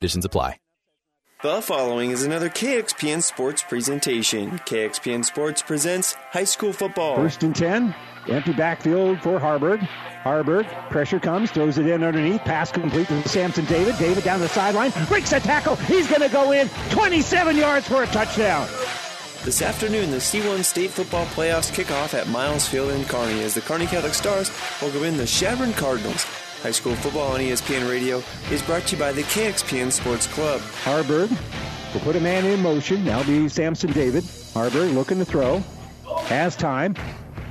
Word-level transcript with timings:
Conditions 0.00 0.24
apply. 0.24 0.56
The 1.42 1.60
following 1.60 2.10
is 2.10 2.22
another 2.22 2.48
KXPN 2.48 3.22
Sports 3.22 3.62
presentation. 3.62 4.58
KXPN 4.60 5.24
Sports 5.24 5.62
presents 5.62 6.14
high 6.30 6.44
school 6.44 6.72
football. 6.72 7.16
First 7.16 7.42
and 7.42 7.54
10. 7.54 7.94
Empty 8.28 8.52
backfield 8.54 9.20
for 9.20 9.38
Haarberg. 9.38 9.80
Haarberg, 10.22 10.66
pressure 10.90 11.20
comes, 11.20 11.50
throws 11.50 11.76
it 11.78 11.86
in 11.86 12.02
underneath. 12.02 12.40
Pass 12.42 12.72
complete 12.72 13.08
to 13.08 13.28
Samson 13.28 13.64
David. 13.66 13.96
David 13.98 14.24
down 14.24 14.40
the 14.40 14.48
sideline, 14.48 14.92
breaks 15.08 15.32
a 15.32 15.40
tackle. 15.40 15.76
He's 15.76 16.06
going 16.08 16.22
to 16.22 16.28
go 16.28 16.52
in 16.52 16.68
27 16.90 17.56
yards 17.56 17.86
for 17.86 18.02
a 18.02 18.06
touchdown. 18.06 18.68
This 19.44 19.62
afternoon, 19.62 20.10
the 20.10 20.18
C1 20.18 20.64
State 20.64 20.90
Football 20.90 21.26
Playoffs 21.26 21.72
kick 21.72 21.90
off 21.90 22.12
at 22.12 22.28
Miles 22.28 22.66
Field 22.66 22.90
in 22.90 23.04
Kearney 23.06 23.42
as 23.42 23.54
the 23.54 23.62
Kearney 23.62 23.86
Catholic 23.86 24.14
Stars 24.14 24.50
will 24.82 24.92
go 24.92 25.02
in 25.04 25.16
the 25.16 25.26
Chadron 25.26 25.72
Cardinals. 25.72 26.26
High 26.62 26.72
school 26.72 26.94
football 26.96 27.32
on 27.32 27.40
ESPN 27.40 27.88
Radio 27.88 28.22
is 28.50 28.60
brought 28.62 28.82
to 28.88 28.96
you 28.96 29.00
by 29.00 29.12
the 29.12 29.22
KXPN 29.22 29.90
Sports 29.90 30.26
Club. 30.26 30.60
Haarberg 30.84 31.30
will 31.94 32.00
put 32.00 32.16
a 32.16 32.20
man 32.20 32.44
in 32.44 32.60
motion. 32.60 33.02
Now 33.02 33.22
be 33.22 33.48
Samson 33.48 33.92
David. 33.92 34.24
Haarberg 34.24 34.92
looking 34.92 35.18
to 35.18 35.24
throw. 35.24 35.62
Has 36.24 36.56
time. 36.56 36.94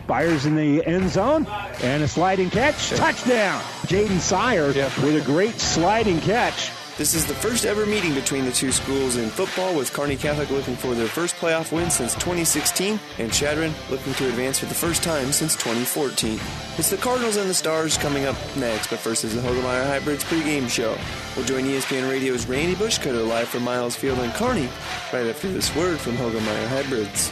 Fires 0.06 0.46
in 0.46 0.56
the 0.56 0.86
end 0.86 1.10
zone. 1.10 1.48
And 1.82 2.04
a 2.04 2.08
sliding 2.08 2.52
catch. 2.52 2.90
Touchdown. 2.92 3.60
Jaden 3.88 4.20
Sire 4.20 4.68
with 4.68 5.20
a 5.20 5.26
great 5.26 5.60
sliding 5.60 6.20
catch. 6.22 6.70
This 7.00 7.16
is 7.16 7.26
the 7.26 7.34
first 7.34 7.66
ever 7.66 7.86
meeting 7.86 8.14
between 8.14 8.44
the 8.44 8.52
two 8.52 8.74
schools 8.74 9.16
in 9.16 9.30
football, 9.30 9.74
with 9.74 9.94
Kearney 9.94 10.18
Catholic 10.18 10.50
looking 10.50 10.76
for 10.76 10.94
their 10.94 11.08
first 11.08 11.34
playoff 11.38 11.72
win 11.72 11.90
since 11.90 12.14
2016, 12.16 13.00
and 13.20 13.32
Chadron 13.32 13.74
looking 13.90 14.14
to 14.16 14.28
advance 14.28 14.60
for 14.60 14.66
the 14.66 14.74
first 14.74 15.02
time 15.02 15.32
since 15.32 15.56
2014. 15.56 16.38
It's 16.78 16.90
the 16.90 16.98
Cardinals 16.98 17.38
and 17.38 17.50
the 17.50 17.54
Stars 17.54 17.98
coming 17.98 18.26
up 18.26 18.36
next, 18.58 18.90
but 18.90 19.00
first 19.00 19.24
is 19.24 19.34
the 19.34 19.40
Hoegemeyer 19.40 19.88
Hybrids 19.88 20.26
pregame 20.26 20.70
show. 20.70 20.98
We'll 21.38 21.46
join 21.46 21.64
ESPN 21.64 22.10
Radio's 22.12 22.48
Randy 22.48 22.76
Bushcutter 22.76 23.26
live 23.26 23.48
from 23.48 23.64
Miles 23.64 23.96
Field 23.96 24.20
in 24.20 24.32
Kearney 24.32 24.68
right 25.14 25.28
after 25.28 25.50
this 25.50 25.74
word 25.78 26.02
from 26.02 26.18
Hoegemeyer 26.18 26.68
Hybrids. 26.68 27.32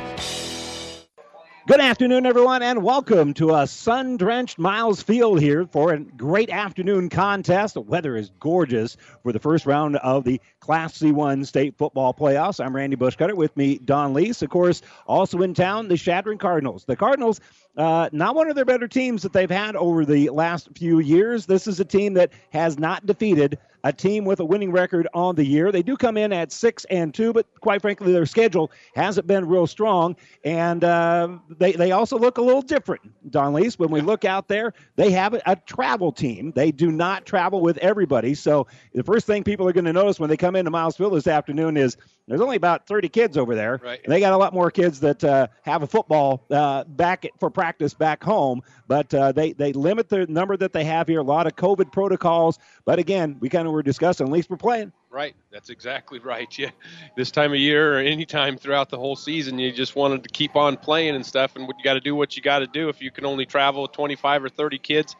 Good 1.71 1.79
afternoon, 1.79 2.25
everyone, 2.25 2.63
and 2.63 2.83
welcome 2.83 3.33
to 3.35 3.55
a 3.55 3.65
sun 3.65 4.17
drenched 4.17 4.59
Miles 4.59 5.01
Field 5.01 5.39
here 5.39 5.65
for 5.65 5.93
a 5.93 6.01
great 6.01 6.49
afternoon 6.49 7.07
contest. 7.07 7.75
The 7.75 7.81
weather 7.81 8.17
is 8.17 8.29
gorgeous 8.41 8.97
for 9.23 9.31
the 9.31 9.39
first 9.39 9.65
round 9.65 9.95
of 9.95 10.25
the 10.25 10.41
Class 10.59 10.99
C1 10.99 11.45
state 11.45 11.77
football 11.77 12.13
playoffs. 12.13 12.61
I'm 12.61 12.75
Randy 12.75 12.97
Bushcutter 12.97 13.35
with 13.35 13.55
me, 13.55 13.77
Don 13.77 14.13
Leese. 14.13 14.41
Of 14.41 14.49
course, 14.49 14.81
also 15.07 15.43
in 15.43 15.53
town, 15.53 15.87
the 15.87 15.95
Chadron 15.95 16.39
Cardinals. 16.39 16.83
The 16.83 16.97
Cardinals, 16.97 17.39
uh, 17.77 18.09
not 18.11 18.35
one 18.35 18.49
of 18.49 18.57
their 18.57 18.65
better 18.65 18.89
teams 18.89 19.21
that 19.23 19.31
they've 19.31 19.49
had 19.49 19.77
over 19.77 20.03
the 20.03 20.27
last 20.27 20.67
few 20.75 20.99
years. 20.99 21.45
This 21.45 21.67
is 21.67 21.79
a 21.79 21.85
team 21.85 22.15
that 22.15 22.33
has 22.49 22.77
not 22.77 23.05
defeated 23.05 23.57
a 23.83 23.93
team 23.93 24.25
with 24.25 24.39
a 24.39 24.45
winning 24.45 24.71
record 24.71 25.07
on 25.13 25.35
the 25.35 25.45
year. 25.45 25.71
They 25.71 25.83
do 25.83 25.97
come 25.97 26.17
in 26.17 26.31
at 26.33 26.51
six 26.51 26.85
and 26.85 27.13
two, 27.13 27.33
but 27.33 27.47
quite 27.59 27.81
frankly, 27.81 28.11
their 28.13 28.25
schedule 28.25 28.71
hasn't 28.95 29.27
been 29.27 29.47
real 29.47 29.67
strong, 29.67 30.15
and 30.43 30.83
uh, 30.83 31.37
they 31.57 31.73
they 31.73 31.91
also 31.91 32.17
look 32.17 32.37
a 32.37 32.41
little 32.41 32.61
different. 32.61 33.01
Don 33.31 33.53
Leese, 33.53 33.79
when 33.79 33.89
we 33.89 34.01
look 34.01 34.25
out 34.25 34.47
there, 34.47 34.73
they 34.95 35.11
have 35.11 35.33
a, 35.33 35.41
a 35.45 35.55
travel 35.55 36.11
team. 36.11 36.51
They 36.55 36.71
do 36.71 36.91
not 36.91 37.25
travel 37.25 37.61
with 37.61 37.77
everybody, 37.77 38.35
so 38.35 38.67
the 38.93 39.03
first 39.03 39.25
thing 39.25 39.43
people 39.43 39.67
are 39.67 39.73
going 39.73 39.85
to 39.85 39.93
notice 39.93 40.19
when 40.19 40.29
they 40.29 40.37
come 40.37 40.55
into 40.55 40.71
Milesville 40.71 41.13
this 41.13 41.27
afternoon 41.27 41.77
is 41.77 41.97
there's 42.27 42.41
only 42.41 42.55
about 42.55 42.87
30 42.87 43.09
kids 43.09 43.37
over 43.37 43.55
there. 43.55 43.79
Right. 43.83 43.99
They 44.05 44.19
got 44.19 44.33
a 44.33 44.37
lot 44.37 44.53
more 44.53 44.71
kids 44.71 44.99
that 45.01 45.23
uh, 45.23 45.47
have 45.63 45.83
a 45.83 45.87
football 45.87 46.45
uh, 46.49 46.83
back 46.85 47.25
at, 47.25 47.31
for 47.39 47.49
practice 47.49 47.93
back 47.93 48.23
home, 48.23 48.61
but 48.87 49.13
uh, 49.13 49.31
they 49.31 49.53
they 49.53 49.73
limit 49.73 50.09
the 50.09 50.27
number 50.27 50.55
that 50.57 50.73
they 50.73 50.83
have 50.83 51.07
here. 51.07 51.19
A 51.19 51.23
lot 51.23 51.47
of 51.47 51.55
COVID 51.55 51.91
protocols, 51.91 52.59
but 52.85 52.99
again, 52.99 53.37
we 53.39 53.49
kind 53.49 53.67
of 53.67 53.73
were 53.73 53.83
discussing. 53.83 54.27
At 54.27 54.33
least 54.33 54.49
we're 54.49 54.57
playing. 54.57 54.91
Right, 55.09 55.35
that's 55.51 55.69
exactly 55.69 56.19
right. 56.19 56.47
Yeah, 56.57 56.69
this 57.17 57.31
time 57.31 57.51
of 57.53 57.59
year 57.59 57.97
or 57.97 57.99
any 57.99 58.25
time 58.25 58.57
throughout 58.57 58.89
the 58.89 58.97
whole 58.97 59.15
season, 59.15 59.57
you 59.57 59.71
just 59.71 59.95
wanted 59.95 60.23
to 60.23 60.29
keep 60.29 60.55
on 60.55 60.77
playing 60.77 61.15
and 61.15 61.25
stuff, 61.25 61.55
and 61.55 61.67
you 61.67 61.83
got 61.83 61.95
to 61.95 61.99
do 61.99 62.15
what 62.15 62.37
you 62.37 62.43
got 62.43 62.59
to 62.59 62.67
do. 62.67 62.87
If 62.87 63.01
you 63.01 63.09
can 63.09 63.25
only 63.25 63.45
travel 63.45 63.81
with 63.81 63.93
25 63.93 64.43
or 64.43 64.49
30 64.49 64.77
kids, 64.77 65.15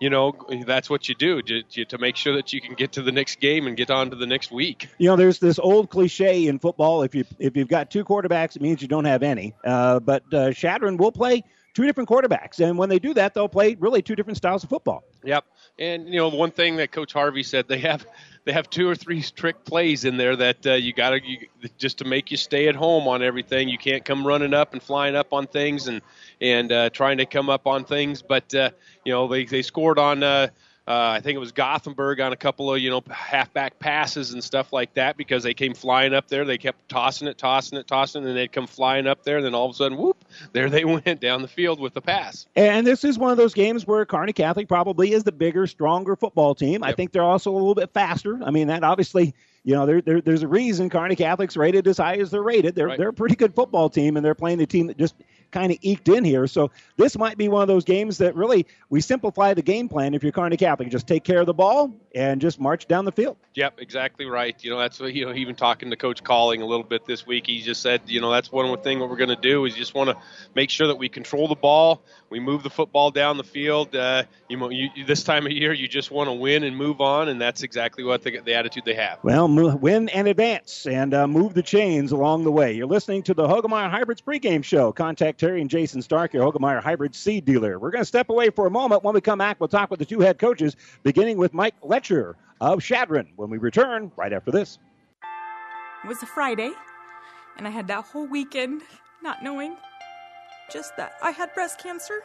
you 0.00 0.10
know 0.10 0.34
that's 0.66 0.88
what 0.88 1.08
you 1.08 1.14
do 1.14 1.42
to, 1.42 1.62
to 1.84 1.98
make 1.98 2.16
sure 2.16 2.34
that 2.36 2.52
you 2.52 2.60
can 2.60 2.74
get 2.74 2.92
to 2.92 3.02
the 3.02 3.12
next 3.12 3.40
game 3.40 3.66
and 3.66 3.76
get 3.76 3.90
on 3.90 4.10
to 4.10 4.16
the 4.16 4.26
next 4.26 4.50
week. 4.50 4.88
You 4.98 5.08
know, 5.08 5.16
there's 5.16 5.38
this 5.38 5.58
old 5.58 5.90
cliche 5.90 6.46
in 6.46 6.58
football: 6.58 7.02
if 7.02 7.14
you 7.14 7.24
if 7.38 7.56
you've 7.56 7.68
got 7.68 7.90
two 7.90 8.04
quarterbacks, 8.04 8.56
it 8.56 8.62
means 8.62 8.82
you 8.82 8.88
don't 8.88 9.04
have 9.04 9.22
any. 9.22 9.54
Uh, 9.64 10.00
but 10.00 10.22
uh, 10.32 10.52
Chadron 10.52 10.96
will 10.96 11.12
play 11.12 11.44
two 11.74 11.84
different 11.84 12.08
quarterbacks, 12.08 12.60
and 12.60 12.78
when 12.78 12.88
they 12.88 12.98
do 12.98 13.14
that, 13.14 13.34
they'll 13.34 13.48
play 13.48 13.76
really 13.76 14.02
two 14.02 14.16
different 14.16 14.36
styles 14.36 14.64
of 14.64 14.70
football. 14.70 15.04
Yep, 15.24 15.44
and 15.78 16.08
you 16.08 16.16
know 16.16 16.28
one 16.28 16.50
thing 16.50 16.76
that 16.76 16.92
Coach 16.92 17.12
Harvey 17.12 17.42
said 17.42 17.68
they 17.68 17.78
have 17.78 18.06
they 18.48 18.54
have 18.54 18.70
two 18.70 18.88
or 18.88 18.94
three 18.94 19.20
trick 19.20 19.62
plays 19.66 20.06
in 20.06 20.16
there 20.16 20.34
that 20.34 20.66
uh, 20.66 20.72
you 20.72 20.94
got 20.94 21.10
to 21.10 21.20
just 21.76 21.98
to 21.98 22.06
make 22.06 22.30
you 22.30 22.38
stay 22.38 22.66
at 22.66 22.74
home 22.74 23.06
on 23.06 23.22
everything. 23.22 23.68
You 23.68 23.76
can't 23.76 24.02
come 24.06 24.26
running 24.26 24.54
up 24.54 24.72
and 24.72 24.82
flying 24.82 25.14
up 25.14 25.34
on 25.34 25.46
things 25.46 25.86
and 25.86 26.00
and 26.40 26.72
uh, 26.72 26.88
trying 26.88 27.18
to 27.18 27.26
come 27.26 27.50
up 27.50 27.66
on 27.66 27.84
things. 27.84 28.22
But 28.22 28.54
uh, 28.54 28.70
you 29.04 29.12
know 29.12 29.28
they 29.28 29.44
they 29.44 29.60
scored 29.60 29.98
on. 29.98 30.22
Uh, 30.22 30.48
uh, 30.88 31.10
I 31.10 31.20
think 31.20 31.36
it 31.36 31.38
was 31.38 31.52
Gothenburg 31.52 32.18
on 32.20 32.32
a 32.32 32.36
couple 32.36 32.72
of 32.72 32.80
you 32.80 32.88
know 32.88 33.02
halfback 33.10 33.78
passes 33.78 34.32
and 34.32 34.42
stuff 34.42 34.72
like 34.72 34.94
that 34.94 35.18
because 35.18 35.42
they 35.42 35.52
came 35.52 35.74
flying 35.74 36.14
up 36.14 36.28
there. 36.28 36.46
They 36.46 36.56
kept 36.56 36.88
tossing 36.88 37.28
it, 37.28 37.36
tossing 37.36 37.78
it, 37.78 37.86
tossing, 37.86 38.22
it, 38.24 38.28
and 38.28 38.36
they'd 38.36 38.50
come 38.50 38.66
flying 38.66 39.06
up 39.06 39.22
there. 39.22 39.36
And 39.36 39.44
then 39.44 39.54
all 39.54 39.66
of 39.66 39.72
a 39.72 39.74
sudden, 39.74 39.98
whoop! 39.98 40.24
There 40.54 40.70
they 40.70 40.84
went 40.86 41.20
down 41.20 41.42
the 41.42 41.48
field 41.48 41.78
with 41.78 41.92
the 41.92 42.00
pass. 42.00 42.46
And 42.56 42.86
this 42.86 43.04
is 43.04 43.18
one 43.18 43.30
of 43.30 43.36
those 43.36 43.52
games 43.52 43.86
where 43.86 44.06
Kearney 44.06 44.32
Catholic 44.32 44.66
probably 44.66 45.12
is 45.12 45.24
the 45.24 45.32
bigger, 45.32 45.66
stronger 45.66 46.16
football 46.16 46.54
team. 46.54 46.82
I 46.82 46.92
think 46.92 47.12
they're 47.12 47.22
also 47.22 47.50
a 47.50 47.58
little 47.58 47.74
bit 47.74 47.90
faster. 47.92 48.40
I 48.42 48.50
mean, 48.50 48.68
that 48.68 48.82
obviously, 48.82 49.34
you 49.64 49.74
know, 49.74 49.84
there, 49.84 50.00
there, 50.00 50.22
there's 50.22 50.42
a 50.42 50.48
reason 50.48 50.88
Kearney 50.88 51.16
Catholic's 51.16 51.58
rated 51.58 51.86
as 51.86 51.98
high 51.98 52.16
as 52.16 52.30
they're 52.30 52.42
rated. 52.42 52.74
They're 52.74 52.86
Right. 52.86 52.98
they're 52.98 53.10
a 53.10 53.12
pretty 53.12 53.36
good 53.36 53.54
football 53.54 53.90
team, 53.90 54.16
and 54.16 54.24
they're 54.24 54.34
playing 54.34 54.56
the 54.56 54.66
team 54.66 54.86
that 54.86 54.96
just 54.96 55.14
kind 55.50 55.72
of 55.72 55.78
eked 55.82 56.08
in 56.08 56.24
here. 56.24 56.46
So 56.46 56.70
this 56.96 57.16
might 57.16 57.38
be 57.38 57.48
one 57.48 57.62
of 57.62 57.68
those 57.68 57.84
games 57.84 58.18
that 58.18 58.34
really 58.34 58.66
we 58.90 59.00
simplify 59.00 59.54
the 59.54 59.62
game 59.62 59.88
plan 59.88 60.14
if 60.14 60.22
you're 60.22 60.32
Kearney 60.32 60.56
Catholic. 60.56 60.90
Just 60.90 61.06
take 61.06 61.24
care 61.24 61.40
of 61.40 61.46
the 61.46 61.54
ball 61.54 61.94
and 62.14 62.40
just 62.40 62.60
march 62.60 62.86
down 62.86 63.04
the 63.04 63.12
field. 63.12 63.36
Yep, 63.54 63.80
exactly 63.80 64.26
right. 64.26 64.56
You 64.62 64.70
know, 64.70 64.78
that's 64.78 65.00
what, 65.00 65.14
you 65.14 65.26
know, 65.26 65.34
even 65.34 65.54
talking 65.54 65.90
to 65.90 65.96
Coach 65.96 66.22
Calling 66.22 66.62
a 66.62 66.66
little 66.66 66.84
bit 66.84 67.04
this 67.06 67.26
week, 67.26 67.46
he 67.46 67.60
just 67.60 67.82
said, 67.82 68.02
you 68.06 68.20
know, 68.20 68.30
that's 68.30 68.52
one 68.52 68.76
thing 68.82 69.00
what 69.00 69.10
we're 69.10 69.16
going 69.16 69.28
to 69.28 69.36
do 69.36 69.64
is 69.64 69.74
just 69.74 69.94
want 69.94 70.10
to 70.10 70.16
make 70.54 70.70
sure 70.70 70.86
that 70.86 70.96
we 70.96 71.08
control 71.08 71.48
the 71.48 71.56
ball, 71.56 72.02
we 72.30 72.40
move 72.40 72.62
the 72.62 72.70
football 72.70 73.10
down 73.10 73.36
the 73.36 73.44
field. 73.44 73.94
Uh, 73.94 74.24
you 74.48 74.56
know, 74.56 74.70
you, 74.70 74.88
this 75.06 75.22
time 75.22 75.46
of 75.46 75.52
year, 75.52 75.72
you 75.72 75.88
just 75.88 76.10
want 76.10 76.28
to 76.28 76.32
win 76.32 76.62
and 76.64 76.76
move 76.76 77.00
on, 77.00 77.28
and 77.28 77.40
that's 77.40 77.62
exactly 77.62 78.04
what 78.04 78.22
the, 78.22 78.40
the 78.40 78.54
attitude 78.54 78.84
they 78.84 78.94
have. 78.94 79.18
Well, 79.22 79.48
mo- 79.48 79.76
win 79.76 80.08
and 80.10 80.28
advance 80.28 80.86
and 80.86 81.14
uh, 81.14 81.26
move 81.26 81.54
the 81.54 81.62
chains 81.62 82.12
along 82.12 82.44
the 82.44 82.52
way. 82.52 82.72
You're 82.72 82.86
listening 82.86 83.22
to 83.24 83.34
the 83.34 83.46
Hoegemeyer 83.46 83.90
Hybrids 83.90 84.20
pregame 84.20 84.62
show. 84.62 84.92
Contact 84.92 85.37
Terry 85.38 85.60
and 85.60 85.70
Jason 85.70 86.02
Stark, 86.02 86.34
your 86.34 86.50
Hoegemeyer 86.50 86.82
Hybrid 86.82 87.14
seed 87.14 87.44
dealer. 87.44 87.78
We're 87.78 87.92
going 87.92 88.02
to 88.02 88.06
step 88.06 88.28
away 88.28 88.50
for 88.50 88.66
a 88.66 88.70
moment. 88.70 89.04
When 89.04 89.14
we 89.14 89.20
come 89.20 89.38
back, 89.38 89.60
we'll 89.60 89.68
talk 89.68 89.88
with 89.90 90.00
the 90.00 90.04
two 90.04 90.18
head 90.18 90.38
coaches, 90.38 90.76
beginning 91.04 91.38
with 91.38 91.54
Mike 91.54 91.76
Letcher 91.82 92.36
of 92.60 92.82
Chadron 92.82 93.28
when 93.36 93.48
we 93.48 93.58
return 93.58 94.10
right 94.16 94.32
after 94.32 94.50
this. 94.50 94.78
It 96.04 96.08
was 96.08 96.22
a 96.22 96.26
Friday, 96.26 96.72
and 97.56 97.66
I 97.68 97.70
had 97.70 97.86
that 97.86 98.04
whole 98.04 98.26
weekend 98.26 98.82
not 99.22 99.42
knowing 99.42 99.76
just 100.72 100.96
that 100.96 101.12
I 101.22 101.30
had 101.30 101.54
breast 101.54 101.80
cancer. 101.80 102.20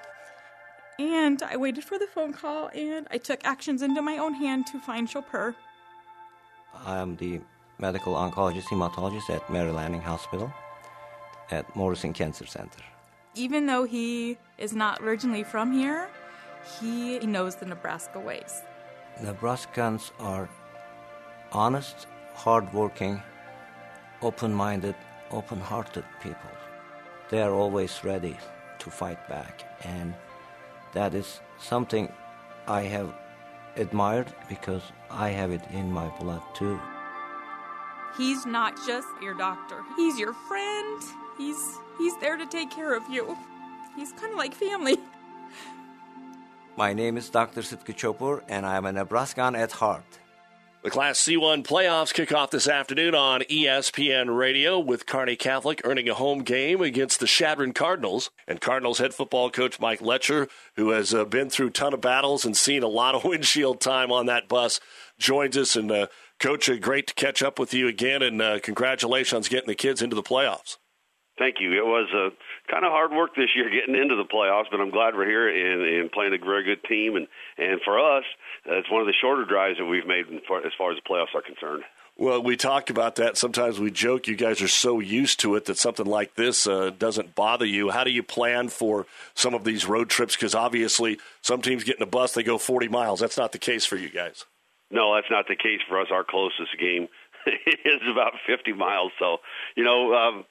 And 1.00 1.42
I 1.42 1.58
waited 1.58 1.84
for 1.84 2.00
the 2.00 2.08
phone 2.08 2.34
call, 2.34 2.70
and 2.74 3.08
I 3.12 3.18
took 3.18 3.46
actions 3.46 3.82
into 3.82 4.02
my 4.02 4.18
own 4.18 4.34
hand 4.34 4.68
to 4.68 4.80
find 4.80 5.10
Chopin. 5.10 5.56
I 6.86 6.98
am 6.98 7.16
the 7.16 7.42
medical 7.78 8.16
oncologist 8.16 8.66
hematologist 8.66 9.30
at 9.30 9.48
Mary 9.50 9.72
Lanning 9.72 10.02
Hospital 10.02 10.52
at 11.52 11.76
Morrison 11.76 12.14
Cancer 12.14 12.46
Center. 12.46 12.80
Even 13.36 13.66
though 13.66 13.84
he 13.84 14.38
is 14.58 14.74
not 14.74 15.02
originally 15.02 15.44
from 15.44 15.72
here, 15.72 16.10
he 16.80 17.20
knows 17.20 17.56
the 17.56 17.66
Nebraska 17.66 18.20
ways. 18.20 18.62
Nebraskans 19.22 20.12
are 20.20 20.50
honest, 21.52 22.08
hardworking, 22.34 23.22
open 24.22 24.54
minded, 24.54 24.96
open 25.32 25.60
hearted 25.60 26.06
people. 26.22 26.52
They 27.30 27.42
are 27.42 27.54
always 27.54 28.04
ready 28.04 28.38
to 28.80 28.90
fight 28.90 29.28
back, 29.28 29.64
and 29.84 30.14
that 30.94 31.16
is 31.16 31.42
something 31.58 32.12
I 32.68 32.84
have 32.84 33.14
admired 33.78 34.32
because 34.48 34.84
I 35.10 35.30
have 35.30 35.52
it 35.52 35.64
in 35.72 35.92
my 35.92 36.08
blood 36.20 36.44
too. 36.54 36.80
He's 38.16 38.46
not 38.46 38.76
just 38.86 39.08
your 39.22 39.34
doctor. 39.34 39.82
He's 39.96 40.20
your 40.20 40.34
friend. 40.48 41.02
He's 41.38 41.78
he's 41.98 42.18
there 42.18 42.38
to 42.38 42.46
take 42.46 42.72
care 42.72 42.96
of 42.96 43.04
you. 43.10 43.38
He's 43.96 44.12
kind 44.14 44.32
of 44.32 44.38
like 44.38 44.54
family. 44.54 44.98
My 46.76 46.94
name 46.94 47.18
is 47.18 47.30
Dr. 47.30 47.62
Sitki 47.62 47.96
Copur, 47.96 48.42
and 48.48 48.66
I 48.66 48.78
am 48.78 48.86
a 48.86 48.92
Nebraskan 48.92 49.56
at 49.56 49.74
heart. 49.74 50.20
The 50.84 50.90
Class 50.90 51.20
C1 51.20 51.66
playoffs 51.66 52.14
kick 52.14 52.34
off 52.34 52.50
this 52.50 52.68
afternoon 52.68 53.16
on 53.16 53.42
ESPN 53.42 54.36
Radio 54.36 54.80
with 54.80 55.06
Kearney 55.06 55.38
Catholic 55.38 55.80
earning 55.86 56.10
a 56.10 56.14
home 56.14 56.40
game 56.40 56.82
against 56.82 57.22
the 57.22 57.28
Chadron 57.28 57.72
Cardinals. 57.72 58.32
And 58.50 58.60
Cardinals 58.60 58.98
head 58.98 59.14
football 59.14 59.50
coach 59.50 59.80
Mike 59.80 60.02
Letcher, 60.02 60.50
who 60.76 60.90
has 60.90 61.14
uh, 61.14 61.24
been 61.24 61.50
through 61.50 61.68
a 61.68 61.72
ton 61.72 61.94
of 61.94 62.02
battles 62.02 62.44
and 62.44 62.58
seen 62.58 62.84
a 62.84 62.88
lot 62.88 63.16
of 63.16 63.24
windshield 63.24 63.80
time 63.80 64.12
on 64.12 64.26
that 64.26 64.50
bus, 64.50 64.82
joins 65.18 65.56
us. 65.56 65.78
And, 65.78 65.90
uh, 65.90 66.08
Coach, 66.40 66.68
uh, 66.68 66.76
great 66.76 67.08
to 67.08 67.14
catch 67.14 67.42
up 67.42 67.60
with 67.60 67.74
you 67.74 67.88
again, 67.88 68.22
and 68.22 68.42
uh, 68.42 68.60
congratulations 68.60 69.48
getting 69.48 69.68
the 69.70 69.76
kids 69.76 70.02
into 70.02 70.18
the 70.18 70.24
playoffs. 70.24 70.76
Thank 71.38 71.56
you. 71.60 71.74
It 71.74 71.86
was 71.86 72.08
uh, 72.14 72.30
kind 72.70 72.86
of 72.86 72.92
hard 72.92 73.12
work 73.12 73.36
this 73.36 73.50
year 73.56 73.70
getting 73.70 74.00
into 74.00 74.16
the 74.16 74.26
playoffs, 74.26 74.70
but 74.70 74.80
I'm 74.80 74.92
glad 74.92 75.16
we're 75.16 75.26
here 75.26 75.50
and, 75.50 75.82
and 75.82 76.12
playing 76.12 76.34
a 76.34 76.38
very 76.38 76.64
good 76.64 76.84
team. 76.88 77.16
And, 77.16 77.28
and 77.58 77.82
for 77.84 77.98
us, 78.00 78.24
uh, 78.70 78.76
it's 78.76 78.92
one 78.92 79.02
of 79.02 79.08
the 79.08 79.18
shorter 79.20 79.46
drives 79.46 79.80
that 79.80 79.86
we've 79.86 80.06
made 80.06 80.26
as 80.30 80.42
far 80.48 80.92
as 80.92 80.98
the 80.98 81.10
playoffs 81.10 81.34
are 81.34 81.42
concerned. 81.42 81.84
Well, 82.16 82.44
we 82.44 82.56
talked 82.56 82.92
about 82.92 83.16
that. 83.16 83.38
Sometimes 83.38 83.80
we 83.80 83.90
joke 83.90 84.28
you 84.28 84.36
guys 84.36 84.62
are 84.62 84.68
so 84.68 85.00
used 85.00 85.40
to 85.40 85.56
it 85.56 85.66
that 85.66 85.80
something 85.80 86.06
like 86.06 86.36
this 86.36 86.68
uh, 86.68 86.92
doesn't 86.92 87.34
bother 87.34 87.66
you. 87.66 87.90
How 87.90 88.04
do 88.04 88.12
you 88.12 88.22
plan 88.22 88.70
for 88.70 89.08
some 89.34 89.56
of 89.56 89.64
these 89.64 89.88
road 89.88 90.10
trips? 90.10 90.36
Because 90.36 90.54
obviously, 90.54 91.18
some 91.42 91.64
teams 91.64 91.84
get 91.84 91.98
in 91.98 92.04
a 92.04 92.08
bus, 92.08 92.34
they 92.34 92.44
go 92.44 92.60
40 92.60 92.88
miles. 92.90 93.20
That's 93.20 93.38
not 93.38 93.52
the 93.52 93.58
case 93.58 93.86
for 93.86 93.96
you 93.96 94.10
guys. 94.10 94.46
No, 94.92 95.16
that's 95.16 95.32
not 95.32 95.48
the 95.48 95.56
case 95.56 95.80
for 95.90 96.00
us. 96.00 96.08
Our 96.12 96.24
closest 96.24 96.78
game 96.80 97.08
is 97.48 98.02
about 98.12 98.34
50 98.46 98.74
miles. 98.74 99.12
So, 99.18 99.38
you 99.76 99.84
know, 99.84 100.14
um, 100.14 100.46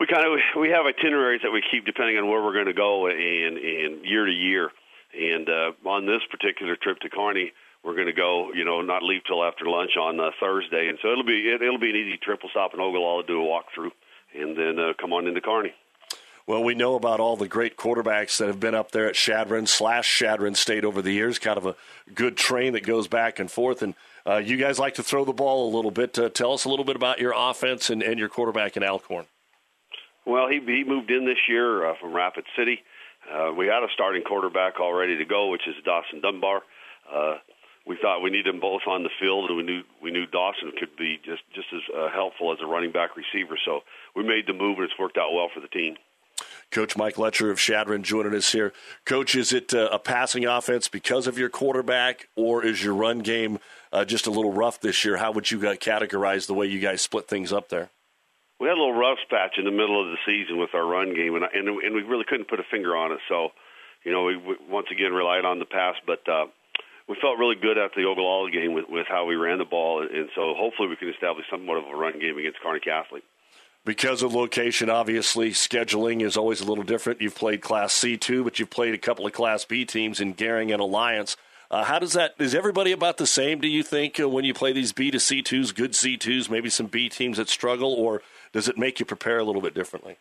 we 0.00 0.06
kind 0.06 0.24
of 0.24 0.38
we 0.60 0.70
have 0.70 0.86
itineraries 0.86 1.42
that 1.42 1.50
we 1.50 1.62
keep 1.70 1.84
depending 1.84 2.16
on 2.16 2.28
where 2.28 2.42
we're 2.42 2.52
going 2.52 2.66
to 2.66 2.72
go 2.72 3.06
and 3.06 3.58
and 3.58 4.04
year 4.04 4.26
to 4.26 4.32
year. 4.32 4.70
And 5.18 5.48
uh, 5.48 5.88
on 5.88 6.06
this 6.06 6.20
particular 6.30 6.76
trip 6.76 6.98
to 7.00 7.08
Kearney, 7.08 7.52
we're 7.82 7.94
going 7.94 8.06
to 8.06 8.12
go, 8.12 8.52
you 8.52 8.64
know, 8.64 8.82
not 8.82 9.02
leave 9.02 9.22
till 9.26 9.42
after 9.42 9.64
lunch 9.64 9.96
on 9.96 10.20
uh, 10.20 10.30
Thursday, 10.38 10.88
and 10.88 10.98
so 11.00 11.10
it'll 11.10 11.24
be 11.24 11.48
it, 11.48 11.62
it'll 11.62 11.78
be 11.78 11.90
an 11.90 11.96
easy 11.96 12.18
trip. 12.18 12.40
We'll 12.42 12.50
stop 12.50 12.74
in 12.74 12.80
Ogallala, 12.80 13.24
do 13.24 13.42
a 13.42 13.46
walkthrough, 13.46 13.90
and 14.34 14.56
then 14.56 14.78
uh, 14.78 14.92
come 15.00 15.12
on 15.12 15.26
into 15.26 15.40
Kearney. 15.40 15.72
Well, 16.46 16.64
we 16.64 16.74
know 16.74 16.94
about 16.94 17.20
all 17.20 17.36
the 17.36 17.46
great 17.46 17.76
quarterbacks 17.76 18.38
that 18.38 18.48
have 18.48 18.58
been 18.58 18.74
up 18.74 18.90
there 18.90 19.06
at 19.06 19.14
Chadron 19.14 19.66
slash 19.66 20.16
Chadron 20.16 20.54
State 20.54 20.82
over 20.82 21.02
the 21.02 21.12
years. 21.12 21.38
Kind 21.38 21.58
of 21.58 21.66
a 21.66 21.76
good 22.14 22.38
train 22.38 22.72
that 22.72 22.84
goes 22.86 23.06
back 23.06 23.38
and 23.38 23.50
forth. 23.50 23.82
And 23.82 23.94
uh, 24.26 24.36
you 24.36 24.56
guys 24.56 24.78
like 24.78 24.94
to 24.94 25.02
throw 25.02 25.26
the 25.26 25.34
ball 25.34 25.68
a 25.68 25.70
little 25.76 25.90
bit. 25.90 26.18
Uh, 26.18 26.30
tell 26.30 26.54
us 26.54 26.64
a 26.64 26.70
little 26.70 26.86
bit 26.86 26.96
about 26.96 27.18
your 27.18 27.34
offense 27.36 27.90
and, 27.90 28.02
and 28.02 28.18
your 28.18 28.30
quarterback 28.30 28.78
in 28.78 28.82
Alcorn. 28.82 29.26
Well, 30.28 30.46
he 30.46 30.60
he 30.60 30.84
moved 30.84 31.10
in 31.10 31.24
this 31.24 31.38
year 31.48 31.88
uh, 31.88 31.94
from 31.98 32.14
Rapid 32.14 32.44
City. 32.54 32.80
Uh, 33.32 33.50
we 33.56 33.66
had 33.66 33.82
a 33.82 33.88
starting 33.94 34.22
quarterback 34.22 34.78
all 34.78 34.92
ready 34.92 35.16
to 35.16 35.24
go, 35.24 35.48
which 35.48 35.66
is 35.66 35.74
Dawson 35.86 36.20
Dunbar. 36.20 36.60
Uh, 37.10 37.36
we 37.86 37.96
thought 37.96 38.20
we 38.20 38.28
needed 38.28 38.52
them 38.52 38.60
both 38.60 38.82
on 38.86 39.02
the 39.02 39.10
field, 39.18 39.48
and 39.48 39.56
we 39.56 39.62
knew 39.62 39.80
we 40.02 40.10
knew 40.10 40.26
Dawson 40.26 40.72
could 40.78 40.94
be 40.98 41.18
just 41.24 41.42
just 41.54 41.68
as 41.72 41.80
uh, 41.96 42.10
helpful 42.10 42.52
as 42.52 42.58
a 42.62 42.66
running 42.66 42.92
back 42.92 43.16
receiver. 43.16 43.58
So 43.64 43.80
we 44.14 44.22
made 44.22 44.46
the 44.46 44.52
move, 44.52 44.76
and 44.76 44.84
it's 44.84 44.98
worked 44.98 45.16
out 45.16 45.32
well 45.32 45.48
for 45.52 45.60
the 45.60 45.68
team. 45.68 45.96
Coach 46.70 46.94
Mike 46.94 47.16
Letcher 47.16 47.50
of 47.50 47.58
Chadron 47.58 48.02
joining 48.02 48.34
us 48.34 48.52
here. 48.52 48.74
Coach, 49.06 49.34
is 49.34 49.54
it 49.54 49.72
uh, 49.72 49.88
a 49.90 49.98
passing 49.98 50.44
offense 50.44 50.88
because 50.88 51.26
of 51.26 51.38
your 51.38 51.48
quarterback, 51.48 52.28
or 52.36 52.62
is 52.62 52.84
your 52.84 52.92
run 52.92 53.20
game 53.20 53.60
uh, 53.94 54.04
just 54.04 54.26
a 54.26 54.30
little 54.30 54.52
rough 54.52 54.78
this 54.78 55.06
year? 55.06 55.16
How 55.16 55.32
would 55.32 55.50
you 55.50 55.58
categorize 55.58 56.46
the 56.46 56.54
way 56.54 56.66
you 56.66 56.80
guys 56.80 57.00
split 57.00 57.26
things 57.28 57.50
up 57.50 57.70
there? 57.70 57.88
We 58.60 58.66
had 58.66 58.74
a 58.74 58.80
little 58.80 58.98
rough 58.98 59.18
patch 59.30 59.54
in 59.58 59.64
the 59.64 59.70
middle 59.70 60.00
of 60.00 60.10
the 60.10 60.18
season 60.26 60.58
with 60.58 60.74
our 60.74 60.84
run 60.84 61.14
game, 61.14 61.34
and 61.34 61.44
and, 61.44 61.68
and 61.68 61.94
we 61.94 62.02
really 62.02 62.24
couldn't 62.28 62.48
put 62.48 62.60
a 62.60 62.66
finger 62.70 62.96
on 62.96 63.12
it. 63.12 63.20
So, 63.28 63.50
you 64.04 64.12
know, 64.12 64.24
we, 64.24 64.36
we 64.36 64.56
once 64.68 64.88
again 64.90 65.12
relied 65.12 65.44
on 65.44 65.58
the 65.58 65.64
pass, 65.64 65.94
but 66.06 66.26
uh, 66.28 66.46
we 67.08 67.16
felt 67.20 67.38
really 67.38 67.56
good 67.56 67.78
at 67.78 67.92
the 67.94 68.04
Ogallala 68.04 68.50
game 68.50 68.74
with, 68.74 68.84
with 68.88 69.06
how 69.08 69.24
we 69.24 69.36
ran 69.36 69.58
the 69.58 69.64
ball, 69.64 70.02
and 70.02 70.28
so 70.34 70.54
hopefully 70.56 70.88
we 70.88 70.96
can 70.96 71.08
establish 71.08 71.46
somewhat 71.50 71.78
of 71.78 71.84
a 71.84 71.96
run 71.96 72.18
game 72.20 72.36
against 72.38 72.60
Kearney 72.60 72.80
Catholic. 72.80 73.22
Because 73.84 74.22
of 74.22 74.34
location, 74.34 74.90
obviously, 74.90 75.50
scheduling 75.52 76.20
is 76.20 76.36
always 76.36 76.60
a 76.60 76.66
little 76.66 76.84
different. 76.84 77.22
You've 77.22 77.36
played 77.36 77.62
Class 77.62 77.94
C2, 77.94 78.44
but 78.44 78.58
you've 78.58 78.68
played 78.68 78.92
a 78.92 78.98
couple 78.98 79.26
of 79.26 79.32
Class 79.32 79.64
B 79.64 79.84
teams 79.86 80.20
in 80.20 80.34
Gering 80.34 80.72
and 80.72 80.82
Alliance. 80.82 81.36
Uh, 81.70 81.84
how 81.84 81.98
does 81.98 82.12
that? 82.12 82.34
Is 82.38 82.54
everybody 82.54 82.92
about 82.92 83.18
the 83.18 83.26
same? 83.26 83.60
Do 83.60 83.68
you 83.68 83.82
think 83.82 84.18
uh, 84.18 84.28
when 84.28 84.44
you 84.44 84.52
play 84.52 84.72
these 84.72 84.92
B 84.92 85.10
to 85.10 85.20
C 85.20 85.42
twos, 85.42 85.72
good 85.72 85.94
C 85.94 86.16
twos, 86.16 86.50
maybe 86.50 86.68
some 86.68 86.86
B 86.86 87.08
teams 87.08 87.36
that 87.36 87.48
struggle, 87.48 87.94
or 87.94 88.22
does 88.52 88.68
it 88.68 88.78
make 88.78 89.00
you 89.00 89.06
prepare 89.06 89.38
a 89.38 89.44
little 89.44 89.62
bit 89.62 89.74
differently? 89.74 90.16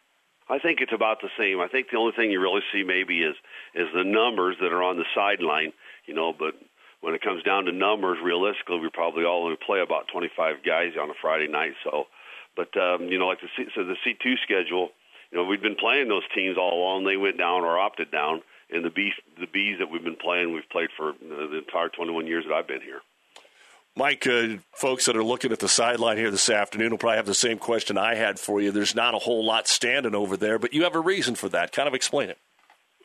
I 0.49 0.59
think 0.59 0.79
it's 0.79 0.93
about 0.93 1.19
the 1.21 1.29
same. 1.37 1.59
I 1.59 1.67
think 1.67 1.87
the 1.91 1.97
only 1.97 2.13
thing 2.15 2.31
you 2.31 2.39
really 2.39 2.61
see 2.71 2.83
maybe 2.83 3.21
is 3.21 3.35
is 3.75 3.87
the 3.93 4.03
numbers 4.03 4.55
that 4.61 4.71
are 4.71 4.83
on 4.83 4.97
the 4.97 5.05
sideline, 5.13 5.73
you 6.05 6.13
know. 6.13 6.33
But 6.37 6.55
when 7.01 7.13
it 7.13 7.21
comes 7.21 7.43
down 7.43 7.65
to 7.65 7.71
numbers, 7.71 8.17
realistically, 8.23 8.79
we 8.79 8.89
probably 8.89 9.25
all 9.25 9.43
only 9.43 9.57
play 9.57 9.81
about 9.81 10.07
25 10.11 10.63
guys 10.65 10.93
on 10.99 11.09
a 11.09 11.13
Friday 11.21 11.47
night. 11.47 11.73
So, 11.83 12.05
but 12.55 12.75
um, 12.77 13.07
you 13.11 13.19
know, 13.19 13.27
like 13.27 13.41
the 13.41 13.49
C, 13.57 13.65
so 13.75 13.83
the 13.83 13.99
C2 14.05 14.35
schedule, 14.43 14.89
you 15.31 15.37
know, 15.37 15.43
we've 15.43 15.61
been 15.61 15.75
playing 15.75 16.07
those 16.07 16.23
teams 16.33 16.57
all 16.57 16.73
along. 16.73 17.03
They 17.03 17.17
went 17.17 17.37
down 17.37 17.63
or 17.63 17.77
opted 17.77 18.11
down. 18.11 18.41
And 18.69 18.83
the 18.83 18.89
B 18.89 19.11
the 19.39 19.47
B's 19.47 19.79
that 19.79 19.89
we've 19.89 20.03
been 20.03 20.17
playing, 20.17 20.53
we've 20.53 20.69
played 20.69 20.89
for 20.97 21.13
the 21.21 21.59
entire 21.59 21.87
21 21.89 22.27
years 22.27 22.43
that 22.47 22.53
I've 22.53 22.67
been 22.67 22.81
here. 22.81 22.99
Mike, 23.97 24.27
uh, 24.27 24.57
folks 24.73 25.07
that 25.07 25.17
are 25.17 25.23
looking 25.23 25.51
at 25.51 25.57
the 25.57 25.67
sideline 25.67 26.17
here 26.17 26.29
this 26.29 26.51
afternoon 26.51 26.91
will 26.91 26.99
probably 26.99 27.17
have 27.17 27.25
the 27.25 27.33
same 27.33 27.57
question 27.57 27.97
I 27.97 28.13
had 28.13 28.39
for 28.39 28.61
you. 28.61 28.71
There's 28.71 28.93
not 28.93 29.15
a 29.15 29.17
whole 29.17 29.43
lot 29.43 29.67
standing 29.67 30.13
over 30.13 30.37
there, 30.37 30.59
but 30.59 30.71
you 30.71 30.83
have 30.83 30.93
a 30.93 30.99
reason 30.99 31.33
for 31.33 31.49
that. 31.49 31.71
Kind 31.71 31.87
of 31.87 31.95
explain 31.95 32.29
it. 32.29 32.37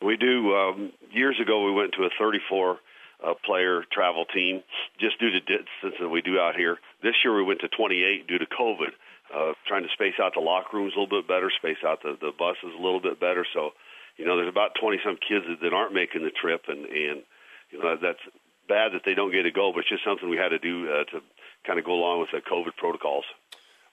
We 0.05 0.17
do. 0.17 0.53
Um, 0.53 0.91
years 1.11 1.39
ago, 1.41 1.65
we 1.65 1.71
went 1.71 1.93
to 1.93 2.03
a 2.03 2.09
34 2.19 2.77
uh, 3.25 3.33
player 3.43 3.81
travel 3.91 4.25
team 4.31 4.61
just 4.99 5.19
due 5.19 5.31
to 5.31 5.39
distance 5.39 5.95
that 5.99 6.09
we 6.09 6.21
do 6.21 6.37
out 6.37 6.55
here. 6.55 6.77
This 7.01 7.15
year, 7.25 7.35
we 7.35 7.43
went 7.43 7.61
to 7.61 7.69
28 7.69 8.27
due 8.27 8.37
to 8.37 8.45
COVID. 8.45 8.93
Uh, 9.33 9.53
trying 9.67 9.81
to 9.81 9.89
space 9.93 10.13
out 10.21 10.33
the 10.35 10.41
locker 10.41 10.77
rooms 10.77 10.93
a 10.95 10.99
little 10.99 11.21
bit 11.21 11.27
better, 11.27 11.49
space 11.57 11.81
out 11.83 12.03
the, 12.03 12.15
the 12.21 12.29
buses 12.37 12.69
a 12.77 12.81
little 12.81 13.01
bit 13.01 13.19
better. 13.19 13.47
So, 13.51 13.71
you 14.17 14.25
know, 14.27 14.37
there's 14.37 14.51
about 14.51 14.77
20 14.79 14.99
some 15.03 15.17
kids 15.17 15.45
that, 15.49 15.57
that 15.63 15.73
aren't 15.73 15.95
making 15.95 16.21
the 16.21 16.29
trip, 16.29 16.65
and 16.67 16.85
and 16.85 17.23
you 17.71 17.81
know 17.81 17.97
that's 17.99 18.21
bad 18.67 18.93
that 18.93 19.01
they 19.05 19.13
don't 19.13 19.31
get 19.31 19.45
a 19.45 19.51
goal, 19.51 19.73
but 19.73 19.79
it's 19.79 19.89
just 19.89 20.03
something 20.03 20.29
we 20.29 20.37
had 20.37 20.49
to 20.49 20.59
do 20.59 20.89
uh, 20.91 21.03
to 21.11 21.21
kind 21.65 21.79
of 21.79 21.85
go 21.85 21.93
along 21.93 22.21
with 22.21 22.29
the 22.31 22.39
COVID 22.39 22.75
protocols. 22.77 23.25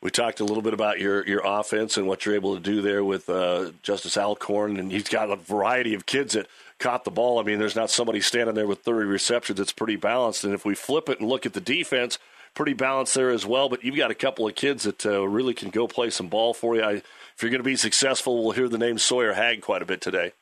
We 0.02 0.11
talked 0.11 0.41
a 0.41 0.44
little 0.44 0.62
bit 0.62 0.72
about 0.72 0.98
your, 0.98 1.27
your 1.27 1.43
offense 1.44 1.98
and 1.98 2.06
what 2.06 2.24
you're 2.24 2.34
able 2.34 2.55
to 2.55 2.60
do 2.60 2.81
there 2.81 3.05
with 3.05 3.29
uh, 3.29 3.72
Justice 3.82 4.17
Alcorn, 4.17 4.79
and 4.79 4.91
he's 4.91 5.08
got 5.08 5.31
a 5.31 5.36
variety 5.36 5.93
of 5.93 6.06
kids 6.06 6.32
that 6.32 6.46
caught 6.79 7.05
the 7.05 7.10
ball. 7.10 7.39
I 7.39 7.43
mean, 7.43 7.58
there's 7.58 7.77
not 7.77 7.91
somebody 7.91 8.22
standing 8.22 8.55
there 8.55 8.67
with 8.67 8.79
30 8.79 9.06
receptions. 9.06 9.60
It's 9.60 9.72
pretty 9.72 9.96
balanced. 9.96 10.43
And 10.43 10.55
if 10.55 10.65
we 10.65 10.74
flip 10.74 11.10
it 11.10 11.20
and 11.20 11.29
look 11.29 11.44
at 11.44 11.53
the 11.53 11.60
defense, 11.60 12.19
pretty 12.55 12.72
balanced 12.72 13.15
there 13.15 13.29
as 13.29 13.44
well. 13.44 13.69
But 13.69 13.84
you've 13.84 13.96
got 13.96 14.10
a 14.10 14.15
couple 14.15 14.48
of 14.48 14.55
kids 14.55 14.84
that 14.84 15.05
uh, 15.05 15.29
really 15.29 15.53
can 15.53 15.69
go 15.69 15.86
play 15.86 16.08
some 16.08 16.29
ball 16.29 16.55
for 16.55 16.77
you. 16.77 16.82
I, 16.82 16.93
if 16.93 17.43
you're 17.43 17.50
going 17.50 17.60
to 17.60 17.65
be 17.65 17.77
successful, 17.77 18.43
we'll 18.43 18.53
hear 18.53 18.69
the 18.69 18.79
name 18.79 18.98
Sawyer 18.98 19.34
Hag 19.34 19.60
quite 19.60 19.82
a 19.82 19.86
bit 19.86 20.00
today. 20.00 20.32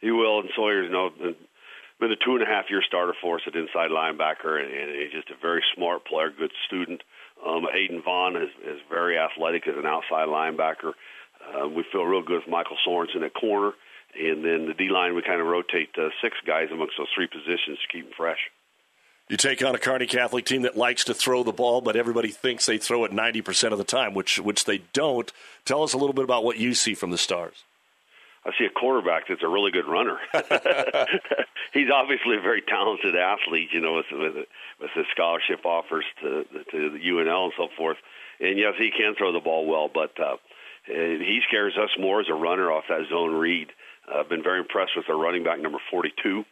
He 0.00 0.10
will, 0.10 0.40
and 0.40 0.50
Sawyer's 0.54 0.86
you 0.86 0.92
know 0.92 1.10
been 1.98 2.12
a 2.12 2.16
two 2.16 2.34
and 2.34 2.42
a 2.42 2.46
half 2.46 2.66
year 2.68 2.82
starter 2.86 3.14
for 3.20 3.36
us 3.36 3.42
at 3.46 3.54
inside 3.54 3.90
linebacker, 3.90 4.60
and, 4.60 4.72
and 4.72 4.90
he's 5.02 5.12
just 5.12 5.30
a 5.30 5.40
very 5.40 5.62
smart 5.74 6.04
player, 6.04 6.30
good 6.30 6.52
student. 6.66 7.02
Um, 7.44 7.66
Aiden 7.74 8.02
Vaughn 8.04 8.36
is, 8.36 8.50
is 8.64 8.80
very 8.88 9.18
athletic 9.18 9.66
as 9.66 9.74
an 9.76 9.86
outside 9.86 10.28
linebacker. 10.28 10.92
Uh, 11.40 11.68
we 11.68 11.84
feel 11.92 12.04
real 12.04 12.22
good 12.22 12.42
with 12.44 12.48
Michael 12.48 12.76
Sorensen 12.86 13.24
at 13.24 13.34
corner, 13.34 13.72
and 14.18 14.44
then 14.44 14.66
the 14.66 14.74
D 14.74 14.88
line 14.88 15.14
we 15.14 15.22
kind 15.22 15.40
of 15.40 15.46
rotate 15.46 15.90
uh, 15.98 16.08
six 16.22 16.36
guys 16.46 16.68
amongst 16.72 16.94
those 16.98 17.08
three 17.14 17.26
positions 17.26 17.78
to 17.80 17.88
keep 17.92 18.04
them 18.04 18.14
fresh. 18.16 18.50
You 19.28 19.36
take 19.36 19.64
on 19.64 19.74
a 19.74 19.78
Kearney 19.78 20.06
Catholic 20.06 20.44
team 20.44 20.62
that 20.62 20.76
likes 20.76 21.04
to 21.04 21.14
throw 21.14 21.42
the 21.42 21.52
ball, 21.52 21.80
but 21.80 21.96
everybody 21.96 22.28
thinks 22.28 22.64
they 22.64 22.78
throw 22.78 23.04
it 23.04 23.10
90% 23.10 23.72
of 23.72 23.78
the 23.78 23.84
time, 23.84 24.14
which 24.14 24.38
which 24.38 24.64
they 24.64 24.78
don't. 24.92 25.32
Tell 25.64 25.82
us 25.82 25.92
a 25.92 25.98
little 25.98 26.14
bit 26.14 26.24
about 26.24 26.44
what 26.44 26.58
you 26.58 26.74
see 26.74 26.94
from 26.94 27.10
the 27.10 27.18
Stars. 27.18 27.64
I 28.46 28.50
see 28.56 28.64
a 28.64 28.70
quarterback 28.70 29.24
that's 29.28 29.42
a 29.42 29.48
really 29.48 29.72
good 29.72 29.88
runner. 29.88 30.18
He's 31.72 31.90
obviously 31.92 32.36
a 32.36 32.40
very 32.40 32.62
talented 32.62 33.16
athlete, 33.16 33.70
you 33.72 33.80
know, 33.80 33.94
with 33.94 34.06
with, 34.12 34.46
with 34.80 34.90
his 34.94 35.06
scholarship 35.12 35.66
offers 35.66 36.04
to 36.22 36.44
to 36.70 36.90
the 36.90 36.98
UNL 36.98 37.44
and 37.44 37.52
so 37.56 37.68
forth. 37.76 37.96
And 38.38 38.56
yes, 38.56 38.74
he 38.78 38.90
can 38.90 39.14
throw 39.16 39.32
the 39.32 39.40
ball 39.40 39.66
well, 39.66 39.90
but 39.92 40.12
uh, 40.20 40.36
he 40.86 41.40
scares 41.48 41.76
us 41.76 41.90
more 41.98 42.20
as 42.20 42.28
a 42.30 42.34
runner 42.34 42.70
off 42.70 42.84
that 42.88 43.08
zone 43.10 43.34
read. 43.34 43.68
Uh, 44.06 44.20
I've 44.20 44.28
been 44.28 44.44
very 44.44 44.60
impressed 44.60 44.92
with 44.96 45.08
our 45.08 45.18
running 45.18 45.42
back 45.42 45.60
number 45.60 45.78
42. 45.90 46.44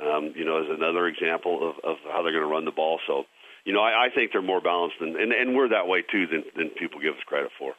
Um, 0.00 0.32
you 0.34 0.44
know, 0.44 0.62
as 0.62 0.68
another 0.70 1.06
example 1.06 1.68
of, 1.68 1.74
of 1.84 1.96
how 2.10 2.22
they're 2.22 2.32
going 2.32 2.44
to 2.44 2.50
run 2.50 2.64
the 2.64 2.70
ball. 2.70 3.00
So, 3.06 3.24
you 3.64 3.72
know, 3.72 3.80
I, 3.80 4.06
I 4.06 4.08
think 4.14 4.32
they're 4.32 4.42
more 4.42 4.60
balanced, 4.60 4.96
than, 5.00 5.20
and 5.20 5.32
and 5.32 5.54
we're 5.54 5.68
that 5.68 5.86
way 5.86 6.02
too 6.02 6.26
than 6.26 6.42
than 6.56 6.70
people 6.70 7.00
give 7.00 7.14
us 7.14 7.22
credit 7.26 7.50
for 7.58 7.74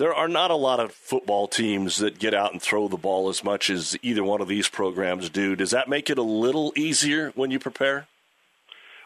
there 0.00 0.14
are 0.14 0.28
not 0.28 0.50
a 0.50 0.56
lot 0.56 0.80
of 0.80 0.92
football 0.92 1.46
teams 1.46 1.98
that 1.98 2.18
get 2.18 2.32
out 2.32 2.52
and 2.52 2.62
throw 2.62 2.88
the 2.88 2.96
ball 2.96 3.28
as 3.28 3.44
much 3.44 3.68
as 3.68 3.98
either 4.00 4.24
one 4.24 4.40
of 4.40 4.48
these 4.48 4.66
programs 4.66 5.28
do. 5.28 5.54
Does 5.54 5.72
that 5.72 5.90
make 5.90 6.08
it 6.08 6.16
a 6.16 6.22
little 6.22 6.72
easier 6.74 7.32
when 7.34 7.50
you 7.50 7.58
prepare? 7.58 8.08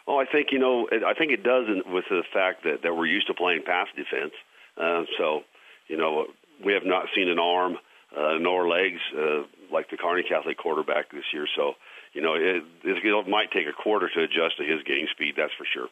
Oh, 0.07 0.17
I 0.17 0.23
think 0.25 0.53
you 0.53 0.59
know. 0.59 0.87
I 1.05 1.13
think 1.13 1.33
it 1.33 1.43
does 1.43 1.67
with 1.85 2.05
the 2.09 2.23
fact 2.33 2.63
that 2.63 2.83
that 2.83 2.95
we're 2.95 3.07
used 3.07 3.27
to 3.27 3.33
playing 3.33 3.63
pass 3.65 3.87
defense. 3.93 4.31
Uh, 4.77 5.03
so, 5.17 5.41
you 5.89 5.97
know, 5.97 6.27
we 6.63 6.71
have 6.71 6.85
not 6.85 7.07
seen 7.13 7.27
an 7.27 7.39
arm 7.39 7.75
uh, 8.15 8.37
nor 8.39 8.65
legs 8.69 9.01
uh, 9.17 9.43
like 9.73 9.89
the 9.89 9.97
Kearney 9.97 10.23
Catholic 10.23 10.57
quarterback 10.57 11.11
this 11.11 11.25
year. 11.33 11.45
So, 11.57 11.73
you 12.13 12.21
know, 12.21 12.35
it, 12.35 12.63
it 12.85 13.27
might 13.27 13.51
take 13.51 13.67
a 13.67 13.73
quarter 13.73 14.07
to 14.07 14.23
adjust 14.23 14.57
to 14.59 14.63
his 14.63 14.81
game 14.83 15.07
speed. 15.11 15.33
That's 15.35 15.53
for 15.57 15.65
sure. 15.73 15.89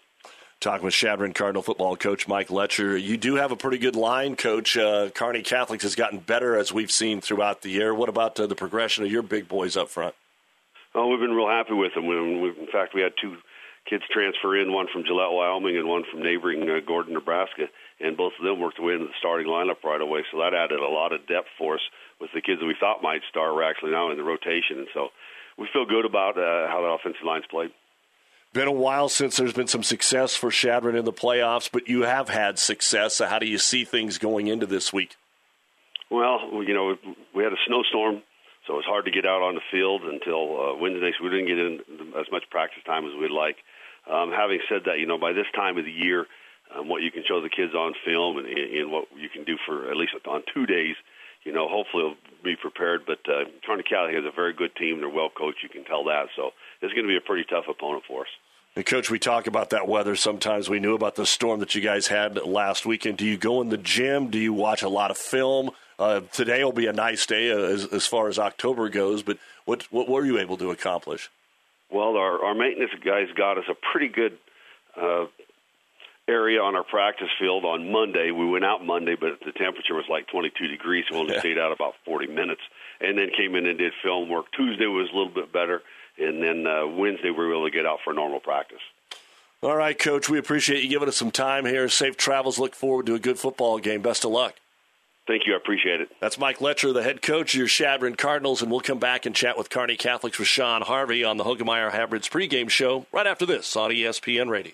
Talking 0.63 0.85
with 0.85 0.93
Chadron 0.93 1.33
Cardinal 1.33 1.61
football 1.61 1.97
coach 1.97 2.25
Mike 2.25 2.49
Letcher. 2.49 2.95
You 2.95 3.17
do 3.17 3.35
have 3.35 3.51
a 3.51 3.57
pretty 3.57 3.77
good 3.77 3.97
line, 3.97 4.37
coach. 4.37 4.77
Uh, 4.77 5.09
Kearney 5.09 5.41
Catholics 5.41 5.83
has 5.83 5.93
gotten 5.93 6.19
better 6.19 6.55
as 6.55 6.71
we've 6.71 6.89
seen 6.89 7.19
throughout 7.19 7.63
the 7.63 7.69
year. 7.69 7.93
What 7.93 8.07
about 8.07 8.39
uh, 8.39 8.47
the 8.47 8.55
progression 8.55 9.03
of 9.03 9.11
your 9.11 9.23
big 9.23 9.49
boys 9.49 9.75
up 9.75 9.89
front? 9.89 10.15
Oh, 10.95 11.09
we've 11.09 11.19
been 11.19 11.35
real 11.35 11.49
happy 11.49 11.73
with 11.73 11.93
them. 11.93 12.05
In 12.05 12.71
fact, 12.71 12.95
we 12.95 13.01
had 13.01 13.11
two 13.19 13.35
kids 13.89 14.03
transfer 14.09 14.55
in, 14.55 14.71
one 14.71 14.87
from 14.87 15.03
Gillette, 15.03 15.35
Wyoming, 15.35 15.75
and 15.75 15.85
one 15.85 16.05
from 16.09 16.23
neighboring 16.23 16.63
uh, 16.63 16.79
Gordon, 16.87 17.11
Nebraska, 17.15 17.67
and 17.99 18.15
both 18.15 18.31
of 18.39 18.45
them 18.45 18.61
worked 18.61 18.77
their 18.77 18.87
way 18.87 18.93
into 18.93 19.07
the 19.07 19.19
starting 19.19 19.47
lineup 19.47 19.83
right 19.83 19.99
away. 19.99 20.23
So 20.31 20.39
that 20.39 20.53
added 20.53 20.79
a 20.79 20.87
lot 20.87 21.11
of 21.11 21.27
depth 21.27 21.51
for 21.57 21.75
us 21.75 21.83
with 22.21 22.29
the 22.33 22.39
kids 22.39 22.61
that 22.61 22.65
we 22.65 22.79
thought 22.79 23.03
might 23.03 23.19
start 23.29 23.53
were 23.53 23.67
actually 23.67 23.91
now 23.91 24.11
in 24.11 24.17
the 24.17 24.23
rotation, 24.23 24.79
and 24.79 24.87
so 24.93 25.09
we 25.59 25.67
feel 25.73 25.83
good 25.83 26.05
about 26.05 26.37
uh, 26.37 26.71
how 26.71 26.79
the 26.79 26.87
offensive 26.87 27.27
line's 27.27 27.43
played. 27.51 27.71
Been 28.53 28.67
a 28.67 28.71
while 28.71 29.09
since 29.09 29.35
there's 29.35 29.53
been 29.53 29.67
some 29.67 29.81
success 29.81 30.35
for 30.35 30.51
Chadron 30.51 30.95
in 30.95 31.05
the 31.05 31.13
playoffs, 31.13 31.69
but 31.71 31.87
you 31.87 32.03
have 32.03 32.29
had 32.29 32.59
success. 32.59 33.15
So 33.15 33.25
how 33.25 33.39
do 33.39 33.47
you 33.47 33.57
see 33.57 33.83
things 33.83 34.19
going 34.19 34.45
into 34.45 34.67
this 34.67 34.93
week? 34.93 35.15
Well, 36.11 36.61
you 36.61 36.75
know, 36.75 36.95
we 37.33 37.43
had 37.43 37.51
a 37.51 37.61
snowstorm, 37.65 38.21
so 38.67 38.77
it's 38.77 38.85
hard 38.85 39.05
to 39.05 39.11
get 39.11 39.25
out 39.25 39.41
on 39.41 39.55
the 39.55 39.65
field 39.71 40.03
until 40.03 40.61
uh, 40.61 40.77
Wednesday. 40.77 41.11
So 41.17 41.23
we 41.23 41.31
didn't 41.31 41.47
get 41.47 41.57
in 41.57 42.13
as 42.13 42.29
much 42.31 42.43
practice 42.51 42.83
time 42.85 43.05
as 43.05 43.11
we'd 43.19 43.31
like. 43.31 43.57
Um, 44.05 44.29
having 44.29 44.59
said 44.69 44.83
that, 44.85 44.99
you 44.99 45.07
know, 45.07 45.17
by 45.17 45.33
this 45.33 45.49
time 45.55 45.79
of 45.79 45.85
the 45.85 45.91
year, 45.91 46.27
um, 46.77 46.89
what 46.89 47.01
you 47.01 47.09
can 47.09 47.23
show 47.27 47.41
the 47.41 47.49
kids 47.49 47.73
on 47.73 47.93
film 48.05 48.37
and, 48.37 48.45
and 48.45 48.91
what 48.91 49.07
you 49.17 49.29
can 49.29 49.45
do 49.45 49.57
for 49.65 49.89
at 49.89 49.97
least 49.97 50.13
on 50.27 50.43
two 50.53 50.67
days, 50.67 50.93
you 51.43 51.51
know, 51.51 51.67
hopefully 51.67 52.03
they'll 52.03 52.53
be 52.53 52.55
prepared. 52.55 53.01
But 53.07 53.25
uh, 53.25 53.49
Kearney 53.65 53.81
Catholic 53.81 54.13
has 54.13 54.25
a 54.25 54.35
very 54.35 54.53
good 54.53 54.75
team. 54.75 54.99
They're 54.99 55.09
well 55.09 55.31
coached. 55.33 55.63
You 55.63 55.69
can 55.69 55.85
tell 55.85 56.03
that. 56.05 56.29
So 56.35 56.51
it's 56.81 56.93
going 56.93 57.05
to 57.05 57.11
be 57.11 57.17
a 57.17 57.25
pretty 57.25 57.45
tough 57.49 57.65
opponent 57.67 58.03
for 58.07 58.21
us. 58.21 58.33
And 58.75 58.85
Coach, 58.85 59.11
we 59.11 59.19
talk 59.19 59.45
about 59.45 59.69
that 59.69 59.87
weather 59.87 60.15
sometimes. 60.15 60.67
We 60.67 60.79
knew 60.79 60.95
about 60.95 61.15
the 61.15 61.27
storm 61.27 61.59
that 61.59 61.75
you 61.75 61.81
guys 61.81 62.07
had 62.07 62.43
last 62.43 62.85
weekend. 62.85 63.17
Do 63.17 63.25
you 63.25 63.37
go 63.37 63.61
in 63.61 63.69
the 63.69 63.77
gym? 63.77 64.31
Do 64.31 64.39
you 64.39 64.51
watch 64.51 64.81
a 64.81 64.89
lot 64.89 65.11
of 65.11 65.17
film? 65.17 65.71
Uh, 65.99 66.21
today 66.31 66.63
will 66.63 66.71
be 66.71 66.87
a 66.87 66.93
nice 66.93 67.25
day 67.27 67.51
uh, 67.51 67.57
as, 67.57 67.85
as 67.85 68.07
far 68.07 68.27
as 68.27 68.39
October 68.39 68.89
goes, 68.89 69.21
but 69.21 69.37
what, 69.65 69.83
what 69.91 70.09
were 70.09 70.25
you 70.25 70.39
able 70.39 70.57
to 70.57 70.71
accomplish? 70.71 71.29
Well, 71.91 72.17
our, 72.17 72.43
our 72.43 72.55
maintenance 72.55 72.91
guys 73.05 73.27
got 73.35 73.59
us 73.59 73.65
a 73.69 73.75
pretty 73.91 74.07
good 74.07 74.39
uh, 74.99 75.25
area 76.27 76.59
on 76.59 76.75
our 76.75 76.83
practice 76.83 77.29
field 77.39 77.65
on 77.65 77.91
Monday. 77.91 78.31
We 78.31 78.49
went 78.49 78.65
out 78.65 78.83
Monday, 78.83 79.15
but 79.19 79.39
the 79.45 79.51
temperature 79.51 79.93
was 79.93 80.05
like 80.09 80.27
22 80.27 80.67
degrees, 80.67 81.05
so 81.09 81.15
we 81.15 81.21
only 81.21 81.39
stayed 81.39 81.59
out 81.59 81.71
about 81.71 81.93
40 82.05 82.27
minutes, 82.27 82.61
and 82.99 83.15
then 83.17 83.29
came 83.37 83.55
in 83.55 83.67
and 83.67 83.77
did 83.77 83.93
film 84.01 84.29
work. 84.29 84.45
Tuesday 84.57 84.87
was 84.87 85.09
a 85.13 85.15
little 85.15 85.33
bit 85.33 85.53
better, 85.53 85.83
and 86.17 86.41
then 86.41 86.65
uh, 86.67 86.87
Wednesday 86.87 87.29
we 87.29 87.37
were 87.37 87.53
able 87.53 87.65
to 87.65 87.71
get 87.71 87.85
out 87.85 87.99
for 88.03 88.13
normal 88.13 88.39
practice. 88.39 88.81
All 89.61 89.77
right, 89.77 89.97
Coach, 89.97 90.29
we 90.29 90.37
appreciate 90.37 90.83
you 90.83 90.89
giving 90.89 91.07
us 91.07 91.15
some 91.15 91.31
time 91.31 91.65
here. 91.65 91.87
Safe 91.87 92.17
travels. 92.17 92.59
Look 92.59 92.75
forward 92.75 93.05
to 93.05 93.15
a 93.15 93.19
good 93.19 93.39
football 93.39 93.79
game. 93.79 94.01
Best 94.01 94.25
of 94.25 94.31
luck. 94.31 94.55
Thank 95.25 95.47
you. 95.47 95.53
I 95.53 95.57
appreciate 95.57 96.01
it. 96.01 96.09
That's 96.19 96.37
Mike 96.37 96.59
Letcher, 96.59 96.91
the 96.91 97.01
head 97.01 97.21
coach 97.21 97.53
of 97.53 97.57
your 97.57 97.67
Chadron 97.67 98.15
Cardinals, 98.15 98.61
and 98.61 98.69
we'll 98.69 98.81
come 98.81 98.99
back 98.99 99.25
and 99.25 99.33
chat 99.33 99.57
with 99.57 99.69
Kearney 99.69 99.95
Catholics 99.95 100.37
with 100.37 100.49
Sean 100.49 100.81
Harvey 100.81 101.23
on 101.23 101.37
the 101.37 101.45
Hoegemeyer 101.45 101.91
Hybrids 101.91 102.27
pregame 102.27 102.69
show 102.69 103.05
right 103.13 103.25
after 103.25 103.45
this 103.45 103.77
on 103.77 103.91
ESPN 103.91 104.49
Radio. 104.49 104.73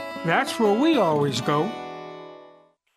that's 0.25 0.59
where 0.59 0.79
we 0.79 0.97
always 0.97 1.41
go. 1.41 1.69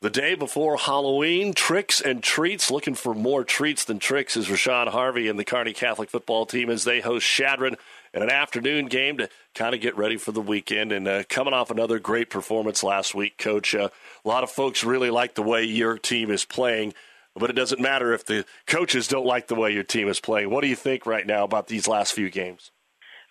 The 0.04 0.10
day 0.10 0.34
before 0.34 0.76
Halloween, 0.76 1.54
tricks 1.54 2.02
and 2.02 2.22
treats. 2.22 2.70
Looking 2.70 2.94
for 2.94 3.14
more 3.14 3.42
treats 3.42 3.86
than 3.86 3.98
tricks 3.98 4.36
is 4.36 4.48
Rashawn 4.48 4.88
Harvey 4.88 5.28
and 5.28 5.38
the 5.38 5.46
Kearney 5.46 5.72
Catholic 5.72 6.10
football 6.10 6.44
team 6.44 6.68
as 6.68 6.84
they 6.84 7.00
host 7.00 7.26
Chadron 7.26 7.76
in 8.12 8.22
an 8.22 8.28
afternoon 8.28 8.84
game 8.86 9.16
to 9.16 9.30
kind 9.54 9.74
of 9.74 9.80
get 9.80 9.96
ready 9.96 10.18
for 10.18 10.30
the 10.30 10.42
weekend. 10.42 10.92
And 10.92 11.08
uh, 11.08 11.22
coming 11.30 11.54
off 11.54 11.70
another 11.70 11.98
great 11.98 12.28
performance 12.28 12.84
last 12.84 13.14
week, 13.14 13.38
Coach, 13.38 13.74
uh, 13.74 13.88
a 14.22 14.28
lot 14.28 14.44
of 14.44 14.50
folks 14.50 14.84
really 14.84 15.08
like 15.08 15.36
the 15.36 15.42
way 15.42 15.64
your 15.64 15.96
team 15.96 16.30
is 16.30 16.44
playing, 16.44 16.92
but 17.34 17.48
it 17.48 17.54
doesn't 17.54 17.80
matter 17.80 18.12
if 18.12 18.26
the 18.26 18.44
coaches 18.66 19.08
don't 19.08 19.24
like 19.24 19.46
the 19.46 19.54
way 19.54 19.72
your 19.72 19.84
team 19.84 20.08
is 20.08 20.20
playing. 20.20 20.50
What 20.50 20.60
do 20.60 20.68
you 20.68 20.76
think 20.76 21.06
right 21.06 21.26
now 21.26 21.44
about 21.44 21.68
these 21.68 21.88
last 21.88 22.12
few 22.12 22.28
games? 22.28 22.70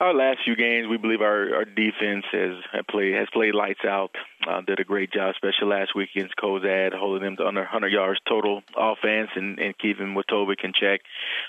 Our 0.04 0.14
last 0.14 0.40
few 0.44 0.56
games, 0.56 0.88
we 0.90 0.98
believe 0.98 1.22
our, 1.22 1.56
our 1.56 1.66
defense 1.66 2.26
has 2.34 2.56
played 2.90 3.16
has 3.16 3.28
played 3.32 3.56
lights 3.56 3.86
out. 3.88 4.12
Uh, 4.46 4.60
did 4.62 4.80
a 4.80 4.84
great 4.84 5.14
job, 5.14 5.34
especially 5.34 5.68
last 5.68 5.96
week 5.96 6.10
against 6.14 6.36
Cozad, 6.36 6.94
holding 6.94 7.24
them 7.24 7.38
to 7.38 7.48
under 7.48 7.62
100 7.62 7.88
yards 7.88 8.20
total 8.28 8.62
offense 8.76 9.30
and, 9.36 9.58
and 9.60 9.78
keeping 9.78 10.14
Watovic 10.14 10.64
in 10.64 10.74
check. 10.74 11.00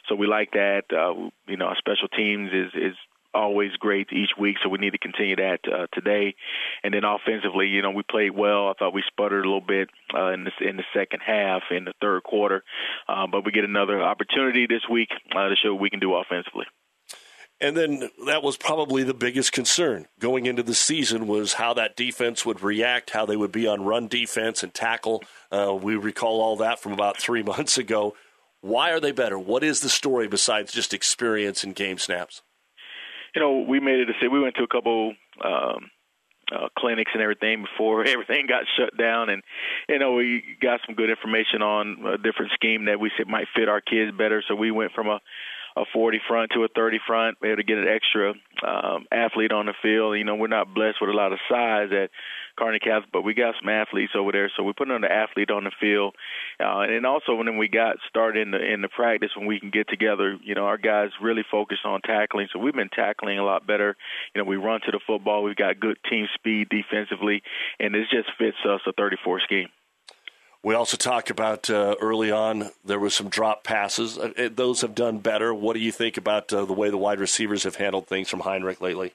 So 0.08 0.14
we 0.14 0.28
like 0.28 0.52
that. 0.52 0.84
Uh, 0.92 1.30
you 1.48 1.56
know, 1.56 1.66
our 1.66 1.76
special 1.76 2.06
teams 2.06 2.50
is 2.52 2.70
is 2.74 2.96
always 3.34 3.72
great 3.72 4.12
each 4.12 4.30
week, 4.38 4.58
so 4.62 4.68
we 4.68 4.78
need 4.78 4.92
to 4.92 4.98
continue 4.98 5.34
that 5.34 5.58
uh, 5.66 5.88
today. 5.92 6.36
And 6.84 6.94
then 6.94 7.02
offensively, 7.02 7.66
you 7.66 7.82
know, 7.82 7.90
we 7.90 8.04
played 8.08 8.30
well. 8.30 8.68
I 8.68 8.74
thought 8.78 8.94
we 8.94 9.02
sputtered 9.08 9.44
a 9.44 9.48
little 9.48 9.66
bit 9.66 9.90
uh, 10.16 10.28
in 10.28 10.44
the 10.44 10.52
in 10.60 10.76
the 10.76 10.84
second 10.94 11.22
half, 11.26 11.62
in 11.72 11.86
the 11.86 11.94
third 12.00 12.22
quarter, 12.22 12.62
uh, 13.08 13.26
but 13.26 13.44
we 13.44 13.50
get 13.50 13.64
another 13.64 14.00
opportunity 14.00 14.68
this 14.68 14.88
week 14.88 15.08
uh, 15.34 15.48
to 15.48 15.56
show 15.56 15.74
what 15.74 15.82
we 15.82 15.90
can 15.90 15.98
do 15.98 16.14
offensively. 16.14 16.66
And 17.64 17.74
then 17.74 18.10
that 18.26 18.42
was 18.42 18.58
probably 18.58 19.04
the 19.04 19.14
biggest 19.14 19.52
concern 19.52 20.06
going 20.18 20.44
into 20.44 20.62
the 20.62 20.74
season 20.74 21.26
was 21.26 21.54
how 21.54 21.72
that 21.72 21.96
defense 21.96 22.44
would 22.44 22.62
react, 22.62 23.08
how 23.08 23.24
they 23.24 23.38
would 23.38 23.52
be 23.52 23.66
on 23.66 23.84
run 23.84 24.06
defense 24.06 24.62
and 24.62 24.74
tackle. 24.74 25.24
Uh, 25.50 25.74
we 25.74 25.96
recall 25.96 26.42
all 26.42 26.56
that 26.56 26.78
from 26.78 26.92
about 26.92 27.16
three 27.16 27.42
months 27.54 27.78
ago. 27.78 28.14
Why 28.60 28.90
are 28.90 29.00
they 29.00 29.12
better? 29.12 29.38
What 29.38 29.64
is 29.64 29.80
the 29.80 29.88
story 29.88 30.28
besides 30.28 30.72
just 30.72 30.92
experience 30.92 31.64
and 31.64 31.74
game 31.74 31.96
snaps? 31.96 32.42
You 33.34 33.40
know, 33.40 33.60
we 33.66 33.80
made 33.80 33.98
it 33.98 34.10
a 34.10 34.12
decision. 34.12 34.30
We 34.30 34.40
went 34.40 34.56
to 34.56 34.64
a 34.64 34.68
couple 34.68 35.14
um, 35.42 35.90
uh, 36.52 36.68
clinics 36.78 37.12
and 37.14 37.22
everything 37.22 37.62
before 37.62 38.04
everything 38.06 38.46
got 38.46 38.64
shut 38.76 38.94
down, 38.98 39.30
and 39.30 39.42
you 39.88 39.98
know 39.98 40.12
we 40.12 40.42
got 40.60 40.80
some 40.84 40.96
good 40.96 41.08
information 41.08 41.62
on 41.62 42.04
a 42.12 42.18
different 42.18 42.52
scheme 42.52 42.84
that 42.86 43.00
we 43.00 43.10
said 43.16 43.26
might 43.26 43.46
fit 43.56 43.70
our 43.70 43.80
kids 43.80 44.12
better. 44.16 44.44
So 44.46 44.54
we 44.54 44.70
went 44.70 44.92
from 44.92 45.08
a 45.08 45.20
a 45.76 45.82
40 45.92 46.20
front 46.28 46.52
to 46.54 46.64
a 46.64 46.68
30 46.68 47.00
front, 47.06 47.38
able 47.42 47.56
to 47.56 47.64
get 47.64 47.78
an 47.78 47.88
extra 47.88 48.34
um, 48.66 49.06
athlete 49.10 49.52
on 49.52 49.66
the 49.66 49.74
field. 49.82 50.16
You 50.16 50.24
know, 50.24 50.36
we're 50.36 50.46
not 50.46 50.72
blessed 50.72 50.98
with 51.00 51.10
a 51.10 51.16
lot 51.16 51.32
of 51.32 51.38
size 51.50 51.88
at 51.92 52.10
Kearney 52.56 52.78
Catholic, 52.78 53.10
but 53.12 53.22
we 53.22 53.34
got 53.34 53.54
some 53.60 53.68
athletes 53.68 54.12
over 54.16 54.30
there, 54.30 54.50
so 54.56 54.62
we're 54.62 54.72
put 54.72 54.88
another 54.88 55.10
athlete 55.10 55.50
on 55.50 55.64
the 55.64 55.72
field. 55.80 56.14
Uh, 56.60 56.82
and 56.82 57.04
also, 57.04 57.34
when 57.34 57.58
we 57.58 57.68
got 57.68 57.96
started 58.08 58.42
in 58.46 58.52
the 58.52 58.72
in 58.72 58.82
the 58.82 58.88
practice, 58.88 59.30
when 59.36 59.46
we 59.46 59.58
can 59.58 59.70
get 59.70 59.88
together, 59.88 60.38
you 60.42 60.54
know, 60.54 60.66
our 60.66 60.78
guys 60.78 61.10
really 61.20 61.44
focus 61.50 61.78
on 61.84 62.00
tackling. 62.02 62.48
So 62.52 62.60
we've 62.60 62.74
been 62.74 62.90
tackling 62.90 63.38
a 63.38 63.44
lot 63.44 63.66
better. 63.66 63.96
You 64.34 64.42
know, 64.42 64.48
we 64.48 64.56
run 64.56 64.80
to 64.86 64.92
the 64.92 65.00
football. 65.04 65.42
We've 65.42 65.56
got 65.56 65.80
good 65.80 65.98
team 66.08 66.28
speed 66.34 66.68
defensively, 66.68 67.42
and 67.80 67.96
it 67.96 68.06
just 68.10 68.28
fits 68.38 68.58
us 68.64 68.80
a 68.86 68.92
34 68.92 69.40
scheme. 69.40 69.68
We 70.64 70.74
also 70.74 70.96
talked 70.96 71.28
about 71.28 71.68
uh, 71.68 71.94
early 72.00 72.32
on 72.32 72.70
there 72.82 72.98
was 72.98 73.14
some 73.14 73.28
drop 73.28 73.64
passes. 73.64 74.16
Uh, 74.16 74.48
those 74.50 74.80
have 74.80 74.94
done 74.94 75.18
better. 75.18 75.52
What 75.52 75.74
do 75.74 75.80
you 75.80 75.92
think 75.92 76.16
about 76.16 76.50
uh, 76.54 76.64
the 76.64 76.72
way 76.72 76.88
the 76.88 76.96
wide 76.96 77.20
receivers 77.20 77.64
have 77.64 77.76
handled 77.76 78.06
things 78.06 78.30
from 78.30 78.40
Heinrich 78.40 78.80
lately? 78.80 79.12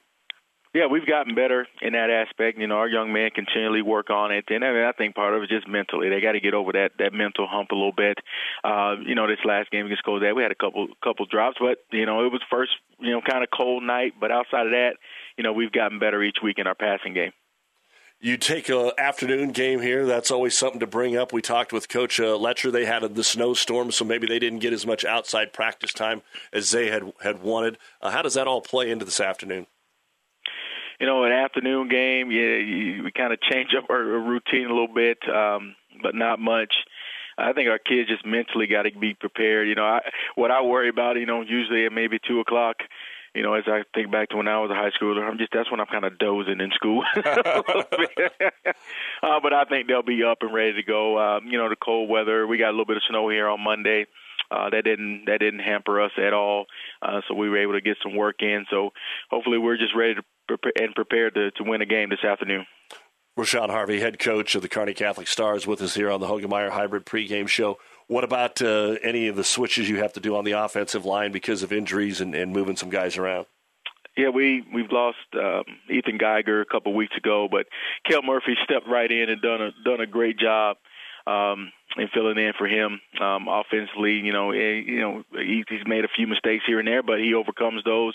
Yeah, 0.72 0.86
we've 0.86 1.04
gotten 1.04 1.34
better 1.34 1.66
in 1.82 1.94
that 1.94 2.08
aspect. 2.08 2.56
You 2.56 2.68
know, 2.68 2.76
our 2.76 2.86
young 2.86 3.12
men 3.12 3.30
continually 3.34 3.82
work 3.82 4.10
on 4.10 4.30
it, 4.30 4.44
and 4.50 4.64
I, 4.64 4.70
mean, 4.72 4.84
I 4.84 4.92
think 4.92 5.16
part 5.16 5.34
of 5.34 5.42
it 5.42 5.46
is 5.46 5.50
just 5.50 5.66
mentally. 5.66 6.08
They 6.08 6.20
got 6.20 6.32
to 6.32 6.40
get 6.40 6.54
over 6.54 6.70
that 6.70 6.92
that 7.00 7.12
mental 7.12 7.48
hump 7.48 7.72
a 7.72 7.74
little 7.74 7.90
bit. 7.90 8.18
Uh, 8.62 8.94
you 9.04 9.16
know, 9.16 9.26
this 9.26 9.44
last 9.44 9.72
game 9.72 9.86
against 9.86 10.04
Cozad, 10.04 10.36
we 10.36 10.44
had 10.44 10.52
a 10.52 10.54
couple 10.54 10.86
couple 11.02 11.26
drops, 11.26 11.56
but 11.58 11.78
you 11.90 12.06
know, 12.06 12.24
it 12.24 12.30
was 12.30 12.42
first 12.48 12.70
you 13.00 13.10
know 13.10 13.20
kind 13.28 13.42
of 13.42 13.50
cold 13.50 13.82
night. 13.82 14.14
But 14.20 14.30
outside 14.30 14.66
of 14.66 14.72
that, 14.72 14.92
you 15.36 15.42
know, 15.42 15.52
we've 15.52 15.72
gotten 15.72 15.98
better 15.98 16.22
each 16.22 16.38
week 16.40 16.60
in 16.60 16.68
our 16.68 16.76
passing 16.76 17.14
game. 17.14 17.32
You 18.22 18.36
take 18.36 18.68
a 18.68 18.92
afternoon 18.98 19.50
game 19.52 19.80
here. 19.80 20.04
That's 20.04 20.30
always 20.30 20.54
something 20.54 20.80
to 20.80 20.86
bring 20.86 21.16
up. 21.16 21.32
We 21.32 21.40
talked 21.40 21.72
with 21.72 21.88
Coach 21.88 22.20
uh, 22.20 22.36
Letcher. 22.36 22.70
They 22.70 22.84
had 22.84 23.00
the 23.14 23.24
snowstorm, 23.24 23.90
so 23.90 24.04
maybe 24.04 24.26
they 24.26 24.38
didn't 24.38 24.58
get 24.58 24.74
as 24.74 24.86
much 24.86 25.06
outside 25.06 25.54
practice 25.54 25.94
time 25.94 26.20
as 26.52 26.70
they 26.70 26.90
had 26.90 27.14
had 27.22 27.42
wanted. 27.42 27.78
Uh, 28.02 28.10
how 28.10 28.20
does 28.20 28.34
that 28.34 28.46
all 28.46 28.60
play 28.60 28.90
into 28.90 29.06
this 29.06 29.20
afternoon? 29.20 29.66
You 31.00 31.06
know, 31.06 31.24
an 31.24 31.32
afternoon 31.32 31.88
game, 31.88 32.30
yeah, 32.30 32.56
you, 32.56 33.04
we 33.04 33.10
kind 33.10 33.32
of 33.32 33.40
change 33.40 33.70
up 33.74 33.88
our 33.88 34.02
routine 34.02 34.66
a 34.66 34.68
little 34.68 34.94
bit, 34.94 35.16
um, 35.26 35.74
but 36.02 36.14
not 36.14 36.38
much. 36.38 36.74
I 37.38 37.54
think 37.54 37.70
our 37.70 37.78
kids 37.78 38.10
just 38.10 38.26
mentally 38.26 38.66
got 38.66 38.82
to 38.82 38.90
be 38.90 39.14
prepared. 39.14 39.66
You 39.66 39.76
know, 39.76 39.86
I, 39.86 40.00
what 40.34 40.50
I 40.50 40.60
worry 40.60 40.90
about, 40.90 41.16
you 41.16 41.24
know, 41.24 41.40
usually 41.40 41.86
at 41.86 41.92
maybe 41.92 42.18
two 42.28 42.40
o'clock 42.40 42.76
you 43.34 43.42
know, 43.42 43.54
as 43.54 43.64
I 43.66 43.82
think 43.94 44.10
back 44.10 44.30
to 44.30 44.36
when 44.36 44.48
I 44.48 44.58
was 44.60 44.70
a 44.70 44.74
high 44.74 44.90
schooler, 45.00 45.22
I'm 45.22 45.38
just 45.38 45.52
that's 45.52 45.70
when 45.70 45.80
I'm 45.80 45.86
kind 45.86 46.04
of 46.04 46.18
dozing 46.18 46.60
in 46.60 46.70
school. 46.72 47.02
uh, 47.16 47.22
but 49.42 49.52
I 49.52 49.64
think 49.68 49.86
they'll 49.86 50.02
be 50.02 50.24
up 50.24 50.38
and 50.40 50.52
ready 50.52 50.74
to 50.74 50.82
go. 50.82 51.18
Um, 51.18 51.46
you 51.46 51.58
know, 51.58 51.68
the 51.68 51.76
cold 51.76 52.10
weather. 52.10 52.46
We 52.46 52.58
got 52.58 52.68
a 52.68 52.72
little 52.76 52.86
bit 52.86 52.96
of 52.96 53.02
snow 53.08 53.28
here 53.28 53.48
on 53.48 53.60
Monday. 53.60 54.06
Uh, 54.50 54.70
that 54.70 54.82
didn't 54.82 55.24
that 55.26 55.38
didn't 55.38 55.60
hamper 55.60 56.00
us 56.00 56.10
at 56.18 56.32
all. 56.32 56.66
Uh, 57.02 57.20
so 57.28 57.34
we 57.34 57.48
were 57.48 57.62
able 57.62 57.74
to 57.74 57.80
get 57.80 57.98
some 58.02 58.16
work 58.16 58.36
in. 58.40 58.64
So 58.68 58.90
hopefully 59.30 59.58
we're 59.58 59.76
just 59.76 59.94
ready 59.94 60.14
to 60.14 60.22
and 60.80 60.94
prepared 60.94 61.34
to, 61.34 61.52
to 61.52 61.62
win 61.62 61.82
a 61.82 61.86
game 61.86 62.10
this 62.10 62.24
afternoon. 62.24 62.66
Rashawn 63.38 63.70
Harvey, 63.70 64.00
head 64.00 64.18
coach 64.18 64.54
of 64.54 64.62
the 64.62 64.68
Kearney 64.68 64.92
Catholic 64.92 65.28
Stars, 65.28 65.66
with 65.66 65.80
us 65.80 65.94
here 65.94 66.10
on 66.10 66.20
the 66.20 66.26
Hoegemeyer 66.26 66.70
Hybrid 66.70 67.06
pregame 67.06 67.46
show. 67.46 67.78
What 68.10 68.24
about 68.24 68.60
uh, 68.60 68.96
any 69.04 69.28
of 69.28 69.36
the 69.36 69.44
switches 69.44 69.88
you 69.88 69.98
have 69.98 70.12
to 70.14 70.20
do 70.20 70.34
on 70.34 70.42
the 70.42 70.50
offensive 70.50 71.04
line 71.04 71.30
because 71.30 71.62
of 71.62 71.72
injuries 71.72 72.20
and, 72.20 72.34
and 72.34 72.52
moving 72.52 72.74
some 72.74 72.90
guys 72.90 73.16
around? 73.16 73.46
Yeah, 74.16 74.30
we 74.30 74.64
we've 74.74 74.90
lost 74.90 75.18
um, 75.34 75.62
Ethan 75.88 76.18
Geiger 76.18 76.60
a 76.60 76.66
couple 76.66 76.92
weeks 76.92 77.16
ago, 77.16 77.46
but 77.48 77.66
Kel 78.04 78.22
Murphy 78.24 78.56
stepped 78.64 78.88
right 78.88 79.08
in 79.08 79.30
and 79.30 79.40
done 79.40 79.62
a 79.62 79.70
done 79.84 80.00
a 80.00 80.08
great 80.08 80.40
job 80.40 80.78
um, 81.26 81.72
and 81.96 82.08
filling 82.10 82.38
in 82.38 82.52
for 82.56 82.66
him 82.66 83.00
um, 83.20 83.48
offensively. 83.48 84.12
You 84.12 84.32
know, 84.32 84.50
eh, 84.52 84.82
you 84.84 85.00
know 85.00 85.24
he, 85.32 85.64
he's 85.68 85.86
made 85.86 86.04
a 86.04 86.08
few 86.08 86.26
mistakes 86.26 86.64
here 86.66 86.78
and 86.78 86.88
there, 86.88 87.02
but 87.02 87.18
he 87.18 87.34
overcomes 87.34 87.82
those. 87.84 88.14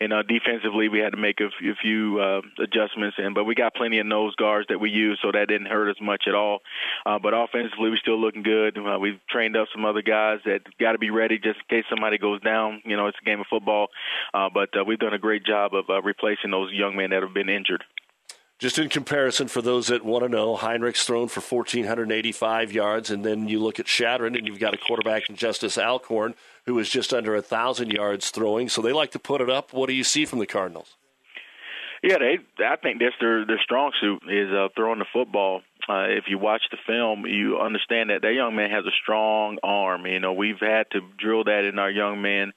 And 0.00 0.12
uh, 0.12 0.22
defensively, 0.22 0.88
we 0.88 0.98
had 0.98 1.12
to 1.12 1.18
make 1.18 1.40
a 1.40 1.48
few, 1.58 1.72
a 1.72 1.76
few 1.76 2.20
uh, 2.20 2.40
adjustments, 2.62 3.16
and 3.18 3.34
but 3.34 3.44
we 3.44 3.54
got 3.54 3.74
plenty 3.74 3.98
of 3.98 4.06
nose 4.06 4.34
guards 4.36 4.68
that 4.68 4.80
we 4.80 4.90
use, 4.90 5.18
so 5.22 5.32
that 5.32 5.48
didn't 5.48 5.68
hurt 5.68 5.90
us 5.90 5.96
much 6.00 6.24
at 6.26 6.34
all. 6.34 6.60
Uh, 7.06 7.18
but 7.18 7.34
offensively, 7.34 7.90
we're 7.90 7.96
still 7.96 8.20
looking 8.20 8.42
good. 8.42 8.78
Uh, 8.78 8.98
we've 8.98 9.20
trained 9.28 9.56
up 9.56 9.68
some 9.72 9.84
other 9.84 10.02
guys 10.02 10.40
that 10.44 10.60
got 10.78 10.92
to 10.92 10.98
be 10.98 11.10
ready 11.10 11.38
just 11.38 11.58
in 11.58 11.78
case 11.78 11.84
somebody 11.88 12.18
goes 12.18 12.40
down. 12.42 12.82
You 12.84 12.96
know, 12.96 13.06
it's 13.06 13.18
a 13.20 13.24
game 13.24 13.40
of 13.40 13.46
football, 13.48 13.88
uh, 14.32 14.48
but 14.52 14.70
uh, 14.78 14.84
we've 14.84 14.98
done 14.98 15.14
a 15.14 15.18
great 15.18 15.44
job 15.44 15.74
of 15.74 15.88
uh, 15.88 16.02
replacing 16.02 16.50
those 16.50 16.72
young 16.72 16.96
men 16.96 17.10
that 17.10 17.22
have 17.22 17.34
been 17.34 17.48
injured. 17.48 17.84
Just 18.64 18.78
in 18.78 18.88
comparison, 18.88 19.48
for 19.48 19.60
those 19.60 19.88
that 19.88 20.06
want 20.06 20.24
to 20.24 20.28
know, 20.30 20.56
Heinrich's 20.56 21.04
thrown 21.04 21.28
for 21.28 21.42
1,485 21.42 22.72
yards, 22.72 23.10
and 23.10 23.22
then 23.22 23.46
you 23.46 23.62
look 23.62 23.78
at 23.78 23.84
Chadron, 23.84 24.34
and 24.34 24.46
you've 24.46 24.58
got 24.58 24.72
a 24.72 24.78
quarterback 24.78 25.28
in 25.28 25.36
Justice 25.36 25.76
Alcorn 25.76 26.34
who 26.64 26.78
is 26.78 26.88
just 26.88 27.12
under 27.12 27.34
a 27.34 27.40
1,000 27.40 27.90
yards 27.90 28.30
throwing. 28.30 28.70
So 28.70 28.80
they 28.80 28.94
like 28.94 29.10
to 29.10 29.18
put 29.18 29.42
it 29.42 29.50
up. 29.50 29.74
What 29.74 29.90
do 29.90 29.92
you 29.92 30.02
see 30.02 30.24
from 30.24 30.38
the 30.38 30.46
Cardinals? 30.46 30.96
Yeah, 32.02 32.16
they. 32.16 32.38
I 32.64 32.76
think 32.76 33.00
that's 33.00 33.14
their 33.20 33.44
their 33.44 33.60
strong 33.62 33.92
suit 34.00 34.22
is 34.30 34.50
uh, 34.50 34.68
throwing 34.74 34.98
the 34.98 35.06
football. 35.12 35.60
Uh, 35.86 36.06
if 36.08 36.24
you 36.28 36.38
watch 36.38 36.62
the 36.70 36.78
film, 36.86 37.26
you 37.26 37.58
understand 37.58 38.08
that 38.08 38.22
that 38.22 38.32
young 38.32 38.56
man 38.56 38.70
has 38.70 38.86
a 38.86 38.96
strong 39.02 39.58
arm. 39.62 40.06
You 40.06 40.20
know, 40.20 40.32
we've 40.32 40.58
had 40.58 40.90
to 40.92 41.00
drill 41.18 41.44
that 41.44 41.64
in 41.64 41.78
our 41.78 41.90
young 41.90 42.22
men 42.22 42.54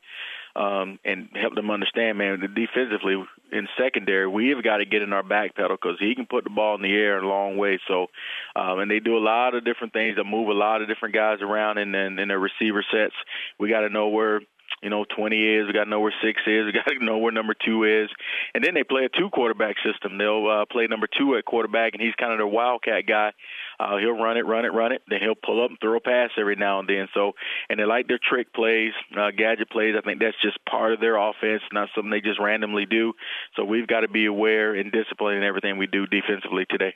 um, 0.58 0.98
and 1.06 1.30
help 1.39 1.54
them 1.54 1.70
understand, 1.70 2.17
man, 2.17 2.39
defensively 2.39 3.24
in 3.52 3.67
secondary, 3.78 4.28
we've 4.28 4.63
got 4.63 4.78
to 4.78 4.86
get 4.86 5.04
in 5.04 5.13
our 5.13 5.22
back 5.22 5.56
pedal 5.56 5.78
because 5.80 5.98
he 6.00 6.15
can 6.15 6.26
put 6.26 6.43
the 6.43 6.50
ball 6.50 6.76
in 6.76 6.82
the 6.82 6.91
air 6.91 7.20
a 7.20 7.28
long 7.28 7.58
way. 7.58 7.80
So, 7.88 8.08
um, 8.56 8.80
and 8.80 8.89
they 8.89 9.00
do 9.00 9.17
a 9.17 9.24
lot 9.24 9.54
of 9.54 9.63
different 9.63 9.93
things 9.93 10.17
that 10.17 10.24
move 10.24 10.50
a 10.50 10.54
lot 10.54 10.82
of 10.82 10.88
different 10.88 11.13
guys 11.13 11.39
around 11.41 11.78
in, 11.78 11.93
in, 11.93 12.17
in 12.17 12.28
their 12.28 12.39
receiver 12.39 12.84
sets. 12.91 13.13
We 13.60 13.70
got 13.70 13.82
to 13.82 13.89
know 13.89 14.08
where 14.08 14.41
you 14.82 14.91
know, 14.91 15.06
20 15.06 15.36
is. 15.36 15.67
We 15.67 15.74
got 15.74 15.86
to 15.86 15.89
know 15.89 16.02
where 16.02 16.13
six 16.24 16.41
is. 16.46 16.65
We 16.65 16.72
got 16.74 16.88
to 16.88 17.04
know 17.04 17.17
where 17.17 17.32
number 17.32 17.54
two 17.54 17.84
is. 17.84 18.10
And 18.54 18.63
then 18.63 18.74
they 18.74 18.84
play 18.84 19.06
a 19.06 19.10
two 19.10 19.30
quarterback 19.30 19.76
system. 19.84 20.17
They'll 20.17 20.48
uh, 20.48 20.65
play 20.65 20.88
number 20.88 21.08
two 21.08 21.36
at 21.36 21.46
quarterback, 21.46 21.93
and 21.93 22.02
he's 22.02 22.15
kind 22.15 22.32
of 22.32 22.39
their 22.39 22.48
wildcat 22.48 23.06
guy. 23.08 23.34
Uh, 23.80 23.98
he'll 23.98 24.18
run 24.18 24.38
it, 24.38 24.46
run 24.46 24.66
it, 24.66 24.74
run 24.74 24.92
it. 24.92 25.04
Then 25.08 25.20
he'll 25.22 25.36
pull 25.36 25.63
up 25.63 25.70
and 25.70 25.80
throw 25.80 25.98
a 25.98 26.00
pass 26.00 26.32
every 26.40 26.56
now 26.56 26.80
and 26.80 26.90
then. 26.90 27.08
So, 27.13 27.34
and 27.70 27.80
they 27.80 27.86
like 27.86 28.08
their 28.08 28.20
trick 28.22 28.52
plays, 28.54 28.92
uh, 29.16 29.32
gadget 29.38 29.70
plays. 29.70 29.96
I 29.98 30.02
think 30.02 30.20
that's 30.20 30.42
just 30.42 30.58
part 30.66 30.94
of 30.94 31.00
their 31.00 31.16
offense, 31.16 31.62
not 31.72 31.90
something 31.94 32.10
they 32.10 32.22
just 32.22 32.40
randomly 32.40 32.86
do. 32.86 33.13
So 33.56 33.63
we've 33.63 33.88
got 33.88 34.02
to 34.02 34.08
be 34.08 34.26
aware 34.26 34.74
and 34.74 34.92
disciplined 34.92 35.38
in 35.38 35.44
everything 35.44 35.78
we 35.78 35.88
do 35.88 36.08
defensively 36.08 36.66
today. 36.70 36.96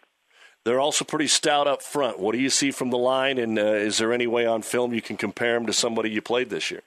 They're 0.63 0.80
also 0.80 1.06
pretty 1.06 1.28
stout 1.28 1.67
up 1.67 1.82
front. 1.82 2.20
What 2.20 2.34
do 2.34 2.39
you 2.39 2.50
see 2.50 2.70
from 2.72 2.91
the 2.91 2.98
line, 2.98 3.39
and 3.39 3.58
uh, 3.58 3.63
is 3.63 3.98
there 3.98 4.13
any 4.13 4.28
way 4.28 4.46
on 4.46 4.62
film 4.62 4.94
you 4.94 5.02
can 5.02 5.17
compare 5.17 5.56
them 5.56 5.65
to 5.65 5.74
somebody 5.74 6.12
you 6.12 6.22
played 6.22 6.50
this 6.52 6.70
year? 6.70 6.82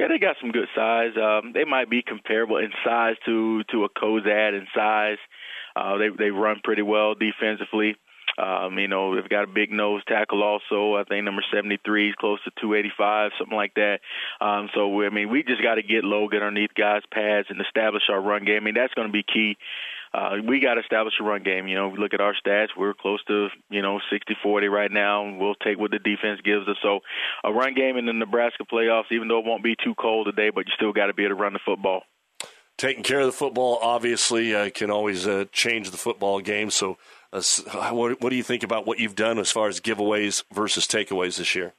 Yeah, 0.00 0.08
they 0.08 0.18
got 0.18 0.36
some 0.40 0.50
good 0.50 0.68
size. 0.74 1.12
Um, 1.16 1.52
they 1.52 1.64
might 1.64 1.90
be 1.90 2.02
comparable 2.02 2.58
in 2.58 2.70
size 2.84 3.16
to 3.26 3.64
to 3.70 3.84
a 3.84 3.88
Cozad 3.90 4.58
in 4.58 4.66
size. 4.74 5.18
Uh, 5.74 5.98
they 5.98 6.08
they 6.18 6.30
run 6.30 6.60
pretty 6.64 6.82
well 6.82 7.14
defensively. 7.14 7.96
Um, 8.38 8.78
you 8.78 8.88
know, 8.88 9.14
they've 9.14 9.28
got 9.28 9.44
a 9.44 9.46
big 9.46 9.72
nose 9.72 10.02
tackle 10.06 10.42
also. 10.42 10.96
I 10.96 11.04
think 11.04 11.24
number 11.24 11.44
73 11.52 12.10
is 12.10 12.14
close 12.18 12.42
to 12.44 12.50
285, 12.60 13.32
something 13.38 13.56
like 13.56 13.74
that. 13.74 14.00
Um, 14.40 14.68
so, 14.74 15.02
I 15.02 15.10
mean, 15.10 15.30
we 15.30 15.42
just 15.42 15.62
got 15.62 15.76
to 15.76 15.82
get 15.82 16.04
low, 16.04 16.24
underneath 16.24 16.74
guys' 16.74 17.02
pads, 17.12 17.48
and 17.50 17.60
establish 17.60 18.02
our 18.10 18.20
run 18.20 18.44
game. 18.44 18.62
I 18.62 18.64
mean, 18.64 18.74
that's 18.74 18.94
going 18.94 19.08
to 19.08 19.12
be 19.12 19.22
key 19.22 19.56
uh, 20.16 20.36
we 20.46 20.60
got 20.60 20.74
to 20.74 20.80
establish 20.80 21.14
a 21.20 21.24
run 21.24 21.42
game. 21.42 21.68
You 21.68 21.76
know, 21.76 21.88
we 21.88 21.98
look 21.98 22.14
at 22.14 22.20
our 22.20 22.34
stats, 22.34 22.68
we're 22.76 22.94
close 22.94 23.22
to, 23.24 23.48
you 23.68 23.82
know, 23.82 24.00
60-40 24.12 24.70
right 24.70 24.90
now. 24.90 25.36
We'll 25.36 25.54
take 25.56 25.78
what 25.78 25.90
the 25.90 25.98
defense 25.98 26.40
gives 26.42 26.66
us. 26.68 26.76
So 26.82 27.00
a 27.44 27.52
run 27.52 27.74
game 27.74 27.96
in 27.96 28.06
the 28.06 28.14
Nebraska 28.14 28.64
playoffs, 28.64 29.12
even 29.12 29.28
though 29.28 29.40
it 29.40 29.44
won't 29.44 29.62
be 29.62 29.76
too 29.82 29.94
cold 29.94 30.26
today, 30.26 30.50
but 30.54 30.66
you 30.66 30.72
still 30.74 30.92
got 30.92 31.06
to 31.06 31.14
be 31.14 31.24
able 31.24 31.36
to 31.36 31.42
run 31.42 31.52
the 31.52 31.60
football. 31.64 32.02
Taking 32.78 33.02
care 33.02 33.20
of 33.20 33.26
the 33.26 33.32
football, 33.32 33.78
obviously, 33.82 34.54
uh, 34.54 34.70
can 34.70 34.90
always 34.90 35.26
uh, 35.26 35.46
change 35.52 35.90
the 35.90 35.96
football 35.96 36.40
game. 36.40 36.70
So 36.70 36.98
what, 37.32 38.30
do 38.30 38.36
you 38.36 38.42
think 38.42 38.62
about 38.62 38.86
what 38.86 38.98
you've 38.98 39.14
done 39.14 39.38
as 39.38 39.50
far 39.50 39.68
as 39.68 39.80
giveaways 39.80 40.44
versus 40.52 40.86
takeaways 40.86 41.38
this 41.38 41.54
year? 41.54 41.74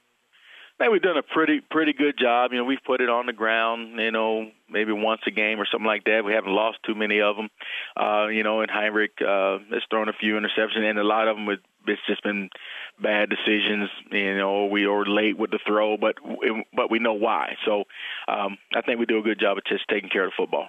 Think 0.78 0.92
we've 0.92 1.02
done 1.02 1.16
a 1.16 1.24
pretty 1.24 1.60
pretty 1.60 1.92
good 1.92 2.16
job. 2.16 2.52
You 2.52 2.58
know, 2.58 2.64
we've 2.64 2.78
put 2.86 3.00
it 3.00 3.08
on 3.08 3.26
the 3.26 3.32
ground. 3.32 3.98
You 3.98 4.12
know, 4.12 4.52
maybe 4.70 4.92
once 4.92 5.20
a 5.26 5.32
game 5.32 5.60
or 5.60 5.66
something 5.66 5.86
like 5.86 6.04
that. 6.04 6.24
We 6.24 6.32
haven't 6.32 6.52
lost 6.52 6.78
too 6.86 6.94
many 6.94 7.20
of 7.20 7.34
them. 7.34 7.48
Uh, 7.96 8.28
you 8.28 8.44
know, 8.44 8.60
and 8.60 8.70
Heinrich 8.70 9.20
uh, 9.20 9.58
has 9.72 9.82
thrown 9.90 10.08
a 10.08 10.12
few 10.12 10.34
interceptions, 10.34 10.88
and 10.88 10.96
a 10.96 11.02
lot 11.02 11.26
of 11.26 11.36
them 11.36 11.46
with 11.46 11.58
it's 11.88 12.00
just 12.06 12.22
been 12.22 12.50
bad 13.02 13.28
decisions. 13.28 13.90
You 14.12 14.36
know, 14.36 14.66
we 14.66 14.86
are 14.86 15.04
late 15.04 15.36
with 15.36 15.50
the 15.50 15.58
throw, 15.66 15.96
but 15.96 16.14
but 16.72 16.92
we 16.92 17.00
know 17.00 17.14
why. 17.14 17.56
So 17.64 17.84
um, 18.28 18.58
I 18.72 18.82
think 18.82 19.00
we 19.00 19.06
do 19.06 19.18
a 19.18 19.22
good 19.22 19.40
job 19.40 19.58
of 19.58 19.64
just 19.64 19.88
taking 19.88 20.10
care 20.10 20.24
of 20.24 20.30
the 20.30 20.36
football. 20.36 20.68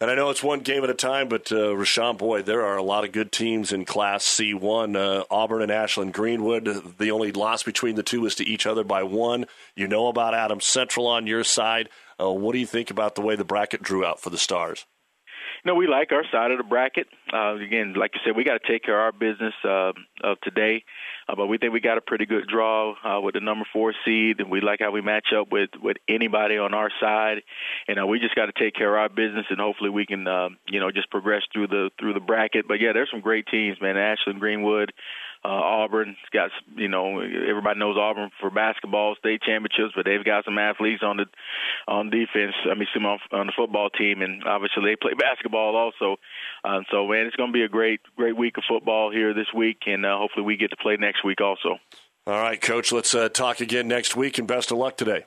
And 0.00 0.10
I 0.10 0.16
know 0.16 0.30
it's 0.30 0.42
one 0.42 0.60
game 0.60 0.82
at 0.82 0.90
a 0.90 0.94
time, 0.94 1.28
but 1.28 1.52
uh, 1.52 1.72
Rashawn, 1.74 2.18
boy, 2.18 2.42
there 2.42 2.64
are 2.64 2.76
a 2.76 2.82
lot 2.82 3.04
of 3.04 3.12
good 3.12 3.30
teams 3.30 3.72
in 3.72 3.84
Class 3.84 4.24
C1. 4.24 4.96
Uh, 4.96 5.24
Auburn 5.30 5.62
and 5.62 5.70
Ashland 5.70 6.12
Greenwood, 6.12 6.98
the 6.98 7.10
only 7.12 7.30
loss 7.30 7.62
between 7.62 7.94
the 7.94 8.02
two 8.02 8.26
is 8.26 8.34
to 8.36 8.44
each 8.44 8.66
other 8.66 8.82
by 8.82 9.04
one. 9.04 9.46
You 9.76 9.86
know 9.86 10.08
about 10.08 10.34
Adams 10.34 10.64
Central 10.64 11.06
on 11.06 11.26
your 11.26 11.44
side. 11.44 11.88
Uh, 12.20 12.30
what 12.32 12.52
do 12.52 12.58
you 12.58 12.66
think 12.66 12.90
about 12.90 13.14
the 13.14 13.22
way 13.22 13.36
the 13.36 13.44
bracket 13.44 13.82
drew 13.82 14.04
out 14.04 14.20
for 14.20 14.30
the 14.30 14.38
Stars? 14.38 14.84
No, 15.64 15.74
we 15.74 15.86
like 15.86 16.12
our 16.12 16.24
side 16.30 16.50
of 16.50 16.58
the 16.58 16.64
bracket. 16.64 17.06
Uh, 17.32 17.54
again, 17.54 17.94
like 17.94 18.10
you 18.14 18.20
said, 18.24 18.36
we 18.36 18.44
got 18.44 18.60
to 18.60 18.72
take 18.72 18.82
care 18.82 18.98
of 18.98 19.14
our 19.14 19.18
business 19.18 19.54
uh, 19.64 19.92
of 20.22 20.40
today. 20.42 20.84
Uh, 21.28 21.34
but 21.36 21.46
we 21.46 21.58
think 21.58 21.72
we 21.72 21.80
got 21.80 21.98
a 21.98 22.00
pretty 22.00 22.26
good 22.26 22.46
draw 22.46 22.94
uh, 23.04 23.20
with 23.20 23.34
the 23.34 23.40
number 23.40 23.66
four 23.72 23.94
seed, 24.04 24.40
and 24.40 24.50
we 24.50 24.60
like 24.60 24.80
how 24.80 24.90
we 24.90 25.00
match 25.00 25.28
up 25.36 25.50
with 25.50 25.70
with 25.80 25.96
anybody 26.08 26.58
on 26.58 26.74
our 26.74 26.90
side. 27.00 27.42
And 27.88 27.98
uh, 27.98 28.06
we 28.06 28.18
just 28.20 28.34
got 28.34 28.46
to 28.46 28.52
take 28.58 28.74
care 28.74 28.94
of 28.94 29.00
our 29.00 29.08
business, 29.08 29.46
and 29.50 29.58
hopefully 29.58 29.90
we 29.90 30.06
can, 30.06 30.26
uh, 30.26 30.48
you 30.68 30.80
know, 30.80 30.90
just 30.90 31.10
progress 31.10 31.42
through 31.52 31.68
the 31.68 31.90
through 31.98 32.14
the 32.14 32.20
bracket. 32.20 32.66
But 32.68 32.80
yeah, 32.80 32.92
there's 32.92 33.10
some 33.10 33.20
great 33.20 33.46
teams, 33.46 33.80
man. 33.80 33.96
Ashland, 33.96 34.40
Greenwood, 34.40 34.92
uh, 35.44 35.48
Auburn's 35.48 36.16
got, 36.32 36.50
you 36.74 36.88
know, 36.88 37.20
everybody 37.20 37.78
knows 37.78 37.96
Auburn 37.98 38.30
for 38.40 38.50
basketball 38.50 39.14
state 39.18 39.42
championships, 39.42 39.92
but 39.94 40.06
they've 40.06 40.24
got 40.24 40.44
some 40.46 40.58
athletes 40.58 41.02
on 41.02 41.18
the 41.18 41.26
on 41.86 42.08
defense. 42.08 42.54
I 42.64 42.74
mean, 42.74 42.88
some 42.94 43.04
on, 43.04 43.18
on 43.30 43.46
the 43.46 43.52
football 43.54 43.90
team, 43.90 44.22
and 44.22 44.44
obviously 44.44 44.82
they 44.84 44.96
play 44.96 45.12
basketball 45.18 45.76
also. 45.76 46.16
Um, 46.64 46.84
so, 46.90 47.06
man, 47.06 47.26
it's 47.26 47.36
going 47.36 47.50
to 47.50 47.52
be 47.52 47.62
a 47.62 47.68
great 47.68 48.00
great 48.16 48.36
week 48.36 48.56
of 48.56 48.64
football 48.66 49.10
here 49.12 49.34
this 49.34 49.52
week, 49.54 49.82
and 49.86 50.06
uh, 50.06 50.16
hopefully 50.16 50.46
we 50.46 50.56
get 50.56 50.70
to 50.70 50.76
play 50.76 50.96
next 50.96 51.24
week 51.24 51.40
also. 51.40 51.78
All 52.26 52.40
right, 52.40 52.60
Coach. 52.60 52.90
Let's 52.90 53.14
uh, 53.14 53.28
talk 53.28 53.60
again 53.60 53.86
next 53.86 54.16
week, 54.16 54.38
and 54.38 54.48
best 54.48 54.72
of 54.72 54.78
luck 54.78 54.96
today. 54.96 55.26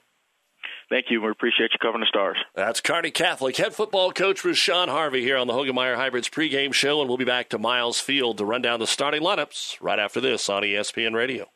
Thank 0.89 1.07
you. 1.09 1.21
We 1.21 1.29
appreciate 1.29 1.71
you 1.73 1.79
covering 1.81 2.01
the 2.01 2.07
stars. 2.07 2.37
That's 2.55 2.79
Kearney 2.79 3.11
Catholic 3.11 3.57
head 3.57 3.73
football 3.73 4.11
coach 4.11 4.43
Rashawn 4.43 4.87
Harvey 4.87 5.21
here 5.21 5.37
on 5.37 5.47
the 5.47 5.53
Hoegemeyer 5.53 5.95
Hybrids 5.95 6.29
pregame 6.29 6.73
show, 6.73 7.01
and 7.01 7.09
we'll 7.09 7.17
be 7.17 7.25
back 7.25 7.49
to 7.49 7.57
Miles 7.57 7.99
Field 7.99 8.37
to 8.37 8.45
run 8.45 8.61
down 8.61 8.79
the 8.79 8.87
starting 8.87 9.21
lineups 9.21 9.77
right 9.81 9.99
after 9.99 10.21
this 10.21 10.49
on 10.49 10.63
ESPN 10.63 11.13
Radio. 11.13 11.49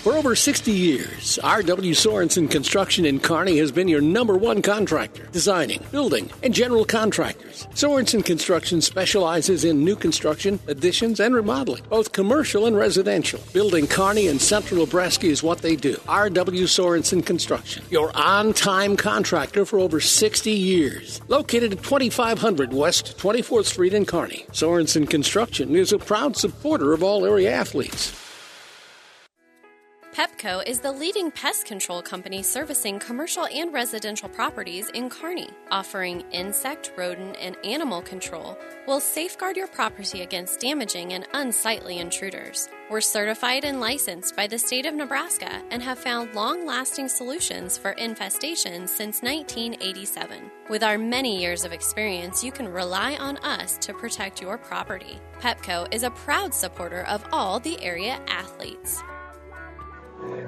For 0.00 0.14
over 0.14 0.34
60 0.34 0.72
years, 0.72 1.38
R.W. 1.40 1.92
Sorensen 1.92 2.50
Construction 2.50 3.04
in 3.04 3.20
Kearney 3.20 3.58
has 3.58 3.70
been 3.70 3.86
your 3.86 4.00
number 4.00 4.34
one 4.34 4.62
contractor, 4.62 5.26
designing, 5.26 5.84
building, 5.92 6.30
and 6.42 6.54
general 6.54 6.86
contractors. 6.86 7.66
Sorensen 7.74 8.24
Construction 8.24 8.80
specializes 8.80 9.62
in 9.62 9.84
new 9.84 9.94
construction, 9.94 10.58
additions, 10.68 11.20
and 11.20 11.34
remodeling, 11.34 11.82
both 11.90 12.12
commercial 12.12 12.64
and 12.64 12.78
residential. 12.78 13.42
Building 13.52 13.86
Kearney 13.86 14.28
and 14.28 14.40
central 14.40 14.86
Nebraska 14.86 15.26
is 15.26 15.42
what 15.42 15.58
they 15.58 15.76
do. 15.76 16.00
R.W. 16.08 16.64
Sorensen 16.64 17.24
Construction, 17.24 17.84
your 17.90 18.10
on 18.16 18.54
time 18.54 18.96
contractor 18.96 19.66
for 19.66 19.78
over 19.78 20.00
60 20.00 20.50
years. 20.50 21.20
Located 21.28 21.72
at 21.72 21.82
2500 21.82 22.72
West 22.72 23.18
24th 23.18 23.66
Street 23.66 23.92
in 23.92 24.06
Kearney, 24.06 24.46
Sorensen 24.52 25.10
Construction 25.10 25.76
is 25.76 25.92
a 25.92 25.98
proud 25.98 26.38
supporter 26.38 26.94
of 26.94 27.02
all 27.02 27.26
area 27.26 27.52
athletes. 27.52 28.29
Pepco 30.20 30.62
is 30.66 30.80
the 30.80 30.92
leading 30.92 31.30
pest 31.30 31.64
control 31.64 32.02
company 32.02 32.42
servicing 32.42 32.98
commercial 32.98 33.46
and 33.46 33.72
residential 33.72 34.28
properties 34.28 34.90
in 34.90 35.08
Kearney. 35.08 35.48
Offering 35.70 36.20
insect, 36.30 36.92
rodent, 36.94 37.38
and 37.40 37.56
animal 37.64 38.02
control 38.02 38.58
will 38.86 39.00
safeguard 39.00 39.56
your 39.56 39.66
property 39.68 40.20
against 40.20 40.60
damaging 40.60 41.14
and 41.14 41.26
unsightly 41.32 42.00
intruders. 42.00 42.68
We're 42.90 43.00
certified 43.00 43.64
and 43.64 43.80
licensed 43.80 44.36
by 44.36 44.46
the 44.46 44.58
state 44.58 44.84
of 44.84 44.92
Nebraska 44.92 45.62
and 45.70 45.82
have 45.82 45.98
found 45.98 46.34
long 46.34 46.66
lasting 46.66 47.08
solutions 47.08 47.78
for 47.78 47.94
infestations 47.94 48.90
since 48.90 49.22
1987. 49.22 50.50
With 50.68 50.82
our 50.82 50.98
many 50.98 51.40
years 51.40 51.64
of 51.64 51.72
experience, 51.72 52.44
you 52.44 52.52
can 52.52 52.68
rely 52.68 53.16
on 53.16 53.38
us 53.38 53.78
to 53.78 53.94
protect 53.94 54.42
your 54.42 54.58
property. 54.58 55.18
Pepco 55.40 55.88
is 55.94 56.02
a 56.02 56.10
proud 56.10 56.52
supporter 56.52 57.06
of 57.06 57.24
all 57.32 57.58
the 57.58 57.82
area 57.82 58.20
athletes. 58.28 59.02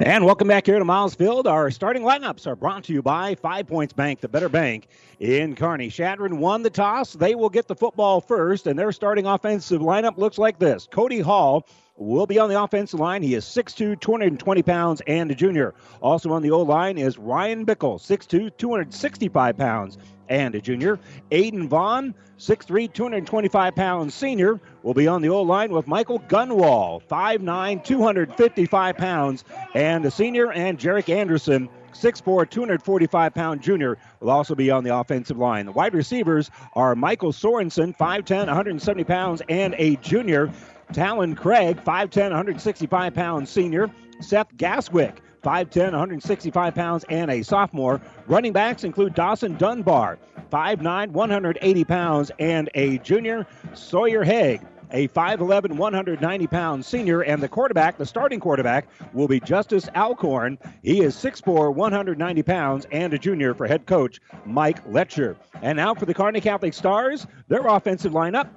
And 0.01 0.25
welcome 0.25 0.49
back 0.49 0.67
here 0.67 0.79
to 0.79 0.85
Miles 0.85 1.15
Field. 1.15 1.47
Our 1.47 1.71
starting 1.71 2.03
lineups 2.03 2.47
are 2.47 2.57
brought 2.57 2.85
to 2.85 2.93
you 2.93 3.03
by 3.03 3.35
Five 3.37 3.67
Points 3.67 3.93
Bank, 3.93 4.21
the 4.21 4.29
better 4.29 4.49
bank 4.49 4.89
in 5.21 5.55
Kearney. 5.55 5.91
Chadron 5.91 6.39
won 6.39 6.63
the 6.63 6.71
toss. 6.71 7.13
They 7.13 7.35
will 7.35 7.49
get 7.49 7.69
the 7.69 7.75
football 7.75 8.21
first, 8.21 8.67
and 8.67 8.79
their 8.79 8.91
starting 8.91 9.27
offensive 9.27 9.81
lineup 9.81 10.19
looks 10.19 10.39
like 10.39 10.59
this 10.59 10.89
Cody 10.91 11.21
Hall 11.21 11.67
will 12.03 12.27
be 12.27 12.39
on 12.39 12.49
the 12.49 12.63
offensive 12.63 13.01
line. 13.01 13.23
He 13.23 13.35
is 13.35 13.45
6'2, 13.45 14.01
220 14.01 14.63
pounds, 14.63 15.03
and 15.07 15.31
a 15.31 15.35
junior. 15.35 15.75
Also 16.01 16.33
on 16.33 16.43
the 16.43 16.51
O 16.51 16.63
line 16.63 16.99
is 16.99 17.19
Ryan 17.19 17.65
Bickle, 17.65 18.01
6'2, 18.01 18.57
265 18.57 19.57
pounds, 19.57 19.99
and 20.29 20.55
a 20.55 20.61
junior. 20.61 20.99
Aiden 21.31 21.69
Vaughn, 21.69 22.15
6'3, 22.39 22.93
225 22.93 23.75
pounds, 23.75 24.15
senior, 24.15 24.61
will 24.83 24.95
be 24.95 25.07
on 25.07 25.23
the 25.23 25.29
O 25.29 25.43
line 25.43 25.73
with 25.73 25.87
Michael 25.87 26.21
Gunwall, 26.21 27.03
5'9, 27.09 27.85
255 27.85 28.97
pounds, 28.97 29.45
and 29.75 30.05
a 30.05 30.11
senior. 30.11 30.51
And 30.53 30.79
Jarek 30.79 31.09
Anderson, 31.15 31.69
6'4, 31.93 32.49
245 32.49 33.35
pound 33.35 33.61
junior 33.63 33.99
will 34.21 34.31
also 34.31 34.55
be 34.55 34.71
on 34.71 34.85
the 34.85 34.97
offensive 34.97 35.37
line. 35.39 35.67
The 35.67 35.73
wide 35.73 35.95
receivers 35.95 36.51
are 36.75 36.95
Michael 36.95 37.33
Sorensen, 37.33 37.97
5'10, 37.97 38.47
170 38.47 39.05
pounds, 39.05 39.43
and 39.49 39.75
a 39.79 39.97
junior. 39.97 40.51
Talon 40.93 41.35
Craig, 41.35 41.83
5'10, 41.85 42.31
165 42.31 43.15
pounds 43.15 43.51
senior. 43.51 43.91
Seth 44.21 44.55
Gaswick, 44.57 45.17
5'10, 45.43 45.93
165 45.93 46.75
pounds, 46.75 47.05
and 47.09 47.31
a 47.31 47.43
sophomore. 47.43 48.01
Running 48.27 48.53
backs 48.53 48.85
include 48.85 49.15
Dawson 49.15 49.57
Dunbar, 49.57 50.19
5'9, 50.51 51.11
180 51.11 51.85
pounds, 51.85 52.31
and 52.39 52.71
a 52.75 52.99
junior. 52.99 53.47
Sawyer 53.75 54.23
Haig, 54.23 54.61
a 54.93 55.09
5'11, 55.09 55.73
190 55.73 56.47
pound 56.47 56.85
senior, 56.85 57.23
and 57.23 57.43
the 57.43 57.49
quarterback, 57.49 57.99
the 57.99 58.07
starting 58.07 58.39
quarterback, 58.39 58.87
will 59.13 59.29
be 59.29 59.41
Justice 59.41 59.89
Alcorn. 59.97 60.59
He 60.83 61.01
is 61.01 61.17
6'4, 61.17 61.75
190 61.75 62.43
pounds, 62.43 62.87
and 62.93 63.13
a 63.13 63.19
junior 63.19 63.55
for 63.55 63.67
head 63.67 63.87
coach 63.87 64.21
Mike 64.45 64.81
Letcher. 64.87 65.37
And 65.63 65.77
now 65.77 65.95
for 65.95 66.07
the 66.07 66.15
Kearney 66.15 66.41
Catholic 66.41 66.75
Stars, 66.75 67.27
their 67.49 67.67
offensive 67.67 68.13
lineup. 68.13 68.49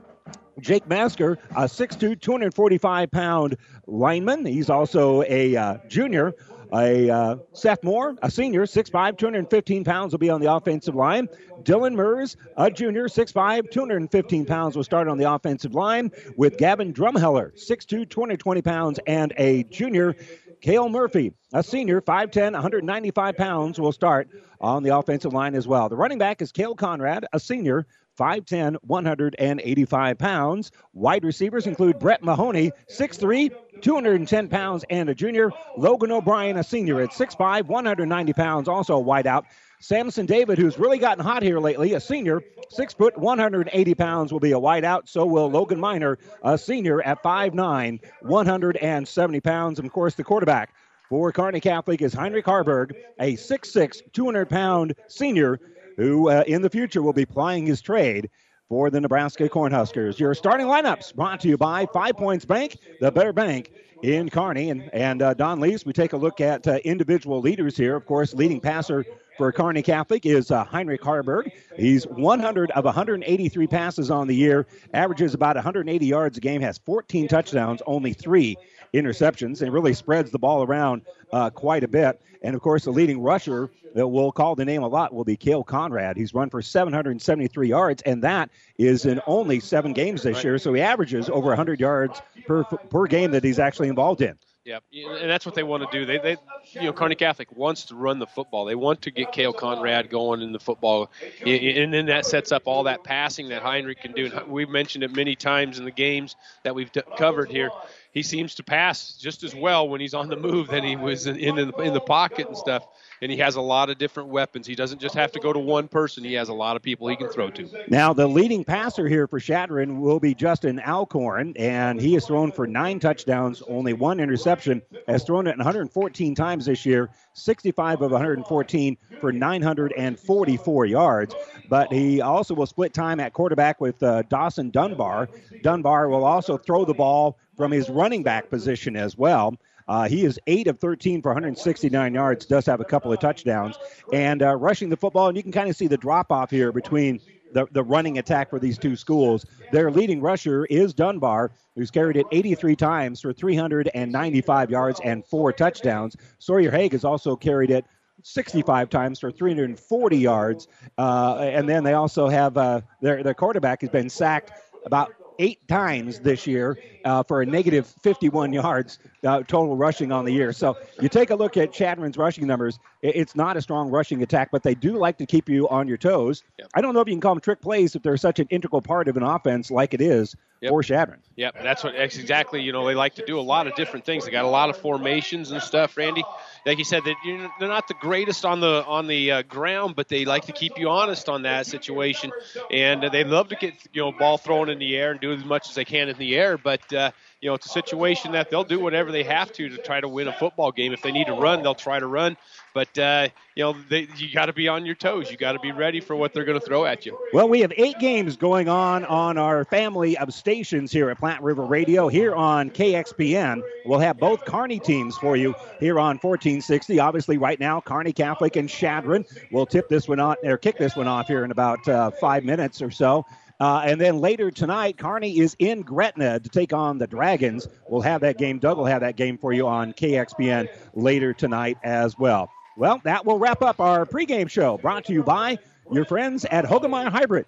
Jake 0.59 0.87
Masker, 0.87 1.37
a 1.51 1.63
6'2, 1.63 2.19
245 2.19 3.11
pound 3.11 3.57
lineman. 3.87 4.45
He's 4.45 4.69
also 4.69 5.23
a 5.23 5.55
uh, 5.55 5.77
junior. 5.87 6.33
A 6.73 7.09
uh, 7.09 7.35
Seth 7.53 7.83
Moore, 7.83 8.15
a 8.21 8.29
senior, 8.29 8.65
6'5, 8.65 9.17
215 9.17 9.83
pounds, 9.83 10.11
will 10.11 10.19
be 10.19 10.29
on 10.29 10.41
the 10.41 10.51
offensive 10.51 10.95
line. 10.95 11.29
Dylan 11.61 11.93
Mers, 11.93 12.35
a 12.57 12.71
junior, 12.71 13.07
6'5, 13.07 13.69
215 13.71 14.45
pounds, 14.45 14.75
will 14.75 14.83
start 14.83 15.07
on 15.07 15.17
the 15.17 15.31
offensive 15.31 15.75
line 15.75 16.11
with 16.35 16.57
Gavin 16.57 16.91
Drumheller, 16.91 17.53
6'2, 17.53 18.09
220 18.09 18.61
pounds, 18.61 18.99
and 19.05 19.31
a 19.37 19.63
junior. 19.65 20.15
Kale 20.61 20.89
Murphy, 20.89 21.31
a 21.53 21.61
senior, 21.61 22.01
5'10, 22.01 22.53
195 22.53 23.37
pounds, 23.37 23.79
will 23.79 23.91
start 23.91 24.27
on 24.59 24.81
the 24.81 24.97
offensive 24.97 25.31
line 25.31 25.53
as 25.53 25.67
well. 25.67 25.89
The 25.89 25.95
running 25.95 26.17
back 26.17 26.41
is 26.41 26.51
Kale 26.51 26.73
Conrad, 26.73 27.27
a 27.31 27.39
senior, 27.39 27.85
5'10, 28.17 28.77
185 28.81 30.17
pounds. 30.17 30.71
Wide 30.93 31.23
receivers 31.23 31.67
include 31.67 31.99
Brett 31.99 32.23
Mahoney, 32.23 32.71
6'3, 32.89 33.51
210 33.81 34.47
pounds, 34.47 34.85
and 34.89 35.09
a 35.09 35.15
junior. 35.15 35.51
Logan 35.77 36.11
O'Brien, 36.11 36.57
a 36.57 36.63
senior, 36.63 37.01
at 37.01 37.11
6'5, 37.11 37.65
190 37.65 38.33
pounds, 38.33 38.67
also 38.67 38.99
a 38.99 39.03
wideout. 39.03 39.43
Samson 39.79 40.25
David, 40.25 40.57
who's 40.57 40.79
really 40.79 40.97
gotten 40.97 41.23
hot 41.23 41.43
here 41.43 41.59
lately, 41.59 41.93
a 41.93 41.99
senior, 41.99 42.41
six 42.69 42.93
foot, 42.93 43.17
180 43.17 43.95
pounds, 43.95 44.31
will 44.31 44.39
be 44.39 44.53
a 44.53 44.59
wideout. 44.59 45.07
So 45.07 45.25
will 45.25 45.49
Logan 45.49 45.79
Miner, 45.79 46.17
a 46.43 46.57
senior 46.57 47.01
at 47.03 47.21
5'9, 47.21 47.99
170 48.21 49.39
pounds. 49.41 49.79
And 49.79 49.85
of 49.85 49.91
course, 49.91 50.15
the 50.15 50.23
quarterback 50.23 50.73
for 51.09 51.31
Kearney 51.31 51.59
Catholic 51.59 52.01
is 52.01 52.13
Heinrich 52.13 52.45
Haarberg, 52.45 52.93
a 53.19 53.33
6'6, 53.33 54.01
200 54.11 54.49
pound 54.49 54.95
senior 55.07 55.59
who 55.97 56.29
uh, 56.29 56.43
in 56.47 56.61
the 56.61 56.69
future 56.69 57.01
will 57.01 57.13
be 57.13 57.25
plying 57.25 57.65
his 57.65 57.81
trade 57.81 58.29
for 58.69 58.89
the 58.89 58.99
Nebraska 58.99 59.47
Cornhuskers. 59.47 60.19
Your 60.19 60.33
starting 60.33 60.67
lineups 60.67 61.13
brought 61.15 61.39
to 61.41 61.47
you 61.47 61.57
by 61.57 61.85
Five 61.93 62.17
Points 62.17 62.45
Bank, 62.45 62.77
the 62.99 63.11
better 63.11 63.31
bank 63.31 63.71
in 64.01 64.29
Kearney. 64.29 64.69
And, 64.69 64.89
and 64.93 65.21
uh, 65.21 65.33
Don 65.33 65.59
Lees, 65.59 65.85
we 65.85 65.93
take 65.93 66.13
a 66.13 66.17
look 66.17 66.41
at 66.41 66.67
uh, 66.67 66.79
individual 66.83 67.41
leaders 67.41 67.77
here. 67.77 67.95
Of 67.95 68.05
course, 68.05 68.33
leading 68.33 68.59
passer 68.59 69.05
for 69.37 69.51
Kearney 69.51 69.81
Catholic 69.81 70.25
is 70.25 70.49
uh, 70.49 70.63
Heinrich 70.63 71.01
Haarberg. 71.01 71.51
He's 71.77 72.05
100 72.05 72.71
of 72.71 72.85
183 72.85 73.67
passes 73.67 74.09
on 74.09 74.27
the 74.27 74.35
year, 74.35 74.65
averages 74.93 75.33
about 75.33 75.55
180 75.55 76.05
yards 76.05 76.37
a 76.37 76.41
game, 76.41 76.61
has 76.61 76.77
14 76.79 77.27
touchdowns, 77.27 77.81
only 77.85 78.13
three 78.13 78.57
interceptions, 78.93 79.61
and 79.61 79.73
really 79.73 79.93
spreads 79.93 80.31
the 80.31 80.39
ball 80.39 80.63
around 80.63 81.01
uh, 81.31 81.49
quite 81.49 81.83
a 81.83 81.87
bit. 81.87 82.21
And 82.41 82.55
of 82.55 82.61
course, 82.61 82.85
the 82.85 82.91
leading 82.91 83.21
rusher 83.21 83.71
that 83.95 84.07
we'll 84.07 84.31
call 84.31 84.55
the 84.55 84.65
name 84.65 84.83
a 84.83 84.87
lot 84.87 85.13
will 85.13 85.23
be 85.23 85.37
Kale 85.37 85.63
Conrad. 85.63 86.17
He's 86.17 86.33
run 86.33 86.49
for 86.49 86.61
773 86.61 87.67
yards, 87.67 88.01
and 88.03 88.21
that 88.23 88.49
is 88.77 89.05
in 89.05 89.21
only 89.25 89.59
seven 89.59 89.93
games 89.93 90.23
this 90.23 90.43
year. 90.43 90.57
So 90.57 90.73
he 90.73 90.81
averages 90.81 91.29
over 91.29 91.47
100 91.47 91.79
yards 91.79 92.21
per 92.45 92.63
per 92.63 93.07
game 93.07 93.31
that 93.31 93.43
he's 93.43 93.57
actually 93.57 93.87
involved 93.87 94.21
in. 94.21 94.37
Yeah, 94.65 94.79
and 94.91 95.29
that's 95.29 95.45
what 95.45 95.53
they 95.53 95.61
want 95.61 95.89
to 95.89 95.97
do. 95.97 96.07
They, 96.07 96.17
they, 96.17 96.37
you 96.71 96.85
know, 96.85 96.93
Kearney 96.93 97.13
Catholic 97.13 97.55
wants 97.55 97.85
to 97.85 97.95
run 97.95 98.17
the 98.17 98.25
football. 98.25 98.65
They 98.65 98.73
want 98.73 99.03
to 99.03 99.11
get 99.11 99.31
Kale 99.31 99.53
Conrad 99.53 100.09
going 100.09 100.41
in 100.41 100.51
the 100.51 100.59
football, 100.59 101.11
and 101.45 101.93
then 101.93 102.07
that 102.07 102.25
sets 102.25 102.51
up 102.51 102.63
all 102.65 102.83
that 102.83 103.03
passing 103.03 103.49
that 103.49 103.61
Heinrich 103.61 104.01
can 104.01 104.13
do. 104.13 104.25
And 104.25 104.47
we've 104.47 104.69
mentioned 104.69 105.03
it 105.03 105.15
many 105.15 105.35
times 105.35 105.77
in 105.77 105.85
the 105.85 105.91
games 105.91 106.35
that 106.63 106.73
we've 106.73 106.89
covered 107.15 107.51
here. 107.51 107.69
He 108.15 108.23
seems 108.23 108.55
to 108.55 108.63
pass 108.63 109.17
just 109.19 109.43
as 109.43 109.53
well 109.53 109.89
when 109.89 109.99
he's 109.99 110.13
on 110.13 110.29
the 110.29 110.37
move 110.37 110.69
than 110.69 110.85
he 110.85 110.95
was 110.95 111.27
in, 111.27 111.35
in, 111.35 111.55
the, 111.55 111.81
in 111.83 111.93
the 111.93 111.99
pocket 111.99 112.47
and 112.47 112.57
stuff 112.57 112.87
and 113.21 113.31
he 113.31 113.37
has 113.37 113.55
a 113.55 113.61
lot 113.61 113.89
of 113.89 113.97
different 113.97 114.29
weapons. 114.29 114.67
He 114.67 114.75
doesn't 114.75 114.99
just 114.99 115.15
have 115.15 115.31
to 115.33 115.39
go 115.39 115.53
to 115.53 115.59
one 115.59 115.87
person. 115.87 116.23
He 116.23 116.33
has 116.33 116.49
a 116.49 116.53
lot 116.53 116.75
of 116.75 116.81
people 116.81 117.07
he 117.07 117.15
can 117.15 117.29
throw 117.29 117.49
to. 117.51 117.69
Now, 117.87 118.13
the 118.13 118.27
leading 118.27 118.63
passer 118.63 119.07
here 119.07 119.27
for 119.27 119.39
Chadron 119.39 120.01
will 120.01 120.19
be 120.19 120.33
Justin 120.33 120.79
Alcorn, 120.79 121.53
and 121.57 122.01
he 122.01 122.13
has 122.13 122.25
thrown 122.25 122.51
for 122.51 122.67
nine 122.67 122.99
touchdowns, 122.99 123.61
only 123.67 123.93
one 123.93 124.19
interception, 124.19 124.81
has 125.07 125.23
thrown 125.23 125.47
it 125.47 125.57
114 125.57 126.35
times 126.35 126.65
this 126.65 126.85
year, 126.85 127.09
65 127.33 128.01
of 128.01 128.11
114 128.11 128.97
for 129.19 129.31
944 129.31 130.85
yards. 130.85 131.35
But 131.69 131.91
he 131.91 132.21
also 132.21 132.53
will 132.53 132.65
split 132.65 132.93
time 132.93 133.19
at 133.19 133.33
quarterback 133.33 133.81
with 133.81 134.01
uh, 134.03 134.23
Dawson 134.23 134.69
Dunbar. 134.69 135.29
Dunbar 135.63 136.09
will 136.09 136.25
also 136.25 136.57
throw 136.57 136.85
the 136.85 136.93
ball 136.93 137.37
from 137.55 137.71
his 137.71 137.89
running 137.89 138.23
back 138.23 138.49
position 138.49 138.95
as 138.95 139.17
well. 139.17 139.57
Uh, 139.87 140.07
he 140.07 140.25
is 140.25 140.39
8 140.47 140.67
of 140.67 140.79
13 140.79 141.21
for 141.21 141.29
169 141.29 142.13
yards, 142.13 142.45
does 142.45 142.65
have 142.65 142.79
a 142.79 142.85
couple 142.85 143.13
of 143.13 143.19
touchdowns, 143.19 143.77
and 144.11 144.41
uh, 144.41 144.55
rushing 144.55 144.89
the 144.89 144.97
football. 144.97 145.27
And 145.27 145.37
you 145.37 145.43
can 145.43 145.51
kind 145.51 145.69
of 145.69 145.75
see 145.75 145.87
the 145.87 145.97
drop 145.97 146.31
off 146.31 146.49
here 146.49 146.71
between 146.71 147.19
the, 147.53 147.67
the 147.71 147.83
running 147.83 148.17
attack 148.17 148.49
for 148.49 148.59
these 148.59 148.77
two 148.77 148.95
schools. 148.95 149.45
Their 149.71 149.89
leading 149.91 150.21
rusher 150.21 150.65
is 150.65 150.93
Dunbar, 150.93 151.51
who's 151.75 151.91
carried 151.91 152.17
it 152.17 152.25
83 152.31 152.75
times 152.75 153.21
for 153.21 153.31
395 153.31 154.69
yards 154.69 154.99
and 155.03 155.25
four 155.25 155.53
touchdowns. 155.53 156.15
Sawyer 156.39 156.71
Haig 156.71 156.91
has 156.91 157.03
also 157.03 157.35
carried 157.35 157.71
it 157.71 157.85
65 158.23 158.89
times 158.89 159.19
for 159.19 159.31
340 159.31 160.17
yards. 160.17 160.67
Uh, 160.97 161.37
and 161.39 161.69
then 161.69 161.83
they 161.83 161.93
also 161.93 162.27
have 162.27 162.57
uh, 162.57 162.81
their, 163.01 163.23
their 163.23 163.33
quarterback 163.33 163.81
has 163.81 163.89
been 163.89 164.09
sacked 164.09 164.51
about 164.85 165.13
eight 165.39 165.65
times 165.67 166.19
this 166.19 166.45
year 166.47 166.77
uh, 167.03 167.23
for 167.23 167.41
a 167.41 167.45
negative 167.45 167.87
51 168.01 168.53
yards 168.53 168.99
uh, 169.23 169.41
total 169.43 169.75
rushing 169.75 170.11
on 170.11 170.25
the 170.25 170.31
year. 170.31 170.53
So 170.53 170.77
you 170.99 171.09
take 171.09 171.29
a 171.29 171.35
look 171.35 171.57
at 171.57 171.71
Chadron's 171.71 172.17
rushing 172.17 172.47
numbers. 172.47 172.79
It's 173.01 173.35
not 173.35 173.57
a 173.57 173.61
strong 173.61 173.89
rushing 173.89 174.21
attack, 174.23 174.49
but 174.51 174.63
they 174.63 174.75
do 174.75 174.97
like 174.97 175.17
to 175.17 175.25
keep 175.25 175.49
you 175.49 175.67
on 175.69 175.87
your 175.87 175.97
toes. 175.97 176.43
Yep. 176.59 176.69
I 176.75 176.81
don't 176.81 176.93
know 176.93 177.01
if 177.01 177.07
you 177.07 177.13
can 177.13 177.21
call 177.21 177.35
them 177.35 177.41
trick 177.41 177.61
plays 177.61 177.95
if 177.95 178.03
they're 178.03 178.17
such 178.17 178.39
an 178.39 178.47
integral 178.49 178.81
part 178.81 179.07
of 179.07 179.17
an 179.17 179.23
offense 179.23 179.71
like 179.71 179.93
it 179.93 180.01
is 180.01 180.35
yep. 180.61 180.71
for 180.71 180.83
Chadron. 180.83 181.19
Yep, 181.35 181.55
that's 181.61 181.83
what 181.83 181.93
that's 181.95 182.17
exactly. 182.17 182.61
You 182.61 182.71
know, 182.71 182.85
they 182.85 182.95
like 182.95 183.15
to 183.15 183.25
do 183.25 183.39
a 183.39 183.41
lot 183.41 183.67
of 183.67 183.75
different 183.75 184.05
things. 184.05 184.25
They 184.25 184.31
got 184.31 184.45
a 184.45 184.49
lot 184.49 184.69
of 184.69 184.77
formations 184.77 185.51
and 185.51 185.61
stuff, 185.61 185.97
Randy 185.97 186.23
like 186.65 186.79
you 186.79 186.83
said, 186.83 187.03
that 187.03 187.15
they're 187.59 187.69
not 187.69 187.87
the 187.87 187.93
greatest 187.93 188.43
on 188.43 188.59
the 188.59 188.83
on 188.85 189.07
the 189.07 189.31
uh, 189.31 189.41
ground, 189.43 189.95
but 189.95 190.07
they 190.07 190.25
like 190.25 190.45
to 190.45 190.51
keep 190.51 190.79
you 190.79 190.89
honest 190.89 191.29
on 191.29 191.43
that 191.43 191.67
situation, 191.67 192.31
and 192.71 193.03
they 193.11 193.23
love 193.23 193.49
to 193.49 193.55
get 193.55 193.73
you 193.93 194.01
know 194.01 194.11
ball 194.11 194.37
thrown 194.37 194.69
in 194.69 194.79
the 194.79 194.97
air 194.97 195.11
and 195.11 195.19
do 195.19 195.31
as 195.31 195.45
much 195.45 195.69
as 195.69 195.75
they 195.75 195.85
can 195.85 196.09
in 196.09 196.17
the 196.17 196.35
air. 196.35 196.57
But 196.57 196.91
uh, 196.91 197.11
you 197.39 197.49
know 197.49 197.55
it's 197.55 197.67
a 197.67 197.69
situation 197.69 198.31
that 198.31 198.49
they'll 198.49 198.63
do 198.63 198.79
whatever 198.79 199.11
they 199.11 199.23
have 199.23 199.51
to 199.53 199.69
to 199.69 199.77
try 199.77 200.01
to 200.01 200.07
win 200.07 200.27
a 200.27 200.33
football 200.33 200.71
game. 200.71 200.91
If 200.91 201.03
they 201.03 201.11
need 201.11 201.27
to 201.27 201.33
run, 201.33 201.61
they'll 201.61 201.75
try 201.75 201.99
to 201.99 202.07
run. 202.07 202.35
But 202.75 202.99
uh, 202.99 203.29
you 203.55 203.63
know, 203.63 203.73
they, 203.87 204.09
you 204.17 204.33
got 204.33 204.47
to 204.47 204.53
be 204.53 204.67
on 204.67 204.85
your 204.85 204.95
toes. 204.95 205.31
You 205.31 205.37
got 205.37 205.53
to 205.53 205.59
be 205.59 205.71
ready 205.71 206.01
for 206.01 206.13
what 206.13 206.33
they're 206.33 206.43
going 206.43 206.59
to 206.59 206.65
throw 206.65 206.83
at 206.83 207.05
you. 207.05 207.17
Well, 207.31 207.47
we 207.47 207.61
have 207.61 207.71
eight 207.77 207.97
games 207.99 208.35
going 208.35 208.67
on 208.67 209.05
on 209.05 209.37
our 209.37 209.63
family 209.63 210.17
of 210.17 210.33
stations 210.33 210.91
here 210.91 211.09
at 211.09 211.17
Platte 211.17 211.41
River 211.41 211.63
Radio. 211.63 212.09
Here 212.09 212.35
on 212.35 212.69
KXPN, 212.69 213.61
we'll 213.85 213.99
have 213.99 214.17
both 214.17 214.43
Kearney 214.43 214.81
teams 214.81 215.15
for 215.15 215.37
you 215.37 215.55
here 215.79 216.01
on 216.01 216.17
1460. 216.17 216.99
Obviously, 216.99 217.37
right 217.37 217.61
now, 217.61 217.79
Kearney 217.79 218.11
Catholic 218.11 218.57
and 218.57 218.67
Chadron 218.67 219.23
will 219.53 219.65
tip 219.65 219.87
this 219.87 220.09
one 220.09 220.19
on 220.19 220.35
or 220.43 220.57
kick 220.57 220.77
this 220.77 220.97
one 220.97 221.07
off 221.07 221.27
here 221.27 221.45
in 221.45 221.51
about 221.51 221.87
uh, 221.87 222.11
five 222.11 222.43
minutes 222.43 222.81
or 222.81 222.91
so. 222.91 223.25
Uh, 223.61 223.83
and 223.85 224.01
then 224.01 224.19
later 224.19 224.51
tonight, 224.51 224.97
Kearney 224.97 225.39
is 225.39 225.55
in 225.59 225.81
Gretna 225.81 226.41
to 226.41 226.49
take 226.49 226.73
on 226.73 226.97
the 226.97 227.07
Dragons. 227.07 227.69
We'll 227.87 228.01
have 228.01 228.19
that 228.19 228.37
game. 228.37 228.59
Doug 228.59 228.77
will 228.77 228.85
have 228.85 228.99
that 228.99 229.15
game 229.15 229.37
for 229.37 229.53
you 229.53 229.65
on 229.65 229.93
KXPN 229.93 230.67
later 230.93 231.33
tonight 231.33 231.77
as 231.81 232.19
well. 232.19 232.51
Well, 232.77 232.99
that 233.05 233.25
will 233.25 233.39
wrap 233.39 233.61
up 233.61 233.79
our 233.79 234.05
pregame 234.05 234.49
show 234.49 234.77
brought 234.77 235.05
to 235.05 235.13
you 235.13 235.23
by 235.23 235.57
your 235.91 236.03
friends 236.03 236.45
at 236.45 236.65
Hoegemeyer 236.65 237.09
Hybrid. 237.09 237.45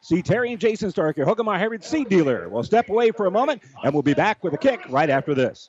See 0.00 0.22
Terry 0.22 0.50
and 0.50 0.60
Jason 0.60 0.90
Stark, 0.90 1.16
your 1.16 1.26
Hoegemeyer 1.26 1.58
Hybrid 1.58 1.84
seed 1.84 2.08
dealer. 2.08 2.48
We'll 2.48 2.62
step 2.62 2.88
away 2.88 3.10
for 3.10 3.26
a 3.26 3.30
moment 3.30 3.62
and 3.84 3.92
we'll 3.92 4.02
be 4.02 4.14
back 4.14 4.42
with 4.42 4.54
a 4.54 4.58
kick 4.58 4.80
right 4.88 5.10
after 5.10 5.34
this. 5.34 5.68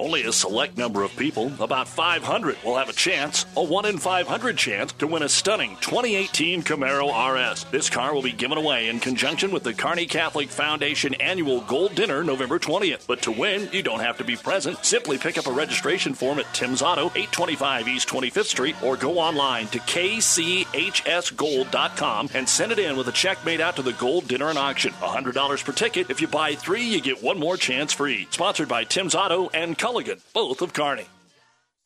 Only 0.00 0.24
a 0.24 0.32
select 0.32 0.78
number 0.78 1.02
of 1.02 1.14
people, 1.14 1.52
about 1.60 1.86
500, 1.86 2.56
will 2.64 2.78
have 2.78 2.88
a 2.88 2.94
chance, 2.94 3.44
a 3.54 3.62
1 3.62 3.84
in 3.84 3.98
500 3.98 4.56
chance, 4.56 4.92
to 4.92 5.06
win 5.06 5.22
a 5.22 5.28
stunning 5.28 5.76
2018 5.82 6.62
Camaro 6.62 7.10
RS. 7.12 7.64
This 7.64 7.90
car 7.90 8.14
will 8.14 8.22
be 8.22 8.32
given 8.32 8.56
away 8.56 8.88
in 8.88 8.98
conjunction 8.98 9.50
with 9.50 9.62
the 9.62 9.74
Kearney 9.74 10.06
Catholic 10.06 10.48
Foundation 10.48 11.12
annual 11.16 11.60
Gold 11.60 11.94
Dinner 11.94 12.24
November 12.24 12.58
20th. 12.58 13.06
But 13.06 13.20
to 13.22 13.30
win, 13.30 13.68
you 13.72 13.82
don't 13.82 14.00
have 14.00 14.16
to 14.16 14.24
be 14.24 14.36
present. 14.36 14.82
Simply 14.86 15.18
pick 15.18 15.36
up 15.36 15.46
a 15.46 15.52
registration 15.52 16.14
form 16.14 16.38
at 16.38 16.50
Tim's 16.54 16.80
Auto, 16.80 17.08
825 17.08 17.86
East 17.86 18.08
25th 18.08 18.46
Street, 18.46 18.82
or 18.82 18.96
go 18.96 19.18
online 19.18 19.66
to 19.66 19.80
kchsgold.com 19.80 20.70
and 22.32 22.48
send 22.48 22.72
it 22.72 22.78
in 22.78 22.96
with 22.96 23.08
a 23.08 23.12
check 23.12 23.44
made 23.44 23.60
out 23.60 23.76
to 23.76 23.82
the 23.82 23.92
Gold 23.92 24.26
Dinner 24.28 24.48
and 24.48 24.56
Auction. 24.56 24.94
$100 24.94 25.62
per 25.62 25.72
ticket. 25.72 26.08
If 26.08 26.22
you 26.22 26.26
buy 26.26 26.54
three, 26.54 26.84
you 26.84 27.02
get 27.02 27.22
one 27.22 27.38
more 27.38 27.58
chance 27.58 27.92
free. 27.92 28.26
Sponsored 28.30 28.68
by 28.68 28.84
Tim's 28.84 29.14
Auto 29.14 29.50
and 29.52 29.76
Both 30.32 30.62
of 30.62 30.72
Kearney. 30.72 31.06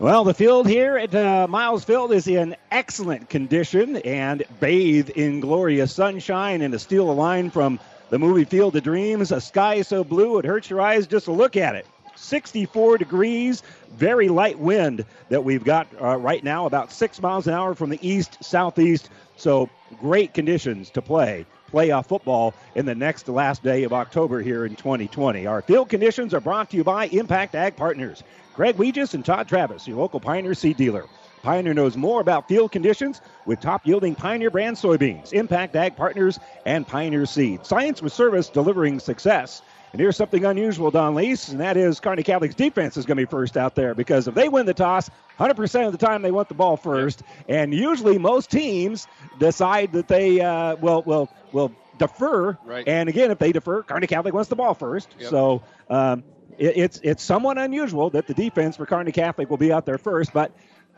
Well, 0.00 0.24
the 0.24 0.32
field 0.32 0.66
here 0.66 0.96
at 0.96 1.14
uh, 1.14 1.46
Miles 1.46 1.84
Field 1.84 2.10
is 2.14 2.26
in 2.26 2.56
excellent 2.70 3.28
condition 3.28 3.96
and 3.96 4.42
bathed 4.58 5.10
in 5.10 5.40
glorious 5.40 5.94
sunshine. 5.94 6.62
And 6.62 6.72
to 6.72 6.78
steal 6.78 7.10
a 7.10 7.12
line 7.12 7.50
from 7.50 7.78
the 8.08 8.18
movie 8.18 8.46
Field 8.46 8.74
of 8.76 8.82
Dreams, 8.82 9.30
a 9.30 9.42
sky 9.42 9.82
so 9.82 10.02
blue 10.02 10.38
it 10.38 10.46
hurts 10.46 10.70
your 10.70 10.80
eyes 10.80 11.06
just 11.06 11.26
to 11.26 11.32
look 11.32 11.54
at 11.54 11.74
it. 11.74 11.86
64 12.16 12.96
degrees, 12.96 13.62
very 13.92 14.30
light 14.30 14.58
wind 14.58 15.04
that 15.28 15.44
we've 15.44 15.64
got 15.64 15.86
uh, 16.00 16.16
right 16.16 16.42
now, 16.42 16.64
about 16.64 16.90
six 16.90 17.20
miles 17.20 17.46
an 17.46 17.52
hour 17.52 17.74
from 17.74 17.90
the 17.90 17.98
east 18.00 18.42
southeast. 18.42 19.10
So 19.36 19.68
great 20.00 20.32
conditions 20.32 20.88
to 20.90 21.02
play 21.02 21.44
playoff 21.70 22.06
football 22.06 22.54
in 22.74 22.86
the 22.86 22.94
next 22.94 23.28
last 23.28 23.62
day 23.62 23.84
of 23.84 23.92
October 23.92 24.40
here 24.40 24.64
in 24.64 24.76
2020. 24.76 25.46
Our 25.46 25.62
field 25.62 25.88
conditions 25.88 26.34
are 26.34 26.40
brought 26.40 26.70
to 26.70 26.76
you 26.76 26.84
by 26.84 27.06
Impact 27.06 27.54
Ag 27.54 27.76
Partners. 27.76 28.22
Greg 28.54 28.76
Weegis 28.76 29.14
and 29.14 29.24
Todd 29.24 29.48
Travis, 29.48 29.86
your 29.86 29.98
local 29.98 30.20
Pioneer 30.20 30.54
seed 30.54 30.76
dealer. 30.76 31.06
Pioneer 31.42 31.72
knows 31.72 31.96
more 31.96 32.20
about 32.20 32.48
field 32.48 32.70
conditions 32.72 33.20
with 33.46 33.60
top 33.60 33.86
yielding 33.86 34.14
Pioneer 34.14 34.50
brand 34.50 34.76
soybeans, 34.76 35.32
Impact 35.32 35.74
Ag 35.74 35.96
Partners, 35.96 36.38
and 36.66 36.86
Pioneer 36.86 37.24
Seed. 37.24 37.64
Science 37.64 38.02
with 38.02 38.12
service 38.12 38.48
delivering 38.48 39.00
success. 39.00 39.62
And 39.92 40.00
here's 40.00 40.16
something 40.16 40.44
unusual, 40.44 40.90
Don 40.90 41.14
Lease, 41.14 41.48
and 41.48 41.58
that 41.60 41.76
is 41.76 41.98
Kearney 41.98 42.22
Catholic's 42.22 42.54
defense 42.54 42.96
is 42.96 43.06
going 43.06 43.16
to 43.16 43.22
be 43.22 43.30
first 43.30 43.56
out 43.56 43.74
there 43.74 43.94
because 43.94 44.28
if 44.28 44.34
they 44.34 44.48
win 44.48 44.66
the 44.66 44.74
toss, 44.74 45.10
100% 45.38 45.86
of 45.86 45.92
the 45.92 45.98
time 45.98 46.22
they 46.22 46.30
want 46.30 46.48
the 46.48 46.54
ball 46.54 46.76
first. 46.76 47.22
And 47.48 47.74
usually 47.74 48.18
most 48.18 48.50
teams 48.50 49.08
decide 49.38 49.92
that 49.92 50.06
they 50.06 50.40
uh, 50.40 50.76
will, 50.76 51.02
will, 51.02 51.28
will 51.52 51.72
defer. 51.98 52.56
Right. 52.64 52.86
And 52.86 53.08
again, 53.08 53.32
if 53.32 53.38
they 53.38 53.50
defer, 53.50 53.82
Kearney 53.82 54.06
Catholic 54.06 54.32
wants 54.32 54.48
the 54.48 54.56
ball 54.56 54.74
first. 54.74 55.16
Yep. 55.18 55.30
So 55.30 55.62
um, 55.88 56.22
it, 56.60 56.76
it's 56.76 57.00
it's 57.02 57.22
somewhat 57.22 57.58
unusual 57.58 58.10
that 58.10 58.26
the 58.26 58.34
defense 58.34 58.76
for 58.76 58.86
Kearney 58.86 59.12
Catholic 59.12 59.50
will 59.50 59.56
be 59.56 59.72
out 59.72 59.86
there 59.86 59.98
first, 59.98 60.32
but 60.32 60.52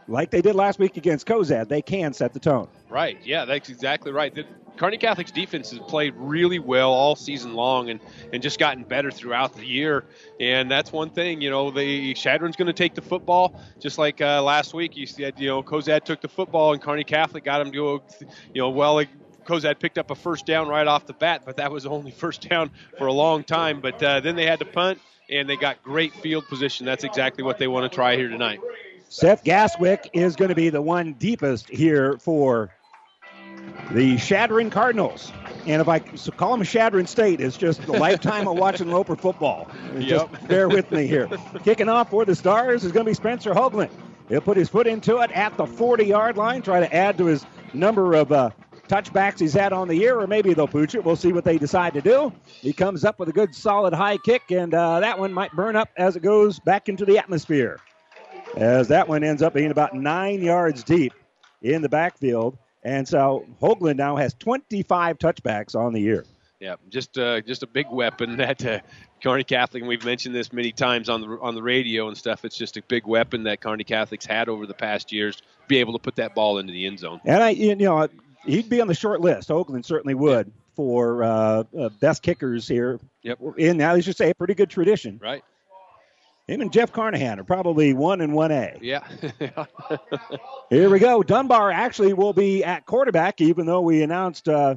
like 0.09 0.31
they 0.31 0.43
did 0.43 0.55
last 0.55 0.79
week 0.79 0.97
against 0.97 1.27
Cozad, 1.27 1.69
they 1.69 1.81
can 1.81 2.13
set 2.13 2.35
the 2.35 2.41
tone. 2.41 2.69
Right. 2.91 3.19
Yeah, 3.25 3.45
that's 3.45 3.71
exactly 3.71 4.13
right. 4.13 4.35
The, 4.35 4.45
Kearney 4.77 4.99
Catholic's 4.99 5.31
defense 5.31 5.71
has 5.71 5.79
played 5.81 6.15
really 6.17 6.59
well 6.59 6.91
all 6.93 7.15
season 7.15 7.55
long 7.55 7.91
and, 7.91 8.01
and 8.33 8.43
just 8.43 8.59
gotten 8.59 8.85
better 8.85 9.11
throughout 9.11 9.55
the 9.55 9.65
year. 9.65 10.05
And 10.41 10.71
that's 10.71 10.91
one 10.91 11.11
thing, 11.11 11.41
you 11.41 11.51
know, 11.51 11.71
the 11.71 12.15
Chadron's 12.15 12.57
going 12.57 12.67
to 12.67 12.73
take 12.73 12.95
the 12.95 13.03
football 13.03 13.61
just 13.81 13.99
like 13.99 14.21
uh, 14.21 14.43
last 14.43 14.73
week. 14.73 14.97
You 14.97 15.07
said, 15.07 15.39
you 15.39 15.49
know, 15.49 15.63
Cozad 15.63 16.05
took 16.05 16.21
the 16.23 16.29
football 16.29 16.73
and 16.73 16.83
Kearney 16.83 17.05
Catholic 17.05 17.45
got 17.45 17.61
him 17.61 17.71
to 17.71 17.77
go, 17.77 18.03
you 18.55 18.63
know, 18.63 18.71
well, 18.71 19.05
Cozad 19.45 19.79
picked 19.79 19.99
up 19.99 20.11
a 20.11 20.15
first 20.15 20.47
down 20.47 20.69
right 20.69 20.87
off 20.87 21.07
the 21.07 21.13
bat, 21.13 21.43
but 21.45 21.57
that 21.57 21.71
was 21.71 21.85
the 21.85 21.91
only 21.91 22.11
first 22.11 22.49
down 22.49 22.71
for 22.99 23.07
a 23.07 23.13
long 23.13 23.45
time. 23.45 23.81
But 23.81 24.03
uh, 24.03 24.21
then 24.21 24.37
they 24.37 24.47
had 24.47 24.59
to 24.61 24.65
punt, 24.65 25.01
and 25.29 25.49
they 25.49 25.57
got 25.57 25.83
great 25.83 26.15
field 26.15 26.47
position. 26.49 26.87
That's 26.87 27.05
exactly 27.05 27.45
what 27.45 27.59
they 27.59 27.69
want 27.69 27.91
to 27.91 27.95
try 27.95 28.17
here 28.17 28.29
tonight. 28.29 28.61
Seth 29.09 29.45
Gaswick 29.45 30.09
is 30.15 30.37
going 30.37 30.49
to 30.49 30.55
be 30.55 30.71
the 30.71 30.81
one 30.81 31.13
deepest 31.15 31.69
here 31.69 32.17
for 32.19 32.71
the 33.91 34.17
Chadron 34.17 34.71
Cardinals. 34.71 35.33
And 35.67 35.81
if 35.81 35.89
I 35.89 35.99
call 35.99 36.57
them 36.57 36.65
Chadron 36.65 37.07
State, 37.07 37.41
it's 37.41 37.57
just 37.57 37.85
a 37.85 37.93
lifetime 37.93 38.49
of 38.49 38.57
watching 38.57 38.91
Loper 38.91 39.15
football. 39.15 39.69
Just 39.99 40.49
bear 40.49 40.69
with 40.69 40.91
me 40.91 41.07
here. 41.07 41.29
Kicking 41.63 41.89
off 41.89 42.11
for 42.11 42.25
the 42.25 42.35
Stars 42.35 42.85
is 42.85 42.93
going 42.93 43.05
to 43.05 43.11
be 43.11 43.15
Spencer 43.15 43.53
Hoagland. 43.53 43.91
He'll 44.29 44.41
put 44.41 44.57
his 44.57 44.69
foot 44.69 44.87
into 44.87 45.19
it 45.19 45.31
at 45.33 45.57
the 45.57 45.67
40 45.67 46.05
yard 46.05 46.37
line, 46.37 46.63
try 46.63 46.81
to 46.81 46.95
add 46.95 47.19
to 47.19 47.27
his 47.27 47.45
number 47.75 48.15
of 48.15 48.33
uh, 48.33 48.51
touchbacks 48.93 49.41
he's 49.41 49.55
had 49.55 49.73
on 49.73 49.89
the 49.89 49.97
year, 49.97 50.21
or 50.21 50.27
maybe 50.27 50.53
they'll 50.53 50.69
pooch 50.69 50.95
it. 50.95 51.03
We'll 51.03 51.17
see 51.17 51.33
what 51.33 51.45
they 51.45 51.57
decide 51.57 51.95
to 51.95 52.03
do. 52.03 52.31
He 52.45 52.75
comes 52.75 53.07
up 53.07 53.19
with 53.19 53.31
a 53.31 53.33
good, 53.33 53.55
solid 53.55 53.95
high 53.95 54.19
kick, 54.19 54.51
and 54.51 54.75
uh, 54.75 55.01
that 55.01 55.19
one 55.19 55.33
might 55.33 55.51
burn 55.53 55.77
up 55.77 55.89
as 55.97 56.15
it 56.15 56.21
goes 56.21 56.59
back 56.61 56.91
into 56.91 57.07
the 57.07 57.17
atmosphere. 57.17 57.81
As 58.55 58.89
that 58.89 59.09
one 59.09 59.25
ends 59.25 59.41
up 59.41 59.55
being 59.55 59.71
about 59.71 59.95
nine 59.95 60.43
yards 60.43 60.85
deep 60.85 61.15
in 61.63 61.81
the 61.81 61.89
backfield. 61.89 62.59
And 62.83 63.09
so 63.09 63.47
Hoagland 63.63 63.97
now 63.97 64.17
has 64.17 64.35
25 64.35 65.19
touchbacks 65.19 65.75
on 65.75 65.95
the 65.95 66.01
year. 66.01 66.27
Yeah, 66.61 66.75
just 66.91 67.17
uh, 67.17 67.41
just 67.41 67.63
a 67.63 67.67
big 67.67 67.87
weapon 67.91 68.37
that 68.37 68.65
uh, 68.65 68.81
Kearney 69.23 69.45
Catholic. 69.45 69.81
And 69.81 69.89
we've 69.89 70.05
mentioned 70.05 70.35
this 70.35 70.53
many 70.53 70.71
times 70.71 71.09
on 71.09 71.23
the 71.23 71.39
on 71.41 71.55
the 71.55 71.63
radio 71.63 72.09
and 72.09 72.17
stuff. 72.17 72.45
It's 72.45 72.57
just 72.59 72.77
a 72.77 72.83
big 72.83 73.07
weapon 73.07 73.45
that 73.45 73.63
Kearney 73.63 73.85
Catholics 73.85 74.27
had 74.27 74.51
over 74.51 74.67
the 74.67 74.75
past 74.75 75.13
years. 75.13 75.37
To 75.37 75.43
be 75.67 75.79
able 75.79 75.95
to 75.95 75.99
put 75.99 76.17
that 76.17 76.35
ball 76.35 76.59
into 76.59 76.73
the 76.73 76.87
end 76.87 76.99
zone. 76.99 77.21
And 77.25 77.43
I, 77.43 77.51
you 77.51 77.75
know, 77.75 78.07
he'd 78.45 78.69
be 78.69 78.81
on 78.81 78.89
the 78.89 78.95
short 78.95 79.21
list. 79.21 79.49
Hoagland 79.49 79.85
certainly 79.85 80.15
would 80.15 80.53
for 80.75 81.23
uh, 81.23 81.65
uh, 81.79 81.89
best 82.01 82.23
kickers 82.23 82.67
here. 82.67 82.99
Yep. 83.23 83.39
In 83.59 83.77
now, 83.77 83.93
let's 83.95 84.07
just 84.07 84.19
say 84.19 84.31
a 84.31 84.35
pretty 84.35 84.55
good 84.55 84.71
tradition. 84.71 85.19
Right. 85.23 85.43
Him 86.49 86.61
and 86.61 86.73
Jeff 86.73 86.93
Carnahan 86.93 87.39
are 87.39 87.45
probably 87.45 87.95
one 87.95 88.21
and 88.21 88.33
one 88.33 88.51
A. 88.51 88.77
Yeah. 88.81 89.07
Here 90.71 90.91
we 90.91 90.99
go. 90.99 91.23
Dunbar 91.23 91.71
actually 91.71 92.15
will 92.15 92.33
be 92.33 92.65
at 92.65 92.85
quarterback, 92.85 93.41
even 93.41 93.65
though 93.65 93.81
we 93.81 94.03
announced 94.03 94.49
uh, 94.49 94.75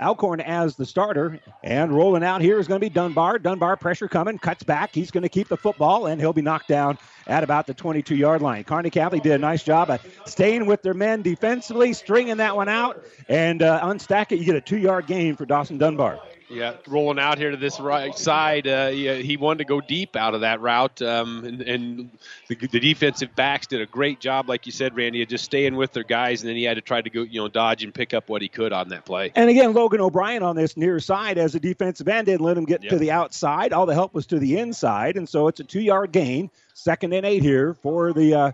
Alcorn 0.00 0.40
as 0.40 0.76
the 0.76 0.86
starter. 0.86 1.40
And 1.62 1.92
rolling 1.92 2.24
out 2.24 2.40
here 2.40 2.58
is 2.58 2.68
going 2.68 2.80
to 2.80 2.84
be 2.84 2.90
Dunbar. 2.90 3.38
Dunbar 3.38 3.76
pressure 3.76 4.08
coming, 4.08 4.38
cuts 4.38 4.62
back. 4.62 4.94
He's 4.94 5.10
going 5.10 5.22
to 5.22 5.28
keep 5.28 5.48
the 5.48 5.56
football, 5.56 6.06
and 6.06 6.20
he'll 6.20 6.32
be 6.32 6.42
knocked 6.42 6.68
down 6.68 6.98
at 7.26 7.44
about 7.44 7.66
the 7.66 7.74
22 7.74 8.16
yard 8.16 8.42
line. 8.42 8.64
Kearney 8.64 8.90
Catholic 8.90 9.22
did 9.22 9.32
a 9.32 9.38
nice 9.38 9.62
job 9.62 9.90
of 9.90 10.00
staying 10.26 10.66
with 10.66 10.82
their 10.82 10.94
men 10.94 11.22
defensively, 11.22 11.92
stringing 11.92 12.38
that 12.38 12.56
one 12.56 12.68
out, 12.68 13.04
and 13.28 13.62
uh, 13.62 13.80
unstack 13.82 14.32
it. 14.32 14.38
You 14.38 14.44
get 14.44 14.56
a 14.56 14.60
two 14.60 14.78
yard 14.78 15.06
gain 15.06 15.36
for 15.36 15.46
Dawson 15.46 15.78
Dunbar. 15.78 16.18
Yeah, 16.50 16.76
rolling 16.86 17.18
out 17.18 17.36
here 17.36 17.50
to 17.50 17.58
this 17.58 17.78
right 17.78 18.16
side. 18.16 18.66
Uh, 18.66 18.88
he, 18.88 19.22
he, 19.22 19.36
wanted 19.36 19.58
to 19.58 19.64
go 19.64 19.82
deep 19.82 20.16
out 20.16 20.34
of 20.34 20.40
that 20.40 20.62
route, 20.62 21.02
um, 21.02 21.44
and, 21.44 21.60
and 21.60 22.10
the, 22.48 22.54
the, 22.54 22.80
defensive 22.80 23.34
backs 23.36 23.66
did 23.66 23.82
a 23.82 23.86
great 23.86 24.18
job, 24.18 24.48
like 24.48 24.64
you 24.64 24.72
said, 24.72 24.96
Randy, 24.96 25.20
of 25.22 25.28
just 25.28 25.44
staying 25.44 25.76
with 25.76 25.92
their 25.92 26.04
guys, 26.04 26.40
and 26.40 26.48
then 26.48 26.56
he 26.56 26.64
had 26.64 26.74
to 26.74 26.80
try 26.80 27.02
to 27.02 27.10
go, 27.10 27.20
you 27.20 27.38
know, 27.38 27.48
dodge 27.48 27.84
and 27.84 27.92
pick 27.92 28.14
up 28.14 28.30
what 28.30 28.40
he 28.40 28.48
could 28.48 28.72
on 28.72 28.88
that 28.88 29.04
play. 29.04 29.30
And 29.34 29.50
again, 29.50 29.74
Logan 29.74 30.00
O'Brien 30.00 30.42
on 30.42 30.56
this 30.56 30.74
near 30.74 30.98
side 31.00 31.36
as 31.36 31.54
a 31.54 31.60
defensive 31.60 32.08
end 32.08 32.26
didn't 32.26 32.40
let 32.40 32.56
him 32.56 32.64
get 32.64 32.82
yep. 32.82 32.92
to 32.92 32.98
the 32.98 33.10
outside. 33.10 33.74
All 33.74 33.84
the 33.84 33.92
help 33.92 34.14
was 34.14 34.24
to 34.28 34.38
the 34.38 34.58
inside, 34.58 35.18
and 35.18 35.28
so 35.28 35.48
it's 35.48 35.60
a 35.60 35.64
two-yard 35.64 36.12
gain, 36.12 36.50
second 36.72 37.12
and 37.12 37.26
eight 37.26 37.42
here 37.42 37.74
for 37.74 38.14
the 38.14 38.34
uh, 38.34 38.52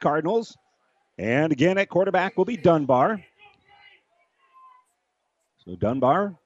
Cardinals. 0.00 0.58
And 1.16 1.52
again, 1.52 1.78
at 1.78 1.88
quarterback 1.88 2.36
will 2.36 2.44
be 2.44 2.58
Dunbar. 2.58 3.24
So 5.64 5.74
Dunbar 5.76 6.36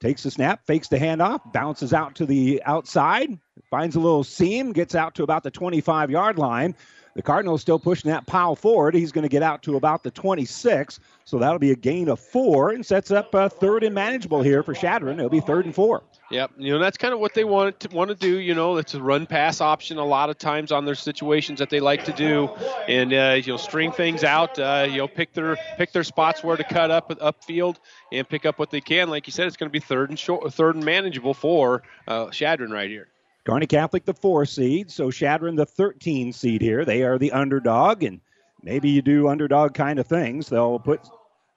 takes 0.00 0.22
the 0.22 0.30
snap, 0.30 0.66
fakes 0.66 0.88
the 0.88 0.98
handoff, 0.98 1.52
bounces 1.52 1.92
out 1.92 2.14
to 2.16 2.26
the 2.26 2.62
outside, 2.64 3.38
finds 3.70 3.96
a 3.96 4.00
little 4.00 4.24
seam, 4.24 4.72
gets 4.72 4.94
out 4.94 5.14
to 5.16 5.22
about 5.22 5.42
the 5.42 5.50
25 5.50 6.10
yard 6.10 6.38
line. 6.38 6.74
The 7.18 7.22
Cardinals 7.22 7.62
still 7.62 7.80
pushing 7.80 8.12
that 8.12 8.26
pile 8.26 8.54
forward. 8.54 8.94
He's 8.94 9.10
going 9.10 9.24
to 9.24 9.28
get 9.28 9.42
out 9.42 9.64
to 9.64 9.74
about 9.74 10.04
the 10.04 10.10
26, 10.12 11.00
so 11.24 11.38
that'll 11.40 11.58
be 11.58 11.72
a 11.72 11.76
gain 11.76 12.08
of 12.08 12.20
four 12.20 12.70
and 12.70 12.86
sets 12.86 13.10
up 13.10 13.34
a 13.34 13.50
third 13.50 13.82
and 13.82 13.92
manageable 13.92 14.40
here 14.40 14.62
for 14.62 14.72
Chadron. 14.72 15.18
It'll 15.18 15.28
be 15.28 15.40
third 15.40 15.64
and 15.64 15.74
four. 15.74 16.04
Yep, 16.30 16.52
you 16.58 16.72
know 16.72 16.78
that's 16.78 16.96
kind 16.96 17.12
of 17.12 17.18
what 17.18 17.34
they 17.34 17.42
want 17.42 17.80
to 17.80 17.88
want 17.88 18.10
to 18.10 18.14
do. 18.14 18.38
You 18.38 18.54
know, 18.54 18.76
it's 18.76 18.94
a 18.94 19.02
run 19.02 19.26
pass 19.26 19.60
option 19.60 19.98
a 19.98 20.04
lot 20.04 20.30
of 20.30 20.38
times 20.38 20.70
on 20.70 20.84
their 20.84 20.94
situations 20.94 21.58
that 21.58 21.70
they 21.70 21.80
like 21.80 22.04
to 22.04 22.12
do, 22.12 22.50
and 22.86 23.12
uh, 23.12 23.40
you 23.42 23.50
know 23.50 23.56
string 23.56 23.90
things 23.90 24.22
out. 24.22 24.56
Uh, 24.56 24.86
you 24.88 24.98
know, 24.98 25.08
pick 25.08 25.32
their 25.32 25.56
pick 25.76 25.90
their 25.90 26.04
spots 26.04 26.44
where 26.44 26.56
to 26.56 26.62
cut 26.62 26.92
up 26.92 27.08
upfield 27.08 27.78
and 28.12 28.28
pick 28.28 28.46
up 28.46 28.60
what 28.60 28.70
they 28.70 28.80
can. 28.80 29.10
Like 29.10 29.26
you 29.26 29.32
said, 29.32 29.48
it's 29.48 29.56
going 29.56 29.70
to 29.70 29.72
be 29.72 29.80
third 29.80 30.10
and 30.10 30.18
short, 30.18 30.54
third 30.54 30.76
and 30.76 30.84
manageable 30.84 31.34
for 31.34 31.82
uh, 32.06 32.30
Chadron 32.30 32.70
right 32.70 32.88
here. 32.88 33.08
Kearney 33.48 33.66
Catholic, 33.66 34.04
the 34.04 34.14
four 34.14 34.44
seed, 34.44 34.90
so 34.90 35.10
Chadron, 35.10 35.56
the 35.56 35.64
13 35.64 36.32
seed 36.32 36.60
here. 36.60 36.84
They 36.84 37.02
are 37.02 37.16
the 37.16 37.32
underdog, 37.32 38.02
and 38.02 38.20
maybe 38.62 38.90
you 38.90 39.00
do 39.00 39.28
underdog 39.28 39.72
kind 39.72 39.98
of 39.98 40.06
things. 40.06 40.48
They'll 40.48 40.78
put 40.78 41.00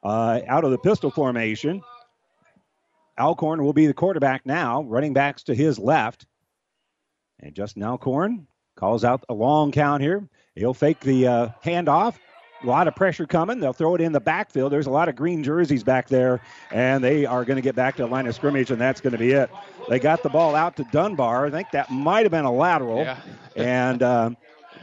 uh, 0.03 0.39
out 0.47 0.63
of 0.63 0.71
the 0.71 0.77
pistol 0.77 1.11
formation 1.11 1.81
Alcorn 3.19 3.63
will 3.63 3.73
be 3.73 3.85
the 3.85 3.93
quarterback 3.93 4.45
now, 4.45 4.83
running 4.83 5.13
backs 5.13 5.43
to 5.43 5.53
his 5.53 5.77
left. 5.77 6.25
And 7.39 7.53
Justin 7.53 7.83
Alcorn 7.83 8.47
calls 8.75 9.03
out 9.03 9.23
a 9.29 9.33
long 9.33 9.71
count 9.71 10.01
here. 10.01 10.27
He'll 10.55 10.73
fake 10.73 10.99
the 11.01 11.27
uh, 11.27 11.49
handoff. 11.63 12.15
A 12.63 12.67
lot 12.67 12.87
of 12.87 12.95
pressure 12.95 13.25
coming. 13.25 13.59
They'll 13.59 13.73
throw 13.73 13.95
it 13.95 14.01
in 14.01 14.11
the 14.11 14.19
backfield. 14.19 14.71
There's 14.71 14.85
a 14.85 14.91
lot 14.91 15.09
of 15.09 15.15
green 15.15 15.43
jerseys 15.43 15.83
back 15.83 16.07
there, 16.07 16.41
and 16.71 17.03
they 17.03 17.25
are 17.25 17.43
going 17.43 17.55
to 17.55 17.61
get 17.61 17.75
back 17.75 17.95
to 17.95 18.03
the 18.03 18.07
line 18.07 18.27
of 18.27 18.35
scrimmage, 18.35 18.69
and 18.69 18.79
that's 18.79 19.01
going 19.01 19.13
to 19.13 19.17
be 19.17 19.31
it. 19.31 19.49
They 19.89 19.97
got 19.99 20.21
the 20.21 20.29
ball 20.29 20.55
out 20.55 20.75
to 20.77 20.83
Dunbar. 20.91 21.47
I 21.47 21.49
think 21.49 21.71
that 21.71 21.89
might 21.89 22.21
have 22.23 22.31
been 22.31 22.45
a 22.45 22.51
lateral, 22.51 22.99
yeah. 22.99 23.19
and 23.55 24.03
uh, 24.03 24.29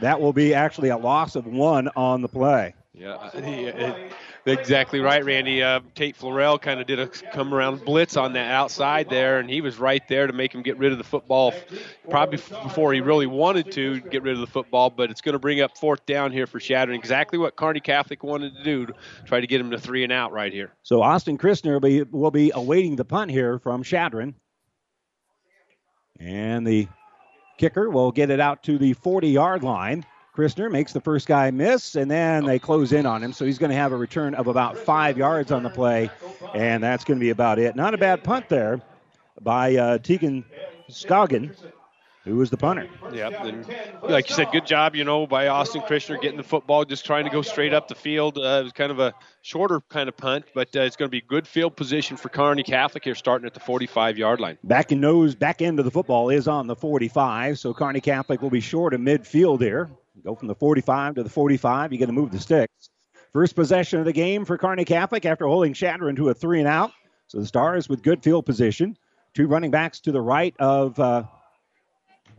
that 0.01 0.19
will 0.19 0.33
be 0.33 0.53
actually 0.53 0.89
a 0.89 0.97
loss 0.97 1.35
of 1.35 1.45
one 1.47 1.89
on 1.95 2.21
the 2.21 2.27
play. 2.27 2.73
Yeah, 2.99 3.29
it, 3.33 4.11
exactly 4.45 4.99
right, 4.99 5.23
Randy. 5.23 5.63
Uh, 5.63 5.79
Tate 5.95 6.17
Florell 6.17 6.61
kind 6.61 6.81
of 6.81 6.87
did 6.87 6.99
a 6.99 7.07
come 7.07 7.53
around 7.53 7.85
blitz 7.85 8.17
on 8.17 8.33
that 8.33 8.51
outside 8.51 9.09
there, 9.09 9.39
and 9.39 9.49
he 9.49 9.61
was 9.61 9.77
right 9.77 10.05
there 10.09 10.27
to 10.27 10.33
make 10.33 10.53
him 10.53 10.61
get 10.61 10.77
rid 10.77 10.91
of 10.91 10.97
the 10.97 11.03
football, 11.05 11.53
probably 12.09 12.37
before 12.37 12.93
he 12.93 12.99
really 12.99 13.25
wanted 13.25 13.71
to 13.71 14.01
get 14.01 14.21
rid 14.21 14.33
of 14.33 14.41
the 14.41 14.47
football. 14.47 14.89
But 14.89 15.11
it's 15.11 15.21
going 15.21 15.33
to 15.33 15.39
bring 15.39 15.61
up 15.61 15.77
fourth 15.77 16.05
down 16.05 16.33
here 16.33 16.45
for 16.45 16.59
Chadron. 16.59 16.97
Exactly 16.97 17.39
what 17.39 17.55
Kearney 17.55 17.79
Catholic 17.79 18.21
wanted 18.21 18.53
to 18.57 18.63
do 18.63 18.87
try 19.25 19.39
to 19.39 19.47
get 19.47 19.61
him 19.61 19.71
to 19.71 19.79
three 19.79 20.03
and 20.03 20.11
out 20.11 20.33
right 20.33 20.51
here. 20.51 20.73
So 20.83 21.01
Austin 21.01 21.37
Christner 21.37 21.73
will 21.73 21.79
be, 21.79 22.03
will 22.03 22.31
be 22.31 22.51
awaiting 22.53 22.97
the 22.97 23.05
punt 23.05 23.31
here 23.31 23.59
from 23.59 23.81
Chadron, 23.81 24.35
And 26.19 26.67
the 26.67 26.89
kicker 27.57 27.89
will 27.89 28.11
get 28.11 28.29
it 28.29 28.41
out 28.41 28.63
to 28.63 28.77
the 28.77 28.91
40 28.91 29.29
yard 29.29 29.63
line. 29.63 30.05
Christner 30.35 30.71
makes 30.71 30.93
the 30.93 31.01
first 31.01 31.27
guy 31.27 31.51
miss, 31.51 31.95
and 31.95 32.09
then 32.09 32.45
they 32.45 32.59
close 32.59 32.93
in 32.93 33.05
on 33.05 33.23
him. 33.23 33.33
So 33.33 33.45
he's 33.45 33.57
going 33.57 33.71
to 33.71 33.75
have 33.75 33.91
a 33.91 33.97
return 33.97 34.35
of 34.35 34.47
about 34.47 34.77
five 34.77 35.17
yards 35.17 35.51
on 35.51 35.63
the 35.63 35.69
play, 35.69 36.09
and 36.53 36.83
that's 36.83 37.03
going 37.03 37.19
to 37.19 37.23
be 37.23 37.31
about 37.31 37.59
it. 37.59 37.75
Not 37.75 37.93
a 37.93 37.97
bad 37.97 38.23
punt 38.23 38.47
there 38.49 38.81
by 39.41 39.75
uh, 39.75 39.97
Tegan 39.97 40.45
Scoggin 40.89 41.55
who 42.29 42.35
was 42.35 42.49
the 42.49 42.57
punter. 42.57 42.87
Yeah, 43.11 43.29
and 43.43 43.65
like 44.03 44.29
you 44.29 44.35
said, 44.35 44.51
good 44.51 44.65
job, 44.65 44.95
you 44.95 45.03
know, 45.03 45.25
by 45.25 45.47
Austin 45.47 45.81
Christner 45.81 46.21
getting 46.21 46.37
the 46.37 46.43
football, 46.43 46.85
just 46.85 47.05
trying 47.05 47.23
to 47.23 47.29
go 47.29 47.41
straight 47.41 47.73
up 47.73 47.87
the 47.87 47.95
field. 47.95 48.37
Uh, 48.37 48.59
it 48.61 48.63
was 48.63 48.71
kind 48.73 48.91
of 48.91 48.99
a 48.99 49.13
shorter 49.41 49.81
kind 49.89 50.09
of 50.09 50.17
punt, 50.17 50.45
but 50.53 50.73
uh, 50.75 50.81
it's 50.81 50.95
going 50.95 51.07
to 51.07 51.11
be 51.11 51.21
good 51.21 51.47
field 51.47 51.75
position 51.75 52.17
for 52.17 52.29
Kearney 52.29 52.63
Catholic 52.63 53.03
here, 53.03 53.15
starting 53.15 53.47
at 53.47 53.53
the 53.53 53.59
45-yard 53.59 54.39
line. 54.39 54.57
Back 54.63 54.91
and 54.91 55.01
nose, 55.01 55.33
back 55.33 55.61
end 55.61 55.79
of 55.79 55.85
the 55.85 55.91
football 55.91 56.29
is 56.29 56.47
on 56.47 56.67
the 56.67 56.75
45, 56.75 57.57
so 57.57 57.73
Kearney 57.73 58.01
Catholic 58.01 58.41
will 58.41 58.49
be 58.49 58.61
short 58.61 58.93
of 58.93 59.01
midfield 59.01 59.61
here. 59.61 59.89
Go 60.23 60.35
from 60.35 60.47
the 60.47 60.55
45 60.55 61.15
to 61.15 61.23
the 61.23 61.29
45. 61.29 61.93
You 61.93 61.99
got 61.99 62.07
to 62.07 62.11
move 62.11 62.31
the 62.31 62.39
sticks. 62.39 62.89
First 63.33 63.55
possession 63.55 63.99
of 63.99 64.05
the 64.05 64.13
game 64.13 64.45
for 64.45 64.57
Kearney 64.57 64.85
Catholic 64.85 65.25
after 65.25 65.45
holding 65.45 65.73
Chadron 65.73 66.15
to 66.15 66.29
a 66.29 66.33
three 66.33 66.59
and 66.59 66.67
out. 66.67 66.91
So 67.27 67.39
the 67.39 67.45
Stars 67.45 67.87
with 67.87 68.01
good 68.01 68.23
field 68.23 68.45
position. 68.45 68.97
Two 69.35 69.47
running 69.47 69.69
backs 69.69 69.99
to 70.01 70.11
the 70.11 70.21
right 70.21 70.55
of 70.59 70.99
uh, 70.99 71.23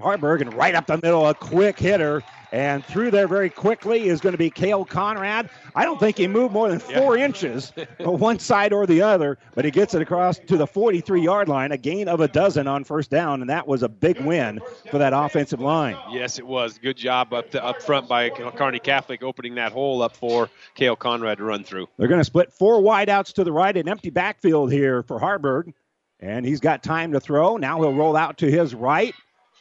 Haarberg, 0.01 0.40
and 0.40 0.53
right 0.55 0.74
up 0.74 0.86
the 0.86 0.96
middle, 0.96 1.26
a 1.26 1.34
quick 1.34 1.78
hitter. 1.78 2.22
And 2.53 2.84
through 2.84 3.12
there 3.12 3.28
very 3.28 3.48
quickly 3.48 4.09
is 4.09 4.20
going 4.20 4.32
to 4.32 4.38
be 4.38 4.51
Kale 4.51 4.84
Conrad. 4.84 5.51
I 5.76 5.84
don't 5.84 6.01
think 6.01 6.18
he 6.18 6.26
moved 6.26 6.53
more 6.53 6.68
than 6.68 6.80
four 6.80 7.16
yeah. 7.16 7.26
inches, 7.26 7.72
one 8.01 8.40
side 8.40 8.72
or 8.72 8.86
the 8.86 9.03
other, 9.03 9.38
but 9.55 9.64
he 9.64 9.70
gets 9.70 9.94
it 9.94 10.03
across 10.03 10.38
to 10.40 10.57
the 10.57 10.66
43 10.66 11.22
yard 11.22 11.48
line, 11.48 11.70
a 11.70 11.76
gain 11.76 12.09
of 12.09 12.20
a 12.20 12.26
dozen 12.26 12.66
on 12.66 12.82
first 12.82 13.09
down, 13.09 13.40
and 13.40 13.48
that 13.51 13.68
was 13.68 13.84
a 13.84 13.88
big 13.88 14.20
win 14.20 14.61
for 14.90 14.98
that 14.98 15.12
offensive 15.12 15.61
line. 15.61 15.96
Yes, 16.11 16.38
it 16.38 16.46
was. 16.46 16.78
Good 16.78 16.96
job 16.96 17.32
up, 17.32 17.51
to, 17.53 17.64
up 17.64 17.80
front 17.82 18.09
by 18.09 18.30
Kearney 18.30 18.80
Catholic 18.80 19.22
opening 19.22 19.55
that 19.55 19.70
hole 19.70 20.03
up 20.03 20.16
for 20.16 20.51
Kale 20.74 20.96
Conrad 20.96 21.38
to 21.38 21.44
run 21.44 21.62
through. 21.62 21.88
They're 21.98 22.09
going 22.09 22.20
to 22.20 22.24
split 22.24 22.53
four 22.53 22.80
wideouts 22.80 23.32
to 23.34 23.44
the 23.44 23.53
right, 23.53 23.76
an 23.76 23.88
empty 23.88 24.11
backfield 24.11 24.72
here 24.72 25.05
for 25.05 25.20
Haarberg. 25.20 25.72
And 26.18 26.44
he's 26.44 26.61
got 26.61 26.82
time 26.82 27.12
to 27.12 27.20
throw. 27.20 27.57
Now 27.57 27.80
he'll 27.80 27.94
roll 27.94 28.16
out 28.16 28.38
to 28.38 28.51
his 28.51 28.74
right. 28.74 29.14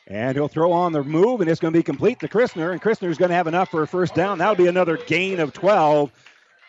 And 0.10 0.36
he'll 0.36 0.47
throw 0.47 0.72
on 0.72 0.91
the 0.91 1.03
move, 1.03 1.41
and 1.41 1.49
it's 1.49 1.60
going 1.60 1.74
to 1.74 1.80
be 1.80 1.84
complete 1.84 2.20
to 2.22 2.28
Christner. 2.28 2.72
And 2.72 2.82
Christner's 2.82 3.18
going 3.18 3.30
to 3.30 3.36
have 3.36 3.47
enough 3.47 3.70
for 3.70 3.84
a 3.84 3.88
first 3.88 4.16
down. 4.16 4.39
That'll 4.39 4.55
be 4.55 4.68
another 4.68 4.97
gain 4.97 5.39
of 5.39 5.53
12. 5.53 6.12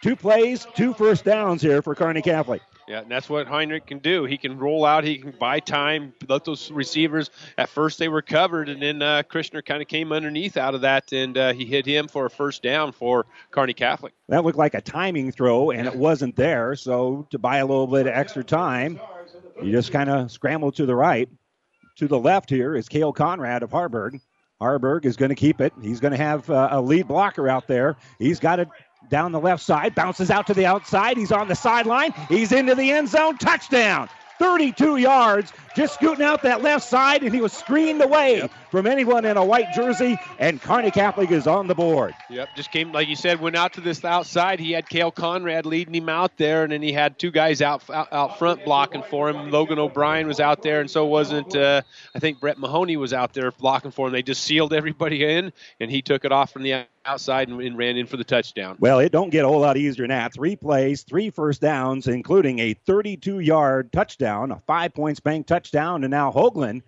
Two 0.03 0.17
plays, 0.17 0.67
two 0.75 0.95
first 0.95 1.25
downs 1.25 1.61
here 1.63 1.83
for 1.83 1.95
Kearney 1.95 2.23
Catholic. 2.23 2.63
Yeah, 2.91 3.03
and 3.03 3.11
that's 3.11 3.29
what 3.29 3.47
Heinrich 3.47 3.87
can 3.87 4.01
do. 4.01 4.25
He 4.25 4.37
can 4.37 4.59
roll 4.59 4.85
out, 4.85 5.05
he 5.05 5.19
can 5.19 5.31
buy 5.31 5.61
time, 5.61 6.13
let 6.29 6.45
those 6.45 6.73
receivers. 6.73 7.31
At 7.57 7.69
first, 7.69 8.01
they 8.01 8.09
were 8.09 8.21
covered, 8.21 8.69
and 8.69 8.83
then 8.83 9.01
uh, 9.01 9.23
Christner 9.23 9.65
kind 9.65 9.81
of 9.81 9.87
came 9.87 10.11
underneath 10.11 10.57
out 10.57 10.75
of 10.75 10.81
that, 10.81 11.13
and 11.13 11.39
uh, 11.39 11.53
he 11.53 11.65
hit 11.65 11.87
him 11.87 12.09
for 12.09 12.27
a 12.27 12.31
first 12.31 12.65
down 12.65 12.91
for 12.91 13.27
Kearney 13.53 13.75
Catholic. 13.75 14.13
That 14.29 14.43
looked 14.43 14.59
like 14.59 14.75
a 14.75 14.81
timing 14.81 15.31
throw, 15.31 15.71
and 15.71 15.87
it 15.87 15.95
wasn't 15.95 16.35
there. 16.35 16.75
So 16.75 17.29
to 17.31 17.39
buy 17.39 17.59
a 17.59 17.65
little 17.65 17.87
bit 17.87 18.09
of 18.09 18.13
extra 18.13 18.43
time, 18.43 18.99
you 19.63 19.71
just 19.71 19.93
kind 19.93 20.11
of 20.11 20.33
scramble 20.33 20.73
to 20.73 20.85
the 20.85 20.97
right. 20.97 21.29
To 22.01 22.09
the 22.09 22.19
left 22.19 22.49
here 22.49 22.75
is 22.75 22.89
Kale 22.89 23.13
Conrad 23.13 23.63
of 23.63 23.73
Haarberg. 23.73 24.23
Haarberg 24.59 25.05
is 25.05 25.19
going 25.19 25.29
to 25.29 25.35
keep 25.35 25.61
it. 25.61 25.71
He's 25.83 26.01
going 26.01 26.13
to 26.13 26.17
have 26.17 26.49
uh, 26.49 26.69
a 26.71 26.81
lead 26.81 27.07
blocker 27.07 27.47
out 27.47 27.67
there. 27.67 27.99
He's 28.19 28.41
got 28.41 28.59
it 28.59 28.69
down 29.11 29.33
the 29.33 29.39
left 29.39 29.63
side, 29.63 29.95
bounces 29.95 30.31
out 30.31 30.47
to 30.47 30.55
the 30.55 30.65
outside. 30.65 31.19
He's 31.19 31.31
on 31.31 31.47
the 31.47 31.55
sideline. 31.55 32.15
He's 32.31 32.53
into 32.53 32.75
the 32.75 32.91
end 32.91 33.11
zone. 33.11 33.37
Touchdown. 33.37 34.09
32 34.41 34.97
yards, 34.97 35.53
just 35.77 35.93
scooting 35.95 36.25
out 36.25 36.43
that 36.43 36.63
left 36.63 36.89
side, 36.89 37.23
and 37.23 37.35
he 37.35 37.43
was 37.43 37.53
screened 37.53 38.01
away 38.01 38.39
yep. 38.39 38.51
from 38.71 38.87
anyone 38.87 39.27
in 39.27 39.37
a 39.37 39.45
white 39.45 39.71
jersey, 39.75 40.19
and 40.39 40.63
Kearney 40.63 40.91
Catholic 40.91 41.31
is 41.31 41.47
on 41.47 41.67
the 41.67 41.75
board. 41.75 42.15
Yep, 42.31 42.49
just 42.57 42.73
came, 42.73 42.91
like 42.91 43.07
you 43.07 43.17
said, 43.17 43.39
went 43.39 43.55
out 43.55 43.75
to 43.75 43.83
this 43.83 44.03
outside. 44.03 44.59
He 44.59 44.73
had 44.73 44.89
Kale 44.89 45.11
Conrad 45.11 45.67
leading 45.67 45.95
him 45.95 46.09
out 46.09 46.39
there, 46.39 46.63
and 46.63 46.73
then 46.73 46.81
he 46.81 46.91
had 46.91 47.19
two 47.19 47.31
guys 47.31 47.61
out 47.61 47.89
out, 47.91 48.11
out 48.13 48.39
front 48.39 48.65
blocking 48.65 49.03
for 49.03 49.29
him. 49.29 49.51
Logan 49.51 49.79
O'Brien 49.79 50.27
was 50.27 50.41
out 50.41 50.63
there, 50.63 50.81
and 50.81 50.91
so 50.91 51.05
wasn't, 51.05 51.55
uh, 51.55 51.83
I 52.15 52.19
think 52.19 52.41
Brett 52.41 52.59
Mahoney 52.59 52.97
was 52.97 53.13
out 53.13 53.35
there 53.35 53.53
blocking 53.53 53.91
for 53.91 54.07
him. 54.07 54.15
They 54.15 54.23
just 54.23 54.43
sealed 54.43 54.73
everybody 54.73 55.23
in, 55.23 55.53
and 55.81 55.91
he 55.91 56.01
took 56.01 56.25
it 56.25 56.33
off 56.33 56.51
from 56.51 56.63
the 56.63 56.87
outside 57.05 57.49
and, 57.49 57.61
and, 57.61 57.77
ran 57.77 57.97
in 57.97 58.07
for 58.07 58.17
the 58.17 58.25
touchdown. 58.25 58.77
Well, 58.79 58.99
it 58.99 59.13
don't 59.13 59.31
get 59.31 59.45
a 59.45 59.49
whole 59.49 59.61
lot 59.61 59.77
easier 59.77 60.05
than 60.05 60.17
that. 60.17 60.35
Three 60.35 60.57
plays, 60.57 61.03
three 61.03 61.31
first 61.31 61.61
downs, 61.61 62.07
including 62.07 62.59
a 62.59 62.75
32-yard 62.87 63.93
touchdown, 63.93 64.51
a 64.51 64.61
five 64.67 64.95
points 64.95 65.21
bank 65.21 65.47
touchdown, 65.47 66.05
and 66.05 66.11
now 66.11 66.31
Hoagland 66.31 66.83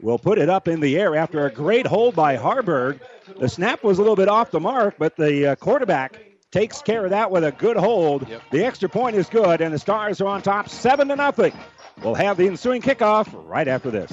will 0.00 0.18
put 0.18 0.38
it 0.38 0.48
up 0.48 0.68
in 0.68 0.80
the 0.80 0.98
air 0.98 1.14
after 1.14 1.46
a 1.46 1.52
great 1.52 1.86
hold 1.86 2.14
by 2.14 2.36
Haarberg. 2.36 3.00
The 3.38 3.48
snap 3.48 3.84
was 3.84 3.98
a 3.98 4.00
little 4.02 4.16
bit 4.16 4.28
off 4.28 4.50
the 4.50 4.60
mark, 4.60 4.96
but 4.98 5.16
the 5.16 5.48
uh, 5.48 5.56
quarterback 5.56 6.18
takes 6.50 6.82
care 6.82 7.04
of 7.04 7.10
that 7.10 7.30
with 7.30 7.44
a 7.44 7.52
good 7.52 7.76
hold. 7.76 8.28
Yep. 8.28 8.42
The 8.50 8.64
extra 8.64 8.88
point 8.88 9.16
is 9.16 9.28
good, 9.28 9.60
and 9.60 9.72
the 9.72 9.78
Stars 9.78 10.20
are 10.20 10.26
on 10.26 10.42
top, 10.42 10.68
seven 10.68 11.08
to 11.08 11.16
nothing. 11.16 11.52
We'll 12.02 12.14
have 12.14 12.36
the 12.36 12.46
ensuing 12.46 12.82
kickoff 12.82 13.28
right 13.46 13.68
after 13.68 13.90
this. 13.90 14.12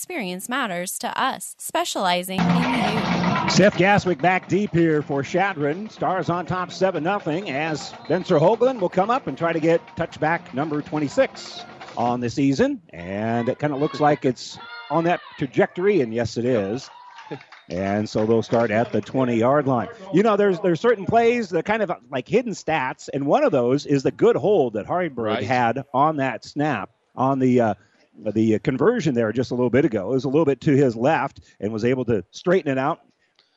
experience 0.01 0.49
matters 0.49 0.97
to 0.97 1.21
us, 1.21 1.53
specializing 1.59 2.39
in 2.39 2.47
you. 2.47 3.49
Seth 3.51 3.75
Gaswick 3.75 4.19
back 4.19 4.47
deep 4.47 4.73
here 4.73 5.03
for 5.03 5.21
Chadron. 5.21 5.91
Stars 5.91 6.27
on 6.27 6.47
top 6.47 6.71
7 6.71 7.03
0 7.03 7.19
as 7.47 7.89
Spencer 7.89 8.39
Hoagland 8.39 8.79
will 8.79 8.89
come 8.89 9.11
up 9.11 9.27
and 9.27 9.37
try 9.37 9.53
to 9.53 9.59
get 9.59 9.79
touchback 9.95 10.55
number 10.55 10.81
26 10.81 11.63
on 11.95 12.19
the 12.19 12.31
season. 12.31 12.81
And 12.89 13.47
it 13.47 13.59
kind 13.59 13.73
of 13.73 13.79
looks 13.79 13.99
like 13.99 14.25
it's 14.25 14.57
on 14.89 15.03
that 15.03 15.19
trajectory, 15.37 16.01
and 16.01 16.11
yes, 16.11 16.35
it 16.35 16.45
is. 16.45 16.89
And 17.69 18.09
so 18.09 18.25
they'll 18.25 18.41
start 18.41 18.71
at 18.71 18.91
the 18.91 19.01
20 19.01 19.35
yard 19.37 19.67
line. 19.67 19.89
You 20.15 20.23
know, 20.23 20.35
there's 20.35 20.59
there's 20.61 20.81
certain 20.81 21.05
plays 21.05 21.49
that 21.49 21.63
kind 21.65 21.83
of 21.83 21.91
like 22.09 22.27
hidden 22.27 22.53
stats, 22.53 23.07
and 23.13 23.27
one 23.27 23.43
of 23.43 23.51
those 23.51 23.85
is 23.85 24.01
the 24.01 24.11
good 24.11 24.35
hold 24.35 24.73
that 24.73 24.87
Haarberg 24.87 25.17
right. 25.17 25.43
had 25.43 25.83
on 25.93 26.17
that 26.17 26.43
snap 26.43 26.89
on 27.15 27.37
the 27.37 27.61
uh, 27.61 27.73
the 28.17 28.59
conversion 28.59 29.13
there 29.13 29.31
just 29.31 29.51
a 29.51 29.55
little 29.55 29.69
bit 29.69 29.85
ago. 29.85 30.11
It 30.11 30.13
was 30.13 30.25
a 30.25 30.29
little 30.29 30.45
bit 30.45 30.61
to 30.61 30.75
his 30.75 30.95
left 30.95 31.41
and 31.59 31.71
was 31.71 31.85
able 31.85 32.05
to 32.05 32.23
straighten 32.31 32.71
it 32.71 32.77
out. 32.77 33.01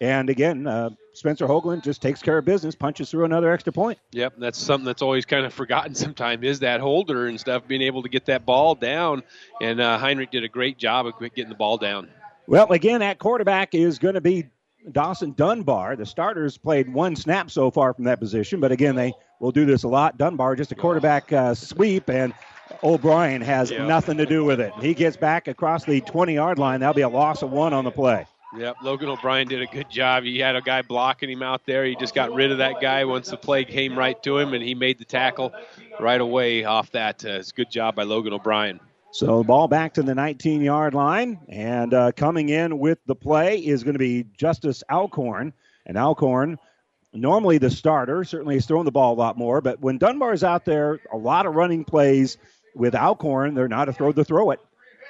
And 0.01 0.29
again, 0.29 0.67
uh, 0.67 0.91
Spencer 1.13 1.47
Hoagland 1.47 1.85
just 1.85 2.03
takes 2.03 2.21
care 2.21 2.39
of 2.39 2.45
business, 2.45 2.75
punches 2.75 3.11
through 3.11 3.25
another 3.25 3.53
extra 3.53 3.73
point. 3.73 3.99
Yep, 4.13 4.35
that's 4.39 4.59
something 4.59 4.85
that's 4.85 5.03
always 5.03 5.25
kind 5.25 5.47
of 5.47 5.55
forgotten 5.55 5.95
sometimes 5.95 6.45
is 6.45 6.61
that 6.61 6.81
holder 6.81 7.27
and 7.27 7.39
stuff, 7.39 7.67
being 7.67 7.83
able 7.83 8.03
to 8.03 8.09
get 8.09 8.27
that 8.27 8.45
ball 8.45 8.75
down. 8.75 9.23
And 9.61 9.81
uh, 9.81 9.99
Heinrich 9.99 10.31
did 10.31 10.45
a 10.45 10.49
great 10.49 10.79
job 10.79 11.07
of 11.07 11.19
getting 11.21 11.49
the 11.49 11.55
ball 11.55 11.79
down. 11.79 12.09
Well, 12.47 12.71
again, 12.73 13.01
at 13.01 13.19
quarterback 13.19 13.75
is 13.75 13.99
going 13.99 14.15
to 14.15 14.21
be 14.21 14.47
Dawson 14.93 15.33
Dunbar. 15.33 15.97
The 15.97 16.05
starters 16.05 16.59
played 16.59 16.93
one 16.93 17.17
snap 17.17 17.51
so 17.51 17.71
far 17.71 17.95
from 17.95 18.05
that 18.05 18.21
position, 18.21 18.61
but 18.61 18.73
again, 18.73 18.97
they 18.97 19.15
will 19.41 19.53
do 19.53 19.65
this 19.65 19.85
a 19.85 19.89
lot. 19.89 20.19
Dunbar 20.19 20.57
just 20.57 20.73
a 20.73 20.75
quarterback 20.75 21.33
uh, 21.33 21.55
sweep, 21.55 22.11
and 22.11 22.35
O'Brien 22.83 23.43
has 23.43 23.71
yep. 23.71 23.87
nothing 23.87 24.19
to 24.19 24.27
do 24.27 24.45
with 24.45 24.61
it. 24.61 24.73
He 24.81 24.95
gets 24.95 25.17
back 25.17 25.49
across 25.49 25.85
the 25.85 26.01
20 26.01 26.35
yard 26.35 26.59
line. 26.59 26.81
That'll 26.81 26.95
be 26.95 27.03
a 27.03 27.09
loss 27.09 27.43
of 27.43 27.51
one 27.51 27.73
on 27.73 27.85
the 27.85 27.91
play. 27.91 28.27
Yep, 28.57 28.77
Logan 28.83 29.09
O'Brien 29.09 29.49
did 29.49 29.63
a 29.63 29.67
good 29.67 29.91
job. 29.91 30.23
He 30.23 30.39
had 30.39 30.55
a 30.55 30.61
guy 30.61 30.83
blocking 30.83 31.29
him 31.29 31.43
out 31.43 31.67
there. 31.67 31.85
He 31.85 31.97
just 31.97 32.15
got 32.15 32.33
rid 32.33 32.53
of 32.53 32.59
that 32.59 32.81
guy 32.81 33.05
once 33.05 33.29
the 33.29 33.37
play 33.37 33.65
came 33.65 33.99
right 33.99 34.21
to 34.23 34.39
him, 34.39 34.55
and 34.55 34.63
he 34.63 34.77
made 34.77 34.99
the 34.99 35.05
tackle 35.05 35.53
right 35.99 36.21
away 36.21 36.63
off 36.63 36.93
that. 36.93 37.25
Uh, 37.25 37.31
it's 37.31 37.51
a 37.51 37.55
good 37.55 37.71
job 37.71 37.97
by 37.97 38.05
Logan 38.05 38.33
O'Brien. 38.33 38.79
So 39.11 39.39
the 39.39 39.45
ball 39.45 39.67
back 39.67 39.95
to 39.95 40.03
the 40.03 40.15
19 40.15 40.61
yard 40.63 40.95
line, 40.95 41.41
and 41.49 41.93
uh, 41.93 42.13
coming 42.13 42.49
in 42.49 42.79
with 42.79 42.99
the 43.07 43.17
play 43.17 43.59
is 43.59 43.83
going 43.83 43.95
to 43.95 43.99
be 43.99 44.25
Justice 44.37 44.85
Alcorn. 44.91 45.53
And 45.87 45.97
Alcorn, 45.97 46.59
normally 47.13 47.59
the 47.59 47.71
starter, 47.71 48.23
certainly 48.23 48.55
he's 48.55 48.67
throwing 48.67 48.85
the 48.85 48.93
ball 48.93 49.15
a 49.15 49.19
lot 49.19 49.37
more, 49.37 49.61
but 49.61 49.81
when 49.81 49.99
Dunbar's 49.99 50.45
out 50.45 50.65
there, 50.65 51.01
a 51.13 51.17
lot 51.17 51.47
of 51.47 51.55
running 51.55 51.85
plays 51.85 52.39
with 52.75 52.95
Alcorn, 52.95 53.55
they're 53.55 53.69
not 53.69 53.89
afraid 53.89 54.17
to 54.17 54.25
throw 54.25 54.51
it. 54.51 54.61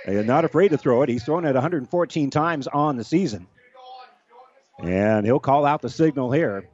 They're 0.06 0.22
not 0.22 0.44
afraid 0.44 0.68
to 0.68 0.78
throw 0.78 1.02
it. 1.02 1.08
He's 1.08 1.24
thrown 1.24 1.46
it 1.46 1.54
114 1.54 2.30
times 2.30 2.66
on 2.66 2.96
the 2.96 3.04
season. 3.04 3.46
And 4.78 5.24
he'll 5.24 5.40
call 5.40 5.64
out 5.64 5.82
the 5.82 5.88
signal 5.88 6.30
here. 6.30 6.68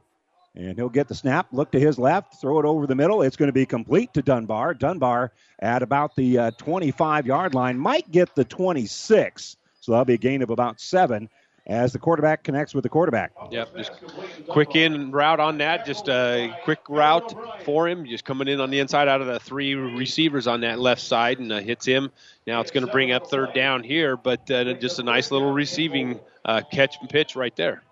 And 0.53 0.75
he'll 0.75 0.89
get 0.89 1.07
the 1.07 1.15
snap, 1.15 1.47
look 1.53 1.71
to 1.71 1.79
his 1.79 1.97
left, 1.97 2.41
throw 2.41 2.59
it 2.59 2.65
over 2.65 2.85
the 2.85 2.95
middle. 2.95 3.21
It's 3.21 3.37
going 3.37 3.47
to 3.47 3.53
be 3.53 3.65
complete 3.65 4.13
to 4.15 4.21
Dunbar. 4.21 4.73
Dunbar 4.73 5.31
at 5.59 5.81
about 5.81 6.15
the 6.17 6.37
uh, 6.37 6.51
25 6.51 7.25
yard 7.25 7.53
line, 7.53 7.77
might 7.77 8.11
get 8.11 8.35
the 8.35 8.43
26. 8.43 9.55
So 9.79 9.91
that'll 9.93 10.05
be 10.05 10.15
a 10.15 10.17
gain 10.17 10.41
of 10.41 10.49
about 10.49 10.81
seven. 10.81 11.29
As 11.71 11.93
the 11.93 11.99
quarterback 11.99 12.43
connects 12.43 12.73
with 12.73 12.83
the 12.83 12.89
quarterback. 12.89 13.31
Yep, 13.49 13.77
just 13.77 13.91
quick 14.49 14.75
in 14.75 15.09
route 15.11 15.39
on 15.39 15.57
that. 15.59 15.85
Just 15.85 16.09
a 16.09 16.53
quick 16.65 16.81
route 16.89 17.33
for 17.63 17.87
him. 17.87 18.05
Just 18.05 18.25
coming 18.25 18.49
in 18.49 18.59
on 18.59 18.69
the 18.69 18.79
inside 18.79 19.07
out 19.07 19.21
of 19.21 19.27
the 19.27 19.39
three 19.39 19.73
receivers 19.75 20.47
on 20.47 20.61
that 20.61 20.79
left 20.79 21.01
side 21.01 21.39
and 21.39 21.49
uh, 21.51 21.59
hits 21.59 21.85
him. 21.85 22.11
Now 22.45 22.59
it's 22.59 22.71
going 22.71 22.85
to 22.85 22.91
bring 22.91 23.13
up 23.13 23.27
third 23.27 23.53
down 23.53 23.83
here, 23.83 24.17
but 24.17 24.51
uh, 24.51 24.73
just 24.73 24.99
a 24.99 25.03
nice 25.03 25.31
little 25.31 25.53
receiving 25.53 26.19
uh, 26.43 26.61
catch 26.69 26.97
and 26.99 27.09
pitch 27.09 27.37
right 27.37 27.55
there. 27.55 27.83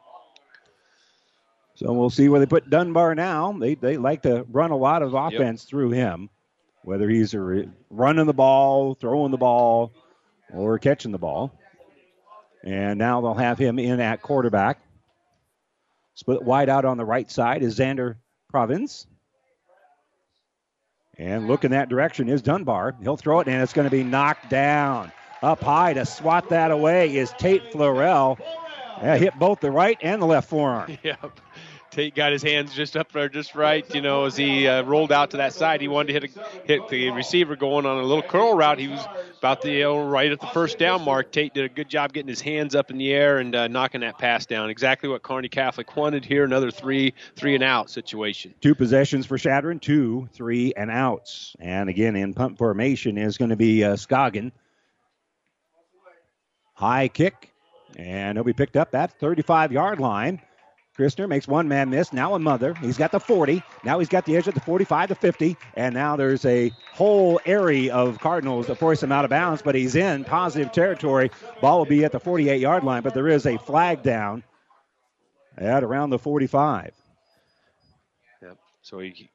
So 1.76 1.94
we'll 1.94 2.10
see 2.10 2.28
where 2.28 2.42
they 2.42 2.46
put 2.46 2.70
Dunbar 2.70 3.16
now. 3.16 3.54
They, 3.54 3.76
they 3.76 3.96
like 3.96 4.24
to 4.24 4.46
run 4.52 4.72
a 4.72 4.78
lot 4.78 5.02
of 5.02 5.14
offense 5.14 5.64
yep. 5.64 5.70
through 5.70 5.92
him, 5.92 6.30
whether 6.84 7.08
he's 7.08 7.34
running 7.34 8.26
the 8.26 8.34
ball, 8.34 8.96
throwing 8.96 9.32
the 9.32 9.38
ball, 9.38 9.94
or 10.52 10.78
catching 10.78 11.14
the 11.14 11.18
ball. 11.18 11.58
And 12.64 13.00
now 13.00 13.22
they'll 13.22 13.34
have 13.34 13.58
him 13.58 13.80
in 13.80 14.00
at 14.00 14.22
quarterback. 14.22 14.80
Split 16.16 16.44
wide 16.44 16.70
out 16.70 16.86
on 16.86 16.98
the 16.98 17.06
right 17.06 17.30
side 17.32 17.64
is 17.64 17.80
Xander 17.80 18.16
Province. 18.50 19.08
And 21.18 21.48
look 21.48 21.64
in 21.64 21.72
that 21.72 21.90
direction 21.90 22.30
is 22.30 22.42
Dunbar. 22.42 22.96
He'll 23.02 23.18
throw 23.18 23.42
it, 23.42 23.48
and 23.48 23.62
it's 23.62 23.74
going 23.74 23.86
to 23.88 23.92
be 23.92 24.04
knocked 24.04 24.50
down. 24.50 25.12
Up 25.42 25.62
high 25.62 25.94
to 25.94 26.06
swat 26.06 26.50
that 26.50 26.72
away 26.72 27.16
is 27.16 27.32
Tate 27.38 27.72
Florell. 27.72 28.38
Yeah, 29.02 29.16
hit 29.18 29.40
both 29.40 29.62
the 29.62 29.72
right 29.72 29.98
and 30.02 30.22
the 30.22 30.26
left 30.26 30.50
forearm. 30.50 30.98
Yep. 31.04 31.40
Tate 31.92 32.14
got 32.14 32.32
his 32.32 32.44
hands 32.44 32.74
just 32.74 32.96
up 32.96 33.12
there, 33.12 33.30
just 33.30 33.56
right. 33.56 33.84
You 33.94 34.02
know, 34.02 34.26
as 34.26 34.38
he 34.38 34.68
uh, 34.68 34.84
rolled 34.84 35.12
out 35.12 35.32
to 35.32 35.38
that 35.38 35.54
side, 35.54 35.82
he 35.82 35.88
wanted 35.88 36.08
to 36.08 36.14
hit 36.14 36.24
a, 36.24 36.66
hit 36.66 36.90
the 36.90 37.10
receiver 37.12 37.56
going 37.56 37.86
on 37.86 37.98
a 37.98 38.04
little 38.04 38.24
curl 38.24 38.56
route. 38.56 38.80
He 38.80 38.88
was 38.88 39.04
about 39.38 39.62
the 39.62 39.82
know, 39.82 40.06
right 40.06 40.32
at 40.32 40.40
the 40.40 40.48
first 40.48 40.78
down 40.78 41.04
mark. 41.04 41.32
Tate 41.32 41.54
did 41.54 41.66
a 41.66 41.70
good 41.70 41.90
job 41.90 42.14
getting 42.14 42.28
his 42.28 42.42
hands 42.42 42.76
up 42.76 42.92
in 42.92 42.98
the 42.98 43.12
air 43.12 43.40
and 43.40 43.56
uh, 43.56 43.68
knocking 43.68 44.02
that 44.02 44.18
pass 44.18 44.46
down. 44.46 44.70
Exactly 44.70 45.10
what 45.10 45.24
Kearney 45.24 45.50
Catholic 45.50 45.96
wanted 45.96 46.26
here. 46.26 46.44
Another 46.44 46.72
three 46.72 47.14
three 47.36 47.56
and 47.56 47.64
out 47.64 47.90
situation. 47.90 48.54
Two 48.62 48.76
possessions 48.76 49.26
for 49.26 49.38
Chadron, 49.38 49.80
two 49.80 50.30
three 50.34 50.74
and 50.76 50.92
outs. 50.92 51.56
And 51.60 51.90
again, 51.90 52.16
in 52.16 52.34
punt 52.34 52.58
formation 52.58 53.18
is 53.18 53.38
going 53.38 53.50
to 53.50 53.56
be 53.56 53.84
uh, 53.84 53.96
Scoggin. 53.96 54.52
High 56.74 57.08
kick, 57.10 57.52
and 57.98 58.38
he'll 58.38 58.46
be 58.46 58.54
picked 58.54 58.78
up 58.78 58.94
at 58.96 59.20
35 59.20 59.72
yard 59.72 60.00
line. 60.00 60.42
Christner 61.00 61.30
makes 61.30 61.48
one 61.48 61.70
man 61.70 61.90
miss. 61.90 62.12
Now 62.12 62.34
a 62.34 62.40
mother. 62.40 62.74
He's 62.74 62.98
got 62.98 63.14
the 63.14 63.22
40. 63.22 63.64
Now 63.86 64.00
he's 64.00 64.10
got 64.10 64.26
the 64.26 64.36
edge 64.36 64.50
at 64.50 64.54
the 64.54 64.60
45 64.60 65.08
to 65.08 65.16
50. 65.16 65.56
And 65.76 65.96
now 65.96 66.18
there's 66.18 66.44
a 66.44 66.74
whole 66.92 67.40
area 67.46 67.96
of 67.96 68.20
Cardinals 68.20 68.68
that 68.68 68.76
force 68.76 69.02
him 69.02 69.10
out 69.10 69.24
of 69.24 69.30
bounds, 69.30 69.62
but 69.62 69.76
he's 69.76 69.96
in 69.96 70.26
positive 70.26 70.74
territory. 70.74 71.32
Ball 71.62 71.78
will 71.78 71.86
be 71.86 72.04
at 72.04 72.12
the 72.12 72.20
48 72.20 72.60
yard 72.60 72.84
line, 72.84 73.02
but 73.02 73.14
there 73.14 73.30
is 73.30 73.46
a 73.46 73.58
flag 73.60 74.04
down 74.04 74.44
at 75.58 75.86
around 75.86 76.10
the 76.10 76.20
45. 76.20 76.92
Yep. 78.42 78.58
So 78.82 79.00
he 79.00 79.30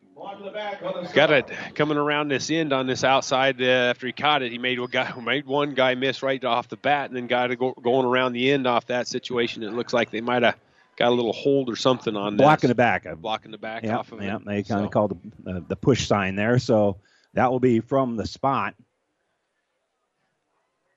got 1.15 1.31
it 1.33 1.51
coming 1.75 1.97
around 1.97 2.29
this 2.29 2.51
end 2.51 2.75
on 2.75 2.87
this 2.87 3.05
outside 3.05 3.63
uh, 3.63 3.65
after 3.65 4.07
he 4.07 4.13
caught 4.13 4.43
it. 4.43 4.53
He 4.53 4.59
made 4.59 4.79
a 4.79 4.87
guy 4.87 5.15
made 5.25 5.47
one 5.47 5.73
guy 5.73 5.95
miss 5.95 6.23
right 6.23 6.45
off 6.45 6.69
the 6.69 6.77
bat, 6.77 7.09
and 7.09 7.17
then 7.17 7.27
got 7.27 7.51
it 7.51 7.59
go, 7.59 7.73
going 7.73 8.05
around 8.05 8.35
the 8.35 8.53
end 8.53 8.67
off 8.67 8.87
that 8.89 9.09
situation. 9.09 9.63
It 9.63 9.73
looks 9.73 9.95
like 9.95 10.11
they 10.11 10.21
might 10.21 10.43
have 10.43 10.57
got 10.97 11.11
a 11.11 11.15
little 11.15 11.33
hold 11.33 11.69
or 11.69 11.77
something 11.77 12.17
on 12.17 12.37
blocking 12.37 12.69
the 12.69 12.75
back. 12.75 13.07
Blocking 13.17 13.51
the 13.51 13.59
back 13.59 13.83
yep, 13.83 13.99
off 13.99 14.13
of 14.13 14.23
yep, 14.23 14.41
it. 14.41 14.47
They 14.47 14.63
kind 14.63 14.81
so. 14.81 14.85
of 14.85 14.91
called 14.91 15.21
the, 15.45 15.51
uh, 15.51 15.61
the 15.69 15.77
push 15.77 16.07
sign 16.07 16.37
there, 16.37 16.59
so 16.59 16.97
that 17.35 17.51
will 17.51 17.61
be 17.61 17.81
from 17.81 18.17
the 18.17 18.27
spot. 18.27 18.75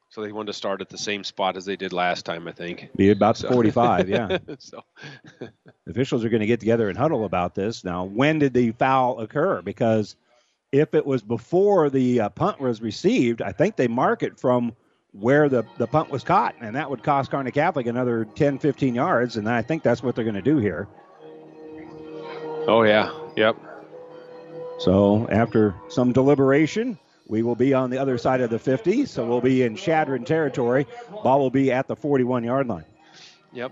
So 0.10 0.24
they 0.24 0.32
wanted 0.32 0.48
to 0.48 0.54
start 0.54 0.82
at 0.82 0.90
the 0.90 0.98
same 0.98 1.24
spot 1.24 1.58
as 1.58 1.66
they 1.66 1.76
did 1.76 1.94
last 1.94 2.26
time, 2.26 2.48
I 2.48 2.52
think. 2.52 2.90
Be 2.96 3.12
about 3.12 3.38
so. 3.38 3.50
45, 3.50 4.10
yeah. 4.10 4.38
so 4.58 4.82
officials 5.88 6.26
are 6.26 6.30
going 6.30 6.42
to 6.42 6.48
get 6.48 6.60
together 6.60 6.90
and 6.90 6.98
huddle 6.98 7.26
about 7.26 7.54
this. 7.54 7.84
Now, 7.84 8.06
when 8.06 8.40
did 8.40 8.54
the 8.54 8.72
foul 8.72 9.20
occur? 9.20 9.62
Because 9.62 10.16
if 10.72 10.94
it 10.96 11.06
was 11.06 11.22
before 11.22 11.90
the 11.90 12.22
uh, 12.22 12.30
punt 12.30 12.60
was 12.60 12.82
received, 12.82 13.42
I 13.42 13.52
think 13.52 13.76
they 13.76 13.88
mark 13.88 14.24
it 14.24 14.40
from 14.40 14.76
where 15.20 15.50
the, 15.50 15.64
the 15.78 15.88
punt 15.88 16.10
was 16.10 16.24
caught, 16.24 16.56
and 16.62 16.76
that 16.76 16.90
would 16.90 17.04
cost 17.04 17.32
Kearney 17.32 17.52
Catholic 17.52 17.88
another 17.88 18.26
10, 18.26 18.60
15 18.60 18.96
yards, 18.96 19.38
and 19.38 19.50
I 19.50 19.62
think 19.62 19.84
that's 19.84 20.04
what 20.04 20.16
they're 20.16 20.24
going 20.24 20.36
to 20.36 20.42
do 20.42 20.58
here. 20.58 20.88
Oh, 22.68 22.84
yeah. 22.84 23.12
Yep. 23.36 23.58
So 24.80 25.28
after 25.30 25.74
some 25.90 26.12
deliberation, 26.12 27.00
we 27.28 27.42
will 27.42 27.56
be 27.56 27.74
on 27.74 27.90
the 27.90 27.98
other 27.98 28.18
side 28.18 28.42
of 28.42 28.50
the 28.50 28.60
50, 28.60 29.06
so 29.06 29.26
we'll 29.26 29.42
be 29.42 29.64
in 29.64 29.76
Chadron 29.76 30.24
territory. 30.24 30.86
Ball 31.24 31.40
will 31.40 31.50
be 31.50 31.72
at 31.72 31.88
the 31.88 31.96
41 31.96 32.44
yard 32.44 32.68
line. 32.68 32.86
Yep. 33.54 33.72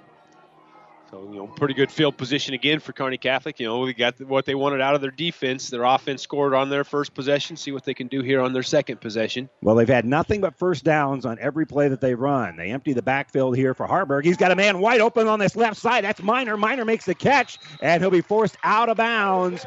So, 1.16 1.30
you 1.32 1.38
know, 1.38 1.47
pretty 1.47 1.74
good 1.74 1.93
field 1.93 2.18
position 2.18 2.53
again 2.55 2.82
for 2.82 2.91
Kearney 2.91 3.18
Catholic. 3.18 3.57
You 3.61 3.68
know, 3.68 3.86
they 3.86 3.93
got 3.93 4.20
what 4.20 4.43
they 4.43 4.53
wanted 4.53 4.82
out 4.82 4.95
of 4.95 5.01
their 5.01 5.11
defense. 5.11 5.70
Their 5.70 5.84
offense 5.84 6.22
scored 6.22 6.53
on 6.53 6.70
their 6.70 6.84
first 6.84 7.13
possession. 7.13 7.55
See 7.55 7.72
what 7.72 7.86
they 7.86 7.93
can 7.93 8.07
do 8.07 8.22
here 8.22 8.41
on 8.41 8.51
their 8.51 8.63
second 8.63 8.99
possession. 8.99 9.49
Well, 9.61 9.76
they've 9.76 9.88
had 9.88 10.03
nothing 10.03 10.41
but 10.41 10.57
first 10.57 10.84
downs 10.84 11.26
on 11.26 11.38
every 11.39 11.66
play 11.66 11.88
that 11.88 12.01
they 12.01 12.16
run. 12.16 12.57
They 12.57 12.70
empty 12.70 12.91
the 12.91 13.01
backfield 13.01 13.55
here 13.55 13.74
for 13.74 13.88
Haarberg. 13.88 14.26
He's 14.26 14.36
got 14.36 14.51
a 14.51 14.57
man 14.57 14.80
wide 14.80 14.99
open 14.99 15.30
on 15.30 15.39
this 15.39 15.55
left 15.55 15.78
side. 15.78 16.03
That's 16.03 16.22
Miner. 16.22 16.57
Miner 16.57 16.84
makes 16.84 17.05
the 17.05 17.16
catch, 17.16 17.59
and 17.82 18.01
he'll 18.01 18.11
be 18.11 18.20
forced 18.20 18.57
out 18.61 18.89
of 18.89 18.97
bounds 18.97 19.66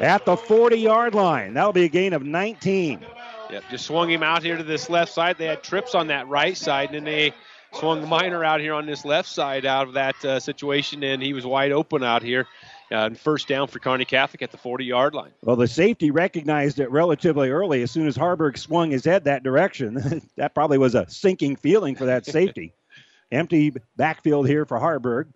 at 0.00 0.24
the 0.24 0.36
40 0.36 0.78
yard 0.78 1.14
line. 1.14 1.54
That'll 1.54 1.72
be 1.72 1.84
a 1.84 1.88
gain 1.88 2.12
of 2.12 2.24
19. 2.24 3.06
Yep, 3.50 3.62
just 3.70 3.86
swung 3.86 4.10
him 4.10 4.24
out 4.24 4.42
here 4.42 4.56
to 4.56 4.64
this 4.64 4.90
left 4.90 5.12
side. 5.12 5.38
They 5.38 5.46
had 5.46 5.62
trips 5.62 5.94
on 5.94 6.08
that 6.08 6.26
right 6.26 6.56
side, 6.56 6.86
and 6.86 6.96
then 6.96 7.04
they 7.04 7.34
swung 7.74 8.08
Miner 8.08 8.44
out 8.44 8.60
here 8.60 8.74
on 8.74 8.86
this 8.86 9.04
left 9.04 9.28
side 9.28 9.66
out 9.66 9.88
of 9.88 9.94
that 9.94 10.24
uh, 10.24 10.40
situation, 10.40 11.02
and 11.02 11.22
he 11.22 11.32
was 11.32 11.46
wide 11.46 11.72
open 11.72 12.02
out 12.02 12.22
here. 12.22 12.46
Uh, 12.90 13.10
first 13.10 13.48
down 13.48 13.68
for 13.68 13.80
Kearney 13.80 14.06
Catholic 14.06 14.40
at 14.40 14.50
the 14.50 14.56
40 14.56 14.84
yard 14.84 15.14
line. 15.14 15.30
Well, 15.42 15.56
the 15.56 15.68
safety 15.68 16.10
recognized 16.10 16.80
it 16.80 16.90
relatively 16.90 17.50
early 17.50 17.82
as 17.82 17.90
soon 17.90 18.06
as 18.06 18.16
Haarberg 18.16 18.56
swung 18.56 18.90
his 18.90 19.04
head 19.04 19.24
that 19.24 19.42
direction. 19.42 20.22
that 20.36 20.54
probably 20.54 20.78
was 20.78 20.94
a 20.94 21.08
sinking 21.08 21.56
feeling 21.56 21.94
for 21.96 22.06
that 22.06 22.24
safety. 22.24 22.72
Empty 23.30 23.74
backfield 23.96 24.48
here 24.48 24.64
for 24.64 24.78
Haarberg. 24.78 25.26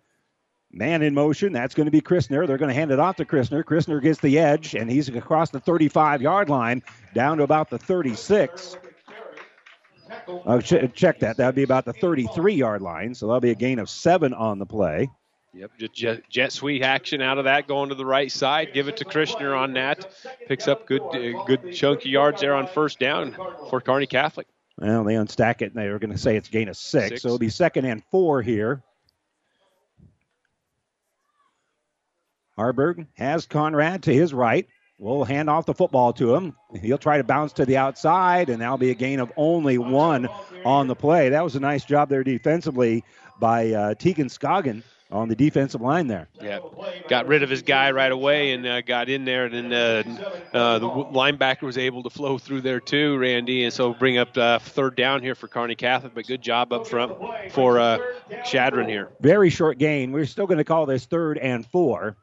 Man 0.71 1.03
in 1.03 1.13
motion. 1.13 1.53
That's 1.53 1.75
going 1.75 1.85
to 1.85 1.91
be 1.91 2.01
Christner. 2.01 2.47
They're 2.47 2.57
going 2.57 2.69
to 2.69 2.73
hand 2.73 2.89
it 2.89 2.97
off 2.97 3.17
to 3.17 3.25
Christner. 3.25 3.63
Christner 3.63 4.01
gets 4.01 4.19
the 4.19 4.39
edge, 4.39 4.73
and 4.73 4.89
he's 4.89 5.07
across 5.09 5.51
the 5.51 5.59
35 5.59 6.23
yard 6.23 6.49
line 6.49 6.81
down 7.13 7.37
to 7.37 7.43
about 7.43 7.69
the 7.69 7.77
36. 7.77 8.77
Uh, 10.45 10.61
ch- 10.61 10.93
check 10.93 11.19
that. 11.19 11.37
That 11.37 11.45
would 11.45 11.55
be 11.55 11.63
about 11.63 11.85
the 11.85 11.93
33 11.93 12.53
yard 12.55 12.81
line. 12.81 13.15
So 13.15 13.27
that'll 13.27 13.39
be 13.41 13.51
a 13.51 13.55
gain 13.55 13.79
of 13.79 13.89
seven 13.89 14.33
on 14.33 14.59
the 14.59 14.65
play. 14.65 15.09
Yep, 15.55 15.71
just 15.77 15.93
jet, 15.93 16.23
jet 16.29 16.51
sweep 16.51 16.83
action 16.83 17.21
out 17.21 17.37
of 17.37 17.43
that, 17.43 17.67
going 17.67 17.89
to 17.89 17.95
the 17.95 18.05
right 18.05 18.31
side. 18.31 18.73
Give 18.73 18.87
it 18.87 18.97
to 18.97 19.05
Christner 19.05 19.55
on 19.55 19.73
that. 19.73 20.11
Picks 20.47 20.67
up 20.67 20.87
good, 20.87 21.01
uh, 21.01 21.43
good 21.43 21.73
chunky 21.73 22.09
yards 22.09 22.41
there 22.41 22.55
on 22.55 22.65
first 22.65 22.97
down 22.97 23.33
for 23.69 23.79
Kearney 23.79 24.07
Catholic. 24.07 24.47
Well, 24.79 25.03
they 25.03 25.13
unstack 25.13 25.61
it, 25.61 25.73
and 25.73 25.75
they 25.75 25.89
were 25.89 25.99
going 25.99 26.11
to 26.11 26.17
say 26.17 26.35
it's 26.35 26.49
gain 26.49 26.69
of 26.69 26.75
six. 26.75 27.09
Six. 27.09 27.21
So 27.21 27.27
it'll 27.27 27.37
be 27.37 27.49
second 27.49 27.85
and 27.85 28.03
four 28.05 28.41
here. 28.41 28.81
Haarberg 32.57 33.07
has 33.13 33.45
Conrad 33.45 34.03
to 34.03 34.13
his 34.13 34.33
right. 34.33 34.67
We'll 34.99 35.23
hand 35.23 35.49
off 35.49 35.65
the 35.65 35.73
football 35.73 36.13
to 36.13 36.35
him. 36.35 36.55
He'll 36.79 36.97
try 36.97 37.17
to 37.17 37.23
bounce 37.23 37.51
to 37.53 37.65
the 37.65 37.77
outside, 37.77 38.49
and 38.49 38.61
that'll 38.61 38.77
be 38.77 38.91
a 38.91 38.95
gain 38.95 39.19
of 39.19 39.31
only 39.35 39.77
one 39.77 40.29
on 40.63 40.87
the 40.87 40.95
play. 40.95 41.29
That 41.29 41.43
was 41.43 41.55
a 41.55 41.59
nice 41.59 41.83
job 41.83 42.09
there 42.09 42.23
defensively 42.23 43.03
by 43.39 43.71
uh, 43.71 43.95
Tegan 43.95 44.27
Scoggin 44.27 44.83
on 45.11 45.29
the 45.29 45.35
defensive 45.35 45.81
line 45.81 46.07
there. 46.07 46.27
Yeah, 46.41 46.59
got 47.07 47.27
rid 47.27 47.43
of 47.43 47.49
his 47.49 47.61
guy 47.61 47.91
right 47.91 48.11
away 48.11 48.51
and 48.51 48.65
uh, 48.65 48.81
got 48.81 49.09
in 49.09 49.25
there, 49.25 49.45
and 49.45 49.71
then 49.71 49.73
uh, 49.73 50.03
uh, 50.53 50.79
the 50.79 50.87
linebacker 50.87 51.61
was 51.61 51.77
able 51.77 52.03
to 52.03 52.09
flow 52.09 52.37
through 52.37 52.61
there 52.61 52.79
too, 52.79 53.17
Randy, 53.17 53.63
and 53.63 53.73
so 53.73 53.93
bring 53.93 54.17
up 54.17 54.35
uh, 54.37 54.59
third 54.59 54.95
down 54.95 55.21
here 55.21 55.35
for 55.35 55.47
Kearney 55.47 55.75
Catholic. 55.75 56.13
But 56.15 56.27
good 56.27 56.41
job 56.41 56.73
up 56.73 56.87
front 56.87 57.13
for 57.51 57.79
uh, 57.79 57.99
Chadron 58.45 58.89
here. 58.89 59.09
Very 59.21 59.49
short 59.49 59.77
gain. 59.77 60.11
We're 60.11 60.25
still 60.25 60.47
going 60.47 60.57
to 60.57 60.63
call 60.63 60.85
this 60.85 61.05
third 61.05 61.37
and 61.37 61.65
four. 61.65 62.15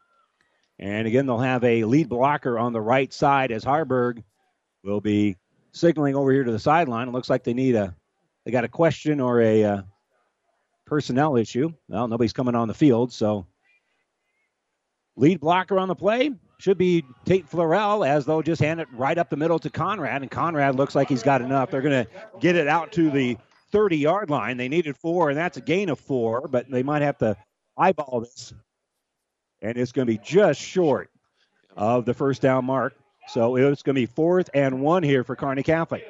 And 0.81 1.07
again, 1.07 1.27
they'll 1.27 1.39
have 1.39 1.63
a 1.63 1.85
lead 1.85 2.09
blocker 2.09 2.59
on 2.59 2.73
the 2.73 2.81
right 2.81 3.13
side 3.13 3.53
as 3.53 3.63
Haarberg 3.63 4.25
will 4.83 5.03
be 5.03 5.37
signaling 5.73 6.17
over 6.17 6.33
here 6.33 6.43
to 6.43 6.51
the 6.51 6.59
sideline. 6.59 7.07
It 7.07 7.13
looks 7.13 7.29
like 7.29 7.45
they 7.45 7.53
need 7.53 7.75
a, 7.75 7.95
they 8.45 8.51
got 8.51 8.65
a 8.65 8.69
question 8.69 9.21
or 9.21 9.43
a 9.43 9.63
uh, 9.63 9.83
personnel 10.87 11.37
issue. 11.37 11.71
Well, 11.89 12.09
nobody's 12.09 12.33
coming 12.33 12.55
on 12.55 12.67
the 12.67 12.75
field, 12.75 13.13
so 13.13 13.47
lead 15.17 15.39
blocker 15.39 15.79
on 15.79 15.89
the 15.89 15.95
play 15.95 16.31
should 16.59 16.79
be 16.79 17.05
Tate 17.27 17.49
Florell, 17.49 18.07
as 18.07 18.25
they'll 18.25 18.43
just 18.43 18.63
hand 18.63 18.81
it 18.81 18.89
right 18.93 19.19
up 19.19 19.29
the 19.29 19.37
middle 19.37 19.59
to 19.59 19.69
Conrad, 19.69 20.23
and 20.23 20.31
Conrad 20.31 20.77
looks 20.77 20.95
like 20.95 21.11
he's 21.11 21.23
got 21.23 21.43
enough. 21.43 21.71
They're 21.71 21.83
going 21.83 22.07
to 22.07 22.11
get 22.41 22.57
it 22.57 22.69
out 22.69 22.91
to 22.93 23.11
the 23.11 23.37
30 23.71 23.99
yard 23.99 24.31
line. 24.31 24.57
They 24.57 24.69
needed 24.69 24.97
four, 24.97 25.29
and 25.29 25.39
that's 25.39 25.59
a 25.59 25.63
gain 25.63 25.91
of 25.91 26.01
four, 26.01 26.49
but 26.49 26.71
they 26.71 26.83
might 26.83 27.03
have 27.03 27.19
to 27.19 27.37
eyeball 27.77 28.21
this 28.21 28.55
and 29.63 29.77
it's 29.77 29.93
going 29.93 30.07
to 30.07 30.13
be 30.13 30.19
just 30.19 30.61
short 30.61 31.11
of 31.77 32.05
the 32.05 32.15
first 32.15 32.43
down 32.43 32.65
mark. 32.65 32.95
So 33.29 33.57
it's 33.57 33.83
going 33.83 33.95
to 33.95 34.01
be 34.01 34.07
fourth 34.07 34.51
and 34.55 34.81
one 34.81 35.03
here 35.03 35.23
for 35.25 35.37
Kearney 35.37 35.63
Catholic. 35.63 36.05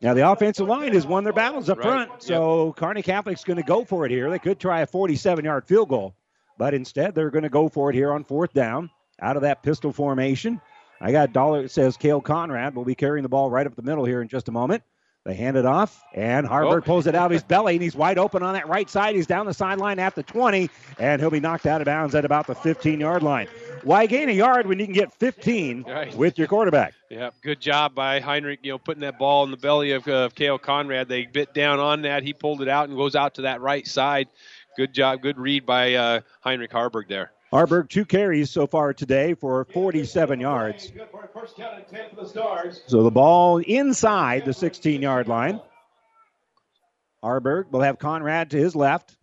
Now 0.00 0.14
the 0.14 0.30
offensive 0.30 0.68
line 0.68 0.92
has 0.92 1.06
won 1.06 1.24
their 1.24 1.32
battles 1.32 1.68
up 1.68 1.78
Right. 1.78 1.84
front, 1.84 2.22
so 2.22 2.72
Kearney 2.74 3.02
Catholic's 3.02 3.44
going 3.44 3.56
to 3.56 3.62
go 3.62 3.84
for 3.84 4.04
it 4.04 4.12
here. 4.12 4.30
They 4.30 4.38
could 4.38 4.60
try 4.60 4.80
a 4.80 4.86
47-yard 4.86 5.66
field 5.66 5.88
goal, 5.88 6.14
but 6.56 6.74
instead 6.74 7.14
they're 7.14 7.30
going 7.30 7.42
to 7.42 7.48
go 7.48 7.68
for 7.68 7.90
it 7.90 7.94
here 7.94 8.12
on 8.12 8.24
fourth 8.24 8.52
down 8.52 8.90
out 9.20 9.36
of 9.36 9.42
that 9.42 9.62
pistol 9.62 9.92
formation. 9.92 10.60
I 11.00 11.12
got 11.12 11.30
a 11.30 11.32
dollar 11.32 11.62
that 11.62 11.70
says 11.70 11.96
Kale 11.96 12.20
Conrad 12.20 12.74
will 12.74 12.84
be 12.84 12.94
carrying 12.94 13.22
the 13.22 13.28
ball 13.28 13.50
right 13.50 13.66
up 13.66 13.74
the 13.74 13.82
middle 13.82 14.04
here 14.04 14.20
in 14.20 14.28
just 14.28 14.48
a 14.48 14.52
moment. 14.52 14.82
They 15.28 15.34
hand 15.34 15.58
it 15.58 15.66
off, 15.66 16.02
and 16.14 16.46
Haarberg 16.46 16.78
Oh. 16.78 16.80
pulls 16.80 17.06
it 17.06 17.14
out 17.14 17.26
of 17.26 17.32
his 17.32 17.42
belly, 17.42 17.74
and 17.74 17.82
he's 17.82 17.94
wide 17.94 18.16
open 18.16 18.42
on 18.42 18.54
that 18.54 18.66
right 18.66 18.88
side. 18.88 19.14
He's 19.14 19.26
down 19.26 19.44
the 19.44 19.52
sideline 19.52 19.98
at 19.98 20.14
the 20.14 20.22
20, 20.22 20.70
and 20.98 21.20
he'll 21.20 21.28
be 21.28 21.38
knocked 21.38 21.66
out 21.66 21.82
of 21.82 21.84
bounds 21.84 22.14
at 22.14 22.24
about 22.24 22.46
the 22.46 22.54
15-yard 22.54 23.22
line. 23.22 23.46
Why 23.84 24.06
gain 24.06 24.30
a 24.30 24.32
yard 24.32 24.66
when 24.66 24.78
you 24.78 24.86
can 24.86 24.94
get 24.94 25.12
15 25.12 25.84
Right. 25.86 26.14
with 26.14 26.38
your 26.38 26.46
quarterback? 26.48 26.94
Yeah, 27.10 27.28
good 27.42 27.60
job 27.60 27.94
by 27.94 28.20
Heinrich. 28.20 28.60
You 28.62 28.72
know, 28.72 28.78
putting 28.78 29.02
that 29.02 29.18
ball 29.18 29.44
in 29.44 29.50
the 29.50 29.58
belly 29.58 29.90
of, 29.92 30.08
of 30.08 30.34
Kale 30.34 30.56
Conrad. 30.58 31.08
They 31.08 31.26
bit 31.26 31.52
down 31.52 31.78
on 31.78 32.00
that. 32.02 32.22
He 32.22 32.32
pulled 32.32 32.62
it 32.62 32.68
out 32.68 32.88
and 32.88 32.96
goes 32.96 33.14
out 33.14 33.34
to 33.34 33.42
that 33.42 33.60
right 33.60 33.86
side. 33.86 34.28
Good 34.78 34.94
job, 34.94 35.20
good 35.20 35.36
read 35.38 35.66
by 35.66 35.92
uh, 35.92 36.20
Heinrich 36.40 36.70
Haarberg 36.70 37.06
there. 37.08 37.32
Haarberg, 37.52 37.88
two 37.88 38.04
carries 38.04 38.50
so 38.50 38.66
far 38.66 38.92
today 38.92 39.34
for 39.34 39.64
47 39.64 40.40
yards. 40.40 40.92
So 42.86 43.02
the 43.02 43.10
ball 43.10 43.58
inside 43.58 44.44
the 44.44 44.52
16 44.52 45.00
yard 45.00 45.28
line. 45.28 45.60
Haarberg 47.24 47.70
will 47.70 47.80
have 47.80 47.98
Conrad 47.98 48.50
to 48.50 48.58
his 48.58 48.76
left. 48.76 49.16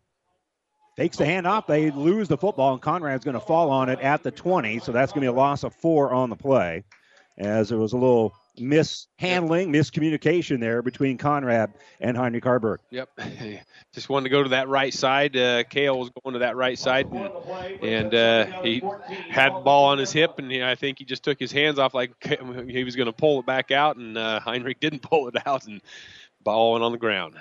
Takes 0.97 1.17
the 1.17 1.25
handoff. 1.25 1.67
They 1.67 1.91
lose 1.91 2.27
the 2.27 2.37
football, 2.37 2.73
and 2.73 2.81
Conrad's 2.81 3.25
going 3.25 3.35
to 3.35 3.39
fall 3.45 3.69
on 3.69 3.89
it 3.89 3.99
at 3.99 4.23
the 4.23 4.31
20. 4.31 4.79
So 4.79 4.91
that's 4.91 5.11
going 5.11 5.25
to 5.25 5.31
be 5.31 5.35
a 5.35 5.37
loss 5.37 5.63
of 5.63 5.75
four 5.75 6.13
on 6.13 6.29
the 6.29 6.35
play, 6.35 6.83
as 7.37 7.69
there 7.69 7.77
was 7.77 7.93
a 7.93 7.97
little 7.97 8.33
mishandling, 8.59 9.71
miscommunication 9.71 10.59
there 10.59 10.81
between 10.81 11.17
Conrad 11.17 11.73
and 11.99 12.17
Heinrich 12.17 12.43
Haarberg. 12.43 12.77
Yep. 12.91 13.09
Just 13.93 14.09
wanted 14.09 14.25
to 14.25 14.29
go 14.29 14.43
to 14.43 14.49
that 14.49 14.67
right 14.67 14.93
side. 14.93 15.35
Uh, 15.37 15.63
Kale 15.63 15.97
was 15.97 16.09
going 16.23 16.33
to 16.33 16.39
that 16.39 16.55
right 16.55 16.77
side, 16.77 17.07
and, 17.11 17.83
and 17.83 18.13
uh, 18.13 18.61
he 18.61 18.81
had 19.29 19.53
the 19.53 19.59
ball 19.59 19.85
on 19.85 19.97
his 19.97 20.11
hip, 20.11 20.37
and 20.37 20.51
I 20.63 20.75
think 20.75 20.99
he 20.99 21.05
just 21.05 21.23
took 21.23 21.39
his 21.39 21.51
hands 21.51 21.79
off 21.79 21.93
like 21.93 22.11
he 22.67 22.83
was 22.83 22.95
going 22.95 23.07
to 23.07 23.13
pull 23.13 23.39
it 23.39 23.45
back 23.45 23.71
out, 23.71 23.95
and 23.95 24.17
uh, 24.17 24.39
Heinrich 24.39 24.79
didn't 24.79 25.01
pull 25.01 25.27
it 25.27 25.35
out, 25.45 25.65
and 25.65 25.81
ball 26.43 26.73
went 26.73 26.83
on 26.83 26.91
the 26.91 26.97
ground. 26.97 27.35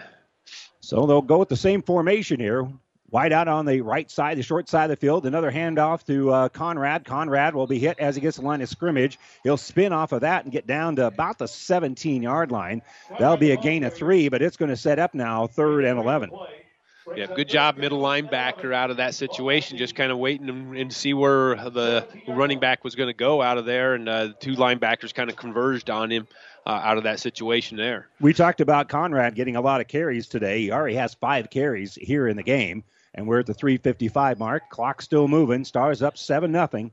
So 0.81 1.07
they'll 1.07 1.23
go 1.23 1.39
with 1.39 1.49
the 1.49 1.57
same 1.57 1.83
formation 1.83 2.39
here. 2.39 2.69
Wide 3.11 3.33
out 3.33 3.47
on 3.47 3.65
the 3.65 3.81
right 3.81 4.11
side, 4.11 4.39
the 4.39 4.43
short 4.43 4.69
side 4.69 4.85
of 4.85 4.91
the 4.91 4.97
field. 4.97 5.25
Another 5.27 5.53
handoff 5.53 6.05
to 6.07 6.33
uh, 6.33 6.49
Conrad. 6.49 7.05
Conrad 7.05 7.55
will 7.55 7.67
be 7.67 7.79
hit 7.79 7.99
as 8.01 8.17
he 8.17 8.21
gets 8.21 8.39
the 8.39 8.43
line 8.43 8.61
of 8.61 8.69
scrimmage. 8.69 9.19
He'll 9.45 9.57
spin 9.57 9.93
off 9.93 10.13
of 10.13 10.23
that 10.23 10.45
and 10.45 10.53
get 10.53 10.67
down 10.67 10.97
to 10.97 11.07
about 11.07 11.39
the 11.39 11.47
17 11.47 12.23
yard 12.23 12.51
line. 12.51 12.83
That'll 13.19 13.37
be 13.37 13.53
a 13.53 13.57
gain 13.57 13.85
of 13.85 13.95
three, 13.95 14.29
but 14.29 14.43
it's 14.43 14.57
going 14.57 14.71
to 14.71 14.77
set 14.77 14.99
up 14.99 15.15
now 15.15 15.47
third 15.47 15.85
and 15.85 15.99
11. 15.99 16.31
Yeah, 17.15 17.27
good 17.27 17.49
job, 17.49 17.77
middle 17.77 18.01
linebacker 18.01 18.75
out 18.75 18.91
of 18.91 18.97
that 18.97 19.15
situation, 19.15 19.77
just 19.77 19.95
kind 19.95 20.11
of 20.11 20.19
waiting 20.19 20.49
and, 20.49 20.93
see 20.93 21.13
where 21.13 21.55
the 21.55 22.07
running 22.27 22.59
back 22.59 22.83
was 22.83 22.95
going 22.95 23.09
to 23.09 23.15
go 23.15 23.43
out 23.43 23.59
of 23.59 23.67
there, 23.67 23.95
and 23.95 24.09
uh, 24.09 24.27
the 24.29 24.33
two 24.33 24.55
linebackers 24.55 25.13
kind 25.13 25.29
of 25.29 25.37
converged 25.37 25.91
on 25.91 26.11
him 26.11 26.27
uh, 26.65 26.71
out 26.71 26.97
of 26.97 27.05
that 27.05 27.21
situation 27.21 27.77
there. 27.77 28.09
We 28.21 28.33
talked 28.33 28.63
about 28.63 28.89
Conrad 28.89 29.35
getting 29.35 29.55
a 29.55 29.61
lot 29.61 29.83
of 29.83 29.89
carries 29.89 30.27
today. 30.27 30.63
He 30.63 30.73
already 30.73 30.97
has 30.97 31.13
five 31.15 31.51
carries 31.51 31.95
here 31.95 32.27
in 32.27 32.37
the 32.37 32.43
game, 32.43 32.85
and 33.15 33.27
we're 33.27 33.41
at 33.41 33.47
the 33.47 33.55
355 33.55 34.39
mark. 34.39 34.69
Clock 34.71 35.03
still 35.03 35.29
moving. 35.29 35.65
Stars 35.65 36.03
up 36.03 36.19
7 36.19 36.51
nothing. 36.51 36.91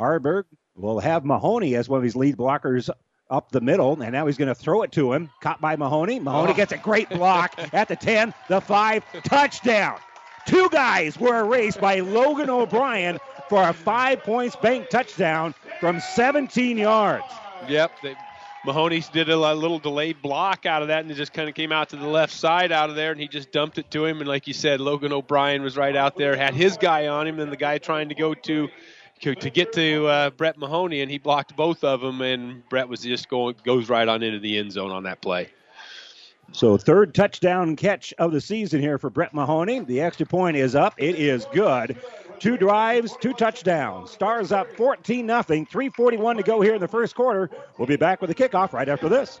Haarberg 0.00 0.44
will 0.74 0.98
have 1.00 1.24
Mahoney 1.24 1.76
as 1.76 1.88
one 1.88 1.98
of 1.98 2.04
his 2.04 2.16
lead 2.16 2.36
blockers 2.36 2.90
up 3.30 3.50
the 3.50 3.60
middle, 3.60 4.00
and 4.02 4.12
now 4.12 4.26
he's 4.26 4.36
going 4.36 4.48
to 4.48 4.54
throw 4.54 4.82
it 4.82 4.92
to 4.92 5.12
him. 5.12 5.30
Caught 5.40 5.60
by 5.60 5.76
Mahoney. 5.76 6.20
Mahoney 6.20 6.52
Oh. 6.52 6.56
gets 6.56 6.72
a 6.72 6.76
great 6.76 7.08
block 7.08 7.54
at 7.72 7.88
the 7.88 7.96
10, 7.96 8.34
the 8.48 8.60
5, 8.60 9.04
touchdown. 9.24 9.98
Two 10.46 10.68
guys 10.70 11.18
were 11.18 11.40
erased 11.40 11.80
by 11.80 12.00
Logan 12.00 12.50
O'Brien 12.50 13.18
for 13.48 13.62
a 13.66 13.72
five 13.72 14.22
points 14.24 14.56
bank 14.56 14.90
touchdown 14.90 15.54
from 15.80 16.00
17 16.00 16.76
yards. 16.76 17.24
Yep. 17.68 17.92
They, 18.02 18.14
Mahoney 18.64 19.02
did 19.12 19.28
a 19.28 19.36
little 19.36 19.78
delayed 19.78 20.22
block 20.22 20.64
out 20.64 20.80
of 20.80 20.88
that, 20.88 21.02
and 21.02 21.10
it 21.10 21.14
just 21.14 21.32
kind 21.32 21.48
of 21.48 21.54
came 21.54 21.70
out 21.70 21.90
to 21.90 21.96
the 21.96 22.06
left 22.06 22.32
side 22.32 22.72
out 22.72 22.88
of 22.88 22.96
there, 22.96 23.12
and 23.12 23.20
he 23.20 23.28
just 23.28 23.52
dumped 23.52 23.78
it 23.78 23.90
to 23.90 24.06
him. 24.06 24.20
And 24.20 24.28
like 24.28 24.46
you 24.46 24.54
said, 24.54 24.80
Logan 24.80 25.12
O'Brien 25.12 25.62
was 25.62 25.76
right 25.76 25.94
out 25.94 26.16
there, 26.16 26.34
had 26.36 26.54
his 26.54 26.78
guy 26.78 27.08
on 27.08 27.26
him, 27.26 27.38
and 27.40 27.52
the 27.52 27.56
guy 27.56 27.78
trying 27.78 28.08
to 28.08 28.14
go 28.14 28.32
to 28.32 28.68
to, 29.20 29.34
get 29.34 29.72
to 29.72 30.06
uh, 30.06 30.30
Brett 30.30 30.58
Mahoney, 30.58 31.00
and 31.00 31.10
he 31.10 31.18
blocked 31.18 31.56
both 31.56 31.82
of 31.82 32.00
them, 32.02 32.20
and 32.20 32.68
Brett 32.68 32.88
was 32.88 33.00
just 33.00 33.28
going 33.28 33.54
goes 33.64 33.88
right 33.88 34.06
on 34.06 34.22
into 34.22 34.38
the 34.38 34.58
end 34.58 34.72
zone 34.72 34.90
on 34.90 35.04
that 35.04 35.20
play. 35.22 35.48
So 36.52 36.76
third 36.76 37.14
touchdown 37.14 37.74
catch 37.74 38.12
of 38.18 38.32
the 38.32 38.40
season 38.40 38.80
here 38.80 38.98
for 38.98 39.10
Brett 39.10 39.32
Mahoney. 39.34 39.80
The 39.80 40.00
extra 40.02 40.26
point 40.26 40.56
is 40.56 40.74
up. 40.74 40.94
It 40.98 41.16
is 41.16 41.46
good. 41.52 41.96
Two 42.44 42.58
drives, 42.58 43.16
two 43.22 43.32
touchdowns. 43.32 44.10
Stars 44.10 44.52
up 44.52 44.70
14 44.76 45.24
nothing. 45.24 45.64
341 45.64 46.36
to 46.36 46.42
go 46.42 46.60
here 46.60 46.74
in 46.74 46.80
the 46.82 46.86
first 46.86 47.14
quarter. 47.14 47.48
We'll 47.78 47.88
be 47.88 47.96
back 47.96 48.20
with 48.20 48.28
the 48.28 48.34
kickoff 48.34 48.74
right 48.74 48.86
after 48.86 49.08
this. 49.08 49.40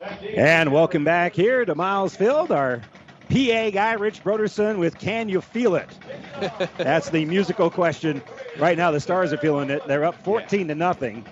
And 0.00 0.72
welcome 0.72 1.04
back 1.04 1.34
here 1.34 1.66
to 1.66 1.74
Miles 1.74 2.16
Field. 2.16 2.50
Our 2.50 2.80
PA 3.28 3.70
guy, 3.70 3.92
Rich 3.92 4.24
Broderson, 4.24 4.78
with 4.78 4.98
Can 4.98 5.28
You 5.28 5.42
Feel 5.42 5.74
It? 5.74 5.90
That's 6.78 7.10
the 7.10 7.26
musical 7.26 7.68
question. 7.68 8.22
Right 8.58 8.78
now, 8.78 8.90
the 8.92 9.00
Stars 9.00 9.30
are 9.34 9.36
feeling 9.36 9.68
it. 9.68 9.86
They're 9.86 10.06
up 10.06 10.22
14 10.24 10.68
to 10.68 10.74
nothing 10.74 11.26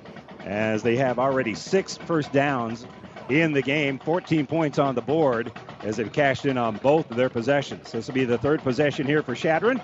as 0.45 0.83
they 0.83 0.97
have 0.97 1.19
already 1.19 1.55
six 1.55 1.97
first 1.97 2.31
downs 2.33 2.87
in 3.31 3.53
the 3.53 3.63
game, 3.63 3.99
14 3.99 4.47
points 4.47 4.79
on 4.79 4.95
the 4.95 5.03
board 5.03 5.51
as 5.83 5.97
they've 5.97 6.13
cashed 6.13 6.45
in 6.45 6.59
on 6.59 6.77
both 6.77 7.11
of 7.11 7.17
their 7.17 7.31
possessions. 7.31 7.93
This 7.93 8.07
will 8.07 8.15
be 8.15 8.27
the 8.27 8.39
third 8.39 8.63
possession 8.63 9.07
here 9.07 9.23
for 9.23 9.35
Chadron. 9.35 9.81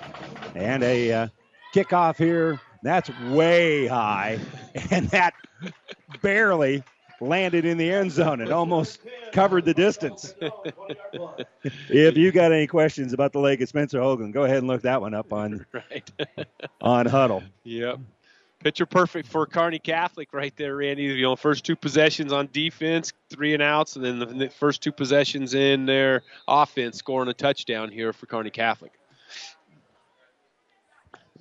And 0.53 0.83
a 0.83 1.11
uh, 1.11 1.27
kickoff 1.73 2.17
here. 2.17 2.61
That's 2.83 3.09
way 3.31 3.87
high. 3.87 4.39
And 4.91 5.07
that 5.09 5.33
barely 6.21 6.83
landed 7.21 7.65
in 7.65 7.77
the 7.77 7.89
end 7.89 8.11
zone. 8.11 8.41
It 8.41 8.51
almost 8.51 8.99
covered 9.31 9.65
the 9.65 9.73
distance. 9.73 10.33
if 11.89 12.17
you 12.17 12.31
got 12.31 12.51
any 12.51 12.67
questions 12.67 13.13
about 13.13 13.31
the 13.33 13.39
leg 13.39 13.61
of 13.61 13.69
Spencer 13.69 13.99
Hoagland, 13.99 14.33
go 14.33 14.43
ahead 14.43 14.57
and 14.57 14.67
look 14.67 14.81
that 14.83 15.01
one 15.01 15.13
up 15.13 15.31
on 15.33 15.65
right. 15.73 16.11
on 16.81 17.05
Huddle. 17.05 17.43
Yep. 17.63 17.99
Picture 18.63 18.85
perfect 18.87 19.27
for 19.27 19.45
Kearney 19.45 19.77
Catholic 19.77 20.33
right 20.33 20.53
there, 20.57 20.75
Randy. 20.77 21.03
You 21.03 21.21
know, 21.21 21.35
first 21.35 21.63
two 21.65 21.75
possessions 21.75 22.33
on 22.33 22.49
defense, 22.51 23.13
three 23.29 23.53
and 23.53 23.61
outs, 23.61 23.95
and 23.95 24.03
then 24.03 24.17
the- 24.19 24.25
the 24.25 24.49
first 24.49 24.81
two 24.81 24.91
possessions 24.91 25.53
in 25.53 25.85
their 25.85 26.23
offense, 26.47 26.97
scoring 26.97 27.29
a 27.29 27.33
touchdown 27.33 27.91
here 27.91 28.11
for 28.11 28.25
Kearney 28.25 28.49
Catholic. 28.49 28.91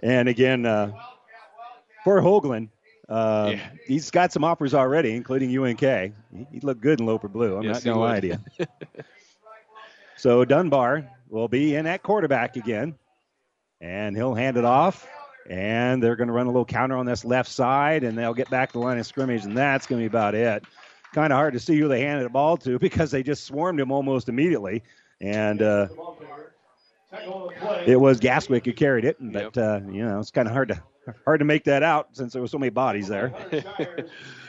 And 0.02 0.28
again, 0.28 0.66
uh, 0.66 0.92
for 2.02 2.20
Hoagland, 2.20 2.68
uh, 3.08 3.54
he's 3.86 4.10
got 4.10 4.32
some 4.32 4.44
offers 4.44 4.74
already, 4.74 5.14
including 5.14 5.56
UNK. 5.56 5.80
He, 5.80 6.12
he 6.52 6.60
looked 6.60 6.80
good 6.80 7.00
in 7.00 7.06
Loper 7.06 7.28
Blue. 7.28 7.56
I'm 7.56 7.62
Yes, 7.62 7.76
not 7.76 7.84
going 7.84 7.94
to 7.96 8.00
lie 8.00 8.20
to 8.20 8.26
you. 8.58 8.66
So 10.16 10.44
Dunbar 10.44 11.10
will 11.28 11.48
be 11.48 11.74
in 11.74 11.86
at 11.86 12.02
quarterback 12.02 12.56
again, 12.56 12.94
and 13.80 14.16
he'll 14.16 14.34
hand 14.34 14.56
it 14.56 14.64
off. 14.64 15.06
And 15.50 16.02
they're 16.02 16.16
going 16.16 16.28
to 16.28 16.32
run 16.32 16.46
a 16.46 16.50
little 16.50 16.64
counter 16.64 16.96
on 16.96 17.04
this 17.04 17.24
left 17.24 17.50
side, 17.50 18.04
and 18.04 18.16
they'll 18.16 18.32
get 18.32 18.48
back 18.48 18.70
to 18.70 18.78
the 18.78 18.78
line 18.78 18.98
of 18.98 19.04
scrimmage, 19.06 19.44
and 19.44 19.56
that's 19.56 19.86
going 19.86 19.98
to 20.00 20.02
be 20.02 20.06
about 20.06 20.34
it. 20.34 20.64
kind 21.12 21.30
of 21.32 21.36
hard 21.36 21.52
to 21.52 21.60
see 21.60 21.78
who 21.78 21.88
they 21.88 22.00
handed 22.00 22.24
the 22.24 22.30
ball 22.30 22.56
to 22.58 22.78
because 22.80 23.10
they 23.10 23.22
just 23.22 23.44
swarmed 23.44 23.78
him 23.80 23.92
almost 23.92 24.30
immediately. 24.30 24.82
And 25.20 25.60
uh, 25.60 25.88
it 27.86 28.00
was 28.00 28.20
Gaswick 28.20 28.64
who 28.64 28.72
carried 28.72 29.04
it, 29.04 29.16
but 29.20 29.58
uh, 29.58 29.80
you 29.90 30.04
know 30.06 30.18
it's 30.20 30.30
kind 30.30 30.48
of 30.48 30.54
hard 30.54 30.68
to 30.68 30.82
hard 31.24 31.40
to 31.40 31.44
make 31.44 31.64
that 31.64 31.82
out 31.82 32.08
since 32.12 32.32
there 32.32 32.42
were 32.42 32.48
so 32.48 32.58
many 32.58 32.70
bodies 32.70 33.08
there. 33.08 33.34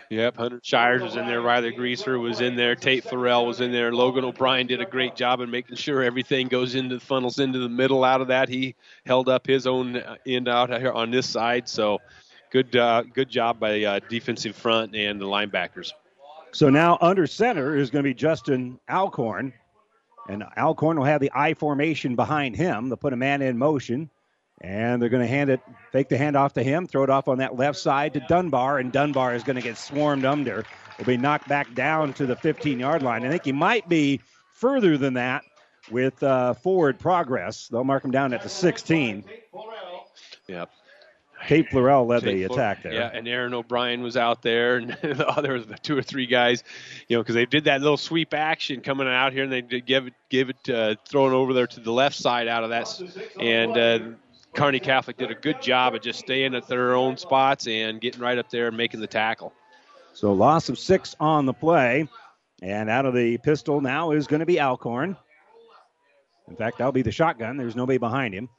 Yep, 0.10 0.38
Hunter 0.38 0.60
Shires 0.62 1.02
was 1.02 1.16
in 1.16 1.26
there. 1.26 1.42
Riley 1.42 1.72
Greaser 1.72 2.20
was 2.20 2.40
in 2.40 2.56
there. 2.56 2.76
Tate 2.76 3.04
Florell 3.04 3.48
was 3.48 3.60
in 3.60 3.72
there. 3.72 3.92
Logan 3.92 4.24
O'Brien 4.24 4.68
did 4.68 4.80
a 4.80 4.86
great 4.86 5.16
job 5.16 5.42
in 5.42 5.50
making 5.50 5.78
sure 5.78 6.04
everything 6.04 6.48
goes 6.48 6.76
into 6.76 6.96
the 6.96 7.02
funnels 7.02 7.40
into 7.40 7.60
the 7.60 7.70
middle. 7.70 8.04
Out 8.04 8.22
of 8.22 8.28
that, 8.28 8.48
he 8.48 8.76
held 9.06 9.30
up 9.30 9.48
his 9.48 9.66
own 9.66 10.02
end 10.28 10.48
out 10.48 10.70
here 10.70 10.92
on 10.92 11.10
this 11.10 11.28
side. 11.28 11.68
So, 11.68 12.00
good 12.52 12.76
uh, 12.76 13.04
good 13.14 13.30
job 13.30 13.60
by 13.60 13.84
uh, 13.84 14.00
defensive 14.08 14.56
front 14.56 14.96
and 14.96 15.20
the 15.20 15.26
linebackers. 15.26 15.92
So 16.52 16.70
now 16.70 16.98
under 17.02 17.28
center 17.28 17.76
is 17.76 17.90
going 17.90 18.04
to 18.04 18.10
be 18.10 18.14
Justin 18.14 18.80
Alcorn. 18.90 19.54
And 20.30 20.44
Alcorn 20.56 20.98
will 20.98 21.06
have 21.06 21.20
the 21.22 21.32
I 21.36 21.54
formation 21.54 22.16
behind 22.16 22.56
him. 22.56 22.90
They'll 22.90 22.98
put 22.98 23.14
a 23.14 23.18
man 23.18 23.42
in 23.42 23.58
motion. 23.58 24.10
And 24.62 25.02
they're 25.02 25.10
going 25.10 25.22
to 25.22 25.28
hand 25.28 25.50
it, 25.50 25.60
fake 25.92 26.10
the 26.10 26.16
handoff 26.16 26.54
to 26.54 26.64
him, 26.64 26.88
throw 26.88 27.04
it 27.04 27.10
off 27.10 27.28
on 27.28 27.40
that 27.40 27.58
left 27.58 27.78
side 27.78 28.14
to 28.14 28.22
Dunbar, 28.22 28.80
and 28.80 28.92
Dunbar 28.92 29.36
is 29.36 29.44
going 29.44 29.58
to 29.58 29.62
get 29.62 29.78
swarmed 29.78 30.26
under. 30.26 30.66
Will 30.98 31.06
be 31.06 31.18
knocked 31.18 31.50
back 31.50 31.74
down 31.74 32.14
to 32.14 32.26
the 32.26 32.38
15 32.38 32.80
yard 32.80 33.04
line. 33.04 33.26
I 33.26 33.30
think 33.30 33.44
he 33.44 33.52
might 33.52 33.90
be 33.90 34.22
further 34.54 34.98
than 34.98 35.16
that 35.16 35.44
with 35.92 36.24
uh, 36.24 36.54
forward 36.54 37.00
progress. 37.00 37.68
They'll 37.68 37.84
mark 37.84 38.06
him 38.06 38.12
down 38.12 38.34
at 38.34 38.44
the 38.44 38.50
16. 38.50 39.26
Yep. 40.48 40.70
Kate 41.48 41.70
Florell 41.70 42.08
led 42.08 42.24
Tate 42.24 42.36
the 42.36 42.44
attack 42.44 42.82
there. 42.82 42.94
Yeah, 42.94 43.12
and 43.14 43.28
Aaron 43.28 43.54
O'Brien 43.54 44.02
was 44.02 44.18
out 44.18 44.42
there, 44.42 44.78
and 44.78 44.98
there 45.42 45.54
was 45.54 45.66
two 45.84 45.98
or 45.98 46.02
three 46.02 46.26
guys, 46.26 46.64
you 47.08 47.18
know, 47.18 47.22
because 47.22 47.36
they 47.36 47.46
did 47.46 47.66
that 47.66 47.82
little 47.82 47.98
sweep 47.98 48.34
action 48.34 48.82
coming 48.82 49.08
out 49.08 49.34
here, 49.34 49.44
and 49.44 49.52
they 49.52 49.62
did 49.62 49.86
give 49.86 50.08
it, 50.08 50.14
give 50.30 50.50
it, 50.50 50.70
uh, 50.70 50.96
throwing 51.08 51.34
over 51.34 51.54
there 51.54 51.68
to 51.68 51.80
the 51.80 51.92
left 51.92 52.16
side 52.16 52.48
out 52.48 52.64
of 52.64 52.70
that, 52.72 52.90
and 53.40 53.78
uh, 53.78 54.00
Kearney 54.56 54.80
Catholic 54.80 55.18
did 55.18 55.32
a 55.32 55.36
good 55.36 55.62
job 55.62 55.96
of 55.96 56.02
just 56.02 56.20
staying 56.20 56.56
at 56.56 56.68
their 56.68 56.96
own 56.96 57.18
spots 57.18 57.68
and 57.68 58.00
getting 58.00 58.22
right 58.22 58.38
up 58.38 58.50
there 58.50 58.68
and 58.68 58.78
making 58.78 59.02
the 59.02 59.08
tackle. 59.08 59.54
So 60.14 60.34
loss 60.34 60.70
of 60.70 60.80
six 60.80 61.16
on 61.20 61.46
the 61.46 61.54
play. 61.54 62.08
And 62.62 62.90
out 62.90 63.06
of 63.06 63.14
the 63.14 63.38
pistol 63.40 63.82
now 63.82 64.12
is 64.12 64.28
going 64.28 64.40
to 64.40 64.46
be 64.46 64.60
Alcorn. 64.60 65.18
In 66.48 66.56
fact, 66.56 66.78
that'll 66.78 66.94
be 66.94 67.02
the 67.02 67.12
shotgun. 67.12 67.58
There's 67.58 67.76
nobody 67.76 67.98
behind 67.98 68.34
him. 68.34 68.50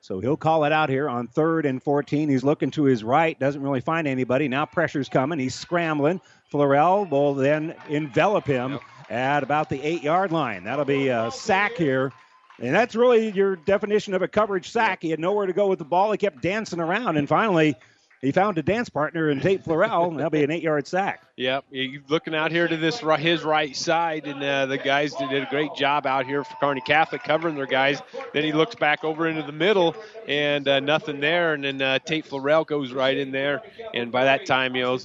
So 0.00 0.20
he'll 0.20 0.38
call 0.38 0.64
it 0.64 0.72
out 0.72 0.88
here 0.88 1.08
on 1.08 1.26
third 1.26 1.66
and 1.66 1.82
14. 1.82 2.30
He's 2.30 2.42
looking 2.42 2.70
to 2.72 2.84
his 2.84 3.04
right, 3.04 3.38
doesn't 3.38 3.60
really 3.60 3.82
find 3.82 4.08
anybody. 4.08 4.48
Now 4.48 4.64
pressure's 4.64 5.10
coming. 5.10 5.38
He's 5.38 5.54
scrambling. 5.54 6.22
Florell 6.50 7.08
will 7.10 7.34
then 7.34 7.74
envelop 7.90 8.46
him 8.46 8.78
at 9.10 9.42
about 9.42 9.68
the 9.68 9.82
eight 9.82 10.02
yard 10.02 10.32
line. 10.32 10.64
That'll 10.64 10.86
be 10.86 11.08
a 11.08 11.30
sack 11.30 11.76
here. 11.76 12.12
And 12.60 12.74
that's 12.74 12.94
really 12.94 13.30
your 13.30 13.56
definition 13.56 14.12
of 14.14 14.22
a 14.22 14.28
coverage 14.28 14.70
sack. 14.70 15.02
He 15.02 15.10
had 15.10 15.18
nowhere 15.18 15.46
to 15.46 15.52
go 15.52 15.68
with 15.68 15.78
the 15.78 15.84
ball. 15.84 16.12
He 16.12 16.18
kept 16.18 16.42
dancing 16.42 16.78
around, 16.78 17.16
and 17.16 17.26
finally, 17.26 17.74
he 18.20 18.32
found 18.32 18.58
a 18.58 18.62
dance 18.62 18.90
partner 18.90 19.30
in 19.30 19.40
Tate 19.40 19.64
Florell. 19.64 20.14
That'll 20.14 20.28
be 20.28 20.44
an 20.44 20.50
eight 20.50 20.62
yard 20.62 20.86
sack. 20.86 21.22
Yep, 21.36 21.64
looking 22.08 22.34
out 22.34 22.52
here 22.52 22.68
to 22.68 22.76
this 22.76 23.00
his 23.00 23.44
right 23.44 23.74
side, 23.74 24.26
and 24.26 24.42
uh, 24.42 24.66
the 24.66 24.76
guys 24.76 25.14
did 25.14 25.32
a 25.32 25.46
great 25.48 25.74
job 25.74 26.06
out 26.06 26.26
here 26.26 26.44
for 26.44 26.54
Kearney 26.56 26.82
Catholic 26.82 27.22
covering 27.22 27.54
their 27.54 27.64
guys. 27.64 28.02
Then 28.34 28.44
he 28.44 28.52
looks 28.52 28.74
back 28.74 29.04
over 29.04 29.26
into 29.26 29.42
the 29.42 29.52
middle, 29.52 29.96
and 30.28 30.68
uh, 30.68 30.80
nothing 30.80 31.20
there. 31.20 31.54
And 31.54 31.64
then 31.64 31.80
uh, 31.80 31.98
Tate 32.00 32.26
Florell 32.26 32.66
goes 32.66 32.92
right 32.92 33.16
in 33.16 33.32
there, 33.32 33.62
and 33.94 34.12
by 34.12 34.24
that 34.24 34.44
time, 34.44 34.76
you 34.76 34.82
know, 34.82 34.98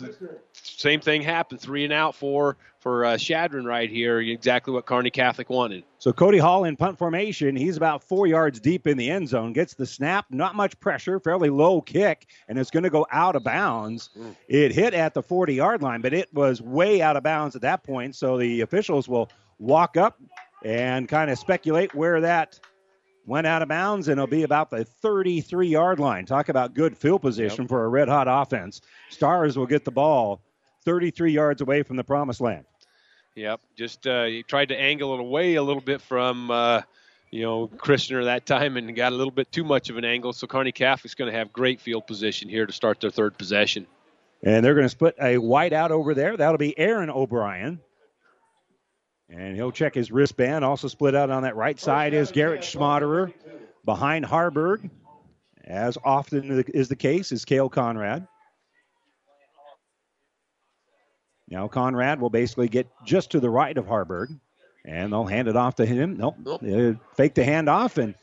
same 0.66 0.99
thing 0.99 1.22
happened. 1.22 1.61
Three 1.61 1.84
and 1.84 1.93
out 1.93 2.16
for 2.16 2.57
for 2.80 3.03
uh, 3.03 3.18
Chadron 3.18 3.66
right 3.66 3.89
here. 3.89 4.20
Exactly 4.20 4.72
what 4.74 4.86
Kearney 4.86 5.09
Catholic 5.09 5.49
wanted. 5.49 5.84
So 5.97 6.13
Cody 6.13 6.38
Hall 6.38 6.66
in 6.66 6.76
punt 6.76 6.97
formation. 6.97 7.55
He's 7.55 7.78
about 7.78 8.03
four 8.03 8.28
yards 8.28 8.59
deep 8.59 8.86
in 8.86 8.97
the 8.97 9.09
end 9.09 9.28
zone. 9.28 9.53
Gets 9.53 9.74
the 9.74 9.86
snap, 9.86 10.26
not 10.30 10.55
much 10.55 10.80
pressure, 10.80 11.20
fairly 11.20 11.49
low 11.49 11.82
kick, 11.82 12.28
and 12.47 12.59
it's 12.59 12.70
going 12.70 12.84
to 12.84 12.89
go 12.89 13.07
out 13.11 13.36
of 13.36 13.43
bounds. 13.43 14.09
It 14.47 14.72
hit 14.72 14.93
at 14.93 15.13
the 15.13 15.24
40 15.24 15.55
yard 15.55 15.82
line, 15.82 16.01
but 16.01 16.13
it 16.13 16.32
was 16.34 16.61
way 16.61 17.01
out 17.01 17.18
of 17.18 17.24
bounds 17.24 17.55
at 17.55 17.63
that 17.63 17.84
point. 17.84 18.16
So 18.16 18.38
the 18.38 18.61
officials 18.61 19.07
will 19.07 19.30
walk 19.57 19.97
up 19.97 20.20
and 20.63 21.07
kind 21.07 21.32
of 21.32 21.39
speculate 21.39 21.95
where 21.95 22.22
that 22.22 22.59
went 23.26 23.47
out 23.47 23.61
of 23.61 23.68
bounds, 23.68 24.07
and 24.07 24.20
it'll 24.20 24.28
be 24.28 24.43
about 24.43 24.70
the 24.70 24.86
33 24.86 25.68
yard 25.68 25.99
line. 25.99 26.26
Talk 26.26 26.49
about 26.49 26.74
good 26.74 26.95
field 26.95 27.22
position 27.22 27.68
for 27.68 27.86
a 27.86 27.88
red 27.88 28.07
hot 28.07 28.28
offense. 28.30 28.82
Stars 29.09 29.57
will 29.57 29.66
get 29.66 29.86
the 29.86 29.91
ball 29.91 30.41
33 30.86 31.32
yards 31.32 31.62
away 31.62 31.84
from 31.84 31.98
the 31.98 32.04
promised 32.04 32.42
land. 32.42 32.66
Yep, 33.36 33.60
just 33.76 34.08
uh, 34.08 34.26
he 34.26 34.44
tried 34.44 34.70
to 34.70 34.80
angle 34.80 35.14
it 35.14 35.20
away 35.20 35.56
a 35.56 35.64
little 35.64 35.82
bit 35.82 36.02
from 36.02 36.50
uh, 36.50 36.82
you 37.32 37.42
know 37.42 37.68
Christner 37.68 38.24
that 38.26 38.46
time, 38.46 38.78
and 38.78 38.96
got 38.96 39.12
a 39.12 39.16
little 39.16 39.32
bit 39.32 39.52
too 39.52 39.66
much 39.66 39.90
of 39.90 39.98
an 39.98 40.06
angle. 40.06 40.32
So 40.32 40.48
Kearney 40.48 40.72
Catholic's 40.72 41.16
going 41.16 41.32
to 41.32 41.38
have 41.38 41.52
great 41.52 41.82
field 41.82 42.08
position 42.08 42.48
here 42.48 42.66
to 42.66 42.72
start 42.72 43.02
their 43.02 43.12
third 43.12 43.38
possession. 43.38 43.88
And 44.42 44.64
they're 44.64 44.76
going 44.76 44.86
to 44.86 44.90
split 44.90 45.16
a 45.22 45.38
white 45.38 45.74
out 45.74 45.92
over 45.92 46.14
there. 46.14 46.38
That'll 46.38 46.58
be 46.58 46.78
Aaron 46.78 47.10
O'Brien. 47.10 47.80
And 49.30 49.56
he'll 49.56 49.72
check 49.72 49.96
his 49.96 50.12
wristband. 50.12 50.64
Also 50.64 50.88
split 50.88 51.16
out 51.16 51.30
on 51.30 51.44
that 51.44 51.56
right 51.56 51.80
side 51.80 52.14
is 52.14 52.32
Garrett 52.32 52.62
Schmaderer. 52.62 53.34
Behind 53.84 54.24
Haarberg, 54.24 54.90
as 55.64 55.98
often 56.04 56.64
is 56.74 56.90
the 56.90 56.96
case, 56.96 57.32
is 57.32 57.44
Kale 57.44 57.70
Conrad. 57.70 58.28
Now 61.50 61.68
Conrad 61.68 62.20
will 62.20 62.30
basically 62.30 62.68
get 62.68 62.88
just 63.06 63.32
to 63.32 63.39
the 63.39 63.50
right 63.50 63.78
of 63.78 63.86
Haarberg, 63.86 64.39
and 64.84 65.12
they'll 65.14 65.26
hand 65.26 65.48
it 65.48 65.56
off 65.56 65.76
to 65.76 65.86
him. 65.86 66.18
Nope, 66.18 66.36
Uh, 66.48 66.93
fake 67.16 67.36
the 67.36 67.43
handoff, 67.43 67.98
and 67.98 68.16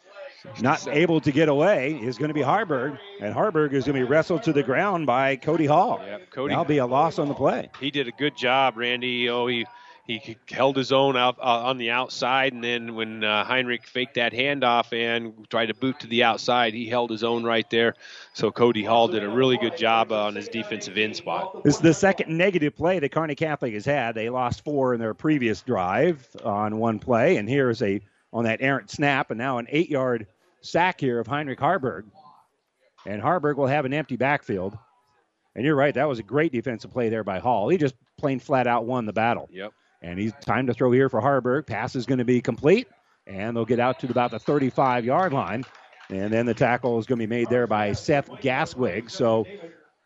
not 0.61 0.87
able 0.89 1.21
to 1.21 1.31
get 1.31 1.49
away 1.49 1.93
is 2.03 2.19
going 2.19 2.29
to 2.31 2.35
be 2.35 2.41
Haarberg, 2.41 2.99
and 3.21 3.33
Haarberg 3.35 3.73
is 3.75 3.85
going 3.85 3.95
to 3.99 4.05
be 4.05 4.11
wrestled 4.11 4.43
to 4.45 4.53
the 4.53 4.63
ground 4.65 5.07
by 5.07 5.37
Cody 5.37 5.67
Hall. 5.67 6.01
Yep, 6.05 6.31
Cody- 6.31 6.51
That'll 6.53 6.65
be 6.65 6.79
a 6.79 6.87
loss 6.87 7.21
on 7.21 7.29
the 7.29 7.35
play. 7.35 7.71
He 7.79 7.93
did 7.93 8.09
a 8.09 8.13
good 8.13 8.37
job, 8.37 8.77
Randy. 8.77 9.29
Oh, 9.31 9.47
he 9.47 9.67
he 10.05 10.37
held 10.51 10.77
his 10.77 10.91
own 10.91 11.17
out 11.17 11.39
uh, 11.39 11.63
on 11.65 11.79
the 11.79 11.91
outside, 11.91 12.53
and 12.53 12.63
then 12.63 12.95
when 12.97 13.23
uh, 13.23 13.45
Heinrich 13.45 13.87
faked 13.87 14.15
that 14.15 14.33
handoff 14.33 14.93
and 14.93 15.49
tried 15.49 15.67
to 15.67 15.75
boot 15.75 16.01
to 16.01 16.09
the 16.09 16.25
outside, 16.25 16.75
he 16.75 16.89
held 16.89 17.11
his 17.11 17.23
own 17.23 17.45
right 17.45 17.69
there. 17.71 17.95
So 18.33 18.51
Cody 18.51 18.83
Hall 18.83 19.07
did 19.07 19.23
a 19.23 19.29
really 19.29 19.57
good 19.59 19.77
job 19.77 20.11
uh, 20.11 20.25
on 20.25 20.35
his 20.35 20.49
defensive 20.49 20.99
end 20.99 21.15
spot. 21.15 21.63
This 21.63 21.77
is 21.77 21.81
the 21.81 21.95
second 21.95 22.37
negative 22.37 22.75
play 22.75 22.99
that 22.99 23.13
Kearney 23.13 23.37
Catholic 23.37 23.75
has 23.75 23.85
had. 23.85 24.17
They 24.17 24.29
lost 24.29 24.65
four 24.65 24.93
in 24.93 25.01
their 25.01 25.15
previous 25.15 25.63
drive 25.63 26.29
on 26.45 26.79
one 26.79 26.99
play, 26.99 27.37
and 27.37 27.49
here 27.49 27.71
is 27.71 27.81
a 27.81 28.01
on 28.33 28.45
that 28.45 28.63
errant 28.63 28.91
snap, 28.91 29.31
and 29.31 29.39
now 29.39 29.59
an 29.59 29.67
eight-yard 29.69 30.27
sack 30.63 31.01
here 31.01 31.21
of 31.21 31.27
Heinrich 31.27 31.61
Haarberg. 31.61 32.05
And 33.05 33.21
Haarberg 33.21 33.57
will 33.57 33.67
have 33.67 33.85
an 33.85 33.93
empty 33.93 34.17
backfield. 34.17 34.77
And 35.55 35.65
you're 35.65 35.77
right, 35.77 35.95
that 35.95 36.09
was 36.09 36.19
a 36.19 36.23
great 36.23 36.51
defensive 36.51 36.93
play 36.93 37.11
there 37.11 37.25
by 37.25 37.41
Hall. 37.41 37.69
He 37.69 37.77
just 37.77 37.95
plain 38.17 38.41
flat 38.41 38.67
out 38.67 38.87
won 38.87 39.05
the 39.05 39.13
battle. 39.13 39.49
Yep. 39.53 39.73
And 40.03 40.19
he's 40.19 40.33
time 40.45 40.67
to 40.67 40.75
throw 40.75 40.91
here 40.91 41.09
for 41.09 41.21
Haarberg. 41.21 41.67
Pass 41.67 41.95
is 41.95 42.07
going 42.07 42.19
to 42.19 42.25
be 42.25 42.41
complete, 42.41 42.89
and 43.27 43.57
they'll 43.57 43.65
get 43.65 43.81
out 43.81 44.01
to 44.01 44.11
about 44.11 44.33
the 44.33 44.39
35 44.39 45.05
yard 45.05 45.33
line. 45.33 45.65
And 46.11 46.33
then 46.33 46.45
the 46.47 46.55
tackle 46.55 46.99
is 46.99 47.07
going 47.07 47.21
to 47.21 47.27
be 47.27 47.31
made 47.31 47.49
there 47.49 47.67
by 47.67 47.93
Seth 47.93 48.29
Gaswick. 48.29 49.11
So 49.11 49.47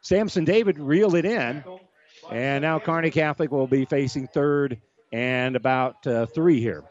Samson 0.02 0.44
David 0.44 0.78
reeled 0.78 1.16
it 1.16 1.24
in. 1.24 1.64
And 2.30 2.62
now 2.62 2.78
Kearney 2.78 3.10
Catholic 3.10 3.50
will 3.50 3.66
be 3.66 3.84
facing 3.84 4.26
third 4.26 4.80
and 5.12 5.56
about 5.56 6.06
uh, 6.06 6.26
three 6.26 6.60
here. 6.60 6.84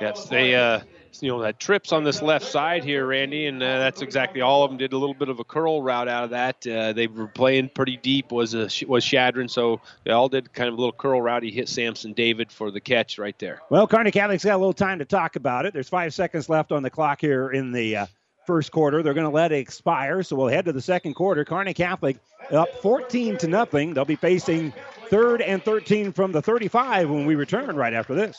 Yes, 0.00 0.26
they 0.28 0.54
uh, 0.54 0.80
you 1.20 1.28
know 1.28 1.40
that 1.40 1.58
trips 1.58 1.92
on 1.92 2.04
this 2.04 2.22
left 2.22 2.44
side 2.44 2.84
here, 2.84 3.06
Randy, 3.06 3.46
and 3.46 3.62
uh, 3.62 3.78
that's 3.78 4.02
exactly 4.02 4.40
all 4.40 4.64
of 4.64 4.70
them 4.70 4.78
did 4.78 4.92
a 4.92 4.98
little 4.98 5.14
bit 5.14 5.28
of 5.28 5.40
a 5.40 5.44
curl 5.44 5.82
route 5.82 6.08
out 6.08 6.24
of 6.24 6.30
that. 6.30 6.66
Uh, 6.66 6.92
they 6.92 7.06
were 7.06 7.26
playing 7.26 7.70
pretty 7.70 7.96
deep 7.96 8.32
was 8.32 8.54
a, 8.54 8.68
was 8.86 9.04
Chadron, 9.04 9.48
so 9.48 9.80
they 10.04 10.12
all 10.12 10.28
did 10.28 10.52
kind 10.52 10.68
of 10.68 10.74
a 10.74 10.76
little 10.76 10.92
curl 10.92 11.20
route. 11.20 11.42
He 11.42 11.50
hit 11.50 11.68
Samson 11.68 12.12
David 12.12 12.52
for 12.52 12.70
the 12.70 12.80
catch 12.80 13.18
right 13.18 13.38
there. 13.38 13.60
Well, 13.70 13.86
Kearney 13.86 14.10
Catholic's 14.10 14.44
got 14.44 14.56
a 14.56 14.58
little 14.58 14.72
time 14.72 14.98
to 14.98 15.04
talk 15.04 15.36
about 15.36 15.66
it. 15.66 15.72
There's 15.72 15.88
five 15.88 16.14
seconds 16.14 16.48
left 16.48 16.72
on 16.72 16.82
the 16.82 16.90
clock 16.90 17.20
here 17.20 17.50
in 17.50 17.72
the 17.72 17.96
uh, 17.96 18.06
first 18.46 18.72
quarter. 18.72 19.02
They're 19.02 19.14
going 19.14 19.24
to 19.24 19.30
let 19.30 19.52
it 19.52 19.58
expire, 19.58 20.22
so 20.22 20.36
we'll 20.36 20.48
head 20.48 20.64
to 20.64 20.72
the 20.72 20.80
second 20.80 21.14
quarter. 21.14 21.44
Kearney 21.44 21.74
Catholic 21.74 22.18
up 22.50 22.68
14 22.80 23.36
to 23.38 23.48
nothing. 23.48 23.94
They'll 23.94 24.04
be 24.04 24.16
facing 24.16 24.72
third 25.08 25.42
and 25.42 25.62
13 25.62 26.12
from 26.12 26.32
the 26.32 26.40
35 26.40 27.10
when 27.10 27.26
we 27.26 27.34
return 27.34 27.76
right 27.76 27.92
after 27.92 28.14
this. 28.14 28.38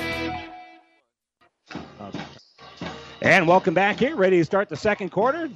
And 3.21 3.47
welcome 3.47 3.75
back 3.75 3.99
here. 3.99 4.15
Ready 4.15 4.39
to 4.39 4.45
start 4.45 4.67
the 4.67 4.75
second 4.75 5.09
quarter. 5.09 5.47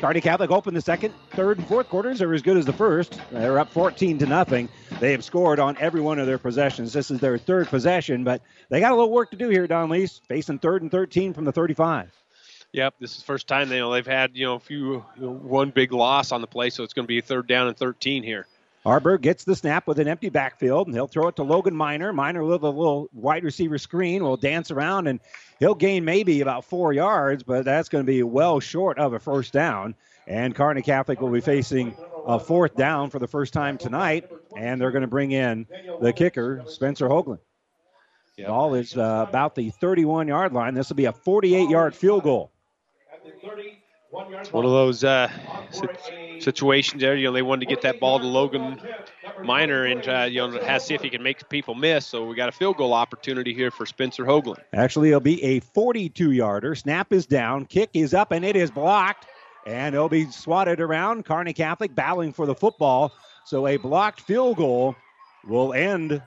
Kearney 0.00 0.20
Catholic 0.20 0.52
opened 0.52 0.76
the 0.76 0.80
second, 0.80 1.12
third, 1.30 1.58
and 1.58 1.66
fourth 1.66 1.88
quarters. 1.88 2.20
They're 2.20 2.32
as 2.32 2.40
good 2.40 2.56
as 2.56 2.66
the 2.66 2.72
first. 2.72 3.20
They're 3.32 3.58
up 3.58 3.68
14 3.70 4.18
to 4.18 4.26
nothing. 4.26 4.68
They 5.00 5.10
have 5.10 5.24
scored 5.24 5.58
on 5.58 5.76
every 5.78 6.00
one 6.00 6.20
of 6.20 6.28
their 6.28 6.38
possessions. 6.38 6.92
This 6.92 7.10
is 7.10 7.18
their 7.18 7.36
third 7.36 7.66
possession, 7.66 8.22
but 8.22 8.42
they 8.68 8.78
got 8.78 8.92
a 8.92 8.94
little 8.94 9.10
work 9.10 9.32
to 9.32 9.36
do 9.36 9.48
here, 9.48 9.66
Don 9.66 9.90
Lees, 9.90 10.20
facing 10.28 10.60
third 10.60 10.82
and 10.82 10.90
13 10.90 11.34
from 11.34 11.44
the 11.44 11.52
35. 11.52 12.12
Yep, 12.72 12.94
this 13.00 13.10
is 13.10 13.16
the 13.18 13.24
first 13.24 13.48
time 13.48 13.68
they 13.68 13.76
you 13.76 13.80
know 13.80 13.92
they've 13.92 14.06
had 14.06 14.36
you 14.36 14.46
know 14.46 14.54
a 14.54 14.60
few 14.60 15.04
you 15.16 15.22
know, 15.22 15.32
one 15.32 15.70
big 15.70 15.92
loss 15.92 16.30
on 16.30 16.40
the 16.40 16.46
play, 16.46 16.70
so 16.70 16.84
it's 16.84 16.94
going 16.94 17.04
to 17.04 17.08
be 17.08 17.18
a 17.18 17.22
third 17.22 17.48
down 17.48 17.66
and 17.66 17.76
13 17.76 18.22
here. 18.22 18.46
Haarberg 18.84 19.20
gets 19.20 19.44
the 19.44 19.54
snap 19.54 19.86
with 19.86 19.98
an 19.98 20.08
empty 20.08 20.30
backfield, 20.30 20.86
and 20.86 20.96
he'll 20.96 21.06
throw 21.06 21.28
it 21.28 21.36
to 21.36 21.42
Logan 21.42 21.76
Miner. 21.76 22.12
Miner 22.12 22.42
with 22.42 22.62
a 22.62 22.70
little 22.70 23.10
wide 23.12 23.44
receiver 23.44 23.76
screen 23.76 24.22
will 24.22 24.38
dance 24.38 24.70
around, 24.70 25.06
and 25.06 25.20
he'll 25.58 25.74
gain 25.74 26.04
maybe 26.04 26.40
about 26.40 26.64
four 26.64 26.92
yards, 26.92 27.42
but 27.42 27.64
that's 27.64 27.90
going 27.90 28.04
to 28.04 28.10
be 28.10 28.22
well 28.22 28.58
short 28.58 28.98
of 28.98 29.12
a 29.12 29.18
first 29.18 29.52
down. 29.52 29.94
And 30.26 30.54
Kearney 30.54 30.80
Catholic 30.80 31.20
will 31.20 31.30
be 31.30 31.40
facing 31.40 31.94
a 32.26 32.38
fourth 32.38 32.74
down 32.74 33.10
for 33.10 33.18
the 33.18 33.28
first 33.28 33.52
time 33.52 33.76
tonight, 33.76 34.30
and 34.56 34.80
they're 34.80 34.92
going 34.92 35.02
to 35.02 35.08
bring 35.08 35.32
in 35.32 35.66
the 36.00 36.12
kicker, 36.12 36.62
Spencer 36.66 37.08
Hoagland. 37.08 37.40
Yep. 38.36 38.48
Ball 38.48 38.74
is 38.74 38.96
uh, 38.96 39.26
about 39.28 39.54
the 39.54 39.68
31 39.68 40.28
yard 40.28 40.54
line. 40.54 40.72
This 40.72 40.88
will 40.88 40.96
be 40.96 41.04
a 41.04 41.12
48 41.12 41.68
yard 41.68 41.94
field 41.94 42.22
goal. 42.22 42.50
It's 44.12 44.52
one 44.52 44.64
of 44.64 44.72
those 44.72 45.04
uh, 45.04 45.30
situations 46.40 47.00
there. 47.00 47.14
You 47.16 47.26
know, 47.28 47.32
they 47.32 47.42
wanted 47.42 47.60
to 47.60 47.66
get 47.66 47.82
that 47.82 48.00
ball 48.00 48.18
to 48.18 48.26
Logan 48.26 48.80
Miner 49.44 49.84
and 49.84 50.08
uh, 50.08 50.26
you 50.28 50.40
know 50.40 50.60
has 50.62 50.84
see 50.84 50.94
if 50.94 51.02
he 51.02 51.10
can 51.10 51.22
make 51.22 51.48
people 51.48 51.74
miss. 51.76 52.06
So 52.06 52.24
we 52.24 52.34
got 52.34 52.48
a 52.48 52.52
field 52.52 52.76
goal 52.76 52.92
opportunity 52.92 53.54
here 53.54 53.70
for 53.70 53.86
Spencer 53.86 54.24
Hoagland. 54.24 54.58
Actually, 54.72 55.08
it'll 55.08 55.20
be 55.20 55.42
a 55.44 55.60
42 55.60 56.32
yarder. 56.32 56.74
Snap 56.74 57.12
is 57.12 57.24
down, 57.26 57.66
kick 57.66 57.90
is 57.94 58.12
up, 58.12 58.32
and 58.32 58.44
it 58.44 58.56
is 58.56 58.70
blocked. 58.70 59.26
And 59.66 59.94
it'll 59.94 60.08
be 60.08 60.28
swatted 60.30 60.80
around. 60.80 61.24
Kearney 61.24 61.52
Catholic 61.52 61.94
battling 61.94 62.32
for 62.32 62.46
the 62.46 62.54
football. 62.54 63.12
So 63.44 63.66
a 63.66 63.76
blocked 63.76 64.22
field 64.22 64.56
goal 64.56 64.96
will 65.46 65.72
end 65.72 66.20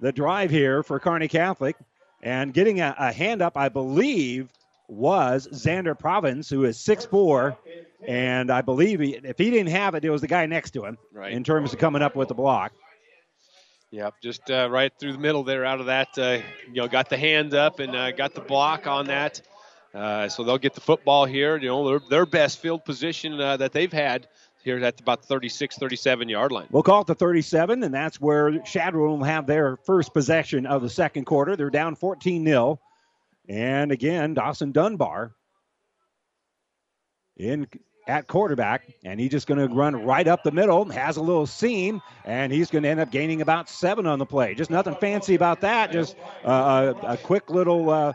the 0.00 0.12
drive 0.12 0.50
here 0.50 0.82
for 0.82 1.00
Kearney 1.00 1.28
Catholic. 1.28 1.76
And 2.22 2.54
getting 2.54 2.80
a, 2.80 2.94
a 2.98 3.12
hand 3.12 3.42
up, 3.42 3.56
I 3.56 3.68
believe, 3.70 4.50
was 4.88 5.48
Xander 5.52 5.98
Province, 5.98 6.48
who 6.48 6.64
is 6.64 6.78
6'4. 6.78 7.56
And 8.06 8.50
I 8.50 8.60
believe 8.60 9.00
he, 9.00 9.14
if 9.16 9.38
he 9.38 9.50
didn't 9.50 9.70
have 9.70 9.94
it, 9.94 10.04
it 10.04 10.10
was 10.10 10.20
the 10.20 10.28
guy 10.28 10.46
next 10.46 10.72
to 10.72 10.84
him 10.84 10.98
right. 11.12 11.32
in 11.32 11.42
terms 11.42 11.72
of 11.72 11.78
coming 11.78 12.02
up 12.02 12.16
with 12.16 12.28
the 12.28 12.34
block. 12.34 12.72
Yep, 13.90 14.14
just 14.22 14.50
uh, 14.50 14.68
right 14.70 14.92
through 14.98 15.12
the 15.12 15.18
middle 15.18 15.44
there 15.44 15.64
out 15.64 15.80
of 15.80 15.86
that. 15.86 16.08
Uh, 16.18 16.40
you 16.66 16.82
know, 16.82 16.88
got 16.88 17.08
the 17.08 17.16
hand 17.16 17.54
up 17.54 17.78
and 17.78 17.94
uh, 17.94 18.10
got 18.10 18.34
the 18.34 18.40
block 18.40 18.86
on 18.86 19.06
that. 19.06 19.40
Uh, 19.94 20.28
so 20.28 20.42
they'll 20.42 20.58
get 20.58 20.74
the 20.74 20.80
football 20.80 21.24
here. 21.24 21.56
You 21.56 21.68
know, 21.68 21.88
their, 21.88 22.00
their 22.10 22.26
best 22.26 22.58
field 22.58 22.84
position 22.84 23.40
uh, 23.40 23.56
that 23.58 23.72
they've 23.72 23.92
had 23.92 24.26
here 24.64 24.82
at 24.82 25.00
about 25.00 25.24
36, 25.24 25.76
37 25.76 26.28
yard 26.28 26.50
line. 26.50 26.66
We'll 26.70 26.82
call 26.82 27.02
it 27.02 27.06
the 27.06 27.14
37, 27.14 27.84
and 27.84 27.94
that's 27.94 28.20
where 28.20 28.58
Chadron 28.60 29.18
will 29.18 29.24
have 29.24 29.46
their 29.46 29.76
first 29.76 30.12
possession 30.12 30.66
of 30.66 30.82
the 30.82 30.90
second 30.90 31.26
quarter. 31.26 31.54
They're 31.54 31.70
down 31.70 31.94
14 31.94 32.44
0. 32.44 32.80
And 33.48 33.92
again, 33.92 34.34
Dawson 34.34 34.72
Dunbar 34.72 35.34
in 37.36 37.66
at 38.06 38.26
quarterback, 38.26 38.82
and 39.04 39.18
he's 39.18 39.30
just 39.30 39.46
going 39.46 39.66
to 39.66 39.74
run 39.74 40.04
right 40.04 40.26
up 40.28 40.42
the 40.42 40.52
middle, 40.52 40.84
has 40.86 41.16
a 41.16 41.22
little 41.22 41.46
seam, 41.46 42.02
and 42.24 42.52
he's 42.52 42.70
going 42.70 42.82
to 42.82 42.88
end 42.88 43.00
up 43.00 43.10
gaining 43.10 43.40
about 43.40 43.68
seven 43.68 44.06
on 44.06 44.18
the 44.18 44.26
play. 44.26 44.54
Just 44.54 44.70
nothing 44.70 44.94
fancy 44.96 45.34
about 45.34 45.62
that. 45.62 45.90
Just 45.90 46.16
uh, 46.44 46.92
a, 47.02 47.12
a, 47.12 47.16
quick 47.16 47.50
little. 47.50 47.90
Uh, 47.90 48.12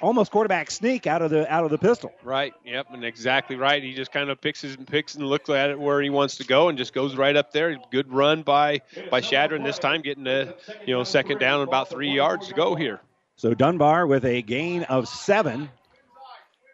almost 0.00 0.30
quarterback 0.30 0.70
sneak 0.70 1.06
out 1.06 1.22
of 1.22 1.30
the 1.30 1.50
out 1.52 1.64
of 1.64 1.70
the 1.70 1.78
pistol. 1.78 2.12
Right. 2.22 2.54
Yep. 2.64 2.86
And 2.92 3.04
exactly 3.04 3.56
right. 3.56 3.82
He 3.82 3.94
just 3.94 4.12
kind 4.12 4.30
of 4.30 4.40
picks 4.40 4.60
his 4.60 4.76
picks 4.76 5.14
and 5.14 5.26
looks 5.26 5.48
at 5.50 5.70
it 5.70 5.78
where 5.78 6.00
he 6.00 6.10
wants 6.10 6.36
to 6.36 6.44
go 6.44 6.68
and 6.68 6.78
just 6.78 6.92
goes 6.92 7.16
right 7.16 7.36
up 7.36 7.52
there. 7.52 7.78
Good 7.90 8.12
run 8.12 8.42
by 8.42 8.80
by 9.10 9.20
Chadron 9.20 9.62
this 9.62 9.78
time, 9.78 10.02
getting 10.02 10.26
a 10.26 10.54
you 10.86 10.94
know 10.94 11.04
second 11.04 11.38
down 11.38 11.60
and 11.60 11.68
about 11.68 11.90
three 11.90 12.10
yards 12.10 12.48
to 12.48 12.54
go 12.54 12.74
here. 12.74 13.00
So 13.38 13.54
Dunbar 13.54 14.08
with 14.08 14.24
a 14.24 14.42
gain 14.42 14.82
of 14.82 15.06
seven, 15.06 15.70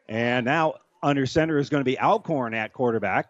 and 0.09 0.47
now 0.47 0.77
under 1.03 1.27
center 1.27 1.59
is 1.59 1.69
going 1.69 1.83
to 1.83 1.85
be 1.85 1.99
Alcorn 1.99 2.55
at 2.55 2.73
quarterback. 2.73 3.29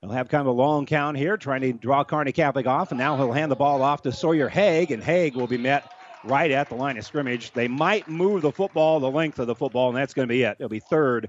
He'll 0.00 0.08
have 0.08 0.30
kind 0.30 0.40
of 0.40 0.46
a 0.46 0.52
long 0.58 0.86
count 0.86 1.18
here, 1.18 1.36
trying 1.36 1.60
to 1.60 1.74
draw 1.74 2.02
Kearney 2.02 2.32
Catholic 2.32 2.66
off, 2.66 2.92
and 2.92 2.98
now 2.98 3.14
he'll 3.18 3.32
hand 3.32 3.52
the 3.52 3.56
ball 3.56 3.82
off 3.82 4.00
to 4.02 4.12
Sawyer 4.12 4.48
Haig, 4.48 4.90
and 4.90 5.04
Haig 5.04 5.36
will 5.36 5.48
be 5.48 5.58
met 5.58 5.92
right 6.24 6.50
at 6.50 6.70
the 6.70 6.76
line 6.76 6.96
of 6.96 7.04
scrimmage. 7.04 7.52
They 7.52 7.68
might 7.68 8.08
move 8.08 8.40
the 8.40 8.52
football 8.52 9.00
the 9.00 9.10
length 9.10 9.38
of 9.38 9.46
the 9.46 9.54
football, 9.54 9.88
and 9.88 9.96
that's 9.98 10.14
going 10.14 10.26
to 10.26 10.32
be 10.32 10.42
it. 10.42 10.56
It'll 10.58 10.70
be 10.70 10.80
third 10.80 11.28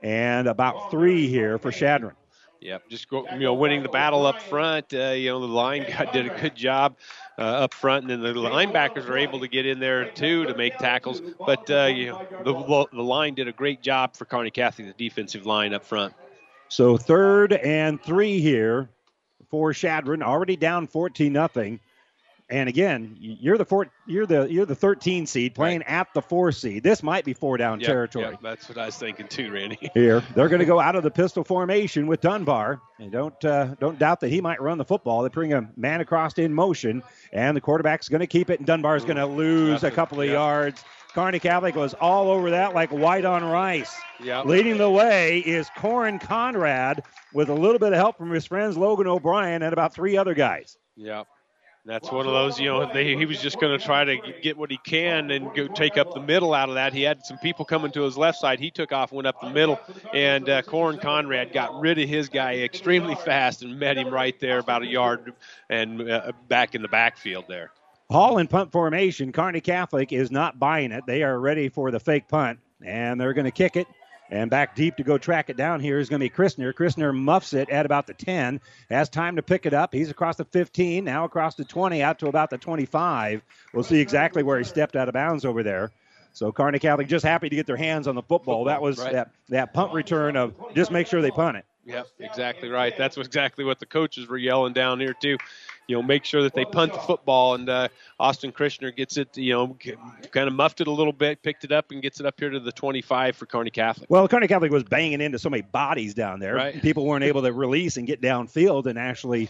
and 0.00 0.46
about 0.46 0.92
three 0.92 1.26
here 1.26 1.58
for 1.58 1.72
Chadron. 1.72 2.14
Yep, 2.60 2.88
just 2.88 3.08
go, 3.08 3.26
you 3.32 3.40
know, 3.40 3.54
winning 3.54 3.82
the 3.82 3.88
battle 3.88 4.24
up 4.24 4.40
front. 4.40 4.94
Uh, 4.94 5.08
you 5.08 5.30
know, 5.30 5.40
the 5.40 5.48
line 5.48 5.84
got, 5.90 6.12
did 6.12 6.26
a 6.26 6.40
good 6.40 6.54
job 6.54 6.94
uh, 7.38 7.42
up 7.42 7.74
front, 7.74 8.10
and 8.10 8.24
then 8.24 8.34
the 8.34 8.40
linebackers 8.40 9.08
are 9.08 9.16
able 9.16 9.40
to 9.40 9.48
get 9.48 9.66
in 9.66 9.80
there 9.80 10.10
too 10.10 10.44
to 10.46 10.54
make 10.54 10.78
tackles. 10.78 11.22
But 11.38 11.70
uh, 11.70 11.84
you 11.84 12.10
know, 12.10 12.26
the, 12.44 12.96
the 12.96 13.02
line 13.02 13.34
did 13.34 13.48
a 13.48 13.52
great 13.52 13.82
job 13.82 14.16
for 14.16 14.24
Kearney 14.24 14.50
Catholic, 14.50 14.94
the 14.96 15.08
defensive 15.08 15.46
line 15.46 15.74
up 15.74 15.84
front. 15.84 16.14
So 16.68 16.96
third 16.96 17.52
and 17.52 18.02
three 18.02 18.40
here 18.40 18.88
for 19.50 19.72
Chadron, 19.72 20.22
already 20.22 20.56
down 20.56 20.86
14 20.86 21.32
nothing. 21.32 21.80
And 22.52 22.68
again, 22.68 23.16
you're 23.18 23.56
the 23.56 23.64
four, 23.64 23.88
you're 24.06 24.26
the 24.26 24.46
you're 24.46 24.66
the 24.66 24.74
13 24.74 25.24
seed 25.24 25.54
playing 25.54 25.78
right. 25.78 25.88
at 25.88 26.12
the 26.12 26.20
four 26.20 26.52
seed. 26.52 26.82
This 26.82 27.02
might 27.02 27.24
be 27.24 27.32
four 27.32 27.56
down 27.56 27.80
yep, 27.80 27.88
territory. 27.88 28.26
Yep, 28.26 28.40
that's 28.42 28.68
what 28.68 28.76
I 28.76 28.86
was 28.86 28.96
thinking 28.96 29.26
too, 29.26 29.50
Randy. 29.50 29.90
Here, 29.94 30.22
they're 30.34 30.50
going 30.50 30.60
to 30.60 30.66
go 30.66 30.78
out 30.78 30.94
of 30.94 31.02
the 31.02 31.10
pistol 31.10 31.44
formation 31.44 32.06
with 32.06 32.20
Dunbar, 32.20 32.82
and 32.98 33.10
don't 33.10 33.42
uh, 33.42 33.74
don't 33.80 33.98
doubt 33.98 34.20
that 34.20 34.28
he 34.28 34.42
might 34.42 34.60
run 34.60 34.76
the 34.76 34.84
football. 34.84 35.22
They 35.22 35.30
bring 35.30 35.54
a 35.54 35.66
man 35.78 36.02
across 36.02 36.34
in 36.34 36.52
motion, 36.52 37.02
and 37.32 37.56
the 37.56 37.62
quarterback's 37.62 38.10
going 38.10 38.20
to 38.20 38.26
keep 38.26 38.50
it, 38.50 38.60
and 38.60 38.66
Dunbar 38.66 38.96
is 38.96 39.04
going 39.04 39.16
to 39.16 39.24
lose 39.24 39.82
a 39.82 39.90
couple 39.90 40.20
of 40.20 40.28
yards. 40.28 40.84
Kearney 41.14 41.38
Catholic 41.38 41.74
was 41.74 41.94
all 41.94 42.30
over 42.30 42.50
that 42.50 42.74
like 42.74 42.90
white 42.90 43.24
on 43.24 43.42
rice. 43.44 43.98
Yep. 44.22 44.44
Leading 44.44 44.76
the 44.76 44.90
way 44.90 45.38
is 45.38 45.70
Corin 45.78 46.18
Conrad 46.18 47.02
with 47.32 47.48
a 47.48 47.54
little 47.54 47.78
bit 47.78 47.94
of 47.94 47.98
help 47.98 48.18
from 48.18 48.30
his 48.30 48.44
friends 48.44 48.76
Logan 48.76 49.06
O'Brien 49.06 49.62
and 49.62 49.72
about 49.72 49.94
three 49.94 50.18
other 50.18 50.34
guys. 50.34 50.76
Yep. 50.96 51.26
That's 51.84 52.12
one 52.12 52.26
of 52.28 52.32
those, 52.32 52.60
you 52.60 52.66
know, 52.66 52.92
they, 52.92 53.16
he 53.16 53.26
was 53.26 53.42
just 53.42 53.58
going 53.58 53.76
to 53.76 53.84
try 53.84 54.04
to 54.04 54.16
get 54.40 54.56
what 54.56 54.70
he 54.70 54.78
can 54.84 55.32
and 55.32 55.52
go 55.52 55.66
take 55.66 55.98
up 55.98 56.14
the 56.14 56.20
middle 56.20 56.54
out 56.54 56.68
of 56.68 56.76
that. 56.76 56.92
He 56.92 57.02
had 57.02 57.26
some 57.26 57.38
people 57.38 57.64
coming 57.64 57.90
to 57.92 58.02
his 58.02 58.16
left 58.16 58.38
side. 58.38 58.60
He 58.60 58.70
took 58.70 58.92
off, 58.92 59.10
went 59.10 59.26
up 59.26 59.40
the 59.40 59.50
middle, 59.50 59.80
and 60.14 60.48
uh, 60.48 60.62
Corin 60.62 60.98
Conrad 61.00 61.52
got 61.52 61.80
rid 61.80 61.98
of 61.98 62.08
his 62.08 62.28
guy 62.28 62.58
extremely 62.58 63.16
fast 63.16 63.62
and 63.62 63.80
met 63.80 63.98
him 63.98 64.10
right 64.10 64.38
there 64.38 64.60
about 64.60 64.82
a 64.82 64.86
yard 64.86 65.34
and 65.70 66.08
uh, 66.08 66.30
back 66.46 66.76
in 66.76 66.82
the 66.82 66.88
backfield 66.88 67.46
there. 67.48 67.72
Hall 68.10 68.38
in 68.38 68.46
punt 68.46 68.70
formation. 68.70 69.32
Kearney 69.32 69.60
Catholic 69.60 70.12
is 70.12 70.30
not 70.30 70.60
buying 70.60 70.92
it. 70.92 71.02
They 71.06 71.24
are 71.24 71.40
ready 71.40 71.68
for 71.68 71.90
the 71.90 71.98
fake 71.98 72.28
punt, 72.28 72.60
and 72.84 73.20
they're 73.20 73.32
going 73.32 73.46
to 73.46 73.50
kick 73.50 73.74
it. 73.74 73.88
And 74.32 74.48
back 74.50 74.74
deep 74.74 74.96
to 74.96 75.04
go 75.04 75.18
track 75.18 75.50
it 75.50 75.58
down 75.58 75.80
here 75.80 75.98
is 75.98 76.08
going 76.08 76.18
to 76.18 76.24
be 76.24 76.30
Christner. 76.30 76.72
Christner 76.72 77.14
muffs 77.14 77.52
it 77.52 77.68
at 77.68 77.84
about 77.84 78.06
the 78.06 78.14
10. 78.14 78.62
Has 78.88 79.10
time 79.10 79.36
to 79.36 79.42
pick 79.42 79.66
it 79.66 79.74
up. 79.74 79.92
He's 79.92 80.08
across 80.08 80.36
the 80.36 80.46
15, 80.46 81.04
now 81.04 81.24
across 81.24 81.54
the 81.54 81.66
20, 81.66 82.02
out 82.02 82.18
to 82.20 82.28
about 82.28 82.48
the 82.48 82.56
25. 82.56 83.42
We'll 83.74 83.84
see 83.84 84.00
exactly 84.00 84.42
where 84.42 84.56
he 84.56 84.64
stepped 84.64 84.96
out 84.96 85.06
of 85.06 85.12
bounds 85.12 85.44
over 85.44 85.62
there. 85.62 85.92
So 86.32 86.50
Kearney 86.50 86.78
Catholic 86.78 87.08
just 87.08 87.26
happy 87.26 87.50
to 87.50 87.56
get 87.56 87.66
their 87.66 87.76
hands 87.76 88.08
on 88.08 88.14
the 88.14 88.22
football. 88.22 88.64
That 88.64 88.80
was 88.80 88.98
right. 88.98 89.12
that, 89.12 89.32
that 89.50 89.74
punt 89.74 89.92
return 89.92 90.34
of 90.34 90.54
just 90.74 90.90
make 90.90 91.08
sure 91.08 91.20
they 91.20 91.30
punt 91.30 91.58
it. 91.58 91.66
Yep, 91.84 92.06
exactly 92.20 92.70
right. 92.70 92.96
That's 92.96 93.18
exactly 93.18 93.64
what 93.64 93.80
the 93.80 93.86
coaches 93.86 94.28
were 94.28 94.38
yelling 94.38 94.72
down 94.72 94.98
here 94.98 95.14
too. 95.20 95.36
You 95.88 95.96
know, 95.96 96.02
make 96.02 96.24
sure 96.24 96.42
that 96.42 96.54
they 96.54 96.64
punt 96.64 96.92
the 96.92 96.98
football, 96.98 97.54
and 97.54 97.68
uh, 97.68 97.88
Austin 98.18 98.52
Christner 98.52 98.94
gets 98.94 99.16
it. 99.16 99.36
You 99.36 99.52
know, 99.52 99.76
kind 100.30 100.48
of 100.48 100.54
muffed 100.54 100.80
it 100.80 100.86
a 100.86 100.90
little 100.92 101.12
bit, 101.12 101.42
picked 101.42 101.64
it 101.64 101.72
up, 101.72 101.90
and 101.90 102.00
gets 102.00 102.20
it 102.20 102.26
up 102.26 102.34
here 102.38 102.50
to 102.50 102.60
the 102.60 102.72
25 102.72 103.36
for 103.36 103.46
Kearney 103.46 103.70
Catholic. 103.70 104.08
Well, 104.08 104.26
Kearney 104.28 104.48
Catholic 104.48 104.70
was 104.70 104.84
banging 104.84 105.20
into 105.20 105.38
so 105.38 105.50
many 105.50 105.62
bodies 105.62 106.14
down 106.14 106.40
there. 106.40 106.54
Right. 106.54 106.80
People 106.80 107.06
weren't 107.06 107.24
able 107.24 107.42
to 107.42 107.52
release 107.52 107.96
and 107.96 108.06
get 108.06 108.20
downfield, 108.20 108.86
and 108.86 108.98
actually, 108.98 109.48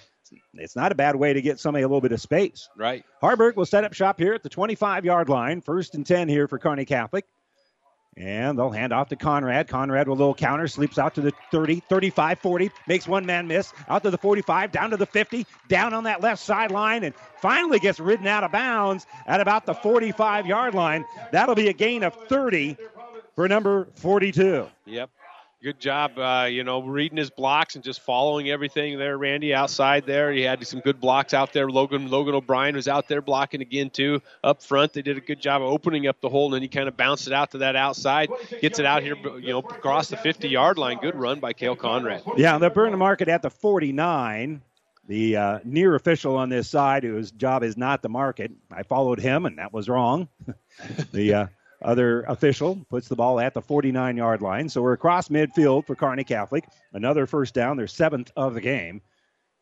it's 0.54 0.76
not 0.76 0.92
a 0.92 0.94
bad 0.94 1.16
way 1.16 1.32
to 1.32 1.42
get 1.42 1.60
somebody 1.60 1.82
a 1.82 1.88
little 1.88 2.00
bit 2.00 2.12
of 2.12 2.20
space. 2.20 2.68
Right. 2.76 3.04
Haarberg 3.22 3.56
will 3.56 3.66
set 3.66 3.84
up 3.84 3.92
shop 3.92 4.18
here 4.18 4.34
at 4.34 4.42
the 4.42 4.48
25 4.48 5.04
yard 5.04 5.28
line. 5.28 5.60
First 5.60 5.94
and 5.94 6.06
10 6.06 6.28
here 6.28 6.48
for 6.48 6.58
Kearney 6.58 6.84
Catholic. 6.84 7.26
And 8.16 8.58
they'll 8.58 8.70
hand 8.70 8.92
off 8.92 9.08
to 9.08 9.16
Conrad. 9.16 9.68
Conrad 9.68 10.06
with 10.06 10.18
a 10.18 10.22
little 10.22 10.34
counter, 10.34 10.68
sleeps 10.68 10.98
out 10.98 11.14
to 11.14 11.22
the 11.22 11.32
30, 11.50 11.80
35, 11.88 12.38
40, 12.40 12.70
makes 12.86 13.08
one 13.08 13.24
man 13.24 13.46
miss, 13.46 13.72
out 13.88 14.02
to 14.02 14.10
the 14.10 14.18
45, 14.18 14.70
down 14.70 14.90
to 14.90 14.98
the 14.98 15.06
50, 15.06 15.46
down 15.68 15.94
on 15.94 16.04
that 16.04 16.20
left 16.20 16.42
sideline, 16.42 17.04
and 17.04 17.14
finally 17.40 17.78
gets 17.78 17.98
ridden 17.98 18.26
out 18.26 18.44
of 18.44 18.52
bounds 18.52 19.06
at 19.26 19.40
about 19.40 19.64
the 19.64 19.74
45 19.74 20.46
yard 20.46 20.74
line. 20.74 21.06
That'll 21.32 21.54
be 21.54 21.68
a 21.68 21.72
gain 21.72 22.02
of 22.02 22.14
30 22.28 22.76
for 23.34 23.48
number 23.48 23.88
42. 23.94 24.66
Yep. 24.84 25.10
Good 25.62 25.78
job, 25.78 26.18
uh, 26.18 26.48
you 26.50 26.64
know, 26.64 26.82
reading 26.82 27.16
his 27.16 27.30
blocks 27.30 27.76
and 27.76 27.84
just 27.84 28.00
following 28.00 28.50
everything 28.50 28.98
there, 28.98 29.16
Randy. 29.16 29.54
Outside 29.54 30.04
there, 30.06 30.32
he 30.32 30.42
had 30.42 30.66
some 30.66 30.80
good 30.80 31.00
blocks 31.00 31.34
out 31.34 31.52
there. 31.52 31.70
Logan 31.70 32.10
Logan 32.10 32.34
O'Brien 32.34 32.74
was 32.74 32.88
out 32.88 33.06
there 33.06 33.22
blocking 33.22 33.60
again 33.60 33.88
too. 33.88 34.20
Up 34.42 34.60
front, 34.60 34.92
they 34.92 35.02
did 35.02 35.18
a 35.18 35.20
good 35.20 35.40
job 35.40 35.62
of 35.62 35.68
opening 35.68 36.08
up 36.08 36.20
the 36.20 36.28
hole, 36.28 36.46
and 36.46 36.54
then 36.54 36.62
he 36.62 36.68
kind 36.68 36.88
of 36.88 36.96
bounced 36.96 37.28
it 37.28 37.32
out 37.32 37.52
to 37.52 37.58
that 37.58 37.76
outside, 37.76 38.28
gets 38.60 38.80
it 38.80 38.86
out 38.86 39.04
here, 39.04 39.14
you 39.38 39.50
know, 39.50 39.60
across 39.60 40.08
the 40.08 40.16
50-yard 40.16 40.78
line. 40.78 40.98
Good 41.00 41.14
run 41.14 41.38
by 41.38 41.52
Kale 41.52 41.76
Conrad. 41.76 42.24
Yeah, 42.36 42.58
they're 42.58 42.68
burning 42.68 42.90
the 42.90 42.98
market 42.98 43.28
at 43.28 43.42
the 43.42 43.50
49. 43.50 44.62
The 45.06 45.36
uh, 45.36 45.58
near 45.62 45.94
official 45.94 46.38
on 46.38 46.48
this 46.48 46.68
side, 46.68 47.04
whose 47.04 47.30
job 47.30 47.62
is 47.62 47.76
not 47.76 48.02
the 48.02 48.08
market, 48.08 48.50
I 48.72 48.82
followed 48.82 49.20
him, 49.20 49.46
and 49.46 49.58
that 49.58 49.72
was 49.72 49.88
wrong. 49.88 50.26
the 51.12 51.34
uh, 51.34 51.46
other 51.82 52.22
official 52.22 52.84
puts 52.90 53.08
the 53.08 53.16
ball 53.16 53.40
at 53.40 53.54
the 53.54 53.62
49 53.62 54.16
yard 54.16 54.42
line. 54.42 54.68
So 54.68 54.82
we're 54.82 54.92
across 54.92 55.28
midfield 55.28 55.86
for 55.86 55.94
Kearney 55.94 56.24
Catholic. 56.24 56.64
Another 56.92 57.26
first 57.26 57.54
down, 57.54 57.76
their 57.76 57.86
seventh 57.86 58.30
of 58.36 58.54
the 58.54 58.60
game. 58.60 59.02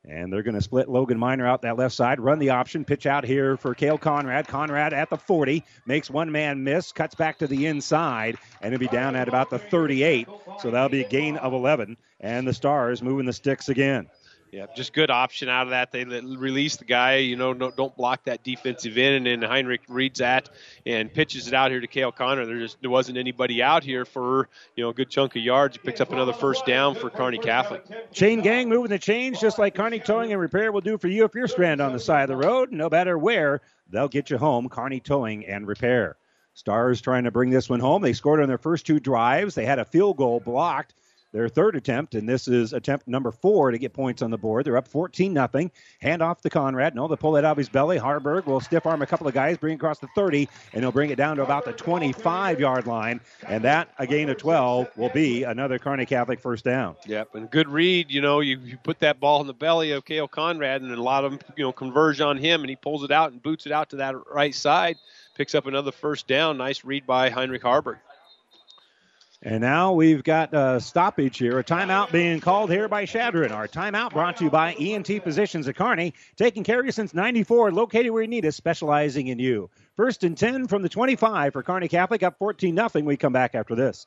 And 0.04 0.32
they're 0.32 0.42
going 0.42 0.54
to 0.54 0.62
split 0.62 0.88
Logan 0.88 1.18
Miner 1.18 1.46
out 1.46 1.60
that 1.62 1.76
left 1.76 1.94
side, 1.94 2.20
run 2.20 2.38
the 2.38 2.50
option, 2.50 2.86
pitch 2.86 3.04
out 3.04 3.22
here 3.22 3.58
for 3.58 3.74
Kale 3.74 3.98
Conrad. 3.98 4.48
Conrad 4.48 4.94
at 4.94 5.10
the 5.10 5.18
40, 5.18 5.62
makes 5.84 6.08
one 6.08 6.32
man 6.32 6.64
miss, 6.64 6.90
cuts 6.90 7.14
back 7.14 7.36
to 7.38 7.46
the 7.46 7.66
inside, 7.66 8.38
and 8.62 8.72
it'll 8.72 8.80
be 8.80 8.88
down 8.88 9.14
at 9.14 9.28
about 9.28 9.50
the 9.50 9.58
38. 9.58 10.26
So 10.60 10.70
that'll 10.70 10.88
be 10.88 11.04
a 11.04 11.08
gain 11.08 11.36
of 11.36 11.52
11. 11.52 11.98
And 12.20 12.48
the 12.48 12.54
Stars 12.54 13.02
moving 13.02 13.26
the 13.26 13.32
sticks 13.34 13.68
again. 13.68 14.08
Yeah, 14.52 14.66
just 14.74 14.92
good 14.92 15.10
option 15.10 15.48
out 15.48 15.68
of 15.68 15.70
that. 15.70 15.92
They 15.92 16.04
release 16.04 16.76
the 16.76 16.84
guy, 16.84 17.16
you 17.16 17.36
know, 17.36 17.54
don't, 17.54 17.76
don't 17.76 17.96
block 17.96 18.24
that 18.24 18.42
defensive 18.42 18.98
end, 18.98 19.28
and 19.28 19.42
then 19.42 19.48
Heinrich 19.48 19.82
reads 19.88 20.18
that 20.18 20.50
and 20.84 21.12
pitches 21.12 21.46
it 21.46 21.54
out 21.54 21.70
here 21.70 21.78
to 21.78 21.86
Kale 21.86 22.10
Conrad. 22.10 22.48
There 22.48 22.58
just 22.58 22.80
there 22.80 22.90
wasn't 22.90 23.16
anybody 23.16 23.62
out 23.62 23.84
here 23.84 24.04
for 24.04 24.48
you 24.74 24.82
know 24.82 24.90
a 24.90 24.94
good 24.94 25.08
chunk 25.08 25.36
of 25.36 25.42
yards. 25.42 25.76
He 25.76 25.82
picks 25.82 26.00
up 26.00 26.10
another 26.10 26.32
first 26.32 26.66
down 26.66 26.96
for 26.96 27.10
Kearney 27.10 27.38
Catholic. 27.38 27.84
Chain 28.12 28.40
gang 28.40 28.68
moving 28.68 28.90
the 28.90 28.98
chains 28.98 29.40
just 29.40 29.58
like 29.58 29.76
Carney 29.76 30.00
Towing 30.00 30.32
and 30.32 30.40
Repair 30.40 30.72
will 30.72 30.80
do 30.80 30.98
for 30.98 31.06
you 31.06 31.24
if 31.24 31.34
you're 31.34 31.46
stranded 31.46 31.86
on 31.86 31.92
the 31.92 32.00
side 32.00 32.28
of 32.28 32.28
the 32.28 32.36
road. 32.36 32.72
No 32.72 32.88
matter 32.88 33.16
where, 33.16 33.60
they'll 33.88 34.08
get 34.08 34.30
you 34.30 34.38
home. 34.38 34.68
Carney 34.68 34.98
Towing 34.98 35.46
and 35.46 35.68
Repair. 35.68 36.16
Stars 36.54 37.00
trying 37.00 37.24
to 37.24 37.30
bring 37.30 37.50
this 37.50 37.70
one 37.70 37.80
home. 37.80 38.02
They 38.02 38.12
scored 38.12 38.40
on 38.40 38.48
their 38.48 38.58
first 38.58 38.84
two 38.84 38.98
drives. 38.98 39.54
They 39.54 39.64
had 39.64 39.78
a 39.78 39.84
field 39.84 40.16
goal 40.16 40.40
blocked. 40.40 40.94
Their 41.32 41.48
third 41.48 41.76
attempt, 41.76 42.16
and 42.16 42.28
this 42.28 42.48
is 42.48 42.72
attempt 42.72 43.06
number 43.06 43.30
four 43.30 43.70
to 43.70 43.78
get 43.78 43.92
points 43.92 44.20
on 44.20 44.32
the 44.32 44.38
board. 44.38 44.66
They're 44.66 44.76
up 44.76 44.88
14 44.88 45.32
nothing. 45.32 45.70
Hand 46.00 46.22
off 46.22 46.40
to 46.40 46.50
Conrad. 46.50 46.96
No, 46.96 47.06
they 47.06 47.14
pull 47.14 47.36
it 47.36 47.44
out 47.44 47.52
of 47.52 47.56
his 47.56 47.68
belly. 47.68 47.98
Haarberg 47.98 48.46
will 48.46 48.60
stiff 48.60 48.84
arm 48.84 49.00
a 49.00 49.06
couple 49.06 49.28
of 49.28 49.34
guys, 49.34 49.56
bring 49.56 49.74
across 49.74 50.00
the 50.00 50.08
30, 50.16 50.48
and 50.72 50.82
he'll 50.82 50.90
bring 50.90 51.10
it 51.10 51.16
down 51.16 51.36
to 51.36 51.42
about 51.42 51.64
the 51.64 51.72
25 51.72 52.58
yard 52.58 52.88
line. 52.88 53.20
And 53.46 53.62
that, 53.62 53.90
a 53.98 54.06
gain 54.08 54.28
of 54.28 54.38
12, 54.38 54.88
will 54.96 55.08
be 55.10 55.44
another 55.44 55.78
Kearney 55.78 56.04
Catholic 56.04 56.40
first 56.40 56.64
down. 56.64 56.96
Yep, 57.06 57.36
and 57.36 57.50
good 57.50 57.68
read. 57.68 58.10
You 58.10 58.22
know, 58.22 58.40
you, 58.40 58.58
you 58.58 58.76
put 58.78 58.98
that 58.98 59.20
ball 59.20 59.40
in 59.40 59.46
the 59.46 59.54
belly 59.54 59.92
of 59.92 60.04
Kale 60.04 60.26
Conrad, 60.26 60.82
and 60.82 60.90
a 60.90 61.00
lot 61.00 61.24
of 61.24 61.30
them, 61.30 61.40
you 61.56 61.62
know, 61.62 61.72
converge 61.72 62.20
on 62.20 62.38
him, 62.38 62.62
and 62.62 62.70
he 62.70 62.76
pulls 62.76 63.04
it 63.04 63.12
out 63.12 63.30
and 63.30 63.40
boots 63.40 63.66
it 63.66 63.72
out 63.72 63.90
to 63.90 63.96
that 63.96 64.16
right 64.32 64.54
side, 64.54 64.96
picks 65.36 65.54
up 65.54 65.66
another 65.66 65.92
first 65.92 66.26
down. 66.26 66.58
Nice 66.58 66.84
read 66.84 67.06
by 67.06 67.30
Heinrich 67.30 67.62
Haarberg. 67.62 67.98
And 69.42 69.62
now 69.62 69.94
we've 69.94 70.22
got 70.22 70.52
a 70.52 70.78
stoppage 70.80 71.38
here, 71.38 71.58
a 71.58 71.64
timeout 71.64 72.12
being 72.12 72.40
called 72.40 72.70
here 72.70 72.88
by 72.88 73.06
Chadron. 73.06 73.52
Our 73.52 73.66
timeout 73.66 74.12
brought 74.12 74.36
to 74.36 74.44
you 74.44 74.50
by 74.50 74.74
ENT 74.74 75.22
Positions 75.22 75.66
at 75.66 75.76
Kearney, 75.76 76.12
taking 76.36 76.62
care 76.62 76.78
of 76.78 76.84
you 76.84 76.92
since 76.92 77.14
94, 77.14 77.72
located 77.72 78.10
where 78.10 78.20
you 78.20 78.28
need 78.28 78.44
us, 78.44 78.56
specializing 78.56 79.28
in 79.28 79.38
you. 79.38 79.70
First 79.96 80.24
and 80.24 80.36
10 80.36 80.66
from 80.66 80.82
the 80.82 80.90
25 80.90 81.54
for 81.54 81.62
Kearney 81.62 81.88
Catholic, 81.88 82.22
up 82.22 82.36
14 82.38 82.74
nothing. 82.74 83.06
We 83.06 83.16
come 83.16 83.32
back 83.32 83.54
after 83.54 83.74
this. 83.74 84.06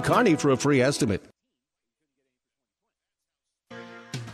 Kearney 0.00 0.36
for 0.36 0.50
a 0.50 0.56
free 0.56 0.80
estimate. 0.80 1.22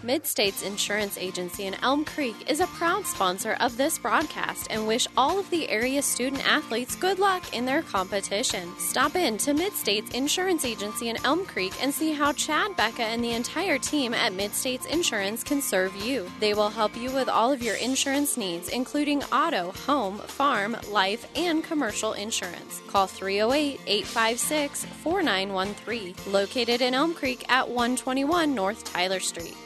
Midstates 0.03 0.65
Insurance 0.67 1.17
Agency 1.17 1.67
in 1.67 1.75
Elm 1.75 2.05
Creek 2.05 2.51
is 2.51 2.59
a 2.59 2.67
proud 2.67 3.07
sponsor 3.07 3.57
of 3.61 3.77
this 3.77 3.99
broadcast 3.99 4.67
and 4.69 4.85
wish 4.85 5.07
all 5.17 5.39
of 5.39 5.49
the 5.51 5.69
area 5.69 6.03
student 6.03 6.45
athletes 6.45 6.97
good 6.97 7.21
luck 7.21 7.55
in 7.55 7.65
their 7.65 7.83
competition. 7.83 8.69
Stop 8.79 9.15
in 9.15 9.39
to 9.39 9.55
Midstates 9.55 10.13
Insurance 10.13 10.65
Agency 10.65 11.09
in 11.09 11.25
Elm 11.25 11.47
Creek 11.47 11.73
and 11.81 11.95
see 11.95 12.13
how 12.13 12.33
Chad, 12.33 12.77
Becca, 12.77 13.05
and 13.05 13.23
the 13.23 13.33
entire 13.33 13.79
team 13.79 14.13
at 14.13 14.33
Midstates 14.33 14.87
Insurance 14.87 15.45
can 15.45 15.63
serve 15.63 15.95
you. 15.95 16.29
They 16.41 16.53
will 16.53 16.71
help 16.71 16.97
you 16.97 17.13
with 17.13 17.29
all 17.29 17.53
of 17.53 17.63
your 17.63 17.77
insurance 17.77 18.37
needs, 18.37 18.71
including 18.71 19.23
auto, 19.25 19.71
home, 19.87 20.19
farm, 20.19 20.77
life, 20.91 21.29
and 21.37 21.63
commercial 21.63 22.15
insurance. 22.15 22.83
Call 22.89 23.07
308 23.07 23.81
856 23.87 24.85
4913, 24.85 26.33
located 26.33 26.81
in 26.83 26.93
Elm 26.93 27.15
Creek 27.15 27.45
at 27.49 27.69
121 27.69 28.53
North 28.53 28.83
Tyler 28.83 29.21
Street. 29.21 29.57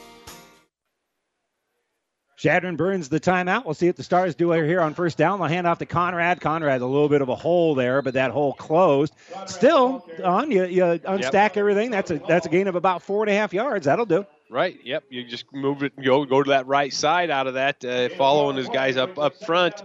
Chadron 2.36 2.76
burns 2.76 3.08
the 3.08 3.18
timeout. 3.18 3.64
We'll 3.64 3.74
see 3.74 3.86
what 3.86 3.96
the 3.96 4.02
Stars 4.02 4.34
do 4.34 4.50
here 4.50 4.82
on 4.82 4.92
first 4.92 5.16
down. 5.16 5.38
They'll 5.38 5.48
hand 5.48 5.66
off 5.66 5.78
to 5.78 5.86
Conrad. 5.86 6.40
Conrad, 6.40 6.82
a 6.82 6.86
little 6.86 7.08
bit 7.08 7.22
of 7.22 7.30
a 7.30 7.34
hole 7.34 7.74
there, 7.74 8.02
but 8.02 8.14
that 8.14 8.30
hole 8.30 8.52
closed. 8.52 9.14
Still, 9.46 10.06
on 10.22 10.50
you, 10.50 10.66
you 10.66 10.82
unstack 10.82 11.56
everything. 11.56 11.90
That's 11.90 12.10
a 12.10 12.20
that's 12.28 12.46
a 12.46 12.50
gain 12.50 12.68
of 12.68 12.74
about 12.74 13.02
four 13.02 13.22
and 13.22 13.30
a 13.30 13.34
half 13.34 13.54
yards. 13.54 13.86
That'll 13.86 14.04
do. 14.04 14.26
Right. 14.48 14.78
Yep. 14.84 15.04
You 15.10 15.24
just 15.24 15.52
move 15.52 15.82
it, 15.82 16.00
go 16.00 16.24
go 16.24 16.42
to 16.42 16.50
that 16.50 16.66
right 16.66 16.92
side 16.92 17.30
out 17.30 17.46
of 17.46 17.54
that, 17.54 17.84
uh, 17.84 18.10
following 18.10 18.56
his 18.56 18.68
guys 18.68 18.96
up 18.96 19.18
up 19.18 19.34
front. 19.44 19.76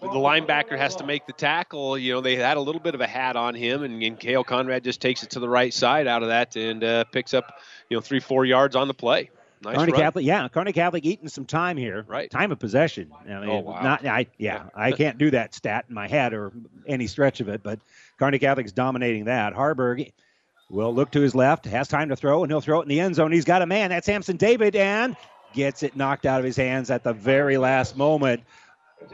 The 0.00 0.08
linebacker 0.08 0.76
has 0.78 0.96
to 0.96 1.06
make 1.06 1.26
the 1.26 1.34
tackle. 1.34 1.98
You 1.98 2.14
know 2.14 2.20
they 2.22 2.36
had 2.36 2.56
a 2.56 2.60
little 2.60 2.80
bit 2.80 2.94
of 2.94 3.00
a 3.02 3.06
hat 3.06 3.36
on 3.36 3.54
him, 3.54 3.82
and, 3.82 4.02
and 4.02 4.18
Kale 4.18 4.44
Conrad 4.44 4.82
just 4.82 5.00
takes 5.02 5.22
it 5.22 5.30
to 5.30 5.40
the 5.40 5.48
right 5.48 5.72
side 5.74 6.06
out 6.06 6.22
of 6.22 6.30
that 6.30 6.56
and 6.56 6.82
uh, 6.82 7.04
picks 7.04 7.34
up 7.34 7.60
you 7.90 7.96
know 7.96 8.00
three 8.00 8.20
four 8.20 8.46
yards 8.46 8.74
on 8.74 8.88
the 8.88 8.94
play. 8.94 9.30
Nice 9.62 9.76
Kearney 9.76 9.92
run. 9.92 10.00
Catholic, 10.00 10.24
yeah, 10.24 10.48
Kearney 10.48 10.72
Catholic 10.72 11.04
eating 11.04 11.28
some 11.28 11.44
time 11.44 11.76
here. 11.76 12.04
Right. 12.06 12.30
Time 12.30 12.52
of 12.52 12.58
possession. 12.58 13.10
I 13.28 13.32
oh, 13.32 13.40
mean, 13.40 13.50
Oh, 13.50 13.58
wow. 13.60 13.82
Not, 13.82 14.06
I, 14.06 14.26
yeah, 14.38 14.68
I 14.74 14.92
can't 14.92 15.18
do 15.18 15.30
that 15.32 15.54
stat 15.54 15.86
in 15.88 15.94
my 15.94 16.06
head 16.06 16.32
or 16.32 16.52
any 16.86 17.06
stretch 17.06 17.40
of 17.40 17.48
it, 17.48 17.62
but 17.62 17.80
Kearney 18.18 18.38
Catholic's 18.38 18.72
dominating 18.72 19.24
that. 19.24 19.54
Haarberg 19.54 20.12
will 20.70 20.94
look 20.94 21.10
to 21.12 21.20
his 21.20 21.34
left, 21.34 21.64
has 21.64 21.88
time 21.88 22.08
to 22.10 22.16
throw, 22.16 22.42
and 22.42 22.52
he'll 22.52 22.60
throw 22.60 22.80
it 22.80 22.84
in 22.84 22.88
the 22.88 23.00
end 23.00 23.14
zone. 23.14 23.32
He's 23.32 23.44
got 23.44 23.62
a 23.62 23.66
man. 23.66 23.90
That's 23.90 24.06
Samson 24.06 24.36
David, 24.36 24.76
and 24.76 25.16
gets 25.54 25.82
it 25.82 25.96
knocked 25.96 26.26
out 26.26 26.38
of 26.38 26.44
his 26.44 26.56
hands 26.56 26.90
at 26.90 27.04
the 27.04 27.12
very 27.12 27.56
last 27.56 27.96
moment 27.96 28.42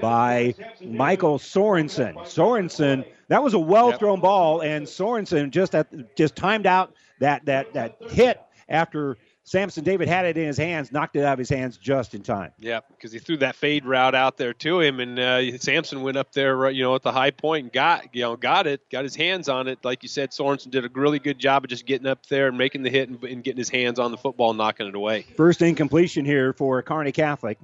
by 0.01 0.55
Michael 0.83 1.39
Sorensen. 1.39 2.15
Sorensen, 2.25 3.05
that 3.29 3.43
was 3.43 3.55
a 3.55 3.59
well 3.59 3.93
thrown 3.93 4.21
ball, 4.21 4.61
and 4.61 4.87
Sorensen 4.87 5.51
just 5.51 5.75
at, 5.75 6.17
just 6.17 6.35
timed 6.35 6.67
out 6.67 6.95
that 7.21 7.45
that 7.47 7.73
that 7.75 7.97
hit 8.11 8.41
after 8.69 9.17
Samson 9.47 9.85
David 9.85 10.09
had 10.09 10.25
it 10.25 10.39
in 10.39 10.47
his 10.47 10.57
hands, 10.57 10.91
knocked 10.91 11.17
it 11.17 11.23
out 11.23 11.35
of 11.35 11.39
his 11.39 11.51
hands 11.51 11.77
just 11.77 12.15
in 12.15 12.23
time. 12.23 12.53
Yeah, 12.59 12.81
because 12.89 13.13
he 13.13 13.19
threw 13.19 13.37
that 13.39 13.55
fade 13.55 13.85
route 13.85 14.15
out 14.15 14.39
there 14.39 14.55
to 14.55 14.81
him, 14.81 15.01
and 15.01 15.19
uh, 15.19 15.59
Samson 15.59 16.03
went 16.03 16.17
up 16.17 16.33
there, 16.33 16.71
you 16.71 16.83
know, 16.83 16.95
at 16.95 17.03
the 17.03 17.13
high 17.13 17.31
point 17.31 17.65
and 17.65 17.73
got, 17.73 18.15
you 18.15 18.23
know, 18.23 18.37
got 18.37 18.67
it, 18.67 18.81
got 18.91 19.05
his 19.05 19.15
hands 19.15 19.51
on 19.51 19.69
it. 19.69 19.85
Like 19.85 20.03
you 20.03 20.09
said, 20.09 20.31
Sorensen 20.31 20.71
did 20.71 20.87
a 20.87 20.89
really 20.95 21.19
good 21.19 21.39
job 21.39 21.65
of 21.65 21.69
just 21.69 21.85
getting 21.85 22.07
up 22.07 22.25
there 22.27 22.49
and 22.49 22.57
making 22.57 22.85
the 22.85 22.91
hit 22.91 23.11
and, 23.11 23.23
and 23.23 23.45
getting 23.45 23.59
his 23.59 23.69
hands 23.69 23.99
on 23.99 24.13
the 24.13 24.17
football 24.17 24.51
and 24.51 24.59
knocking 24.59 24.87
it 24.87 24.95
away. 24.95 25.27
First 25.37 25.61
incompletion 25.61 26.25
here 26.25 26.55
for 26.55 26.81
Kearney 26.81 27.13
Catholic. 27.13 27.59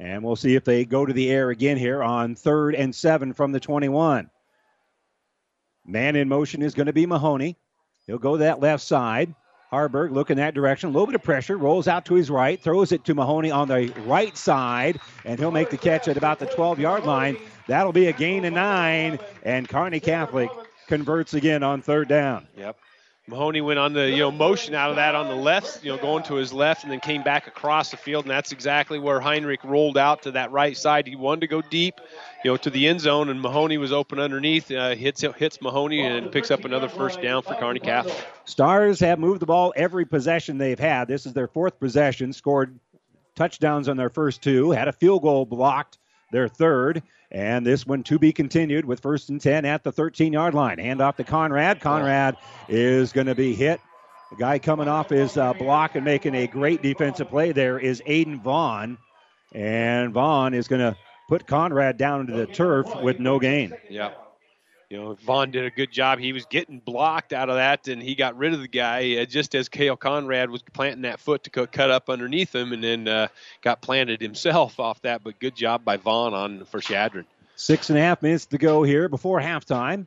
And 0.00 0.24
we'll 0.24 0.36
see 0.36 0.56
if 0.56 0.64
they 0.64 0.84
go 0.84 1.06
to 1.06 1.12
the 1.12 1.30
air 1.30 1.50
again 1.50 1.78
here 1.78 2.02
on 2.02 2.34
third 2.34 2.74
and 2.74 2.92
seven 2.92 3.32
from 3.32 3.52
the 3.52 3.60
21. 3.60 4.28
Man 5.86 6.16
in 6.16 6.28
motion 6.28 6.62
is 6.62 6.74
going 6.74 6.86
to 6.86 6.92
be 6.92 7.06
Mahoney. 7.06 7.56
He'll 8.08 8.18
go 8.18 8.38
that 8.38 8.60
left 8.60 8.82
side. 8.82 9.34
Haarberg 9.72 10.12
looking 10.12 10.36
that 10.36 10.54
direction. 10.54 10.88
A 10.88 10.92
little 10.92 11.06
bit 11.06 11.14
of 11.14 11.22
pressure. 11.22 11.56
Rolls 11.56 11.88
out 11.88 12.04
to 12.06 12.14
his 12.14 12.30
right. 12.30 12.60
Throws 12.60 12.92
it 12.92 13.04
to 13.04 13.14
Mahoney 13.14 13.50
on 13.50 13.68
the 13.68 13.92
right 14.06 14.36
side. 14.36 15.00
And 15.24 15.38
he'll 15.38 15.50
make 15.50 15.70
the 15.70 15.76
catch 15.78 16.08
at 16.08 16.16
about 16.16 16.38
the 16.38 16.46
12 16.46 16.78
yard 16.78 17.04
line. 17.04 17.36
That'll 17.66 17.92
be 17.92 18.06
a 18.06 18.12
gain 18.12 18.44
of 18.44 18.52
nine. 18.52 19.18
And 19.42 19.68
Kearney 19.68 20.00
Catholic 20.00 20.50
converts 20.86 21.34
again 21.34 21.62
on 21.62 21.82
third 21.82 22.08
down. 22.08 22.46
Yep. 22.56 22.76
Mahoney 23.28 23.60
went 23.60 23.78
on 23.80 23.92
the 23.92 24.08
you 24.08 24.18
know 24.18 24.30
motion 24.30 24.74
out 24.74 24.90
of 24.90 24.96
that 24.96 25.16
on 25.16 25.26
the 25.26 25.34
left, 25.34 25.84
you 25.84 25.90
know, 25.90 25.98
going 25.98 26.22
to 26.24 26.34
his 26.34 26.52
left, 26.52 26.84
and 26.84 26.92
then 26.92 27.00
came 27.00 27.24
back 27.24 27.48
across 27.48 27.90
the 27.90 27.96
field, 27.96 28.24
and 28.24 28.30
that's 28.30 28.52
exactly 28.52 29.00
where 29.00 29.20
Heinrich 29.20 29.64
rolled 29.64 29.98
out 29.98 30.22
to 30.22 30.30
that 30.32 30.52
right 30.52 30.76
side. 30.76 31.08
He 31.08 31.16
wanted 31.16 31.40
to 31.40 31.46
go 31.48 31.60
deep, 31.60 32.00
you 32.44 32.52
know, 32.52 32.56
to 32.58 32.70
the 32.70 32.86
end 32.86 33.00
zone, 33.00 33.28
and 33.28 33.40
Mahoney 33.40 33.78
was 33.78 33.92
open 33.92 34.20
underneath. 34.20 34.70
Uh, 34.70 34.94
hits 34.94 35.22
hits 35.22 35.60
Mahoney 35.60 36.02
and 36.02 36.30
picks 36.30 36.52
up 36.52 36.64
another 36.64 36.88
first 36.88 37.20
down 37.20 37.42
for 37.42 37.54
Kearney 37.54 37.80
Catholic. 37.80 38.16
Stars 38.44 39.00
have 39.00 39.18
moved 39.18 39.40
the 39.40 39.46
ball 39.46 39.72
every 39.74 40.04
possession 40.04 40.58
they've 40.58 40.78
had. 40.78 41.08
This 41.08 41.26
is 41.26 41.32
their 41.32 41.48
fourth 41.48 41.80
possession. 41.80 42.32
Scored 42.32 42.78
touchdowns 43.34 43.88
on 43.88 43.96
their 43.96 44.10
first 44.10 44.40
two. 44.40 44.70
Had 44.70 44.86
a 44.86 44.92
field 44.92 45.22
goal 45.22 45.46
blocked 45.46 45.98
their 46.30 46.46
third. 46.46 47.02
And 47.30 47.66
this 47.66 47.86
one 47.86 48.02
to 48.04 48.18
be 48.18 48.32
continued 48.32 48.84
with 48.84 49.00
first 49.00 49.30
and 49.30 49.40
10 49.40 49.64
at 49.64 49.82
the 49.82 49.92
13 49.92 50.32
yard 50.32 50.54
line. 50.54 50.78
Hand 50.78 51.00
off 51.00 51.16
to 51.16 51.24
Conrad. 51.24 51.80
Conrad 51.80 52.36
is 52.68 53.12
going 53.12 53.26
to 53.26 53.34
be 53.34 53.54
hit. 53.54 53.80
The 54.30 54.36
guy 54.36 54.58
coming 54.58 54.88
off 54.88 55.10
his 55.10 55.36
uh, 55.36 55.52
block 55.54 55.94
and 55.94 56.04
making 56.04 56.34
a 56.34 56.46
great 56.46 56.82
defensive 56.82 57.28
play 57.28 57.52
there 57.52 57.78
is 57.78 58.02
Aiden 58.06 58.42
Vaughn. 58.42 58.98
And 59.52 60.12
Vaughn 60.12 60.54
is 60.54 60.68
going 60.68 60.80
to 60.80 60.96
put 61.28 61.46
Conrad 61.46 61.96
down 61.96 62.22
into 62.22 62.34
the 62.34 62.46
turf 62.46 62.86
with 63.02 63.18
no 63.18 63.38
gain. 63.38 63.72
Yeah. 63.88 64.12
You 64.88 64.98
know, 64.98 65.14
Vaughn 65.14 65.50
did 65.50 65.64
a 65.64 65.70
good 65.70 65.90
job. 65.90 66.20
He 66.20 66.32
was 66.32 66.46
getting 66.46 66.78
blocked 66.78 67.32
out 67.32 67.50
of 67.50 67.56
that, 67.56 67.88
and 67.88 68.00
he 68.00 68.14
got 68.14 68.36
rid 68.36 68.54
of 68.54 68.60
the 68.60 68.68
guy 68.68 69.16
uh, 69.16 69.24
just 69.24 69.56
as 69.56 69.68
Kale 69.68 69.96
Conrad 69.96 70.48
was 70.48 70.62
planting 70.62 71.02
that 71.02 71.18
foot 71.18 71.42
to 71.44 71.66
cut 71.66 71.90
up 71.90 72.08
underneath 72.08 72.54
him, 72.54 72.72
and 72.72 72.84
then 72.84 73.08
uh, 73.08 73.28
got 73.62 73.80
planted 73.80 74.20
himself 74.20 74.78
off 74.80 75.02
that. 75.02 75.24
But 75.24 75.40
good 75.40 75.56
job 75.56 75.84
by 75.84 75.96
Vaughn 75.96 76.34
on 76.34 76.64
for 76.66 76.80
Chadron. 76.80 77.26
Six 77.56 77.90
and 77.90 77.98
a 77.98 78.02
half 78.02 78.22
minutes 78.22 78.46
to 78.46 78.58
go 78.58 78.82
here 78.84 79.08
before 79.08 79.40
halftime. 79.40 80.06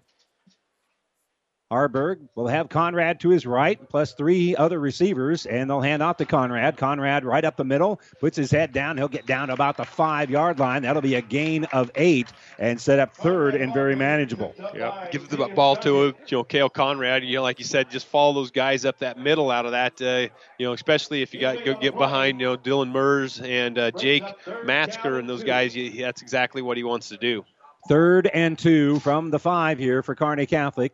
Haarberg 1.71 2.27
will 2.33 2.47
have 2.47 2.67
Conrad 2.67 3.19
to 3.19 3.29
his 3.29 3.45
right, 3.45 3.79
plus 3.89 4.13
three 4.13 4.55
other 4.55 4.79
receivers, 4.79 5.45
and 5.45 5.69
they'll 5.69 5.81
hand 5.81 6.01
off 6.01 6.17
to 6.17 6.25
Conrad. 6.25 6.77
Conrad 6.77 7.23
right 7.23 7.45
up 7.45 7.57
the 7.57 7.63
middle, 7.63 8.01
puts 8.19 8.35
his 8.35 8.49
head 8.49 8.71
down. 8.71 8.97
He'll 8.97 9.07
get 9.07 9.27
down 9.27 9.49
to 9.49 9.53
about 9.53 9.77
the 9.77 9.85
five 9.85 10.31
yard 10.31 10.57
line. 10.57 10.81
That'll 10.81 11.03
be 11.03 11.13
a 11.13 11.21
gain 11.21 11.65
of 11.65 11.91
eight 11.93 12.27
and 12.57 12.81
set 12.81 12.97
up 12.97 13.15
third 13.15 13.53
and 13.53 13.71
very 13.71 13.95
manageable. 13.95 14.55
Yeah, 14.73 15.09
give 15.11 15.29
the 15.29 15.37
ball 15.49 15.75
to 15.77 16.15
you 16.27 16.37
know 16.37 16.43
Kale 16.43 16.69
Conrad. 16.69 17.23
You 17.23 17.35
know, 17.35 17.43
like 17.43 17.59
you 17.59 17.65
said, 17.65 17.91
just 17.91 18.07
follow 18.07 18.33
those 18.33 18.49
guys 18.49 18.83
up 18.83 18.97
that 18.99 19.19
middle 19.19 19.51
out 19.51 19.67
of 19.67 19.73
that. 19.73 20.01
Uh, 20.01 20.33
you 20.57 20.65
know, 20.65 20.73
especially 20.73 21.21
if 21.21 21.35
you 21.35 21.39
got 21.39 21.63
go 21.63 21.75
get 21.75 21.95
behind 21.95 22.39
you 22.41 22.47
know 22.47 22.57
Dylan 22.57 22.91
Mers 22.91 23.41
and 23.41 23.77
uh, 23.77 23.91
Jake 23.91 24.23
Matsker 24.65 25.19
and 25.19 25.29
those 25.29 25.43
guys. 25.43 25.75
You, 25.75 26.01
that's 26.01 26.23
exactly 26.23 26.63
what 26.63 26.77
he 26.77 26.83
wants 26.83 27.09
to 27.09 27.17
do. 27.17 27.45
Third 27.87 28.25
and 28.25 28.57
two 28.57 28.99
from 29.01 29.29
the 29.29 29.39
five 29.39 29.77
here 29.77 30.01
for 30.01 30.15
Kearney 30.15 30.47
Catholic. 30.47 30.93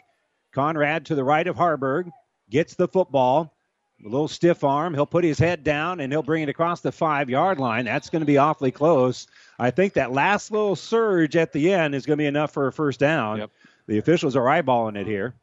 Conrad 0.56 1.06
to 1.08 1.16
the 1.16 1.24
right 1.24 1.46
of 1.46 1.58
Haarberg 1.58 2.10
gets 2.50 2.74
the 2.76 2.88
football. 2.88 3.52
A 4.04 4.10
little 4.10 4.28
stiff 4.28 4.64
arm. 4.64 4.94
He'll 4.94 5.06
put 5.06 5.24
his 5.24 5.40
head 5.40 5.64
down 5.64 6.00
and 6.00 6.12
he'll 6.12 6.24
bring 6.24 6.44
it 6.44 6.50
across 6.50 6.82
the 6.82 6.92
five 6.92 7.30
yard 7.30 7.60
line. 7.60 7.86
That's 7.86 8.10
going 8.10 8.22
to 8.22 8.26
be 8.26 8.38
awfully 8.38 8.72
close. 8.72 9.28
I 9.58 9.72
think 9.72 9.94
that 9.94 10.12
last 10.12 10.52
little 10.52 10.76
surge 10.76 11.36
at 11.36 11.54
the 11.54 11.72
end 11.72 11.96
is 11.96 12.06
going 12.06 12.18
to 12.18 12.22
be 12.22 12.28
enough 12.28 12.52
for 12.52 12.68
a 12.68 12.74
first 12.74 13.00
down. 13.00 13.38
Yep. 13.38 13.52
The 13.88 13.98
officials 13.98 14.36
are 14.36 14.44
eyeballing 14.44 14.98
it 14.98 15.08
here. 15.08 15.36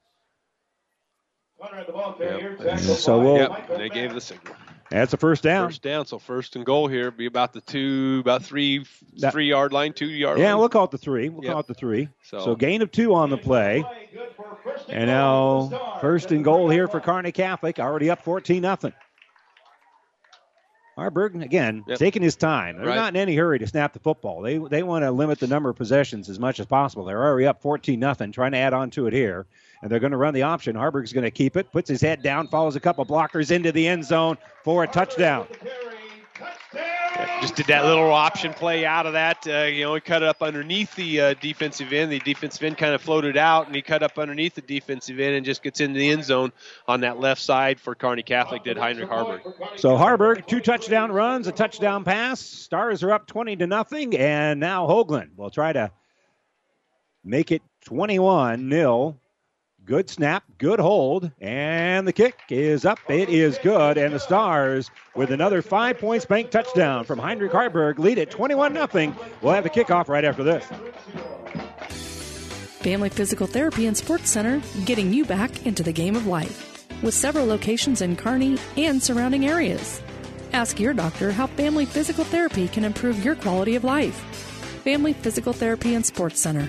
Yep. 2.61 2.79
So 2.81 3.21
we'll. 3.21 3.37
Yep, 3.37 3.79
they 3.79 3.89
gave 3.89 4.13
the 4.13 4.21
signal. 4.21 4.55
That's 4.93 5.15
a 5.15 5.17
first 5.17 5.43
down. 5.43 5.69
First 5.69 5.81
down, 5.83 6.05
so 6.05 6.19
first 6.19 6.55
and 6.55 6.67
goal 6.67 6.87
here 6.87 7.11
be 7.11 7.25
about 7.25 7.55
the 7.55 7.63
two, 7.63 8.19
about 8.21 8.43
three, 8.43 8.85
That- 9.19 9.33
three 9.33 9.47
yard 9.49 9.73
line, 9.73 9.95
two 9.95 10.07
yard 10.07 10.39
Yeah, 10.39 10.51
line. 10.53 10.59
we'll 10.61 10.69
call 10.69 10.85
it 10.85 10.91
the 10.91 10.99
three. 10.99 11.31
We'll 11.31 11.43
Yep. 11.45 11.53
call 11.53 11.61
it 11.61 11.67
the 11.67 11.75
three. 11.75 12.09
So- 12.25 12.41
So, 12.41 12.55
gain 12.55 12.83
of 12.83 12.91
two 12.93 13.15
on 13.15 13.31
the 13.31 13.39
play. 13.39 13.85
And 14.91 15.07
now 15.07 15.99
first 16.03 16.31
and 16.31 16.45
goal 16.45 16.69
here 16.69 16.89
for 16.89 17.01
Kearney 17.01 17.33
Catholic, 17.33 17.79
already 17.81 18.11
up 18.11 18.23
14 18.23 18.61
nothing. 18.63 18.93
Haarberg 20.99 21.43
again 21.43 21.85
Yep. 21.89 21.99
taking 21.99 22.21
his 22.23 22.37
time. 22.37 22.77
They're 22.77 22.87
Right. 22.89 22.95
not 22.97 23.15
in 23.15 23.21
any 23.21 23.35
hurry 23.35 23.59
to 23.61 23.67
snap 23.67 23.95
the 23.95 23.99
football. 23.99 24.43
They 24.43 24.59
they 24.59 24.83
want 24.83 25.05
to 25.05 25.11
limit 25.11 25.41
the 25.41 25.47
number 25.47 25.71
of 25.71 25.77
possessions 25.77 26.29
as 26.29 26.39
much 26.39 26.61
as 26.61 26.67
possible. 26.67 27.07
They're 27.07 27.25
already 27.25 27.47
up 27.47 27.63
14 27.63 27.99
nothing, 27.99 28.31
trying 28.31 28.53
to 28.53 28.59
add 28.59 28.75
on 28.75 28.91
to 28.91 29.07
it 29.07 29.15
here. 29.15 29.47
And 29.83 29.91
they're 29.91 30.01
going 30.01 30.13
to 30.13 30.17
run 30.17 30.33
the 30.33 30.43
option. 30.43 30.77
Haarberg's 30.77 31.13
going 31.13 31.25
to 31.25 31.31
keep 31.31 31.57
it, 31.57 31.71
puts 31.73 31.89
his 31.89 32.01
head 32.01 32.23
down, 32.23 32.47
follows 32.47 32.77
a 32.77 32.81
couple 32.81 33.05
blockers 33.05 33.51
into 33.51 33.73
the 33.73 33.87
end 33.87 34.05
zone 34.05 34.39
for 34.63 34.85
a 34.85 34.87
touchdown. 34.87 35.47
Just 37.41 37.57
did 37.57 37.67
that 37.67 37.85
little 37.85 38.11
option 38.13 38.53
play 38.55 38.87
out 38.87 39.05
of 39.05 39.13
that. 39.13 39.47
Uh, 39.47 39.65
you 39.65 39.85
know, 39.85 39.95
he 39.95 40.01
cut 40.01 40.23
it 40.23 40.29
up 40.29 40.43
underneath 40.43 40.95
the 40.95 41.21
uh, 41.21 41.35
defensive 41.41 41.93
end. 41.93 42.11
The 42.11 42.21
defensive 42.21 42.63
end 42.63 42.79
kind 42.79 42.95
of 42.95 43.03
floated 43.03 43.37
out, 43.37 43.67
and 43.67 43.75
he 43.75 43.83
cut 43.83 44.03
up 44.03 44.19
underneath 44.19 44.55
the 44.55 44.63
defensive 44.63 45.21
end 45.21 45.35
and 45.35 45.45
just 45.45 45.63
gets 45.63 45.81
into 45.81 45.99
the 45.99 46.09
end 46.09 46.25
zone 46.25 46.53
on 46.89 47.01
that 47.01 47.19
left 47.19 47.43
side 47.43 47.81
for 47.81 47.95
Kearney 47.95 48.23
Catholic. 48.23 48.65
Did 48.65 48.79
Heinrich 48.79 49.09
Haarberg. 49.09 49.41
So 49.77 49.97
Haarberg, 49.97 50.47
two 50.47 50.61
touchdown 50.61 51.13
runs, 51.13 51.49
a 51.49 51.53
touchdown 51.53 52.05
pass. 52.05 52.41
Stars 52.41 53.03
are 53.03 53.13
up 53.13 53.27
20 53.27 53.57
to 53.57 53.67
nothing, 53.67 54.17
and 54.17 54.59
now 54.61 54.87
Hoagland 54.87 55.37
will 55.37 55.51
try 55.51 55.73
to 55.73 55.91
make 57.25 57.53
it 57.53 57.63
21 57.85 58.69
nil. 58.69 59.19
Good 59.85 60.09
snap, 60.09 60.45
good 60.59 60.79
hold, 60.79 61.33
and 61.41 62.07
the 62.07 62.13
kick 62.13 62.39
is 62.51 62.85
up. 62.85 63.01
It 63.09 63.29
is 63.29 63.59
good, 63.59 63.99
and 63.99 64.15
the 64.15 64.21
Stars, 64.21 64.93
with 65.17 65.33
another 65.33 65.61
five 65.61 65.99
points 65.99 66.25
bank 66.25 66.51
touchdown 66.51 67.05
from 67.05 67.19
Heinrich 67.19 67.51
Haarberg, 67.51 67.99
lead 67.99 68.19
at 68.21 68.31
21 68.31 68.73
nothing. 68.73 69.17
We'll 69.41 69.55
have 69.55 69.65
the 69.65 69.71
kickoff 69.71 70.07
right 70.07 70.25
after 70.25 70.45
this. 70.45 70.65
Family 72.81 73.09
Physical 73.09 73.49
Therapy 73.49 73.87
and 73.87 73.97
Sports 73.97 74.31
Center, 74.31 74.63
getting 74.85 75.13
you 75.13 75.25
back 75.25 75.67
into 75.67 75.83
the 75.83 75.93
game 75.93 76.15
of 76.15 76.29
life. 76.29 76.87
With 77.03 77.15
several 77.15 77.47
locations 77.47 78.03
in 78.03 78.15
Kearney 78.15 78.59
and 78.77 79.03
surrounding 79.03 79.47
areas. 79.47 80.01
Ask 80.53 80.79
your 80.79 80.95
doctor 80.95 81.33
how 81.33 81.49
Family 81.49 81.87
Physical 81.87 82.25
Therapy 82.25 82.69
can 82.69 82.85
improve 82.85 83.25
your 83.25 83.35
quality 83.35 83.75
of 83.75 83.83
life. 83.83 84.15
Family 84.85 85.13
Physical 85.13 85.53
Therapy 85.53 85.97
and 85.97 86.07
Sports 86.07 86.41
Center. 86.41 86.69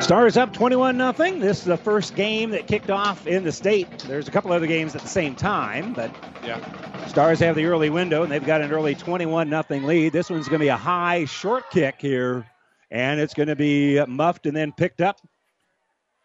Stars 0.00 0.36
up 0.36 0.52
21 0.52 0.96
0. 0.96 1.12
This 1.38 1.58
is 1.58 1.64
the 1.64 1.76
first 1.76 2.16
game 2.16 2.50
that 2.50 2.66
kicked 2.66 2.90
off 2.90 3.28
in 3.28 3.44
the 3.44 3.52
state. 3.52 4.00
There's 4.00 4.26
a 4.26 4.30
couple 4.30 4.52
other 4.52 4.66
games 4.66 4.96
at 4.96 5.02
the 5.02 5.08
same 5.08 5.36
time, 5.36 5.92
but 5.92 6.10
Yeah. 6.44 6.58
Stars 7.06 7.38
have 7.40 7.54
the 7.54 7.66
early 7.66 7.90
window, 7.90 8.22
and 8.24 8.32
they've 8.32 8.44
got 8.44 8.60
an 8.60 8.72
early 8.72 8.94
21 8.96 9.48
0 9.50 9.64
lead. 9.86 10.12
This 10.12 10.30
one's 10.30 10.48
going 10.48 10.58
to 10.58 10.64
be 10.64 10.68
a 10.68 10.76
high 10.76 11.26
short 11.26 11.70
kick 11.70 11.96
here, 12.00 12.44
and 12.90 13.20
it's 13.20 13.34
going 13.34 13.48
to 13.48 13.56
be 13.56 14.04
muffed 14.04 14.46
and 14.46 14.56
then 14.56 14.72
picked 14.72 15.00
up 15.00 15.20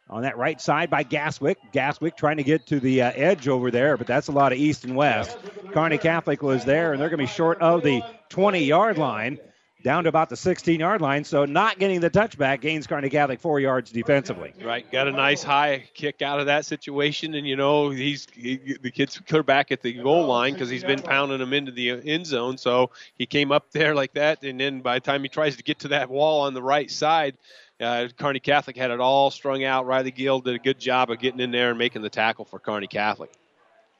on 0.09 0.23
that 0.23 0.37
right 0.37 0.59
side 0.59 0.89
by 0.89 1.03
Gaswick. 1.03 1.57
Gaswick 1.73 2.15
trying 2.17 2.37
to 2.37 2.43
get 2.43 2.65
to 2.67 2.79
the 2.79 3.03
uh, 3.03 3.11
edge 3.13 3.47
over 3.47 3.69
there, 3.69 3.97
but 3.97 4.07
that's 4.07 4.29
a 4.29 4.31
lot 4.31 4.51
of 4.51 4.57
east 4.57 4.83
and 4.83 4.95
west. 4.95 5.37
Kearney 5.73 5.99
Catholic 5.99 6.41
was 6.41 6.65
there, 6.65 6.91
and 6.93 7.01
they're 7.01 7.09
going 7.09 7.19
to 7.19 7.31
be 7.31 7.35
short 7.35 7.61
of 7.61 7.83
the 7.83 8.01
20 8.29 8.63
yard 8.63 8.97
line 8.97 9.39
down 9.85 10.03
to 10.03 10.09
about 10.09 10.29
the 10.29 10.35
16 10.35 10.79
yard 10.79 10.99
line. 10.99 11.23
So 11.23 11.45
not 11.45 11.77
getting 11.77 12.01
the 12.01 12.09
touchback 12.09 12.59
gains 12.59 12.87
Kearney 12.87 13.09
Catholic 13.09 13.39
four 13.39 13.59
yards 13.59 13.91
defensively. 13.91 14.51
Right, 14.63 14.91
got 14.91 15.07
a 15.07 15.11
nice 15.11 15.43
high 15.43 15.87
kick 15.93 16.23
out 16.23 16.39
of 16.39 16.47
that 16.47 16.65
situation, 16.65 17.35
and 17.35 17.47
you 17.47 17.55
know 17.55 17.91
he's 17.91 18.27
he, 18.33 18.77
the 18.81 18.89
kid's 18.89 19.19
clear 19.19 19.43
back 19.43 19.71
at 19.71 19.83
the 19.83 19.93
goal 19.93 20.25
line 20.25 20.53
because 20.53 20.71
he's 20.71 20.83
been 20.83 21.03
pounding 21.03 21.37
them 21.37 21.53
into 21.53 21.71
the 21.71 21.91
end 21.91 22.25
zone. 22.25 22.57
So 22.57 22.89
he 23.13 23.27
came 23.27 23.51
up 23.51 23.71
there 23.71 23.93
like 23.93 24.13
that, 24.13 24.43
and 24.43 24.59
then 24.59 24.81
by 24.81 24.95
the 24.95 25.01
time 25.01 25.21
he 25.21 25.29
tries 25.29 25.55
to 25.57 25.63
get 25.63 25.79
to 25.79 25.89
that 25.89 26.09
wall 26.09 26.41
on 26.41 26.55
the 26.55 26.63
right 26.63 26.89
side, 26.89 27.37
uh, 27.79 28.07
Kearney 28.17 28.39
Catholic 28.39 28.75
had 28.75 28.89
it 28.89 28.99
all 28.99 29.29
strung 29.29 29.63
out. 29.63 29.85
Riley 29.85 30.11
Gill 30.11 30.39
did 30.39 30.55
a 30.55 30.59
good 30.59 30.79
job 30.79 31.11
of 31.11 31.19
getting 31.19 31.39
in 31.39 31.51
there 31.51 31.69
and 31.69 31.77
making 31.77 32.01
the 32.01 32.09
tackle 32.09 32.45
for 32.45 32.57
Kearney 32.57 32.87
Catholic. 32.87 33.31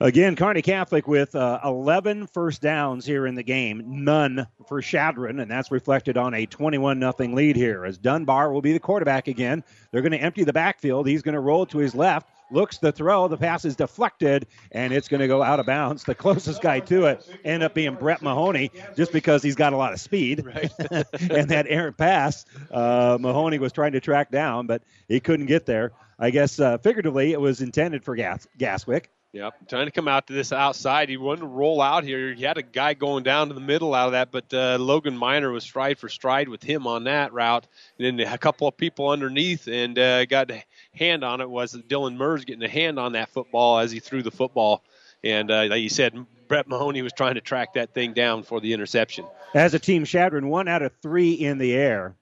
Again, 0.01 0.35
Kearney 0.35 0.61
Catholic 0.61 1.07
with 1.07 1.35
uh, 1.35 1.61
11 1.63 2.27
first 2.27 2.61
downs 2.61 3.05
here 3.05 3.25
in 3.25 3.33
the 3.33 3.43
game, 3.43 3.81
none 4.03 4.45
for 4.67 4.81
Chadron, 4.81 5.39
and 5.39 5.49
that's 5.49 5.71
reflected 5.71 6.17
on 6.17 6.33
a 6.33 6.45
21 6.45 6.99
0 6.99 7.13
lead 7.33 7.55
here. 7.55 7.85
As 7.85 7.97
Dunbar 7.97 8.51
will 8.51 8.61
be 8.61 8.73
the 8.73 8.79
quarterback 8.79 9.29
again, 9.29 9.63
they're 9.91 10.01
going 10.01 10.11
to 10.11 10.17
empty 10.17 10.43
the 10.43 10.51
backfield. 10.51 11.07
He's 11.07 11.21
going 11.21 11.33
to 11.33 11.39
roll 11.39 11.65
to 11.67 11.77
his 11.77 11.95
left, 11.95 12.29
looks 12.51 12.77
the 12.77 12.91
throw, 12.91 13.29
the 13.29 13.37
pass 13.37 13.63
is 13.63 13.77
deflected, 13.77 14.47
and 14.73 14.91
it's 14.91 15.07
going 15.07 15.21
to 15.21 15.27
go 15.27 15.41
out 15.41 15.61
of 15.61 15.65
bounds. 15.65 16.03
The 16.03 16.13
closest 16.13 16.61
guy 16.61 16.81
to 16.81 17.05
it 17.05 17.25
end 17.45 17.63
up 17.63 17.73
being 17.73 17.95
Brett 17.95 18.21
Mahoney, 18.21 18.71
just 18.97 19.13
because 19.13 19.41
he's 19.41 19.55
got 19.55 19.71
a 19.71 19.77
lot 19.77 19.93
of 19.93 20.01
speed. 20.01 20.45
Right. 20.45 20.73
and 21.31 21.49
that 21.49 21.67
errant 21.69 21.97
pass, 21.97 22.43
uh, 22.69 23.17
Mahoney 23.21 23.59
was 23.59 23.71
trying 23.71 23.93
to 23.93 24.01
track 24.01 24.29
down, 24.29 24.67
but 24.67 24.83
he 25.07 25.21
couldn't 25.21 25.45
get 25.45 25.65
there. 25.65 25.93
I 26.19 26.31
guess 26.31 26.59
uh, 26.59 26.79
figuratively, 26.79 27.31
it 27.31 27.39
was 27.39 27.61
intended 27.61 28.03
for 28.03 28.17
Gas- 28.17 28.47
Gaswick. 28.57 29.05
Yep, 29.35 29.67
trying 29.67 29.85
to 29.85 29.91
come 29.91 30.07
out 30.07 30.27
to 30.27 30.33
this 30.33 30.53
outside. 30.53 31.09
He 31.09 31.17
wanted 31.17 31.41
to 31.41 31.47
roll 31.47 31.81
out 31.81 32.05
here. 32.05 32.33
He 32.33 32.45
had 32.45 32.57
a 32.57 32.61
guy 32.61 32.93
going 32.93 33.25
down 33.25 33.49
to 33.49 33.53
the 33.53 33.59
middle 33.59 33.93
out 33.93 34.05
of 34.05 34.11
that, 34.13 34.31
but 34.31 34.45
uh, 34.53 34.77
Logan 34.79 35.17
Miner 35.17 35.51
was 35.51 35.65
stride 35.65 35.99
for 35.99 36.07
stride 36.07 36.47
with 36.47 36.63
him 36.63 36.87
on 36.87 37.03
that 37.03 37.33
route. 37.33 37.67
And 37.99 38.17
then 38.17 38.25
a 38.33 38.37
couple 38.37 38.65
of 38.65 38.77
people 38.77 39.09
underneath 39.09 39.67
and 39.67 39.99
uh, 39.99 40.23
got 40.25 40.51
a 40.51 40.63
hand 40.93 41.25
on 41.25 41.41
it. 41.41 41.49
Was 41.49 41.73
Dylan 41.73 42.15
Mers 42.15 42.45
getting 42.45 42.63
a 42.63 42.69
hand 42.69 42.97
on 42.97 43.11
that 43.11 43.27
football 43.27 43.79
as 43.79 43.91
he 43.91 43.99
threw 43.99 44.23
the 44.23 44.31
football? 44.31 44.85
And 45.21 45.51
uh, 45.51 45.65
like 45.69 45.81
you 45.81 45.89
said, 45.89 46.25
Brett 46.47 46.69
Mahoney 46.69 47.01
was 47.01 47.11
trying 47.11 47.35
to 47.35 47.41
track 47.41 47.73
that 47.73 47.93
thing 47.93 48.13
down 48.13 48.43
for 48.43 48.61
the 48.61 48.71
interception. 48.71 49.25
As 49.53 49.73
a 49.73 49.79
team, 49.79 50.05
Chadron 50.05 50.47
one 50.47 50.69
out 50.69 50.81
of 50.81 50.93
three 51.01 51.33
in 51.33 51.57
the 51.57 51.73
air, 51.73 52.15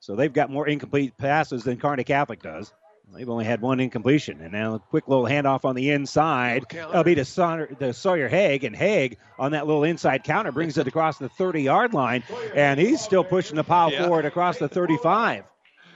so 0.00 0.14
they've 0.14 0.30
got 0.30 0.50
more 0.50 0.68
incomplete 0.68 1.16
passes 1.16 1.64
than 1.64 1.78
Kearney 1.78 2.04
Catholic 2.04 2.42
does. 2.42 2.74
They've 3.14 3.28
only 3.28 3.44
had 3.44 3.60
one 3.60 3.80
incompletion. 3.80 4.40
And 4.40 4.52
now 4.52 4.74
a 4.74 4.78
quick 4.78 5.06
little 5.08 5.24
handoff 5.24 5.64
on 5.64 5.74
the 5.74 5.90
inside. 5.90 6.64
That'll 6.70 7.04
be 7.04 7.14
to, 7.14 7.24
Sawyer, 7.24 7.66
to 7.66 7.92
Sawyer 7.92 8.28
Haig. 8.28 8.64
And 8.64 8.74
Haig 8.74 9.18
on 9.38 9.52
that 9.52 9.66
little 9.66 9.84
inside 9.84 10.24
counter 10.24 10.52
brings 10.52 10.76
it 10.76 10.88
across 10.88 11.18
the 11.18 11.28
30 11.28 11.62
yard 11.62 11.94
line. 11.94 12.24
And 12.54 12.80
he's 12.80 13.00
still 13.00 13.24
pushing 13.24 13.56
the 13.56 13.64
pile 13.64 13.92
yeah. 13.92 14.06
forward 14.06 14.24
across 14.24 14.58
the 14.58 14.68
35. 14.68 15.44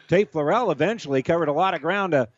Tate 0.08 0.32
Florell 0.32 0.72
eventually 0.72 1.22
covered 1.22 1.48
a 1.48 1.52
lot 1.52 1.74
of 1.74 1.82
ground 1.82 2.12
to 2.12 2.28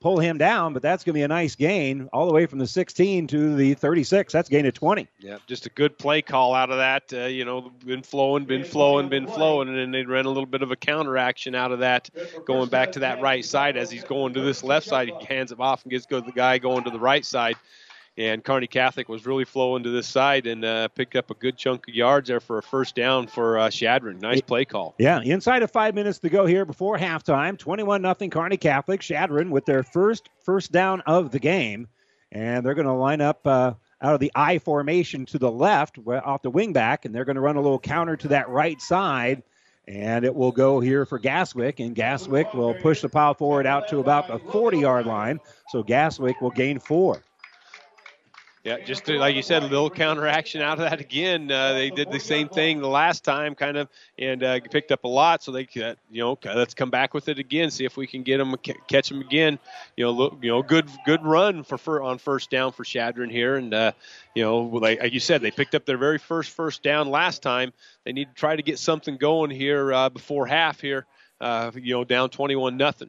pull 0.00 0.18
him 0.18 0.38
down, 0.38 0.72
but 0.72 0.82
that's 0.82 1.04
going 1.04 1.12
to 1.12 1.18
be 1.18 1.22
a 1.22 1.28
nice 1.28 1.54
gain 1.54 2.08
all 2.12 2.26
the 2.26 2.32
way 2.32 2.46
from 2.46 2.58
the 2.58 2.66
16 2.66 3.26
to 3.26 3.54
the 3.54 3.74
36. 3.74 4.32
That's 4.32 4.48
gain 4.48 4.66
of 4.66 4.74
20. 4.74 5.06
Yeah, 5.18 5.36
just 5.46 5.66
a 5.66 5.70
good 5.70 5.98
play 5.98 6.22
call 6.22 6.54
out 6.54 6.70
of 6.70 6.78
that. 6.78 7.12
Uh, 7.12 7.26
you 7.26 7.44
know, 7.44 7.70
been 7.84 8.02
flowing, 8.02 8.44
been 8.44 8.64
flowing, 8.64 9.08
been 9.08 9.26
flowing, 9.26 9.68
and 9.68 9.76
then 9.76 9.90
they 9.90 10.04
ran 10.04 10.24
a 10.24 10.28
little 10.28 10.46
bit 10.46 10.62
of 10.62 10.70
a 10.70 10.76
counter 10.76 11.18
action 11.18 11.54
out 11.54 11.70
of 11.70 11.80
that, 11.80 12.08
going 12.46 12.68
back 12.68 12.92
to 12.92 13.00
that 13.00 13.20
right 13.20 13.44
side 13.44 13.76
as 13.76 13.90
he's 13.90 14.04
going 14.04 14.34
to 14.34 14.40
this 14.40 14.64
left 14.64 14.86
side. 14.86 15.08
He 15.08 15.26
hands 15.26 15.52
it 15.52 15.60
off 15.60 15.82
and 15.82 15.90
gets 15.90 16.06
go 16.06 16.20
to 16.20 16.26
the 16.26 16.32
guy 16.32 16.58
going 16.58 16.84
to 16.84 16.90
the 16.90 17.00
right 17.00 17.24
side 17.24 17.56
and 18.16 18.44
Kearney 18.44 18.66
Catholic 18.66 19.08
was 19.08 19.24
really 19.24 19.44
flowing 19.44 19.82
to 19.82 19.90
this 19.90 20.06
side 20.06 20.46
and 20.46 20.64
uh, 20.64 20.88
picked 20.88 21.16
up 21.16 21.30
a 21.30 21.34
good 21.34 21.56
chunk 21.56 21.88
of 21.88 21.94
yards 21.94 22.28
there 22.28 22.40
for 22.40 22.58
a 22.58 22.62
first 22.62 22.94
down 22.94 23.26
for 23.26 23.58
uh, 23.58 23.70
Chadron. 23.70 24.18
Nice 24.18 24.40
play 24.40 24.64
call. 24.64 24.94
Yeah, 24.98 25.20
inside 25.22 25.62
of 25.62 25.70
five 25.70 25.94
minutes 25.94 26.18
to 26.20 26.28
go 26.28 26.44
here 26.46 26.64
before 26.64 26.98
halftime. 26.98 27.56
21 27.58 28.02
nothing 28.02 28.30
Kearney 28.30 28.56
Catholic. 28.56 29.00
Chadron 29.00 29.50
with 29.50 29.64
their 29.64 29.82
first 29.82 30.28
first 30.44 30.72
down 30.72 31.00
of 31.02 31.30
the 31.30 31.38
game, 31.38 31.88
and 32.32 32.64
they're 32.64 32.74
going 32.74 32.86
to 32.86 32.92
line 32.92 33.20
up. 33.20 33.46
Uh, 33.46 33.74
out 34.02 34.14
of 34.14 34.20
the 34.20 34.32
I 34.34 34.58
formation 34.58 35.26
to 35.26 35.38
the 35.38 35.50
left, 35.50 35.98
off 36.06 36.42
the 36.42 36.50
wing 36.50 36.72
back, 36.72 37.04
and 37.04 37.14
they're 37.14 37.24
going 37.26 37.36
to 37.36 37.42
run 37.42 37.56
a 37.56 37.60
little 37.60 37.78
counter 37.78 38.16
to 38.16 38.28
that 38.28 38.48
right 38.48 38.80
side. 38.80 39.42
And 39.86 40.24
it 40.24 40.34
will 40.34 40.52
go 40.52 40.78
here 40.80 41.04
for 41.04 41.18
Gaswick, 41.18 41.84
and 41.84 41.96
Gaswick 41.96 42.54
will 42.54 42.74
push 42.74 43.02
the 43.02 43.08
pile 43.08 43.34
forward 43.34 43.66
out 43.66 43.88
to 43.88 43.98
about 43.98 44.28
the 44.28 44.38
40 44.38 44.78
yard 44.78 45.06
line. 45.06 45.40
So 45.68 45.82
Gaswick 45.82 46.40
will 46.40 46.50
gain 46.50 46.78
four. 46.78 47.22
Yeah, 48.62 48.78
just 48.80 49.06
to, 49.06 49.18
like 49.18 49.34
you 49.36 49.42
said, 49.42 49.62
a 49.62 49.66
little 49.66 49.88
counteraction 49.88 50.60
out 50.60 50.78
of 50.78 50.90
that 50.90 51.00
again. 51.00 51.50
Uh, 51.50 51.72
they 51.72 51.88
did 51.88 52.10
the 52.10 52.20
same 52.20 52.50
thing 52.50 52.80
the 52.80 52.88
last 52.88 53.24
time, 53.24 53.54
kind 53.54 53.78
of, 53.78 53.88
and 54.18 54.42
uh, 54.42 54.60
picked 54.70 54.92
up 54.92 55.04
a 55.04 55.08
lot. 55.08 55.42
So 55.42 55.50
they, 55.50 55.66
uh, 55.82 55.94
you 56.10 56.22
know, 56.22 56.38
let's 56.44 56.74
come 56.74 56.90
back 56.90 57.14
with 57.14 57.30
it 57.30 57.38
again. 57.38 57.70
See 57.70 57.86
if 57.86 57.96
we 57.96 58.06
can 58.06 58.22
get 58.22 58.36
them, 58.36 58.54
catch 58.86 59.08
them 59.08 59.22
again. 59.22 59.58
You 59.96 60.04
know, 60.04 60.10
look, 60.10 60.38
you 60.42 60.50
know, 60.50 60.62
good, 60.62 60.90
good 61.06 61.24
run 61.24 61.64
for, 61.64 61.78
for 61.78 62.02
on 62.02 62.18
first 62.18 62.50
down 62.50 62.72
for 62.72 62.84
Chadron 62.84 63.30
here, 63.30 63.56
and 63.56 63.72
uh, 63.72 63.92
you 64.34 64.42
know, 64.42 64.58
like, 64.58 65.00
like 65.00 65.14
you 65.14 65.20
said, 65.20 65.40
they 65.40 65.50
picked 65.50 65.74
up 65.74 65.86
their 65.86 65.96
very 65.96 66.18
first 66.18 66.50
first 66.50 66.82
down 66.82 67.08
last 67.08 67.40
time. 67.40 67.72
They 68.04 68.12
need 68.12 68.28
to 68.28 68.34
try 68.34 68.56
to 68.56 68.62
get 68.62 68.78
something 68.78 69.16
going 69.16 69.50
here 69.50 69.90
uh, 69.90 70.10
before 70.10 70.46
half 70.46 70.82
here. 70.82 71.06
Uh, 71.40 71.70
you 71.74 71.94
know, 71.94 72.04
down 72.04 72.28
twenty-one 72.28 72.76
nothing. 72.76 73.08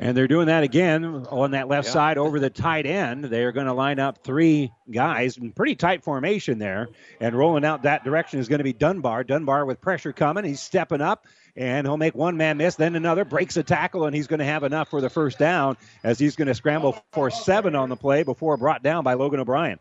And 0.00 0.16
they're 0.16 0.28
doing 0.28 0.46
that 0.46 0.62
again 0.62 1.04
on 1.04 1.50
that 1.52 1.66
left 1.66 1.88
yeah. 1.88 1.92
side 1.92 2.18
over 2.18 2.38
the 2.38 2.50
tight 2.50 2.86
end. 2.86 3.24
They're 3.24 3.50
going 3.50 3.66
to 3.66 3.72
line 3.72 3.98
up 3.98 4.22
three 4.22 4.70
guys 4.88 5.36
in 5.36 5.50
pretty 5.50 5.74
tight 5.74 6.04
formation 6.04 6.58
there. 6.58 6.88
And 7.20 7.34
rolling 7.34 7.64
out 7.64 7.82
that 7.82 8.04
direction 8.04 8.38
is 8.38 8.48
going 8.48 8.58
to 8.58 8.64
be 8.64 8.72
Dunbar. 8.72 9.24
Dunbar 9.24 9.66
with 9.66 9.80
pressure 9.80 10.12
coming. 10.12 10.44
He's 10.44 10.60
stepping 10.60 11.00
up 11.00 11.26
and 11.56 11.84
he'll 11.84 11.96
make 11.96 12.14
one 12.14 12.36
man 12.36 12.56
miss, 12.56 12.76
then 12.76 12.94
another 12.94 13.24
breaks 13.24 13.56
a 13.56 13.64
tackle, 13.64 14.06
and 14.06 14.14
he's 14.14 14.28
going 14.28 14.38
to 14.38 14.44
have 14.44 14.62
enough 14.62 14.88
for 14.88 15.00
the 15.00 15.10
first 15.10 15.38
down 15.38 15.76
as 16.04 16.16
he's 16.16 16.36
going 16.36 16.46
to 16.46 16.54
scramble 16.54 17.04
for 17.12 17.30
seven 17.30 17.74
on 17.74 17.88
the 17.88 17.96
play 17.96 18.22
before 18.22 18.56
brought 18.56 18.84
down 18.84 19.02
by 19.02 19.14
Logan 19.14 19.40
O'Brien. 19.40 19.80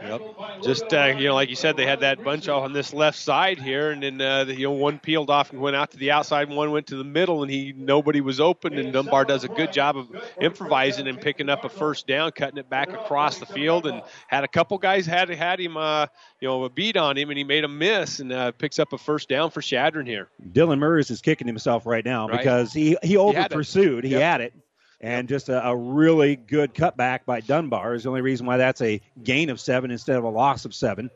Yep. 0.00 0.62
Just 0.62 0.92
uh, 0.92 1.14
you 1.16 1.28
know, 1.28 1.34
like 1.34 1.48
you 1.48 1.56
said, 1.56 1.76
they 1.76 1.86
had 1.86 2.00
that 2.00 2.22
bunch 2.22 2.48
on 2.48 2.72
this 2.72 2.92
left 2.92 3.18
side 3.18 3.58
here, 3.58 3.90
and 3.90 4.02
then 4.02 4.20
uh, 4.20 4.44
you 4.48 4.64
know 4.64 4.72
one 4.72 4.98
peeled 4.98 5.30
off 5.30 5.50
and 5.52 5.60
went 5.60 5.76
out 5.76 5.90
to 5.92 5.96
the 5.96 6.10
outside, 6.10 6.48
and 6.48 6.56
one 6.56 6.70
went 6.70 6.86
to 6.88 6.96
the 6.96 7.04
middle, 7.04 7.42
and 7.42 7.50
he 7.50 7.72
nobody 7.76 8.20
was 8.20 8.40
open. 8.40 8.78
And 8.78 8.92
Dunbar 8.92 9.24
does 9.24 9.44
a 9.44 9.48
good 9.48 9.72
job 9.72 9.96
of 9.96 10.08
improvising 10.40 11.08
and 11.08 11.20
picking 11.20 11.48
up 11.48 11.64
a 11.64 11.68
first 11.68 12.06
down, 12.06 12.32
cutting 12.32 12.58
it 12.58 12.68
back 12.68 12.90
across 12.90 13.38
the 13.38 13.46
field, 13.46 13.86
and 13.86 14.02
had 14.26 14.44
a 14.44 14.48
couple 14.48 14.76
guys 14.78 15.06
had 15.06 15.28
had 15.30 15.60
him, 15.60 15.76
uh, 15.76 16.06
you 16.40 16.48
know, 16.48 16.64
a 16.64 16.70
beat 16.70 16.96
on 16.96 17.16
him, 17.16 17.30
and 17.30 17.38
he 17.38 17.44
made 17.44 17.64
a 17.64 17.68
miss, 17.68 18.20
and 18.20 18.32
uh, 18.32 18.52
picks 18.52 18.78
up 18.78 18.92
a 18.92 18.98
first 18.98 19.28
down 19.28 19.50
for 19.50 19.62
Chadron 19.62 20.06
here. 20.06 20.28
Dylan 20.52 20.78
Murs 20.78 21.10
is 21.10 21.20
kicking 21.20 21.46
himself 21.46 21.86
right 21.86 22.04
now 22.04 22.28
right. 22.28 22.38
because 22.38 22.72
he 22.72 22.96
he 23.02 23.16
over 23.16 23.48
pursued, 23.48 24.04
he, 24.04 24.10
he 24.10 24.16
had 24.16 24.40
it 24.40 24.52
and 25.00 25.28
just 25.28 25.48
a, 25.48 25.66
a, 25.66 25.76
really 25.76 26.36
good 26.36 26.74
cutback 26.74 27.24
by 27.26 27.40
Dunbar 27.40 27.94
is 27.94 28.04
the 28.04 28.08
only 28.08 28.22
reason 28.22 28.46
why 28.46 28.56
that's 28.56 28.80
a 28.80 29.00
gain 29.22 29.50
of 29.50 29.60
seven 29.60 29.90
instead 29.90 30.16
of 30.16 30.24
a 30.24 30.28
loss 30.28 30.64
of 30.64 30.74
seven. 30.74 31.10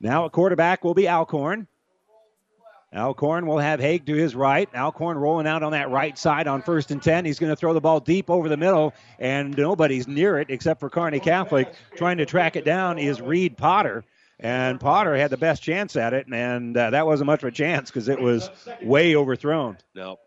Now 0.00 0.24
a 0.24 0.30
quarterback 0.30 0.84
will 0.84 0.94
be 0.94 1.08
Alcorn. 1.08 1.66
Alcorn 2.94 3.46
will 3.46 3.58
have 3.58 3.80
Haig 3.80 4.06
to 4.06 4.14
his 4.14 4.34
right. 4.34 4.68
Alcorn 4.74 5.18
rolling 5.18 5.46
out 5.46 5.62
on 5.62 5.72
that 5.72 5.90
right 5.90 6.16
side 6.16 6.46
on 6.46 6.62
first 6.62 6.90
and 6.90 7.02
10. 7.02 7.26
He's 7.26 7.38
going 7.38 7.50
to 7.50 7.56
throw 7.56 7.74
the 7.74 7.80
ball 7.80 8.00
deep 8.00 8.30
over 8.30 8.48
the 8.48 8.56
middle, 8.56 8.94
and 9.18 9.56
nobody's 9.56 10.08
near 10.08 10.38
it 10.38 10.48
except 10.48 10.80
for 10.80 10.88
Kearney 10.88 11.20
Catholic. 11.20 11.74
Trying 11.96 12.16
to 12.18 12.26
track 12.26 12.56
it 12.56 12.64
down 12.64 12.98
is 12.98 13.20
Reed 13.20 13.58
Potter. 13.58 14.04
And 14.40 14.80
Potter 14.80 15.16
had 15.16 15.30
the 15.30 15.36
best 15.36 15.62
chance 15.62 15.96
at 15.96 16.14
it, 16.14 16.28
and 16.32 16.76
uh, 16.76 16.90
that 16.90 17.04
wasn't 17.04 17.26
much 17.26 17.42
of 17.42 17.48
a 17.48 17.52
chance 17.52 17.90
because 17.90 18.08
it 18.08 18.20
was 18.20 18.48
way 18.82 19.16
overthrown. 19.16 19.76
No, 19.94 20.18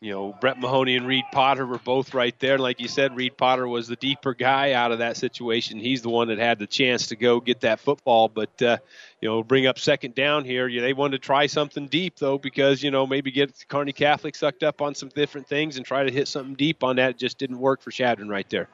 you 0.00 0.12
know, 0.12 0.32
Brett 0.40 0.60
Mahoney 0.60 0.94
and 0.96 1.06
Reed 1.06 1.24
Potter 1.32 1.66
were 1.66 1.78
both 1.78 2.14
right 2.14 2.38
there. 2.38 2.56
Like 2.56 2.80
you 2.80 2.86
said, 2.86 3.16
Reed 3.16 3.36
Potter 3.36 3.66
was 3.66 3.88
the 3.88 3.96
deeper 3.96 4.32
guy 4.32 4.72
out 4.72 4.92
of 4.92 5.00
that 5.00 5.16
situation. 5.16 5.80
He's 5.80 6.02
the 6.02 6.08
one 6.08 6.28
that 6.28 6.38
had 6.38 6.60
the 6.60 6.68
chance 6.68 7.08
to 7.08 7.16
go 7.16 7.40
get 7.40 7.60
that 7.62 7.80
football. 7.80 8.28
But, 8.28 8.62
uh, 8.62 8.78
you 9.20 9.28
know, 9.28 9.42
bring 9.42 9.66
up 9.66 9.76
second 9.76 10.14
down 10.14 10.44
here. 10.44 10.70
They 10.70 10.92
wanted 10.92 11.20
to 11.20 11.26
try 11.26 11.46
something 11.46 11.88
deep, 11.88 12.16
though, 12.16 12.38
because, 12.38 12.80
you 12.80 12.92
know, 12.92 13.08
maybe 13.08 13.32
get 13.32 13.64
Kearney 13.66 13.92
Catholic 13.92 14.36
sucked 14.36 14.62
up 14.62 14.80
on 14.80 14.94
some 14.94 15.08
different 15.08 15.48
things 15.48 15.76
and 15.76 15.84
try 15.84 16.04
to 16.04 16.12
hit 16.12 16.28
something 16.28 16.54
deep 16.54 16.84
on 16.84 16.96
that. 16.96 17.10
It 17.10 17.18
just 17.18 17.38
didn't 17.38 17.58
work 17.58 17.82
for 17.82 17.90
Chadron 17.90 18.28
right 18.28 18.48
there. 18.50 18.68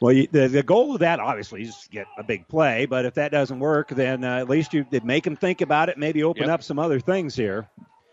Well, 0.00 0.12
you, 0.12 0.26
the, 0.32 0.48
the 0.48 0.62
goal 0.62 0.94
of 0.94 1.00
that 1.00 1.20
obviously 1.20 1.64
is 1.64 1.76
to 1.82 1.90
get 1.90 2.06
a 2.16 2.24
big 2.24 2.48
play, 2.48 2.86
but 2.86 3.04
if 3.04 3.12
that 3.14 3.30
doesn't 3.30 3.58
work, 3.58 3.90
then 3.90 4.24
uh, 4.24 4.38
at 4.38 4.48
least 4.48 4.72
you 4.72 4.86
make 5.04 5.24
them 5.24 5.36
think 5.36 5.60
about 5.60 5.90
it, 5.90 5.98
maybe 5.98 6.22
open 6.22 6.44
yep. 6.44 6.52
up 6.52 6.62
some 6.62 6.78
other 6.78 6.98
things 6.98 7.36
here. 7.36 7.68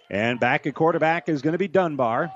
And 0.10 0.40
back 0.40 0.68
at 0.68 0.76
quarterback 0.76 1.30
is 1.30 1.42
going 1.42 1.54
to 1.54 1.58
be 1.58 1.68
Dunbar. 1.68 2.32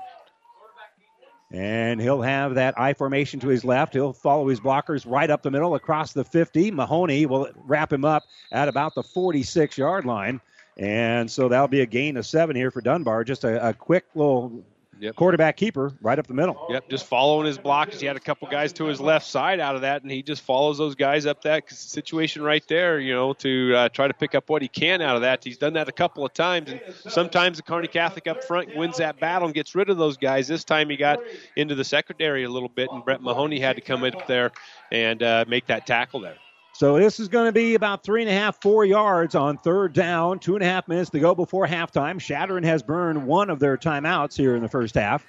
And 1.50 2.00
he'll 2.00 2.20
have 2.20 2.56
that 2.56 2.78
I 2.78 2.92
formation 2.92 3.40
to 3.40 3.48
his 3.48 3.64
left. 3.64 3.94
He'll 3.94 4.12
follow 4.12 4.48
his 4.48 4.60
blockers 4.60 5.10
right 5.10 5.30
up 5.30 5.42
the 5.42 5.50
middle 5.50 5.74
across 5.74 6.12
the 6.12 6.24
50. 6.24 6.70
Mahoney 6.72 7.24
will 7.24 7.48
wrap 7.64 7.90
him 7.92 8.04
up 8.04 8.24
at 8.52 8.68
about 8.68 8.94
the 8.94 9.02
46 9.02 9.78
yard 9.78 10.04
line. 10.04 10.40
And 10.76 11.30
so 11.30 11.48
that'll 11.48 11.68
be 11.68 11.80
a 11.80 11.86
gain 11.86 12.16
of 12.18 12.26
seven 12.26 12.54
here 12.54 12.70
for 12.70 12.80
Dunbar. 12.80 13.24
Just 13.24 13.44
a, 13.44 13.68
a 13.68 13.72
quick 13.72 14.04
little 14.14 14.62
Yep. 15.00 15.16
quarterback 15.16 15.56
keeper 15.56 15.92
right 16.00 16.18
up 16.18 16.26
the 16.26 16.34
middle. 16.34 16.66
Yep, 16.70 16.88
just 16.88 17.06
following 17.06 17.46
his 17.46 17.58
block. 17.58 17.92
He 17.92 18.06
had 18.06 18.16
a 18.16 18.20
couple 18.20 18.48
guys 18.48 18.72
to 18.74 18.84
his 18.86 19.00
left 19.00 19.26
side 19.26 19.60
out 19.60 19.74
of 19.74 19.82
that, 19.82 20.02
and 20.02 20.10
he 20.10 20.22
just 20.22 20.42
follows 20.42 20.78
those 20.78 20.94
guys 20.94 21.26
up 21.26 21.42
that 21.42 21.70
situation 21.70 22.42
right 22.42 22.66
there, 22.68 22.98
you 22.98 23.14
know, 23.14 23.32
to 23.34 23.74
uh, 23.74 23.88
try 23.90 24.08
to 24.08 24.14
pick 24.14 24.34
up 24.34 24.48
what 24.48 24.62
he 24.62 24.68
can 24.68 25.00
out 25.00 25.16
of 25.16 25.22
that. 25.22 25.44
He's 25.44 25.58
done 25.58 25.74
that 25.74 25.88
a 25.88 25.92
couple 25.92 26.24
of 26.24 26.32
times, 26.34 26.70
and 26.70 26.80
sometimes 27.08 27.58
the 27.58 27.62
Kearney 27.62 27.88
Catholic 27.88 28.26
up 28.26 28.42
front 28.44 28.74
wins 28.76 28.96
that 28.98 29.20
battle 29.20 29.46
and 29.46 29.54
gets 29.54 29.74
rid 29.74 29.90
of 29.90 29.96
those 29.98 30.16
guys. 30.16 30.48
This 30.48 30.64
time 30.64 30.90
he 30.90 30.96
got 30.96 31.20
into 31.56 31.74
the 31.74 31.84
secondary 31.84 32.44
a 32.44 32.50
little 32.50 32.68
bit, 32.68 32.88
and 32.90 33.04
Brett 33.04 33.22
Mahoney 33.22 33.60
had 33.60 33.76
to 33.76 33.82
come 33.82 34.02
up 34.04 34.26
there 34.26 34.52
and 34.90 35.22
uh, 35.22 35.44
make 35.48 35.66
that 35.66 35.86
tackle 35.86 36.20
there. 36.20 36.36
So 36.78 36.96
this 36.96 37.18
is 37.18 37.26
going 37.26 37.46
to 37.46 37.52
be 37.52 37.74
about 37.74 38.04
three 38.04 38.22
and 38.22 38.30
a 38.30 38.32
half, 38.32 38.62
four 38.62 38.84
yards 38.84 39.34
on 39.34 39.58
third 39.58 39.92
down. 39.92 40.38
Two 40.38 40.54
and 40.54 40.62
a 40.62 40.66
half 40.66 40.86
minutes 40.86 41.10
to 41.10 41.18
go 41.18 41.34
before 41.34 41.66
halftime. 41.66 42.20
Chadron 42.20 42.62
has 42.62 42.84
burned 42.84 43.26
one 43.26 43.50
of 43.50 43.58
their 43.58 43.76
timeouts 43.76 44.36
here 44.36 44.54
in 44.54 44.62
the 44.62 44.68
first 44.68 44.94
half. 44.94 45.26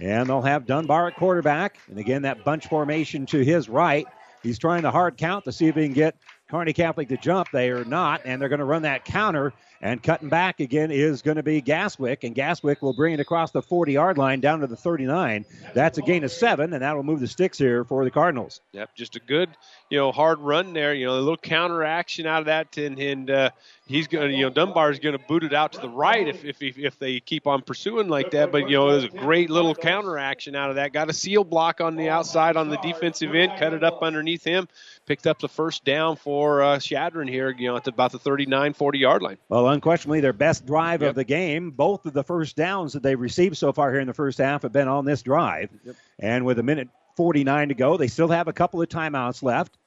And 0.00 0.28
they'll 0.28 0.42
have 0.42 0.66
Dunbar 0.66 1.06
at 1.06 1.14
quarterback. 1.14 1.78
And 1.86 2.00
again, 2.00 2.22
that 2.22 2.42
bunch 2.42 2.66
formation 2.66 3.24
to 3.26 3.44
his 3.44 3.68
right. 3.68 4.04
He's 4.42 4.58
trying 4.58 4.82
to 4.82 4.90
hard 4.90 5.16
count 5.16 5.44
to 5.44 5.52
see 5.52 5.68
if 5.68 5.76
he 5.76 5.84
can 5.84 5.92
get 5.92 6.16
Kearney 6.50 6.72
Catholic 6.72 7.08
to 7.10 7.16
jump. 7.16 7.46
They 7.52 7.70
are 7.70 7.84
not, 7.84 8.22
and 8.24 8.42
they're 8.42 8.48
going 8.48 8.58
to 8.58 8.64
run 8.64 8.82
that 8.82 9.04
counter. 9.04 9.52
And 9.80 10.02
cutting 10.02 10.28
back 10.28 10.60
again 10.60 10.90
is 10.90 11.22
going 11.22 11.36
to 11.36 11.42
be 11.42 11.60
Gaswick, 11.60 12.24
and 12.24 12.34
Gaswick 12.34 12.80
will 12.82 12.94
bring 12.94 13.14
it 13.14 13.20
across 13.20 13.50
the 13.50 13.62
40 13.62 13.92
yard 13.92 14.18
line 14.18 14.40
down 14.40 14.60
to 14.60 14.66
the 14.66 14.76
39. 14.76 15.44
That's 15.74 15.98
a 15.98 16.02
gain 16.02 16.24
of 16.24 16.32
seven, 16.32 16.72
and 16.72 16.82
that 16.82 16.96
will 16.96 17.02
move 17.02 17.20
the 17.20 17.26
sticks 17.26 17.58
here 17.58 17.84
for 17.84 18.04
the 18.04 18.10
Cardinals. 18.10 18.60
Yep, 18.72 18.94
just 18.94 19.16
a 19.16 19.20
good, 19.20 19.50
you 19.90 19.98
know, 19.98 20.12
hard 20.12 20.38
run 20.40 20.72
there. 20.72 20.94
You 20.94 21.06
know, 21.06 21.14
a 21.14 21.20
little 21.20 21.36
counter 21.36 21.84
action 21.84 22.26
out 22.26 22.40
of 22.40 22.46
that, 22.46 22.76
and 22.78 22.98
and 22.98 23.30
uh, 23.30 23.50
he's 23.86 24.06
going 24.08 24.28
to, 24.30 24.36
you 24.36 24.42
know, 24.42 24.50
Dunbar 24.50 24.90
is 24.90 24.98
going 24.98 25.16
to 25.16 25.24
boot 25.26 25.44
it 25.44 25.54
out 25.54 25.72
to 25.74 25.80
the 25.80 25.88
right 25.88 26.26
if, 26.28 26.44
if 26.44 26.60
if 26.60 26.98
they 26.98 27.20
keep 27.20 27.46
on 27.46 27.62
pursuing 27.62 28.08
like 28.08 28.32
that. 28.32 28.50
But 28.52 28.68
you 28.68 28.76
know, 28.76 28.90
there's 28.90 29.04
a 29.04 29.16
great 29.16 29.48
little 29.50 29.74
counter 29.74 30.18
action 30.18 30.54
out 30.54 30.70
of 30.70 30.76
that. 30.76 30.92
Got 30.92 31.08
a 31.08 31.12
seal 31.12 31.44
block 31.44 31.80
on 31.80 31.96
the 31.96 32.08
outside 32.08 32.56
on 32.56 32.68
the 32.68 32.76
defensive 32.78 33.34
end, 33.34 33.52
cut 33.58 33.72
it 33.72 33.82
up 33.84 34.02
underneath 34.02 34.44
him, 34.44 34.68
picked 35.06 35.26
up 35.26 35.38
the 35.38 35.48
first 35.48 35.84
down 35.84 36.16
for 36.16 36.62
uh, 36.62 36.78
Chadron 36.78 37.28
here. 37.28 37.54
You 37.56 37.68
know, 37.68 37.76
at 37.76 37.86
about 37.86 38.12
the 38.12 38.18
39, 38.18 38.72
40 38.74 38.98
yard 38.98 39.22
line. 39.22 39.38
Well, 39.48 39.68
unquestionably, 39.68 40.20
their 40.20 40.32
best 40.32 40.66
drive 40.66 41.02
Yep. 41.02 41.10
of 41.10 41.14
the 41.16 41.24
game. 41.24 41.70
Both 41.70 42.06
of 42.06 42.12
the 42.12 42.24
first 42.24 42.56
downs 42.56 42.92
that 42.94 43.02
they've 43.02 43.18
received 43.20 43.56
so 43.56 43.72
far 43.72 43.90
here 43.92 44.00
in 44.00 44.06
the 44.06 44.14
first 44.14 44.38
half 44.38 44.62
have 44.62 44.72
been 44.72 44.88
on 44.88 45.04
this 45.04 45.22
drive. 45.22 45.70
And 46.18 46.44
with 46.44 46.58
a 46.58 46.62
minute 46.62 46.88
49 47.16 47.68
to 47.68 47.74
go, 47.74 47.96
they 47.96 48.08
still 48.08 48.28
have 48.28 48.48
a 48.48 48.52
couple 48.52 48.82
of 48.82 48.88
timeouts 48.88 49.42
left. 49.42 49.78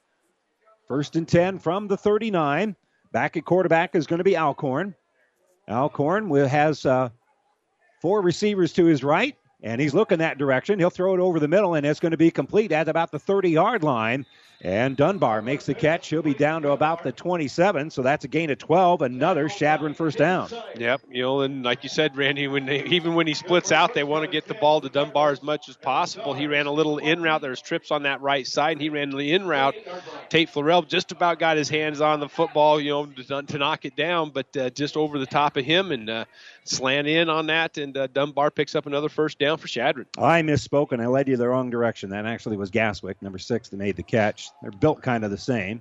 First 0.88 1.14
and 1.16 1.28
10 1.28 1.58
from 1.60 1.86
the 1.86 1.96
39. 1.96 2.74
Back 3.12 3.36
at 3.36 3.44
quarterback 3.44 3.94
is 3.94 4.06
going 4.06 4.18
to 4.18 4.24
be 4.24 4.36
Alcorn. 4.36 4.94
Alcorn 5.68 6.30
has 6.30 6.86
uh, 6.86 7.10
four 8.00 8.22
receivers 8.22 8.72
to 8.74 8.84
his 8.84 9.02
right, 9.02 9.36
and 9.62 9.80
he's 9.80 9.94
looking 9.94 10.18
that 10.18 10.38
direction. 10.38 10.78
He'll 10.78 10.90
throw 10.90 11.14
it 11.14 11.20
over 11.20 11.40
the 11.40 11.48
middle, 11.48 11.74
and 11.74 11.84
it's 11.84 12.00
going 12.00 12.12
to 12.12 12.18
be 12.18 12.30
complete 12.30 12.72
at 12.72 12.88
about 12.88 13.10
the 13.10 13.18
30 13.18 13.50
yard 13.50 13.82
line. 13.82 14.26
And 14.62 14.94
Dunbar 14.94 15.40
makes 15.40 15.64
the 15.64 15.74
catch. 15.74 16.08
He'll 16.08 16.20
be 16.20 16.34
down 16.34 16.62
to 16.62 16.72
about 16.72 17.02
the 17.02 17.12
27, 17.12 17.90
so 17.90 18.02
that's 18.02 18.26
a 18.26 18.28
gain 18.28 18.50
of 18.50 18.58
12. 18.58 19.00
Another 19.00 19.48
Chadron 19.48 19.94
first 19.94 20.18
down. 20.18 20.50
Yep, 20.76 21.00
you 21.10 21.22
know, 21.22 21.40
and 21.40 21.62
like 21.62 21.82
you 21.82 21.88
said, 21.88 22.14
Randy, 22.14 22.46
when 22.46 22.66
they, 22.66 22.84
even 22.84 23.14
when 23.14 23.26
he 23.26 23.32
splits 23.32 23.72
out, 23.72 23.94
they 23.94 24.04
want 24.04 24.26
to 24.26 24.30
get 24.30 24.46
the 24.46 24.54
ball 24.54 24.82
to 24.82 24.90
Dunbar 24.90 25.30
as 25.30 25.42
much 25.42 25.70
as 25.70 25.76
possible. 25.78 26.34
He 26.34 26.46
ran 26.46 26.66
a 26.66 26.72
little 26.72 26.98
in 26.98 27.22
route. 27.22 27.40
There's 27.40 27.62
trips 27.62 27.90
on 27.90 28.02
that 28.02 28.20
right 28.20 28.46
side, 28.46 28.72
and 28.72 28.82
he 28.82 28.90
ran 28.90 29.10
the 29.10 29.32
in 29.32 29.46
route. 29.46 29.76
Tate 30.28 30.50
Florell 30.50 30.86
just 30.86 31.10
about 31.10 31.38
got 31.38 31.56
his 31.56 31.70
hands 31.70 32.02
on 32.02 32.20
the 32.20 32.28
football, 32.28 32.78
you 32.78 32.90
know, 32.90 33.06
to, 33.06 33.42
to 33.42 33.58
knock 33.58 33.86
it 33.86 33.96
down, 33.96 34.28
but 34.28 34.54
uh, 34.58 34.68
just 34.70 34.96
over 34.96 35.18
the 35.18 35.26
top 35.26 35.56
of 35.56 35.64
him 35.64 35.90
and 35.90 36.10
uh, 36.10 36.24
slant 36.64 37.06
in 37.06 37.28
on 37.28 37.46
that, 37.46 37.78
and 37.78 37.96
uh, 37.96 38.06
Dunbar 38.08 38.50
picks 38.50 38.74
up 38.74 38.86
another 38.86 39.08
first 39.08 39.38
down 39.38 39.58
for 39.58 39.68
Chadron. 39.68 40.06
I 40.18 40.42
misspoke 40.42 40.92
and 40.92 41.02
I 41.02 41.06
led 41.06 41.28
you 41.28 41.36
the 41.36 41.48
wrong 41.48 41.70
direction. 41.70 42.10
That 42.10 42.26
actually 42.26 42.56
was 42.56 42.70
Gaswick, 42.70 43.16
number 43.20 43.38
six, 43.38 43.68
that 43.68 43.76
made 43.76 43.96
the 43.96 44.02
catch. 44.02 44.50
They're 44.62 44.70
built 44.70 45.02
kind 45.02 45.24
of 45.24 45.30
the 45.30 45.38
same. 45.38 45.80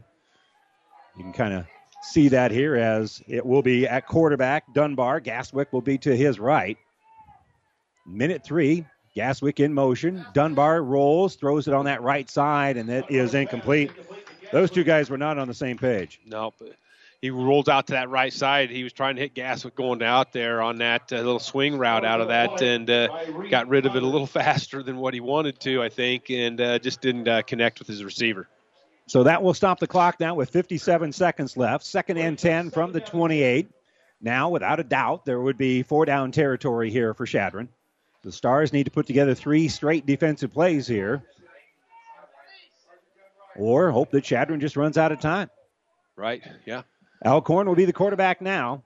You 1.17 1.23
can 1.23 1.33
kind 1.33 1.53
of 1.53 1.65
see 2.01 2.29
that 2.29 2.51
here 2.51 2.75
as 2.75 3.21
it 3.27 3.45
will 3.45 3.61
be 3.61 3.87
at 3.87 4.07
quarterback. 4.07 4.73
Dunbar. 4.73 5.19
Gaswick 5.19 5.73
will 5.73 5.81
be 5.81 5.97
to 5.99 6.15
his 6.15 6.39
right. 6.39 6.77
Minute 8.07 8.43
three. 8.43 8.85
Gaswick 9.15 9.59
in 9.59 9.73
motion. 9.73 10.25
Dunbar 10.33 10.81
rolls, 10.83 11.35
throws 11.35 11.67
it 11.67 11.73
on 11.73 11.85
that 11.85 12.01
right 12.01 12.29
side, 12.29 12.77
and 12.77 12.89
it 12.89 13.05
is 13.09 13.33
incomplete. 13.33 13.91
Those 14.51 14.71
two 14.71 14.83
guys 14.83 15.09
were 15.09 15.17
not 15.17 15.37
on 15.37 15.47
the 15.47 15.53
same 15.53 15.77
page. 15.77 16.21
No, 16.25 16.53
but 16.57 16.75
he 17.21 17.29
rolled 17.31 17.67
out 17.67 17.87
to 17.87 17.93
that 17.93 18.09
right 18.09 18.31
side. 18.31 18.69
He 18.69 18.83
was 18.83 18.93
trying 18.93 19.15
to 19.15 19.21
hit 19.21 19.35
Gaswick 19.35 19.75
going 19.75 20.01
out 20.01 20.31
there 20.31 20.61
on 20.61 20.77
that 20.77 21.11
uh, 21.11 21.17
little 21.17 21.39
swing 21.39 21.77
route 21.77 22.05
out 22.05 22.21
of 22.21 22.29
that, 22.29 22.61
and 22.61 22.89
uh, 22.89 23.25
got 23.49 23.67
rid 23.67 23.85
of 23.85 23.95
it 23.95 24.03
a 24.03 24.05
little 24.05 24.27
faster 24.41 24.81
than 24.81 24.97
what 24.97 25.13
he 25.13 25.19
wanted 25.19 25.59
to, 25.61 25.83
I 25.83 25.89
think, 25.89 26.29
and 26.29 26.59
uh, 26.61 26.79
just 26.79 27.01
didn't 27.01 27.27
uh, 27.27 27.41
connect 27.41 27.79
with 27.79 27.87
his 27.87 28.03
receiver. 28.03 28.47
So 29.07 29.23
that 29.23 29.41
will 29.41 29.53
stop 29.53 29.79
the 29.79 29.87
clock 29.87 30.19
now 30.19 30.35
with 30.35 30.51
57 30.51 31.11
seconds 31.11 31.57
left. 31.57 31.83
Second 31.83 32.17
and 32.17 32.37
10 32.37 32.69
from 32.69 32.91
the 32.91 33.01
28. 33.01 33.67
Now, 34.21 34.49
without 34.49 34.79
a 34.79 34.83
doubt, 34.83 35.25
there 35.25 35.41
would 35.41 35.57
be 35.57 35.81
four 35.81 36.05
down 36.05 36.31
territory 36.31 36.91
here 36.91 37.13
for 37.13 37.25
Chadron. 37.25 37.69
The 38.21 38.31
Stars 38.31 38.71
need 38.71 38.83
to 38.83 38.91
put 38.91 39.07
together 39.07 39.33
three 39.33 39.67
straight 39.67 40.05
defensive 40.05 40.51
plays 40.53 40.85
here, 40.85 41.23
or 43.55 43.91
hope 43.91 44.11
that 44.11 44.25
Chadron 44.25 44.59
just 44.59 44.75
runs 44.75 44.97
out 44.97 45.11
of 45.11 45.19
time. 45.19 45.49
Right? 46.15 46.43
Yeah. 46.65 46.83
Alcorn 47.25 47.67
will 47.67 47.75
be 47.75 47.85
the 47.85 47.93
quarterback 47.93 48.41
now. 48.41 48.83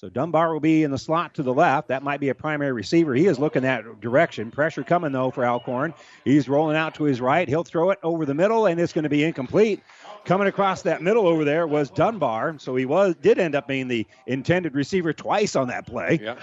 So 0.00 0.08
Dunbar 0.08 0.50
will 0.50 0.60
be 0.60 0.82
in 0.82 0.90
the 0.90 0.96
slot 0.96 1.34
to 1.34 1.42
the 1.42 1.52
left. 1.52 1.88
That 1.88 2.02
might 2.02 2.20
be 2.20 2.30
a 2.30 2.34
primary 2.34 2.72
receiver. 2.72 3.14
He 3.14 3.26
is 3.26 3.38
looking 3.38 3.60
that 3.64 4.00
direction. 4.00 4.50
Pressure 4.50 4.82
coming 4.82 5.12
though 5.12 5.30
for 5.30 5.44
Alcorn. 5.44 5.92
He's 6.24 6.48
rolling 6.48 6.74
out 6.74 6.94
to 6.94 7.04
his 7.04 7.20
right. 7.20 7.46
He'll 7.46 7.64
throw 7.64 7.90
it 7.90 7.98
over 8.02 8.24
the 8.24 8.32
middle, 8.32 8.64
and 8.64 8.80
it's 8.80 8.94
going 8.94 9.02
to 9.02 9.10
be 9.10 9.24
incomplete. 9.24 9.82
Coming 10.24 10.48
across 10.48 10.80
that 10.82 11.02
middle 11.02 11.26
over 11.26 11.44
there 11.44 11.66
was 11.66 11.90
Dunbar, 11.90 12.56
so 12.58 12.76
he 12.76 12.86
was 12.86 13.14
did 13.16 13.38
end 13.38 13.54
up 13.54 13.68
being 13.68 13.88
the 13.88 14.06
intended 14.26 14.74
receiver 14.74 15.12
twice 15.12 15.54
on 15.54 15.68
that 15.68 15.86
play. 15.86 16.18
Yeah. 16.22 16.36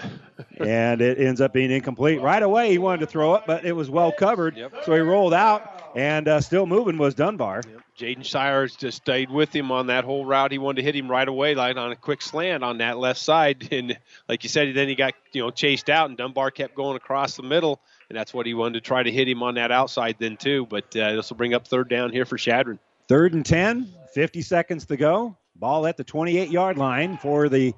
and 0.64 1.00
it 1.00 1.18
ends 1.18 1.40
up 1.40 1.52
being 1.52 1.72
incomplete. 1.72 2.20
Right 2.20 2.44
away, 2.44 2.70
he 2.70 2.78
wanted 2.78 3.00
to 3.00 3.06
throw 3.06 3.34
it, 3.34 3.42
but 3.44 3.64
it 3.64 3.72
was 3.72 3.90
well 3.90 4.12
covered, 4.12 4.56
yep. 4.56 4.72
so 4.84 4.94
he 4.94 5.00
rolled 5.00 5.34
out, 5.34 5.90
and 5.96 6.28
uh, 6.28 6.40
still 6.40 6.66
moving 6.66 6.96
was 6.96 7.16
Dunbar. 7.16 7.62
Jaden 7.98 8.24
Shires 8.24 8.76
just 8.76 8.98
stayed 8.98 9.28
with 9.28 9.54
him 9.54 9.72
on 9.72 9.88
that 9.88 10.04
whole 10.04 10.24
route. 10.24 10.52
He 10.52 10.58
wanted 10.58 10.76
to 10.76 10.82
hit 10.84 10.94
him 10.94 11.10
right 11.10 11.26
away, 11.26 11.56
like 11.56 11.76
on 11.76 11.90
a 11.90 11.96
quick 11.96 12.22
slant 12.22 12.62
on 12.62 12.78
that 12.78 12.96
left 12.96 13.18
side. 13.18 13.68
And 13.78 13.98
like 14.28 14.44
you 14.44 14.48
said, 14.48 14.74
then 14.74 14.88
he 14.88 14.94
got 14.94 15.14
you 15.32 15.42
know 15.42 15.50
chased 15.50 15.90
out, 15.90 16.08
and 16.08 16.16
Dunbar 16.16 16.52
kept 16.52 16.76
going 16.76 16.96
across 16.96 17.36
the 17.36 17.42
middle, 17.42 17.80
and 18.08 18.16
that's 18.16 18.32
what 18.32 18.46
he 18.46 18.54
wanted 18.54 18.74
to 18.74 18.80
try 18.80 19.02
to 19.02 19.10
hit 19.10 19.28
him 19.28 19.42
on 19.42 19.54
that 19.56 19.72
outside 19.72 20.16
then 20.18 20.36
too. 20.36 20.64
But 20.66 20.96
uh, 20.96 21.16
this 21.16 21.28
will 21.28 21.36
bring 21.36 21.54
up 21.54 21.66
third 21.66 21.88
down 21.88 22.12
here 22.12 22.24
for 22.24 22.38
Chadron. 22.38 22.78
Third 23.08 23.34
and 23.34 23.44
10, 23.44 23.92
50 24.14 24.42
seconds 24.42 24.86
to 24.86 24.96
go. 24.96 25.36
Ball 25.56 25.86
at 25.86 25.96
the 25.96 26.04
28 26.04 26.50
yard 26.50 26.78
line 26.78 27.18
for 27.18 27.48
the 27.48 27.74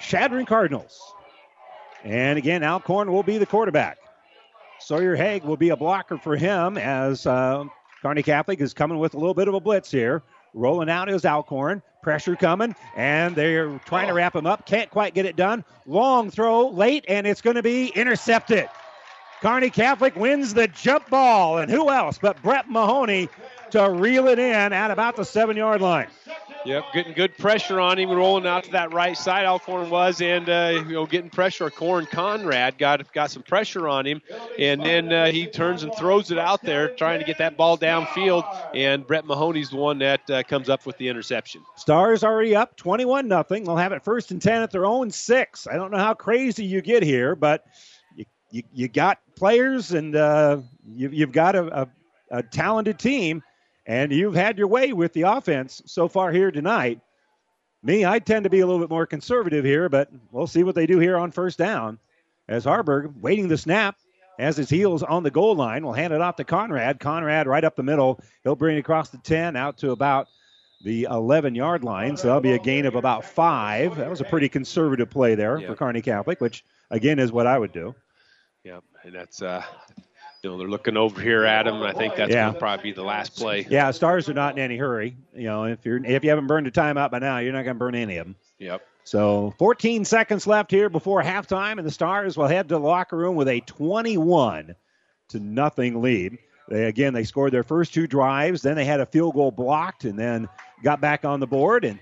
Chadron 0.00 0.46
Cardinals. 0.46 0.98
And 2.04 2.38
again, 2.38 2.62
Alcorn 2.62 3.12
will 3.12 3.22
be 3.22 3.38
the 3.38 3.46
quarterback. 3.46 3.98
Sawyer 4.80 5.16
Haig 5.16 5.42
will 5.42 5.56
be 5.56 5.70
a 5.70 5.76
blocker 5.76 6.16
for 6.16 6.36
him 6.36 6.78
as 6.78 7.26
uh, 7.26 7.64
Kearney 8.02 8.22
Catholic 8.22 8.60
is 8.60 8.74
coming 8.74 8.98
with 8.98 9.14
a 9.14 9.18
little 9.18 9.34
bit 9.34 9.48
of 9.48 9.54
a 9.54 9.60
blitz 9.60 9.90
here. 9.90 10.22
Rolling 10.54 10.88
out 10.88 11.08
is 11.08 11.24
Alcorn. 11.24 11.82
Pressure 12.00 12.36
coming, 12.36 12.76
and 12.96 13.34
they're 13.34 13.78
trying 13.80 14.06
to 14.06 14.14
wrap 14.14 14.34
him 14.34 14.46
up. 14.46 14.64
Can't 14.64 14.88
quite 14.88 15.14
get 15.14 15.26
it 15.26 15.34
done. 15.34 15.64
Long 15.84 16.30
throw 16.30 16.68
late, 16.68 17.04
and 17.08 17.26
it's 17.26 17.40
going 17.40 17.56
to 17.56 17.62
be 17.62 17.88
intercepted. 17.88 18.68
Kearney 19.40 19.70
Catholic 19.70 20.14
wins 20.16 20.54
the 20.54 20.68
jump 20.68 21.10
ball, 21.10 21.58
and 21.58 21.70
who 21.70 21.90
else 21.90 22.18
but 22.18 22.40
Brett 22.40 22.70
Mahoney 22.70 23.28
to 23.70 23.90
reel 23.90 24.28
it 24.28 24.38
in 24.38 24.72
at 24.72 24.90
about 24.90 25.16
the 25.16 25.24
seven 25.24 25.56
yard 25.56 25.80
line. 25.80 26.06
Yep, 26.64 26.84
getting 26.92 27.12
good 27.12 27.36
pressure 27.38 27.80
on 27.80 27.98
him, 27.98 28.10
rolling 28.10 28.46
out 28.46 28.64
to 28.64 28.70
that 28.72 28.92
right 28.92 29.16
side. 29.16 29.46
Alcorn 29.46 29.90
was, 29.90 30.20
and 30.20 30.48
uh, 30.48 30.82
you 30.86 30.92
know, 30.92 31.06
getting 31.06 31.30
pressure. 31.30 31.70
Corn 31.70 32.06
Conrad 32.06 32.78
got 32.78 33.12
got 33.12 33.30
some 33.30 33.42
pressure 33.42 33.88
on 33.88 34.06
him, 34.06 34.20
and 34.58 34.82
then 34.82 35.12
uh, 35.12 35.26
he 35.30 35.46
turns 35.46 35.82
and 35.82 35.94
throws 35.94 36.30
it 36.30 36.38
out 36.38 36.62
there, 36.62 36.88
trying 36.90 37.20
to 37.20 37.24
get 37.24 37.38
that 37.38 37.56
ball 37.56 37.78
downfield. 37.78 38.44
And 38.74 39.06
Brett 39.06 39.24
Mahoney's 39.24 39.70
the 39.70 39.76
one 39.76 39.98
that 39.98 40.28
uh, 40.30 40.42
comes 40.42 40.68
up 40.68 40.84
with 40.84 40.98
the 40.98 41.08
interception. 41.08 41.62
Stars 41.76 42.24
already 42.24 42.54
up 42.56 42.76
21 42.76 43.28
nothing. 43.28 43.64
They'll 43.64 43.76
have 43.76 43.92
it 43.92 44.04
first 44.04 44.30
and 44.30 44.42
10 44.42 44.62
at 44.62 44.70
their 44.70 44.86
own 44.86 45.10
six. 45.10 45.66
I 45.66 45.74
don't 45.76 45.90
know 45.90 45.98
how 45.98 46.14
crazy 46.14 46.64
you 46.64 46.82
get 46.82 47.02
here, 47.02 47.34
but 47.36 47.64
you, 48.16 48.24
you, 48.50 48.62
you 48.72 48.88
got 48.88 49.18
players 49.36 49.92
and 49.92 50.16
uh, 50.16 50.58
you, 50.94 51.10
you've 51.10 51.32
got 51.32 51.54
a, 51.54 51.82
a, 51.82 51.88
a 52.30 52.42
talented 52.42 52.98
team, 52.98 53.42
and 53.88 54.12
you've 54.12 54.34
had 54.34 54.58
your 54.58 54.68
way 54.68 54.92
with 54.92 55.14
the 55.14 55.22
offense 55.22 55.82
so 55.86 56.06
far 56.06 56.30
here 56.30 56.50
tonight. 56.52 57.00
Me, 57.82 58.04
I 58.04 58.18
tend 58.18 58.44
to 58.44 58.50
be 58.50 58.60
a 58.60 58.66
little 58.66 58.80
bit 58.80 58.90
more 58.90 59.06
conservative 59.06 59.64
here, 59.64 59.88
but 59.88 60.10
we'll 60.30 60.46
see 60.46 60.62
what 60.62 60.74
they 60.74 60.86
do 60.86 60.98
here 60.98 61.16
on 61.16 61.32
first 61.32 61.58
down. 61.58 61.98
As 62.48 62.64
Haarberg 62.64 63.20
waiting 63.20 63.48
the 63.48 63.56
snap, 63.56 63.96
as 64.38 64.56
his 64.56 64.68
heels 64.68 65.02
on 65.02 65.22
the 65.22 65.30
goal 65.30 65.56
line, 65.56 65.84
will 65.84 65.92
hand 65.94 66.12
it 66.12 66.20
off 66.20 66.36
to 66.36 66.44
Conrad. 66.44 67.00
Conrad 67.00 67.46
right 67.46 67.64
up 67.64 67.76
the 67.76 67.82
middle. 67.82 68.20
He'll 68.44 68.56
bring 68.56 68.76
it 68.76 68.80
across 68.80 69.08
the 69.08 69.18
10 69.18 69.56
out 69.56 69.78
to 69.78 69.90
about 69.90 70.28
the 70.84 71.08
11 71.10 71.54
yard 71.54 71.82
line. 71.82 72.16
So 72.16 72.28
that'll 72.28 72.42
be 72.42 72.52
a 72.52 72.58
gain 72.58 72.84
of 72.86 72.94
about 72.94 73.24
five. 73.24 73.96
That 73.96 74.10
was 74.10 74.20
a 74.20 74.24
pretty 74.24 74.48
conservative 74.48 75.10
play 75.10 75.34
there 75.34 75.60
for 75.60 75.74
Kearney 75.74 76.02
Catholic, 76.02 76.40
which 76.40 76.64
again, 76.90 77.18
is 77.18 77.32
what 77.32 77.46
I 77.46 77.58
would 77.58 77.72
do. 77.72 77.94
Yep, 78.64 78.84
and 79.04 79.14
that's 79.14 79.42
uh, 79.42 79.62
you 80.42 80.50
know 80.50 80.58
they're 80.58 80.68
looking 80.68 80.96
over 80.96 81.20
here 81.20 81.44
at 81.44 81.66
him. 81.66 81.82
I 81.82 81.92
think 81.92 82.14
that's 82.16 82.30
Yeah. 82.32 82.44
going 82.44 82.54
to 82.54 82.58
probably 82.60 82.82
be 82.90 82.92
the 82.92 83.02
last 83.02 83.36
play. 83.36 83.66
Yeah, 83.68 83.90
Stars 83.90 84.28
are 84.28 84.34
not 84.34 84.56
in 84.56 84.62
any 84.62 84.76
hurry. 84.76 85.16
You 85.34 85.44
know, 85.44 85.64
if 85.64 85.84
you're 85.84 86.04
if 86.04 86.22
you 86.24 86.30
haven't 86.30 86.46
burned 86.46 86.66
a 86.66 86.70
timeout 86.70 87.10
by 87.10 87.18
now, 87.18 87.38
you're 87.38 87.52
not 87.52 87.64
going 87.64 87.74
to 87.76 87.78
burn 87.78 87.94
any 87.94 88.18
of 88.18 88.26
them. 88.26 88.36
Yep. 88.58 88.82
So 89.04 89.54
14 89.58 90.04
seconds 90.04 90.46
left 90.46 90.70
here 90.70 90.88
before 90.90 91.22
halftime, 91.22 91.78
and 91.78 91.86
the 91.86 91.90
Stars 91.90 92.36
will 92.36 92.46
head 92.46 92.68
to 92.68 92.74
the 92.74 92.80
locker 92.80 93.16
room 93.16 93.36
with 93.36 93.48
a 93.48 93.60
21 93.60 94.74
to 95.30 95.40
nothing 95.40 96.02
lead. 96.02 96.38
They 96.68 96.84
again 96.84 97.14
they 97.14 97.24
scored 97.24 97.52
their 97.52 97.62
first 97.62 97.94
two 97.94 98.06
drives, 98.06 98.60
then 98.62 98.76
they 98.76 98.84
had 98.84 99.00
a 99.00 99.06
field 99.06 99.34
goal 99.34 99.50
blocked, 99.50 100.04
and 100.04 100.18
then 100.18 100.48
got 100.82 101.00
back 101.00 101.24
on 101.24 101.40
the 101.40 101.46
board. 101.46 101.84
And 101.84 101.98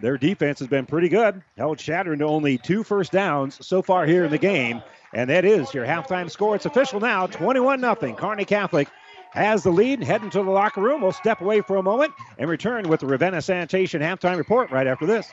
their 0.00 0.18
defense 0.18 0.58
has 0.58 0.68
been 0.68 0.86
pretty 0.86 1.08
good. 1.08 1.42
Held 1.56 1.78
Chadron 1.78 2.18
to 2.18 2.24
only 2.26 2.58
two 2.58 2.82
first 2.82 3.12
downs 3.12 3.64
so 3.64 3.80
far 3.80 4.04
here 4.06 4.24
in 4.24 4.30
the 4.32 4.38
game, 4.38 4.82
and 5.12 5.28
that 5.30 5.44
is 5.44 5.72
your 5.74 5.86
halftime 5.86 6.30
score. 6.30 6.54
It's 6.56 6.66
official 6.66 7.00
now, 7.00 7.26
21 7.26 7.80
nothing. 7.80 8.16
Kearney 8.16 8.44
Catholic 8.44 8.88
has 9.32 9.62
the 9.62 9.70
lead. 9.70 10.02
Heading 10.02 10.30
to 10.30 10.42
the 10.42 10.50
locker 10.50 10.80
room. 10.80 11.02
We'll 11.02 11.12
step 11.12 11.40
away 11.40 11.60
for 11.60 11.76
a 11.76 11.82
moment 11.82 12.12
and 12.38 12.48
return 12.48 12.88
with 12.88 13.00
the 13.00 13.06
Ravenna 13.06 13.42
Sanitation 13.42 14.00
halftime 14.00 14.36
report 14.36 14.70
right 14.70 14.86
after 14.86 15.06
this. 15.06 15.32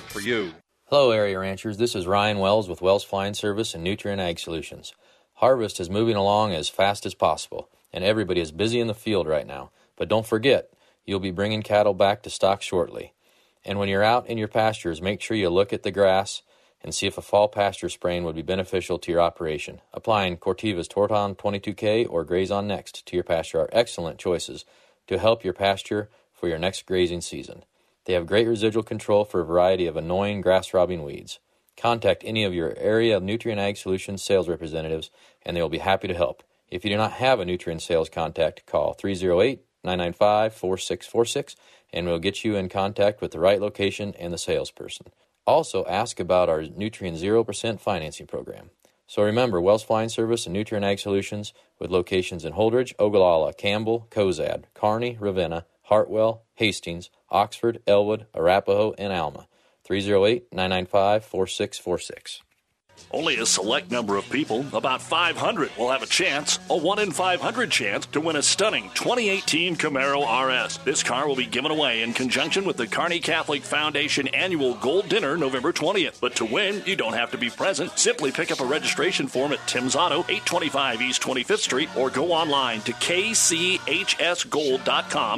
for 0.07 0.21
you. 0.21 0.53
Hello, 0.85 1.11
area 1.11 1.39
ranchers. 1.39 1.77
This 1.77 1.95
is 1.95 2.07
Ryan 2.07 2.39
Wells 2.39 2.67
with 2.67 2.81
Wells 2.81 3.03
Flying 3.03 3.33
Service 3.33 3.73
and 3.73 3.85
Nutrien 3.85 4.19
Ag 4.19 4.39
Solutions. 4.39 4.93
Harvest 5.35 5.79
is 5.79 5.89
moving 5.89 6.15
along 6.15 6.53
as 6.53 6.69
fast 6.69 7.05
as 7.05 7.13
possible, 7.13 7.69
and 7.93 8.03
everybody 8.03 8.41
is 8.41 8.51
busy 8.51 8.79
in 8.79 8.87
the 8.87 8.93
field 8.93 9.27
right 9.27 9.47
now. 9.47 9.71
But 9.95 10.09
don't 10.09 10.25
forget, 10.25 10.71
you'll 11.05 11.19
be 11.19 11.31
bringing 11.31 11.61
cattle 11.61 11.93
back 11.93 12.23
to 12.23 12.29
stock 12.29 12.61
shortly. 12.61 13.13
And 13.63 13.79
when 13.79 13.89
you're 13.89 14.03
out 14.03 14.27
in 14.27 14.37
your 14.37 14.47
pastures, 14.47 15.01
make 15.01 15.21
sure 15.21 15.37
you 15.37 15.49
look 15.49 15.71
at 15.71 15.83
the 15.83 15.91
grass 15.91 16.41
and 16.83 16.93
see 16.93 17.07
if 17.07 17.17
a 17.17 17.21
fall 17.21 17.47
pasture 17.47 17.89
spraying 17.89 18.23
would 18.23 18.35
be 18.35 18.41
beneficial 18.41 18.97
to 18.99 19.11
your 19.11 19.21
operation. 19.21 19.81
Applying 19.93 20.37
Corteva's 20.37 20.87
Tordon 20.87 21.35
22K 21.35 22.07
or 22.09 22.23
Grazon 22.23 22.67
Next 22.67 23.05
to 23.05 23.15
your 23.15 23.23
pasture 23.23 23.61
are 23.61 23.69
excellent 23.71 24.17
choices 24.17 24.65
to 25.07 25.19
help 25.19 25.43
your 25.43 25.53
pasture 25.53 26.09
for 26.33 26.47
your 26.47 26.57
next 26.57 26.85
grazing 26.85 27.21
season. 27.21 27.63
They 28.05 28.13
have 28.13 28.25
great 28.25 28.47
residual 28.47 28.83
control 28.83 29.25
for 29.25 29.41
a 29.41 29.45
variety 29.45 29.85
of 29.85 29.95
annoying 29.95 30.41
grass 30.41 30.73
robbing 30.73 31.03
weeds. 31.03 31.39
Contact 31.77 32.23
any 32.25 32.43
of 32.43 32.53
your 32.53 32.75
area 32.77 33.19
Nutrien 33.19 33.57
Ag 33.57 33.77
Solutions 33.77 34.23
sales 34.23 34.49
representatives 34.49 35.09
and 35.43 35.55
they 35.55 35.61
will 35.61 35.69
be 35.69 35.79
happy 35.79 36.07
to 36.07 36.13
help. 36.13 36.43
If 36.69 36.83
you 36.83 36.89
do 36.89 36.97
not 36.97 37.13
have 37.13 37.39
a 37.39 37.45
nutrient 37.45 37.81
sales 37.81 38.09
contact, 38.09 38.65
call 38.65 38.93
308 38.93 39.61
995 39.83 40.53
4646 40.53 41.55
and 41.93 42.07
we'll 42.07 42.19
get 42.19 42.43
you 42.43 42.55
in 42.55 42.69
contact 42.69 43.21
with 43.21 43.31
the 43.31 43.39
right 43.39 43.59
location 43.59 44.13
and 44.17 44.31
the 44.31 44.37
salesperson. 44.37 45.07
Also, 45.45 45.85
ask 45.85 46.19
about 46.19 46.49
our 46.49 46.61
Nutrien 46.61 47.19
0% 47.19 47.79
financing 47.79 48.27
program. 48.27 48.69
So 49.07 49.23
remember, 49.23 49.59
Wells 49.59 49.83
Flying 49.83 50.07
Service 50.07 50.47
and 50.47 50.55
Nutrien 50.55 50.83
Ag 50.83 50.99
Solutions 50.99 51.51
with 51.79 51.91
locations 51.91 52.45
in 52.45 52.53
Holdrege, 52.53 52.93
Ogallala, 52.97 53.53
Campbell, 53.53 54.07
Cozad, 54.09 54.65
Kearney, 54.73 55.17
Ravenna, 55.19 55.65
Hartwell, 55.91 56.43
Hastings, 56.53 57.09
Oxford, 57.29 57.81
Elwood, 57.85 58.25
Arapahoe, 58.33 58.93
and 58.97 59.11
Alma. 59.11 59.47
308 59.83 60.45
995 60.53 61.25
4646. 61.25 62.41
Only 63.13 63.37
a 63.37 63.45
select 63.45 63.91
number 63.91 64.15
of 64.15 64.29
people, 64.29 64.65
about 64.73 65.01
500, 65.01 65.71
will 65.77 65.91
have 65.91 66.01
a 66.01 66.07
chance, 66.07 66.59
a 66.69 66.77
1 66.77 66.99
in 66.99 67.11
500 67.11 67.69
chance, 67.69 68.05
to 68.07 68.21
win 68.21 68.37
a 68.37 68.41
stunning 68.41 68.89
2018 68.93 69.75
Camaro 69.75 70.23
RS. 70.23 70.77
This 70.85 71.03
car 71.03 71.27
will 71.27 71.35
be 71.35 71.45
given 71.45 71.71
away 71.71 72.03
in 72.03 72.13
conjunction 72.13 72.63
with 72.63 72.77
the 72.77 72.87
Kearney 72.87 73.19
Catholic 73.19 73.63
Foundation 73.63 74.29
annual 74.29 74.75
Gold 74.75 75.09
Dinner 75.09 75.35
November 75.35 75.73
20th. 75.73 76.21
But 76.21 76.35
to 76.37 76.45
win, 76.45 76.83
you 76.85 76.95
don't 76.95 77.11
have 77.13 77.31
to 77.31 77.37
be 77.37 77.49
present. 77.49 77.99
Simply 77.99 78.31
pick 78.31 78.49
up 78.49 78.61
a 78.61 78.65
registration 78.65 79.27
form 79.27 79.51
at 79.51 79.67
Tim's 79.67 79.95
Auto, 79.95 80.19
825 80.19 81.01
East 81.01 81.21
25th 81.21 81.59
Street, 81.59 81.89
or 81.97 82.09
go 82.09 82.31
online 82.31 82.79
to 82.81 82.93
kchsgold.com 82.93 83.83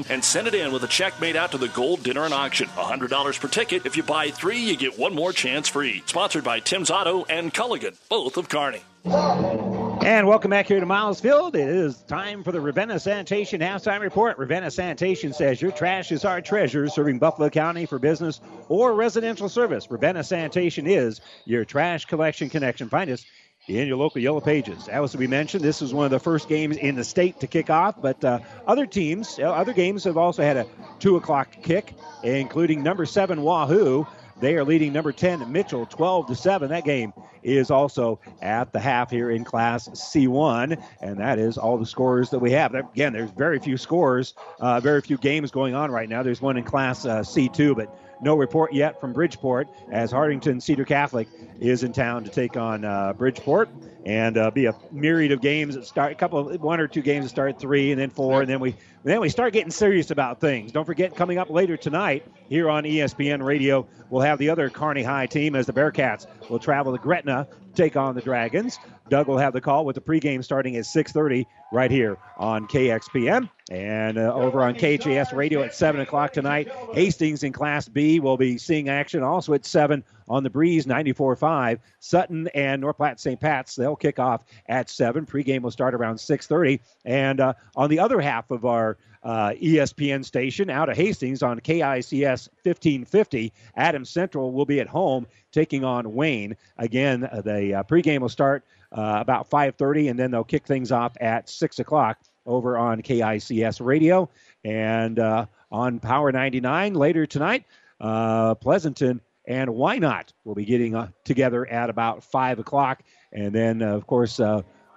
and 0.09 0.23
send 0.23 0.47
it 0.47 0.53
in 0.53 0.71
with 0.71 0.83
a 0.83 0.87
check 0.87 1.19
made 1.19 1.35
out 1.35 1.51
to 1.51 1.57
the 1.57 1.69
Gold 1.69 2.03
Dinner 2.03 2.25
and 2.25 2.35
Auction. 2.35 2.67
$100 2.69 3.39
per 3.39 3.47
ticket. 3.47 3.87
If 3.87 3.97
you 3.97 4.03
buy 4.03 4.29
three, 4.29 4.59
you 4.59 4.77
get 4.77 4.99
one 4.99 5.15
more 5.15 5.33
chance 5.33 5.67
free. 5.67 6.03
Sponsored 6.05 6.43
by 6.43 6.59
Tim's 6.59 6.91
Auto 6.91 7.25
and 7.25 7.42
Culligan, 7.51 7.97
both 8.09 8.37
of 8.37 8.49
Kearney. 8.49 8.81
And 9.05 10.27
welcome 10.27 10.51
back 10.51 10.67
here 10.67 10.79
to 10.79 10.85
Miles 10.85 11.21
Field. 11.21 11.55
It 11.55 11.67
is 11.67 12.01
time 12.03 12.43
for 12.43 12.51
the 12.51 12.59
Ravenna 12.59 12.99
Sanitation 12.99 13.61
halftime 13.61 14.01
report. 14.01 14.37
Ravenna 14.37 14.69
Sanitation 14.69 15.33
says 15.33 15.61
your 15.61 15.71
trash 15.71 16.11
is 16.11 16.25
our 16.25 16.41
treasure, 16.41 16.87
serving 16.87 17.19
Buffalo 17.19 17.49
County 17.49 17.85
for 17.85 17.99
business 17.99 18.41
or 18.69 18.93
residential 18.93 19.49
service. 19.49 19.89
Ravenna 19.89 20.23
Sanitation 20.23 20.87
is 20.87 21.21
your 21.45 21.65
trash 21.65 22.05
collection 22.05 22.49
connection. 22.49 22.89
Find 22.89 23.09
us 23.09 23.25
in 23.67 23.87
your 23.87 23.97
local 23.97 24.21
Yellow 24.21 24.41
Pages. 24.41 24.89
As 24.89 25.15
we 25.15 25.27
mentioned, 25.27 25.63
this 25.63 25.81
is 25.81 25.93
one 25.93 26.05
of 26.05 26.11
the 26.11 26.19
first 26.19 26.49
games 26.49 26.75
in 26.75 26.95
the 26.95 27.03
state 27.03 27.39
to 27.39 27.47
kick 27.47 27.69
off, 27.69 28.01
but 28.01 28.23
uh, 28.25 28.39
other 28.67 28.85
teams, 28.85 29.39
uh, 29.39 29.43
other 29.43 29.73
games 29.73 30.03
have 30.03 30.17
also 30.17 30.43
had 30.43 30.57
a 30.57 30.65
2 30.99 31.15
o'clock 31.15 31.49
kick, 31.63 31.93
including 32.23 32.83
number 32.83 33.05
7 33.05 33.41
Wahoo. 33.41 34.05
They 34.41 34.55
are 34.55 34.65
leading 34.65 34.91
number 34.91 35.13
10 35.13 35.49
Mitchell 35.51 35.85
12 35.85 36.27
to 36.27 36.35
7. 36.35 36.69
That 36.69 36.83
game 36.83 37.13
is 37.43 37.71
also 37.71 38.19
at 38.41 38.71
the 38.71 38.79
half 38.79 39.09
here 39.09 39.31
in 39.31 39.43
Class 39.43 39.89
C1, 39.89 40.81
and 41.01 41.17
that 41.17 41.39
is 41.39 41.57
all 41.57 41.77
the 41.77 41.85
scores 41.85 42.29
that 42.29 42.39
we 42.39 42.51
have. 42.51 42.73
Again, 42.73 43.13
there's 43.13 43.31
very 43.31 43.59
few 43.59 43.77
scores, 43.77 44.33
uh, 44.59 44.79
very 44.79 45.01
few 45.01 45.17
games 45.17 45.51
going 45.51 45.75
on 45.75 45.91
right 45.91 46.09
now. 46.09 46.23
There's 46.23 46.41
one 46.41 46.57
in 46.57 46.63
Class 46.63 47.05
uh, 47.05 47.19
C2, 47.19 47.75
but 47.75 47.95
no 48.23 48.35
report 48.35 48.73
yet 48.73 48.99
from 48.99 49.13
Bridgeport 49.13 49.67
as 49.91 50.11
Hartington 50.11 50.61
Cedar 50.61 50.85
Catholic 50.85 51.27
is 51.59 51.83
in 51.83 51.93
town 51.93 52.23
to 52.23 52.29
take 52.29 52.57
on 52.57 52.85
uh, 52.85 53.13
Bridgeport 53.13 53.69
and 54.05 54.37
uh, 54.37 54.51
be 54.51 54.65
a 54.65 54.75
myriad 54.91 55.31
of 55.31 55.41
games 55.41 55.75
that 55.75 55.85
start 55.85 56.11
a 56.11 56.15
couple 56.15 56.49
of 56.49 56.61
one 56.61 56.79
or 56.79 56.87
two 56.87 57.01
games 57.01 57.25
that 57.25 57.29
start 57.29 57.59
three 57.59 57.91
and 57.91 57.99
then 57.99 58.09
four 58.09 58.41
and 58.41 58.49
then 58.49 58.59
we 58.59 58.75
then 59.03 59.19
we 59.19 59.29
start 59.29 59.53
getting 59.53 59.71
serious 59.71 60.11
about 60.11 60.39
things. 60.39 60.71
Don't 60.71 60.85
forget 60.85 61.15
coming 61.15 61.37
up 61.37 61.49
later 61.49 61.77
tonight 61.77 62.25
here 62.49 62.69
on 62.69 62.83
ESPN 62.83 63.43
Radio 63.43 63.87
we'll 64.09 64.21
have 64.21 64.39
the 64.39 64.49
other 64.49 64.69
Kearney 64.69 65.03
High 65.03 65.25
team 65.25 65.55
as 65.55 65.65
the 65.65 65.73
Bearcats 65.73 66.25
will 66.49 66.59
travel 66.59 66.95
to 66.95 67.01
Gretna 67.01 67.47
take 67.73 67.95
on 67.95 68.15
the 68.15 68.21
Dragons. 68.21 68.79
Doug 69.09 69.27
will 69.27 69.37
have 69.37 69.53
the 69.53 69.61
call 69.61 69.85
with 69.85 69.95
the 69.95 70.01
pregame 70.01 70.43
starting 70.43 70.75
at 70.75 70.85
6:30 70.85 71.45
right 71.71 71.91
here 71.91 72.17
on 72.37 72.67
KXPN 72.67 73.49
and 73.71 74.17
uh, 74.17 74.33
over 74.33 74.61
on 74.61 74.75
KJS 74.75 75.33
Radio 75.33 75.61
at 75.63 75.73
7 75.73 76.01
o'clock 76.01 76.33
tonight. 76.33 76.71
Hastings 76.93 77.43
in 77.43 77.51
Class 77.51 77.87
B 77.87 78.19
will 78.19 78.37
be 78.37 78.57
seeing 78.57 78.89
action 78.89 79.23
also 79.23 79.53
at 79.53 79.65
7 79.65 80.03
on 80.27 80.43
the 80.43 80.49
Breeze 80.49 80.85
94.5. 80.85 81.79
Sutton 81.99 82.47
and 82.53 82.81
North 82.81 82.97
Platte 82.97 83.19
St. 83.19 83.39
Pat's 83.39 83.75
they'll 83.75 83.95
kick 83.95 84.19
off 84.19 84.43
at 84.67 84.89
7. 84.89 85.25
Pregame 85.25 85.61
will 85.61 85.71
start 85.71 85.93
around 85.93 86.15
6:30. 86.17 86.79
And 87.05 87.39
uh, 87.39 87.53
on 87.75 87.89
the 87.89 87.99
other 87.99 88.21
half 88.21 88.51
of 88.51 88.65
our 88.65 88.97
uh, 89.23 89.51
ESPN 89.51 90.23
station 90.23 90.69
out 90.69 90.89
of 90.89 90.97
Hastings 90.97 91.41
on 91.41 91.59
KICS 91.59 92.49
1550, 92.63 93.53
Adams 93.75 94.09
Central 94.09 94.51
will 94.51 94.65
be 94.65 94.79
at 94.79 94.87
home 94.87 95.25
taking 95.51 95.83
on 95.83 96.13
Wayne. 96.13 96.55
Again, 96.77 97.23
uh, 97.31 97.41
the 97.41 97.75
uh, 97.75 97.83
pregame 97.83 98.19
will 98.19 98.29
start 98.29 98.65
uh, 98.91 99.17
about 99.19 99.49
5:30, 99.49 100.09
and 100.09 100.19
then 100.19 100.31
they'll 100.31 100.43
kick 100.43 100.67
things 100.67 100.91
off 100.91 101.15
at 101.21 101.49
6 101.49 101.79
o'clock 101.79 102.19
over 102.45 102.77
on 102.77 103.01
KICS 103.01 103.83
radio 103.83 104.29
and 104.65 105.19
uh, 105.19 105.45
on 105.71 105.99
Power 105.99 106.31
99 106.31 106.93
later 106.93 107.25
tonight. 107.25 107.63
Uh, 108.01 108.55
Pleasanton 108.55 109.21
and 109.47 109.69
Wynot 109.69 110.33
will 110.43 110.55
be 110.55 110.65
getting 110.65 111.11
together 111.23 111.65
at 111.67 111.89
about 111.89 112.23
5 112.23 112.59
o'clock. 112.59 113.03
And 113.31 113.53
then, 113.55 113.81
of 113.81 114.05
course, 114.07 114.39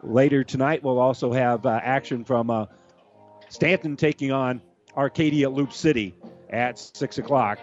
later 0.02 0.44
tonight 0.44 0.82
we'll 0.82 0.98
also 0.98 1.32
have 1.32 1.66
action 1.66 2.24
from 2.24 2.50
Stanton 3.48 3.96
taking 3.96 4.32
on 4.32 4.60
Arcadia 4.96 5.48
Loop 5.48 5.72
City 5.72 6.14
at 6.50 6.78
6 6.78 7.18
o'clock. 7.18 7.58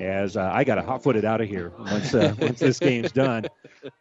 As 0.00 0.36
uh, 0.36 0.50
I 0.52 0.62
got 0.64 0.76
to 0.76 0.82
hot 0.82 1.02
foot 1.02 1.16
it 1.16 1.24
out 1.24 1.40
of 1.40 1.48
here 1.48 1.72
once, 1.78 2.14
uh, 2.14 2.34
once 2.38 2.60
this 2.60 2.78
game's 2.78 3.12
done. 3.12 3.46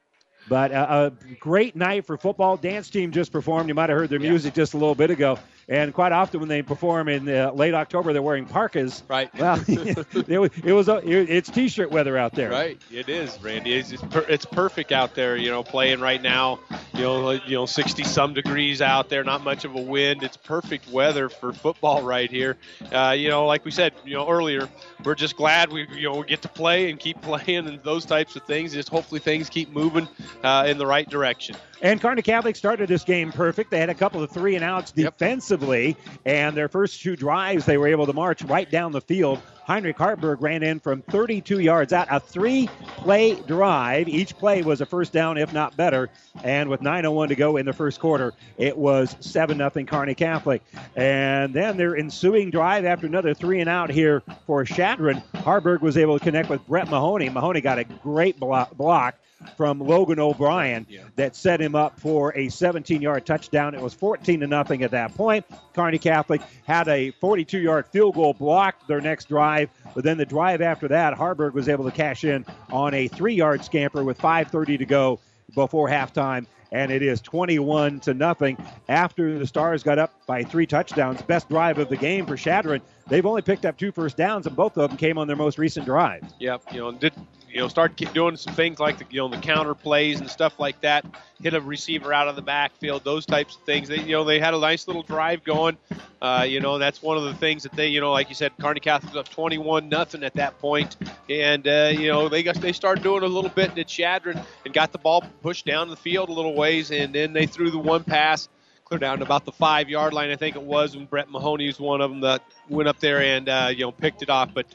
But 0.50 0.72
uh, 0.72 1.12
a 1.12 1.34
great 1.36 1.76
night 1.76 2.06
for 2.06 2.18
football. 2.18 2.58
Dance 2.58 2.90
team 2.90 3.12
just 3.12 3.32
performed. 3.32 3.70
You 3.70 3.76
might 3.76 3.90
have 3.90 3.98
heard 3.98 4.10
their 4.10 4.20
music 4.20 4.56
just 4.56 4.74
a 4.74 4.78
little 4.78 4.96
bit 4.96 5.12
ago. 5.12 5.38
And 5.70 5.94
quite 5.94 6.12
often 6.12 6.40
when 6.40 6.50
they 6.50 6.64
perform 6.64 7.08
in 7.08 7.30
uh, 7.30 7.52
late 7.52 7.76
October, 7.76 8.12
they're 8.12 8.24
wearing 8.24 8.48
parkas. 8.48 9.04
Right. 9.08 9.30
Well, 9.38 9.64
it 9.68 10.40
was, 10.40 10.50
it 10.64 10.74
was 10.74 10.90
a, 10.90 11.08
it's 11.08 11.48
t-shirt 11.52 11.92
weather 11.92 12.18
out 12.18 12.34
there. 12.34 12.50
Right. 12.50 12.82
It 12.92 13.08
is, 13.08 13.40
Randy. 13.40 13.74
It's, 13.74 13.92
it's, 13.92 14.02
per, 14.02 14.26
it's 14.28 14.46
perfect 14.46 14.92
out 14.92 15.14
there. 15.14 15.38
You 15.38 15.52
know, 15.52 15.62
playing 15.62 16.00
right 16.00 16.22
now. 16.22 16.60
You 16.96 17.02
know, 17.02 17.32
you 17.32 17.56
know, 17.56 17.68
60 17.68 18.04
some 18.04 18.34
degrees 18.34 18.82
out 18.82 19.10
there. 19.10 19.24
Not 19.24 19.44
much 19.44 19.64
of 19.64 19.76
a 19.76 19.82
wind. 19.82 20.24
It's 20.24 20.38
perfect 20.38 20.90
weather 20.90 21.30
for 21.30 21.54
football 21.54 22.02
right 22.02 22.32
here. 22.32 22.58
Uh, 22.92 23.16
you 23.16 23.30
know, 23.30 23.46
like 23.46 23.64
we 23.64 23.70
said, 23.70 23.94
you 24.04 24.16
know, 24.16 24.28
earlier, 24.28 24.68
we're 25.06 25.14
just 25.14 25.38
glad 25.38 25.72
we 25.72 25.88
you 25.94 26.10
know 26.10 26.18
we 26.18 26.26
get 26.26 26.42
to 26.42 26.50
play 26.50 26.90
and 26.90 27.00
keep 27.00 27.22
playing 27.30 27.68
and 27.68 27.84
those 27.84 28.06
types 28.06 28.36
of 28.36 28.42
things. 28.44 28.74
Just 28.74 28.90
hopefully 28.90 29.20
things 29.20 29.50
keep 29.50 29.72
moving 29.72 30.08
uh, 30.44 30.66
in 30.68 30.78
the 30.78 30.86
right 30.86 31.10
direction. 31.10 31.56
And 31.82 32.02
Kearney 32.02 32.22
Catholic 32.22 32.58
started 32.58 32.90
this 32.90 33.06
game 33.06 33.32
perfect. 33.32 33.72
They 33.72 33.80
had 33.80 33.90
a 33.90 33.94
couple 33.94 34.22
of 34.22 34.30
three 34.30 34.56
and 34.56 34.64
outs 34.66 34.92
defensively, 34.92 35.96
and 36.26 36.56
their 36.56 36.68
first 36.68 37.02
two 37.02 37.16
drives 37.16 37.66
they 37.66 37.78
were 37.78 37.88
able 37.88 38.06
to 38.06 38.14
march 38.14 38.42
right 38.44 38.70
down 38.70 38.92
the 38.92 39.02
field. 39.02 39.42
Heinrich 39.66 39.98
Haarberg 39.98 40.42
ran 40.42 40.64
in 40.64 40.80
from 40.80 41.04
32 41.04 41.60
yards 41.60 41.94
out, 41.94 42.08
a 42.10 42.20
three 42.20 42.68
play 42.98 43.36
drive. 43.36 44.10
Each 44.10 44.36
play 44.36 44.64
was 44.64 44.82
a 44.82 44.86
first 44.86 45.14
down, 45.14 45.38
if 45.38 45.54
not 45.54 45.78
better. 45.78 46.10
And 46.44 46.70
with 46.70 46.82
9.01 46.82 47.28
to 47.28 47.36
go 47.36 47.56
in 47.56 47.68
the 47.68 47.74
first 47.74 48.00
quarter, 48.00 48.34
it 48.58 48.76
was 48.76 49.16
7 49.20 49.58
0 49.58 49.70
Kearney 49.86 50.16
Catholic. 50.16 50.64
And 50.96 51.54
then 51.54 51.78
their 51.78 51.96
ensuing 51.96 52.50
drive 52.50 52.84
after 52.84 53.06
another 53.06 53.36
three 53.36 53.62
and 53.62 53.70
out 53.70 53.92
here 53.92 54.24
for 54.48 54.66
Shadron, 54.66 55.24
Haarberg 55.36 55.82
was 55.82 55.98
able 55.98 56.18
to 56.18 56.24
connect 56.26 56.50
with 56.50 56.66
Brett 56.66 56.90
Mahoney. 56.90 57.30
Mahoney 57.30 57.62
got 57.62 57.78
a 57.78 57.84
great 57.84 58.40
block 58.40 59.16
from 59.56 59.80
Logan 59.80 60.20
O'Brien 60.20 60.86
yeah. 60.90 61.02
that 61.16 61.36
set 61.36 61.62
him 61.62 61.76
up 61.76 62.00
for 62.00 62.32
a 62.36 62.48
17-yard 62.48 63.26
touchdown. 63.26 63.76
It 63.76 63.82
was 63.82 63.94
14 63.94 64.42
to 64.42 64.48
nothing 64.48 64.84
at 64.84 64.92
that 64.92 65.14
point. 65.16 65.46
Kearney 65.74 65.98
Catholic 65.98 66.42
had 66.66 66.88
a 66.88 67.12
42-yard 67.14 67.88
field 67.88 68.16
goal 68.16 68.34
blocked 68.34 68.88
their 68.88 69.02
next 69.02 69.30
drive, 69.30 69.70
but 69.96 70.04
then 70.04 70.18
the 70.18 70.26
drive 70.26 70.62
after 70.62 70.88
that, 70.90 71.18
Haarberg 71.18 71.54
was 71.54 71.70
able 71.70 71.86
to 71.86 71.92
cash 71.92 72.24
in 72.24 72.46
on 72.72 72.94
a 72.94 73.08
three-yard 73.08 73.64
scamper 73.64 74.04
with 74.04 74.18
5:30 74.18 74.78
to 74.78 74.86
go 74.86 75.20
before 75.56 75.90
halftime 75.90 76.46
and 76.72 76.92
it 76.92 77.02
is 77.02 77.22
21 77.22 78.00
to 78.02 78.14
nothing 78.14 78.58
after 78.88 79.40
the 79.40 79.48
Stars 79.48 79.84
got 79.84 79.98
up 79.98 80.14
by 80.26 80.44
three 80.44 80.66
touchdowns. 80.66 81.22
Best 81.22 81.50
drive 81.50 81.78
of 81.80 81.90
the 81.90 81.98
game 81.98 82.26
for 82.26 82.36
Chadron. 82.36 82.82
They've 83.08 83.26
only 83.26 83.42
picked 83.42 83.66
up 83.66 83.78
two 83.78 83.92
first 83.92 84.18
downs, 84.18 84.46
and 84.46 84.56
both 84.56 84.78
of 84.78 84.90
them 84.90 84.98
came 84.98 85.18
on 85.18 85.28
their 85.28 85.36
most 85.36 85.58
recent 85.58 85.86
drive. 85.86 86.24
Yep, 86.40 86.64
you 86.72 86.80
know, 86.80 86.92
did 86.92 87.14
you 87.52 87.60
know, 87.60 87.68
start 87.68 87.96
doing 88.14 88.38
some 88.38 88.54
things 88.54 88.80
like 88.80 88.98
the 88.98 89.06
you 89.10 89.20
know 89.20 89.28
the 89.28 89.38
counter 89.38 89.74
plays 89.74 90.20
and 90.20 90.30
stuff 90.30 90.60
like 90.60 90.80
that. 90.82 91.06
Hit 91.42 91.54
a 91.54 91.62
receiver 91.62 92.14
out 92.14 92.28
of 92.28 92.36
the 92.36 92.42
backfield, 92.42 93.04
those 93.04 93.26
types 93.26 93.56
of 93.56 93.62
things. 93.64 93.88
They 93.88 94.00
you 94.00 94.12
know 94.12 94.24
they 94.24 94.40
had 94.40 94.54
a 94.54 94.60
nice 94.60 94.88
little 94.88 95.04
drive 95.04 95.44
going. 95.44 95.78
Uh, 96.22 96.46
you 96.48 96.60
know 96.60 96.78
that's 96.78 97.02
one 97.02 97.18
of 97.18 97.24
the 97.24 97.34
things 97.34 97.64
that 97.64 97.72
they 97.74 97.88
you 97.88 98.02
know 98.02 98.12
like 98.12 98.30
you 98.30 98.36
said, 98.36 98.52
Kearney 98.60 98.80
Catholic 98.80 99.14
was 99.14 99.20
up 99.22 99.30
21 99.30 99.90
nothing 99.90 100.24
at 100.24 100.34
that 100.36 100.60
point, 100.60 100.98
and 101.30 101.68
uh, 101.68 101.92
you 101.94 102.08
know 102.08 102.30
they 102.30 102.44
got 102.44 102.56
they 102.56 102.74
started 102.74 103.04
doing 103.04 103.24
a 103.24 103.28
little 103.28 103.50
bit 103.52 103.78
at 103.78 103.88
Chadron 103.88 104.40
and 104.66 104.74
got 104.74 104.92
the 104.92 104.98
ball 105.00 105.24
pushed 105.42 105.66
down 105.66 105.90
the 105.90 105.96
field 105.96 106.30
a 106.30 106.34
little 106.34 106.56
ways, 106.56 106.92
and 106.92 107.14
then 107.14 107.34
they 107.34 107.46
threw 107.46 107.72
the 107.72 107.80
one 107.80 108.04
pass 108.04 108.50
clear 108.90 109.00
down 109.00 109.22
about 109.22 109.46
the 109.46 109.52
five 109.52 109.88
yard 109.88 110.14
line, 110.14 110.32
I 110.32 110.36
think 110.36 110.56
it 110.56 110.64
was, 110.64 110.96
when 110.96 111.06
Brett 111.06 111.30
Mahoney 111.30 111.68
was 111.68 111.80
one 111.80 112.02
of 112.02 112.10
them 112.10 112.22
that 112.22 112.42
went 112.70 112.90
up 112.90 113.00
there 113.00 113.22
and 113.22 113.48
uh, 113.48 113.70
you 113.72 113.82
know 113.82 113.92
picked 113.92 114.24
it 114.24 114.30
off. 114.32 114.50
But 114.54 114.66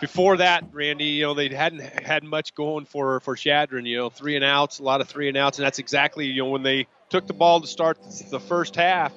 before 0.00 0.38
that, 0.38 0.64
Randy, 0.72 1.04
you 1.04 1.24
know 1.24 1.34
they 1.34 1.48
hadn't 1.48 1.80
had 1.80 2.24
much 2.24 2.54
going 2.56 2.84
for 2.84 3.20
for 3.20 3.36
Chadron. 3.36 3.86
You 3.86 3.98
know, 3.98 4.10
three 4.10 4.34
and 4.34 4.44
outs, 4.44 4.80
a 4.80 4.82
lot 4.82 5.00
of 5.00 5.08
three 5.08 5.28
and 5.28 5.36
outs, 5.36 5.58
and 5.58 5.66
that's 5.66 5.78
exactly 5.78 6.26
you 6.26 6.42
know 6.42 6.48
when 6.48 6.64
they 6.64 6.88
took 7.10 7.28
the 7.28 7.32
ball 7.32 7.60
to 7.60 7.66
start 7.68 7.98
the 8.30 8.40
first 8.40 8.74
half. 8.74 9.12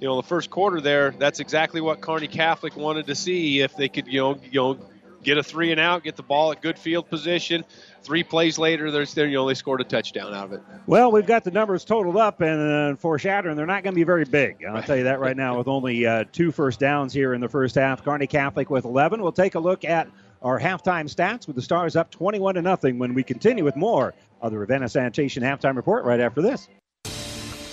You 0.00 0.08
know, 0.08 0.16
the 0.16 0.26
first 0.26 0.48
quarter 0.48 0.80
there, 0.80 1.10
that's 1.10 1.40
exactly 1.40 1.82
what 1.82 2.00
Kearney 2.00 2.26
Catholic 2.26 2.74
wanted 2.74 3.06
to 3.08 3.14
see 3.14 3.60
if 3.60 3.76
they 3.76 3.90
could, 3.90 4.06
you 4.06 4.20
know, 4.20 4.40
you 4.50 4.58
know, 4.58 4.78
get 5.22 5.38
a 5.38 5.42
three 5.42 5.70
and 5.70 5.80
out, 5.80 6.04
get 6.04 6.16
the 6.16 6.22
ball 6.22 6.52
at 6.52 6.62
good 6.62 6.78
field 6.78 7.08
position, 7.08 7.64
Three 8.02 8.22
plays 8.22 8.58
later, 8.58 8.90
there's 8.90 9.12
there 9.12 9.26
you 9.26 9.46
they 9.46 9.54
scored 9.54 9.80
a 9.80 9.84
touchdown 9.84 10.32
out 10.32 10.46
of 10.46 10.52
it. 10.54 10.62
Well, 10.86 11.12
we've 11.12 11.26
got 11.26 11.44
the 11.44 11.50
numbers 11.50 11.84
totaled 11.84 12.16
up, 12.16 12.40
and 12.40 12.94
uh, 12.94 12.96
for 12.96 13.18
Chadron, 13.18 13.56
they're 13.56 13.66
not 13.66 13.82
going 13.82 13.92
to 13.92 13.98
be 13.98 14.04
very 14.04 14.24
big. 14.24 14.64
I'll 14.64 14.82
tell 14.82 14.96
you 14.96 15.04
that 15.04 15.20
right 15.20 15.36
now. 15.36 15.58
With 15.58 15.68
only 15.68 16.06
uh, 16.06 16.24
two 16.32 16.50
first 16.50 16.80
downs 16.80 17.12
here 17.12 17.34
in 17.34 17.40
the 17.40 17.48
first 17.48 17.74
half, 17.74 18.02
Kearney 18.02 18.26
Catholic 18.26 18.70
with 18.70 18.84
11. 18.86 19.20
We'll 19.20 19.32
take 19.32 19.54
a 19.54 19.60
look 19.60 19.84
at 19.84 20.08
our 20.42 20.58
halftime 20.58 21.14
stats 21.14 21.46
with 21.46 21.56
the 21.56 21.62
Stars 21.62 21.94
up 21.94 22.10
21 22.10 22.54
to 22.54 22.62
nothing. 22.62 22.98
When 22.98 23.12
we 23.12 23.22
continue 23.22 23.64
with 23.64 23.76
more 23.76 24.14
of 24.40 24.50
the 24.50 24.58
Ravenna 24.58 24.88
Sanitation 24.88 25.42
halftime 25.42 25.76
report 25.76 26.04
right 26.04 26.20
after 26.20 26.40
this. 26.40 26.68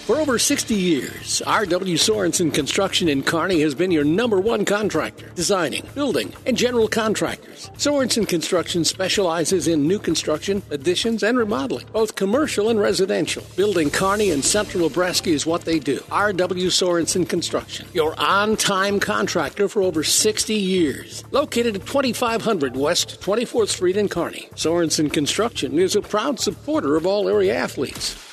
For 0.08 0.16
over 0.16 0.40
60 0.40 0.74
years, 0.74 1.42
R.W. 1.42 1.98
Sorensen 1.98 2.54
Construction 2.54 3.10
in 3.10 3.24
Kearney 3.24 3.60
has 3.60 3.76
been 3.76 3.92
your 3.92 4.06
number 4.06 4.40
one 4.40 4.64
contractor, 4.64 5.28
designing, 5.36 5.86
building, 5.96 6.34
and 6.46 6.56
general 6.56 6.88
contractors. 6.88 7.70
Sorensen 7.76 8.26
Construction 8.26 8.86
specializes 8.86 9.68
in 9.68 9.86
new 9.86 10.00
construction, 10.00 10.64
additions, 10.70 11.24
and 11.24 11.38
remodeling, 11.38 11.88
both 11.92 12.16
commercial 12.16 12.70
and 12.70 12.80
residential. 12.80 13.44
Building 13.58 13.90
Kearney 13.90 14.32
and 14.32 14.46
Central 14.46 14.88
Nebraska 14.88 15.30
is 15.30 15.46
what 15.46 15.64
they 15.64 15.78
do. 15.78 16.02
R.W. 16.10 16.70
Sorensen 16.70 17.28
Construction, 17.28 17.86
your 17.92 18.18
on-time 18.18 19.02
contractor 19.02 19.68
for 19.68 19.82
over 19.82 20.06
60 20.06 20.54
years. 20.54 21.26
Located 21.32 21.76
at 21.76 21.86
2500 21.86 22.78
West 22.78 23.20
24th 23.20 23.68
Street 23.68 23.98
in 23.98 24.08
Kearney, 24.08 24.48
Sorensen 24.56 25.12
Construction 25.12 25.78
is 25.78 25.98
a 25.98 26.02
proud 26.02 26.40
supporter 26.40 26.96
of 26.96 27.06
all 27.06 27.28
area 27.28 27.54
athletes. 27.54 28.27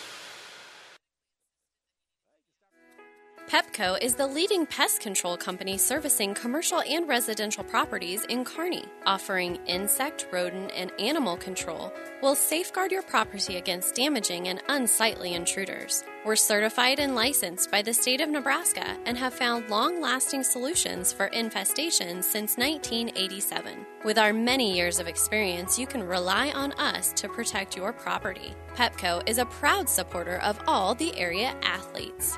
Pepco 3.54 3.96
is 4.02 4.16
the 4.16 4.26
leading 4.26 4.66
pest 4.66 5.00
control 5.00 5.36
company 5.36 5.78
servicing 5.78 6.34
commercial 6.34 6.80
and 6.80 7.06
residential 7.06 7.62
properties 7.62 8.24
in 8.24 8.44
Kearney. 8.44 8.84
Offering 9.06 9.60
insect, 9.66 10.26
rodent, 10.32 10.72
and 10.74 10.90
animal 10.98 11.36
control 11.36 11.92
will 12.20 12.34
safeguard 12.34 12.90
your 12.90 13.02
property 13.02 13.56
against 13.56 13.94
damaging 13.94 14.48
and 14.48 14.60
unsightly 14.68 15.34
intruders. 15.34 16.02
We're 16.24 16.34
certified 16.34 16.98
and 16.98 17.14
licensed 17.14 17.70
by 17.70 17.82
the 17.82 17.94
state 17.94 18.20
of 18.20 18.28
Nebraska 18.28 18.96
and 19.06 19.16
have 19.16 19.34
found 19.34 19.70
long 19.70 20.00
lasting 20.00 20.42
solutions 20.42 21.12
for 21.12 21.28
infestations 21.28 22.24
since 22.24 22.56
1987. 22.56 23.86
With 24.04 24.18
our 24.18 24.32
many 24.32 24.74
years 24.74 24.98
of 24.98 25.06
experience, 25.06 25.78
you 25.78 25.86
can 25.86 26.02
rely 26.02 26.50
on 26.50 26.72
us 26.72 27.12
to 27.12 27.28
protect 27.28 27.76
your 27.76 27.92
property. 27.92 28.52
Pepco 28.74 29.22
is 29.28 29.38
a 29.38 29.46
proud 29.46 29.88
supporter 29.88 30.38
of 30.38 30.58
all 30.66 30.96
the 30.96 31.16
area 31.16 31.54
athletes. 31.62 32.36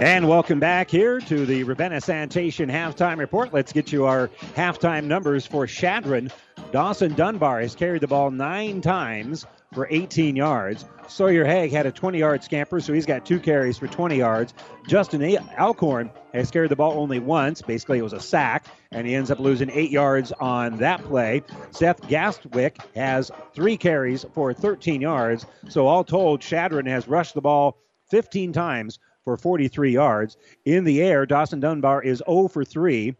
And 0.00 0.28
welcome 0.28 0.58
back 0.58 0.90
here 0.90 1.20
to 1.20 1.44
the 1.44 1.62
Ravenna 1.64 2.00
Sanitation 2.00 2.70
halftime 2.70 3.18
report. 3.18 3.52
Let's 3.52 3.70
get 3.70 3.92
you 3.92 4.06
our 4.06 4.28
halftime 4.56 5.04
numbers 5.04 5.44
for 5.44 5.66
Chadron. 5.66 6.32
Dawson 6.72 7.12
Dunbar 7.14 7.60
has 7.60 7.74
carried 7.74 8.00
the 8.00 8.06
ball 8.06 8.30
nine 8.30 8.80
times 8.80 9.44
for 9.74 9.86
18 9.90 10.36
yards. 10.36 10.86
Sawyer 11.06 11.44
Haig 11.44 11.70
had 11.70 11.84
a 11.84 11.92
20 11.92 12.18
yard 12.18 12.42
scamper, 12.42 12.80
so 12.80 12.94
he's 12.94 13.04
got 13.04 13.26
two 13.26 13.38
carries 13.38 13.76
for 13.76 13.88
20 13.88 14.16
yards. 14.16 14.54
Justin 14.88 15.22
Alcorn 15.58 16.10
has 16.32 16.50
carried 16.50 16.70
the 16.70 16.76
ball 16.76 16.92
only 16.92 17.18
once. 17.18 17.60
Basically, 17.60 17.98
it 17.98 18.02
was 18.02 18.14
a 18.14 18.20
sack, 18.20 18.66
and 18.92 19.06
he 19.06 19.14
ends 19.14 19.30
up 19.30 19.38
losing 19.38 19.68
eight 19.70 19.90
yards 19.90 20.32
on 20.40 20.78
that 20.78 21.02
play. 21.04 21.42
Seth 21.72 22.00
Gaswick 22.08 22.78
has 22.94 23.30
three 23.54 23.76
carries 23.76 24.24
for 24.32 24.54
13 24.54 25.00
yards. 25.00 25.44
So, 25.68 25.86
all 25.86 26.04
told, 26.04 26.40
Chadron 26.40 26.86
has 26.86 27.06
rushed 27.06 27.34
the 27.34 27.42
ball 27.42 27.76
15 28.10 28.52
times 28.52 28.98
for 29.30 29.36
43 29.36 29.92
yards. 29.92 30.36
In 30.64 30.82
the 30.82 31.00
air, 31.02 31.24
Dawson 31.24 31.60
Dunbar 31.60 32.02
is 32.02 32.20
0 32.28 32.48
for 32.48 32.64
3, 32.64 33.14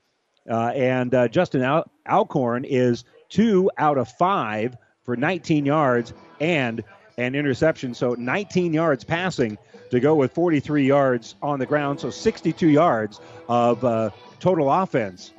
uh, 0.51 0.55
and 0.75 1.15
uh, 1.15 1.29
Justin 1.29 1.63
Al- 1.63 1.89
Alcorn 2.09 2.65
is 2.65 3.05
2 3.29 3.71
out 3.79 3.97
of 3.97 4.09
5 4.09 4.77
for 5.05 5.15
19 5.15 5.65
yards 5.65 6.13
and 6.41 6.83
an 7.17 7.37
interception. 7.37 7.95
So 7.95 8.15
19 8.15 8.73
yards 8.73 9.05
passing 9.05 9.57
to 9.93 10.01
go 10.01 10.17
with 10.17 10.33
43 10.33 10.85
yards 10.85 11.37
on 11.43 11.61
the 11.61 11.67
ground. 11.67 12.01
So 12.01 12.11
62 12.11 12.67
yards 12.67 13.21
of 13.49 13.85
uh, 13.85 14.11
total 14.41 14.69
offense 14.69 15.33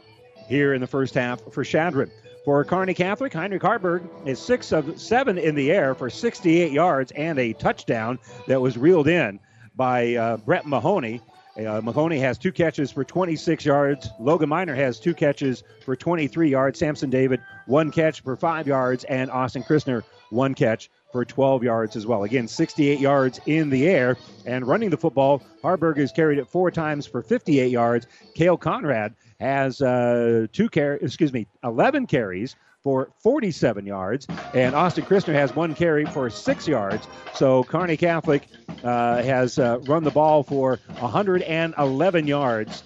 here 0.48 0.74
in 0.74 0.80
the 0.80 0.88
first 0.88 1.16
half 1.16 1.42
for 1.52 1.66
Chadron. 1.66 2.10
For 2.46 2.64
Kearney 2.64 2.94
Catholic, 2.94 3.34
Heinrich 3.34 3.62
Haarberg 3.62 4.04
is 4.26 4.40
six 4.40 4.72
of 4.72 5.00
seven 5.00 5.38
in 5.38 5.54
the 5.54 5.70
air 5.70 5.94
for 5.94 6.10
68 6.10 6.72
yards 6.72 7.12
and 7.12 7.38
a 7.38 7.54
touchdown 7.54 8.20
that 8.48 8.62
was 8.62 8.78
reeled 8.78 9.10
in 9.10 9.40
by 9.76 10.16
uh, 10.16 10.38
Brett 10.38 10.66
Mahoney. 10.66 11.22
Uh, 11.58 11.82
Mahoney 11.82 12.18
has 12.20 12.38
two 12.38 12.52
catches 12.52 12.92
for 12.92 13.04
26 13.04 13.66
yards. 13.66 14.10
Logan 14.20 14.50
Miner 14.50 14.74
has 14.74 15.00
two 15.00 15.14
catches 15.14 15.64
for 15.84 15.96
23 15.96 16.50
yards. 16.50 16.80
Samson 16.80 17.10
David, 17.10 17.42
one 17.66 17.92
catch 17.92 18.22
for 18.22 18.38
five 18.38 18.68
yards. 18.68 19.04
And 19.04 19.30
Austin 19.30 19.64
Christner, 19.64 20.04
one 20.30 20.54
catch 20.54 20.90
for 21.12 21.26
12 21.26 21.64
yards 21.64 21.96
as 21.98 22.08
well. 22.08 22.24
Again, 22.24 22.48
68 22.48 23.00
yards 23.00 23.40
in 23.46 23.70
the 23.70 23.88
air. 23.88 24.18
And 24.46 24.66
running 24.66 24.90
the 24.90 24.98
football, 24.98 25.44
Haarberg 25.62 25.98
has 25.98 26.12
carried 26.14 26.40
it 26.40 26.48
four 26.48 26.72
times 26.72 27.06
for 27.06 27.22
58 27.22 27.70
yards. 27.70 28.08
Kale 28.34 28.58
Conrad 28.58 29.14
has 29.42 29.82
uh, 29.82 30.48
two 30.54 30.70
car- 30.70 31.00
excuse 31.02 31.34
me, 31.34 31.48
11 31.64 32.08
carries 32.08 32.56
for 32.84 33.12
47 33.22 33.86
yards, 33.86 34.28
and 34.54 34.76
Austin 34.76 35.06
Christner 35.06 35.34
has 35.34 35.56
one 35.56 35.76
carry 35.76 36.06
for 36.06 36.30
six 36.30 36.68
yards. 36.68 37.08
So 37.36 37.64
Kearney 37.64 37.98
Catholic 37.98 38.48
uh, 38.84 39.22
has 39.22 39.60
uh, 39.60 39.80
run 39.84 40.04
the 40.04 40.12
ball 40.12 40.44
for 40.44 40.80
111 41.00 42.28
yards 42.28 42.84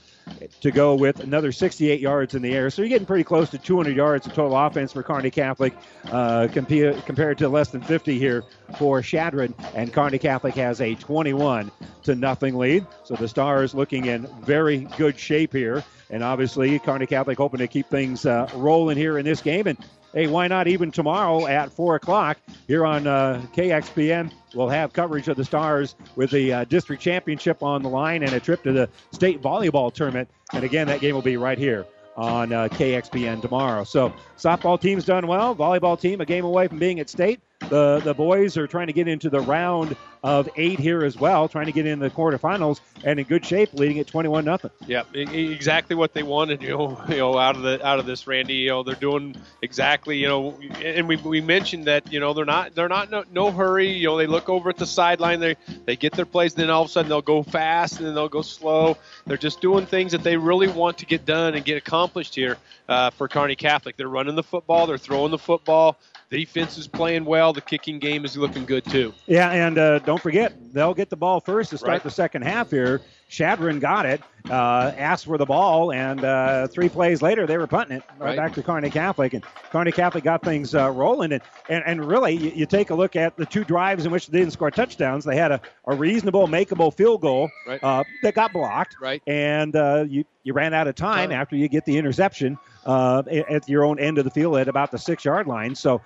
to 0.62 0.72
go 0.72 0.96
with 0.96 1.20
another 1.20 1.52
68 1.52 2.00
yards 2.00 2.34
in 2.34 2.42
the 2.42 2.54
air. 2.54 2.70
So 2.70 2.82
you're 2.82 2.90
getting 2.90 3.06
pretty 3.06 3.24
close 3.24 3.50
to 3.52 3.58
200 3.58 3.96
yards 3.96 4.26
of 4.26 4.34
total 4.34 4.58
offense 4.58 4.92
for 4.92 5.04
Kearney 5.04 5.30
Catholic, 5.32 5.74
uh, 6.06 6.48
compa- 6.52 7.06
compared 7.06 7.38
to 7.40 7.50
less 7.50 7.70
than 7.70 7.82
50 7.82 8.18
here 8.18 8.44
for 8.78 9.02
Chadron, 9.02 9.54
And 9.74 9.92
Kearney 9.94 10.18
Catholic 10.18 10.56
has 10.56 10.82
a 10.82 10.96
21 10.96 11.72
to 12.04 12.16
nothing 12.16 12.58
lead. 12.58 12.86
So 13.04 13.16
the 13.16 13.28
Stars 13.28 13.74
looking 13.74 14.06
in 14.06 14.28
very 14.42 14.88
good 14.98 15.20
shape 15.20 15.54
here. 15.54 15.84
And 16.10 16.24
obviously, 16.24 16.78
Kearney 16.80 17.08
Catholic 17.08 17.38
hoping 17.38 17.60
to 17.60 17.68
keep 17.68 17.88
things 17.88 18.26
uh, 18.26 18.50
rolling 18.56 18.98
here 18.98 19.18
in 19.18 19.26
this 19.26 19.42
game. 19.42 19.68
And 19.68 19.78
hey, 20.14 20.28
why 20.28 20.48
not 20.48 20.68
even 20.68 20.92
tomorrow 20.92 21.48
at 21.48 21.72
4 21.72 21.96
o'clock 21.96 22.38
here 22.68 22.86
on 22.86 23.08
uh, 23.08 23.46
KXPN? 23.56 24.32
We'll 24.54 24.70
have 24.70 24.94
coverage 24.94 25.28
of 25.28 25.38
the 25.38 25.46
Stars 25.46 25.96
with 26.16 26.32
the 26.32 26.54
uh, 26.54 26.64
district 26.66 27.02
championship 27.02 27.64
on 27.64 27.82
the 27.82 27.90
line 27.90 28.24
and 28.24 28.34
a 28.34 28.40
trip 28.40 28.64
to 28.64 28.72
the 28.72 28.90
state 29.12 29.42
volleyball 29.42 29.94
tournament. 29.94 30.30
And 30.54 30.64
again, 30.64 30.88
that 30.88 31.02
game 31.02 31.16
will 31.16 31.22
be 31.22 31.38
right 31.38 31.58
here 31.58 31.86
on 32.16 32.54
uh, 32.54 32.68
KXPN 32.70 33.42
tomorrow. 33.42 33.84
So, 33.84 34.14
softball 34.38 34.80
team's 34.80 35.06
done 35.06 35.28
well. 35.28 35.56
Volleyball 35.56 36.00
team 36.00 36.22
a 36.22 36.26
game 36.26 36.46
away 36.46 36.68
from 36.68 36.80
being 36.80 37.00
at 37.00 37.10
state. 37.10 37.42
The 37.70 38.02
the 38.04 38.14
boys 38.14 38.58
are 38.58 38.68
trying 38.68 38.88
to 38.88 38.94
get 38.94 39.08
into 39.08 39.30
the 39.30 39.40
round 39.40 39.96
of 40.26 40.50
eight 40.56 40.80
here 40.80 41.04
as 41.04 41.16
well, 41.16 41.48
trying 41.48 41.68
to 41.68 41.72
get 41.72 41.86
in 41.86 42.00
the 42.00 42.10
quarterfinals 42.10 42.80
and 43.04 43.20
in 43.20 43.28
good 43.28 43.46
shape, 43.46 43.72
leading 43.74 44.00
at 44.00 44.08
21 44.08 44.44
nothing. 44.44 44.72
Yeah, 44.88 45.04
exactly 45.14 45.96
what 45.96 46.14
they 46.14 46.24
wanted. 46.24 46.64
You 46.64 46.70
know, 46.70 47.04
you 47.10 47.18
know, 47.18 47.38
out 47.38 47.56
of 47.56 47.62
the 47.62 47.86
out 47.86 48.00
of 48.00 48.08
this, 48.08 48.26
Randy. 48.26 48.56
You 48.56 48.70
know, 48.70 48.84
they're 48.84 48.96
doing 48.96 49.36
exactly. 49.62 50.18
You 50.18 50.28
know, 50.28 50.60
and 50.84 51.08
we, 51.08 51.18
we 51.18 51.42
mentioned 51.42 51.86
that. 51.86 52.12
You 52.12 52.20
know, 52.20 52.34
they're 52.34 52.44
not 52.44 52.74
they're 52.74 52.90
not 52.90 53.12
no, 53.12 53.24
no 53.32 53.52
hurry. 53.52 53.92
You 53.92 54.08
know, 54.08 54.18
they 54.18 54.28
look 54.28 54.50
over 54.50 54.70
at 54.70 54.78
the 54.78 54.88
sideline. 54.88 55.40
They 55.40 55.56
they 55.86 55.96
get 55.96 56.14
their 56.14 56.26
plays, 56.26 56.54
and 56.54 56.64
then 56.64 56.70
all 56.72 56.82
of 56.82 56.90
a 56.90 56.92
sudden 56.92 57.10
they'll 57.10 57.22
go 57.22 57.44
fast 57.44 57.98
and 57.98 58.08
then 58.08 58.16
they'll 58.16 58.28
go 58.28 58.42
slow. 58.42 58.98
They're 59.28 59.38
just 59.38 59.62
doing 59.62 59.86
things 59.86 60.12
that 60.12 60.24
they 60.24 60.38
really 60.38 60.68
want 60.68 60.98
to 61.00 61.06
get 61.06 61.26
done 61.26 61.54
and 61.54 61.64
get 61.64 61.78
accomplished 61.78 62.34
here 62.34 62.58
uh, 62.90 63.12
for 63.12 63.28
Kearney 63.28 63.56
Catholic. 63.56 63.98
They're 63.98 64.08
running 64.08 64.36
the 64.36 64.44
football. 64.44 64.88
They're 64.88 64.98
throwing 64.98 65.32
the 65.32 65.38
football. 65.38 65.98
The 66.30 66.38
defense 66.39 66.77
is 66.77 66.88
playing 66.88 67.23
well. 67.26 67.53
The 67.53 67.61
kicking 67.61 67.99
game 67.99 68.26
is 68.26 68.35
looking 68.35 68.65
good 68.65 68.84
too. 68.85 69.14
Yeah, 69.27 69.52
and 69.52 69.77
uh, 69.77 69.99
don't 69.99 70.22
forget 70.22 70.53
they'll 70.73 70.93
get 70.95 71.10
the 71.10 71.15
ball 71.15 71.39
first 71.39 71.69
to 71.69 71.77
start 71.77 71.89
Right. 71.91 72.03
the 72.03 72.10
second 72.10 72.41
half 72.43 72.72
here. 72.72 73.02
Chadron 73.27 73.80
got 73.80 74.06
it, 74.06 74.22
uh, 74.49 74.91
asked 74.97 75.26
for 75.26 75.38
the 75.39 75.45
ball, 75.47 75.91
and 75.91 76.23
uh, 76.23 76.68
three 76.68 76.89
plays 76.89 77.22
later 77.23 77.47
they 77.47 77.57
were 77.57 77.65
punting 77.68 77.97
it 77.97 78.03
right, 78.19 78.35
back 78.38 78.53
to 78.53 78.61
Kearney 78.61 78.91
Catholic, 78.91 79.34
and 79.34 79.43
Kearney 79.72 79.91
Catholic 79.91 80.23
got 80.23 80.43
things 80.43 80.76
uh, 80.76 80.91
rolling. 80.91 81.31
And, 81.31 81.41
and 81.69 81.84
and 81.88 82.06
really, 82.06 82.34
you, 82.34 82.52
you 82.52 82.65
take 82.68 82.91
a 82.91 82.95
look 82.95 83.15
at 83.15 83.35
the 83.35 83.45
two 83.45 83.64
drives 83.64 84.06
in 84.06 84.11
which 84.11 84.27
they 84.27 84.39
didn't 84.39 84.53
score 84.53 84.69
touchdowns. 84.72 85.26
They 85.26 85.35
had 85.38 85.52
a, 85.52 85.61
a 85.88 85.95
reasonable, 85.95 86.47
makeable 86.47 86.93
field 86.93 87.22
goal 87.22 87.49
Right. 87.68 87.84
uh, 87.84 88.03
that 88.23 88.35
got 88.35 88.53
blocked, 88.53 88.95
Right. 89.02 89.22
and 89.27 89.76
uh, 89.76 90.06
you 90.07 90.23
you 90.43 90.53
ran 90.53 90.73
out 90.76 90.88
of 90.88 90.93
time 90.95 91.31
after 91.31 91.56
you 91.56 91.68
get 91.68 91.85
the 91.85 91.97
interception 91.97 92.57
uh, 92.86 93.24
at 93.49 93.68
your 93.68 93.84
own 93.86 93.99
end 93.99 94.18
of 94.18 94.24
the 94.26 94.32
field 94.32 94.57
at 94.57 94.68
about 94.68 94.91
the 94.91 94.98
six 94.98 95.26
yard 95.26 95.48
line. 95.48 95.76
So. 95.76 96.02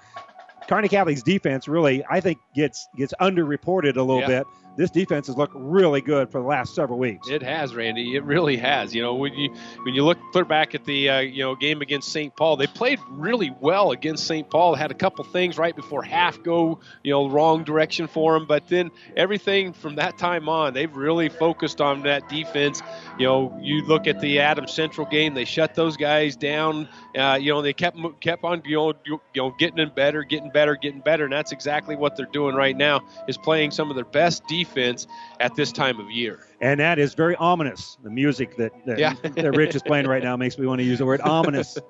Kearney 0.68 0.88
Catholic's 0.88 1.24
defense 1.24 1.68
really, 1.68 2.04
I 2.08 2.20
think, 2.20 2.38
gets 2.54 2.90
gets 2.96 3.12
underreported 3.20 3.96
a 3.98 4.04
little 4.04 4.20
Yeah. 4.20 4.28
bit. 4.28 4.48
This 4.80 4.90
defense 4.90 5.28
has 5.28 5.36
looked 5.36 5.56
really 5.58 6.00
good 6.00 6.32
for 6.32 6.40
the 6.40 6.48
last 6.48 6.74
several 6.74 6.98
weeks. 6.98 7.28
It 7.28 7.44
has, 7.44 7.76
Randy. 7.76 8.16
It 8.16 8.24
really 8.24 8.56
has. 8.56 8.96
You 8.96 9.02
know, 9.02 9.14
when 9.14 9.34
you 9.34 9.54
when 9.84 9.94
you 9.94 10.06
look 10.06 10.18
clear 10.32 10.46
back 10.46 10.74
at 10.74 10.86
the 10.86 11.10
uh, 11.10 11.20
you 11.20 11.44
know 11.44 11.54
game 11.54 11.82
against 11.82 12.14
St. 12.14 12.34
Paul, 12.34 12.56
they 12.56 12.66
played 12.66 12.98
really 13.10 13.54
well 13.60 13.92
against 13.92 14.26
St. 14.26 14.50
Paul. 14.50 14.76
Had 14.76 14.90
a 14.90 14.94
couple 14.94 15.26
things 15.26 15.58
right 15.58 15.76
before 15.76 16.02
half 16.02 16.42
go 16.44 16.80
you 17.04 17.12
know 17.12 17.30
wrong 17.30 17.66
direction 17.66 18.08
for 18.08 18.40
them, 18.40 18.48
but 18.48 18.70
then 18.70 18.90
everything 19.18 19.74
from 19.74 19.96
that 19.96 20.18
time 20.18 20.48
on, 20.48 20.74
they've 20.74 20.96
really 20.96 21.28
focused 21.28 21.82
on 21.82 22.04
that 22.04 22.30
defense. 22.30 22.82
You 23.18 23.26
know, 23.26 23.60
you 23.62 23.82
look 23.84 24.08
at 24.08 24.22
the 24.22 24.40
Adams 24.40 24.72
Central 24.72 25.06
game; 25.08 25.34
they 25.34 25.44
shut 25.44 25.76
those 25.76 25.98
guys 25.98 26.38
down. 26.38 26.88
Uh, 27.18 27.38
you 27.38 27.52
know, 27.52 27.62
they 27.62 27.74
kept 27.74 27.98
kept 28.22 28.46
on 28.46 28.62
you 28.64 28.78
know 28.78 28.94
you 29.06 29.20
know 29.36 29.54
getting 29.60 29.80
in 29.80 29.90
better, 29.90 30.24
getting 30.24 30.52
better, 30.52 30.78
getting 30.78 31.02
better, 31.02 31.26
and 31.26 31.34
that's 31.34 31.52
exactly 31.52 31.98
what 31.98 32.16
they're 32.16 32.26
doing 32.28 32.56
right 32.56 32.78
now. 32.78 33.02
Is 33.28 33.38
playing 33.38 33.72
some 33.72 33.90
of 33.90 33.98
their 33.98 34.06
best 34.06 34.48
defense 34.48 34.69
at 35.40 35.56
this 35.56 35.72
time 35.72 36.00
of 36.00 36.10
year. 36.12 36.48
And 36.62 36.80
that 36.80 37.00
is 37.00 37.14
very 37.14 37.36
ominous. 37.38 37.98
The 38.04 38.10
music 38.10 38.56
that, 38.58 38.72
that, 38.86 39.00
Yeah. 39.00 39.14
that 39.24 39.56
Rich 39.56 39.76
is 39.76 39.82
playing 39.84 40.08
right 40.08 40.24
now 40.24 40.36
makes 40.36 40.58
me 40.58 40.66
want 40.66 40.80
to 40.80 40.86
use 40.86 41.00
the 41.00 41.06
word 41.06 41.22
ominous. 41.22 41.78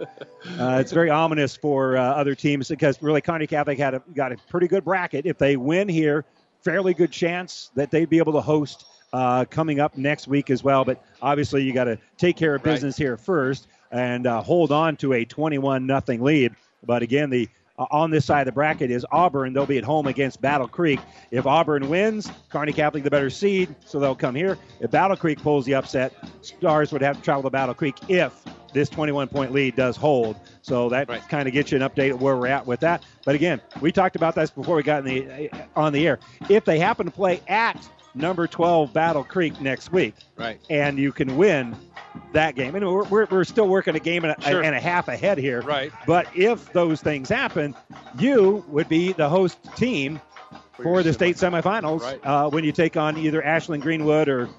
Uh, 0.58 0.78
it's 0.80 0.94
very 0.94 1.10
ominous 1.10 1.58
for 1.58 1.98
uh, 1.98 2.02
other 2.02 2.34
teams 2.34 2.70
because 2.70 3.02
really 3.02 3.20
Kearney 3.20 3.46
Catholic 3.46 3.78
had 3.78 3.94
a, 3.94 4.02
got 4.14 4.32
a 4.32 4.38
pretty 4.50 4.68
good 4.68 4.86
bracket. 4.86 5.26
If 5.26 5.38
they 5.38 5.58
win 5.58 5.90
here, 5.90 6.24
fairly 6.64 6.94
good 6.94 7.12
chance 7.12 7.72
that 7.76 7.92
they'd 7.92 8.10
be 8.10 8.20
able 8.20 8.32
to 8.34 8.42
host 8.42 8.86
uh, 9.12 9.44
coming 9.50 9.80
up 9.82 9.98
next 9.98 10.28
week 10.30 10.50
as 10.50 10.64
well. 10.64 10.86
But 10.86 11.04
obviously, 11.22 11.64
you 11.64 11.74
got 11.74 11.86
to 11.86 11.98
take 12.18 12.38
care 12.38 12.56
of 12.56 12.64
Right. 12.66 12.72
business 12.74 12.96
here 12.96 13.18
first 13.18 13.68
and 13.92 14.28
uh, 14.28 14.42
hold 14.42 14.72
on 14.72 14.96
to 14.98 15.12
a 15.14 15.26
21 15.26 15.86
nothing 15.86 16.22
lead. 16.22 16.56
But 16.86 17.04
again, 17.04 17.30
the 17.30 17.50
uh, 17.80 17.86
on 17.92 18.12
this 18.12 18.26
side 18.26 18.42
of 18.42 18.46
the 18.46 18.52
bracket 18.52 18.92
is 18.92 19.06
Auburn. 19.12 19.54
They'll 19.54 19.66
be 19.66 19.78
at 19.78 19.84
home 19.84 20.06
against 20.06 20.42
Battle 20.42 20.68
Creek. 20.68 21.00
If 21.32 21.48
Auburn 21.48 21.90
wins, 21.90 22.30
Kearney 22.50 22.74
Catholic 22.74 23.04
the 23.04 23.10
better 23.10 23.30
seed, 23.30 23.74
so 23.86 24.00
they'll 24.00 24.16
come 24.16 24.36
here. 24.36 24.58
If 24.82 24.92
Battle 24.92 25.18
Creek 25.18 25.42
pulls 25.42 25.66
the 25.66 25.74
upset, 25.74 26.14
Stars 26.42 26.92
would 26.92 27.02
have 27.02 27.18
to 27.18 27.24
travel 27.24 27.44
to 27.44 27.50
Battle 27.50 27.74
Creek 27.74 27.96
if 28.10 28.44
this 28.74 28.90
21 28.90 29.30
point 29.30 29.52
lead 29.52 29.76
does 29.76 29.96
hold. 29.96 30.36
So 30.62 30.90
that 30.90 31.08
kind 31.30 31.48
of 31.48 31.54
gets 31.54 31.72
you 31.72 31.82
an 31.82 31.90
update 31.90 32.14
of 32.14 32.22
where 32.22 32.38
we're 32.38 32.48
at 32.48 32.68
with 32.68 32.82
that. 32.82 33.04
But 33.26 33.36
again, 33.36 33.62
we 33.82 33.92
talked 33.92 34.16
about 34.16 34.36
this 34.36 34.52
before 34.52 34.76
we 34.76 34.84
got 34.84 35.08
in 35.08 35.28
the 35.28 35.50
on 35.76 35.94
the 35.94 36.06
air. 36.06 36.20
If 36.50 36.66
they 36.66 36.78
happen 36.80 37.06
to 37.06 37.12
play 37.12 37.42
at 37.48 37.90
number 38.16 38.48
12 38.48 38.94
Battle 38.94 39.24
Creek 39.24 39.60
next 39.62 39.92
week, 39.92 40.16
Right. 40.36 40.60
and 40.70 40.98
you 40.98 41.12
can 41.12 41.38
win 41.38 41.76
that 42.34 42.56
game. 42.56 42.76
And 42.76 42.86
we're, 42.86 43.04
we're, 43.06 43.26
we're 43.30 43.44
still 43.44 43.68
working 43.68 43.96
a 43.96 44.00
game 44.00 44.24
and 44.26 44.36
a, 44.38 44.42
Sure. 44.42 44.64
and 44.64 44.76
a 44.76 44.80
half 44.80 45.08
ahead 45.08 45.38
here. 45.38 45.62
Right. 45.62 45.92
But 46.08 46.28
if 46.36 46.72
those 46.74 47.02
things 47.02 47.30
happen, 47.30 47.76
you 48.18 48.66
would 48.70 48.90
be 48.90 49.14
the 49.14 49.30
host 49.30 49.58
team 49.76 50.20
for, 50.74 51.04
the 51.04 51.14
state 51.14 51.36
semifinals 51.36 52.02
Right. 52.02 52.20
uh, 52.26 52.50
when 52.50 52.64
you 52.64 52.72
take 52.72 52.98
on 52.98 53.18
either 53.18 53.44
Ashland 53.44 53.84
Greenwood 53.84 54.30
or 54.30 54.50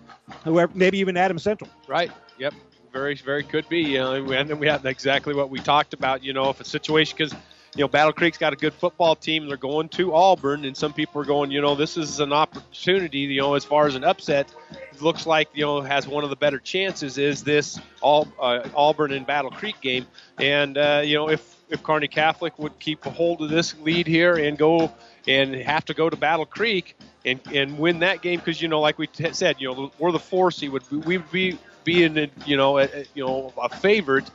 whoever, 0.44 0.70
maybe 0.74 0.98
even 0.98 1.16
Adam 1.16 1.38
Central. 1.38 1.70
Right. 1.88 2.10
Yep. 2.38 2.54
Very, 2.92 3.14
very 3.14 3.42
could 3.44 3.68
be. 3.68 3.80
You 3.80 3.98
know, 3.98 4.12
and 4.32 4.58
we 4.58 4.66
had 4.66 4.84
exactly 4.84 5.32
what 5.34 5.48
we 5.48 5.60
talked 5.60 5.94
about. 5.94 6.22
You 6.24 6.32
know, 6.32 6.50
if 6.50 6.60
a 6.60 6.64
situation 6.64 7.16
because 7.16 7.34
you 7.76 7.82
know 7.82 7.88
Battle 7.88 8.12
Creek's 8.12 8.38
got 8.38 8.52
a 8.52 8.56
good 8.56 8.74
football 8.74 9.14
team, 9.14 9.46
they're 9.46 9.56
going 9.56 9.88
to 9.90 10.14
Auburn, 10.14 10.64
and 10.64 10.76
some 10.76 10.92
people 10.92 11.20
are 11.20 11.24
going. 11.24 11.50
You 11.50 11.60
know, 11.60 11.74
this 11.74 11.96
is 11.96 12.20
an 12.20 12.32
opportunity. 12.32 13.20
You 13.20 13.40
know, 13.40 13.54
as 13.54 13.64
far 13.64 13.86
as 13.86 13.94
an 13.94 14.04
upset, 14.04 14.52
looks 15.00 15.26
like 15.26 15.48
you 15.54 15.64
know 15.64 15.80
has 15.80 16.06
one 16.08 16.24
of 16.24 16.30
the 16.30 16.36
better 16.36 16.58
chances 16.58 17.18
is 17.18 17.42
this 17.44 17.78
all 18.00 18.28
uh, 18.40 18.68
Auburn 18.74 19.12
and 19.12 19.26
Battle 19.26 19.50
Creek 19.50 19.80
game, 19.80 20.06
and 20.38 20.76
uh, 20.76 21.02
you 21.04 21.14
know 21.14 21.28
if 21.28 21.56
if 21.70 21.82
Kearney 21.82 22.08
Catholic 22.08 22.58
would 22.58 22.78
keep 22.80 23.06
a 23.06 23.10
hold 23.10 23.40
of 23.42 23.48
this 23.48 23.78
lead 23.78 24.06
here 24.06 24.34
and 24.34 24.58
go 24.58 24.92
and 25.28 25.54
have 25.54 25.84
to 25.86 25.94
go 25.94 26.10
to 26.10 26.16
Battle 26.16 26.46
Creek 26.46 26.96
and, 27.24 27.40
and 27.52 27.78
win 27.78 28.00
that 28.00 28.22
game 28.22 28.40
because 28.40 28.60
you 28.60 28.68
know 28.68 28.80
like 28.80 28.98
we 28.98 29.06
t- 29.06 29.32
said 29.32 29.56
you 29.60 29.72
know 29.72 29.92
we're 29.98 30.10
the 30.12 30.18
four 30.18 30.50
seed 30.50 30.70
would 30.70 30.88
we 30.90 31.18
would 31.18 31.30
be 31.30 31.58
be 31.84 32.02
in 32.02 32.30
you 32.46 32.56
know 32.56 32.78
a- 32.78 32.88
you 33.14 33.24
know 33.24 33.52
a 33.62 33.68
favorite 33.68 34.28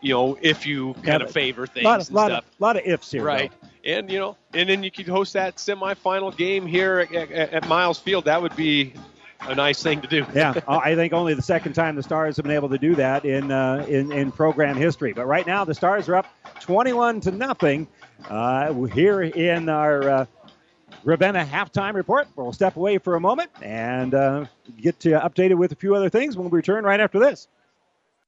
you 0.00 0.14
know 0.14 0.38
if 0.40 0.66
you 0.66 0.94
kind 1.02 1.22
of 1.22 1.30
favor 1.30 1.66
things 1.66 1.84
lot, 1.84 2.00
and 2.00 2.10
lot 2.10 2.30
stuff 2.30 2.44
Of, 2.44 2.60
lot 2.60 2.76
of 2.76 2.82
ifs 2.84 3.10
here. 3.10 3.22
right 3.24 3.52
and 3.84 4.10
you 4.10 4.18
know 4.18 4.36
and 4.54 4.68
then 4.68 4.82
you 4.82 4.90
could 4.90 5.08
host 5.08 5.32
that 5.34 5.56
semifinal 5.56 6.36
game 6.36 6.66
here 6.66 7.00
at, 7.00 7.12
at, 7.32 7.52
at 7.52 7.68
Miles 7.68 7.98
Field 7.98 8.24
that 8.26 8.40
would 8.40 8.56
be 8.56 8.92
a 9.42 9.54
nice 9.54 9.82
thing 9.82 10.00
to 10.02 10.06
do 10.06 10.26
yeah, 10.34 10.54
I 10.68 10.94
think 10.94 11.12
only 11.12 11.34
the 11.34 11.42
second 11.42 11.72
time 11.72 11.96
the 11.96 12.02
Stars 12.02 12.36
have 12.36 12.44
been 12.44 12.54
able 12.54 12.68
to 12.68 12.78
do 12.78 12.94
that 12.96 13.24
in 13.24 13.50
uh, 13.50 13.86
in, 13.88 14.12
in 14.12 14.32
program 14.32 14.76
history. 14.76 15.12
But 15.12 15.26
right 15.26 15.46
now, 15.46 15.64
the 15.64 15.74
Stars 15.74 16.08
are 16.08 16.16
up 16.16 16.26
21 16.60 17.20
to 17.22 17.30
nothing 17.30 17.88
uh, 18.28 18.72
here 18.84 19.22
in 19.22 19.68
our 19.68 20.08
uh, 20.10 20.26
Ravenna 21.04 21.44
halftime 21.44 21.94
report. 21.94 22.28
We'll 22.36 22.52
step 22.52 22.76
away 22.76 22.98
for 22.98 23.14
a 23.16 23.20
moment 23.20 23.50
and 23.62 24.14
uh, 24.14 24.44
get 24.80 24.98
updated 25.00 25.56
with 25.56 25.72
a 25.72 25.76
few 25.76 25.94
other 25.94 26.10
things 26.10 26.36
when 26.36 26.50
we 26.50 26.56
return 26.56 26.84
right 26.84 27.00
after 27.00 27.18
this. 27.18 27.48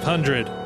3500. 0.00 0.63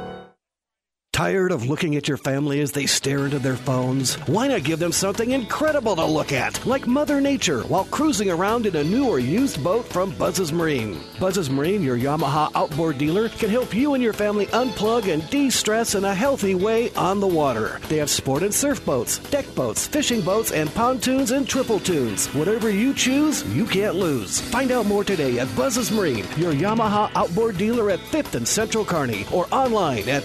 Tired 1.18 1.50
of 1.50 1.66
looking 1.66 1.96
at 1.96 2.06
your 2.06 2.16
family 2.16 2.60
as 2.60 2.70
they 2.70 2.86
stare 2.86 3.24
into 3.24 3.40
their 3.40 3.56
phones? 3.56 4.14
Why 4.28 4.46
not 4.46 4.62
give 4.62 4.78
them 4.78 4.92
something 4.92 5.32
incredible 5.32 5.96
to 5.96 6.04
look 6.04 6.30
at, 6.30 6.64
like 6.64 6.86
Mother 6.86 7.20
Nature, 7.20 7.62
while 7.62 7.86
cruising 7.86 8.30
around 8.30 8.66
in 8.66 8.76
a 8.76 8.84
new 8.84 9.08
or 9.08 9.18
used 9.18 9.64
boat 9.64 9.84
from 9.86 10.12
Buzz's 10.12 10.52
Marine? 10.52 11.00
Buzz's 11.18 11.50
Marine, 11.50 11.82
your 11.82 11.98
Yamaha 11.98 12.52
outboard 12.54 12.98
dealer, 12.98 13.30
can 13.30 13.50
help 13.50 13.74
you 13.74 13.94
and 13.94 14.02
your 14.02 14.12
family 14.12 14.46
unplug 14.46 15.12
and 15.12 15.28
de 15.28 15.50
stress 15.50 15.96
in 15.96 16.04
a 16.04 16.14
healthy 16.14 16.54
way 16.54 16.94
on 16.94 17.18
the 17.18 17.26
water. 17.26 17.80
They 17.88 17.96
have 17.96 18.10
sport 18.10 18.44
and 18.44 18.54
surf 18.54 18.86
boats, 18.86 19.18
deck 19.18 19.52
boats, 19.56 19.88
fishing 19.88 20.20
boats, 20.20 20.52
and 20.52 20.72
pontoons 20.72 21.32
and 21.32 21.48
triple 21.48 21.80
tunes. 21.80 22.28
Whatever 22.28 22.70
you 22.70 22.94
choose, 22.94 23.42
you 23.48 23.66
can't 23.66 23.96
lose. 23.96 24.40
Find 24.40 24.70
out 24.70 24.86
more 24.86 25.02
today 25.02 25.40
at 25.40 25.56
Buzz's 25.56 25.90
Marine, 25.90 26.28
your 26.36 26.52
Yamaha 26.52 27.10
outboard 27.16 27.58
dealer 27.58 27.90
at 27.90 27.98
5th 27.98 28.36
and 28.36 28.46
Central 28.46 28.84
Kearney, 28.84 29.26
or 29.32 29.52
online 29.52 30.08
at 30.08 30.22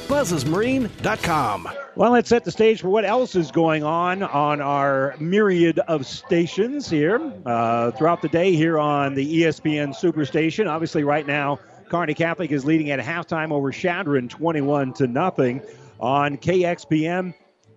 Well, 1.95 2.11
let's 2.11 2.29
set 2.29 2.43
the 2.43 2.51
stage 2.51 2.81
for 2.81 2.89
what 2.89 3.05
else 3.05 3.35
is 3.35 3.51
going 3.51 3.83
on 3.83 4.23
on 4.23 4.61
our 4.61 5.15
myriad 5.19 5.79
of 5.79 6.05
stations 6.05 6.89
here 6.89 7.33
uh, 7.45 7.91
throughout 7.91 8.21
the 8.21 8.29
day 8.29 8.55
here 8.55 8.79
on 8.79 9.13
the 9.13 9.41
ESPN 9.41 9.89
Superstation. 9.89 10.67
Obviously, 10.67 11.03
right 11.03 11.27
now, 11.27 11.59
Kearney 11.89 12.13
Catholic 12.13 12.51
is 12.51 12.65
leading 12.65 12.89
at 12.89 12.99
halftime 12.99 13.51
over 13.51 13.71
Chadron, 13.71 14.27
21 14.27 14.93
to 14.93 15.07
nothing 15.07 15.61
on 15.99 16.37
KXPM 16.37 17.33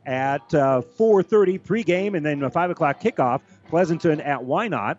at 0.07 0.55
uh, 0.55 0.81
4:30 0.99 1.61
pregame, 1.61 2.17
and 2.17 2.25
then 2.25 2.43
a 2.43 2.51
five 2.51 2.71
o'clock 2.71 3.01
kickoff. 3.01 3.41
Pleasanton 3.69 4.21
at 4.21 4.41
Wynot. 4.41 4.97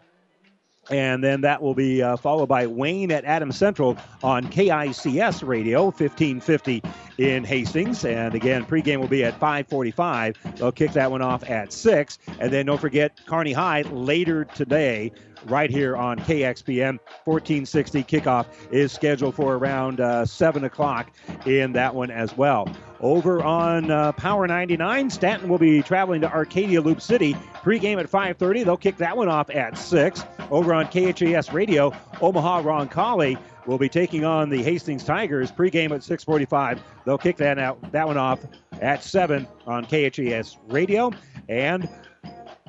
And 0.90 1.24
then 1.24 1.42
that 1.42 1.62
will 1.62 1.74
be 1.74 2.02
uh, 2.02 2.18
followed 2.18 2.48
by 2.48 2.68
Wayne 2.68 3.12
at 3.12 3.26
Adams 3.26 3.58
Central 3.58 3.98
on 4.24 4.48
KICS 4.48 5.46
Radio, 5.46 5.86
1550 5.86 6.82
in 7.18 7.44
Hastings. 7.44 8.06
And 8.06 8.36
again, 8.36 8.66
pregame 8.66 9.00
will 9.00 9.08
be 9.08 9.24
at 9.24 9.34
545. 9.34 10.38
They'll 10.56 10.72
kick 10.72 10.94
that 10.94 11.12
one 11.12 11.22
off 11.22 11.50
at 11.50 11.74
6. 11.74 12.20
And 12.40 12.52
then 12.52 12.66
don't 12.68 12.80
forget 12.80 13.20
Kearney 13.26 13.54
High 13.54 13.82
later 13.82 14.46
today 14.46 15.12
right 15.46 15.70
here 15.70 15.96
on 15.96 16.20
KXPM. 16.20 17.00
1460 17.26 18.04
kickoff 18.04 18.46
is 18.72 18.92
scheduled 18.92 19.36
for 19.36 19.56
around 19.56 20.00
uh, 20.00 20.26
7 20.26 20.64
o'clock 20.64 21.12
in 21.46 21.74
that 21.74 21.94
one 21.94 22.12
as 22.12 22.36
well. 22.36 22.68
Over 23.00 23.44
on 23.44 23.92
uh, 23.92 24.12
Power 24.14 24.48
99, 24.48 25.10
Stanton 25.10 25.50
will 25.50 25.60
be 25.60 25.84
traveling 25.84 26.22
to 26.22 26.32
Arcadia 26.32 26.82
Loop 26.82 27.02
City. 27.02 27.34
Pregame 27.64 28.00
at 28.00 28.10
5:30. 28.10 28.66
They'll 28.66 28.78
kick 28.78 28.98
that 28.98 29.16
one 29.16 29.30
off 29.30 29.50
at 29.50 29.78
6. 29.78 30.24
Over 30.50 30.74
on 30.74 30.88
KHAS 30.88 31.54
Radio, 31.54 31.94
Omaha 32.22 32.64
Roncalli 32.64 33.38
will 33.68 33.78
be 33.78 33.90
taking 33.90 34.26
on 34.26 34.50
the 34.50 34.64
Hastings 34.64 35.04
Tigers. 35.04 35.52
Pregame 35.52 35.92
at 35.92 36.02
6:45. 36.02 36.80
They'll 37.06 37.18
kick 37.18 37.38
that 37.38 37.60
out 37.60 37.92
that 37.92 38.08
one 38.08 38.18
off 38.18 38.40
at 38.82 39.04
7 39.04 39.48
on 39.68 39.86
KHAS 39.86 40.58
Radio. 40.68 41.12
And 41.50 41.88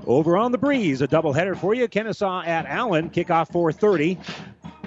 over 0.07 0.37
on 0.37 0.53
the 0.53 0.59
breeze, 0.59 1.03
a 1.03 1.09
doubleheader 1.09 1.57
for 1.57 1.75
you. 1.75 1.89
Kenesaw 1.89 2.47
at 2.47 2.66
Allen, 2.66 3.11
kickoff 3.11 3.51
4:30, 3.51 4.19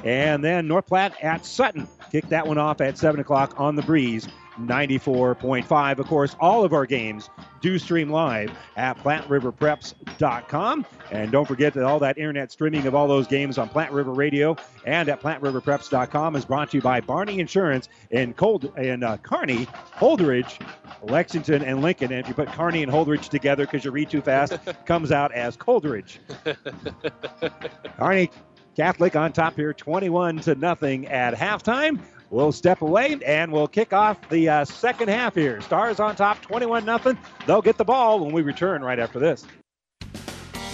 and 0.04 0.44
then 0.44 0.68
North 0.68 0.88
Platte 0.88 1.14
at 1.24 1.46
Sutton. 1.46 1.88
Kick 2.12 2.28
that 2.30 2.46
one 2.46 2.58
off 2.58 2.82
at 2.82 2.98
7 2.98 3.20
o'clock 3.20 3.60
on 3.60 3.76
the 3.76 3.82
breeze. 3.84 4.28
94.5. 4.60 6.00
Of 6.00 6.08
course, 6.08 6.36
all 6.40 6.64
of 6.64 6.74
our 6.74 6.86
games 6.86 7.30
do 7.62 7.78
stream 7.78 8.10
live 8.10 8.52
at 8.76 8.98
PlatteRiverPreps.com. 8.98 10.86
And 11.12 11.32
don't 11.32 11.48
forget 11.48 11.74
that 11.74 11.84
all 11.84 12.00
that 12.00 12.18
internet 12.18 12.52
streaming 12.52 12.88
of 12.88 12.96
all 12.96 13.08
those 13.08 13.28
games 13.28 13.58
on 13.58 13.70
Platte 13.70 13.92
River 13.92 14.12
Radio 14.12 14.56
and 14.86 15.10
at 15.10 15.22
PlatteRiverPreps.com 15.22 16.36
is 16.36 16.46
brought 16.46 16.72
to 16.72 16.78
you 16.78 16.82
by 16.82 17.02
Barney 17.02 17.40
Insurance 17.40 17.90
in 18.10 18.34
Cold 18.34 18.72
in 18.78 19.04
uh, 19.04 19.18
Kearney, 19.18 19.68
Holdrege, 19.96 20.60
Lexington, 21.04 21.64
and 21.64 21.82
Lincoln. 21.82 22.12
And 22.12 22.22
if 22.22 22.28
you 22.28 22.34
put 22.34 22.48
Kearney 22.50 22.84
and 22.84 22.92
Holdrege 22.92 23.30
together 23.30 23.66
because 23.66 23.86
you 23.86 23.92
read 23.92 24.10
too 24.10 24.22
fast, 24.22 24.58
comes 24.86 25.12
out 25.12 25.32
as 25.34 25.56
Coldridge. 25.56 26.20
Kearney 27.98 28.30
Catholic 28.76 29.16
on 29.16 29.34
top 29.34 29.56
here, 29.56 29.74
21 29.74 30.40
to 30.40 30.56
nothing 30.56 31.08
at 31.08 31.34
halftime. 31.34 32.00
We'll 32.32 32.54
step 32.54 32.82
away 32.82 33.20
and 33.26 33.52
we'll 33.52 33.68
kick 33.68 33.92
off 33.92 34.30
the 34.30 34.48
uh, 34.48 34.66
second 34.66 35.10
half 35.10 35.36
here. 35.36 35.60
Stars 35.60 36.00
on 36.00 36.16
top, 36.16 36.42
21 36.42 36.86
nothing. 36.86 37.18
They'll 37.46 37.62
get 37.62 37.78
the 37.78 37.84
ball 37.84 38.22
when 38.22 38.34
we 38.34 38.42
return 38.42 38.82
right 38.82 39.00
after 39.00 39.20
this. 39.20 39.46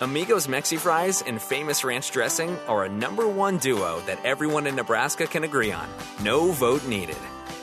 Amigos 0.00 0.48
Mexi 0.48 0.76
Fries 0.76 1.22
and 1.22 1.40
Famous 1.40 1.84
Ranch 1.84 2.10
Dressing 2.10 2.58
are 2.66 2.84
a 2.84 2.88
number 2.88 3.28
one 3.28 3.58
duo 3.58 4.00
that 4.06 4.18
everyone 4.24 4.66
in 4.66 4.74
Nebraska 4.74 5.24
can 5.24 5.44
agree 5.44 5.70
on. 5.70 5.88
No 6.20 6.50
vote 6.50 6.84
needed. 6.88 7.16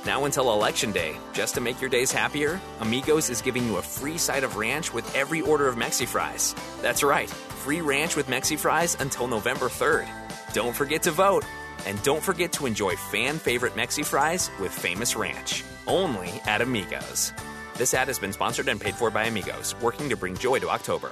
Now 0.06 0.24
until 0.24 0.54
Election 0.54 0.94
Day, 0.94 1.18
just 1.34 1.56
to 1.56 1.62
make 1.62 1.82
your 1.82 1.90
days 1.90 2.10
happier, 2.10 2.62
Amigos 2.80 3.30
is 3.30 3.42
giving 3.42 3.66
you 3.66 3.76
a 3.78 3.82
free 3.82 4.18
side 4.18 4.46
of 4.46 4.56
ranch 4.56 4.94
with 4.94 5.14
every 5.14 5.42
order 5.42 5.68
of 5.68 5.76
Mexi 5.76 6.08
Fries. 6.08 6.56
That's 6.82 7.04
right, 7.04 7.30
free 7.30 7.82
ranch 7.82 8.16
with 8.16 8.28
Mexi 8.28 8.58
Fries 8.58 8.96
until 9.02 9.28
November 9.28 9.68
3rd. 9.68 10.08
Don't 10.54 10.76
forget 10.76 11.04
to 11.04 11.12
vote. 11.12 11.44
And 11.86 12.02
don't 12.02 12.24
forget 12.24 12.54
to 12.54 12.66
enjoy 12.66 12.96
fan 12.96 13.40
favorite 13.40 13.76
Mexi 13.76 14.06
Fries 14.06 14.50
with 14.62 14.72
Famous 14.72 15.18
Ranch. 15.18 15.66
Only 15.86 16.30
at 16.46 16.62
Amigos. 16.62 17.34
This 17.76 17.94
ad 17.94 18.08
has 18.08 18.20
been 18.20 18.32
sponsored 18.32 18.70
and 18.70 18.80
paid 18.80 18.96
for 18.96 19.10
by 19.10 19.26
Amigos, 19.26 19.76
working 19.82 20.08
to 20.08 20.16
bring 20.16 20.38
joy 20.38 20.60
to 20.60 20.70
October. 20.70 21.12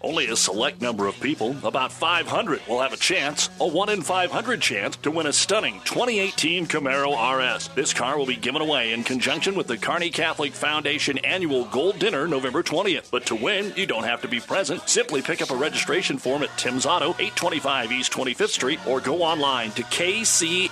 Only 0.00 0.26
a 0.28 0.36
select 0.36 0.80
number 0.80 1.08
of 1.08 1.18
people, 1.20 1.56
about 1.64 1.90
500, 1.92 2.60
will 2.68 2.80
have 2.80 2.92
a 2.92 2.96
chance, 2.96 3.50
a 3.60 3.66
1 3.66 3.88
in 3.88 4.02
500 4.02 4.60
chance, 4.60 4.96
to 4.98 5.10
win 5.10 5.26
a 5.26 5.32
stunning 5.32 5.80
2018 5.84 6.66
Camaro 6.66 7.16
RS. 7.16 7.68
This 7.74 7.92
car 7.92 8.16
will 8.16 8.26
be 8.26 8.36
given 8.36 8.62
away 8.62 8.92
in 8.92 9.02
conjunction 9.02 9.56
with 9.56 9.66
the 9.66 9.76
Kearney 9.76 10.10
Catholic 10.10 10.52
Foundation 10.52 11.18
annual 11.18 11.64
Gold 11.66 11.98
Dinner 11.98 12.28
November 12.28 12.62
20th. 12.62 13.10
But 13.10 13.26
to 13.26 13.34
win, 13.34 13.72
you 13.76 13.86
don't 13.86 14.04
have 14.04 14.22
to 14.22 14.28
be 14.28 14.38
present. 14.38 14.88
Simply 14.88 15.20
pick 15.20 15.42
up 15.42 15.50
a 15.50 15.56
registration 15.56 16.16
form 16.18 16.44
at 16.44 16.56
Tim's 16.56 16.86
Auto, 16.86 17.10
825 17.10 17.90
East 17.90 18.12
25th 18.12 18.50
Street, 18.50 18.78
or 18.86 19.00
go 19.00 19.22
online 19.22 19.72
to 19.72 19.82
kchsgold.com 19.82 20.68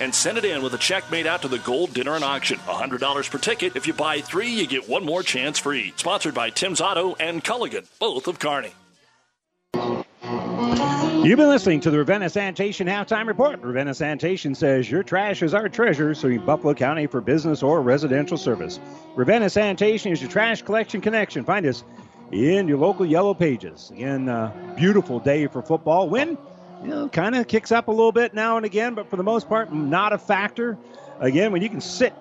and 0.00 0.14
send 0.14 0.38
it 0.38 0.44
in 0.46 0.62
with 0.62 0.72
a 0.74 0.78
check 0.78 1.10
made 1.10 1.26
out 1.26 1.42
to 1.42 1.48
the 1.48 1.58
Gold 1.58 1.92
Dinner 1.92 2.14
and 2.14 2.24
Auction. 2.24 2.58
$100 2.60 3.30
per 3.30 3.38
ticket. 3.38 3.76
If 3.76 3.86
you 3.86 3.92
buy 3.92 4.22
three, 4.22 4.48
you 4.48 4.66
get 4.66 4.88
one 4.88 5.04
more 5.04 5.22
chance 5.22 5.58
free. 5.58 5.92
Sponsored 5.96 6.34
by 6.34 6.48
Tim's 6.50 6.80
Auto 6.80 7.16
and 7.20 7.44
Culligan, 7.50 7.84
both 7.98 8.28
of 8.28 8.38
Kearney. 8.38 8.70
You've 9.74 11.36
been 11.36 11.48
listening 11.48 11.80
to 11.80 11.90
the 11.90 11.98
Ravenna 11.98 12.30
Sanitation 12.30 12.86
Halftime 12.86 13.26
Report. 13.26 13.60
Ravenna 13.60 13.92
Sanitation 13.92 14.54
says 14.54 14.88
your 14.88 15.02
trash 15.02 15.42
is 15.42 15.52
our 15.52 15.68
treasure, 15.68 16.14
so 16.14 16.28
you 16.28 16.38
Buffalo 16.38 16.74
County 16.74 17.08
for 17.08 17.20
business 17.20 17.64
or 17.64 17.82
residential 17.82 18.38
service. 18.38 18.78
Ravenna 19.16 19.50
Sanitation 19.50 20.12
is 20.12 20.22
your 20.22 20.30
trash 20.30 20.62
collection 20.62 21.00
connection. 21.00 21.44
Find 21.44 21.66
us 21.66 21.82
in 22.30 22.68
your 22.68 22.78
local 22.78 23.04
yellow 23.04 23.34
pages. 23.34 23.90
Again, 23.90 24.28
uh, 24.28 24.52
beautiful 24.76 25.18
day 25.18 25.48
for 25.48 25.60
football. 25.60 26.08
Wind, 26.08 26.38
you 26.84 26.88
know, 26.88 27.08
kind 27.08 27.34
of 27.34 27.48
kicks 27.48 27.72
up 27.72 27.88
a 27.88 27.90
little 27.90 28.12
bit 28.12 28.32
now 28.32 28.58
and 28.58 28.64
again, 28.64 28.94
but 28.94 29.10
for 29.10 29.16
the 29.16 29.24
most 29.24 29.48
part, 29.48 29.74
not 29.74 30.12
a 30.12 30.18
factor. 30.18 30.78
Again, 31.18 31.50
when 31.50 31.62
you 31.62 31.68
can 31.68 31.80
sit 31.80 32.14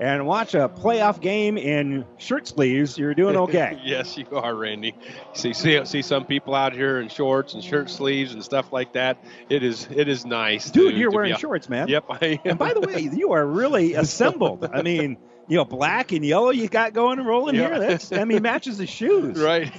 and 0.00 0.26
watch 0.26 0.54
a 0.54 0.68
playoff 0.68 1.20
game 1.20 1.56
in 1.56 2.04
shirt 2.18 2.46
sleeves, 2.48 2.98
you're 2.98 3.14
doing 3.14 3.36
okay. 3.44 3.80
yes, 3.84 4.16
you 4.16 4.26
are, 4.32 4.54
Randy. 4.54 4.94
See, 5.34 5.52
see, 5.52 5.84
see 5.84 6.02
some 6.02 6.24
people 6.24 6.54
out 6.54 6.72
here 6.72 7.00
in 7.00 7.08
shorts 7.08 7.54
and 7.54 7.62
shirt 7.62 7.88
sleeves 7.90 8.34
and 8.34 8.42
stuff 8.44 8.72
like 8.72 8.92
that. 8.94 9.18
It 9.48 9.62
is, 9.62 9.86
it 9.94 10.08
is 10.08 10.24
nice, 10.26 10.70
Dude, 10.70 10.92
to- 10.94 10.98
you're 10.98 11.10
to 11.10 11.16
wearing 11.16 11.36
shorts, 11.36 11.68
man. 11.68 11.88
Yep, 11.88 12.04
I 12.10 12.26
am. 12.26 12.38
And 12.44 12.58
by 12.58 12.74
the 12.74 12.80
way, 12.80 13.00
you 13.12 13.32
are 13.32 13.46
really 13.46 13.94
assembled. 13.94 14.68
I 14.72 14.82
mean, 14.82 15.16
you 15.46 15.56
know, 15.58 15.64
black 15.66 16.12
and 16.12 16.24
yellow 16.24 16.50
you 16.50 16.68
got 16.68 16.92
going 16.94 17.18
and 17.18 17.28
rolling 17.28 17.54
Yeah. 17.54 17.68
here. 17.68 17.78
That's 17.78 18.10
I 18.12 18.24
mean 18.24 18.40
matches 18.42 18.78
the 18.78 18.86
shoes. 18.86 19.38
Right. 19.44 19.70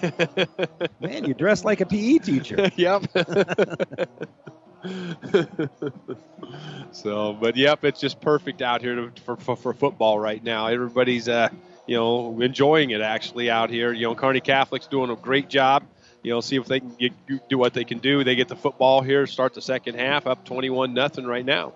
Man, 1.01 1.25
you 1.25 1.33
dress 1.33 1.65
like 1.65 1.81
a 1.81 1.85
PE 1.87 2.19
teacher. 2.19 2.69
yep. 2.75 3.03
so, 6.91 7.33
but 7.33 7.55
yep, 7.55 7.83
it's 7.83 7.99
just 7.99 8.19
perfect 8.21 8.61
out 8.61 8.81
here 8.81 9.11
for, 9.25 9.35
for 9.37 9.55
for 9.55 9.73
football 9.73 10.19
right 10.19 10.43
now. 10.43 10.67
Everybody's 10.67 11.27
uh, 11.27 11.49
you 11.87 11.95
know, 11.95 12.39
enjoying 12.41 12.91
it 12.91 13.01
actually 13.01 13.49
out 13.49 13.69
here. 13.69 13.93
You 13.93 14.07
know, 14.07 14.15
Kearney 14.15 14.41
Catholic's 14.41 14.87
doing 14.87 15.09
a 15.09 15.15
great 15.15 15.49
job. 15.49 15.83
You 16.23 16.31
know, 16.31 16.41
see 16.41 16.55
if 16.55 16.65
they 16.65 16.79
can 16.79 16.95
get, 16.95 17.13
do 17.49 17.57
what 17.57 17.73
they 17.73 17.83
can 17.83 17.99
do. 17.99 18.23
They 18.23 18.35
get 18.35 18.47
the 18.47 18.55
football 18.55 19.01
here, 19.01 19.27
start 19.27 19.53
the 19.53 19.61
second 19.61 19.95
half, 19.95 20.25
up 20.25 20.43
twenty-one 20.43 20.93
nothing 20.93 21.25
right 21.25 21.45
now. 21.45 21.73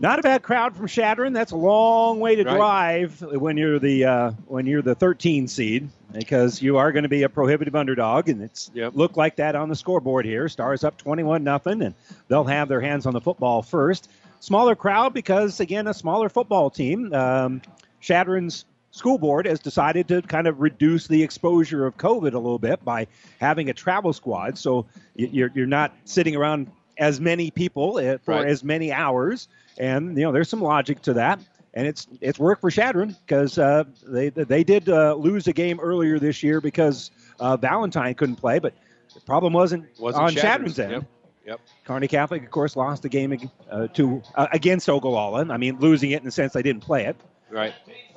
Not 0.00 0.20
a 0.20 0.22
bad 0.22 0.42
crowd 0.42 0.76
from 0.76 0.86
Chadron. 0.86 1.32
That's 1.32 1.50
a 1.50 1.56
long 1.56 2.20
way 2.20 2.36
to 2.36 2.44
Right. 2.44 2.56
drive 2.56 3.20
when 3.20 3.56
you're 3.56 3.80
the 3.80 4.04
uh, 4.04 4.30
when 4.46 4.64
you're 4.66 4.82
the 4.82 4.94
13 4.94 5.48
seed 5.48 5.88
because 6.12 6.62
you 6.62 6.76
are 6.76 6.92
going 6.92 7.02
to 7.02 7.08
be 7.08 7.24
a 7.24 7.28
prohibitive 7.28 7.74
underdog, 7.74 8.28
and 8.28 8.40
it's 8.42 8.70
looked 8.94 9.16
like 9.16 9.36
that 9.36 9.56
on 9.56 9.68
the 9.68 9.74
scoreboard 9.74 10.24
here. 10.24 10.48
Stars 10.48 10.84
up 10.84 10.96
21 10.98 11.42
nothing, 11.42 11.82
and 11.82 11.94
they'll 12.28 12.44
have 12.44 12.68
their 12.68 12.80
hands 12.80 13.06
on 13.06 13.12
the 13.12 13.20
football 13.20 13.60
first. 13.60 14.08
Smaller 14.40 14.76
crowd 14.76 15.12
because 15.14 15.58
again 15.58 15.88
a 15.88 15.94
smaller 15.94 16.28
football 16.28 16.70
team. 16.70 17.12
Um, 17.12 17.60
Chadron's 18.00 18.66
school 18.92 19.18
board 19.18 19.46
has 19.46 19.58
decided 19.58 20.06
to 20.08 20.22
kind 20.22 20.46
of 20.46 20.60
reduce 20.60 21.08
the 21.08 21.24
exposure 21.24 21.84
of 21.86 21.96
COVID 21.98 22.34
a 22.34 22.38
little 22.38 22.60
bit 22.60 22.84
by 22.84 23.08
having 23.40 23.68
a 23.68 23.74
travel 23.74 24.12
squad. 24.12 24.56
So 24.58 24.86
you're 25.16 25.50
you're 25.56 25.66
not 25.66 25.92
sitting 26.04 26.36
around 26.36 26.70
as 26.98 27.20
many 27.20 27.50
people 27.50 27.96
uh, 27.96 28.18
for 28.18 28.34
Right. 28.34 28.46
as 28.46 28.62
many 28.64 28.92
hours, 28.92 29.48
and 29.78 30.16
you 30.16 30.24
know 30.24 30.32
there's 30.32 30.48
some 30.48 30.60
logic 30.60 31.02
to 31.02 31.14
that. 31.14 31.40
And 31.74 31.86
it's 31.86 32.08
it's 32.20 32.38
worked 32.38 32.60
for 32.60 32.70
Chadron 32.70 33.14
because 33.26 33.58
uh, 33.58 33.84
they 34.06 34.30
they 34.30 34.64
did 34.64 34.88
uh, 34.88 35.14
lose 35.14 35.46
a 35.46 35.52
game 35.52 35.78
earlier 35.80 36.18
this 36.18 36.42
year 36.42 36.60
because 36.60 37.10
uh, 37.38 37.56
Valentine 37.56 38.14
couldn't 38.14 38.36
play, 38.36 38.58
but 38.58 38.74
the 39.14 39.20
problem 39.20 39.52
wasn't, 39.52 39.86
Wasn't 39.98 40.22
on 40.22 40.30
Chadron's, 40.30 40.76
Chadron's 40.76 40.78
end. 40.78 40.92
Yep. 40.92 41.04
Yep. 41.46 41.60
Kearney 41.84 42.08
Catholic, 42.08 42.44
of 42.44 42.50
course, 42.50 42.76
lost 42.76 43.02
the 43.02 43.08
game 43.08 43.50
uh, 43.70 43.86
to 43.88 44.22
uh, 44.34 44.48
against 44.52 44.88
Ogallala. 44.88 45.46
I 45.50 45.56
mean, 45.56 45.78
losing 45.78 46.10
it 46.10 46.18
in 46.18 46.24
the 46.24 46.30
sense 46.30 46.52
they 46.52 46.62
didn't 46.62 46.82
play 46.82 47.06
it. 47.06 47.16
Right. 47.50 47.74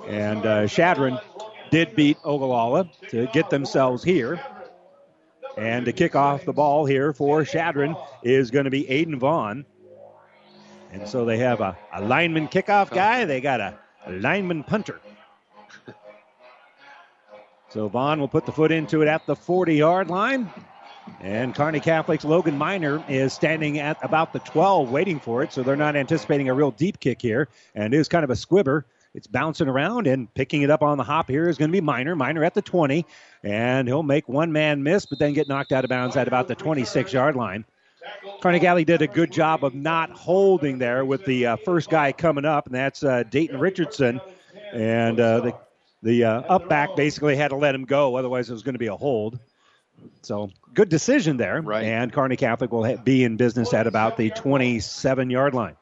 And 0.07 0.45
uh, 0.45 0.67
Chadron 0.67 1.17
did 1.69 1.95
beat 1.95 2.17
Ogallala 2.25 2.89
to 3.09 3.27
get 3.27 3.49
themselves 3.49 4.03
here. 4.03 4.41
And 5.57 5.85
to 5.85 5.93
kick 5.93 6.15
off 6.15 6.45
the 6.45 6.53
ball 6.53 6.85
here 6.85 7.13
for 7.13 7.43
Chadron 7.43 7.95
is 8.23 8.51
going 8.51 8.65
to 8.65 8.71
be 8.71 8.83
Aiden 8.85 9.17
Vaughn. 9.17 9.65
And 10.91 11.07
so 11.07 11.26
they 11.26 11.38
have 11.38 11.61
a, 11.61 11.77
a 11.93 12.01
lineman 12.01 12.47
kickoff 12.47 12.89
guy. 12.89 13.26
They 13.26 13.41
got 13.41 13.59
a, 13.61 13.77
a 14.05 14.11
lineman 14.11 14.63
punter. 14.63 14.99
So 17.69 17.88
Vaughn 17.88 18.19
will 18.19 18.27
put 18.27 18.45
the 18.45 18.51
foot 18.51 18.72
into 18.72 19.01
it 19.01 19.07
at 19.07 19.26
the 19.26 19.35
40 19.35 19.76
yard 19.76 20.09
line. 20.09 20.49
And 21.22 21.55
Kearney 21.55 21.80
Catholic's 21.80 22.26
Logan 22.26 22.57
Miner 22.57 23.03
is 23.07 23.34
standing 23.34 23.80
at 23.80 23.97
about 24.03 24.34
the 24.34 24.39
12 24.39 24.91
waiting 24.91 25.19
for 25.19 25.41
it. 25.41 25.53
So 25.53 25.63
they're 25.63 25.76
not 25.76 25.95
anticipating 25.95 26.49
a 26.49 26.53
real 26.53 26.72
deep 26.72 26.99
kick 26.99 27.22
here. 27.22 27.47
And 27.73 27.93
it 27.93 27.97
is 27.97 28.07
kind 28.09 28.23
of 28.23 28.30
a 28.30 28.35
squibber. 28.35 28.85
It's 29.13 29.27
bouncing 29.27 29.68
around 29.68 30.07
and 30.07 30.34
picking 30.34 30.61
it 30.61 30.69
up 30.69 30.81
on 30.81 30.97
the 30.97 31.03
hop 31.03 31.30
here 31.30 31.49
is 31.49 31.57
going 31.57 31.69
to 31.69 31.73
be 31.73 31.81
Miner. 31.81 32.15
Miner 32.15 32.43
at 32.43 32.53
the 32.53 32.61
20. 32.61 33.05
And 33.43 33.88
he'll 33.88 34.03
make 34.03 34.27
one 34.27 34.51
man 34.51 34.84
miss, 34.84 35.05
but 35.05 35.19
then 35.19 35.34
get 35.34 35.47
knocked 35.47 35.72
out 35.72 35.84
of 35.84 35.89
bounds 35.89 36.15
at 36.18 36.27
about 36.27 36.47
the 36.47 36.55
26 36.55 37.13
yard 37.13 37.35
line. 37.35 37.65
Kearney 38.41 38.60
Galley 38.60 38.86
did 38.86 39.02
a 39.02 39.07
good 39.07 39.32
job 39.32 39.64
of 39.64 39.76
not 39.76 40.11
holding 40.11 40.78
there 40.78 41.06
with 41.06 41.26
the 41.26 41.45
uh, 41.45 41.56
first 41.57 41.90
guy 41.90 42.11
coming 42.11 42.45
up, 42.45 42.65
and 42.65 42.76
that's 42.76 43.03
uh, 43.03 43.23
Dayton 43.23 43.60
Richardson. 43.60 44.19
And 44.73 45.19
uh, 45.19 45.40
the 45.41 45.56
the 46.03 46.23
uh, 46.23 46.41
up 46.41 46.68
back 46.68 46.95
basically 46.95 47.36
had 47.36 47.49
to 47.49 47.56
let 47.56 47.76
him 47.76 47.86
go, 47.86 48.15
otherwise 48.15 48.49
it 48.49 48.53
was 48.53 48.64
going 48.64 48.73
to 48.73 48.80
be 48.80 48.88
a 48.88 48.95
hold. 48.95 49.40
So 50.23 50.49
good 50.73 50.90
decision 50.90 51.38
there. 51.38 51.61
Right. 51.61 51.84
And 51.84 52.11
Kearney 52.11 52.38
Catholic 52.38 52.72
will 52.72 52.86
ha- 52.86 53.02
be 53.03 53.23
in 53.23 53.38
business 53.38 53.73
at 53.73 53.88
about 53.88 54.18
the 54.18 54.32
27 54.32 55.30
yard 55.30 55.53
line. 55.53 55.76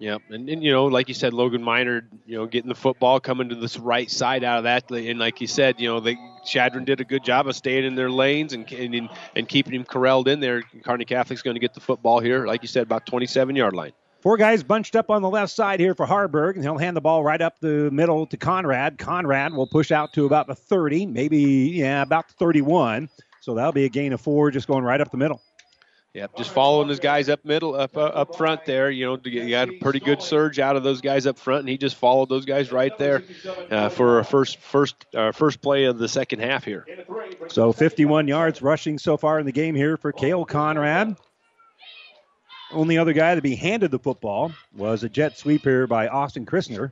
Yep, 0.00 0.22
and, 0.30 0.48
and 0.48 0.64
you 0.64 0.72
know, 0.72 0.86
like 0.86 1.08
you 1.08 1.14
said, 1.14 1.34
Logan 1.34 1.62
Miner, 1.62 2.08
you 2.24 2.38
know, 2.38 2.46
getting 2.46 2.70
the 2.70 2.74
football 2.74 3.20
coming 3.20 3.50
to 3.50 3.54
this 3.54 3.78
right 3.78 4.10
side 4.10 4.42
out 4.42 4.56
of 4.56 4.64
that, 4.64 4.90
and 4.90 5.18
like 5.18 5.42
you 5.42 5.46
said, 5.46 5.78
you 5.78 5.88
know, 5.88 6.00
they 6.00 6.16
Chadron 6.42 6.86
did 6.86 7.02
a 7.02 7.04
good 7.04 7.22
job 7.22 7.46
of 7.46 7.54
staying 7.54 7.84
in 7.84 7.96
their 7.96 8.10
lanes 8.10 8.54
and 8.54 8.70
and, 8.72 9.10
and 9.36 9.46
keeping 9.46 9.74
him 9.74 9.84
corralled 9.84 10.26
in 10.26 10.40
there. 10.40 10.62
Kearney 10.84 11.04
Catholic's 11.04 11.42
going 11.42 11.54
to 11.54 11.60
get 11.60 11.74
the 11.74 11.80
football 11.80 12.18
here, 12.18 12.46
like 12.46 12.62
you 12.62 12.68
said, 12.68 12.84
about 12.84 13.04
27 13.04 13.54
yard 13.54 13.74
line. 13.74 13.92
Four 14.22 14.38
guys 14.38 14.62
bunched 14.62 14.96
up 14.96 15.10
on 15.10 15.20
the 15.20 15.28
left 15.28 15.52
side 15.52 15.80
here 15.80 15.94
for 15.94 16.06
Haarberg, 16.06 16.54
and 16.54 16.64
he'll 16.64 16.78
hand 16.78 16.96
the 16.96 17.02
ball 17.02 17.22
right 17.22 17.40
up 17.40 17.60
the 17.60 17.90
middle 17.90 18.26
to 18.26 18.38
Conrad. 18.38 18.96
Conrad 18.96 19.52
will 19.52 19.66
push 19.66 19.90
out 19.90 20.14
to 20.14 20.24
about 20.24 20.46
the 20.46 20.54
30, 20.54 21.06
maybe, 21.06 21.38
yeah, 21.74 22.00
about 22.00 22.28
the 22.28 22.34
31. 22.34 23.10
So 23.40 23.54
that'll 23.54 23.72
be 23.72 23.86
a 23.86 23.88
gain 23.90 24.14
of 24.14 24.20
four 24.20 24.50
just 24.50 24.66
going 24.66 24.84
right 24.84 25.00
up 25.00 25.10
the 25.10 25.16
middle. 25.16 25.42
Yep, 26.12 26.36
just 26.36 26.50
following 26.50 26.88
those 26.88 26.98
guys 26.98 27.28
up 27.28 27.44
middle, 27.44 27.76
up 27.76 27.96
uh, 27.96 28.00
up 28.00 28.34
front 28.34 28.64
there. 28.64 28.90
You 28.90 29.06
know, 29.06 29.18
you 29.22 29.48
got 29.48 29.68
a 29.68 29.78
pretty 29.78 30.00
good 30.00 30.20
surge 30.20 30.58
out 30.58 30.74
of 30.74 30.82
those 30.82 31.00
guys 31.00 31.24
up 31.24 31.38
front, 31.38 31.60
and 31.60 31.68
he 31.68 31.78
just 31.78 31.94
followed 31.94 32.28
those 32.28 32.46
guys 32.46 32.72
right 32.72 32.96
there 32.98 33.22
uh, 33.70 33.90
for 33.90 34.18
a 34.18 34.24
first 34.24 34.58
first 34.58 35.06
uh, 35.14 35.30
first 35.30 35.60
play 35.60 35.84
of 35.84 35.98
the 35.98 36.08
second 36.08 36.40
half 36.40 36.64
here. 36.64 36.84
So 37.46 37.72
51 37.72 38.26
yards 38.26 38.60
rushing 38.60 38.98
so 38.98 39.16
far 39.16 39.38
in 39.38 39.46
the 39.46 39.52
game 39.52 39.76
here 39.76 39.96
for 39.96 40.10
Kale 40.10 40.44
Conrad. 40.44 41.16
Only 42.72 42.98
other 42.98 43.12
guy 43.12 43.36
to 43.36 43.42
be 43.42 43.54
handed 43.54 43.92
the 43.92 43.98
football 44.00 44.52
was 44.76 45.04
a 45.04 45.08
jet 45.08 45.38
sweep 45.38 45.62
here 45.62 45.86
by 45.86 46.08
Austin 46.08 46.44
Christner. 46.44 46.90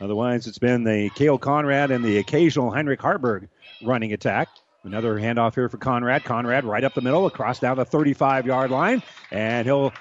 Otherwise, 0.00 0.48
it's 0.48 0.58
been 0.58 0.82
the 0.82 1.10
Kale 1.14 1.38
Conrad 1.38 1.92
and 1.92 2.04
the 2.04 2.18
occasional 2.18 2.72
Heinrich 2.72 3.00
Haarberg 3.00 3.48
running 3.84 4.12
attack. 4.12 4.48
Another 4.86 5.16
handoff 5.16 5.56
here 5.56 5.68
for 5.68 5.78
Conrad. 5.78 6.22
Conrad 6.22 6.64
right 6.64 6.84
up 6.84 6.94
the 6.94 7.00
middle, 7.00 7.26
across 7.26 7.58
down 7.58 7.76
the 7.76 7.84
35 7.84 8.46
yard 8.46 8.70
line, 8.70 9.02
and 9.32 9.66
he'll 9.66 9.92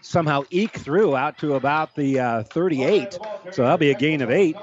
somehow 0.00 0.44
eke 0.50 0.76
through 0.78 1.16
out 1.16 1.38
to 1.38 1.54
about 1.54 1.96
the 1.96 2.20
uh, 2.20 2.42
38. 2.44 3.18
So 3.50 3.62
that'll 3.62 3.78
be 3.78 3.90
a 3.90 3.98
gain 3.98 4.22
of 4.22 4.30
eight. 4.30 4.56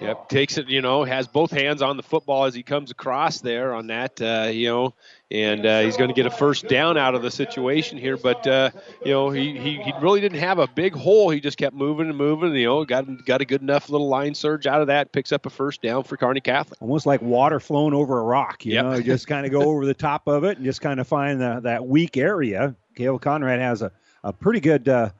Yep, 0.00 0.30
takes 0.30 0.56
it, 0.56 0.68
you 0.68 0.80
know, 0.80 1.04
has 1.04 1.28
both 1.28 1.50
hands 1.50 1.82
on 1.82 1.98
the 1.98 2.02
football 2.02 2.44
as 2.44 2.54
he 2.54 2.62
comes 2.62 2.90
across 2.90 3.40
there 3.40 3.74
on 3.74 3.88
that, 3.88 4.18
uh, 4.22 4.48
you 4.50 4.68
know, 4.68 4.94
and 5.30 5.66
uh, 5.66 5.80
he's 5.80 5.96
going 5.96 6.08
to 6.08 6.14
get 6.14 6.24
a 6.26 6.30
first 6.30 6.68
down 6.68 6.96
out 6.96 7.14
of 7.14 7.22
the 7.22 7.30
situation 7.30 7.98
here. 7.98 8.16
But 8.16 8.46
uh, 8.46 8.70
you 9.04 9.12
know, 9.12 9.30
he, 9.30 9.56
he 9.58 9.76
he 9.82 9.92
really 10.00 10.20
didn't 10.20 10.38
have 10.38 10.58
a 10.58 10.66
big 10.68 10.94
hole. 10.94 11.30
He 11.30 11.40
just 11.40 11.58
kept 11.58 11.74
moving 11.76 12.08
and 12.08 12.16
moving. 12.16 12.54
You 12.54 12.66
know, 12.66 12.84
got 12.84 13.06
got 13.26 13.40
a 13.40 13.44
good 13.44 13.60
enough 13.62 13.90
little 13.90 14.08
line 14.08 14.34
surge 14.34 14.66
out 14.66 14.80
of 14.80 14.86
that. 14.86 15.12
Picks 15.12 15.32
up 15.32 15.44
a 15.46 15.50
first 15.50 15.82
down 15.82 16.02
for 16.04 16.16
Kearney 16.16 16.40
Catholic. 16.40 16.80
almost 16.80 17.04
like 17.06 17.20
water 17.20 17.60
flowing 17.60 17.94
over 17.94 18.18
a 18.18 18.22
rock. 18.22 18.64
You 18.64 18.74
Yep. 18.74 18.84
know, 18.84 18.94
you 18.94 19.02
just 19.02 19.26
kind 19.26 19.44
of 19.44 19.52
go 19.52 19.62
over 19.62 19.84
the 19.84 19.94
top 19.94 20.26
of 20.28 20.44
it 20.44 20.56
and 20.56 20.64
just 20.64 20.80
kind 20.80 21.00
of 21.00 21.06
find 21.06 21.40
the, 21.40 21.60
that 21.62 21.86
weak 21.86 22.16
area. 22.16 22.74
Kale 22.96 23.18
Conrad 23.18 23.60
has 23.60 23.82
a, 23.82 23.92
a 24.24 24.32
pretty 24.32 24.60
good 24.60 24.88
uh, 24.88 25.10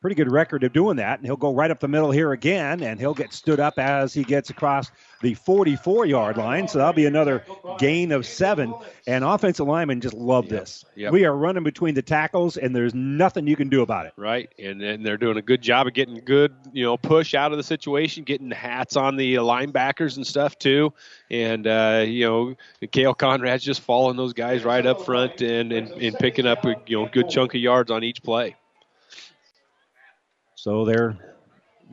pretty 0.00 0.16
good 0.16 0.30
record 0.32 0.64
of 0.64 0.72
doing 0.72 0.96
that, 0.96 1.18
and 1.20 1.26
he'll 1.26 1.36
go 1.36 1.54
right 1.54 1.70
up 1.70 1.78
the 1.78 1.86
middle 1.86 2.10
here 2.10 2.32
again, 2.32 2.82
and 2.82 2.98
he'll 2.98 3.14
get 3.14 3.32
stood 3.32 3.60
up 3.60 3.78
as 3.78 4.12
he 4.12 4.24
gets 4.24 4.50
across 4.50 4.90
the 5.22 5.34
44 5.34 6.04
yard 6.04 6.36
line. 6.36 6.68
So 6.68 6.78
that'll 6.78 6.92
be 6.92 7.06
another 7.06 7.44
gain 7.78 8.12
of 8.12 8.26
seven. 8.26 8.74
And 9.06 9.24
offensive 9.24 9.66
linemen 9.66 10.00
just 10.00 10.14
love 10.14 10.48
this. 10.48 10.84
Yep. 10.94 11.12
We 11.12 11.24
are 11.24 11.34
running 11.34 11.64
between 11.64 11.94
the 11.94 12.02
tackles, 12.02 12.56
and 12.56 12.76
there's 12.76 12.94
nothing 12.94 13.46
you 13.46 13.56
can 13.56 13.68
do 13.68 13.82
about 13.82 14.06
it. 14.06 14.12
Right, 14.16 14.52
and 14.58 14.80
and 14.82 15.04
they're 15.04 15.16
doing 15.16 15.38
a 15.38 15.42
good 15.42 15.62
job 15.62 15.86
of 15.86 15.94
getting 15.94 16.16
good, 16.24 16.54
you 16.72 16.84
know, 16.84 16.96
push 16.96 17.34
out 17.34 17.50
of 17.50 17.58
the 17.58 17.64
situation, 17.64 18.22
getting 18.24 18.50
hats 18.50 18.96
on 18.96 19.16
the 19.16 19.36
linebackers 19.36 20.16
and 20.16 20.26
stuff 20.26 20.58
too, 20.58 20.92
and 21.30 21.66
uh, 21.66 22.04
you 22.06 22.26
know, 22.26 22.54
Kale 22.92 23.14
Conrad's 23.14 23.64
just 23.64 23.80
following 23.80 24.16
those 24.16 24.34
guys 24.34 24.64
right 24.64 24.84
up 24.84 25.04
front 25.04 25.40
and 25.40 25.72
and, 25.72 25.88
and 25.90 26.16
picking 26.18 26.46
up 26.46 26.64
a 26.64 26.76
you 26.86 27.00
know 27.00 27.08
good 27.10 27.28
chunk 27.28 27.54
of 27.54 27.60
yards 27.60 27.90
on 27.90 28.04
each 28.04 28.22
play. 28.22 28.54
So 30.54 30.84
they're 30.84 31.31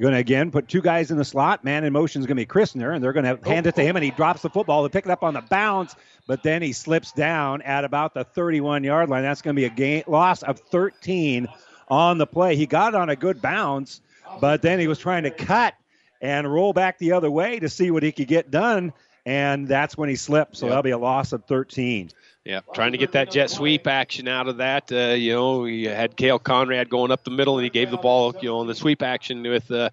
going 0.03 0.13
to 0.13 0.19
again 0.19 0.51
put 0.51 0.67
two 0.67 0.81
guys 0.81 1.11
in 1.11 1.17
the 1.17 1.25
slot. 1.25 1.63
Man 1.63 1.83
in 1.83 1.91
motion 1.93 2.21
is 2.21 2.25
going 2.25 2.37
to 2.37 2.41
be 2.41 2.45
Christner, 2.45 2.93
and 2.93 3.03
they're 3.03 3.13
going 3.13 3.25
to 3.25 3.39
oh. 3.43 3.49
hand 3.49 3.67
it 3.67 3.75
to 3.75 3.83
him, 3.83 3.95
and 3.95 4.03
he 4.03 4.11
drops 4.11 4.41
the 4.41 4.49
football 4.49 4.83
to 4.83 4.89
pick 4.89 5.05
it 5.05 5.11
up 5.11 5.23
on 5.23 5.33
the 5.33 5.41
bounce, 5.41 5.95
but 6.27 6.43
then 6.43 6.61
he 6.61 6.73
slips 6.73 7.11
down 7.11 7.61
at 7.63 7.83
about 7.83 8.13
the 8.13 8.23
31 8.23 8.83
yard 8.83 9.09
line. 9.09 9.23
That's 9.23 9.41
going 9.41 9.55
to 9.55 9.59
be 9.59 9.65
a 9.65 9.69
gain 9.69 10.03
loss 10.07 10.43
of 10.43 10.59
13 10.59 11.47
on 11.89 12.17
the 12.17 12.27
play. 12.27 12.55
He 12.55 12.65
got 12.65 12.93
it 12.93 12.97
on 12.97 13.09
a 13.09 13.15
good 13.15 13.41
bounce, 13.41 14.01
but 14.39 14.61
then 14.61 14.79
he 14.79 14.87
was 14.87 14.99
trying 14.99 15.23
to 15.23 15.31
cut 15.31 15.73
and 16.21 16.51
roll 16.51 16.73
back 16.73 16.97
the 16.97 17.13
other 17.13 17.31
way 17.31 17.59
to 17.59 17.69
see 17.69 17.91
what 17.91 18.03
he 18.03 18.11
could 18.11 18.27
get 18.27 18.51
done, 18.51 18.93
and 19.25 19.67
that's 19.67 19.97
when 19.97 20.09
he 20.09 20.15
slipped. 20.15 20.57
So 20.57 20.65
Yep. 20.65 20.71
that'll 20.71 20.83
be 20.83 20.91
a 20.91 20.97
loss 20.97 21.33
of 21.33 21.45
13. 21.45 22.09
Yeah, 22.45 22.61
trying 22.73 22.93
to 22.93 22.97
get 22.97 23.11
that 23.11 23.31
jet 23.31 23.49
sweep 23.49 23.85
action 23.85 24.27
out 24.27 24.47
of 24.47 24.57
that. 24.57 24.91
Uh, 24.91 25.13
you 25.13 25.33
know, 25.33 25.65
he 25.65 25.83
had 25.83 26.15
Kale 26.15 26.39
Conrad 26.39 26.89
going 26.89 27.11
up 27.11 27.23
the 27.23 27.31
middle, 27.31 27.57
and 27.57 27.63
he 27.63 27.69
gave 27.69 27.91
the 27.91 27.97
ball, 27.97 28.33
you 28.41 28.49
know, 28.49 28.61
in 28.61 28.67
the 28.67 28.75
sweep 28.75 29.01
action 29.01 29.43
with 29.43 29.69
uh, 29.69 29.89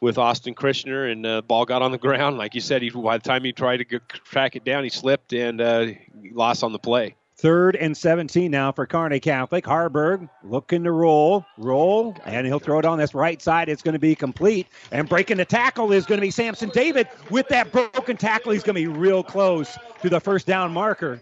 with 0.00 0.18
Austin 0.18 0.54
Christner, 0.54 1.10
and 1.10 1.24
uh, 1.24 1.42
ball 1.42 1.64
got 1.64 1.82
on 1.82 1.92
the 1.92 1.98
ground. 2.06 2.36
Like 2.36 2.54
you 2.54 2.60
said, 2.60 2.82
he, 2.82 2.90
by 2.90 3.16
the 3.16 3.22
time 3.22 3.44
he 3.44 3.52
tried 3.52 3.78
to 3.78 3.84
go, 3.84 3.98
track 4.24 4.56
it 4.56 4.64
down, 4.64 4.84
he 4.84 4.90
slipped 4.90 5.32
and 5.32 5.60
uh, 5.60 5.86
lost 6.32 6.62
on 6.62 6.72
the 6.72 6.78
play. 6.78 7.16
Third 7.38 7.76
and 7.76 7.94
17 7.94 8.50
now 8.50 8.72
for 8.72 8.86
Kearney 8.86 9.20
Catholic. 9.20 9.66
Haarberg 9.66 10.26
looking 10.42 10.84
to 10.84 10.90
roll, 10.90 11.44
roll, 11.58 12.16
and 12.24 12.46
he'll 12.46 12.58
throw 12.58 12.78
it 12.78 12.86
on 12.86 12.96
this 12.96 13.14
right 13.14 13.42
side. 13.42 13.68
It's 13.68 13.82
going 13.82 13.92
to 13.92 13.98
be 13.98 14.14
complete. 14.14 14.66
And 14.90 15.06
breaking 15.06 15.36
the 15.36 15.44
tackle 15.44 15.92
is 15.92 16.06
going 16.06 16.16
to 16.16 16.22
be 16.22 16.30
Samson 16.30 16.70
David. 16.70 17.08
With 17.28 17.48
that 17.48 17.72
broken 17.72 18.16
tackle, 18.16 18.52
he's 18.52 18.62
going 18.62 18.74
to 18.76 18.80
be 18.80 18.86
real 18.86 19.22
close 19.22 19.76
to 20.00 20.08
the 20.08 20.18
first 20.18 20.46
down 20.46 20.72
marker. 20.72 21.20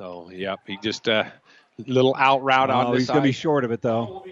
So, 0.00 0.30
yep, 0.32 0.60
he 0.66 0.78
just 0.82 1.08
a 1.08 1.12
uh, 1.12 1.30
little 1.86 2.16
out 2.16 2.42
route 2.42 2.70
oh, 2.70 2.74
on 2.74 2.96
He's 2.96 3.06
going 3.06 3.20
to 3.20 3.22
be 3.22 3.32
short 3.32 3.66
of 3.66 3.70
it, 3.70 3.82
though. 3.82 4.24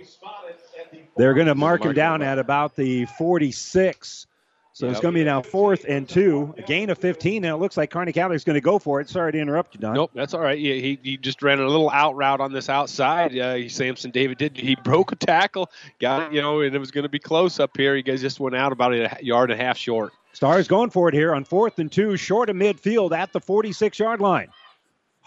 They're 1.18 1.34
going 1.34 1.48
to 1.48 1.54
mark 1.54 1.84
him 1.84 1.92
down 1.92 2.22
at 2.22 2.38
about 2.38 2.74
the 2.74 3.04
46. 3.04 4.26
So 4.72 4.86
yep. 4.86 4.92
it's 4.92 5.02
going 5.02 5.12
to 5.12 5.20
be 5.20 5.24
now 5.24 5.42
fourth 5.42 5.84
and 5.86 6.08
two, 6.08 6.54
a 6.56 6.62
gain 6.62 6.88
of 6.88 6.96
15, 6.96 7.44
and 7.44 7.52
it 7.52 7.58
looks 7.58 7.76
like 7.76 7.90
Kearney 7.90 8.14
Catholic 8.14 8.36
is 8.36 8.44
going 8.44 8.54
to 8.54 8.62
go 8.62 8.78
for 8.78 9.02
it. 9.02 9.10
Sorry 9.10 9.30
to 9.32 9.38
interrupt 9.38 9.74
you, 9.74 9.80
Don. 9.80 9.92
Nope, 9.92 10.12
that's 10.14 10.32
all 10.32 10.40
right. 10.40 10.58
He, 10.58 10.80
he, 10.80 10.98
he 11.02 11.16
just 11.18 11.42
ran 11.42 11.58
a 11.58 11.68
little 11.68 11.90
out 11.90 12.16
route 12.16 12.40
on 12.40 12.50
this 12.50 12.70
outside. 12.70 13.36
Uh, 13.36 13.68
Samson 13.68 14.10
David 14.10 14.38
did. 14.38 14.56
He 14.56 14.74
broke 14.84 15.12
a 15.12 15.16
tackle, 15.16 15.70
got 15.98 16.22
it, 16.22 16.32
you 16.32 16.40
know, 16.40 16.62
and 16.62 16.74
it 16.74 16.78
was 16.78 16.92
going 16.92 17.02
to 17.02 17.10
be 17.10 17.18
close 17.18 17.60
up 17.60 17.76
here. 17.76 17.94
He 17.94 18.00
guys 18.00 18.22
just 18.22 18.40
went 18.40 18.56
out 18.56 18.72
about 18.72 18.94
a 18.94 19.18
yard 19.20 19.50
and 19.50 19.60
a 19.60 19.62
half 19.62 19.76
short. 19.76 20.14
Stars 20.32 20.66
going 20.66 20.88
for 20.88 21.08
it 21.08 21.14
here 21.14 21.34
on 21.34 21.44
fourth 21.44 21.78
and 21.78 21.92
two, 21.92 22.16
short 22.16 22.48
of 22.48 22.56
midfield 22.56 23.12
at 23.12 23.34
the 23.34 23.40
46 23.40 23.98
yard 23.98 24.20
line. 24.20 24.48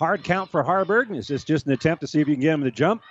Hard 0.02 0.24
count 0.24 0.50
for 0.50 0.64
Haarberg. 0.64 1.16
Is 1.16 1.28
this 1.28 1.44
just 1.44 1.68
an 1.68 1.74
attempt 1.74 2.02
to 2.02 2.08
see 2.08 2.22
if 2.22 2.28
you 2.28 2.34
can 2.34 2.42
get 2.42 2.56
him 2.56 2.64
to 2.64 2.72
jump? 2.72 3.04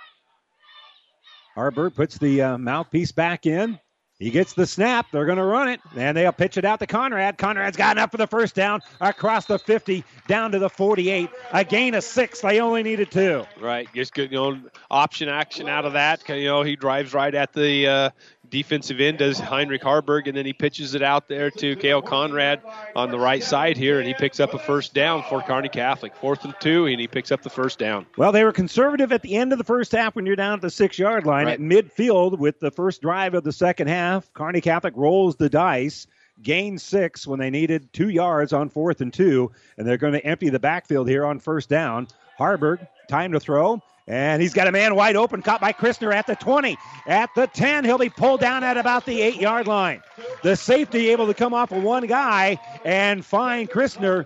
Haarberg 1.55 1.95
puts 1.95 2.17
the 2.17 2.41
uh, 2.41 2.57
mouthpiece 2.57 3.13
back 3.13 3.45
in. 3.45 3.79
He 4.19 4.29
gets 4.29 4.51
the 4.51 4.67
snap. 4.67 5.05
They're 5.09 5.25
going 5.25 5.37
to 5.37 5.45
run 5.45 5.69
it, 5.69 5.79
and 5.95 6.17
they'll 6.17 6.33
pitch 6.33 6.57
it 6.57 6.65
out 6.65 6.79
to 6.79 6.87
Conrad. 6.87 7.37
Conrad's 7.37 7.77
got 7.77 7.95
enough 7.95 8.11
for 8.11 8.17
the 8.17 8.27
first 8.27 8.55
down 8.55 8.81
across 8.99 9.45
the 9.45 9.57
50 9.57 10.03
down 10.27 10.51
to 10.51 10.59
the 10.59 10.69
48. 10.69 11.29
A 11.53 11.63
gain 11.63 11.95
of 11.95 12.03
six. 12.03 12.41
They 12.41 12.59
only 12.59 12.83
needed 12.83 13.09
two. 13.09 13.45
Right. 13.61 13.87
Just 13.95 14.13
good, 14.13 14.29
you 14.29 14.37
know, 14.37 14.59
option 14.91 15.29
action 15.29 15.69
out 15.69 15.85
of 15.85 15.93
that. 15.93 16.27
You 16.27 16.43
know, 16.43 16.61
he 16.61 16.75
drives 16.75 17.13
right 17.13 17.33
at 17.33 17.53
the 17.53 17.87
uh, 17.87 18.09
defensive 18.51 18.99
end 18.99 19.17
does 19.17 19.39
Heinrich 19.39 19.81
Haarberg, 19.81 20.27
and 20.27 20.37
then 20.37 20.45
he 20.45 20.53
pitches 20.53 20.93
it 20.93 21.01
out 21.01 21.27
there 21.27 21.49
to 21.49 21.75
Kale 21.77 22.01
Conrad 22.01 22.61
on 22.95 23.09
the 23.09 23.17
right 23.17 23.43
side 23.43 23.77
here, 23.77 23.97
and 23.97 24.07
he 24.07 24.13
picks 24.13 24.39
up 24.39 24.53
a 24.53 24.59
first 24.59 24.93
down 24.93 25.23
for 25.23 25.41
Kearney 25.41 25.69
Catholic. 25.69 26.15
Fourth 26.15 26.43
and 26.45 26.53
two, 26.59 26.85
and 26.85 26.99
he 26.99 27.07
picks 27.07 27.31
up 27.31 27.41
the 27.41 27.49
first 27.49 27.79
down. 27.79 28.05
Well, 28.17 28.31
they 28.31 28.43
were 28.43 28.51
conservative 28.51 29.11
at 29.11 29.23
the 29.23 29.35
end 29.35 29.51
of 29.53 29.57
the 29.57 29.63
first 29.63 29.93
half 29.93 30.15
when 30.15 30.25
you're 30.27 30.35
down 30.35 30.53
at 30.53 30.61
the 30.61 30.69
six 30.69 30.99
yard 30.99 31.25
line. 31.25 31.45
Right. 31.45 31.53
At 31.53 31.59
midfield 31.59 32.37
with 32.37 32.59
the 32.59 32.69
first 32.69 33.01
drive 33.01 33.33
of 33.33 33.43
the 33.43 33.53
second 33.53 33.87
half, 33.87 34.31
Kearney 34.33 34.61
Catholic 34.61 34.93
rolls 34.95 35.37
the 35.37 35.49
dice. 35.49 36.05
Gained 36.41 36.81
six 36.81 37.27
when 37.27 37.39
they 37.39 37.51
needed 37.51 37.93
two 37.93 38.09
yards 38.09 38.51
on 38.51 38.69
fourth 38.69 39.01
and 39.01 39.13
two, 39.13 39.51
and 39.77 39.85
they're 39.85 39.97
going 39.97 40.13
to 40.13 40.25
empty 40.25 40.49
the 40.49 40.59
backfield 40.59 41.07
here 41.07 41.23
on 41.23 41.39
first 41.39 41.69
down. 41.69 42.07
Haarberg, 42.39 42.87
time 43.07 43.33
to 43.33 43.39
throw. 43.39 43.79
And 44.11 44.41
he's 44.41 44.53
got 44.53 44.67
a 44.67 44.73
man 44.73 44.93
wide 44.93 45.15
open, 45.15 45.41
caught 45.41 45.61
by 45.61 45.71
Christner 45.71 46.13
at 46.13 46.27
the 46.27 46.35
20. 46.35 46.77
At 47.07 47.29
the 47.33 47.47
10, 47.47 47.85
he'll 47.85 47.97
be 47.97 48.09
pulled 48.09 48.41
down 48.41 48.61
at 48.61 48.75
about 48.75 49.05
the 49.05 49.21
eight 49.21 49.39
yard 49.39 49.67
line. 49.67 50.01
The 50.43 50.57
safety 50.57 51.11
able 51.11 51.27
to 51.27 51.33
come 51.33 51.53
off 51.53 51.71
of 51.71 51.81
one 51.81 52.05
guy 52.07 52.59
and 52.83 53.23
find 53.23 53.69
Christner 53.69 54.25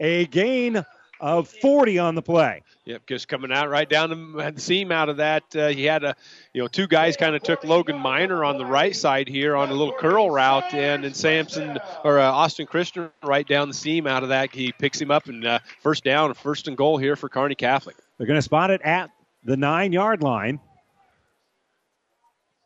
a 0.00 0.24
gain 0.28 0.82
of 1.20 1.46
40 1.46 1.98
on 1.98 2.14
the 2.14 2.22
play. 2.22 2.62
Yep, 2.86 3.04
just 3.06 3.28
coming 3.28 3.52
out 3.52 3.68
right 3.68 3.86
down 3.86 4.32
the 4.34 4.54
seam 4.56 4.90
out 4.90 5.10
of 5.10 5.18
that. 5.18 5.44
Uh, 5.54 5.68
he 5.68 5.84
had 5.84 6.04
a, 6.04 6.16
you 6.54 6.62
know, 6.62 6.68
two 6.68 6.86
guys 6.86 7.18
kind 7.18 7.36
of 7.36 7.42
took 7.42 7.62
Logan 7.64 7.98
Miner 7.98 8.44
on 8.44 8.56
the 8.56 8.64
right 8.64 8.96
side 8.96 9.28
here 9.28 9.56
on 9.56 9.68
a 9.68 9.74
little 9.74 9.92
curl 9.92 10.30
route, 10.30 10.72
and 10.72 11.04
then 11.04 11.12
Samson 11.12 11.78
or 12.02 12.18
uh, 12.18 12.30
Austin 12.30 12.66
Christner 12.66 13.10
right 13.22 13.46
down 13.46 13.68
the 13.68 13.74
seam 13.74 14.06
out 14.06 14.22
of 14.22 14.30
that. 14.30 14.54
He 14.54 14.72
picks 14.72 14.98
him 14.98 15.10
up 15.10 15.26
and 15.26 15.46
uh, 15.46 15.58
first 15.82 16.02
down, 16.02 16.32
first 16.32 16.66
and 16.66 16.78
goal 16.78 16.96
here 16.96 17.14
for 17.14 17.28
Kearney 17.28 17.56
Catholic. 17.56 17.96
They're 18.16 18.26
going 18.26 18.38
to 18.38 18.42
spot 18.42 18.70
it 18.70 18.80
at 18.80 19.10
the 19.44 19.56
nine 19.56 19.92
yard 19.92 20.22
line. 20.22 20.60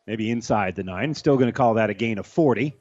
Maybe 0.06 0.30
inside 0.30 0.74
the 0.74 0.82
nine. 0.82 1.14
Still 1.14 1.36
going 1.36 1.48
to 1.48 1.52
call 1.52 1.74
that 1.74 1.90
a 1.90 1.94
gain 1.94 2.18
of 2.18 2.26
40. 2.26 2.74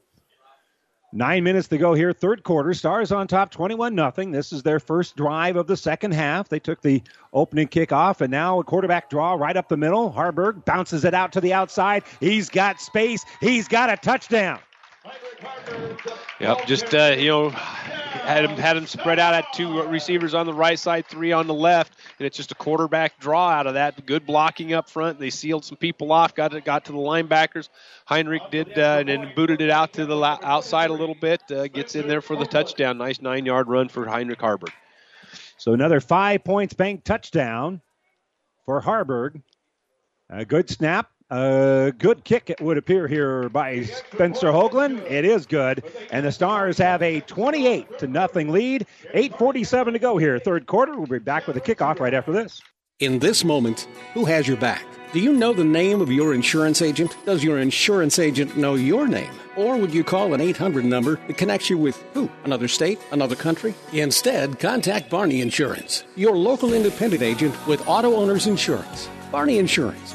Nine 1.14 1.44
minutes 1.44 1.68
to 1.68 1.76
go 1.76 1.92
here, 1.92 2.14
third 2.14 2.42
quarter. 2.42 2.72
Stars 2.72 3.12
on 3.12 3.26
top, 3.26 3.50
21 3.50 3.94
nothing. 3.94 4.30
This 4.30 4.50
is 4.50 4.62
their 4.62 4.80
first 4.80 5.14
drive 5.14 5.56
of 5.56 5.66
the 5.66 5.76
second 5.76 6.12
half. 6.12 6.48
They 6.48 6.58
took 6.58 6.80
the 6.80 7.02
opening 7.34 7.68
kick 7.68 7.92
off, 7.92 8.22
and 8.22 8.30
now 8.30 8.60
a 8.60 8.64
quarterback 8.64 9.10
draw 9.10 9.34
right 9.34 9.54
up 9.54 9.68
the 9.68 9.76
middle. 9.76 10.10
Haarberg 10.10 10.64
bounces 10.64 11.04
it 11.04 11.12
out 11.12 11.32
to 11.32 11.42
the 11.42 11.52
outside. 11.52 12.04
He's 12.18 12.48
got 12.48 12.80
space. 12.80 13.26
He's 13.42 13.68
got 13.68 13.92
a 13.92 13.98
touchdown. 13.98 14.58
Yep, 16.40 16.66
just 16.66 16.94
uh, 16.94 17.14
you 17.18 17.28
know, 17.28 17.50
had 18.22 18.44
him 18.44 18.56
had 18.56 18.76
him 18.76 18.86
spread 18.86 19.18
out 19.18 19.34
at 19.34 19.52
two 19.52 19.82
receivers 19.82 20.34
on 20.34 20.46
the 20.46 20.52
right 20.52 20.78
side, 20.78 21.06
three 21.06 21.32
on 21.32 21.46
the 21.46 21.54
left, 21.54 21.94
and 22.18 22.26
it's 22.26 22.36
just 22.36 22.52
a 22.52 22.54
quarterback 22.54 23.18
draw 23.20 23.50
out 23.50 23.66
of 23.66 23.74
that. 23.74 24.04
Good 24.06 24.26
blocking 24.26 24.72
up 24.72 24.88
front. 24.88 25.18
They 25.18 25.30
sealed 25.30 25.64
some 25.64 25.76
people 25.76 26.12
off. 26.12 26.34
Got 26.34 26.54
it, 26.54 26.64
got 26.64 26.86
to 26.86 26.92
the 26.92 26.98
linebackers. 26.98 27.68
Heinrich 28.06 28.42
did 28.50 28.78
uh, 28.78 28.98
and 29.00 29.08
then 29.08 29.32
booted 29.36 29.60
it 29.60 29.70
out 29.70 29.92
to 29.94 30.06
the 30.06 30.18
outside 30.20 30.90
a 30.90 30.94
little 30.94 31.14
bit. 31.14 31.42
Uh, 31.50 31.68
gets 31.68 31.94
in 31.94 32.08
there 32.08 32.20
for 32.20 32.36
the 32.36 32.46
touchdown. 32.46 32.98
Nice 32.98 33.20
nine-yard 33.20 33.68
run 33.68 33.88
for 33.88 34.06
Heinrich 34.06 34.40
Haarberg. 34.40 34.72
So 35.58 35.74
another 35.74 36.00
five 36.00 36.42
points 36.42 36.74
bank 36.74 37.04
touchdown 37.04 37.80
for 38.64 38.82
Haarberg. 38.82 39.42
A 40.30 40.44
good 40.44 40.68
snap. 40.70 41.11
A 41.32 41.94
good 41.98 42.24
kick, 42.24 42.50
it 42.50 42.60
would 42.60 42.76
appear 42.76 43.08
here 43.08 43.48
by 43.48 43.84
Spencer 43.84 44.48
Hoagland. 44.48 45.10
It 45.10 45.24
is 45.24 45.46
good, 45.46 45.82
and 46.10 46.26
the 46.26 46.30
Stars 46.30 46.76
have 46.76 47.00
a 47.00 47.20
28 47.20 47.98
to 48.00 48.06
nothing 48.06 48.52
lead. 48.52 48.86
8:47 49.14 49.94
to 49.94 49.98
go 49.98 50.18
here, 50.18 50.38
third 50.38 50.66
quarter. 50.66 50.94
We'll 50.94 51.06
be 51.06 51.20
back 51.20 51.46
with 51.46 51.56
a 51.56 51.60
kickoff 51.62 52.00
right 52.00 52.12
after 52.12 52.32
this. 52.32 52.60
In 53.00 53.18
this 53.18 53.44
moment, 53.44 53.88
who 54.12 54.26
has 54.26 54.46
your 54.46 54.58
back? 54.58 54.84
Do 55.14 55.20
you 55.20 55.32
know 55.32 55.54
the 55.54 55.64
name 55.64 56.02
of 56.02 56.12
your 56.12 56.34
insurance 56.34 56.82
agent? 56.82 57.16
Does 57.24 57.42
your 57.42 57.58
insurance 57.60 58.18
agent 58.18 58.58
know 58.58 58.74
your 58.74 59.08
name? 59.08 59.32
Or 59.56 59.78
would 59.78 59.94
you 59.94 60.04
call 60.04 60.34
an 60.34 60.42
800 60.42 60.84
number 60.84 61.18
that 61.28 61.38
connects 61.38 61.70
you 61.70 61.78
with 61.78 61.96
who? 62.12 62.28
Another 62.44 62.68
state? 62.68 62.98
Another 63.10 63.36
country? 63.36 63.74
Instead, 63.94 64.58
contact 64.58 65.08
Barney 65.08 65.40
Insurance, 65.40 66.04
your 66.14 66.36
local 66.36 66.74
independent 66.74 67.22
agent 67.22 67.54
with 67.66 67.88
auto 67.88 68.16
owners 68.16 68.46
insurance. 68.46 69.08
Barney 69.30 69.56
Insurance 69.56 70.14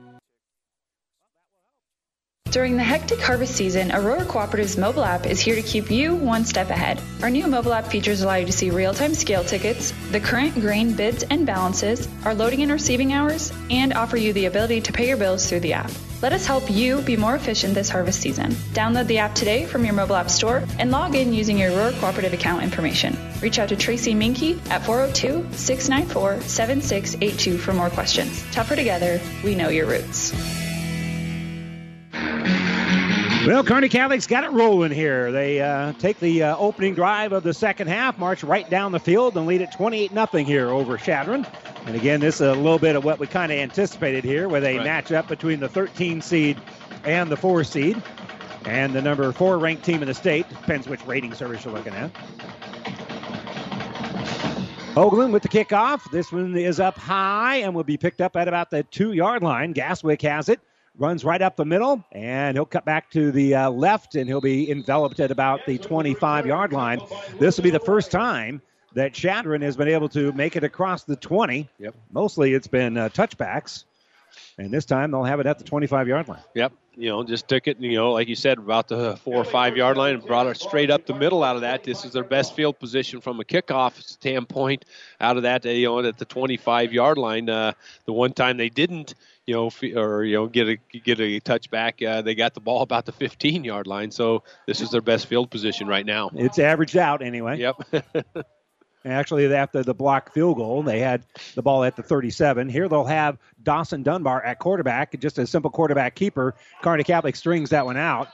During 2.51 2.75
the 2.75 2.83
hectic 2.83 3.21
harvest 3.21 3.55
season, 3.55 3.93
Aurora 3.93 4.25
Cooperative's 4.25 4.77
mobile 4.77 5.05
app 5.05 5.25
is 5.25 5.39
here 5.39 5.55
to 5.55 5.61
keep 5.61 5.89
you 5.89 6.13
one 6.13 6.43
step 6.43 6.69
ahead. 6.69 7.01
Our 7.23 7.29
new 7.29 7.47
mobile 7.47 7.71
app 7.71 7.87
features 7.87 8.21
allow 8.23 8.35
you 8.35 8.45
to 8.45 8.51
see 8.51 8.69
real 8.71 8.93
time 8.93 9.13
scale 9.13 9.45
tickets, 9.45 9.93
the 10.11 10.19
current 10.19 10.55
grain 10.55 10.91
bids 10.91 11.23
and 11.23 11.45
balances, 11.45 12.09
our 12.25 12.33
loading 12.33 12.61
and 12.61 12.69
receiving 12.69 13.13
hours, 13.13 13.53
and 13.69 13.93
offer 13.93 14.17
you 14.17 14.33
the 14.33 14.47
ability 14.47 14.81
to 14.81 14.91
pay 14.91 15.07
your 15.07 15.15
bills 15.15 15.47
through 15.47 15.61
the 15.61 15.71
app. 15.71 15.89
Let 16.21 16.33
us 16.33 16.45
help 16.45 16.69
you 16.69 17.01
be 17.03 17.15
more 17.15 17.35
efficient 17.35 17.73
this 17.73 17.89
harvest 17.89 18.19
season. 18.19 18.51
Download 18.73 19.07
the 19.07 19.19
app 19.19 19.33
today 19.33 19.65
from 19.65 19.85
your 19.85 19.93
mobile 19.93 20.17
app 20.17 20.29
store 20.29 20.61
and 20.77 20.91
log 20.91 21.15
in 21.15 21.33
using 21.33 21.57
your 21.57 21.71
Aurora 21.71 21.93
Cooperative 21.93 22.33
account 22.33 22.63
information. 22.63 23.17
Reach 23.41 23.59
out 23.59 23.69
to 23.69 23.77
Tracy 23.77 24.13
Minky 24.13 24.59
at 24.69 24.85
402 24.85 25.55
694 25.55 26.41
7682 26.41 27.57
for 27.57 27.71
more 27.71 27.89
questions. 27.89 28.43
Tougher 28.51 28.75
together, 28.75 29.21
we 29.41 29.55
know 29.55 29.69
your 29.69 29.85
roots. 29.85 30.60
Well, 33.45 33.63
Kearney 33.63 33.89
Catholic's 33.89 34.27
got 34.27 34.43
it 34.43 34.51
rolling 34.51 34.91
here. 34.91 35.31
They 35.31 35.59
uh, 35.59 35.93
take 35.93 36.19
the 36.19 36.43
uh, 36.43 36.57
opening 36.57 36.93
drive 36.93 37.31
of 37.31 37.41
the 37.41 37.55
second 37.55 37.87
half, 37.87 38.19
march 38.19 38.43
right 38.43 38.69
down 38.69 38.91
the 38.91 38.99
field, 38.99 39.35
and 39.35 39.47
lead 39.47 39.61
it 39.61 39.71
28 39.71 40.11
0 40.11 40.27
here 40.45 40.69
over 40.69 40.95
Chadron. 40.95 41.47
And 41.87 41.95
again, 41.95 42.19
this 42.19 42.35
is 42.35 42.41
a 42.41 42.53
little 42.53 42.77
bit 42.77 42.95
of 42.95 43.03
what 43.03 43.17
we 43.17 43.25
kind 43.25 43.51
of 43.51 43.57
anticipated 43.57 44.23
here, 44.23 44.47
with 44.47 44.63
a 44.63 44.77
right. 44.77 44.85
match 44.85 45.11
up 45.11 45.27
between 45.27 45.59
the 45.59 45.67
13 45.67 46.21
seed 46.21 46.61
and 47.03 47.31
the 47.31 47.35
4 47.35 47.63
seed, 47.63 48.01
and 48.65 48.93
the 48.93 49.01
number 49.01 49.31
4 49.31 49.57
ranked 49.57 49.83
team 49.83 50.03
in 50.03 50.07
the 50.07 50.13
state. 50.13 50.47
Depends 50.47 50.87
which 50.87 51.03
rating 51.07 51.33
service 51.33 51.65
you're 51.65 51.73
looking 51.73 51.95
at. 51.95 52.11
Hoagland 54.93 55.31
with 55.31 55.41
the 55.41 55.49
kickoff. 55.49 55.99
This 56.11 56.31
one 56.31 56.55
is 56.55 56.79
up 56.79 56.95
high 56.95 57.55
and 57.57 57.73
will 57.73 57.83
be 57.83 57.97
picked 57.97 58.21
up 58.21 58.35
at 58.35 58.47
about 58.47 58.69
the 58.69 58.83
two 58.83 59.13
yard 59.13 59.41
line. 59.41 59.73
Gaswick 59.73 60.21
has 60.21 60.47
it 60.47 60.59
runs 60.97 61.23
right 61.23 61.41
up 61.41 61.55
the 61.55 61.65
middle, 61.65 62.03
and 62.11 62.55
he'll 62.55 62.65
cut 62.65 62.85
back 62.85 63.09
to 63.11 63.31
the 63.31 63.55
uh, 63.55 63.69
left, 63.69 64.15
and 64.15 64.27
he'll 64.27 64.41
be 64.41 64.69
enveloped 64.69 65.19
at 65.19 65.31
about 65.31 65.65
the 65.65 65.77
25 65.77 66.45
yard 66.45 66.73
line. 66.73 66.99
This 67.39 67.57
will 67.57 67.63
be 67.63 67.69
the 67.69 67.79
first 67.79 68.11
time 68.11 68.61
that 68.93 69.13
Chadron 69.13 69.61
has 69.61 69.77
been 69.77 69.87
able 69.87 70.09
to 70.09 70.31
make 70.33 70.55
it 70.55 70.63
across 70.63 71.03
the 71.03 71.15
20. 71.15 71.69
Yep. 71.79 71.95
Mostly 72.11 72.53
it's 72.53 72.67
been 72.67 72.97
uh, 72.97 73.09
touchbacks. 73.09 73.85
And 74.57 74.71
this 74.71 74.85
time 74.85 75.11
they'll 75.11 75.23
have 75.23 75.39
it 75.39 75.47
at 75.47 75.57
the 75.57 75.63
25 75.63 76.07
yard 76.07 76.27
line. 76.27 76.39
Yep. 76.55 76.73
You 76.97 77.09
know, 77.09 77.23
just 77.23 77.47
took 77.47 77.67
it, 77.67 77.79
you 77.79 77.95
know, 77.95 78.11
like 78.11 78.27
you 78.27 78.35
said, 78.35 78.57
about 78.57 78.89
the 78.89 79.15
four 79.17 79.37
or 79.37 79.45
five 79.45 79.77
yard 79.77 79.95
line 79.97 80.15
and 80.15 80.25
brought 80.25 80.47
it 80.47 80.57
straight 80.57 80.91
up 80.91 81.05
the 81.05 81.13
middle 81.13 81.41
out 81.43 81.55
of 81.55 81.61
that. 81.61 81.83
This 81.83 82.03
is 82.03 82.11
their 82.11 82.23
best 82.23 82.53
field 82.53 82.79
position 82.79 83.21
from 83.21 83.39
a 83.39 83.43
kickoff 83.43 84.01
standpoint 84.01 84.85
out 85.21 85.37
of 85.37 85.43
that, 85.43 85.63
you 85.63 85.87
know, 85.87 85.99
at 85.99 86.17
the 86.17 86.25
25 86.25 86.91
yard 86.91 87.17
line. 87.17 87.49
Uh, 87.49 87.71
the 88.05 88.13
one 88.13 88.33
time 88.33 88.57
they 88.57 88.69
didn't, 88.69 89.15
you 89.47 89.55
know, 89.55 89.69
or, 89.99 90.23
you 90.23 90.35
know, 90.35 90.47
get 90.47 90.67
a, 90.67 90.77
get 90.99 91.19
a 91.19 91.39
touchback, 91.39 92.05
uh, 92.07 92.21
they 92.21 92.35
got 92.35 92.53
the 92.53 92.59
ball 92.59 92.81
about 92.81 93.05
the 93.05 93.11
15 93.11 93.63
yard 93.63 93.87
line. 93.87 94.11
So 94.11 94.43
this 94.67 94.81
is 94.81 94.91
their 94.91 95.01
best 95.01 95.25
field 95.25 95.49
position 95.49 95.87
right 95.87 96.05
now. 96.05 96.29
It's 96.35 96.59
averaged 96.59 96.97
out 96.97 97.21
anyway. 97.21 97.59
Yep. 97.59 98.05
Actually, 99.05 99.51
after 99.51 99.81
the 99.81 99.95
block 99.95 100.31
field 100.31 100.57
goal, 100.57 100.83
they 100.83 100.99
had 100.99 101.23
the 101.55 101.63
ball 101.63 101.83
at 101.83 101.95
the 101.95 102.03
37. 102.03 102.69
Here 102.69 102.87
they'll 102.87 103.03
have 103.03 103.39
Dawson 103.63 104.03
Dunbar 104.03 104.43
at 104.43 104.59
quarterback, 104.59 105.19
just 105.19 105.39
a 105.39 105.47
simple 105.47 105.71
quarterback 105.71 106.13
keeper. 106.13 106.53
Kearney 106.83 107.03
Catholic 107.03 107.35
strings 107.35 107.71
that 107.71 107.83
one 107.83 107.97
out, 107.97 108.27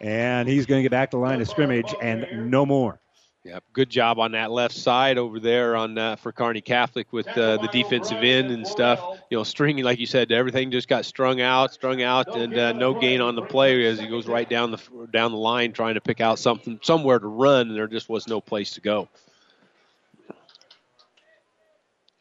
and 0.00 0.48
he's 0.48 0.64
going 0.64 0.78
to 0.78 0.82
get 0.82 0.90
back 0.90 1.10
to 1.10 1.18
the 1.18 1.22
line 1.22 1.42
of 1.42 1.48
scrimmage 1.48 1.94
and 2.00 2.50
no 2.50 2.64
more. 2.64 3.00
Yep, 3.44 3.64
good 3.74 3.90
job 3.90 4.18
on 4.18 4.32
that 4.32 4.50
left 4.50 4.74
side 4.74 5.18
over 5.18 5.38
there 5.38 5.76
on 5.76 5.98
uh, 5.98 6.16
for 6.16 6.32
Kearney 6.32 6.62
Catholic 6.62 7.12
with 7.12 7.28
uh, 7.28 7.58
the 7.58 7.68
defensive 7.70 8.22
end 8.22 8.50
and 8.50 8.66
stuff. 8.66 9.18
You 9.28 9.36
know, 9.36 9.44
stringing 9.44 9.84
like 9.84 9.98
you 9.98 10.06
said, 10.06 10.32
everything 10.32 10.70
just 10.70 10.88
got 10.88 11.04
strung 11.04 11.42
out, 11.42 11.70
strung 11.74 12.00
out, 12.00 12.34
and 12.34 12.56
uh, 12.56 12.72
no 12.72 12.98
gain 12.98 13.20
on 13.20 13.34
the 13.34 13.42
play 13.42 13.84
as 13.84 14.00
he 14.00 14.06
goes 14.06 14.26
right 14.26 14.48
down 14.48 14.70
the 14.70 14.80
down 15.12 15.30
the 15.30 15.36
line 15.36 15.72
trying 15.72 15.92
to 15.92 16.00
pick 16.00 16.22
out 16.22 16.38
something 16.38 16.80
somewhere 16.82 17.18
to 17.18 17.26
run, 17.26 17.68
and 17.68 17.76
there 17.76 17.86
just 17.86 18.08
was 18.08 18.26
no 18.26 18.40
place 18.40 18.70
to 18.72 18.80
go. 18.80 19.10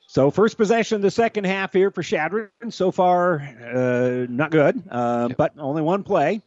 So 0.08 0.30
first 0.30 0.58
possession 0.58 0.98
of 0.98 1.04
the 1.04 1.10
second 1.10 1.46
half 1.46 1.72
here 1.72 1.90
for 1.90 2.04
Chadron. 2.04 2.50
So 2.70 2.92
far, 2.92 3.40
uh, 3.40 4.26
not 4.30 4.52
good, 4.52 4.84
uh, 4.92 5.28
yep. 5.30 5.38
but 5.38 5.54
only 5.58 5.82
one 5.82 6.04
play. 6.04 6.42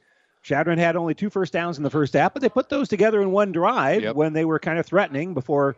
Chadron 0.46 0.78
had 0.78 0.94
only 0.94 1.12
two 1.12 1.28
first 1.28 1.52
downs 1.52 1.76
in 1.76 1.82
the 1.82 1.90
first 1.90 2.12
half, 2.12 2.32
but 2.32 2.40
they 2.40 2.48
put 2.48 2.68
those 2.68 2.88
together 2.88 3.20
in 3.20 3.32
one 3.32 3.50
drive 3.50 4.02
yep. 4.02 4.14
when 4.14 4.32
they 4.32 4.44
were 4.44 4.60
kind 4.60 4.78
of 4.78 4.86
threatening 4.86 5.34
before 5.34 5.74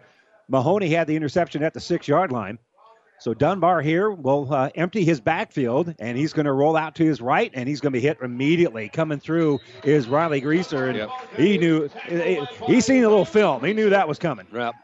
Mahoney 0.47 0.91
had 0.91 1.07
the 1.07 1.17
interception 1.17 1.63
at 1.63 1.73
the 1.73 1.81
six 1.81 2.07
yard 2.07 2.31
line. 2.31 2.59
So 3.19 3.33
Dunbar 3.33 3.81
here 3.81 4.11
will 4.11 4.53
uh, 4.53 4.69
empty 4.75 5.07
his 5.07 5.21
backfield, 5.21 5.95
and 5.99 6.19
he's 6.19 6.35
going 6.35 6.45
to 6.45 6.53
roll 6.53 6.77
out 6.77 6.95
to 6.97 7.05
his 7.05 7.23
right, 7.23 7.51
and 7.55 7.67
he's 7.67 7.81
going 7.81 7.95
to 7.95 7.99
be 7.99 8.07
hit 8.07 8.19
immediately. 8.21 8.91
Coming 8.91 9.19
through 9.19 9.59
is 9.85 10.07
Riley 10.07 10.43
Greaser, 10.43 10.89
and 10.89 10.99
yep. 10.99 11.11
he 11.35 11.57
knew 11.57 11.89
he 12.67 12.83
seen 12.83 13.05
a 13.05 13.09
little 13.09 13.25
film. 13.25 13.65
He 13.65 13.73
knew 13.73 13.89
that 13.89 14.07
was 14.07 14.19
coming. 14.19 14.47
Yep 14.53 14.75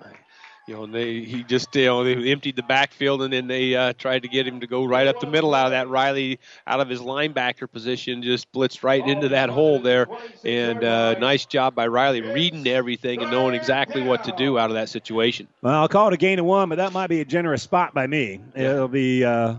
you 0.67 0.75
know, 0.75 0.87
they 0.87 1.21
he 1.21 1.45
just 1.45 1.75
you 1.77 1.87
know 1.87 2.05
they 2.05 2.31
emptied 2.31 2.57
the 2.57 2.63
backfield 2.63 3.23
and 3.23 3.33
then 3.33 3.47
they 3.47 3.75
uh, 3.75 3.93
tried 3.93 4.23
to 4.23 4.29
get 4.29 4.47
him 4.47 4.61
to 4.61 4.67
go 4.67 4.85
right 4.85 5.07
up 5.07 5.21
the 5.21 5.27
middle 5.27 5.55
out 5.55 5.67
of 5.67 5.73
that. 5.73 5.89
Riley 5.89 6.41
out 6.67 6.81
of 6.81 6.89
his 6.89 7.01
linebacker 7.01 7.71
position 7.71 8.23
just 8.23 8.51
blitzed 8.53 8.83
right 8.83 9.07
into 9.07 9.29
that 9.29 9.51
hole 9.51 9.79
there, 9.79 10.07
and 10.45 10.83
uh, 10.83 11.19
nice 11.19 11.45
job 11.45 11.75
by 11.75 11.87
Riley 11.87 12.23
reading 12.23 12.67
everything 12.67 13.21
and 13.21 13.31
knowing 13.31 13.55
exactly 13.55 14.03
what 14.03 14.25
to 14.25 14.33
do 14.37 14.59
out 14.59 14.71
of 14.71 14.75
that 14.75 14.89
situation. 14.89 15.49
Well, 15.61 15.75
I'll 15.75 15.89
call 15.89 16.09
it 16.09 16.15
a 16.15 16.19
gain 16.19 16.39
of 16.39 16.47
one, 16.47 16.69
but 16.71 16.77
that 16.77 16.93
might 16.93 17.09
be 17.09 17.21
a 17.21 17.27
generous 17.27 17.63
spot 17.63 17.93
by 17.93 18.07
me. 18.07 18.41
It'll 18.55 18.89
be 18.89 19.23
uh, 19.23 19.57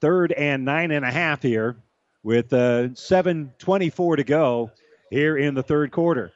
third 0.00 0.32
and 0.32 0.64
nine 0.64 0.90
and 0.90 1.04
a 1.04 1.10
half 1.10 1.42
here 1.42 1.76
with 2.22 2.52
uh, 2.52 2.88
7:24 2.94 4.16
to 4.16 4.24
go 4.24 4.70
here 5.10 5.36
in 5.36 5.54
the 5.54 5.62
third 5.62 5.92
quarter. 5.92 6.32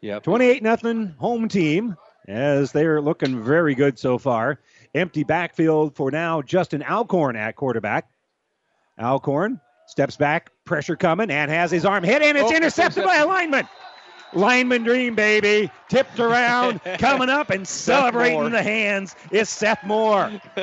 Yep. 0.00 0.22
28 0.22 0.62
nothing 0.62 1.14
home 1.18 1.48
team 1.48 1.96
as 2.26 2.72
they're 2.72 3.00
looking 3.00 3.42
very 3.42 3.74
good 3.74 3.98
so 3.98 4.18
far. 4.18 4.60
Empty 4.94 5.24
backfield 5.24 5.96
for 5.96 6.10
now. 6.10 6.42
Justin 6.42 6.82
Alcorn 6.82 7.36
at 7.36 7.56
quarterback. 7.56 8.08
Alcorn 8.98 9.60
steps 9.86 10.16
back, 10.16 10.50
pressure 10.64 10.96
coming, 10.96 11.30
and 11.30 11.50
has 11.50 11.70
his 11.70 11.84
arm 11.84 12.04
hit, 12.04 12.22
and 12.22 12.36
it's 12.36 12.52
oh, 12.52 12.56
intercepted 12.56 13.04
by 13.04 13.16
a 13.16 13.26
lineman. 13.26 13.66
Lineman 14.34 14.82
dream, 14.82 15.14
baby. 15.14 15.70
Tipped 15.88 16.20
around, 16.20 16.80
coming 16.98 17.30
up 17.30 17.48
and 17.48 17.66
celebrating 17.66 18.50
the 18.50 18.62
hands 18.62 19.16
is 19.30 19.48
Seth 19.48 19.82
Moore. 19.84 20.30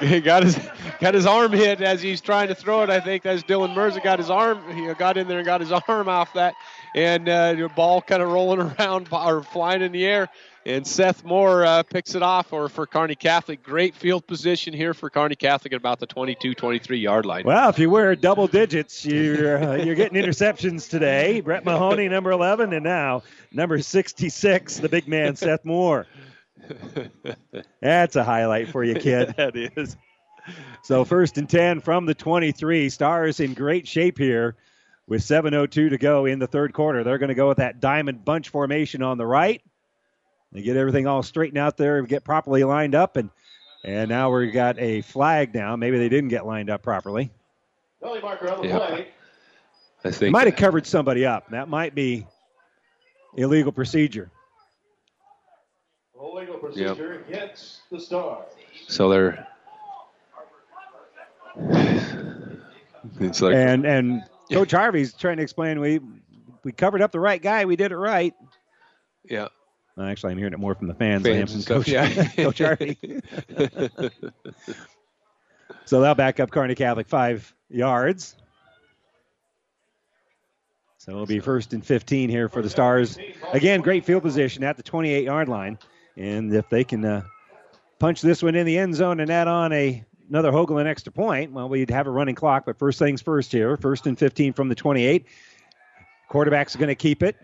he 0.00 0.20
got 0.22 0.42
his 0.42 0.58
got 1.00 1.12
his 1.12 1.26
arm 1.26 1.52
hit 1.52 1.82
as 1.82 2.00
he's 2.00 2.22
trying 2.22 2.48
to 2.48 2.54
throw 2.54 2.82
it. 2.82 2.88
I 2.88 3.00
think 3.00 3.24
that's 3.24 3.42
Dylan 3.42 3.74
Mirza 3.74 4.00
got 4.00 4.18
his 4.18 4.30
arm. 4.30 4.62
He 4.74 4.92
got 4.94 5.18
in 5.18 5.28
there 5.28 5.38
and 5.38 5.46
got 5.46 5.60
his 5.60 5.72
arm 5.88 6.08
off 6.08 6.32
that, 6.32 6.54
and 6.96 7.28
uh, 7.28 7.52
the 7.52 7.68
ball 7.68 8.00
kind 8.00 8.22
of 8.22 8.30
rolling 8.30 8.60
around 8.80 9.08
or 9.12 9.42
flying 9.42 9.82
in 9.82 9.92
the 9.92 10.04
air. 10.04 10.28
And 10.64 10.84
Seth 10.84 11.22
Moore 11.24 11.64
uh, 11.64 11.84
picks 11.84 12.16
it 12.16 12.24
off 12.24 12.52
or 12.52 12.68
for 12.68 12.88
Kearney 12.88 13.14
Catholic. 13.14 13.62
Great 13.62 13.94
field 13.94 14.26
position 14.26 14.74
here 14.74 14.94
for 14.94 15.08
Kearney 15.08 15.36
Catholic 15.36 15.72
at 15.72 15.76
about 15.76 16.00
the 16.00 16.06
22 16.06 16.54
23 16.54 16.98
yard 16.98 17.24
line. 17.24 17.44
Well, 17.44 17.68
if 17.68 17.78
you 17.78 17.88
wear 17.88 18.16
double 18.16 18.48
digits, 18.48 19.06
you're, 19.06 19.62
uh, 19.62 19.76
you're 19.76 19.94
getting 19.94 20.20
interceptions 20.20 20.90
today. 20.90 21.40
Brett 21.44 21.64
Mahoney, 21.64 22.08
number 22.08 22.32
11, 22.32 22.72
and 22.72 22.82
now 22.82 23.22
number 23.52 23.80
66, 23.80 24.78
the 24.78 24.88
big 24.88 25.06
man, 25.06 25.36
Seth 25.36 25.64
Moore. 25.64 26.08
That's 27.80 28.16
a 28.16 28.24
highlight 28.24 28.70
for 28.70 28.82
you, 28.82 28.94
kid. 28.94 29.34
that 29.36 29.54
is. 29.54 29.96
So, 30.82 31.04
first 31.04 31.38
and 31.38 31.48
10 31.48 31.80
from 31.80 32.06
the 32.06 32.14
23. 32.14 32.88
Stars 32.88 33.38
in 33.38 33.54
great 33.54 33.86
shape 33.86 34.18
here 34.18 34.56
with 35.08 35.22
7.02 35.22 35.90
to 35.90 35.98
go 35.98 36.26
in 36.26 36.38
the 36.38 36.46
third 36.46 36.72
quarter. 36.72 37.04
They're 37.04 37.18
going 37.18 37.28
to 37.28 37.34
go 37.34 37.48
with 37.48 37.58
that 37.58 37.80
diamond 37.80 38.24
bunch 38.24 38.48
formation 38.48 39.02
on 39.02 39.18
the 39.18 39.26
right. 39.26 39.62
They 40.52 40.62
get 40.62 40.76
everything 40.76 41.06
all 41.06 41.22
straightened 41.22 41.58
out 41.58 41.76
there, 41.76 42.02
get 42.02 42.24
properly 42.24 42.64
lined 42.64 42.94
up, 42.94 43.16
and 43.16 43.30
and 43.84 44.08
now 44.08 44.30
we've 44.30 44.52
got 44.52 44.78
a 44.78 45.02
flag 45.02 45.54
now. 45.54 45.76
Maybe 45.76 45.98
they 45.98 46.08
didn't 46.08 46.30
get 46.30 46.46
lined 46.46 46.70
up 46.70 46.82
properly. 46.82 47.30
Yep. 48.64 49.08
I 50.04 50.10
think 50.10 50.32
might 50.32 50.46
have 50.46 50.56
covered 50.56 50.86
somebody 50.86 51.26
up. 51.26 51.50
That 51.50 51.68
might 51.68 51.94
be 51.94 52.26
illegal 53.36 53.72
procedure. 53.72 54.30
Illegal 56.18 56.56
procedure 56.56 57.14
yep. 57.14 57.28
against 57.28 57.88
the 57.90 58.00
Stars. 58.00 58.46
So 58.88 59.08
they're. 59.08 59.46
It's 63.20 63.40
like 63.40 63.54
and 63.54 63.86
and 63.86 64.24
Coach 64.52 64.70
Harvey's 64.70 65.12
trying 65.14 65.36
to 65.38 65.42
explain 65.42 65.80
we 65.80 66.00
we 66.64 66.72
covered 66.72 67.02
up 67.02 67.12
the 67.12 67.20
right 67.20 67.40
guy. 67.40 67.64
We 67.64 67.76
did 67.76 67.92
it 67.92 67.96
right. 67.96 68.34
Yeah. 69.24 69.48
Actually, 69.98 70.32
I'm 70.32 70.38
hearing 70.38 70.52
it 70.52 70.58
more 70.58 70.74
from 70.74 70.88
the 70.88 70.94
fans, 70.94 71.24
fans 71.24 71.52
than 71.52 71.62
Coach, 71.62 71.88
yeah. 71.88 72.28
Coach 72.36 72.58
Harvey. 72.58 72.98
so 75.86 76.00
they'll 76.02 76.14
back 76.14 76.38
up 76.38 76.50
Kearney 76.50 76.74
Catholic 76.74 77.08
five 77.08 77.54
yards. 77.70 78.36
So 80.98 81.12
it'll 81.12 81.24
be 81.24 81.38
first 81.38 81.72
and 81.72 81.86
15 81.86 82.28
here 82.28 82.48
for 82.48 82.60
the 82.62 82.68
Stars. 82.68 83.16
Again, 83.52 83.80
great 83.80 84.04
field 84.04 84.22
position 84.22 84.64
at 84.64 84.76
the 84.76 84.82
28 84.82 85.24
yard 85.24 85.48
line. 85.48 85.78
And 86.16 86.52
if 86.52 86.68
they 86.68 86.84
can 86.84 87.04
uh, 87.04 87.22
punch 87.98 88.20
this 88.20 88.42
one 88.42 88.54
in 88.54 88.66
the 88.66 88.76
end 88.76 88.94
zone 88.96 89.20
and 89.20 89.30
add 89.30 89.48
on 89.48 89.72
a 89.72 90.04
another 90.28 90.50
Hoagland 90.52 90.86
extra 90.86 91.12
point, 91.12 91.52
well, 91.52 91.68
we'd 91.68 91.90
have 91.90 92.06
a 92.06 92.10
running 92.10 92.34
clock. 92.34 92.64
But 92.66 92.78
first 92.78 92.98
things 92.98 93.22
first 93.22 93.52
here, 93.52 93.76
first 93.76 94.06
and 94.06 94.18
15 94.18 94.52
from 94.52 94.68
the 94.68 94.74
28. 94.74 95.26
Quarterback's 96.28 96.76
going 96.76 96.88
to 96.88 96.94
keep 96.94 97.22
it. 97.22 97.36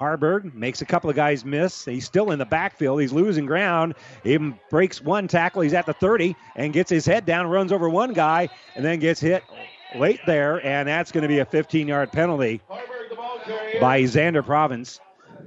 Haarberg 0.00 0.54
makes 0.54 0.80
a 0.80 0.84
couple 0.84 1.10
of 1.10 1.16
guys 1.16 1.44
miss. 1.44 1.84
He's 1.84 2.04
still 2.04 2.30
in 2.30 2.38
the 2.38 2.46
backfield. 2.46 3.00
He's 3.00 3.12
losing 3.12 3.46
ground. 3.46 3.94
He 4.22 4.38
breaks 4.70 5.02
one 5.02 5.26
tackle. 5.26 5.62
He's 5.62 5.74
at 5.74 5.86
the 5.86 5.92
30 5.92 6.36
and 6.54 6.72
gets 6.72 6.88
his 6.88 7.04
head 7.04 7.26
down, 7.26 7.48
runs 7.48 7.72
over 7.72 7.88
one 7.88 8.12
guy, 8.12 8.48
and 8.76 8.84
then 8.84 9.00
gets 9.00 9.20
hit 9.20 9.42
late 9.96 10.20
there. 10.24 10.64
And 10.64 10.88
that's 10.88 11.10
going 11.10 11.22
to 11.22 11.28
be 11.28 11.40
a 11.40 11.44
15 11.44 11.88
yard 11.88 12.12
penalty 12.12 12.60
by 13.80 14.02
Xander 14.02 14.44
Province, 14.44 15.00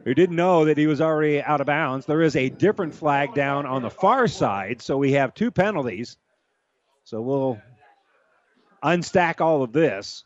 who 0.04 0.14
didn't 0.14 0.36
know 0.36 0.66
that 0.66 0.78
he 0.78 0.88
was 0.88 1.00
already 1.00 1.42
out 1.42 1.62
of 1.62 1.68
bounds. 1.68 2.06
There 2.06 2.22
is 2.22 2.36
a 2.36 2.50
different 2.50 2.94
flag 2.94 3.34
down 3.34 3.66
on 3.66 3.82
the 3.82 3.90
far 3.90 4.28
side, 4.28 4.82
so 4.82 4.98
we 4.98 5.14
have 5.14 5.34
two 5.34 5.52
penalties. 5.52 6.18
So 7.04 7.22
we'll 7.22 7.62
unstack 8.84 9.42
all 9.42 9.64
of 9.64 9.74
this. 9.74 10.24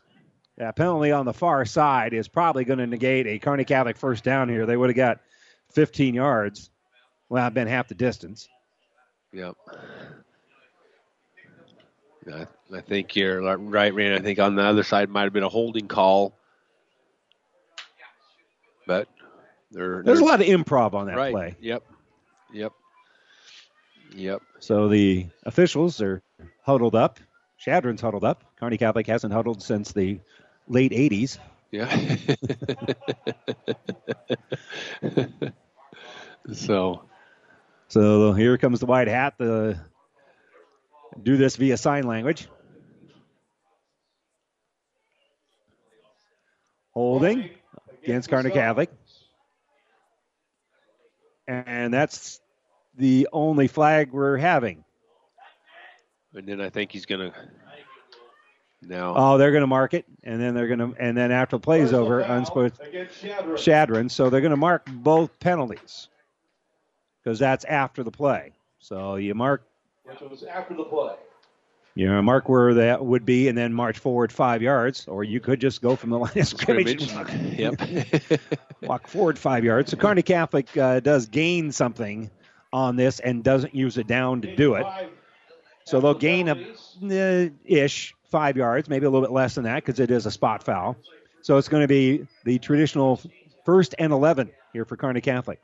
Yeah, 0.58 0.72
penalty 0.72 1.12
on 1.12 1.26
the 1.26 1.34
far 1.34 1.66
side 1.66 2.14
is 2.14 2.28
probably 2.28 2.64
going 2.64 2.78
to 2.78 2.86
negate 2.86 3.26
a 3.26 3.38
Kearney 3.38 3.64
Catholic 3.64 3.96
first 3.96 4.24
down 4.24 4.48
here. 4.48 4.64
They 4.64 4.76
would 4.76 4.88
have 4.88 4.96
got 4.96 5.20
15 5.72 6.14
yards. 6.14 6.70
Well, 7.28 7.44
I've 7.44 7.52
been 7.52 7.68
half 7.68 7.88
the 7.88 7.94
distance. 7.94 8.48
Yep. 9.32 9.54
I, 12.32 12.46
I 12.74 12.80
think 12.80 13.14
you're 13.14 13.42
right, 13.58 13.92
Rand. 13.92 14.14
I 14.14 14.20
think 14.20 14.38
on 14.38 14.54
the 14.54 14.62
other 14.62 14.82
side 14.82 15.10
might 15.10 15.24
have 15.24 15.32
been 15.32 15.42
a 15.42 15.48
holding 15.48 15.88
call. 15.88 16.34
But 18.86 19.08
there, 19.70 20.02
there's 20.02 20.20
a 20.20 20.24
lot 20.24 20.40
of 20.40 20.46
improv 20.46 20.94
on 20.94 21.06
that 21.06 21.16
right. 21.16 21.32
play. 21.32 21.56
Yep. 21.60 21.82
Yep. 22.52 22.72
Yep. 24.14 24.42
So 24.60 24.88
the 24.88 25.26
officials 25.44 26.00
are 26.00 26.22
huddled 26.66 26.96
up. 26.96 27.20
Chadron's 27.58 28.00
huddled 28.00 28.24
up. 28.24 28.42
Kearney 28.58 28.76
Catholic 28.76 29.06
hasn't 29.06 29.32
huddled 29.32 29.62
since 29.62 29.92
the 29.92 30.18
late 30.68 30.92
80s. 30.92 31.38
Yeah. 31.70 32.16
so. 36.52 37.02
So 37.88 38.32
here 38.32 38.58
comes 38.58 38.80
the 38.80 38.86
white 38.86 39.06
hat. 39.08 39.34
The 39.38 39.78
do 41.22 41.36
this 41.36 41.56
via 41.56 41.76
sign 41.76 42.04
language. 42.04 42.48
Holding 46.92 47.50
against 48.02 48.28
Kearney 48.28 48.50
Catholic. 48.50 48.90
And 51.46 51.94
that's 51.94 52.40
the 52.96 53.28
only 53.32 53.68
flag 53.68 54.12
we're 54.12 54.36
having. 54.36 54.85
And 56.36 56.46
then 56.46 56.60
I 56.60 56.68
think 56.68 56.92
he's 56.92 57.06
going 57.06 57.32
to 57.32 57.38
now. 58.82 59.14
Oh, 59.16 59.38
they're 59.38 59.52
going 59.52 59.62
to 59.62 59.66
mark 59.66 59.94
it, 59.94 60.04
and 60.22 60.40
then 60.40 60.54
they're 60.54 60.66
going 60.68 60.78
to, 60.78 60.94
and 60.98 61.16
then 61.16 61.32
after 61.32 61.56
the 61.56 61.60
play 61.60 61.80
is 61.80 61.92
over, 61.92 62.20
unsupposed 62.20 62.74
Chadron. 63.56 64.08
So 64.08 64.30
they're 64.30 64.42
going 64.42 64.50
to 64.50 64.56
mark 64.56 64.86
both 64.90 65.38
penalties 65.40 66.08
because 67.22 67.38
that's 67.38 67.64
after 67.64 68.02
the 68.02 68.10
play. 68.10 68.52
So 68.78 69.16
you 69.16 69.34
mark. 69.34 69.62
Which 70.04 70.20
was 70.20 70.44
after 70.44 70.74
the 70.74 70.84
play. 70.84 71.14
You 71.94 72.08
know, 72.08 72.20
mark 72.20 72.50
where 72.50 72.74
that 72.74 73.04
would 73.04 73.24
be, 73.24 73.48
and 73.48 73.56
then 73.56 73.72
march 73.72 73.98
forward 73.98 74.30
five 74.30 74.60
yards, 74.60 75.08
or 75.08 75.24
you 75.24 75.40
could 75.40 75.58
just 75.58 75.80
go 75.80 75.96
from 75.96 76.10
the 76.10 76.18
line 76.18 76.36
of 76.36 76.46
scrimmage. 76.46 77.10
yep. 77.56 77.80
walk 78.82 79.08
forward 79.08 79.38
five 79.38 79.64
yards. 79.64 79.92
So 79.92 79.96
Kearney 79.96 80.20
Catholic 80.20 80.76
uh, 80.76 81.00
does 81.00 81.26
gain 81.26 81.72
something 81.72 82.30
on 82.70 82.96
this 82.96 83.18
and 83.20 83.42
doesn't 83.42 83.74
use 83.74 83.96
it 83.96 84.06
down 84.06 84.42
to 84.42 84.54
do 84.54 84.74
it. 84.74 84.84
So 85.86 86.00
they'll 86.00 86.14
gain 86.14 86.48
a 86.48 86.56
uh, 87.04 87.48
ish 87.64 88.14
five 88.28 88.56
yards, 88.56 88.88
maybe 88.88 89.06
a 89.06 89.10
little 89.10 89.26
bit 89.26 89.32
less 89.32 89.54
than 89.54 89.64
that 89.64 89.76
because 89.76 90.00
it 90.00 90.10
is 90.10 90.26
a 90.26 90.30
spot 90.32 90.64
foul. 90.64 90.96
So 91.42 91.56
it's 91.58 91.68
going 91.68 91.82
to 91.82 91.88
be 91.88 92.26
the 92.44 92.58
traditional 92.58 93.20
first 93.64 93.94
and 93.98 94.12
11 94.12 94.50
here 94.72 94.84
for 94.84 94.96
Kearney 94.96 95.20
Catholic. 95.20 95.60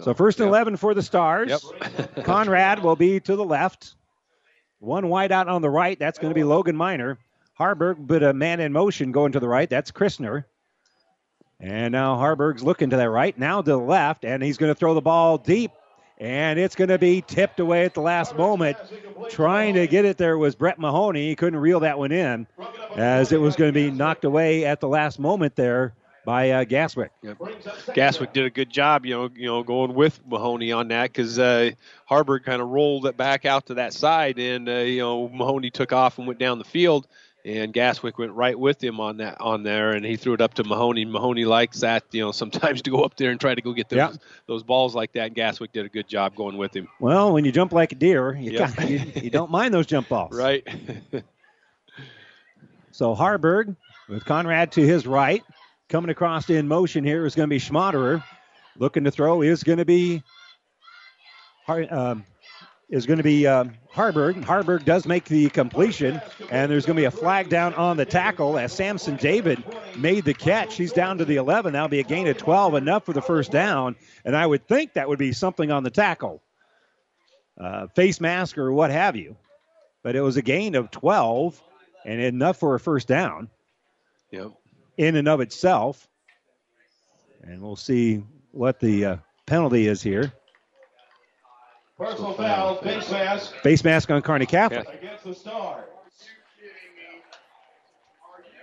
So 0.00 0.14
first 0.14 0.40
and 0.40 0.48
11 0.48 0.78
for 0.78 0.94
the 0.94 1.02
Stars. 1.02 1.64
Yep. 1.82 2.24
Conrad 2.24 2.82
will 2.82 2.96
be 2.96 3.20
to 3.20 3.36
the 3.36 3.44
left. 3.44 3.94
One 4.78 5.08
wide 5.08 5.30
out 5.30 5.48
on 5.48 5.60
the 5.60 5.70
right. 5.70 5.98
That's 5.98 6.18
going 6.18 6.30
to 6.30 6.34
be 6.34 6.44
Logan 6.44 6.74
Miner. 6.74 7.18
Haarberg, 7.60 7.96
but 7.98 8.22
a 8.22 8.32
man 8.32 8.60
in 8.60 8.72
motion 8.72 9.12
going 9.12 9.32
to 9.32 9.40
the 9.40 9.48
right. 9.48 9.68
That's 9.68 9.92
Christner. 9.92 10.44
And 11.60 11.92
now 11.92 12.16
Haarberg's 12.16 12.64
looking 12.64 12.90
to 12.90 12.96
that 12.96 13.10
right. 13.10 13.38
Now 13.38 13.60
to 13.62 13.70
the 13.70 13.76
left, 13.76 14.24
and 14.24 14.42
he's 14.42 14.56
going 14.56 14.70
to 14.70 14.74
throw 14.74 14.94
the 14.94 15.02
ball 15.02 15.38
deep. 15.38 15.70
And 16.22 16.56
it's 16.56 16.76
going 16.76 16.88
to 16.88 16.98
be 16.98 17.20
tipped 17.20 17.58
away 17.58 17.84
at 17.84 17.94
the 17.94 18.00
last 18.00 18.36
moment. 18.36 18.76
Trying 19.28 19.74
to 19.74 19.88
get 19.88 20.04
it 20.04 20.18
there 20.18 20.38
was 20.38 20.54
Brett 20.54 20.78
Mahoney. 20.78 21.26
He 21.28 21.34
couldn't 21.34 21.58
reel 21.58 21.80
that 21.80 21.98
one 21.98 22.12
in 22.12 22.46
as 22.94 23.32
it 23.32 23.40
was 23.40 23.56
going 23.56 23.70
to 23.70 23.74
be 23.74 23.90
knocked 23.90 24.24
away 24.24 24.64
at 24.64 24.78
the 24.78 24.86
last 24.86 25.18
moment 25.18 25.56
there 25.56 25.94
by 26.24 26.50
uh, 26.50 26.64
Gaswick. 26.64 27.10
Yep. 27.22 27.38
Gaswick 27.94 28.32
did 28.32 28.44
a 28.44 28.50
good 28.50 28.70
job, 28.70 29.04
you 29.04 29.14
know, 29.14 29.30
you 29.34 29.46
know, 29.46 29.64
going 29.64 29.94
with 29.94 30.20
Mahoney 30.24 30.70
on 30.70 30.86
that 30.88 31.12
because 31.12 31.40
uh, 31.40 31.70
Haarberg 32.08 32.44
kind 32.44 32.62
of 32.62 32.68
rolled 32.68 33.06
it 33.06 33.16
back 33.16 33.44
out 33.44 33.66
to 33.66 33.74
that 33.74 33.92
side, 33.92 34.38
and 34.38 34.68
uh, 34.68 34.72
you 34.72 35.00
know 35.00 35.28
Mahoney 35.28 35.70
took 35.70 35.92
off 35.92 36.18
and 36.18 36.26
went 36.28 36.38
down 36.38 36.58
the 36.58 36.64
field, 36.64 37.08
and 37.44 37.72
Gaswick 37.74 38.18
went 38.18 38.32
right 38.32 38.58
with 38.58 38.82
him 38.82 39.00
on 39.00 39.16
that 39.16 39.40
on 39.40 39.62
there, 39.64 39.92
and 39.92 40.04
he 40.04 40.16
threw 40.16 40.34
it 40.34 40.40
up 40.40 40.54
to 40.54 40.64
Mahoney. 40.64 41.04
Mahoney 41.04 41.44
likes 41.44 41.80
that, 41.80 42.04
you 42.12 42.20
know, 42.22 42.30
sometimes 42.42 42.82
to 42.82 42.90
go 42.90 43.02
up 43.02 43.16
there 43.16 43.30
and 43.30 43.40
try 43.40 43.54
to 43.54 43.60
go 43.62 43.72
get 43.72 43.88
those 43.88 43.96
Yeah. 43.96 44.12
those 44.46 44.62
balls 44.62 44.94
like 44.94 45.12
that. 45.12 45.26
And 45.28 45.34
Gaswick 45.36 45.72
did 45.72 45.84
a 45.84 45.88
good 45.88 46.06
job 46.08 46.34
going 46.36 46.56
with 46.56 46.74
him. 46.74 46.88
Well, 47.00 47.32
when 47.32 47.44
you 47.44 47.50
jump 47.52 47.72
like 47.72 47.92
a 47.92 47.96
deer, 47.96 48.34
you, 48.34 48.52
Yep. 48.52 48.76
got- 48.76 48.90
you, 48.90 49.00
you 49.22 49.30
don't 49.30 49.50
mind 49.50 49.74
those 49.74 49.86
jump 49.86 50.08
balls. 50.08 50.36
Right. 50.36 50.66
So 52.94 53.14
Haarberg 53.16 53.74
with 54.08 54.24
Conrad 54.26 54.72
to 54.72 54.86
his 54.86 55.06
right. 55.06 55.42
Coming 55.88 56.10
across 56.10 56.50
in 56.50 56.68
motion 56.68 57.04
here 57.04 57.24
is 57.24 57.34
going 57.34 57.48
to 57.48 57.50
be 57.50 57.58
Schmaderer. 57.58 58.22
Looking 58.76 59.04
to 59.04 59.10
throw 59.10 59.40
is 59.42 59.62
going 59.62 59.78
to 59.78 59.84
be 59.86 60.22
Har- 61.66 61.86
um, 61.90 62.24
is 62.92 63.06
going 63.06 63.16
to 63.16 63.22
be 63.24 63.46
um, 63.46 63.72
Haarberg. 63.92 64.44
Haarberg 64.44 64.84
does 64.84 65.06
make 65.06 65.24
the 65.24 65.48
completion, 65.48 66.20
and 66.50 66.70
there's 66.70 66.84
going 66.84 66.94
to 66.94 67.00
be 67.00 67.06
a 67.06 67.10
flag 67.10 67.48
down 67.48 67.72
on 67.74 67.96
the 67.96 68.04
tackle 68.04 68.58
as 68.58 68.70
Samson 68.72 69.16
David 69.16 69.64
made 69.96 70.24
the 70.24 70.34
catch. 70.34 70.76
He's 70.76 70.92
down 70.92 71.16
to 71.18 71.24
the 71.24 71.36
11. 71.36 71.72
That'll 71.72 71.88
be 71.88 72.00
a 72.00 72.04
gain 72.04 72.28
of 72.28 72.36
12, 72.36 72.74
enough 72.74 73.06
for 73.06 73.14
the 73.14 73.22
first 73.22 73.50
down. 73.50 73.96
And 74.26 74.36
I 74.36 74.46
would 74.46 74.68
think 74.68 74.92
that 74.92 75.08
would 75.08 75.18
be 75.18 75.32
something 75.32 75.70
on 75.72 75.84
the 75.84 75.90
tackle, 75.90 76.42
uh, 77.58 77.86
face 77.88 78.20
mask 78.20 78.58
or 78.58 78.70
what 78.70 78.90
have 78.90 79.16
you. 79.16 79.36
But 80.02 80.14
it 80.14 80.20
was 80.20 80.36
a 80.36 80.42
gain 80.42 80.74
of 80.74 80.90
12 80.90 81.60
and 82.04 82.20
enough 82.20 82.58
for 82.58 82.74
a 82.74 82.80
first 82.80 83.08
down 83.08 83.48
Yep. 84.32 84.52
in 84.98 85.16
and 85.16 85.28
of 85.28 85.40
itself. 85.40 86.06
And 87.42 87.62
we'll 87.62 87.76
see 87.76 88.22
what 88.50 88.80
the 88.80 89.04
uh, 89.06 89.16
penalty 89.46 89.86
is 89.86 90.02
here. 90.02 90.32
Personal 92.02 92.32
foul, 92.32 92.74
face 92.82 93.10
mask 93.12 93.54
Face 93.62 93.84
mask 93.84 94.10
on 94.10 94.22
Kearney 94.22 94.46
Catholic. 94.46 94.88
against 94.92 95.22
the 95.22 95.34
Stars. 95.34 95.84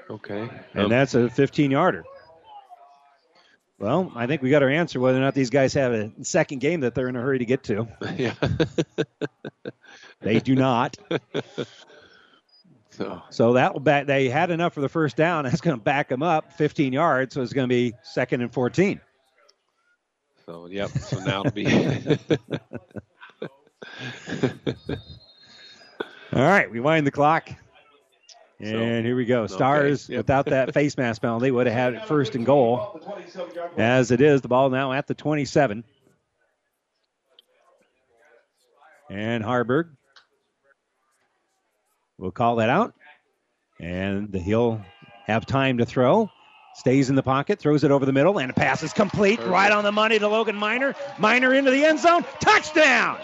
Okay. 0.09 0.49
And 0.73 0.83
um, 0.83 0.89
that's 0.89 1.13
a 1.13 1.29
15 1.29 1.71
yarder. 1.71 2.03
Well, 3.77 4.11
I 4.13 4.27
think 4.27 4.41
we 4.41 4.49
got 4.49 4.61
our 4.61 4.69
answer 4.69 4.99
whether 4.99 5.17
or 5.17 5.21
not 5.21 5.35
these 5.35 5.49
guys 5.49 5.73
have 5.75 5.93
a 5.93 6.11
second 6.21 6.59
game 6.59 6.81
that 6.81 6.95
they're 6.95 7.07
in 7.07 7.15
a 7.15 7.21
hurry 7.21 7.39
to 7.39 7.45
get 7.45 7.63
to. 7.65 7.87
Yeah. 8.17 8.33
They 10.21 10.39
do 10.41 10.53
not. 10.53 10.97
So 12.89 13.21
So 13.29 13.53
that 13.53 13.71
will 13.71 13.79
back. 13.79 14.05
They 14.05 14.27
had 14.27 14.51
enough 14.51 14.73
for 14.73 14.81
the 14.81 14.89
first 14.89 15.15
down. 15.15 15.45
That's 15.45 15.61
going 15.61 15.77
to 15.77 15.81
back 15.81 16.09
them 16.09 16.21
up 16.21 16.51
15 16.53 16.91
yards. 16.91 17.35
So 17.35 17.41
it's 17.41 17.53
going 17.53 17.69
to 17.69 17.73
be 17.73 17.93
second 18.03 18.41
and 18.41 18.51
14. 18.51 18.99
So 20.45 20.65
yep. 20.65 20.89
So 20.89 21.19
now 21.19 21.41
it'll 21.45 21.51
be. 21.51 21.63
All 26.31 26.41
right, 26.41 26.69
we 26.69 26.79
wind 26.79 27.07
the 27.07 27.11
clock. 27.11 27.49
And 28.59 29.05
here 29.05 29.15
we 29.15 29.25
go. 29.25 29.47
Stars, 29.47 30.09
yep. 30.09 30.17
without 30.17 30.45
that 30.47 30.73
face 30.75 30.97
mask 30.97 31.21
penalty, 31.21 31.49
would 31.49 31.65
have 31.67 31.75
had 31.75 31.93
it 31.93 32.05
first 32.05 32.35
and 32.35 32.45
goal. 32.45 33.01
As 33.77 34.11
it 34.11 34.19
is, 34.21 34.41
the 34.41 34.49
ball 34.49 34.69
now 34.69 34.91
at 34.91 35.07
the 35.07 35.13
27. 35.13 35.83
And 39.09 39.43
Haarberg 39.43 39.89
will 42.17 42.31
call 42.31 42.57
that 42.57 42.69
out. 42.69 42.93
And 43.79 44.35
he'll 44.35 44.81
have 45.25 45.45
time 45.45 45.77
to 45.77 45.85
throw. 45.85 46.29
Stays 46.75 47.09
in 47.09 47.15
the 47.15 47.23
pocket, 47.23 47.59
throws 47.59 47.83
it 47.83 47.91
over 47.91 48.05
the 48.05 48.13
middle, 48.13 48.39
and 48.39 48.51
a 48.51 48.53
pass 48.53 48.83
is 48.83 48.93
complete. 48.93 49.41
Right 49.43 49.71
on 49.71 49.83
the 49.83 49.91
money 49.91 50.19
to 50.19 50.27
Logan 50.27 50.55
Miner. 50.55 50.95
Miner 51.17 51.53
into 51.53 51.71
the 51.71 51.85
end 51.85 51.99
zone. 51.99 52.23
Touchdown! 52.39 53.17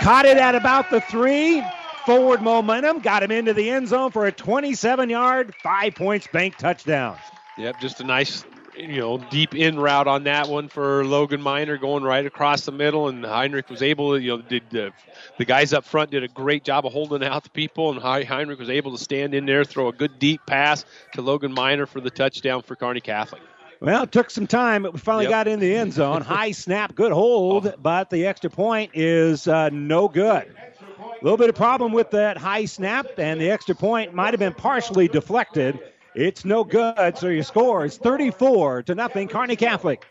Caught 0.00 0.26
it 0.26 0.36
at 0.36 0.54
about 0.54 0.90
the 0.90 1.00
three. 1.00 1.62
Forward 2.06 2.42
momentum. 2.42 2.98
Got 2.98 3.22
him 3.22 3.30
into 3.30 3.54
the 3.54 3.70
end 3.70 3.86
zone 3.88 4.10
for 4.10 4.26
a 4.26 4.32
27 4.32 5.08
yard, 5.08 5.54
five 5.62 5.94
points 5.94 6.26
bank 6.26 6.56
touchdown. 6.56 7.16
Yep, 7.58 7.80
just 7.80 8.00
a 8.00 8.04
nice, 8.04 8.44
you 8.76 8.98
know, 8.98 9.18
deep 9.18 9.54
in 9.54 9.78
route 9.78 10.08
on 10.08 10.24
that 10.24 10.48
one 10.48 10.68
for 10.68 11.04
Logan 11.04 11.40
Miner 11.40 11.76
going 11.76 12.02
right 12.02 12.26
across 12.26 12.64
the 12.64 12.72
middle, 12.72 13.08
and 13.08 13.24
Heinrich 13.24 13.68
was 13.68 13.82
able 13.82 14.14
to, 14.14 14.20
you 14.20 14.36
know, 14.36 14.42
did 14.42 14.76
uh, 14.76 14.90
the 15.38 15.44
guys 15.44 15.72
up 15.72 15.84
front 15.84 16.10
did 16.10 16.24
a 16.24 16.28
great 16.28 16.64
job 16.64 16.86
of 16.86 16.92
holding 16.92 17.22
out 17.22 17.44
the 17.44 17.50
people, 17.50 17.92
and 17.92 18.00
Hein- 18.00 18.26
Heinrich 18.26 18.58
was 18.58 18.70
able 18.70 18.90
to 18.96 18.98
stand 18.98 19.34
in 19.34 19.46
there, 19.46 19.64
throw 19.64 19.88
a 19.88 19.92
good 19.92 20.18
deep 20.18 20.40
pass 20.46 20.84
to 21.12 21.22
Logan 21.22 21.52
Miner 21.52 21.86
for 21.86 22.00
the 22.00 22.10
touchdown 22.10 22.62
for 22.62 22.74
Kearney 22.74 23.00
Catholic. 23.00 23.42
Well, 23.82 24.04
it 24.04 24.12
took 24.12 24.30
some 24.30 24.46
time, 24.46 24.84
but 24.84 24.92
we 24.92 25.00
finally 25.00 25.24
Yep. 25.24 25.30
got 25.30 25.48
in 25.48 25.58
the 25.58 25.74
end 25.74 25.92
zone. 26.00 26.22
High 26.22 26.52
snap, 26.52 26.94
good 26.94 27.10
hold, 27.10 27.74
but 27.82 28.10
the 28.10 28.26
extra 28.26 28.48
point 28.48 28.92
is 28.94 29.48
uh, 29.48 29.70
no 29.70 30.06
good. 30.06 30.54
A 31.00 31.24
little 31.24 31.36
bit 31.36 31.48
of 31.48 31.56
problem 31.56 31.92
with 31.92 32.10
that 32.12 32.36
high 32.36 32.64
snap, 32.66 33.06
and 33.18 33.40
the 33.40 33.50
extra 33.50 33.74
point 33.74 34.14
might 34.14 34.32
have 34.34 34.38
been 34.38 34.54
partially 34.54 35.08
deflected. 35.08 35.80
It's 36.14 36.44
no 36.44 36.62
good, 36.62 37.18
so 37.18 37.26
your 37.26 37.42
score 37.42 37.84
is 37.84 37.96
34 37.96 38.84
to 38.84 38.94
nothing. 38.94 39.26
Kearney 39.26 39.56
Catholic. 39.56 40.04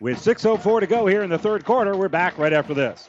With 0.00 0.18
6:04 0.18 0.80
to 0.80 0.86
go 0.86 1.06
here 1.06 1.22
in 1.22 1.28
the 1.28 1.38
third 1.38 1.64
quarter, 1.66 1.96
we're 1.96 2.08
back 2.08 2.38
right 2.38 2.52
after 2.52 2.72
this. 2.72 3.08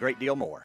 great 0.00 0.18
deal 0.18 0.34
more. 0.34 0.64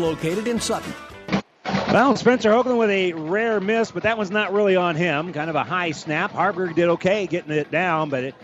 located 0.01 0.47
in 0.47 0.59
Sutton. 0.59 0.93
Well, 1.65 2.15
Spencer 2.15 2.49
Hoagland 2.51 2.77
with 2.77 2.89
a 2.89 3.13
rare 3.13 3.59
miss, 3.59 3.91
but 3.91 4.03
that 4.03 4.17
was 4.17 4.31
not 4.31 4.53
really 4.53 4.75
on 4.75 4.95
him. 4.95 5.33
Kind 5.33 5.49
of 5.49 5.55
a 5.55 5.63
high 5.63 5.91
snap. 5.91 6.31
Haarberg 6.31 6.73
did 6.75 6.87
okay 6.89 7.27
getting 7.27 7.51
it 7.51 7.69
down, 7.69 8.09
but 8.09 8.23
it 8.23 8.35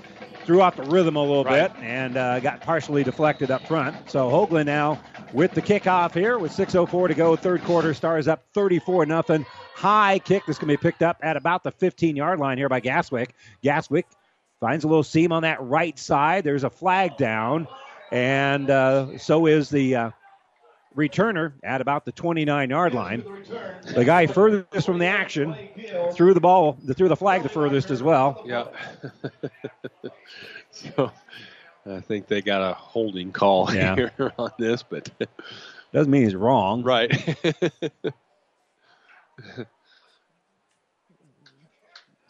threw 0.43 0.61
off 0.61 0.75
the 0.75 0.83
rhythm 0.83 1.15
a 1.15 1.21
little 1.21 1.43
Right. 1.43 1.73
bit 1.73 1.83
and 1.83 2.17
uh, 2.17 2.39
got 2.39 2.61
partially 2.61 3.03
deflected 3.03 3.49
up 3.51 3.65
front. 3.67 4.09
So 4.09 4.29
Hoagland 4.29 4.65
now 4.65 5.01
with 5.33 5.51
the 5.53 5.61
kickoff 5.61 6.13
here 6.13 6.37
with 6.37 6.51
6.04 6.51 7.07
to 7.09 7.13
go. 7.13 7.35
Third 7.35 7.63
quarter, 7.63 7.93
Stars 7.93 8.27
up 8.27 8.43
34 8.53 9.05
nothing. 9.05 9.45
High 9.75 10.19
kick. 10.19 10.45
This 10.45 10.57
can 10.57 10.67
be 10.67 10.77
picked 10.77 11.01
up 11.03 11.17
at 11.21 11.37
about 11.37 11.63
the 11.63 11.71
15 11.71 12.15
yard 12.15 12.39
line 12.39 12.57
here 12.57 12.69
by 12.69 12.79
Gaswick. 12.81 13.29
Gaswick 13.63 14.03
finds 14.59 14.83
a 14.83 14.87
little 14.87 15.03
seam 15.03 15.31
on 15.31 15.43
that 15.43 15.61
right 15.61 15.97
side. 15.97 16.43
There's 16.43 16.63
a 16.63 16.69
flag 16.69 17.15
down, 17.17 17.67
and 18.11 18.69
uh, 18.69 19.17
so 19.17 19.45
is 19.45 19.69
the. 19.69 19.95
Uh, 19.95 20.11
returner 20.97 21.53
at 21.63 21.79
about 21.79 22.03
the 22.05 22.11
29 22.11 22.69
yard 22.69 22.93
line. 22.93 23.23
The 23.93 24.03
guy 24.03 24.27
furthest 24.27 24.85
from 24.85 24.97
the 24.97 25.05
action 25.05 25.55
threw 26.13 26.33
the 26.33 26.41
ball, 26.41 26.77
threw 26.95 27.07
the 27.07 27.15
flag 27.15 27.43
the 27.43 27.49
furthest 27.49 27.91
as 27.91 28.01
well. 28.03 28.43
Yeah. 28.45 28.65
so 30.71 31.11
I 31.85 32.01
think 32.01 32.27
they 32.27 32.41
got 32.41 32.61
a 32.69 32.73
holding 32.73 33.31
call 33.31 33.73
Yeah. 33.73 33.95
here 33.95 34.11
on 34.37 34.51
this, 34.59 34.83
but 34.83 35.09
Doesn't 35.93 36.11
mean 36.11 36.23
he's 36.23 36.35
wrong. 36.35 36.83
right. 36.83 37.09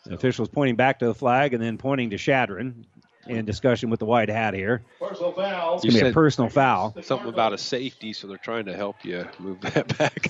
The 0.06 0.14
officials 0.14 0.48
pointing 0.48 0.76
back 0.76 1.00
to 1.00 1.06
the 1.08 1.16
flag 1.16 1.54
and 1.54 1.62
then 1.62 1.78
pointing 1.78 2.12
to 2.12 2.18
Chadron 2.18 2.86
in 3.30 3.46
discussion 3.46 3.90
with 3.90 4.00
the 4.00 4.06
white 4.06 4.30
hat 4.30 4.54
here. 4.54 4.84
Personal 5.00 5.32
foul. 5.32 5.76
It's 5.76 5.84
going 5.84 5.96
to 5.98 6.04
be 6.06 6.10
a 6.10 6.14
personal 6.14 6.50
foul. 6.50 6.96
Something 7.02 7.30
about 7.30 7.54
a 7.54 7.58
safety, 7.58 8.14
so 8.14 8.28
they're 8.28 8.38
trying 8.38 8.66
to 8.66 8.76
help 8.76 9.04
you 9.04 9.28
move 9.40 9.62
that 9.62 9.98
back. 9.98 10.28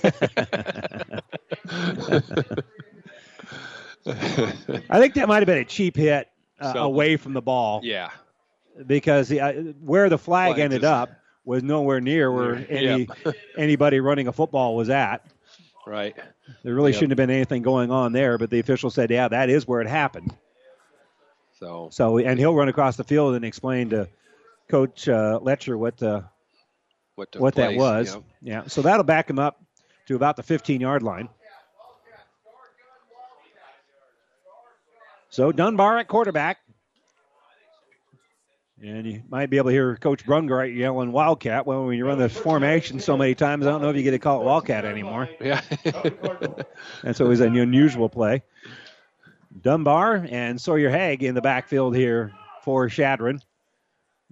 I 4.90 4.98
think 4.98 5.14
that 5.14 5.28
might 5.28 5.38
have 5.38 5.46
been 5.46 5.58
a 5.58 5.64
cheap 5.64 5.96
hit 5.96 6.28
uh, 6.60 6.72
away 6.76 7.16
from 7.16 7.32
the 7.34 7.42
ball 7.42 7.80
yeah. 7.82 8.10
because 8.86 9.28
the, 9.28 9.40
uh, 9.40 9.52
where 9.82 10.08
the 10.08 10.18
flag 10.18 10.54
Flag 10.54 10.60
ended 10.60 10.82
is- 10.82 10.88
up 10.88 11.10
was 11.44 11.62
nowhere 11.62 12.00
near 12.00 12.30
where 12.30 12.56
any 12.68 13.08
Yep. 13.24 13.34
anybody 13.56 14.00
running 14.00 14.28
a 14.28 14.32
football 14.32 14.76
was 14.76 14.90
at. 14.90 15.24
Right. 15.86 16.14
There 16.62 16.74
really 16.74 16.90
Yep. 16.92 16.96
shouldn't 16.98 17.12
have 17.12 17.16
been 17.16 17.30
anything 17.34 17.62
going 17.62 17.90
on 17.90 18.12
there, 18.12 18.36
but 18.36 18.50
the 18.50 18.58
official 18.58 18.90
said, 18.90 19.10
"Yeah, 19.10 19.28
that 19.28 19.48
is 19.48 19.66
where 19.66 19.80
it 19.80 19.88
happened." 19.88 20.36
So 21.58 21.88
So, 21.90 22.18
and 22.18 22.38
he'll 22.38 22.54
run 22.54 22.68
across 22.68 22.96
the 22.96 23.04
field 23.04 23.34
and 23.34 23.44
explain 23.44 23.90
to 23.90 24.08
Coach 24.68 25.08
uh, 25.08 25.38
Letcher 25.42 25.76
what 25.76 26.02
uh, 26.02 26.22
what, 27.14 27.34
what 27.36 27.54
that 27.56 27.68
place, 27.70 27.78
was. 27.78 28.14
yep. 28.14 28.24
Yeah, 28.40 28.62
so 28.68 28.82
that'll 28.82 29.04
back 29.04 29.28
him 29.28 29.38
up 29.38 29.60
to 30.06 30.14
about 30.14 30.36
the 30.36 30.42
15 30.42 30.80
yard 30.80 31.02
line. 31.02 31.28
So 35.30 35.52
Dunbar 35.52 35.98
at 35.98 36.08
quarterback. 36.08 36.58
And 38.80 39.06
you 39.06 39.22
might 39.28 39.50
be 39.50 39.56
able 39.56 39.70
to 39.70 39.72
hear 39.72 39.96
Coach 39.96 40.24
Brungart 40.24 40.76
yelling 40.76 41.10
Wildcat. 41.10 41.66
Well, 41.66 41.86
when 41.86 41.96
you 41.98 42.06
run 42.06 42.18
the 42.18 42.28
formation 42.28 43.00
so 43.00 43.16
many 43.16 43.34
times, 43.34 43.66
I 43.66 43.70
don't 43.70 43.82
know 43.82 43.90
if 43.90 43.96
you 43.96 44.04
get 44.04 44.12
to 44.12 44.20
call 44.20 44.40
it 44.40 44.44
Wildcat 44.44 44.84
anymore. 44.84 45.28
Yeah. 45.40 45.60
That's 47.02 47.20
always 47.20 47.40
an 47.40 47.56
unusual 47.56 48.08
play. 48.08 48.44
Dunbar 49.62 50.26
and 50.30 50.60
Sawyer 50.60 50.90
Haig 50.90 51.22
in 51.22 51.34
the 51.34 51.40
backfield 51.40 51.96
here 51.96 52.32
for 52.62 52.88
Chadron. 52.88 53.40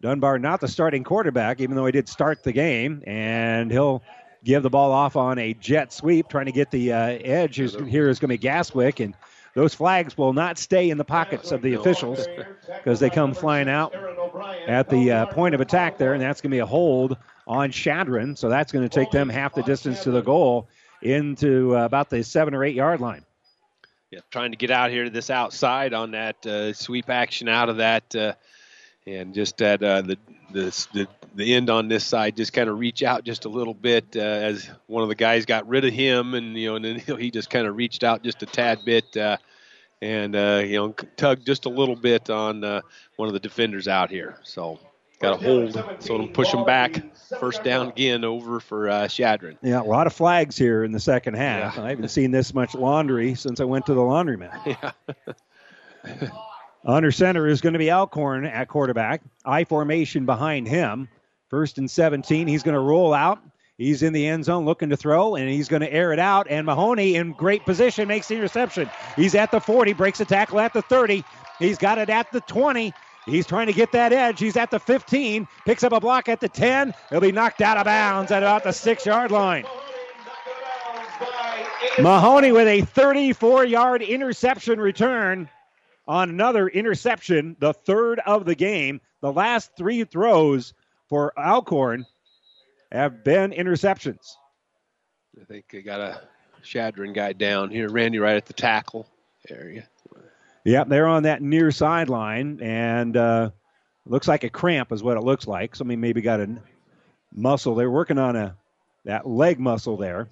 Dunbar 0.01 0.39
not 0.39 0.61
the 0.61 0.69
starting 0.69 1.05
quarterback, 1.05 1.61
even 1.61 1.75
though 1.75 1.87
he 1.87 1.93
did 1.93 2.09
start 2.09 2.43
the 2.43 2.53
game, 2.53 3.03
and 3.07 3.71
he'll 3.71 4.03
give 4.45 4.63
the 4.63 4.71
ball 4.71 4.93
off 4.93 5.17
on 5.17 5.39
a 5.39 5.55
jet 5.55 5.93
sweep, 5.93 6.29
trying 6.29 6.47
to 6.47 6.53
get 6.53 6.71
the 6.71 6.93
uh, 6.93 7.19
edge. 7.23 7.59
Is, 7.59 7.75
here 7.89 8.09
is 8.09 8.19
going 8.19 8.29
to 8.29 8.39
be 8.39 8.47
Gaswick, 8.47 9.03
and 9.03 9.15
those 9.55 9.75
flags 9.75 10.19
will 10.19 10.35
not 10.35 10.59
stay 10.59 10.91
in 10.91 10.99
the 10.99 11.05
pockets 11.05 11.51
of 11.51 11.63
the 11.63 11.75
officials 11.75 12.27
because 12.67 13.01
they 13.01 13.09
come 13.09 13.33
flying 13.33 13.71
out 13.71 13.95
at 14.69 14.91
the 14.91 15.11
uh, 15.11 15.27
point 15.27 15.55
of 15.55 15.63
attack 15.63 15.97
there, 15.97 16.13
and 16.13 16.23
that's 16.23 16.43
going 16.43 16.51
to 16.51 16.55
be 16.55 16.61
a 16.61 16.67
hold 16.67 17.17
on 17.47 17.71
Chadron. 17.71 18.37
So 18.37 18.51
that's 18.51 18.71
going 18.71 18.87
to 18.87 18.95
take 18.95 19.11
them 19.11 19.31
half 19.31 19.55
the 19.55 19.63
distance 19.63 20.03
to 20.03 20.11
the 20.11 20.21
goal 20.21 20.69
into 21.01 21.77
uh, 21.77 21.85
about 21.85 22.11
the 22.11 22.23
seven 22.23 22.55
or 22.55 22.65
eight 22.65 22.75
yard 22.75 23.01
line. 23.01 23.25
Yeah, 24.17 24.23
trying 24.31 24.51
to 24.51 24.57
get 24.57 24.71
out 24.71 24.91
here 24.91 25.05
to 25.05 25.11
this 25.11 25.29
outside 25.29 25.93
on 25.93 26.13
that 26.13 26.47
uh, 26.47 26.73
sweep 26.73 27.11
action 27.11 27.49
out 27.49 27.69
of 27.69 27.77
that, 27.77 28.17
uh, 28.17 28.33
and 29.07 29.35
just 29.35 29.61
at 29.61 29.83
uh, 29.83 30.01
the, 30.01 30.17
the 30.53 30.87
the 30.95 31.09
the 31.35 31.55
end 31.55 31.69
on 31.69 31.89
this 31.89 32.07
side, 32.07 32.35
just 32.35 32.55
kind 32.55 32.71
of 32.71 32.79
reach 32.79 33.03
out 33.03 33.25
just 33.25 33.45
a 33.45 33.51
little 33.51 33.75
bit 33.75 34.07
uh, 34.17 34.21
as 34.21 34.71
one 34.87 35.03
of 35.03 35.11
the 35.11 35.15
guys 35.15 35.45
got 35.45 35.69
rid 35.69 35.85
of 35.85 35.93
him, 35.93 36.33
and 36.33 36.57
you 36.57 36.71
know, 36.71 36.77
and 36.77 36.85
then 36.87 36.99
he 37.19 37.31
just 37.31 37.51
kind 37.51 37.67
of 37.67 37.77
reached 37.77 38.05
out 38.05 38.23
just 38.23 38.43
a 38.43 38.47
tad 38.47 38.79
bit, 38.87 39.15
uh, 39.19 39.37
and 40.01 40.35
uh, 40.35 40.63
you 40.65 40.77
know, 40.77 40.95
tugged 41.19 41.45
just 41.45 41.67
a 41.67 41.71
little 41.71 41.97
bit 41.97 42.31
on 42.31 42.63
one 43.17 43.29
of 43.29 43.35
the 43.35 43.41
defenders 43.41 43.87
out 43.87 44.09
here. 44.09 44.39
So 44.45 44.81
got 45.21 45.35
a 45.35 45.45
hold, 45.45 45.73
so 46.01 46.15
it'll 46.15 46.29
push 46.29 46.53
him 46.53 46.65
back. 46.65 47.03
First 47.41 47.65
down 47.65 47.89
again 47.89 48.25
over 48.25 48.61
for 48.61 48.89
uh, 48.89 49.09
Chadron. 49.09 49.59
Yeah, 49.63 49.81
a 49.81 49.83
lot 49.83 50.07
of 50.07 50.13
flags 50.13 50.57
here 50.57 50.85
in 50.85 50.93
the 50.93 51.01
second 51.01 51.35
half. 51.35 51.79
I 51.79 51.91
haven't 51.91 52.09
seen 52.09 52.31
this 52.31 52.55
much 52.55 52.75
laundry 52.75 53.35
since 53.35 53.61
I 53.61 53.65
went 53.65 53.87
to 53.87 53.95
the 53.95 54.01
laundromat. 54.01 54.95
Yeah. 56.07 56.29
Under 56.85 57.11
center 57.11 57.49
is 57.49 57.61
going 57.61 57.73
to 57.73 57.81
be 57.81 57.91
Alcorn 57.91 58.45
at 58.47 58.69
quarterback. 58.69 59.23
I 59.45 59.65
formation 59.65 60.25
behind 60.25 60.69
him. 60.69 61.09
First 61.49 61.79
and 61.79 61.91
17. 61.91 62.47
He's 62.47 62.63
going 62.63 62.77
to 62.77 62.81
roll 62.81 63.13
out. 63.13 63.41
He's 63.77 64.05
in 64.05 64.13
the 64.13 64.27
end 64.27 64.45
zone 64.45 64.65
looking 64.65 64.91
to 64.91 64.97
throw, 64.97 65.35
and 65.35 65.49
he's 65.49 65.69
going 65.69 65.83
to 65.83 65.93
air 65.93 66.13
it 66.13 66.19
out. 66.21 66.47
And 66.49 66.65
Mahoney 66.65 67.17
in 67.17 67.33
great 67.33 67.65
position 67.65 68.07
makes 68.09 68.29
the 68.29 68.37
interception. 68.37 68.89
He's 69.17 69.35
at 69.35 69.51
the 69.51 69.61
40, 69.61 69.93
breaks 69.95 70.19
the 70.19 70.25
tackle 70.25 70.61
at 70.61 70.73
the 70.73 70.83
30. 70.83 71.25
He's 71.59 71.77
got 71.77 71.99
it 71.99 72.09
at 72.09 72.31
the 72.33 72.41
20. 72.43 72.95
He's 73.27 73.47
trying 73.47 73.67
to 73.67 73.73
get 73.73 73.91
that 73.93 74.13
edge. 74.13 74.39
He's 74.39 74.57
at 74.57 74.71
the 74.71 74.79
15, 74.79 75.49
picks 75.65 75.83
up 75.83 75.93
a 75.93 76.01
block 76.01 76.29
at 76.29 76.41
the 76.41 76.49
10. 76.49 76.95
He'll 77.11 77.21
be 77.21 77.33
knocked 77.33 77.61
out 77.61 77.77
of 77.77 77.85
bounds 77.85 78.31
at 78.31 78.43
about 78.43 78.63
the 78.63 78.73
six 78.73 79.05
yard 79.05 79.33
line. 79.33 79.65
Mahoney 81.99 82.53
with 82.53 82.69
a 82.69 82.83
34 82.83 83.65
yard 83.65 84.03
interception 84.03 84.81
return 84.81 85.49
on 86.07 86.31
another 86.31 86.69
interception, 86.69 87.57
the 87.59 87.73
third 87.73 88.21
of 88.27 88.45
the 88.45 88.55
game. 88.55 89.01
The 89.23 89.33
last 89.33 89.73
three 89.77 90.05
throws 90.05 90.73
for 91.09 91.33
Alcorn 91.39 92.07
have 92.93 93.25
been 93.25 93.51
interceptions. 93.51 94.35
I 95.41 95.45
think 95.45 95.65
they 95.71 95.83
got 95.83 96.01
a 96.01 96.21
Chadron 96.63 97.13
guy 97.13 97.33
down 97.33 97.71
here. 97.71 97.89
Randy 97.89 98.19
right 98.19 98.37
at 98.37 98.47
the 98.47 98.53
tackle 98.53 99.09
area. 99.49 99.89
Yep, 100.67 100.89
they're 100.89 101.07
on 101.07 101.23
that 101.23 101.43
near 101.43 101.71
sideline, 101.71 102.59
and 102.61 103.17
uh, 103.17 103.51
looks 104.05 104.27
like 104.27 104.43
a 104.43 104.51
cramp 104.51 104.91
is 104.91 105.01
what 105.01 105.17
it 105.17 105.23
looks 105.23 105.47
like. 105.47 105.77
Somebody 105.77 105.95
maybe 105.95 106.21
got 106.21 106.41
a 106.41 106.61
muscle. 107.33 107.77
They're 107.77 107.89
working 107.89 108.19
on 108.19 108.35
a 108.35 108.57
that 109.05 109.29
leg 109.29 109.61
muscle 109.61 109.97
there. 109.97 110.27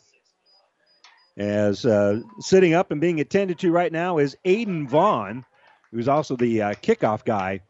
As 1.37 1.87
uh, 1.87 2.19
sitting 2.41 2.75
up 2.75 2.91
and 2.91 3.01
being 3.01 3.21
attended 3.21 3.61
to 3.61 3.71
right 3.71 3.93
now 3.93 4.19
is 4.19 4.37
Aiden 4.45 4.89
Vaughn, 4.89 5.45
who's 5.93 6.09
also 6.09 6.35
the 6.35 6.63
uh, 6.63 6.75
kickoff 6.75 7.25
guy 7.25 7.61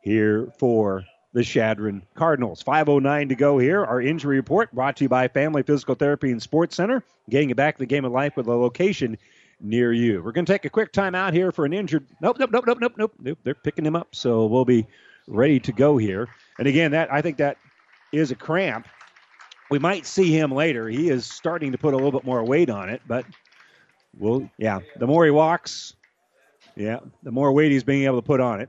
here 0.00 0.50
for 0.58 1.04
the 1.34 1.44
Chadron 1.44 2.00
Cardinals. 2.14 2.62
5.09 2.62 3.28
to 3.28 3.34
go 3.34 3.58
here. 3.58 3.84
Our 3.84 4.00
injury 4.00 4.36
report 4.36 4.72
brought 4.72 4.96
to 4.96 5.04
you 5.04 5.10
by 5.10 5.28
Family 5.28 5.62
Physical 5.62 5.94
Therapy 5.94 6.30
and 6.30 6.40
Sports 6.40 6.76
Center, 6.76 7.02
getting 7.28 7.50
you 7.50 7.54
back 7.54 7.74
to 7.74 7.80
the 7.80 7.86
game 7.86 8.06
of 8.06 8.12
life 8.12 8.38
with 8.38 8.46
a 8.46 8.56
location 8.56 9.18
near 9.60 9.92
you. 9.92 10.22
We're 10.22 10.32
going 10.32 10.44
to 10.44 10.52
take 10.52 10.64
a 10.64 10.70
quick 10.70 10.92
time 10.92 11.14
out 11.14 11.32
here 11.32 11.52
for 11.52 11.64
an 11.64 11.72
injured. 11.72 12.06
Nope, 12.20 12.38
nope, 12.38 12.50
nope, 12.52 12.64
nope, 12.66 12.78
nope, 12.80 12.92
nope, 12.96 13.12
nope. 13.18 13.38
They're 13.42 13.54
picking 13.54 13.86
him 13.86 13.96
up, 13.96 14.14
so 14.14 14.46
we'll 14.46 14.64
be 14.64 14.86
ready 15.26 15.58
to 15.60 15.72
go 15.72 15.96
here. 15.96 16.28
And 16.58 16.68
again, 16.68 16.90
that 16.92 17.12
I 17.12 17.22
think 17.22 17.38
that 17.38 17.56
is 18.12 18.30
a 18.30 18.34
cramp. 18.34 18.86
We 19.70 19.78
might 19.78 20.06
see 20.06 20.30
him 20.30 20.52
later. 20.52 20.88
He 20.88 21.08
is 21.08 21.26
starting 21.26 21.72
to 21.72 21.78
put 21.78 21.94
a 21.94 21.96
little 21.96 22.12
bit 22.12 22.24
more 22.24 22.44
weight 22.44 22.70
on 22.70 22.88
it, 22.88 23.02
but 23.08 23.24
we'll, 24.16 24.48
yeah, 24.58 24.78
the 24.98 25.06
more 25.06 25.24
he 25.24 25.30
walks, 25.30 25.94
yeah, 26.76 27.00
the 27.22 27.32
more 27.32 27.50
weight 27.52 27.72
he's 27.72 27.82
being 27.82 28.04
able 28.04 28.16
to 28.16 28.26
put 28.26 28.40
on 28.40 28.60
it. 28.60 28.68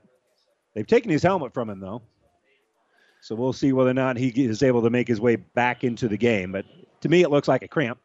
They've 0.73 0.87
taken 0.87 1.11
his 1.11 1.21
helmet 1.21 1.53
from 1.53 1.69
him, 1.69 1.79
though. 1.79 2.01
So 3.21 3.35
we'll 3.35 3.53
see 3.53 3.73
whether 3.73 3.89
or 3.89 3.95
not 3.95 4.15
he 4.15 4.29
is 4.29 4.63
able 4.63 4.81
to 4.83 4.89
make 4.89 5.07
his 5.07 5.19
way 5.19 5.35
back 5.35 5.83
into 5.83 6.07
the 6.07 6.17
game. 6.17 6.51
But 6.51 6.65
To 7.01 7.09
me, 7.09 7.21
it 7.21 7.29
looks 7.29 7.47
like 7.47 7.63
a 7.63 7.67
cramp. 7.67 7.99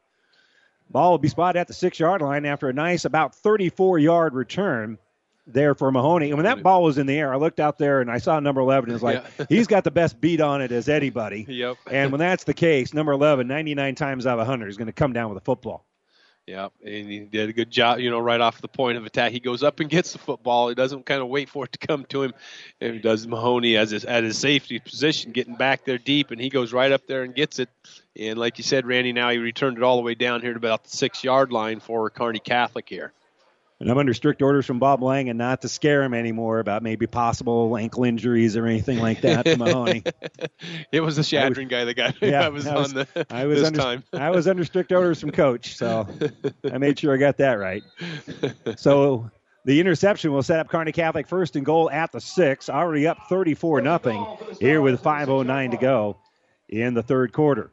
Ball 0.92 1.10
will 1.12 1.18
be 1.18 1.28
spotted 1.28 1.58
at 1.58 1.68
the 1.68 1.74
six 1.74 1.98
yard 1.98 2.20
line 2.20 2.44
after 2.44 2.68
a 2.68 2.72
nice, 2.72 3.04
about 3.04 3.34
34 3.34 3.98
yard 3.98 4.34
return 4.34 4.98
there 5.46 5.74
for 5.74 5.90
Mahoney. 5.90 6.26
And 6.28 6.36
when 6.36 6.44
that 6.44 6.62
ball 6.62 6.82
was 6.84 6.98
in 6.98 7.06
the 7.06 7.18
air, 7.18 7.32
I 7.32 7.36
looked 7.36 7.58
out 7.58 7.78
there 7.78 8.00
and 8.00 8.10
I 8.10 8.18
saw 8.18 8.38
number 8.38 8.60
11. 8.60 8.84
And 8.84 8.92
it 8.92 8.94
was 8.94 9.02
like, 9.02 9.24
Yeah. 9.38 9.46
he's 9.48 9.66
got 9.66 9.84
the 9.84 9.90
best 9.90 10.20
beat 10.20 10.40
on 10.40 10.60
it 10.62 10.70
as 10.70 10.88
anybody. 10.88 11.44
Yep. 11.48 11.78
And 11.90 12.12
when 12.12 12.20
that's 12.20 12.44
the 12.44 12.54
case, 12.54 12.94
number 12.94 13.12
11, 13.12 13.48
99 13.48 13.94
times 13.96 14.26
out 14.26 14.34
of 14.34 14.46
100, 14.46 14.68
is 14.68 14.76
going 14.76 14.86
to 14.86 14.92
come 14.92 15.12
down 15.12 15.30
with 15.30 15.38
a 15.38 15.44
football. 15.44 15.84
Yeah, 16.46 16.68
and 16.84 17.08
he 17.08 17.20
did 17.20 17.50
a 17.50 17.52
good 17.52 17.70
job, 17.70 18.00
you 18.00 18.10
know, 18.10 18.18
right 18.18 18.40
off 18.40 18.60
the 18.60 18.66
point 18.66 18.98
of 18.98 19.06
attack. 19.06 19.30
He 19.30 19.38
goes 19.38 19.62
up 19.62 19.78
and 19.78 19.88
gets 19.88 20.12
the 20.12 20.18
football. 20.18 20.68
He 20.68 20.74
doesn't 20.74 21.06
kind 21.06 21.22
of 21.22 21.28
wait 21.28 21.48
for 21.48 21.66
it 21.66 21.72
to 21.72 21.86
come 21.86 22.04
to 22.06 22.24
him. 22.24 22.34
And 22.80 22.94
he 22.94 22.98
does 22.98 23.28
Mahoney 23.28 23.76
as 23.76 23.92
his, 23.92 24.04
at 24.04 24.24
his 24.24 24.38
safety 24.38 24.80
position, 24.80 25.30
getting 25.30 25.54
back 25.54 25.84
there 25.84 25.98
deep, 25.98 26.32
and 26.32 26.40
he 26.40 26.48
goes 26.48 26.72
right 26.72 26.90
up 26.90 27.06
there 27.06 27.22
and 27.22 27.32
gets 27.32 27.60
it. 27.60 27.68
And 28.18 28.38
like 28.38 28.58
you 28.58 28.64
said, 28.64 28.86
Randy, 28.86 29.12
now 29.12 29.30
he 29.30 29.38
returned 29.38 29.76
it 29.76 29.84
all 29.84 29.96
the 29.96 30.02
way 30.02 30.16
down 30.16 30.40
here 30.40 30.52
to 30.52 30.56
about 30.56 30.82
the 30.82 30.90
six 30.90 31.22
yard 31.22 31.52
line 31.52 31.78
for 31.78 32.10
Kearney 32.10 32.40
Catholic 32.40 32.88
here. 32.88 33.12
And 33.82 33.90
I'm 33.90 33.98
under 33.98 34.14
strict 34.14 34.42
orders 34.42 34.64
from 34.64 34.78
Bob 34.78 35.02
Lang 35.02 35.28
and 35.28 35.36
not 35.36 35.62
to 35.62 35.68
scare 35.68 36.04
him 36.04 36.14
anymore 36.14 36.60
about 36.60 36.84
maybe 36.84 37.08
possible 37.08 37.76
ankle 37.76 38.04
injuries 38.04 38.56
or 38.56 38.64
anything 38.64 39.00
like 39.00 39.22
that 39.22 39.44
to 39.44 39.56
Mahoney. 39.56 40.04
it 40.92 41.00
was 41.00 41.16
the 41.16 41.24
Chadron 41.24 41.66
guy 41.66 41.84
that 41.84 41.94
got 41.94 42.22
Yeah, 42.22 42.46
I 42.46 42.48
was, 42.50 42.64
I 42.64 42.76
was- 42.76 42.94
on 42.94 43.06
the 43.12 43.26
I 43.34 43.46
was 43.46 43.58
this 43.58 43.66
under, 43.66 43.80
time. 43.80 44.04
I 44.12 44.30
was 44.30 44.46
under 44.46 44.64
strict 44.64 44.92
orders 44.92 45.20
from 45.20 45.32
coach, 45.32 45.74
so 45.76 46.06
I 46.72 46.78
made 46.78 47.00
sure 47.00 47.12
I 47.12 47.16
got 47.16 47.38
that 47.38 47.54
right. 47.54 47.82
So 48.76 49.32
the 49.64 49.80
interception 49.80 50.30
will 50.32 50.44
set 50.44 50.60
up 50.60 50.68
Kearney 50.68 50.92
Catholic 50.92 51.26
first 51.26 51.56
and 51.56 51.66
goal 51.66 51.90
at 51.90 52.12
the 52.12 52.20
six, 52.20 52.70
already 52.70 53.08
up 53.08 53.18
34 53.28 53.80
nothing 53.80 54.24
here 54.60 54.80
with 54.80 55.02
5:09 55.02 55.72
to 55.72 55.76
go 55.76 56.18
in 56.68 56.94
the 56.94 57.02
third 57.02 57.32
quarter. 57.32 57.72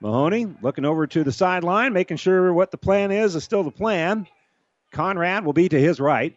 Mahoney 0.00 0.46
looking 0.62 0.84
over 0.84 1.06
to 1.06 1.24
the 1.24 1.32
sideline, 1.32 1.92
making 1.92 2.18
sure 2.18 2.52
what 2.52 2.70
the 2.70 2.76
plan 2.76 3.10
is 3.10 3.34
is 3.34 3.44
still 3.44 3.62
the 3.62 3.70
plan. 3.70 4.26
Conrad 4.92 5.44
will 5.44 5.52
be 5.52 5.68
to 5.68 5.80
his 5.80 6.00
right. 6.00 6.34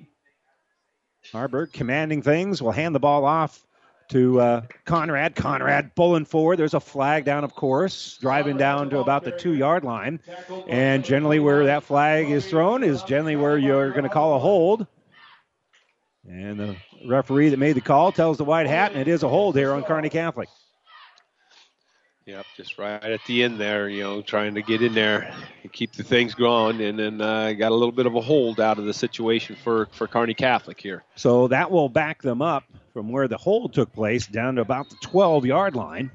Haarberg 1.33 1.73
commanding 1.73 2.21
things 2.21 2.61
will 2.61 2.71
hand 2.71 2.95
the 2.95 2.99
ball 2.99 3.25
off 3.25 3.65
to 4.09 4.39
uh, 4.39 4.61
Conrad. 4.85 5.35
Conrad 5.35 5.95
pulling 5.95 6.25
forward. 6.25 6.57
There's 6.57 6.73
a 6.73 6.79
flag 6.79 7.25
down, 7.25 7.43
of 7.43 7.55
course, 7.55 8.17
driving 8.19 8.57
down 8.57 8.89
to 8.89 8.99
about 8.99 9.23
the 9.23 9.31
two 9.31 9.53
yard 9.53 9.83
line. 9.83 10.19
And 10.67 11.03
generally, 11.05 11.39
where 11.39 11.65
that 11.65 11.83
flag 11.83 12.29
is 12.29 12.47
thrown 12.47 12.83
is 12.83 13.03
generally 13.03 13.35
where 13.35 13.57
you're 13.57 13.91
going 13.91 14.03
to 14.03 14.09
call 14.09 14.35
a 14.35 14.39
hold. 14.39 14.87
And 16.27 16.59
the 16.59 16.75
referee 17.07 17.49
that 17.49 17.57
made 17.57 17.73
the 17.73 17.81
call 17.81 18.11
tells 18.11 18.37
the 18.37 18.43
white 18.43 18.67
hat, 18.67 18.91
and 18.91 19.01
it 19.01 19.07
is 19.07 19.23
a 19.23 19.29
hold 19.29 19.55
here 19.55 19.73
on 19.73 19.83
Kearney 19.83 20.09
Catholic. 20.09 20.49
Yep, 22.29 22.45
just 22.55 22.77
right 22.77 23.03
at 23.03 23.21
the 23.25 23.41
end 23.41 23.59
there, 23.59 23.89
you 23.89 24.03
know, 24.03 24.21
trying 24.21 24.53
to 24.53 24.61
get 24.61 24.83
in 24.83 24.93
there 24.93 25.33
and 25.63 25.73
keep 25.73 25.93
the 25.93 26.03
things 26.03 26.35
going, 26.35 26.79
and 26.79 26.99
then 26.99 27.19
uh, 27.21 27.53
got 27.53 27.71
a 27.71 27.75
little 27.75 27.91
bit 27.91 28.05
of 28.05 28.13
a 28.13 28.21
hold 28.21 28.59
out 28.59 28.77
of 28.77 28.85
the 28.85 28.93
situation 28.93 29.55
for 29.55 29.87
for 29.93 30.05
Kearney 30.05 30.35
Catholic 30.35 30.79
here. 30.79 31.03
So 31.15 31.47
that 31.47 31.71
will 31.71 31.89
back 31.89 32.21
them 32.21 32.43
up 32.43 32.65
from 32.93 33.09
where 33.09 33.27
the 33.27 33.37
hold 33.37 33.73
took 33.73 33.91
place 33.93 34.27
down 34.27 34.55
to 34.55 34.61
about 34.61 34.91
the 34.91 34.97
12 35.01 35.47
yard 35.47 35.75
line. 35.75 36.11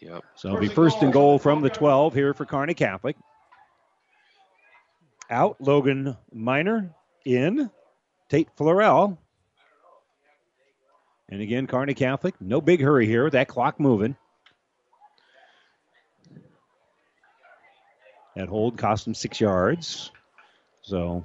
Yep. 0.00 0.24
So 0.34 0.48
it'll 0.48 0.60
be 0.60 0.68
first 0.68 1.02
and 1.02 1.12
goal 1.12 1.38
from 1.38 1.60
the 1.60 1.68
12 1.68 2.14
here 2.14 2.32
for 2.32 2.46
Kearney 2.46 2.72
Catholic. 2.72 3.16
Out, 5.28 5.60
Logan 5.60 6.16
Miner. 6.32 6.94
In, 7.26 7.70
Tate 8.30 8.48
Florell. 8.56 9.18
And 11.28 11.42
again, 11.42 11.66
Kearney 11.66 11.94
Catholic. 11.94 12.34
No 12.40 12.60
big 12.60 12.80
hurry 12.80 13.06
here. 13.06 13.28
That 13.28 13.48
clock 13.48 13.78
moving. 13.78 14.16
That 18.34 18.48
hold 18.48 18.78
cost 18.78 19.04
them 19.04 19.14
six 19.14 19.40
yards. 19.40 20.10
So 20.82 21.24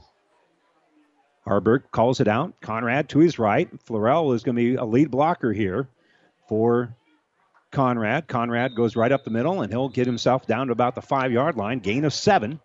Haarberg 1.48 1.84
calls 1.92 2.20
it 2.20 2.28
out. 2.28 2.60
Conrad 2.62 3.10
to 3.10 3.20
his 3.20 3.38
right. 3.38 3.70
Florell 3.86 4.36
is 4.36 4.44
going 4.44 4.56
to 4.56 4.62
be 4.62 4.76
a 4.76 4.84
lead 4.84 5.12
blocker 5.12 5.54
here 5.54 5.88
for 6.48 6.96
Conrad. 7.72 8.28
Conrad 8.28 8.76
goes 8.76 8.96
right 8.96 9.12
up 9.12 9.24
the 9.24 9.32
middle, 9.32 9.62
and 9.62 9.72
he'll 9.72 9.90
get 9.90 10.08
himself 10.08 10.48
down 10.48 10.68
to 10.68 10.74
about 10.74 10.96
the 10.96 11.02
five 11.02 11.32
yard 11.32 11.56
line. 11.56 11.80
Gain 11.80 12.04
of 12.06 12.14
seven. 12.14 12.60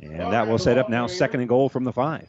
And 0.00 0.20
that 0.20 0.46
will 0.46 0.58
set 0.58 0.78
up 0.78 0.90
now 0.90 1.06
second 1.06 1.40
and 1.40 1.48
goal 1.48 1.68
from 1.68 1.84
the 1.84 1.92
five. 1.92 2.28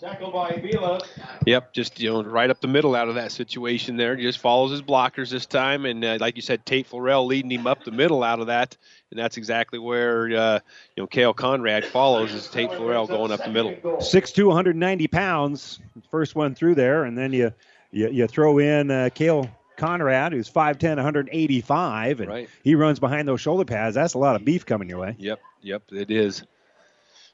Tackled 0.00 0.32
by 0.32 0.48
Avila. 0.50 1.00
Yep, 1.46 1.74
just 1.74 2.00
you 2.00 2.10
know, 2.10 2.22
right 2.22 2.48
up 2.48 2.60
the 2.60 2.68
middle 2.68 2.94
out 2.94 3.08
of 3.08 3.16
that 3.16 3.32
situation 3.32 3.96
there. 3.96 4.16
He 4.16 4.22
Just 4.22 4.38
follows 4.38 4.70
his 4.70 4.80
blockers 4.80 5.28
this 5.30 5.44
time, 5.44 5.84
and 5.84 6.02
uh, 6.04 6.16
like 6.20 6.36
you 6.36 6.42
said, 6.42 6.64
Tate 6.64 6.88
Florell 6.88 7.26
leading 7.26 7.50
him 7.50 7.66
up 7.66 7.84
the 7.84 7.90
middle 7.90 8.22
out 8.22 8.40
of 8.40 8.46
that, 8.46 8.76
and 9.10 9.18
that's 9.20 9.36
exactly 9.36 9.78
where 9.78 10.24
uh, 10.34 10.60
you 10.96 11.02
know 11.02 11.06
Kale 11.06 11.34
Conrad 11.34 11.84
follows 11.84 12.32
is 12.32 12.48
Tate 12.48 12.70
Florell 12.70 13.06
going 13.08 13.30
up 13.30 13.44
the 13.44 13.50
middle. 13.50 14.00
Six 14.00 14.32
to 14.32 14.46
190 14.46 15.06
pounds. 15.08 15.80
First 16.10 16.34
one 16.34 16.54
through 16.54 16.76
there, 16.76 17.04
and 17.04 17.16
then 17.18 17.32
you 17.32 17.52
you, 17.92 18.08
you 18.08 18.26
throw 18.26 18.58
in 18.58 18.90
uh, 18.90 19.10
Kale 19.14 19.50
Conrad, 19.76 20.32
who's 20.32 20.48
5'10", 20.50 20.96
185, 20.96 22.20
and 22.20 22.28
Right. 22.28 22.48
he 22.62 22.74
runs 22.74 23.00
behind 23.00 23.26
those 23.26 23.40
shoulder 23.40 23.64
pads. 23.64 23.94
That's 23.94 24.14
a 24.14 24.18
lot 24.18 24.36
of 24.36 24.44
beef 24.44 24.64
coming 24.64 24.88
your 24.88 24.98
way. 24.98 25.16
Yep, 25.18 25.40
yep, 25.62 25.82
it 25.90 26.10
is. 26.10 26.44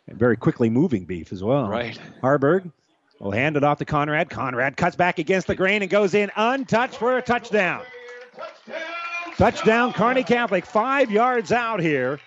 And 0.08 0.18
very 0.18 0.36
quickly 0.36 0.70
moving 0.70 1.04
beef 1.04 1.32
as 1.32 1.42
well. 1.42 1.68
Right. 1.68 1.98
Haarberg 2.22 2.70
will 3.20 3.32
hand 3.32 3.56
it 3.56 3.64
off 3.64 3.78
to 3.78 3.84
Conrad. 3.84 4.30
Conrad 4.30 4.76
cuts 4.76 4.96
back 4.96 5.18
against 5.18 5.46
the 5.46 5.54
grain 5.54 5.82
and 5.82 5.90
goes 5.90 6.14
in 6.14 6.30
untouched 6.36 6.96
for 6.96 7.18
a 7.18 7.22
touchdown. 7.22 7.82
Touchdown, 9.36 9.92
Kearney 9.92 10.24
Catholic, 10.24 10.64
five 10.64 11.10
yards 11.10 11.52
out 11.52 11.80
here 11.80 12.20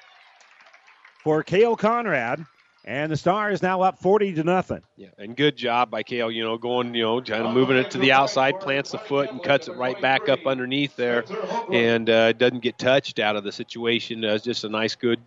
for 1.23 1.41
Kale 1.43 1.75
Conrad. 1.75 2.45
And 2.85 3.11
the 3.11 3.17
Star 3.17 3.51
is 3.51 3.61
now 3.61 3.81
up 3.81 3.99
40 3.99 4.33
to 4.35 4.43
nothing. 4.43 4.81
Yeah, 4.95 5.09
and 5.17 5.35
good 5.35 5.57
job 5.57 5.91
by 5.91 6.01
Kale. 6.01 6.31
You 6.31 6.43
know, 6.43 6.57
going, 6.57 6.95
you 6.95 7.03
know, 7.03 7.21
kind 7.21 7.45
of 7.45 7.53
moving 7.53 7.77
it 7.77 7.91
to 7.91 7.97
the 7.97 8.11
outside, 8.11 8.59
plants 8.59 8.91
the 8.91 8.97
foot, 8.97 9.29
and 9.29 9.43
cuts 9.43 9.67
it 9.67 9.75
right 9.75 9.99
back 10.01 10.29
up 10.29 10.47
underneath 10.47 10.95
there, 10.95 11.25
and 11.71 12.09
uh, 12.09 12.33
doesn't 12.33 12.61
get 12.61 12.77
touched 12.79 13.19
out 13.19 13.35
of 13.35 13.43
the 13.43 13.51
situation. 13.51 14.23
Uh, 14.23 14.33
it's 14.33 14.43
just 14.43 14.63
a 14.63 14.69
nice, 14.69 14.95
good, 14.95 15.19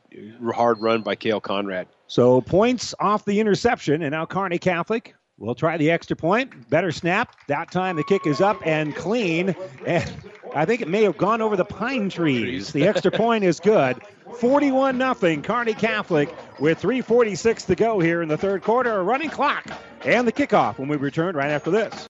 hard 0.55 0.81
run 0.81 1.03
by 1.03 1.15
Kale 1.15 1.41
Conrad. 1.41 1.89
So 2.07 2.41
points 2.41 2.95
off 3.01 3.25
the 3.25 3.39
interception, 3.39 4.03
and 4.03 4.13
now 4.13 4.27
Kearney 4.27 4.59
Catholic 4.59 5.15
will 5.39 5.55
try 5.55 5.77
the 5.77 5.91
extra 5.91 6.17
point. 6.17 6.71
Better 6.71 6.93
snap. 6.93 7.37
That 7.49 7.71
time 7.71 7.97
the 7.97 8.05
kick 8.05 8.27
is 8.27 8.41
up 8.41 8.65
and 8.67 8.95
clean. 8.95 9.55
And 9.87 10.11
I 10.55 10.67
think 10.67 10.83
it 10.83 10.89
may 10.89 11.03
have 11.05 11.17
gone 11.17 11.41
over 11.41 11.57
the 11.57 11.65
pine 11.65 12.11
trees. 12.11 12.73
The 12.73 12.87
extra 12.87 13.11
point 13.11 13.43
is 13.43 13.59
good. 13.59 13.97
41 14.37 14.99
nothing. 14.99 15.43
Kearney 15.43 15.73
Catholic 15.73 16.35
with 16.61 16.79
346 16.79 17.65
to 17.65 17.75
go 17.75 18.01
here 18.01 18.23
in 18.23 18.29
the 18.29 18.37
third 18.37 18.63
quarter. 18.63 18.93
A 18.93 19.03
running 19.03 19.31
clock 19.31 19.67
and 20.05 20.29
the 20.29 20.33
kickoff 20.33 20.79
when 20.79 20.89
we 20.89 20.97
return 20.97 21.37
right 21.37 21.51
after 21.51 21.71
this. 21.71 22.07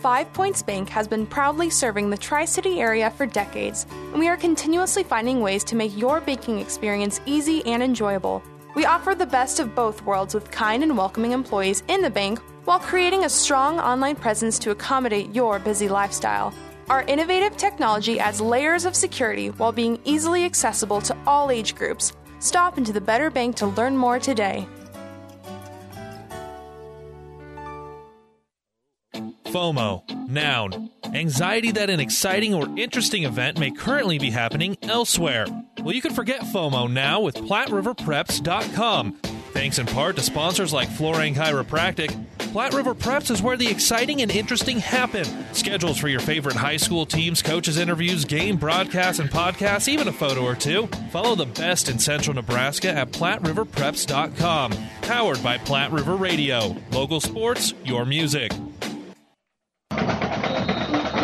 Five 0.00 0.32
Points 0.32 0.62
Bank 0.62 0.88
has 0.90 1.08
been 1.08 1.26
proudly 1.26 1.68
serving 1.68 2.08
the 2.08 2.16
Tri 2.16 2.44
City 2.44 2.80
area 2.80 3.10
for 3.10 3.26
decades, 3.26 3.84
and 3.90 4.18
we 4.20 4.28
are 4.28 4.36
continuously 4.36 5.02
finding 5.02 5.40
ways 5.40 5.64
to 5.64 5.74
make 5.74 5.94
your 5.98 6.20
banking 6.20 6.60
experience 6.60 7.20
easy 7.26 7.66
and 7.66 7.82
enjoyable. 7.82 8.42
We 8.76 8.84
offer 8.84 9.16
the 9.16 9.26
best 9.26 9.58
of 9.58 9.74
both 9.74 10.04
worlds 10.04 10.34
with 10.34 10.52
kind 10.52 10.84
and 10.84 10.96
welcoming 10.96 11.32
employees 11.32 11.82
in 11.88 12.00
the 12.00 12.10
bank 12.10 12.38
while 12.68 12.78
creating 12.78 13.24
a 13.24 13.28
strong 13.30 13.80
online 13.80 14.14
presence 14.14 14.58
to 14.58 14.70
accommodate 14.70 15.34
your 15.34 15.58
busy 15.58 15.88
lifestyle. 15.88 16.52
Our 16.90 17.02
innovative 17.04 17.56
technology 17.56 18.20
adds 18.20 18.42
layers 18.42 18.84
of 18.84 18.94
security 18.94 19.48
while 19.48 19.72
being 19.72 19.98
easily 20.04 20.44
accessible 20.44 21.00
to 21.00 21.16
all 21.26 21.50
age 21.50 21.74
groups. 21.74 22.12
Stop 22.40 22.76
into 22.76 22.92
the 22.92 23.00
Better 23.00 23.30
Bank 23.30 23.56
to 23.56 23.68
learn 23.68 23.96
more 23.96 24.18
today. 24.18 24.68
FOMO, 29.46 30.28
noun. 30.28 30.90
Anxiety 31.14 31.72
that 31.72 31.88
an 31.88 32.00
exciting 32.00 32.52
or 32.52 32.68
interesting 32.76 33.24
event 33.24 33.58
may 33.58 33.70
currently 33.70 34.18
be 34.18 34.28
happening 34.28 34.76
elsewhere. 34.82 35.46
Well, 35.78 35.94
you 35.94 36.02
can 36.02 36.12
forget 36.12 36.42
FOMO 36.42 36.92
now 36.92 37.20
with 37.20 37.36
PlatteRiverPreps.com. 37.36 39.37
Thanks 39.52 39.78
in 39.78 39.86
part 39.86 40.16
to 40.16 40.22
sponsors 40.22 40.72
like 40.72 40.88
Florang 40.88 41.34
Chiropractic, 41.34 42.14
Platte 42.52 42.72
River 42.72 42.94
Preps 42.94 43.30
is 43.30 43.42
where 43.42 43.56
the 43.56 43.68
exciting 43.68 44.22
and 44.22 44.30
interesting 44.30 44.78
happen. 44.78 45.24
Schedules 45.52 45.98
for 45.98 46.08
your 46.08 46.20
favorite 46.20 46.56
high 46.56 46.78
school 46.78 47.04
teams, 47.04 47.42
coaches, 47.42 47.76
interviews, 47.76 48.24
game 48.24 48.56
broadcasts, 48.56 49.20
and 49.20 49.30
podcasts, 49.30 49.86
even 49.86 50.08
a 50.08 50.12
photo 50.12 50.42
or 50.44 50.54
two. 50.54 50.86
Follow 51.10 51.34
the 51.34 51.46
best 51.46 51.90
in 51.90 51.98
central 51.98 52.34
Nebraska 52.34 52.88
at 52.88 53.10
PlatteRiverPreps.com. 53.12 54.72
Powered 55.02 55.42
by 55.42 55.58
Platte 55.58 55.92
River 55.92 56.16
Radio. 56.16 56.74
Local 56.90 57.20
sports, 57.20 57.74
your 57.84 58.06
music. 58.06 58.52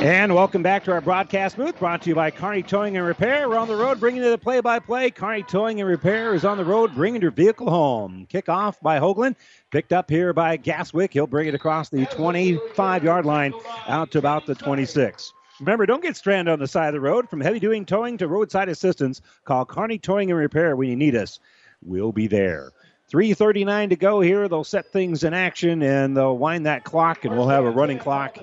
And 0.04 0.34
welcome 0.34 0.62
back 0.62 0.84
to 0.84 0.92
our 0.92 1.00
broadcast 1.00 1.56
booth, 1.56 1.78
brought 1.78 2.02
to 2.02 2.10
you 2.10 2.14
by 2.14 2.30
Kearney 2.30 2.62
Towing 2.62 2.98
and 2.98 3.06
Repair. 3.06 3.48
We're 3.48 3.56
on 3.56 3.68
the 3.68 3.74
road 3.74 3.98
bringing 3.98 4.22
you 4.22 4.28
the 4.28 4.36
play-by-play. 4.36 5.12
Kearney 5.12 5.42
Towing 5.44 5.80
and 5.80 5.88
Repair 5.88 6.34
is 6.34 6.44
on 6.44 6.58
the 6.58 6.64
road 6.64 6.94
bringing 6.94 7.22
your 7.22 7.30
vehicle 7.30 7.70
home. 7.70 8.26
Kickoff 8.30 8.78
by 8.82 9.00
Hoagland, 9.00 9.34
picked 9.70 9.94
up 9.94 10.10
here 10.10 10.34
by 10.34 10.58
Gaswick. 10.58 11.14
He'll 11.14 11.26
bring 11.26 11.48
it 11.48 11.54
across 11.54 11.88
the 11.88 12.04
25-yard 12.04 13.24
line 13.24 13.54
out 13.88 14.10
to 14.10 14.18
about 14.18 14.44
the 14.44 14.54
26. 14.54 15.32
Remember, 15.60 15.86
don't 15.86 16.02
get 16.02 16.18
stranded 16.18 16.52
on 16.52 16.58
the 16.58 16.68
side 16.68 16.88
of 16.88 16.92
the 16.92 17.00
road. 17.00 17.30
From 17.30 17.40
heavy-duty 17.40 17.86
towing 17.86 18.18
to 18.18 18.28
roadside 18.28 18.68
assistance, 18.68 19.22
call 19.46 19.64
Kearney 19.64 19.96
Towing 19.96 20.30
and 20.30 20.38
Repair 20.38 20.76
when 20.76 20.90
you 20.90 20.96
need 20.96 21.16
us. 21.16 21.40
We'll 21.82 22.12
be 22.12 22.26
there. 22.26 22.72
3.39 23.10 23.88
to 23.88 23.96
go 23.96 24.20
here. 24.20 24.48
They'll 24.48 24.64
set 24.64 24.92
things 24.92 25.24
in 25.24 25.32
action 25.32 25.82
and 25.82 26.14
they'll 26.14 26.36
wind 26.36 26.66
that 26.66 26.84
clock, 26.84 27.24
and 27.24 27.34
we'll 27.34 27.48
have 27.48 27.64
a 27.64 27.70
running 27.70 27.98
clock 27.98 28.38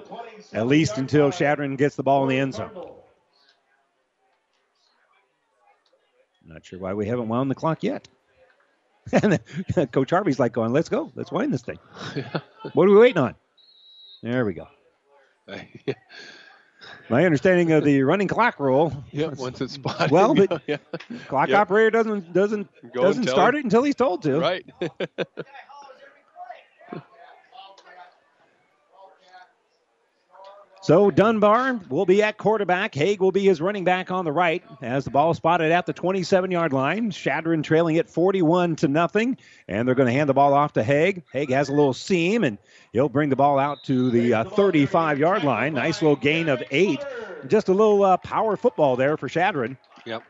at 0.53 0.67
least 0.67 0.97
until 0.97 1.31
Chadron 1.31 1.75
gets 1.75 1.95
the 1.95 2.03
ball 2.03 2.23
in 2.23 2.29
the 2.29 2.37
end 2.37 2.53
zone. 2.53 2.71
Not 6.45 6.65
sure 6.65 6.79
why 6.79 6.93
we 6.93 7.07
haven't 7.07 7.27
wound 7.29 7.49
the 7.49 7.55
clock 7.55 7.83
yet. 7.83 8.07
And 9.11 9.39
Coach 9.91 10.09
Harvey's 10.11 10.39
like 10.39 10.53
going, 10.53 10.73
let's 10.73 10.89
go. 10.89 11.11
Let's 11.15 11.31
wind 11.31 11.53
this 11.53 11.61
thing. 11.61 11.79
what 12.73 12.87
are 12.87 12.91
we 12.91 12.97
waiting 12.97 13.21
on? 13.21 13.35
There 14.21 14.45
we 14.45 14.53
go. 14.53 14.67
My 17.09 17.25
understanding 17.25 17.71
of 17.71 17.83
the 17.83 18.03
running 18.03 18.27
clock 18.27 18.59
rule. 18.59 19.03
Yep, 19.11 19.37
once 19.37 19.61
it's 19.61 19.73
spotted. 19.73 20.11
Well, 20.11 20.33
but 20.33 20.61
yeah. 20.67 20.77
clock 21.27 21.49
Yep. 21.49 21.59
operator 21.59 21.89
doesn't 21.91 22.33
doesn't 22.33 22.67
Go 22.93 23.03
doesn't 23.03 23.27
start 23.27 23.55
him. 23.55 23.59
it 23.59 23.63
until 23.65 23.83
he's 23.83 23.95
told 23.95 24.23
to. 24.23 24.39
Right. 24.39 24.65
So 30.83 31.11
Dunbar 31.11 31.79
will 31.89 32.07
be 32.07 32.23
at 32.23 32.39
quarterback. 32.39 32.95
Haig 32.95 33.21
will 33.21 33.31
be 33.31 33.43
his 33.43 33.61
running 33.61 33.83
back 33.83 34.09
on 34.09 34.25
the 34.25 34.31
right 34.31 34.63
as 34.81 35.05
the 35.05 35.11
ball 35.11 35.35
spotted 35.35 35.71
at 35.71 35.85
the 35.85 35.93
27-yard 35.93 36.73
line. 36.73 37.11
Chadron 37.11 37.61
trailing 37.61 37.97
it 37.97 38.09
41 38.09 38.77
to 38.77 38.87
nothing, 38.87 39.37
and 39.67 39.87
they're 39.87 39.93
going 39.93 40.07
to 40.07 40.13
hand 40.13 40.27
the 40.27 40.33
ball 40.33 40.55
off 40.55 40.73
to 40.73 40.83
Haig. 40.83 41.21
Haig 41.33 41.51
has 41.51 41.69
a 41.69 41.71
little 41.71 41.93
seam, 41.93 42.43
and 42.43 42.57
he'll 42.93 43.09
bring 43.09 43.29
the 43.29 43.35
ball 43.35 43.59
out 43.59 43.83
to 43.83 44.09
the 44.09 44.33
uh, 44.33 44.43
35-yard 44.43 45.43
line. 45.43 45.75
Nice 45.75 46.01
little 46.01 46.15
gain 46.15 46.49
of 46.49 46.63
eight. 46.71 46.99
Just 47.47 47.69
a 47.69 47.73
little 47.73 48.03
uh, 48.03 48.17
power 48.17 48.57
football 48.57 48.95
there 48.95 49.17
for 49.17 49.29
Chadron. 49.29 49.77
Yep. 50.07 50.23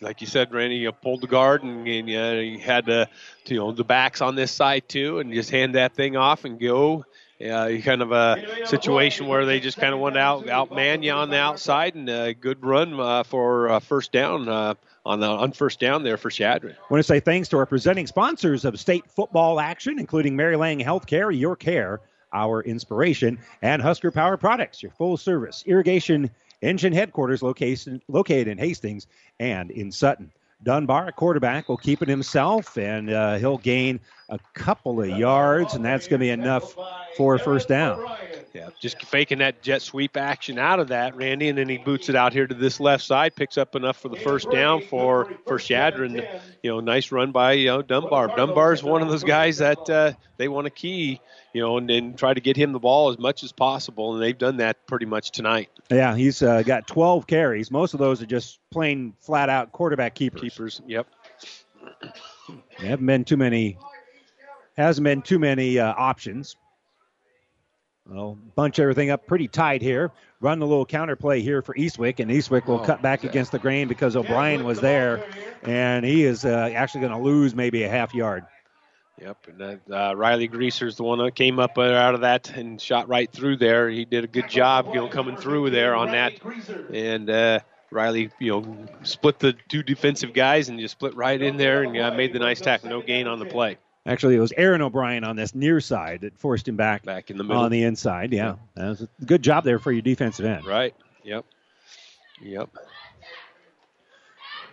Like 0.00 0.20
you 0.20 0.28
said, 0.28 0.52
Randy, 0.52 0.76
you 0.76 0.92
pulled 0.92 1.22
the 1.22 1.26
guard 1.26 1.64
and, 1.64 1.86
and 1.88 2.08
uh, 2.08 2.40
you 2.40 2.60
had 2.60 2.86
the, 2.86 3.08
you 3.46 3.56
know, 3.56 3.72
the 3.72 3.84
backs 3.84 4.20
on 4.20 4.36
this 4.36 4.52
side 4.52 4.88
too, 4.88 5.18
and 5.18 5.32
just 5.32 5.50
hand 5.50 5.74
that 5.74 5.94
thing 5.96 6.16
off 6.16 6.44
and 6.44 6.60
go. 6.60 7.04
Yeah, 7.38 7.66
you 7.66 7.82
kind 7.82 8.00
of 8.00 8.12
a 8.12 8.66
situation 8.66 9.26
where 9.26 9.44
they 9.44 9.60
just 9.60 9.76
kind 9.76 9.92
of 9.92 10.00
went 10.00 10.16
out, 10.16 10.46
outman 10.46 11.02
you 11.02 11.12
on 11.12 11.28
the 11.28 11.36
outside, 11.36 11.94
and 11.94 12.08
a 12.08 12.32
good 12.32 12.64
run 12.64 12.98
uh, 12.98 13.24
for 13.24 13.68
uh, 13.68 13.80
first 13.80 14.10
down 14.10 14.48
uh, 14.48 14.74
on 15.04 15.20
the 15.20 15.26
on 15.26 15.52
first 15.52 15.78
down 15.78 16.02
there 16.02 16.16
for 16.16 16.30
Chadron. 16.30 16.74
I 16.74 16.92
want 16.92 17.00
to 17.00 17.06
say 17.06 17.20
thanks 17.20 17.48
to 17.50 17.58
our 17.58 17.66
presenting 17.66 18.06
sponsors 18.06 18.64
of 18.64 18.80
state 18.80 19.04
football 19.10 19.60
action, 19.60 19.98
including 19.98 20.34
Mary 20.34 20.56
Lanning 20.56 20.86
Healthcare, 20.86 21.38
Your 21.38 21.56
Care, 21.56 22.00
Our 22.32 22.62
Inspiration, 22.62 23.38
and 23.60 23.82
Husker 23.82 24.10
Power 24.10 24.38
Products, 24.38 24.82
your 24.82 24.92
full 24.92 25.18
service 25.18 25.62
irrigation 25.66 26.30
engine 26.62 26.94
headquarters 26.94 27.42
location, 27.42 28.00
located 28.08 28.48
in 28.48 28.56
Hastings 28.56 29.06
and 29.38 29.70
in 29.70 29.92
Sutton. 29.92 30.32
Dunbar, 30.62 31.08
a 31.08 31.12
quarterback, 31.12 31.68
will 31.68 31.76
keep 31.76 32.02
it 32.02 32.08
himself, 32.08 32.76
and 32.76 33.10
uh, 33.10 33.36
he'll 33.36 33.58
gain 33.58 34.00
a 34.28 34.38
couple 34.54 35.00
of 35.02 35.08
yards, 35.08 35.74
and 35.74 35.84
that's 35.84 36.08
going 36.08 36.18
to 36.18 36.24
be 36.24 36.30
enough 36.30 36.74
for 37.16 37.34
a 37.34 37.38
first 37.38 37.68
down. 37.68 38.02
Yeah, 38.56 38.70
just 38.80 39.02
faking 39.02 39.40
that 39.40 39.60
jet 39.60 39.82
sweep 39.82 40.16
action 40.16 40.58
out 40.58 40.80
of 40.80 40.88
that, 40.88 41.14
Randy, 41.14 41.50
and 41.50 41.58
then 41.58 41.68
he 41.68 41.76
boots 41.76 42.08
it 42.08 42.16
out 42.16 42.32
here 42.32 42.46
to 42.46 42.54
this 42.54 42.80
left 42.80 43.04
side, 43.04 43.36
picks 43.36 43.58
up 43.58 43.76
enough 43.76 43.98
for 43.98 44.08
the 44.08 44.16
first 44.16 44.50
down 44.50 44.80
for 44.80 45.30
for 45.46 45.58
Chadron. 45.58 46.14
You 46.62 46.70
know, 46.70 46.80
nice 46.80 47.12
run 47.12 47.32
by 47.32 47.52
you 47.52 47.66
know 47.66 47.82
Dunbar. 47.82 48.34
Dunbar's 48.34 48.82
one 48.82 49.02
of 49.02 49.08
those 49.08 49.24
guys 49.24 49.58
that 49.58 49.90
uh, 49.90 50.12
they 50.38 50.48
want 50.48 50.64
to 50.64 50.70
key, 50.70 51.20
you 51.52 51.60
know, 51.60 51.76
and, 51.76 51.90
and 51.90 52.16
try 52.16 52.32
to 52.32 52.40
get 52.40 52.56
him 52.56 52.72
the 52.72 52.78
ball 52.78 53.10
as 53.10 53.18
much 53.18 53.44
as 53.44 53.52
possible, 53.52 54.14
and 54.14 54.22
they've 54.22 54.38
done 54.38 54.56
that 54.56 54.86
pretty 54.86 55.04
much 55.04 55.32
tonight. 55.32 55.68
Yeah, 55.90 56.16
he's 56.16 56.42
uh, 56.42 56.62
got 56.62 56.86
12 56.86 57.26
carries. 57.26 57.70
Most 57.70 57.92
of 57.92 58.00
those 58.00 58.22
are 58.22 58.26
just 58.26 58.58
plain 58.70 59.12
flat 59.20 59.50
out 59.50 59.72
quarterback 59.72 60.14
keepers. 60.14 60.40
Keepers, 60.40 60.80
yep. 60.86 61.06
There 62.78 62.88
haven't 62.88 63.04
been 63.04 63.24
too 63.24 63.36
many, 63.36 63.76
hasn't 64.78 65.04
been 65.04 65.20
too 65.20 65.38
many 65.38 65.78
uh, 65.78 65.92
options. 65.94 66.56
Well, 68.08 68.38
bunch 68.54 68.78
everything 68.78 69.10
up 69.10 69.26
pretty 69.26 69.48
tight 69.48 69.82
here. 69.82 70.12
Run 70.40 70.58
the 70.60 70.66
little 70.66 70.86
counter 70.86 71.16
play 71.16 71.40
here 71.40 71.60
for 71.60 71.74
Eastwick, 71.74 72.20
and 72.20 72.30
Eastwick 72.30 72.66
will 72.66 72.80
Oh, 72.80 72.84
cut 72.84 73.02
back 73.02 73.24
against 73.24 73.50
the 73.52 73.58
grain 73.58 73.88
because 73.88 74.14
O'Brien 74.14 74.64
was 74.64 74.80
there, 74.80 75.24
and 75.64 76.04
he 76.04 76.24
is 76.24 76.44
uh, 76.44 76.70
actually 76.74 77.00
going 77.00 77.12
to 77.14 77.18
lose 77.18 77.54
maybe 77.54 77.82
a 77.82 77.88
half 77.88 78.14
yard. 78.14 78.44
Yep, 79.20 79.46
and 79.58 79.80
uh, 79.90 80.14
Riley 80.14 80.46
Greaser's 80.46 80.96
the 80.96 81.02
one 81.02 81.18
that 81.18 81.34
came 81.34 81.58
up 81.58 81.78
uh, 81.78 81.82
out 81.82 82.14
of 82.14 82.20
that 82.20 82.50
and 82.50 82.78
shot 82.80 83.08
right 83.08 83.32
through 83.32 83.56
there. 83.56 83.88
He 83.88 84.04
did 84.04 84.24
a 84.24 84.26
good 84.28 84.48
job, 84.48 84.88
you 84.88 84.96
know, 84.96 85.08
coming 85.08 85.36
through 85.36 85.70
there 85.70 85.94
on 85.96 86.10
that. 86.12 86.34
And 86.92 87.30
uh, 87.30 87.60
Riley, 87.90 88.30
you 88.38 88.52
know, 88.52 88.86
split 89.04 89.38
the 89.38 89.54
two 89.68 89.82
defensive 89.82 90.34
guys 90.34 90.68
and 90.68 90.78
just 90.78 90.92
split 90.92 91.16
right 91.16 91.40
in 91.40 91.56
there 91.56 91.82
and 91.82 91.96
uh, 91.96 92.10
made 92.12 92.34
the 92.34 92.38
nice 92.38 92.60
tackle. 92.60 92.90
No 92.90 93.00
gain 93.00 93.26
on 93.26 93.38
the 93.38 93.46
play. 93.46 93.78
Actually, 94.06 94.36
it 94.36 94.40
was 94.40 94.52
Aaron 94.56 94.82
O'Brien 94.82 95.24
on 95.24 95.36
this 95.36 95.54
near 95.54 95.80
side 95.80 96.20
that 96.20 96.38
forced 96.38 96.68
him 96.68 96.76
back, 96.76 97.02
back 97.04 97.30
in 97.30 97.38
the 97.38 97.44
middle. 97.44 97.62
on 97.62 97.70
the 97.70 97.82
inside. 97.82 98.32
Yeah, 98.32 98.54
that 98.74 98.88
was 98.88 99.02
a 99.02 99.08
good 99.24 99.42
job 99.42 99.64
there 99.64 99.78
for 99.78 99.90
your 99.92 100.02
defensive 100.02 100.46
end. 100.46 100.64
Right. 100.64 100.94
Yep. 101.24 101.44
Yep. 102.42 102.70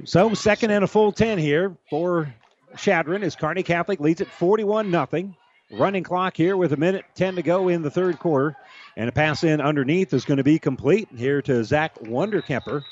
So 0.05 0.33
second 0.33 0.71
and 0.71 0.83
a 0.83 0.87
full 0.87 1.11
ten 1.11 1.37
here 1.37 1.75
for 1.89 2.33
Chadron 2.77 3.23
as 3.23 3.35
Kearney 3.35 3.63
Catholic 3.63 3.99
leads 3.99 4.21
at 4.21 4.27
41 4.27 4.91
nothing. 4.91 5.35
Running 5.71 6.03
clock 6.03 6.37
here 6.37 6.55
with 6.55 6.73
a 6.73 6.77
minute 6.77 7.03
10 7.15 7.37
to 7.37 7.41
go 7.41 7.67
in 7.67 7.81
the 7.81 7.89
third 7.89 8.19
quarter. 8.19 8.55
And 8.95 9.09
a 9.09 9.11
pass 9.11 9.43
in 9.43 9.59
underneath 9.59 10.13
is 10.13 10.23
going 10.23 10.37
to 10.37 10.43
be 10.43 10.59
complete 10.59 11.07
here 11.15 11.41
to 11.43 11.63
Zach 11.63 11.95
Wonderkemper. 11.99 12.83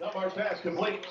Dunbar's 0.00 0.32
pass 0.32 0.60
complete. 0.60 1.06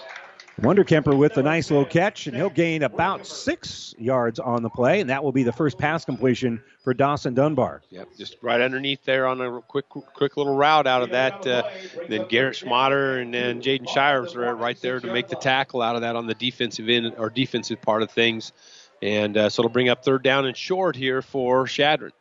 Wonderkemper 0.61 1.17
with 1.17 1.37
a 1.37 1.43
nice 1.43 1.69
little 1.69 1.85
catch, 1.85 2.27
and 2.27 2.35
he'll 2.35 2.49
gain 2.49 2.83
about 2.83 3.27
six 3.27 3.93
yards 3.97 4.39
on 4.39 4.63
the 4.63 4.69
play, 4.69 5.01
and 5.01 5.09
that 5.09 5.21
will 5.21 5.33
be 5.33 5.43
the 5.43 5.51
first 5.51 5.77
pass 5.77 6.05
completion 6.05 6.63
for 6.81 6.93
Dawson 6.93 7.33
Dunbar. 7.33 7.81
Yep, 7.89 8.07
just 8.17 8.37
right 8.41 8.61
underneath 8.61 9.03
there 9.03 9.27
on 9.27 9.41
a 9.41 9.61
quick, 9.61 9.89
quick 9.89 10.37
little 10.37 10.55
route 10.55 10.87
out 10.87 11.01
of 11.01 11.09
that. 11.09 11.45
Uh, 11.45 11.63
then 12.07 12.27
Garrett 12.29 12.55
Schmatter 12.55 13.21
and 13.21 13.33
then 13.33 13.61
Jaden 13.61 13.89
Shires 13.89 14.33
are 14.35 14.55
right 14.55 14.79
there 14.79 15.01
to 15.01 15.11
make 15.11 15.27
the 15.27 15.35
tackle 15.35 15.81
out 15.81 15.95
of 15.95 16.01
that 16.01 16.15
on 16.15 16.25
the 16.25 16.35
defensive 16.35 16.87
end 16.87 17.13
or 17.17 17.29
defensive 17.29 17.81
part 17.81 18.01
of 18.01 18.09
things, 18.11 18.53
and 19.01 19.35
uh, 19.35 19.49
so 19.49 19.61
it'll 19.61 19.69
bring 19.69 19.89
up 19.89 20.05
third 20.05 20.23
down 20.23 20.45
and 20.45 20.55
short 20.55 20.95
here 20.95 21.21
for 21.21 21.67
Chadron. 21.67 22.13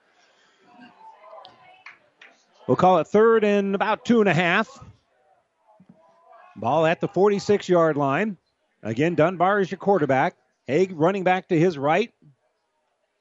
We'll 2.66 2.76
call 2.76 2.98
it 2.98 3.06
third 3.06 3.44
and 3.44 3.76
about 3.76 4.04
two 4.04 4.18
and 4.18 4.28
a 4.28 4.34
half. 4.34 4.82
Ball 6.56 6.86
at 6.86 7.00
the 7.00 7.08
46 7.08 7.68
yard 7.68 7.96
line. 7.96 8.36
Again, 8.82 9.14
Dunbar 9.14 9.60
is 9.60 9.70
your 9.70 9.78
quarterback. 9.78 10.36
Haig 10.66 10.92
running 10.94 11.24
back 11.24 11.48
to 11.48 11.58
his 11.58 11.76
right. 11.76 12.12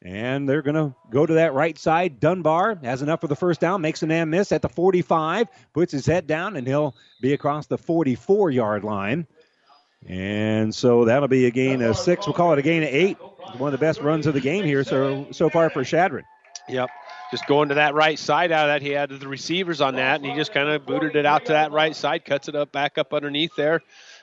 And 0.02 0.48
they're 0.48 0.62
going 0.62 0.76
to 0.76 0.94
go 1.10 1.26
to 1.26 1.36
that 1.36 1.54
right 1.54 1.78
side. 1.78 2.20
Dunbar 2.20 2.76
has 2.84 3.02
enough 3.02 3.22
for 3.22 3.28
the 3.28 3.38
first 3.38 3.62
down, 3.62 3.82
makes 3.82 4.04
an 4.04 4.12
am 4.12 4.32
miss 4.32 4.52
at 4.52 4.62
the 4.62 4.68
45, 4.68 5.48
puts 5.74 5.94
his 5.94 6.06
head 6.06 6.28
down, 6.28 6.58
and 6.58 6.68
he'll 6.68 6.94
be 7.22 7.32
across 7.32 7.68
the 7.68 7.78
44 7.78 8.52
yard 8.52 8.84
line. 8.84 9.28
And 10.06 10.76
so 10.76 11.06
that'll 11.06 11.30
be 11.30 11.46
a 11.46 11.52
gain 11.52 11.82
of 11.82 11.98
six. 11.98 12.28
We'll 12.28 12.34
call 12.34 12.52
it 12.52 12.60
a 12.60 12.64
gain 12.64 12.84
of 12.84 12.90
eight. 12.90 13.18
One 13.58 13.74
of 13.74 13.80
the 13.80 13.86
best 13.86 14.02
runs 14.02 14.28
of 14.28 14.34
the 14.34 14.42
game 14.42 14.66
here 14.66 14.84
so 14.84 15.28
so 15.32 15.50
far 15.50 15.70
for 15.70 15.84
Chadron. 15.86 16.26
Yep. 16.68 16.90
Just 17.34 17.48
going 17.48 17.70
to 17.70 17.76
that 17.76 17.96
right 17.96 18.20
side 18.20 18.52
out 18.52 18.70
of 18.70 18.76
that. 18.76 18.84
He 18.84 18.92
had 18.92 19.10
the 19.10 19.28
receivers 19.28 19.82
on 19.82 19.96
that, 19.96 20.22
and 20.22 20.30
he 20.30 20.36
just 20.36 20.54
kind 20.54 20.70
of 20.70 20.86
booted 20.86 21.16
it 21.16 21.26
out 21.26 21.46
to 21.46 21.54
that 21.54 21.72
right 21.72 21.96
side, 21.96 22.26
cuts 22.26 22.48
it 22.48 22.56
up 22.56 22.72
back 22.72 23.00
up 23.00 23.12
underneath 23.12 23.56
there. 23.58 23.82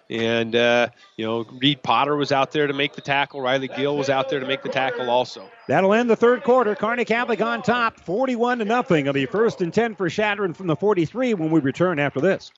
And, 0.08 0.54
uh, 0.54 0.90
you 1.16 1.26
know, 1.26 1.44
Reed 1.60 1.82
Potter 1.82 2.14
was 2.14 2.30
out 2.30 2.52
there 2.52 2.68
to 2.68 2.72
make 2.72 2.92
the 2.92 3.00
tackle. 3.00 3.40
Riley 3.40 3.66
Gill 3.66 3.96
was 3.96 4.08
out 4.08 4.28
there 4.28 4.38
to 4.38 4.46
make 4.46 4.62
the 4.62 4.68
tackle 4.68 5.10
also. 5.10 5.50
That'll 5.66 5.92
end 5.92 6.08
the 6.08 6.14
third 6.14 6.44
quarter. 6.44 6.76
Kearney 6.76 7.04
Catholic 7.04 7.40
on 7.42 7.62
top, 7.62 7.98
41 7.98 8.60
to 8.60 8.64
nothing. 8.64 9.06
It'll 9.06 9.12
be 9.12 9.26
first 9.26 9.60
and 9.60 9.74
10 9.74 9.96
for 9.96 10.08
Chadron 10.08 10.54
from 10.54 10.68
the 10.68 10.76
43 10.76 11.34
when 11.34 11.50
we 11.50 11.58
return 11.58 11.98
after 11.98 12.20
this. 12.20 12.52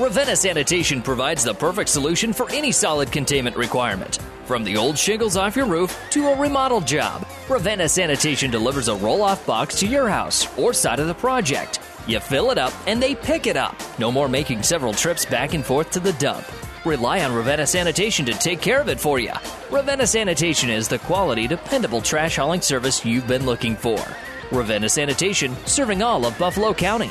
Ravenna 0.00 0.34
Sanitation 0.34 1.00
provides 1.00 1.44
the 1.44 1.54
perfect 1.54 1.90
solution 1.90 2.32
for 2.32 2.50
any 2.50 2.72
solid 2.72 3.12
containment 3.12 3.56
requirement. 3.56 4.18
From 4.46 4.62
the 4.62 4.76
old 4.76 4.96
shingles 4.96 5.36
off 5.36 5.56
your 5.56 5.66
roof 5.66 5.98
to 6.10 6.28
a 6.28 6.36
remodel 6.38 6.80
job, 6.80 7.26
Ravenna 7.48 7.88
Sanitation 7.88 8.48
delivers 8.48 8.86
a 8.86 8.94
roll 8.94 9.22
off 9.22 9.44
box 9.44 9.80
to 9.80 9.88
your 9.88 10.08
house 10.08 10.56
or 10.56 10.72
side 10.72 11.00
of 11.00 11.08
the 11.08 11.14
project. 11.14 11.80
You 12.06 12.20
fill 12.20 12.52
it 12.52 12.58
up 12.58 12.72
and 12.86 13.02
they 13.02 13.16
pick 13.16 13.48
it 13.48 13.56
up. 13.56 13.74
No 13.98 14.12
more 14.12 14.28
making 14.28 14.62
several 14.62 14.92
trips 14.92 15.26
back 15.26 15.54
and 15.54 15.64
forth 15.64 15.90
to 15.90 16.00
the 16.00 16.12
dump. 16.12 16.46
Rely 16.84 17.24
on 17.24 17.34
Ravenna 17.34 17.66
Sanitation 17.66 18.24
to 18.26 18.34
take 18.34 18.60
care 18.60 18.80
of 18.80 18.88
it 18.88 19.00
for 19.00 19.18
you. 19.18 19.32
Ravenna 19.68 20.06
Sanitation 20.06 20.70
is 20.70 20.86
the 20.86 21.00
quality, 21.00 21.48
dependable 21.48 22.00
trash 22.00 22.36
hauling 22.36 22.60
service 22.60 23.04
you've 23.04 23.26
been 23.26 23.46
looking 23.46 23.74
for. 23.74 23.98
Ravenna 24.52 24.88
Sanitation, 24.88 25.56
serving 25.66 26.02
all 26.02 26.24
of 26.24 26.38
Buffalo 26.38 26.72
County. 26.72 27.10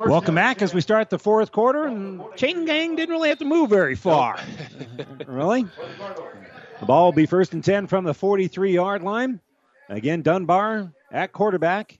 Welcome 0.00 0.36
back 0.36 0.62
as 0.62 0.72
we 0.72 0.80
start 0.80 1.10
the 1.10 1.18
fourth 1.18 1.50
quarter, 1.50 1.86
and 1.86 2.22
Chain 2.36 2.64
Gang 2.64 2.94
didn't 2.94 3.12
really 3.12 3.30
have 3.30 3.38
to 3.38 3.44
move 3.44 3.68
very 3.68 3.96
far. 3.96 4.38
really? 5.26 5.66
The 6.78 6.86
ball 6.86 7.06
will 7.06 7.12
be 7.12 7.26
first 7.26 7.52
and 7.52 7.64
10 7.64 7.88
from 7.88 8.04
the 8.04 8.14
43 8.14 8.72
yard 8.72 9.02
line. 9.02 9.40
Again, 9.88 10.22
Dunbar 10.22 10.92
at 11.10 11.32
quarterback. 11.32 11.98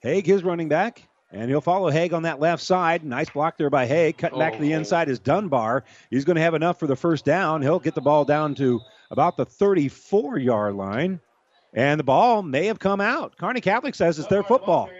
Haig, 0.00 0.26
his 0.26 0.44
running 0.44 0.68
back. 0.68 1.02
And 1.30 1.50
he'll 1.50 1.60
follow 1.60 1.90
Haig 1.90 2.12
on 2.12 2.22
that 2.22 2.40
left 2.40 2.62
side. 2.62 3.04
Nice 3.04 3.30
block 3.30 3.56
there 3.58 3.70
by 3.70 3.86
Haig. 3.86 4.18
Cutting 4.18 4.38
back 4.38 4.54
to 4.54 4.60
the 4.60 4.74
oh. 4.74 4.78
inside 4.78 5.08
is 5.08 5.18
Dunbar. 5.18 5.84
He's 6.10 6.24
going 6.24 6.36
to 6.36 6.42
have 6.42 6.54
enough 6.54 6.78
for 6.78 6.86
the 6.86 6.96
first 6.96 7.24
down. 7.24 7.62
He'll 7.62 7.78
get 7.78 7.94
the 7.94 8.00
ball 8.00 8.24
down 8.24 8.54
to 8.56 8.80
about 9.10 9.36
the 9.36 9.46
34 9.46 10.38
yard 10.38 10.74
line. 10.74 11.20
And 11.74 12.00
the 12.00 12.04
ball 12.04 12.42
may 12.42 12.66
have 12.66 12.78
come 12.78 13.00
out. 13.00 13.36
Kearney 13.36 13.60
Catholic 13.60 13.94
says 13.94 14.18
it's 14.18 14.28
their 14.28 14.42
football. 14.42 14.90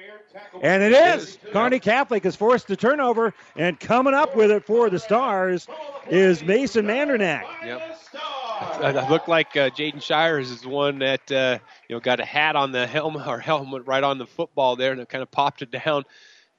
And 0.62 0.82
it 0.82 0.92
is. 0.92 1.38
Kearney 1.52 1.78
Catholic 1.78 2.24
is 2.26 2.36
forced 2.36 2.66
to 2.68 2.76
turnover, 2.76 3.34
and 3.56 3.78
coming 3.78 4.14
up 4.14 4.36
with 4.36 4.50
it 4.50 4.64
for 4.64 4.90
the 4.90 4.98
Stars 4.98 5.66
is 6.10 6.42
Mason 6.42 6.86
Mandernack. 6.86 7.44
Yep. 7.64 7.98
It 8.80 9.10
looked 9.10 9.28
like 9.28 9.56
uh, 9.56 9.70
Jaden 9.70 10.02
Shires 10.02 10.50
is 10.50 10.62
the 10.62 10.68
one 10.68 10.98
that 10.98 11.30
uh, 11.30 11.58
you 11.88 11.96
know 11.96 12.00
got 12.00 12.20
a 12.20 12.24
hat 12.24 12.56
on 12.56 12.72
the 12.72 12.86
helmet 12.86 13.26
or 13.26 13.38
helmet 13.38 13.86
right 13.86 14.02
on 14.02 14.18
the 14.18 14.26
football 14.26 14.76
there, 14.76 14.92
and 14.92 15.00
it 15.00 15.08
kind 15.08 15.22
of 15.22 15.30
popped 15.30 15.62
it 15.62 15.70
down. 15.70 16.04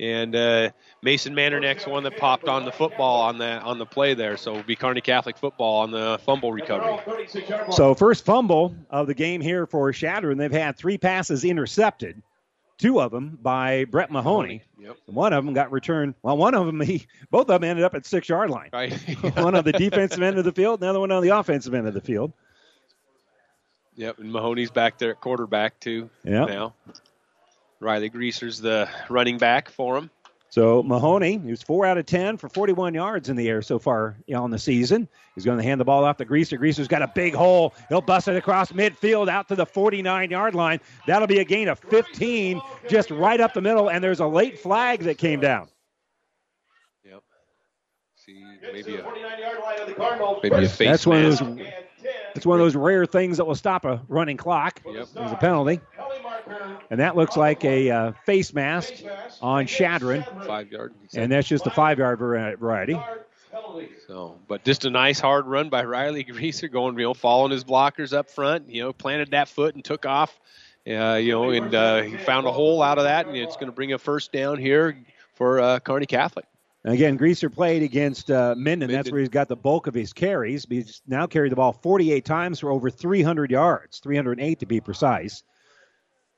And 0.01 0.33
uh, 0.33 0.69
Mason 1.01 1.35
Mandernack's 1.35 1.83
the 1.83 1.89
one 1.89 2.03
that 2.03 2.15
popped 2.15 2.47
on 2.47 2.63
the 2.63 2.71
football 2.71 3.21
on 3.23 3.37
the 3.37 3.59
on 3.59 3.79
the 3.79 3.85
play 3.85 4.13
there. 4.13 4.37
So 4.37 4.51
it'll 4.51 4.63
be 4.63 4.77
Kearney 4.77 5.01
Catholic 5.01 5.37
football 5.37 5.81
on 5.81 5.91
the 5.91 6.17
fumble 6.25 6.53
recovery. 6.53 6.97
So 7.71 7.93
first 7.93 8.23
fumble 8.23 8.73
of 8.89 9.07
the 9.07 9.13
game 9.13 9.41
here 9.41 9.65
for 9.65 9.91
Chadron, 9.91 10.31
and 10.31 10.39
they've 10.39 10.51
had 10.57 10.77
three 10.77 10.97
passes 10.97 11.43
intercepted 11.43 12.21
two 12.79 12.99
of 12.99 13.11
them 13.11 13.37
by 13.41 13.85
Brett 13.85 14.09
Mahoney. 14.09 14.63
Yep. 14.79 14.97
One 15.05 15.33
of 15.33 15.45
them 15.45 15.53
got 15.53 15.71
returned. 15.71 16.15
Well, 16.23 16.37
one 16.37 16.55
of 16.55 16.65
them, 16.65 16.81
he, 16.85 17.05
both 17.29 17.49
of 17.49 17.61
them 17.61 17.63
ended 17.63 17.85
up 17.85 17.93
at 17.93 18.05
six 18.05 18.27
yard 18.27 18.49
line. 18.49 18.69
Right. 18.73 18.93
one 19.37 19.53
on 19.53 19.63
the 19.63 19.73
defensive 19.73 20.21
end 20.21 20.39
of 20.39 20.45
the 20.45 20.51
field, 20.51 20.81
another 20.81 20.99
one 20.99 21.11
on 21.11 21.21
the 21.21 21.29
offensive 21.29 21.73
end 21.75 21.87
of 21.87 21.93
the 21.93 22.01
field. 22.01 22.33
Yep, 23.95 24.19
and 24.19 24.31
Mahoney's 24.31 24.71
back 24.71 24.97
there 24.97 25.11
at 25.11 25.19
quarterback 25.19 25.79
too. 25.81 26.09
Yep. 26.23 26.47
Now, 26.47 26.73
Riley 27.81 28.09
Greaser's 28.09 28.59
the 28.59 28.89
running 29.09 29.37
back 29.37 29.69
for 29.69 29.97
him. 29.97 30.09
So 30.51 30.81
Mahoney, 30.81 31.37
who's 31.37 31.61
four 31.61 31.85
out 31.85 31.99
of 31.99 32.07
ten 32.07 32.35
for 32.35 32.49
41 32.49 32.95
yards 32.95 33.29
in 33.29 33.35
the 33.35 33.47
air 33.47 33.61
so 33.61 33.77
far 33.77 34.17
on 34.33 34.49
the 34.49 34.57
season, 34.57 35.07
he's 35.35 35.45
going 35.45 35.57
to 35.57 35.63
hand 35.63 35.79
the 35.79 35.85
ball 35.85 36.03
off 36.03 36.17
to 36.17 36.25
Greaser. 36.25 36.57
Greaser's 36.57 36.87
got 36.87 37.03
a 37.03 37.07
big 37.07 37.35
hole. 37.35 37.75
He'll 37.87 38.01
bust 38.01 38.27
it 38.27 38.35
across 38.35 38.71
midfield 38.71 39.29
out 39.29 39.47
to 39.49 39.55
the 39.55 39.65
49-yard 39.65 40.55
line. 40.55 40.79
That'll 41.05 41.27
be 41.27 41.37
a 41.39 41.43
gain 41.43 41.67
of 41.67 41.77
15, 41.79 42.59
just 42.87 43.11
right 43.11 43.39
up 43.39 43.53
the 43.53 43.61
middle. 43.61 43.89
And 43.91 44.03
there's 44.03 44.19
a 44.19 44.27
late 44.27 44.57
flag 44.57 45.01
that 45.01 45.19
came 45.19 45.39
down. 45.39 45.67
Yep. 47.05 47.21
See, 48.15 48.43
maybe 48.73 48.95
a 48.97 49.05
maybe 50.41 50.65
a 50.65 50.69
face 50.69 50.87
That's 50.89 51.05
one 51.05 51.25
of 51.25 51.29
mask. 51.29 51.43
those. 51.43 51.59
It's 52.35 52.45
one 52.45 52.59
of 52.59 52.65
those 52.65 52.75
rare 52.75 53.05
things 53.05 53.37
that 53.37 53.45
will 53.45 53.55
stop 53.55 53.85
a 53.85 54.01
running 54.07 54.37
clock. 54.37 54.81
Yep. 54.85 55.09
There's 55.13 55.31
a 55.31 55.35
penalty. 55.35 55.81
And 56.89 56.99
that 56.99 57.15
looks 57.15 57.37
like 57.37 57.63
a 57.65 57.89
uh, 57.89 58.11
face 58.25 58.53
mask 58.53 58.93
on 59.41 59.67
Chadron. 59.67 60.23
Five 60.45 60.71
yard. 60.71 60.93
And 61.13 61.31
that's 61.31 61.47
just 61.47 61.67
a 61.67 61.71
five 61.71 61.99
yard 61.99 62.19
variety. 62.19 62.99
So, 64.07 64.37
but 64.47 64.63
just 64.63 64.85
a 64.85 64.89
nice 64.89 65.19
hard 65.19 65.45
run 65.45 65.69
by 65.69 65.83
Riley 65.83 66.23
Greaser, 66.23 66.67
going 66.67 66.97
you 66.97 67.05
know 67.05 67.13
following 67.13 67.51
his 67.51 67.63
blockers 67.63 68.13
up 68.13 68.29
front. 68.29 68.69
You 68.69 68.83
know, 68.83 68.93
planted 68.93 69.31
that 69.31 69.47
foot 69.49 69.75
and 69.75 69.83
took 69.83 70.05
off. 70.05 70.39
Uh, 70.87 71.15
you 71.15 71.33
know, 71.33 71.51
and 71.51 71.75
uh, 71.75 72.01
he 72.01 72.17
found 72.17 72.47
a 72.47 72.51
hole 72.51 72.81
out 72.81 72.97
of 72.97 73.03
that, 73.03 73.27
and 73.27 73.35
it's 73.35 73.55
going 73.55 73.67
to 73.67 73.71
bring 73.71 73.93
a 73.93 73.97
first 73.97 74.31
down 74.31 74.57
here 74.57 74.97
for 75.35 75.59
uh, 75.59 75.79
Kearney 75.79 76.05
Catholic. 76.05 76.45
Again, 76.85 77.17
Greaser 77.17 77.49
played 77.49 77.83
against 77.83 78.31
uh, 78.31 78.55
Minden. 78.57 78.89
That's 78.89 79.11
where 79.11 79.19
he's 79.19 79.29
got 79.29 79.49
the 79.49 79.57
bulk 79.57 79.87
of 79.87 79.93
his 79.93 80.13
carries. 80.13 80.65
He's 80.69 81.01
now 81.05 81.27
carried 81.27 81.51
the 81.51 81.57
ball 81.57 81.73
48 81.73 82.23
times 82.23 82.59
for 82.59 82.69
over 82.71 82.89
300 82.89 83.51
yards, 83.51 83.99
308 83.99 84.59
to 84.59 84.65
be 84.65 84.79
precise. 84.79 85.43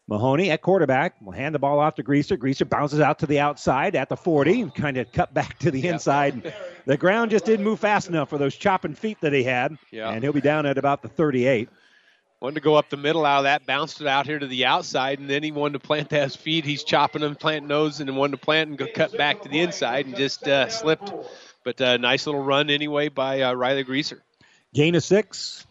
Mahoney 0.07 0.49
at 0.49 0.61
quarterback 0.61 1.21
will 1.21 1.31
hand 1.31 1.53
the 1.53 1.59
ball 1.59 1.79
off 1.79 1.95
to 1.95 2.03
Greaser. 2.03 2.35
Greaser 2.37 2.65
bounces 2.65 2.99
out 2.99 3.19
to 3.19 3.27
the 3.27 3.39
outside 3.39 3.95
at 3.95 4.09
the 4.09 4.17
40, 4.17 4.71
kind 4.71 4.97
of 4.97 5.11
cut 5.11 5.33
back 5.33 5.59
to 5.59 5.69
the 5.71 5.87
inside. 5.87 6.53
The 6.85 6.97
ground 6.97 7.31
just 7.31 7.45
didn't 7.45 7.63
move 7.63 7.79
fast 7.79 8.09
enough 8.09 8.29
for 8.29 8.39
those 8.39 8.55
chopping 8.55 8.95
feet 8.95 9.21
that 9.21 9.31
he 9.31 9.43
had, 9.43 9.77
Yeah. 9.91 10.09
and 10.09 10.23
he'll 10.23 10.33
be 10.33 10.41
down 10.41 10.65
at 10.65 10.77
about 10.79 11.03
the 11.03 11.07
38. 11.07 11.69
Wanted 12.41 12.55
to 12.55 12.61
go 12.61 12.73
up 12.73 12.89
the 12.89 12.97
middle 12.97 13.23
out 13.23 13.37
of 13.37 13.43
that, 13.43 13.67
bounced 13.67 14.01
it 14.01 14.07
out 14.07 14.25
here 14.25 14.39
to 14.39 14.47
the 14.47 14.65
outside, 14.65 15.19
and 15.19 15.29
then 15.29 15.43
he 15.43 15.51
wanted 15.51 15.73
to 15.73 15.87
plant 15.87 16.09
his 16.09 16.35
feet. 16.35 16.65
He's 16.65 16.83
chopping 16.83 17.21
them, 17.21 17.35
planting 17.35 17.67
those, 17.67 17.99
and 17.99 18.09
then 18.09 18.15
wanted 18.15 18.37
to 18.39 18.43
plant 18.43 18.69
and 18.69 18.77
go 18.79 18.87
cut 18.91 19.15
back 19.15 19.43
to 19.43 19.49
the 19.49 19.59
inside 19.59 20.07
and 20.07 20.15
just 20.15 20.47
uh, 20.47 20.67
slipped. 20.67 21.13
But 21.63 21.79
uh, 21.79 21.97
nice 21.97 22.25
little 22.25 22.41
run 22.41 22.71
anyway 22.71 23.09
by 23.09 23.41
uh, 23.41 23.53
Riley 23.53 23.83
Greaser. 23.83 24.23
Gain 24.73 24.95
of 24.95 25.03
six. 25.03 25.67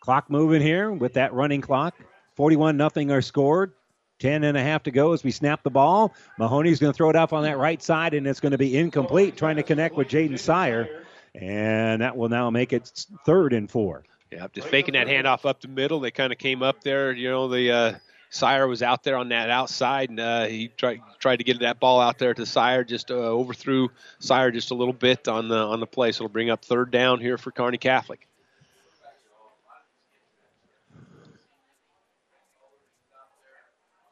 Clock 0.00 0.28
moving 0.28 0.60
here 0.60 0.92
with 0.92 1.14
that 1.14 1.32
running 1.32 1.62
clock. 1.62 1.94
41 2.36 2.76
nothing 2.76 3.10
are 3.10 3.22
scored. 3.22 3.72
10 4.18 4.44
and 4.44 4.58
a 4.58 4.62
half 4.62 4.82
to 4.82 4.90
go 4.90 5.14
as 5.14 5.24
we 5.24 5.30
snap 5.30 5.62
the 5.62 5.70
ball. 5.70 6.12
Mahoney's 6.38 6.78
going 6.78 6.92
to 6.92 6.96
throw 6.96 7.08
it 7.08 7.16
up 7.16 7.32
on 7.32 7.44
that 7.44 7.56
right 7.56 7.82
side, 7.82 8.12
and 8.12 8.26
it's 8.26 8.40
going 8.40 8.52
to 8.52 8.58
be 8.58 8.76
incomplete, 8.76 9.38
trying 9.38 9.56
to 9.56 9.62
connect 9.62 9.96
with 9.96 10.08
Jaden 10.08 10.38
Sire. 10.38 11.04
And 11.34 12.02
that 12.02 12.18
will 12.18 12.28
now 12.28 12.50
make 12.50 12.74
it 12.74 13.06
third 13.24 13.54
and 13.54 13.70
four. 13.70 14.04
Yeah, 14.32 14.46
just 14.52 14.68
faking 14.68 14.94
that 14.94 15.08
handoff 15.08 15.44
up 15.44 15.60
the 15.60 15.68
middle. 15.68 15.98
They 15.98 16.12
kind 16.12 16.32
of 16.32 16.38
came 16.38 16.62
up 16.62 16.82
there. 16.82 17.10
You 17.12 17.30
know, 17.30 17.48
the 17.48 17.70
uh, 17.72 17.94
Sire 18.30 18.68
was 18.68 18.80
out 18.80 19.02
there 19.02 19.16
on 19.16 19.30
that 19.30 19.50
outside, 19.50 20.08
and 20.08 20.20
uh, 20.20 20.46
he 20.46 20.68
tried 20.68 21.00
tried 21.18 21.36
to 21.36 21.44
get 21.44 21.60
that 21.60 21.80
ball 21.80 22.00
out 22.00 22.18
there 22.18 22.32
to 22.32 22.46
Sire. 22.46 22.84
Just 22.84 23.10
uh, 23.10 23.14
overthrew 23.14 23.88
Sire 24.20 24.52
just 24.52 24.70
a 24.70 24.74
little 24.74 24.94
bit 24.94 25.26
on 25.26 25.48
the 25.48 25.56
on 25.56 25.80
the 25.80 25.86
play. 25.86 26.12
So 26.12 26.24
it'll 26.24 26.32
bring 26.32 26.48
up 26.48 26.64
third 26.64 26.92
down 26.92 27.18
here 27.18 27.38
for 27.38 27.50
Kearney 27.50 27.78
Catholic. 27.78 28.28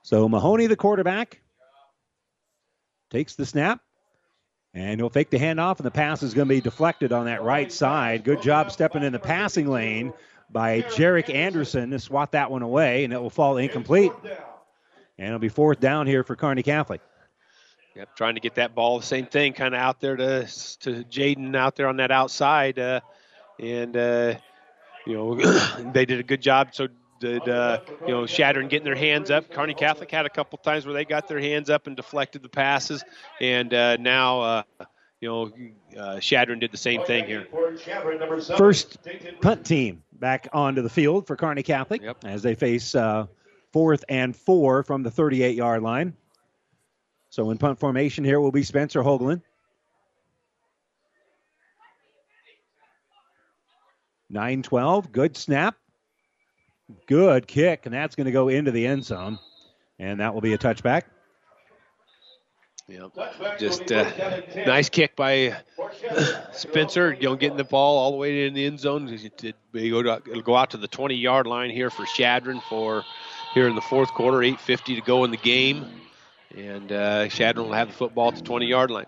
So 0.03 0.29
Mahoney, 0.29 0.67
the 0.67 0.77
quarterback, 0.77 1.43
takes 3.11 3.37
the 3.37 3.47
snap. 3.47 3.81
And 4.79 5.01
he'll 5.01 5.11
fake 5.11 5.31
the 5.31 5.39
handoff, 5.39 5.79
and 5.79 5.87
the 5.87 5.91
pass 5.91 6.23
is 6.23 6.35
going 6.35 6.47
to 6.47 6.55
be 6.55 6.61
deflected 6.61 7.13
on 7.13 7.25
that 7.25 7.43
right 7.43 7.71
side. 7.73 8.23
Good 8.23 8.41
job 8.41 8.71
stepping 8.71 9.03
in 9.03 9.13
the 9.13 9.19
passing 9.19 9.67
lane 9.67 10.13
by 10.53 10.83
Jarek 10.83 11.35
Anderson 11.35 11.91
to 11.91 11.99
swat 11.99 12.31
that 12.31 12.49
one 12.53 12.63
away, 12.63 13.03
and 13.03 13.13
it 13.13 13.21
will 13.21 13.29
fall 13.29 13.57
incomplete. 13.57 14.13
And 15.19 15.27
it'll 15.27 15.41
be 15.41 15.49
fourth 15.49 15.81
down 15.81 16.07
here 16.07 16.23
for 16.23 16.37
Kearney 16.37 16.63
Catholic. 16.63 17.01
Yep, 17.97 18.15
trying 18.15 18.35
to 18.37 18.41
get 18.41 18.55
that 18.55 18.77
ball, 18.77 19.01
same 19.01 19.27
thing, 19.27 19.53
kind 19.53 19.75
of 19.75 19.81
out 19.81 19.99
there 19.99 20.15
to 20.15 20.47
to 20.83 21.03
Jaden 21.03 21.57
out 21.57 21.75
there 21.75 21.89
on 21.89 21.97
that 21.97 22.13
outside, 22.13 22.79
uh, 22.79 23.01
and 23.59 23.97
uh, 23.97 24.37
you 25.05 25.15
know 25.15 25.35
they 25.93 26.07
did 26.07 26.21
a 26.21 26.23
good 26.23 26.41
job. 26.41 26.69
So 26.73 26.87
did 27.21 27.49
uh, 27.49 27.81
you 28.03 28.13
know 28.13 28.27
Chadron 28.27 28.69
getting 28.69 28.85
their 28.85 28.95
hands 28.95 29.31
up. 29.31 29.51
Kearney 29.51 29.75
Catholic 29.75 30.11
had 30.11 30.27
a 30.27 30.31
couple 30.31 30.59
times 30.59 30.87
where 30.87 30.95
they 30.95 31.05
got 31.05 31.29
their 31.29 31.41
hands 31.41 31.71
up 31.71 31.87
and 31.87 31.97
deflected 31.97 32.43
the 32.43 32.49
passes, 32.49 33.05
and 33.41 33.73
uh, 33.73 33.97
now 33.97 34.41
uh, 34.41 34.63
you 35.21 35.29
know 35.29 35.53
uh, 36.01 36.21
Chadron 36.21 36.59
did 36.59 36.73
the 36.73 36.77
same 36.79 37.03
thing 37.05 37.25
here. 37.27 37.47
First 38.57 38.99
punt 39.41 39.65
team 39.65 40.03
back 40.13 40.49
onto 40.53 40.83
the 40.83 40.91
field 40.91 41.27
for 41.27 41.37
Kearney 41.37 41.63
Catholic 41.63 42.03
as 42.25 42.43
they 42.43 42.55
face 42.55 42.95
uh, 42.95 43.27
fourth 43.73 44.05
and 44.09 44.35
four 44.35 44.83
from 44.83 45.03
the 45.03 45.11
38 45.11 45.57
yard 45.57 45.83
line. 45.83 46.17
So 47.31 47.51
in 47.51 47.59
punt 47.59 47.79
formation 47.79 48.25
here 48.25 48.41
will 48.41 48.53
be 48.53 48.63
Spencer 48.63 49.03
Hoagland. 49.03 49.43
Nine 54.31 54.63
twelve, 54.63 55.11
good 55.11 55.39
snap, 55.39 55.77
good 57.07 57.47
kick, 57.47 57.87
and 57.87 57.95
that's 57.95 58.15
going 58.15 58.27
to 58.27 58.33
go 58.33 58.49
into 58.49 58.71
the 58.71 58.87
end 58.87 59.05
zone, 59.05 59.39
and 59.99 60.21
that 60.21 60.35
will 60.35 60.41
be 60.41 60.53
a 60.53 60.59
touchback. 60.59 61.03
Yep. 62.89 63.11
Just 63.59 63.93
uh, 63.93 64.11
nice 64.67 64.89
kick 64.89 65.15
by 65.15 65.55
Spencer. 66.53 67.13
You 67.13 67.29
know, 67.29 67.37
getting 67.37 67.59
the 67.59 67.65
ball 67.65 67.99
all 67.99 68.13
the 68.13 68.17
way 68.17 68.47
in 68.47 68.55
the 68.55 68.65
end 68.65 68.81
zone. 68.81 69.09
It'll 69.09 70.43
go 70.43 70.57
out 70.57 70.71
to 70.71 70.79
the 70.79 70.89
20 70.89 71.15
yard 71.15 71.47
line 71.47 71.71
here 71.71 71.91
for 71.91 72.07
Chadron 72.07 72.63
for 72.69 73.05
here 73.53 73.69
in 73.69 73.75
the 73.75 73.83
fourth 73.83 74.09
quarter. 74.15 74.39
8:50 74.39 74.95
to 74.97 75.03
go 75.03 75.25
in 75.25 75.31
the 75.31 75.37
game, 75.37 75.85
And 76.57 76.91
uh, 76.91 77.29
Chadron 77.29 77.67
will 77.67 77.75
have 77.75 77.89
the 77.89 77.95
football 77.95 78.29
at 78.29 78.37
the 78.37 78.43
20 78.43 78.67
yard 78.67 78.91
line. 78.91 79.07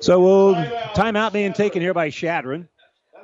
So 0.00 0.20
we'll 0.20 0.54
timeout 0.94 1.32
being 1.32 1.52
taken 1.52 1.82
here 1.82 1.94
by 1.94 2.10
Chadron 2.10 2.68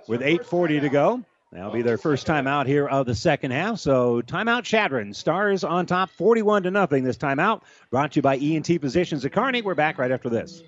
with 0.08 0.20
8:40 0.22 0.80
to 0.80 0.88
go. 0.88 1.24
That'll 1.52 1.70
be 1.70 1.82
their 1.82 1.98
first 1.98 2.26
timeout 2.26 2.66
here 2.66 2.88
of 2.88 3.06
the 3.06 3.14
second 3.14 3.52
half. 3.52 3.78
So 3.78 4.22
timeout 4.22 4.64
Chadron. 4.64 5.14
Stars 5.14 5.62
on 5.62 5.86
top 5.86 6.10
41 6.10 6.64
to 6.64 6.72
nothing 6.72 7.04
this 7.04 7.16
timeout. 7.16 7.62
Brought 7.90 8.12
to 8.12 8.16
you 8.16 8.22
by 8.22 8.36
ENT 8.36 8.66
Physicians 8.80 9.24
at 9.24 9.32
Kearney. 9.32 9.62
We're 9.62 9.76
back 9.76 9.98
right 9.98 10.10
after 10.10 10.28
this. 10.28 10.64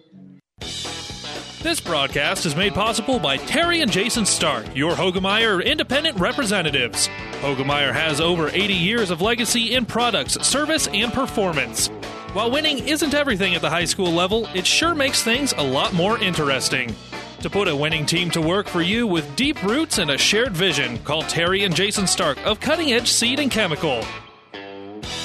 This 1.62 1.80
broadcast 1.80 2.46
is 2.46 2.54
made 2.54 2.74
possible 2.74 3.18
by 3.18 3.38
Terry 3.38 3.80
and 3.80 3.90
Jason 3.90 4.24
Stark, 4.24 4.76
your 4.76 4.94
Hoegemeyer 4.94 5.64
independent 5.64 6.16
representatives. 6.20 7.08
Hoegemeyer 7.40 7.92
has 7.92 8.20
over 8.20 8.48
80 8.50 8.72
years 8.72 9.10
of 9.10 9.20
legacy 9.20 9.74
in 9.74 9.84
products, 9.84 10.34
service, 10.46 10.86
and 10.86 11.12
performance. 11.12 11.90
While 12.36 12.50
winning 12.50 12.86
isn't 12.86 13.14
everything 13.14 13.54
at 13.54 13.62
the 13.62 13.70
high 13.70 13.86
school 13.86 14.12
level, 14.12 14.46
it 14.54 14.66
sure 14.66 14.94
makes 14.94 15.22
things 15.22 15.54
a 15.56 15.62
lot 15.62 15.94
more 15.94 16.18
interesting. 16.18 16.94
To 17.40 17.48
put 17.48 17.66
a 17.66 17.74
winning 17.74 18.04
team 18.04 18.30
to 18.32 18.42
work 18.42 18.68
for 18.68 18.82
you 18.82 19.06
with 19.06 19.36
deep 19.36 19.62
roots 19.62 19.96
and 19.96 20.10
a 20.10 20.18
shared 20.18 20.54
vision, 20.54 20.98
call 20.98 21.22
Terry 21.22 21.64
and 21.64 21.74
Jason 21.74 22.06
Stark 22.06 22.36
of 22.44 22.60
Cutting 22.60 22.92
Edge 22.92 23.10
Seed 23.10 23.40
and 23.40 23.50
Chemical. 23.50 24.04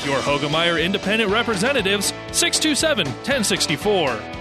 Your 0.06 0.22
Hoegemeyer 0.22 0.82
independent 0.82 1.30
representatives, 1.30 2.14
627 2.32 3.06
1064. 3.08 4.41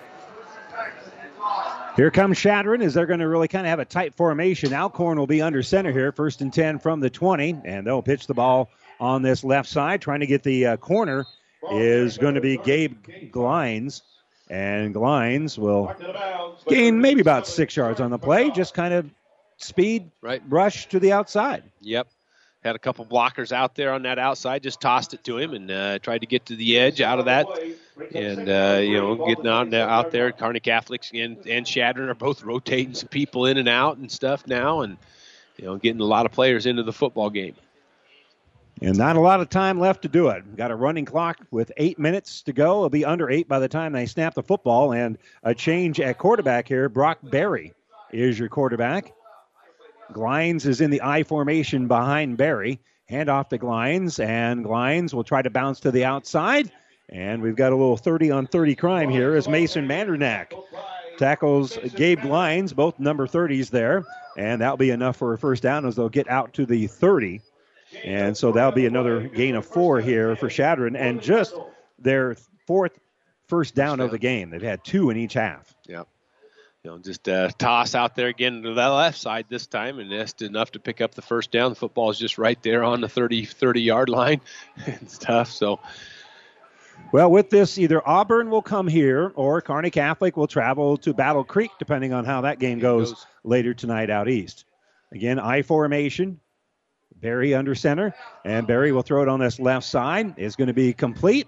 Here 1.95 2.09
comes 2.09 2.37
Chadron 2.37 2.81
as 2.81 2.93
they're 2.93 3.05
going 3.05 3.19
to 3.19 3.27
really 3.27 3.49
kind 3.49 3.65
of 3.65 3.69
have 3.69 3.79
a 3.79 3.85
tight 3.85 4.15
formation. 4.15 4.73
Alcorn 4.73 5.19
will 5.19 5.27
be 5.27 5.41
under 5.41 5.61
center 5.61 5.91
here, 5.91 6.11
first 6.13 6.41
and 6.41 6.53
10 6.53 6.79
from 6.79 7.01
the 7.01 7.09
20, 7.09 7.57
and 7.65 7.85
they'll 7.85 8.01
pitch 8.01 8.27
the 8.27 8.33
ball 8.33 8.69
on 8.99 9.21
this 9.21 9.43
left 9.43 9.67
side. 9.67 10.01
Trying 10.01 10.21
to 10.21 10.25
get 10.25 10.41
the 10.43 10.67
uh, 10.67 10.77
corner 10.77 11.25
is 11.71 12.17
going 12.17 12.35
to 12.35 12.41
be 12.41 12.57
Gabe 12.57 12.95
Glines, 13.31 14.03
and 14.49 14.95
Glines 14.95 15.57
will 15.57 15.93
gain 16.67 17.01
maybe 17.01 17.19
about 17.19 17.45
six 17.45 17.75
yards 17.75 17.99
on 17.99 18.09
the 18.09 18.19
play, 18.19 18.51
just 18.51 18.73
kind 18.73 18.93
of 18.93 19.09
speed 19.57 20.09
right. 20.21 20.41
rush 20.47 20.87
to 20.87 20.99
the 20.99 21.11
outside. 21.11 21.63
Yep. 21.81 22.07
Had 22.63 22.75
a 22.75 22.79
couple 22.79 23.05
blockers 23.05 23.51
out 23.51 23.73
there 23.73 23.91
on 23.91 24.03
that 24.03 24.19
outside, 24.19 24.61
just 24.61 24.79
tossed 24.79 25.15
it 25.15 25.23
to 25.23 25.37
him 25.39 25.53
and 25.53 25.71
uh, 25.71 25.97
tried 25.99 26.19
to 26.19 26.27
get 26.27 26.45
to 26.45 26.55
the 26.55 26.77
edge 26.77 27.01
out 27.01 27.17
of 27.17 27.25
that. 27.25 27.47
And, 28.13 28.47
uh, 28.47 28.79
you 28.81 28.97
know, 28.97 29.15
getting 29.25 29.47
out, 29.47 29.73
out 29.73 30.11
there, 30.11 30.31
Kearney 30.31 30.59
Catholics 30.59 31.09
and, 31.13 31.37
and 31.47 31.65
Chadron 31.65 32.07
are 32.09 32.13
both 32.13 32.43
rotating 32.43 32.93
some 32.93 33.09
people 33.09 33.47
in 33.47 33.57
and 33.57 33.67
out 33.67 33.97
and 33.97 34.11
stuff 34.11 34.45
now 34.45 34.81
and, 34.81 34.97
you 35.57 35.65
know, 35.65 35.77
getting 35.77 36.01
a 36.01 36.05
lot 36.05 36.27
of 36.27 36.31
players 36.31 36.67
into 36.67 36.83
the 36.83 36.93
football 36.93 37.31
game. 37.31 37.55
And 38.81 38.97
not 38.97 39.15
a 39.15 39.19
lot 39.19 39.41
of 39.41 39.49
time 39.49 39.79
left 39.79 40.01
to 40.03 40.07
do 40.07 40.29
it. 40.29 40.55
Got 40.55 40.71
a 40.71 40.75
running 40.75 41.05
clock 41.05 41.39
with 41.51 41.71
eight 41.77 41.99
minutes 41.99 42.41
to 42.43 42.53
go. 42.53 42.77
It'll 42.77 42.89
be 42.89 43.05
under 43.05 43.29
eight 43.29 43.47
by 43.47 43.59
the 43.59 43.67
time 43.67 43.93
they 43.93 44.07
snap 44.07 44.33
the 44.33 44.41
football. 44.41 44.93
And 44.93 45.19
a 45.43 45.53
change 45.53 45.99
at 45.99 46.17
quarterback 46.17 46.67
here. 46.67 46.89
Brock 46.89 47.19
Berry 47.21 47.73
is 48.11 48.39
your 48.39 48.49
quarterback. 48.49 49.13
Glines 50.13 50.65
is 50.65 50.81
in 50.81 50.89
the 50.89 51.01
I 51.01 51.23
formation 51.23 51.87
behind 51.87 52.37
Barry. 52.37 52.79
Hand 53.07 53.29
off 53.29 53.49
to 53.49 53.57
Glines, 53.57 54.23
and 54.23 54.63
Glines 54.63 55.13
will 55.13 55.23
try 55.23 55.41
to 55.41 55.49
bounce 55.49 55.81
to 55.81 55.91
the 55.91 56.05
outside. 56.05 56.71
And 57.09 57.41
we've 57.41 57.55
got 57.55 57.73
a 57.73 57.75
little 57.75 57.97
30 57.97 58.31
on 58.31 58.47
30 58.47 58.75
crime 58.75 59.09
here 59.09 59.35
as 59.35 59.47
Mason 59.47 59.87
Mandernack 59.87 60.53
tackles 61.17 61.77
Gabe 61.95 62.19
Glines, 62.19 62.73
both 62.73 62.99
number 62.99 63.27
30s 63.27 63.69
there. 63.69 64.05
And 64.37 64.61
that'll 64.61 64.77
be 64.77 64.91
enough 64.91 65.17
for 65.17 65.33
a 65.33 65.37
first 65.37 65.61
down 65.61 65.85
as 65.85 65.97
they'll 65.97 66.09
get 66.09 66.29
out 66.29 66.53
to 66.53 66.65
the 66.65 66.87
30. 66.87 67.41
And 68.05 68.37
so 68.37 68.53
that'll 68.53 68.71
be 68.71 68.85
another 68.85 69.27
gain 69.27 69.55
of 69.55 69.65
four 69.65 69.99
here 69.99 70.35
for 70.37 70.47
Chadron, 70.47 70.95
and 70.95 71.21
just 71.21 71.53
their 71.99 72.35
fourth 72.65 72.97
first 73.47 73.75
down 73.75 73.99
of 73.99 74.11
the 74.11 74.17
game. 74.17 74.49
They've 74.49 74.61
had 74.61 74.83
two 74.85 75.09
in 75.09 75.17
each 75.17 75.33
half. 75.33 75.75
You 76.83 76.89
know, 76.89 76.97
just 76.97 77.29
uh, 77.29 77.49
toss 77.59 77.93
out 77.93 78.15
there 78.15 78.27
again 78.27 78.63
to 78.63 78.73
the 78.73 78.89
left 78.89 79.19
side 79.19 79.45
this 79.49 79.67
time, 79.67 79.99
and 79.99 80.11
that's 80.11 80.41
enough 80.41 80.71
to 80.71 80.79
pick 80.79 80.99
up 80.99 81.13
the 81.13 81.21
first 81.21 81.51
down. 81.51 81.69
The 81.69 81.75
football 81.75 82.09
is 82.09 82.17
just 82.17 82.39
right 82.39 82.61
there 82.63 82.83
on 82.83 83.01
the 83.01 83.09
30, 83.09 83.45
30 83.45 83.81
yard 83.81 84.09
line 84.09 84.41
and 84.87 85.07
stuff. 85.07 85.51
So, 85.51 85.79
well, 87.11 87.29
with 87.29 87.51
this, 87.51 87.77
either 87.77 88.01
Auburn 88.07 88.49
will 88.49 88.63
come 88.63 88.87
here 88.87 89.31
or 89.35 89.61
Kearney 89.61 89.91
Catholic 89.91 90.35
will 90.37 90.47
travel 90.47 90.97
to 90.97 91.13
Battle 91.13 91.43
Creek, 91.43 91.69
depending 91.77 92.13
on 92.13 92.25
how 92.25 92.41
that 92.41 92.57
game 92.57 92.79
goes, 92.79 93.11
goes. 93.11 93.27
later 93.43 93.75
tonight 93.75 94.09
out 94.09 94.27
east. 94.27 94.65
Again, 95.11 95.37
I 95.37 95.61
formation. 95.61 96.39
Barry 97.15 97.53
under 97.53 97.75
center, 97.75 98.15
and 98.43 98.65
Barry 98.65 98.91
will 98.91 99.03
throw 99.03 99.21
it 99.21 99.27
on 99.27 99.39
this 99.39 99.59
left 99.59 99.85
side. 99.85 100.39
Is 100.39 100.55
going 100.55 100.69
to 100.69 100.73
be 100.73 100.91
complete, 100.93 101.47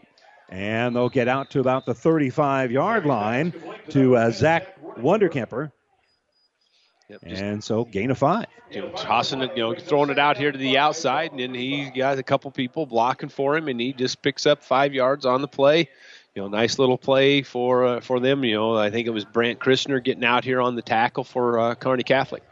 and 0.54 0.96
they'll 0.96 1.10
get 1.10 1.28
out 1.28 1.50
to 1.50 1.60
about 1.60 1.86
the 1.86 1.96
35 1.96 2.72
yard 2.72 3.08
line 3.08 3.54
to 3.90 4.16
uh, 4.16 4.30
Zach 4.30 4.80
Wonderkemper. 4.98 5.72
Yep, 7.10 7.20
and 7.24 7.64
so 7.64 7.84
gain 7.86 8.12
of 8.12 8.20
five. 8.20 8.46
Tossing 8.96 9.42
it, 9.42 9.58
you 9.58 9.64
know, 9.64 9.76
throwing 9.76 10.12
it 10.12 10.20
out 10.20 10.38
here 10.38 10.52
to 10.52 10.58
the 10.58 10.78
outside, 10.78 11.32
and 11.32 11.40
then 11.40 11.56
he 11.56 11.90
got 11.90 12.20
a 12.20 12.24
couple 12.24 12.52
people 12.52 12.86
blocking 12.86 13.30
for 13.30 13.58
him, 13.58 13.68
and 13.68 13.80
he 13.80 13.94
just 13.94 14.22
picks 14.22 14.46
up 14.46 14.64
five 14.64 14.94
yards 14.94 15.26
on 15.26 15.42
the 15.42 15.48
play. 15.48 15.90
You 16.36 16.44
know, 16.44 16.48
nice 16.48 16.78
little 16.80 16.98
play 17.00 17.42
for 17.42 17.86
uh, 17.86 18.00
for 18.02 18.20
them. 18.20 18.44
You 18.44 18.56
know, 18.56 18.78
I 18.78 18.92
think 18.92 19.08
it 19.08 19.12
was 19.12 19.26
Brant 19.26 19.60
Christner 19.60 20.04
getting 20.04 20.24
out 20.24 20.44
here 20.44 20.62
on 20.62 20.76
the 20.76 20.82
tackle 20.84 21.24
for 21.24 21.60
uh, 21.60 21.76
Kearney 21.76 22.04
Catholic. 22.04 22.44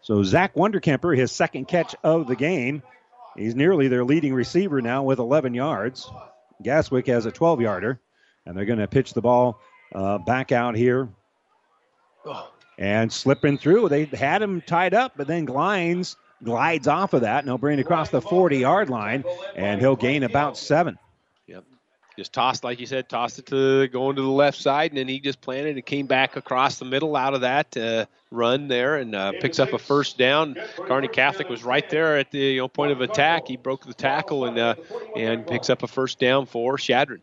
So 0.00 0.22
Zach 0.22 0.54
Wonderkemper, 0.54 1.16
his 1.16 1.32
second 1.32 1.66
catch 1.68 1.94
of 2.02 2.26
the 2.26 2.36
game. 2.36 2.82
He's 3.36 3.54
nearly 3.54 3.88
their 3.88 4.04
leading 4.04 4.32
receiver 4.32 4.80
now 4.80 5.02
with 5.02 5.18
11 5.18 5.54
yards. 5.54 6.08
Gaswick 6.62 7.06
has 7.08 7.26
a 7.26 7.32
12 7.32 7.60
yarder, 7.60 8.00
and 8.46 8.56
they're 8.56 8.64
going 8.64 8.78
to 8.78 8.86
pitch 8.86 9.14
the 9.14 9.22
ball 9.22 9.60
uh, 9.94 10.18
back 10.18 10.52
out 10.52 10.74
here 10.76 11.08
and 12.78 13.12
slipping 13.12 13.58
through. 13.58 13.88
They 13.88 14.04
had 14.06 14.42
him 14.42 14.60
tied 14.62 14.94
up, 14.94 15.12
but 15.16 15.26
then 15.26 15.46
Glines 15.46 16.16
glides 16.42 16.88
off 16.88 17.14
of 17.14 17.22
that, 17.22 17.40
and 17.40 17.48
he'll 17.48 17.58
bring 17.58 17.78
it 17.78 17.82
across 17.82 18.10
the 18.10 18.20
40 18.20 18.58
yard 18.58 18.90
line, 18.90 19.24
and 19.56 19.80
he'll 19.80 19.96
gain 19.96 20.22
about 20.22 20.56
seven. 20.56 20.98
Just 22.16 22.32
tossed, 22.32 22.62
like 22.62 22.78
you 22.78 22.86
said, 22.86 23.08
tossed 23.08 23.40
it 23.40 23.46
to 23.46 23.88
going 23.88 24.14
to 24.14 24.22
the 24.22 24.28
left 24.28 24.56
side, 24.56 24.92
and 24.92 24.98
then 24.98 25.08
he 25.08 25.18
just 25.18 25.40
planted 25.40 25.74
and 25.74 25.84
came 25.84 26.06
back 26.06 26.36
across 26.36 26.78
the 26.78 26.84
middle 26.84 27.16
out 27.16 27.34
of 27.34 27.40
that 27.40 27.76
uh, 27.76 28.06
run 28.30 28.68
there 28.68 28.96
and 28.96 29.16
uh, 29.16 29.32
picks 29.40 29.58
up 29.58 29.72
a 29.72 29.78
first 29.78 30.16
down. 30.16 30.56
Kearney 30.86 31.08
Catholic 31.08 31.48
was 31.48 31.64
right 31.64 31.88
there 31.90 32.16
at 32.16 32.30
the 32.30 32.38
you 32.38 32.60
know, 32.60 32.68
point 32.68 32.92
of 32.92 33.00
attack. 33.00 33.48
He 33.48 33.56
broke 33.56 33.84
the 33.84 33.94
tackle 33.94 34.44
and 34.44 34.58
uh, 34.58 34.76
and 35.16 35.44
picks 35.44 35.70
up 35.70 35.82
a 35.82 35.88
first 35.88 36.20
down 36.20 36.46
for 36.46 36.78
Chadron. 36.78 37.22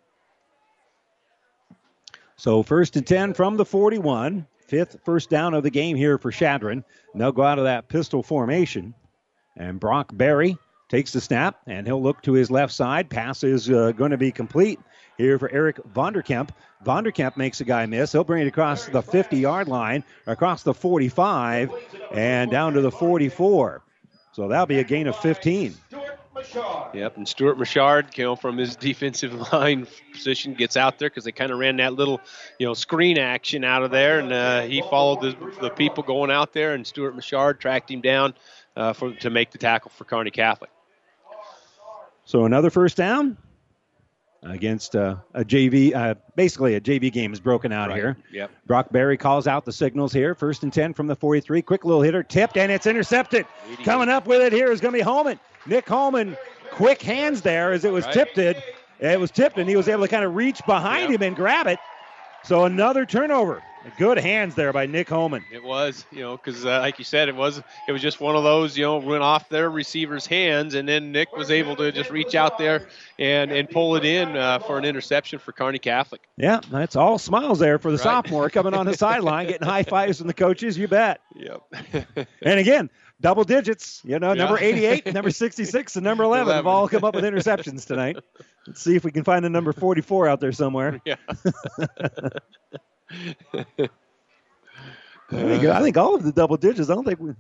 So 2.36 2.64
first 2.64 2.98
and 2.98 3.06
10 3.06 3.34
from 3.34 3.56
the 3.56 3.66
41. 3.66 4.48
Fifth 4.68 4.98
first 5.04 5.30
down 5.30 5.54
of 5.54 5.64
the 5.64 5.70
game 5.70 5.98
here 5.98 6.18
for 6.18 6.32
Chadron. 6.32 6.86
They'll 7.14 7.34
go 7.34 7.44
out 7.44 7.60
of 7.60 7.66
that 7.66 7.90
pistol 7.90 8.24
formation. 8.24 8.94
And 9.58 9.82
Brock 9.82 10.12
Berry 10.14 10.58
takes 10.92 11.14
the 11.14 11.22
snap, 11.22 11.58
and 11.68 11.88
he'll 11.88 12.04
look 12.04 12.22
to 12.22 12.34
his 12.34 12.52
left 12.52 12.74
side. 12.74 13.10
Pass 13.10 13.46
is 13.46 13.70
uh, 13.70 13.94
going 13.94 14.12
to 14.12 14.18
be 14.18 14.30
complete 14.30 14.78
here 15.18 15.40
for 15.40 15.50
Eric 15.50 15.78
Vonderkemp. 15.94 16.50
Vonderkemp 16.86 17.38
makes 17.38 17.62
a 17.62 17.64
guy 17.64 17.86
miss. 17.86 18.12
He'll 18.12 18.26
bring 18.26 18.46
it 18.46 18.48
across 18.48 18.88
the 18.88 19.02
50 19.02 19.38
yard 19.38 19.70
line, 19.70 20.04
across 20.28 20.64
the 20.64 20.74
45, 20.74 21.72
and 22.12 22.52
down 22.52 22.74
to 22.74 22.82
the 22.82 22.92
44. 22.92 23.82
So 24.34 24.50
that'll 24.50 24.66
be 24.66 24.80
a 24.80 24.84
gain 24.84 25.08
of 25.08 25.16
15. 25.16 25.76
Yep, 26.94 27.18
and 27.18 27.28
Stuart 27.28 27.58
Machard, 27.58 28.18
you 28.18 28.26
know, 28.26 28.36
from 28.36 28.58
his 28.58 28.76
defensive 28.88 29.34
line 29.54 29.88
position, 30.12 30.56
gets 30.56 30.76
out 30.76 31.00
there 31.00 31.10
because 31.10 31.24
they 31.24 31.32
kind 31.32 31.52
of 31.52 31.60
ran 31.60 31.78
that 31.78 31.94
little, 31.94 32.20
you 32.60 32.66
know, 32.66 32.74
screen 32.74 33.18
action 33.18 33.64
out 33.64 33.84
of 33.84 33.92
there, 33.92 34.20
and 34.20 34.34
uh, 34.34 34.62
he 34.64 34.82
followed 34.82 35.22
the, 35.22 35.54
the, 35.62 35.70
people 35.70 36.04
going 36.04 36.32
out 36.32 36.52
there, 36.54 36.74
and 36.74 36.88
Stuart 36.88 37.16
Machard 37.16 37.60
tracked 37.60 37.92
him 37.92 38.02
down 38.02 38.34
uh, 38.76 38.94
for 38.94 39.14
to 39.14 39.30
make 39.30 39.52
the 39.52 39.58
tackle 39.58 39.92
for 39.92 40.06
Kearney 40.06 40.32
Catholic. 40.32 40.71
So 42.32 42.46
another 42.46 42.70
first 42.70 42.96
down. 42.96 43.36
against 44.44 44.96
uh, 44.96 45.18
a 45.34 45.44
JV. 45.44 45.94
Uh, 45.94 46.16
basically, 46.38 46.76
a 46.76 46.80
JV 46.82 47.12
game 47.12 47.34
is 47.34 47.42
broken 47.42 47.74
out 47.74 47.90
Right. 47.90 47.98
here. 47.98 48.18
Yep. 48.32 48.52
Brock 48.68 48.88
Berry 48.90 49.18
calls 49.18 49.48
out 49.48 49.66
the 49.66 49.74
signals 49.74 50.14
here. 50.14 50.34
First 50.34 50.64
and 50.64 50.72
10 50.72 50.94
from 50.94 51.08
the 51.08 51.16
43. 51.18 51.62
Quick 51.62 51.84
little 51.84 52.02
hitter, 52.02 52.24
tipped, 52.24 52.56
and 52.56 52.72
it's 52.72 52.88
intercepted. 52.88 53.46
Coming 53.84 54.08
up 54.08 54.28
with 54.28 54.42
it 54.42 54.54
here 54.54 54.72
is 54.72 54.80
going 54.80 54.94
to 54.94 54.98
be 54.98 55.04
Holman. 55.04 55.42
Nick 55.66 55.86
Holman, 55.90 56.38
quick 56.72 57.02
hands 57.02 57.42
there 57.42 57.74
as 57.74 57.84
it 57.84 57.92
was 57.92 58.06
Right. 58.06 58.14
tipped. 58.14 58.38
It. 58.38 58.64
it 59.02 59.20
was 59.20 59.30
tipped, 59.30 59.58
and 59.58 59.68
he 59.70 59.76
was 59.76 59.90
able 59.90 60.04
to 60.04 60.08
kind 60.08 60.24
of 60.24 60.34
reach 60.34 60.62
behind 60.66 61.14
him 61.14 61.22
and 61.22 61.36
grab 61.36 61.68
it. 61.68 61.80
So 62.46 62.64
another 62.64 63.06
turnover. 63.06 63.62
Good 63.98 64.20
hands 64.20 64.54
there 64.56 64.72
by 64.72 64.86
Nick 64.86 65.10
Holman. 65.10 65.44
It 65.52 65.64
was, 65.64 66.06
you 66.12 66.20
know, 66.20 66.38
because 66.38 66.66
uh, 66.66 66.80
like 66.80 67.00
you 67.00 67.06
said, 67.06 67.30
it 67.30 67.36
was 67.36 67.62
it 67.88 67.92
was 67.92 68.02
just 68.02 68.20
one 68.20 68.36
of 68.36 68.44
those, 68.44 68.78
you 68.78 68.84
know, 68.84 68.98
went 68.98 69.24
off 69.24 69.50
their 69.50 69.70
receiver's 69.72 70.28
hands, 70.28 70.76
and 70.76 70.88
then 70.88 71.12
Nick 71.12 71.36
was 71.36 71.50
able 71.50 71.76
to 71.78 71.92
just 71.92 72.12
reach 72.12 72.36
out 72.36 72.58
there 72.60 72.88
and 73.18 73.52
and 73.52 73.70
pull 73.70 73.96
it 73.96 74.06
in 74.06 74.38
uh, 74.38 74.60
for 74.60 74.78
an 74.78 74.86
interception 74.86 75.40
for 75.40 75.52
Kearney 75.52 75.80
Catholic. 75.80 76.22
Yeah, 76.38 76.60
that's 76.70 76.96
all 76.96 77.18
smiles 77.18 77.58
there 77.60 77.80
for 77.80 77.90
the 77.92 77.98
Right. 77.98 78.04
sophomore 78.04 78.50
coming 78.52 78.74
on 78.76 78.86
the 78.86 78.96
sideline, 78.98 79.48
getting 79.48 79.68
high 79.68 79.84
fives 79.84 80.20
from 80.20 80.28
the 80.28 80.34
coaches. 80.34 80.78
You 80.78 80.88
bet. 80.88 81.22
Yep. 81.36 82.28
And 82.44 82.60
again, 82.60 82.90
double 83.20 83.44
digits. 83.44 84.02
You 84.06 84.20
know, 84.20 84.34
number 84.34 84.60
Yeah. 84.62 84.68
88, 84.76 85.06
number 85.14 85.32
66, 85.32 85.96
and 85.96 86.04
number 86.04 86.24
11 86.24 86.54
have 86.54 86.68
all 86.68 86.88
come 86.88 87.04
up 87.04 87.16
with 87.16 87.24
interceptions 87.24 87.86
tonight. 87.88 88.18
Let's 88.68 88.82
see 88.82 88.96
if 88.96 89.04
we 89.04 89.12
can 89.12 89.24
find 89.24 89.44
a 89.46 89.50
number 89.50 89.74
44 89.74 90.28
out 90.28 90.40
there 90.40 90.52
somewhere. 90.52 91.02
Yeah. 91.06 91.16
You 95.32 95.62
go. 95.62 95.72
I 95.72 95.82
think 95.82 95.96
all 95.98 96.16
of 96.16 96.24
the 96.24 96.32
double 96.32 96.58
digits. 96.58 96.90
I 96.90 96.96
don't 96.96 97.06
think 97.06 97.20
we. 97.20 97.32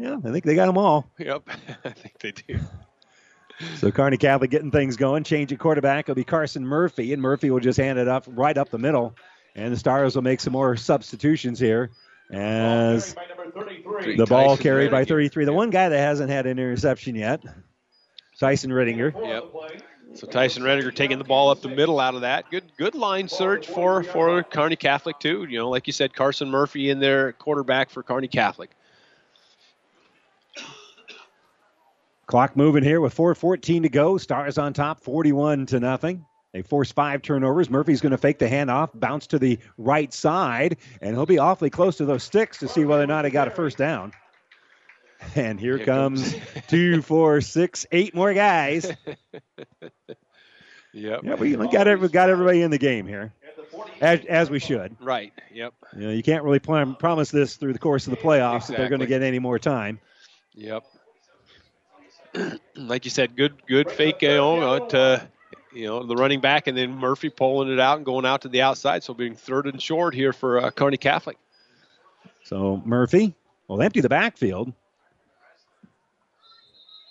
Yeah, 0.00 0.18
I 0.24 0.30
think 0.30 0.44
they 0.44 0.54
got 0.54 0.66
them 0.66 0.78
all. 0.78 1.10
Yep, 1.18 1.42
I 1.84 1.90
think 1.90 2.18
they 2.20 2.32
do. 2.32 2.60
So 3.76 3.90
Kearney 3.90 4.16
Catholic 4.16 4.50
getting 4.50 4.70
things 4.70 4.96
going. 4.96 5.24
Change 5.24 5.52
at 5.52 5.58
quarterback. 5.58 6.08
It'll 6.08 6.14
be 6.14 6.24
Carson 6.24 6.64
Murphy, 6.64 7.12
and 7.12 7.20
Murphy 7.20 7.50
will 7.50 7.60
just 7.60 7.78
hand 7.78 7.98
it 7.98 8.08
up 8.08 8.24
right 8.28 8.56
up 8.56 8.70
the 8.70 8.78
middle. 8.78 9.14
And 9.56 9.72
the 9.72 9.76
Stars 9.76 10.14
will 10.14 10.22
make 10.22 10.40
some 10.40 10.52
more 10.52 10.76
substitutions 10.76 11.58
here 11.58 11.90
as 12.32 13.14
the 14.16 14.26
ball 14.28 14.56
carried 14.56 14.92
by 14.92 15.04
33. 15.04 15.44
The 15.44 15.52
one 15.52 15.70
guy 15.70 15.88
that 15.88 15.98
hasn't 15.98 16.30
had 16.30 16.46
an 16.46 16.52
interception 16.52 17.16
yet, 17.16 17.42
Tyson 18.38 18.70
Rittinger. 18.70 19.12
Yep. 19.12 19.44
So 20.14 20.26
Tyson 20.26 20.62
Rediger 20.62 20.94
taking 20.94 21.18
the 21.18 21.24
ball 21.24 21.50
up 21.50 21.60
the 21.62 21.68
middle 21.68 22.00
out 22.00 22.14
of 22.14 22.22
that. 22.22 22.50
Good 22.50 22.64
good 22.76 22.94
line 22.94 23.28
surge 23.28 23.66
for 23.66 24.02
for 24.02 24.42
Kearney 24.42 24.76
Catholic 24.76 25.18
too. 25.18 25.46
You 25.48 25.58
know, 25.58 25.70
like 25.70 25.86
you 25.86 25.92
said, 25.92 26.14
Carson 26.14 26.50
Murphy 26.50 26.90
in 26.90 26.98
there, 26.98 27.32
quarterback 27.32 27.90
for 27.90 28.02
Kearney 28.02 28.28
Catholic. 28.28 28.70
Clock 32.26 32.56
moving 32.56 32.84
here 32.84 33.00
with 33.00 33.14
4:14 33.14 33.82
to 33.82 33.88
go. 33.88 34.18
Stars 34.18 34.58
on 34.58 34.72
top, 34.72 35.00
41 35.00 35.66
to 35.66 35.80
nothing. 35.80 36.24
They 36.52 36.62
force 36.62 36.90
five 36.90 37.22
turnovers. 37.22 37.70
Murphy's 37.70 38.00
going 38.00 38.10
to 38.10 38.18
fake 38.18 38.38
the 38.38 38.48
handoff, 38.48 38.90
bounce 38.94 39.28
to 39.28 39.38
the 39.38 39.58
right 39.78 40.12
side, 40.12 40.78
and 41.00 41.14
he'll 41.14 41.26
be 41.26 41.38
awfully 41.38 41.70
close 41.70 41.96
to 41.98 42.04
those 42.04 42.24
sticks 42.24 42.58
to 42.58 42.68
see 42.68 42.84
whether 42.84 43.04
or 43.04 43.06
not 43.06 43.24
he 43.24 43.30
got 43.30 43.46
a 43.48 43.52
first 43.52 43.78
down. 43.78 44.12
And 45.34 45.60
here, 45.60 45.76
Here 45.76 45.86
comes 45.86 46.32
comes- 46.32 46.66
two, 46.66 47.02
four, 47.02 47.40
six, 47.40 47.86
eight 47.92 48.14
more 48.14 48.34
guys. 48.34 48.90
Yep. 50.92 51.20
Yeah, 51.22 51.34
we 51.36 51.54
got 51.68 51.86
every, 51.86 52.08
got 52.08 52.30
everybody 52.30 52.62
in 52.62 52.70
the 52.70 52.78
game 52.78 53.06
here, 53.06 53.32
as, 54.00 54.24
as 54.24 54.50
we 54.50 54.58
should. 54.58 54.96
Right. 55.00 55.32
Yep. 55.52 55.74
You 55.94 56.00
know, 56.00 56.10
you 56.10 56.22
can't 56.22 56.42
really 56.42 56.58
plan, 56.58 56.96
promise 56.96 57.30
this 57.30 57.56
through 57.56 57.74
the 57.74 57.78
course 57.78 58.06
of 58.06 58.10
the 58.10 58.16
playoffs 58.16 58.66
that 58.66 58.76
they're 58.76 58.88
going 58.88 59.00
to 59.00 59.06
get 59.06 59.22
any 59.22 59.38
more 59.38 59.58
time. 59.58 60.00
Yep. 60.54 60.84
like 62.76 63.04
you 63.04 63.10
said, 63.10 63.36
good 63.36 63.54
good 63.66 63.90
fake, 63.90 64.22
know, 64.22 64.60
uh, 64.60 64.88
to 64.88 65.28
you 65.72 65.86
know 65.86 66.04
the 66.04 66.14
running 66.16 66.40
back, 66.40 66.66
and 66.66 66.76
then 66.76 66.96
Murphy 66.96 67.28
pulling 67.28 67.72
it 67.72 67.80
out 67.80 67.96
and 67.96 68.06
going 68.06 68.26
out 68.26 68.42
to 68.42 68.48
the 68.48 68.62
outside. 68.62 69.02
So 69.02 69.14
being 69.14 69.34
third 69.34 69.66
and 69.66 69.80
short 69.80 70.14
here 70.14 70.32
for 70.32 70.58
uh, 70.58 70.70
Kearney 70.70 70.96
Catholic. 70.96 71.38
So 72.44 72.82
Murphy 72.84 73.34
will 73.68 73.82
empty 73.82 74.00
the 74.00 74.08
backfield. 74.08 74.72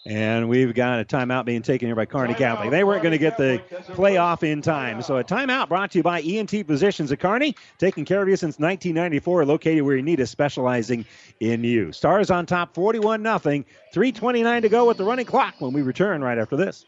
And 0.10 0.50
we've 0.50 0.74
got 0.74 1.00
a 1.00 1.06
timeout 1.06 1.46
being 1.46 1.62
taken 1.62 1.88
here 1.88 1.96
by 1.96 2.06
Kearney 2.06 2.34
Catholic. 2.34 2.72
They 2.72 2.84
weren't 2.84 3.04
going 3.04 3.12
to 3.12 3.20
get 3.20 3.38
the 3.38 3.62
playoff 3.90 4.42
in 4.42 4.60
time. 4.60 5.04
So 5.04 5.18
a 5.18 5.24
timeout 5.24 5.70
brought 5.70 5.92
to 5.92 6.00
you 6.00 6.04
by 6.04 6.22
ENT 6.22 6.50
Physicians 6.50 7.12
at 7.12 7.20
Kearney, 7.20 7.56
taking 7.78 8.06
care 8.06 8.20
of 8.20 8.28
you 8.28 8.36
since 8.36 8.58
1994, 8.58 9.46
located 9.46 9.84
where 9.84 9.96
you 9.96 10.02
need 10.02 10.20
us, 10.20 10.32
specializing 10.32 11.06
in 11.42 11.64
you. 11.64 11.92
Stars 11.92 12.32
on 12.32 12.48
top 12.48 12.74
41 12.74 13.22
nothing. 13.22 13.64
329 13.94 14.64
to 14.64 14.70
go 14.70 14.88
with 14.88 14.98
the 14.98 15.04
running 15.04 15.28
clock 15.28 15.54
when 15.60 15.74
we 15.74 15.84
return 15.84 16.24
right 16.24 16.40
after 16.40 16.56
this. 16.58 16.88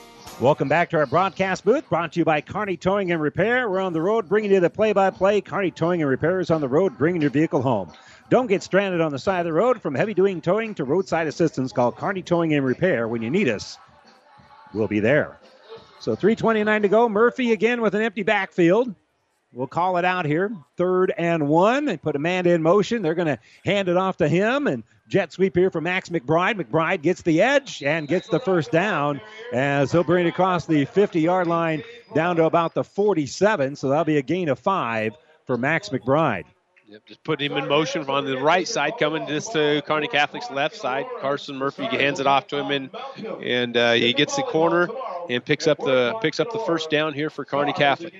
Welcome 0.39 0.67
back 0.67 0.89
to 0.89 0.97
our 0.97 1.05
broadcast 1.05 1.63
booth, 1.63 1.87
brought 1.87 2.13
to 2.13 2.19
you 2.19 2.25
by 2.25 2.41
Kearney 2.41 2.75
Towing 2.75 3.11
and 3.11 3.21
Repair. 3.21 3.69
We're 3.69 3.79
on 3.79 3.93
the 3.93 4.01
road 4.01 4.27
bringing 4.27 4.51
you 4.51 4.59
the 4.59 4.71
play-by-play. 4.71 5.41
Kearney 5.41 5.69
Towing 5.69 6.01
and 6.01 6.09
Repair 6.09 6.39
is 6.39 6.49
on 6.49 6.61
the 6.61 6.67
road 6.67 6.97
bringing 6.97 7.21
your 7.21 7.29
vehicle 7.29 7.61
home. 7.61 7.91
Don't 8.31 8.47
get 8.47 8.63
stranded 8.63 9.01
on 9.01 9.11
the 9.11 9.19
side 9.19 9.41
of 9.41 9.45
the 9.45 9.53
road. 9.53 9.81
From 9.81 9.93
heavy-duty 9.93 10.41
towing 10.41 10.73
to 10.75 10.83
roadside 10.83 11.27
assistance, 11.27 11.71
call 11.71 11.91
Kearney 11.91 12.23
Towing 12.23 12.53
and 12.53 12.65
Repair 12.65 13.07
when 13.07 13.21
you 13.21 13.29
need 13.29 13.49
us. 13.49 13.77
We'll 14.73 14.87
be 14.87 14.99
there. 14.99 15.37
So 15.99 16.15
3:29 16.15 16.81
to 16.81 16.87
go. 16.87 17.07
Murphy 17.07 17.51
again 17.51 17.81
with 17.81 17.93
an 17.93 18.01
empty 18.01 18.23
backfield. 18.23 18.95
We'll 19.53 19.67
call 19.67 19.97
it 19.97 20.05
out 20.05 20.25
here. 20.25 20.51
Third 20.77 21.13
and 21.17 21.47
one. 21.47 21.85
They 21.85 21.97
put 21.97 22.15
a 22.15 22.19
man 22.19 22.45
in 22.45 22.61
motion. 22.61 23.01
They're 23.01 23.15
going 23.15 23.27
to 23.27 23.39
hand 23.65 23.89
it 23.89 23.97
off 23.97 24.17
to 24.17 24.29
him. 24.29 24.67
And 24.67 24.83
jet 25.09 25.33
sweep 25.33 25.55
here 25.55 25.69
for 25.69 25.81
Max 25.81 26.09
McBride. 26.09 26.55
McBride 26.55 27.01
gets 27.01 27.21
the 27.21 27.41
edge 27.41 27.83
and 27.83 28.07
gets 28.07 28.29
the 28.29 28.39
first 28.39 28.71
down 28.71 29.19
as 29.51 29.91
he'll 29.91 30.05
bring 30.05 30.25
it 30.25 30.29
across 30.29 30.65
the 30.65 30.85
50 30.85 31.19
yard 31.19 31.47
line 31.47 31.83
down 32.15 32.37
to 32.37 32.45
about 32.45 32.73
the 32.73 32.83
47. 32.83 33.75
So 33.75 33.89
that'll 33.89 34.05
be 34.05 34.17
a 34.17 34.21
gain 34.21 34.47
of 34.47 34.57
five 34.57 35.15
for 35.45 35.57
Max 35.57 35.89
McBride. 35.89 36.45
Yep, 36.87 37.05
just 37.05 37.23
put 37.23 37.41
him 37.41 37.53
in 37.53 37.69
motion 37.69 38.09
on 38.09 38.25
the 38.25 38.37
right 38.37 38.67
side, 38.67 38.97
coming 38.99 39.25
just 39.25 39.53
to 39.53 39.81
Kearney 39.85 40.09
Catholic's 40.09 40.51
left 40.51 40.75
side. 40.75 41.05
Carson 41.21 41.55
Murphy 41.55 41.85
hands 41.85 42.19
it 42.19 42.27
off 42.27 42.47
to 42.47 42.57
him, 42.57 42.69
and 42.69 42.89
and 43.41 43.77
uh, 43.77 43.93
he 43.93 44.11
gets 44.11 44.35
the 44.35 44.43
corner 44.43 44.89
and 45.29 45.43
picks 45.43 45.67
up 45.67 45.77
the 45.77 46.13
picks 46.21 46.41
up 46.41 46.51
the 46.51 46.59
first 46.59 46.89
down 46.89 47.13
here 47.13 47.29
for 47.29 47.45
Kearney 47.45 47.71
Catholic. 47.71 48.13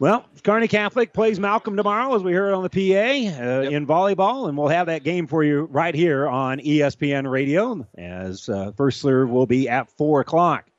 Well, 0.00 0.24
Kearney 0.42 0.66
Catholic 0.66 1.12
plays 1.12 1.38
Malcolm 1.38 1.76
tomorrow, 1.76 2.14
as 2.14 2.22
we 2.22 2.32
heard 2.32 2.54
on 2.54 2.62
the 2.62 2.70
PA 2.70 3.38
uh, 3.38 3.68
in 3.68 3.86
volleyball, 3.86 4.48
and 4.48 4.56
we'll 4.56 4.68
have 4.68 4.86
that 4.86 5.04
game 5.04 5.26
for 5.26 5.44
you 5.44 5.68
right 5.70 5.94
here 5.94 6.26
on 6.26 6.58
ESPN 6.58 7.30
Radio. 7.30 7.86
As 7.98 8.48
uh, 8.48 8.72
first 8.78 9.02
serve 9.02 9.28
will 9.28 9.44
be 9.44 9.68
at 9.68 9.90
four 9.90 10.22
o'clock. 10.22 10.70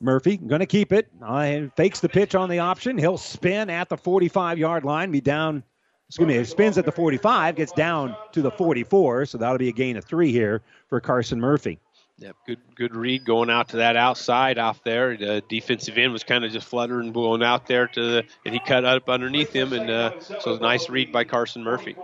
Murphy 0.00 0.38
going 0.38 0.60
to 0.60 0.66
keep 0.66 0.90
it. 0.90 1.10
Uh, 1.22 1.66
fakes 1.76 2.00
the 2.00 2.08
pitch 2.08 2.34
on 2.34 2.48
the 2.48 2.60
option. 2.60 2.96
He'll 2.96 3.18
spin 3.18 3.68
at 3.68 3.90
the 3.90 3.98
45 3.98 4.56
yard 4.56 4.86
line. 4.86 5.10
Be 5.10 5.20
down. 5.20 5.62
Excuse 6.08 6.26
me. 6.26 6.38
He 6.38 6.44
spins 6.44 6.78
at 6.78 6.86
the 6.86 6.92
45, 6.92 7.56
gets 7.56 7.72
down 7.72 8.16
to 8.32 8.40
the 8.40 8.50
44. 8.50 9.26
So 9.26 9.36
that'll 9.36 9.58
be 9.58 9.68
a 9.68 9.72
gain 9.72 9.98
of 9.98 10.04
three 10.06 10.32
here 10.32 10.62
for 10.88 10.98
Carson 10.98 11.38
Murphy. 11.38 11.78
Yep, 12.18 12.36
good 12.46 12.58
good 12.76 12.94
read 12.94 13.24
going 13.24 13.50
out 13.50 13.70
to 13.70 13.78
that 13.78 13.96
outside 13.96 14.56
off 14.56 14.84
there. 14.84 15.16
The 15.16 15.42
defensive 15.48 15.98
end 15.98 16.12
was 16.12 16.22
kind 16.22 16.44
of 16.44 16.52
just 16.52 16.66
fluttering, 16.66 17.12
going 17.12 17.42
out 17.42 17.66
there 17.66 17.88
to 17.88 18.00
the, 18.00 18.24
and 18.46 18.54
he 18.54 18.60
cut 18.60 18.84
up 18.84 19.08
underneath 19.08 19.52
him, 19.52 19.72
and 19.72 19.90
uh, 19.90 20.20
so 20.20 20.56
nice 20.58 20.88
read 20.88 21.10
by 21.10 21.24
Carson 21.24 21.64
Murphy. 21.64 21.96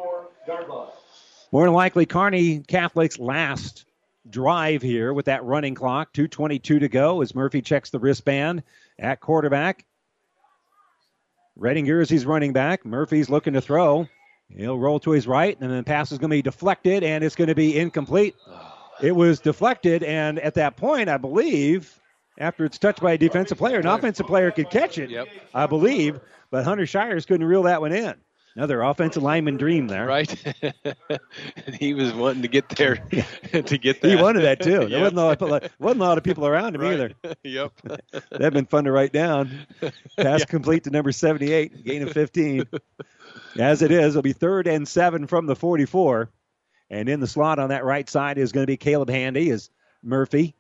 More 1.53 1.65
than 1.65 1.75
likely, 1.75 2.07
Kearney 2.07 2.61
Catholic's 2.61 3.21
last 3.21 3.85
drive 4.29 4.83
here 4.83 5.13
with 5.13 5.27
that 5.27 5.45
running 5.45 5.75
clock. 5.75 6.13
2.22 6.13 6.63
to 6.63 6.89
go 6.89 7.23
as 7.23 7.35
Murphy 7.35 7.63
checks 7.63 7.91
the 7.91 7.99
wristband 7.99 8.65
at 8.99 9.21
quarterback. 9.21 9.85
Redinger 11.59 12.03
as 12.03 12.11
he's 12.11 12.27
running 12.27 12.53
back. 12.53 12.85
Murphy's 12.85 13.31
looking 13.31 13.55
to 13.55 13.61
throw. 13.61 14.09
He'll 14.49 14.79
roll 14.79 14.99
to 15.01 15.13
his 15.13 15.29
right, 15.29 15.59
and 15.61 15.71
then 15.71 15.79
the 15.79 15.85
pass 15.85 16.11
is 16.11 16.19
going 16.19 16.31
to 16.31 16.37
be 16.37 16.43
deflected, 16.43 17.05
and 17.05 17.23
it's 17.23 17.37
going 17.37 17.49
to 17.49 17.55
be 17.55 17.79
incomplete. 17.79 18.35
It 19.03 19.13
was 19.17 19.41
deflected, 19.41 20.03
and 20.03 20.39
at 20.39 20.55
that 20.55 20.77
point, 20.77 21.09
I 21.09 21.17
believe, 21.17 21.99
after 22.39 22.65
it's 22.65 22.79
touched 22.79 23.01
by 23.01 23.13
a 23.13 23.19
defensive 23.19 23.59
player, 23.59 23.79
an 23.81 23.87
offensive 23.87 24.27
player 24.27 24.51
could 24.51 24.71
catch 24.71 24.99
it, 24.99 25.11
Yep. 25.11 25.29
I 25.55 25.67
believe, 25.67 26.21
but 26.51 26.65
Hunter 26.65 26.87
Shires 26.87 27.27
couldn't 27.27 27.47
reel 27.47 27.65
that 27.65 27.81
one 27.81 27.93
in. 27.93 28.15
Another 28.57 28.83
offensive 28.83 29.23
lineman 29.23 29.57
dream 29.59 29.87
there. 29.87 30.07
Right. 30.07 30.29
he 31.79 31.95
was 31.95 32.13
wanting 32.13 32.43
to 32.43 32.49
get 32.49 32.69
there 32.71 32.97
to 33.53 33.79
get 33.79 34.01
that. 34.01 34.09
He 34.09 34.17
wanted 34.21 34.41
that 34.43 34.61
too. 34.61 34.81
There 34.81 34.89
Yep. 34.89 35.01
wasn't 35.15 35.19
a, 35.19 35.23
lot 35.23 35.43
of, 35.65 35.71
wasn't 35.79 36.01
a 36.01 36.05
lot 36.05 36.19
of 36.19 36.25
people 36.25 36.45
around 36.47 36.75
him 36.75 36.81
Right. 36.81 36.95
either. 36.95 37.13
yep. 37.45 37.73
That'd 38.31 38.53
been 38.53 38.67
fun 38.67 38.85
to 38.85 38.93
write 38.93 39.13
down. 39.13 39.67
Pass 40.17 40.45
complete 40.47 40.85
to 40.85 40.91
number 40.91 41.13
78, 41.13 41.85
gain 41.85 42.03
of 42.03 42.11
15. 42.13 42.65
As 43.57 43.83
it 43.83 43.93
is, 43.93 44.15
it'll 44.15 44.23
be 44.23 44.33
third 44.33 44.67
and 44.67 44.87
seven 44.87 45.29
from 45.29 45.47
the 45.47 45.55
44. 45.55 46.29
And 46.91 47.09
in 47.09 47.21
the 47.21 47.27
slot 47.27 47.59
on 47.59 47.69
that 47.69 47.85
right 47.85 48.09
side 48.09 48.37
is 48.37 48.53
going 48.53 48.65
to 48.65 48.71
be 48.71 48.77
Caleb 48.77 49.11
Handy 49.11 49.51
as 49.51 49.71
Murphy. 50.03 50.55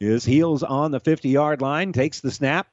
His 0.00 0.24
heels 0.24 0.62
on 0.62 0.90
the 0.90 1.00
50 1.00 1.28
yard 1.28 1.60
line, 1.60 1.92
takes 1.92 2.20
the 2.20 2.30
snap. 2.30 2.68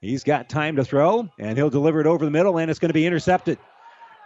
He's 0.00 0.24
got 0.24 0.48
time 0.48 0.76
to 0.76 0.84
throw, 0.84 1.28
and 1.38 1.56
he'll 1.56 1.70
deliver 1.70 2.00
it 2.00 2.06
over 2.06 2.24
the 2.24 2.30
middle, 2.30 2.58
and 2.58 2.70
it's 2.70 2.80
going 2.80 2.88
to 2.88 2.94
be 2.94 3.06
intercepted. 3.06 3.58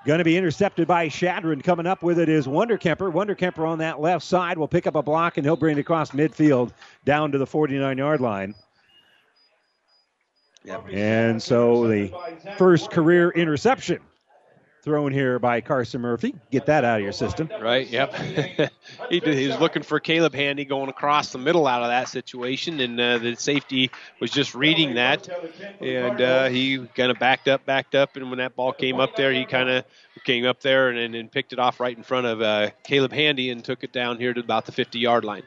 Going 0.07 0.19
to 0.19 0.25
be 0.25 0.37
intercepted 0.37 0.87
by 0.87 1.09
Chadron. 1.09 1.61
Coming 1.61 1.87
up 1.87 2.03
with 2.03 2.19
it 2.19 2.29
is 2.29 2.47
Wonderkemper. 2.47 3.13
Wonderkemper 3.13 3.67
on 3.67 3.79
that 3.79 4.01
left 4.01 4.25
side 4.25 4.57
will 4.57 4.69
pick 4.69 4.87
up 4.87 4.95
a 4.95 5.03
block, 5.03 5.37
and 5.37 5.45
he'll 5.45 5.57
bring 5.57 5.77
it 5.77 5.81
across 5.81 6.13
midfield 6.13 6.73
down 7.05 7.33
to 7.33 7.39
the 7.39 7.47
49 7.47 7.99
yard 7.99 8.21
line. 8.21 8.55
And 10.91 11.43
so 11.43 11.87
the 11.89 12.13
first 12.57 12.91
career 12.91 13.31
interception 13.31 14.01
thrown 14.87 15.13
here 15.13 15.41
by 15.41 15.61
Carson 15.61 16.01
Murphy. 16.01 16.33
Get 16.53 16.67
that 16.67 16.85
out 16.85 16.99
of 16.99 17.03
your 17.03 17.13
system. 17.13 17.51
Right. 17.61 17.89
Yep. 17.89 18.15
he, 19.11 19.19
did, 19.19 19.37
he 19.37 19.49
was 19.49 19.59
looking 19.59 19.83
for 19.83 19.99
Caleb 19.99 20.33
Handy 20.33 20.65
going 20.65 20.89
across 20.89 21.33
the 21.33 21.39
middle 21.39 21.67
out 21.67 21.83
of 21.83 21.89
that 21.89 22.09
situation, 22.09 22.79
and 22.79 22.99
uh, 22.99 23.19
the 23.19 23.35
safety 23.35 23.91
was 24.21 24.31
just 24.31 24.55
reading 24.55 24.95
that, 24.95 25.29
and 25.81 26.21
uh, 26.21 26.49
he 26.49 26.79
kind 26.95 27.11
of 27.11 27.19
backed 27.19 27.49
up, 27.49 27.67
backed 27.67 27.97
up, 27.97 28.15
and 28.15 28.31
when 28.31 28.39
that 28.39 28.55
ball 28.55 28.73
came 28.73 29.01
up 29.01 29.17
there, 29.17 29.33
he 29.33 29.45
kind 29.45 29.69
of 29.69 29.85
came 30.25 30.47
up 30.47 30.61
there 30.61 30.91
and, 30.91 31.17
and, 31.17 31.33
picked 31.33 31.53
it 31.53 31.59
off 31.59 31.81
right 31.81 31.97
in 31.97 32.03
front 32.03 32.27
of 32.27 32.41
uh, 32.41 32.71
Caleb 32.85 33.13
Handy 33.13 33.51
and 33.51 33.65
took 33.65 33.83
it 33.83 33.93
down 33.93 34.19
here 34.19 34.33
to 34.33 34.41
about 34.41 34.67
the 34.67 34.73
50 34.73 35.01
yard 35.01 35.25
line. 35.25 35.43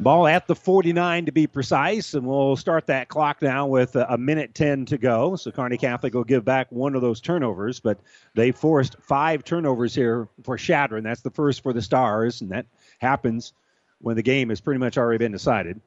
Ball 0.00 0.26
at 0.28 0.46
the 0.46 0.54
49 0.54 1.26
to 1.26 1.32
be 1.32 1.46
precise, 1.46 2.14
and 2.14 2.26
we'll 2.26 2.56
start 2.56 2.86
that 2.86 3.08
clock 3.08 3.42
now 3.42 3.66
with 3.66 3.96
a 3.96 4.16
minute 4.16 4.54
10 4.54 4.86
to 4.86 4.96
go. 4.96 5.36
So 5.36 5.50
Kearney 5.50 5.76
Catholic 5.76 6.14
will 6.14 6.24
give 6.24 6.42
back 6.42 6.72
one 6.72 6.94
of 6.94 7.02
those 7.02 7.20
turnovers, 7.20 7.80
but 7.80 8.00
they 8.34 8.50
forced 8.50 8.96
five 9.02 9.44
turnovers 9.44 9.94
here 9.94 10.26
for 10.42 10.56
Chadron. 10.56 11.04
That's 11.04 11.20
the 11.20 11.30
first 11.30 11.62
for 11.62 11.74
the 11.74 11.82
Stars, 11.82 12.40
and 12.40 12.50
that 12.50 12.64
happens 12.98 13.52
when 14.00 14.16
the 14.16 14.22
game 14.22 14.48
has 14.48 14.58
pretty 14.58 14.78
much 14.78 14.96
already 14.96 15.18
been 15.18 15.32
decided. 15.32 15.78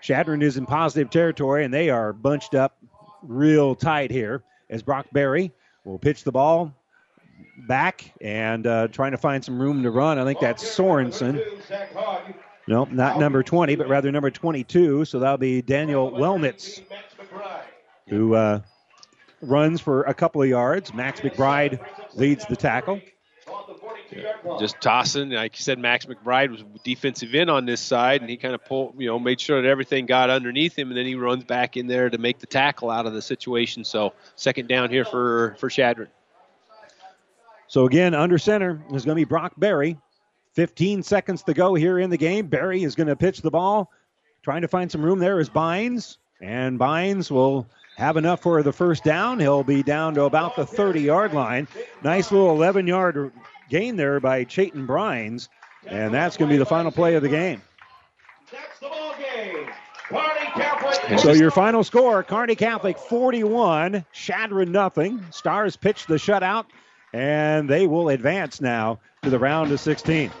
Chadron 0.00 0.42
is 0.42 0.56
in 0.56 0.66
positive 0.66 1.08
territory, 1.08 1.64
and 1.64 1.72
they 1.72 1.88
are 1.88 2.12
bunched 2.12 2.56
up 2.56 2.78
real 3.22 3.76
tight 3.76 4.10
here 4.10 4.42
as 4.70 4.82
Brock 4.82 5.06
Berry 5.12 5.52
will 5.84 6.00
pitch 6.00 6.24
the 6.24 6.32
ball 6.32 6.74
back 7.68 8.12
and 8.20 8.66
uh, 8.66 8.88
trying 8.88 9.12
to 9.12 9.18
find 9.18 9.44
some 9.44 9.62
room 9.62 9.84
to 9.84 9.90
run. 9.92 10.18
I 10.18 10.24
think 10.24 10.40
that's 10.40 10.64
Sorensen. 10.64 11.40
No, 12.66 12.84
not 12.84 13.18
number 13.18 13.42
20, 13.42 13.76
but 13.76 13.88
rather 13.88 14.10
number 14.12 14.30
22. 14.30 15.04
So 15.04 15.18
that'll 15.18 15.38
be 15.38 15.62
Daniel 15.62 16.10
Wellnitz, 16.10 16.80
who 18.08 18.34
uh, 18.34 18.60
runs 19.40 19.80
for 19.80 20.02
a 20.02 20.14
couple 20.14 20.42
of 20.42 20.48
yards. 20.48 20.94
Max 20.94 21.20
McBride 21.20 21.84
leads 22.14 22.46
the 22.46 22.56
tackle. 22.56 23.00
just 24.60 24.80
tossing. 24.80 25.30
Like 25.30 25.58
you 25.58 25.62
said, 25.62 25.78
Max 25.78 26.06
McBride 26.06 26.50
was 26.50 26.62
defensive 26.84 27.34
end 27.34 27.50
on 27.50 27.66
this 27.66 27.80
side, 27.80 28.20
and 28.20 28.30
he 28.30 28.36
kind 28.36 28.54
of 28.54 28.64
pulled, 28.64 28.94
you 29.00 29.08
know, 29.08 29.18
made 29.18 29.40
sure 29.40 29.60
that 29.60 29.68
everything 29.68 30.06
got 30.06 30.30
underneath 30.30 30.78
him, 30.78 30.88
and 30.88 30.96
then 30.96 31.06
he 31.06 31.14
runs 31.14 31.44
back 31.44 31.76
in 31.76 31.86
there 31.88 32.10
to 32.10 32.18
make 32.18 32.38
the 32.38 32.46
tackle 32.46 32.90
out 32.90 33.06
of 33.06 33.12
the 33.12 33.22
situation. 33.22 33.84
So 33.84 34.12
second 34.36 34.68
down 34.68 34.90
here 34.90 35.04
for 35.04 35.56
for 35.58 35.68
Chadron. 35.68 36.08
So 37.66 37.86
again, 37.86 38.14
under 38.14 38.38
center 38.38 38.82
is 38.92 39.04
going 39.04 39.16
to 39.16 39.20
be 39.20 39.24
Brock 39.24 39.54
Berry. 39.56 39.98
15 40.54 41.02
seconds 41.02 41.42
to 41.44 41.54
go 41.54 41.74
here 41.74 41.98
in 41.98 42.10
the 42.10 42.16
game. 42.16 42.46
Barry 42.46 42.82
is 42.82 42.94
going 42.94 43.06
to 43.06 43.16
pitch 43.16 43.40
the 43.42 43.50
ball. 43.50 43.90
Trying 44.42 44.62
to 44.62 44.68
find 44.68 44.90
some 44.90 45.02
room 45.04 45.18
there 45.18 45.40
is 45.40 45.48
Bynes. 45.48 46.18
And 46.40 46.78
Bynes 46.78 47.30
will 47.30 47.66
have 47.96 48.16
enough 48.16 48.42
for 48.42 48.62
the 48.62 48.72
first 48.72 49.04
down. 49.04 49.38
He'll 49.38 49.62
be 49.62 49.82
down 49.82 50.14
to 50.14 50.24
about 50.24 50.56
the 50.56 50.66
30 50.66 51.00
yard 51.00 51.32
line. 51.32 51.68
Nice 52.02 52.32
little 52.32 52.50
11 52.50 52.86
yard 52.86 53.32
gain 53.68 53.96
there 53.96 54.20
by 54.20 54.44
Chayton 54.44 54.86
Bynes. 54.86 55.48
And 55.86 56.12
that's 56.12 56.36
going 56.36 56.48
to 56.48 56.54
be 56.54 56.58
the 56.58 56.66
final 56.66 56.90
play 56.90 57.14
of 57.14 57.22
the 57.22 57.28
game. 57.28 57.62
So 61.18 61.32
your 61.32 61.50
final 61.50 61.84
score, 61.84 62.22
Kearney 62.22 62.54
Catholic 62.54 62.98
41, 62.98 64.04
Chadron 64.12 64.72
nothing. 64.72 65.24
Stars 65.30 65.76
pitch 65.76 66.06
the 66.06 66.14
shutout, 66.14 66.66
and 67.12 67.68
they 67.68 67.86
will 67.86 68.08
advance 68.08 68.60
now 68.60 69.00
to 69.22 69.30
the 69.30 69.38
round 69.38 69.70
of 69.70 69.78
16. 69.78 70.32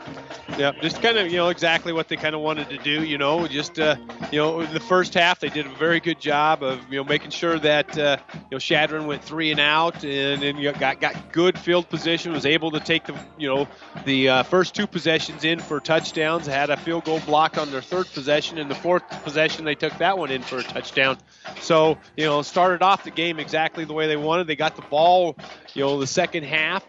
Yeah, 0.58 0.72
just 0.82 1.00
kind 1.00 1.16
of 1.16 1.30
you 1.30 1.36
know 1.36 1.50
exactly 1.50 1.92
what 1.92 2.08
they 2.08 2.16
kind 2.16 2.34
of 2.34 2.40
wanted 2.40 2.68
to 2.70 2.78
do. 2.78 3.04
You 3.04 3.16
know, 3.16 3.46
just 3.46 3.78
uh, 3.78 3.94
you 4.32 4.38
know 4.38 4.66
the 4.66 4.80
first 4.80 5.14
half 5.14 5.38
they 5.38 5.50
did 5.50 5.66
a 5.66 5.74
very 5.76 6.00
good 6.00 6.18
job 6.18 6.64
of 6.64 6.80
you 6.90 6.96
know 6.96 7.04
making 7.04 7.30
sure 7.30 7.60
that 7.60 7.96
uh, 7.96 8.16
you 8.34 8.40
know 8.50 8.58
Chadron 8.58 9.06
went 9.06 9.22
three 9.22 9.52
and 9.52 9.60
out 9.60 10.02
and 10.02 10.42
then 10.42 10.56
you 10.56 10.72
got 10.72 11.00
got 11.00 11.30
good 11.30 11.56
field 11.56 11.88
position, 11.90 12.32
was 12.32 12.44
able 12.44 12.72
to 12.72 12.80
take 12.80 13.04
the 13.04 13.14
you 13.38 13.46
know 13.46 13.68
the 14.04 14.28
uh, 14.28 14.42
first 14.42 14.74
two 14.74 14.88
possessions 14.88 15.44
in 15.44 15.60
for 15.60 15.78
touchdowns, 15.78 16.48
had 16.48 16.68
a 16.68 16.76
field 16.76 17.04
goal 17.04 17.20
block 17.20 17.58
on 17.58 17.70
their 17.70 17.82
third 17.82 18.08
possession, 18.12 18.58
and 18.58 18.68
the 18.68 18.74
fourth 18.74 19.08
possession 19.22 19.64
they 19.64 19.76
took 19.76 19.96
that 19.98 20.18
one 20.18 20.32
in 20.32 20.42
for 20.42 20.58
a 20.58 20.64
touchdown. 20.64 21.18
So 21.60 21.98
you 22.16 22.24
know 22.24 22.42
started 22.42 22.82
off 22.82 23.04
the 23.04 23.12
game 23.12 23.38
exactly 23.38 23.84
the 23.84 23.92
way 23.92 24.08
they 24.08 24.16
wanted. 24.16 24.48
They 24.48 24.56
got 24.56 24.74
the 24.74 24.82
ball 24.82 25.36
you 25.72 25.82
know 25.82 26.00
the 26.00 26.08
second 26.08 26.42
half 26.42 26.84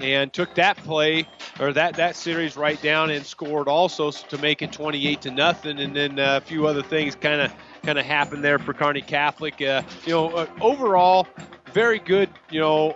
and 0.00 0.32
took 0.32 0.54
that 0.54 0.76
play 0.78 1.26
or 1.60 1.72
that 1.72 1.94
that 1.94 2.16
series 2.16 2.56
right 2.56 2.80
down 2.82 3.10
and 3.10 3.24
scored 3.24 3.68
also 3.68 4.10
to 4.10 4.38
make 4.38 4.62
it 4.62 4.72
28 4.72 5.20
to 5.22 5.30
nothing. 5.30 5.78
And 5.80 5.94
then 5.94 6.18
uh, 6.18 6.40
a 6.42 6.46
few 6.46 6.66
other 6.66 6.82
things 6.82 7.14
kind 7.14 7.40
of 7.40 7.52
kind 7.82 7.98
of 7.98 8.04
happened 8.04 8.44
there 8.44 8.58
for 8.58 8.72
Kearney 8.72 9.02
Catholic. 9.02 9.60
Uh, 9.60 9.82
you 10.04 10.12
know 10.12 10.30
uh, 10.30 10.46
overall 10.60 11.26
very 11.72 11.98
good 11.98 12.28
you 12.50 12.60
know 12.60 12.94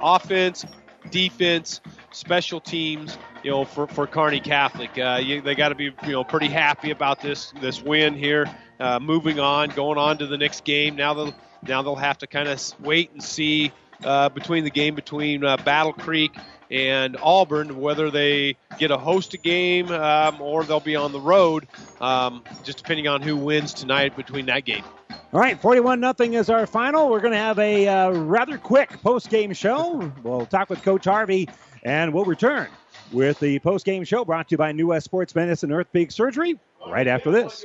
offense 0.00 0.64
defense 1.10 1.80
special 2.10 2.60
teams 2.60 3.18
you 3.42 3.50
know 3.50 3.64
for, 3.64 3.86
for 3.86 4.06
Kearney 4.06 4.40
Catholic. 4.40 4.90
Uh, 4.98 5.20
you, 5.22 5.40
they 5.40 5.54
got 5.54 5.70
to 5.70 5.74
be 5.74 5.92
you 6.04 6.12
know 6.12 6.24
pretty 6.24 6.48
happy 6.48 6.90
about 6.90 7.20
this 7.20 7.52
this 7.60 7.82
win 7.82 8.14
here. 8.14 8.46
Uh, 8.78 8.98
moving 8.98 9.40
on 9.40 9.70
going 9.70 9.98
on 9.98 10.18
to 10.18 10.26
the 10.26 10.36
next 10.36 10.64
game. 10.64 10.96
Now 10.96 11.14
they'll 11.14 11.34
now 11.66 11.82
they'll 11.82 11.96
have 11.96 12.18
to 12.18 12.26
kind 12.26 12.48
of 12.48 12.60
wait 12.80 13.12
and 13.12 13.22
see 13.22 13.72
uh, 14.04 14.28
between 14.28 14.64
the 14.64 14.70
game 14.70 14.94
between 14.94 15.44
uh, 15.44 15.56
Battle 15.58 15.92
Creek 15.92 16.36
and 16.70 17.16
Auburn, 17.22 17.80
whether 17.80 18.10
they 18.10 18.56
get 18.78 18.90
a 18.90 18.98
host 18.98 19.34
a 19.34 19.38
game 19.38 19.90
um, 19.90 20.40
or 20.40 20.64
they'll 20.64 20.80
be 20.80 20.96
on 20.96 21.12
the 21.12 21.20
road, 21.20 21.68
um, 22.00 22.42
just 22.64 22.78
depending 22.78 23.08
on 23.08 23.22
who 23.22 23.36
wins 23.36 23.72
tonight 23.72 24.16
between 24.16 24.46
that 24.46 24.64
game. 24.64 24.84
All 25.32 25.40
right, 25.40 25.60
41 25.60 26.00
nothing 26.00 26.34
is 26.34 26.50
our 26.50 26.66
final. 26.66 27.08
We're 27.08 27.20
going 27.20 27.32
to 27.32 27.38
have 27.38 27.58
a 27.58 27.86
uh, 27.86 28.10
rather 28.10 28.58
quick 28.58 29.00
post 29.02 29.28
game 29.30 29.52
show. 29.52 30.12
We'll 30.22 30.46
talk 30.46 30.70
with 30.70 30.82
Coach 30.82 31.04
Harvey, 31.04 31.48
and 31.82 32.12
we'll 32.12 32.24
return 32.24 32.68
with 33.12 33.38
the 33.40 33.58
post 33.60 33.84
game 33.84 34.04
show 34.04 34.24
brought 34.24 34.48
to 34.48 34.54
you 34.54 34.58
by 34.58 34.72
New 34.72 34.88
West 34.88 35.04
Sports 35.04 35.34
Medicine 35.34 35.70
and 35.70 35.76
Orthopedic 35.76 36.10
Surgery 36.10 36.58
right 36.86 37.06
after 37.06 37.30
this. 37.30 37.64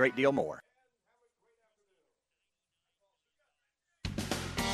great 0.00 0.16
deal 0.16 0.32
more. 0.32 0.62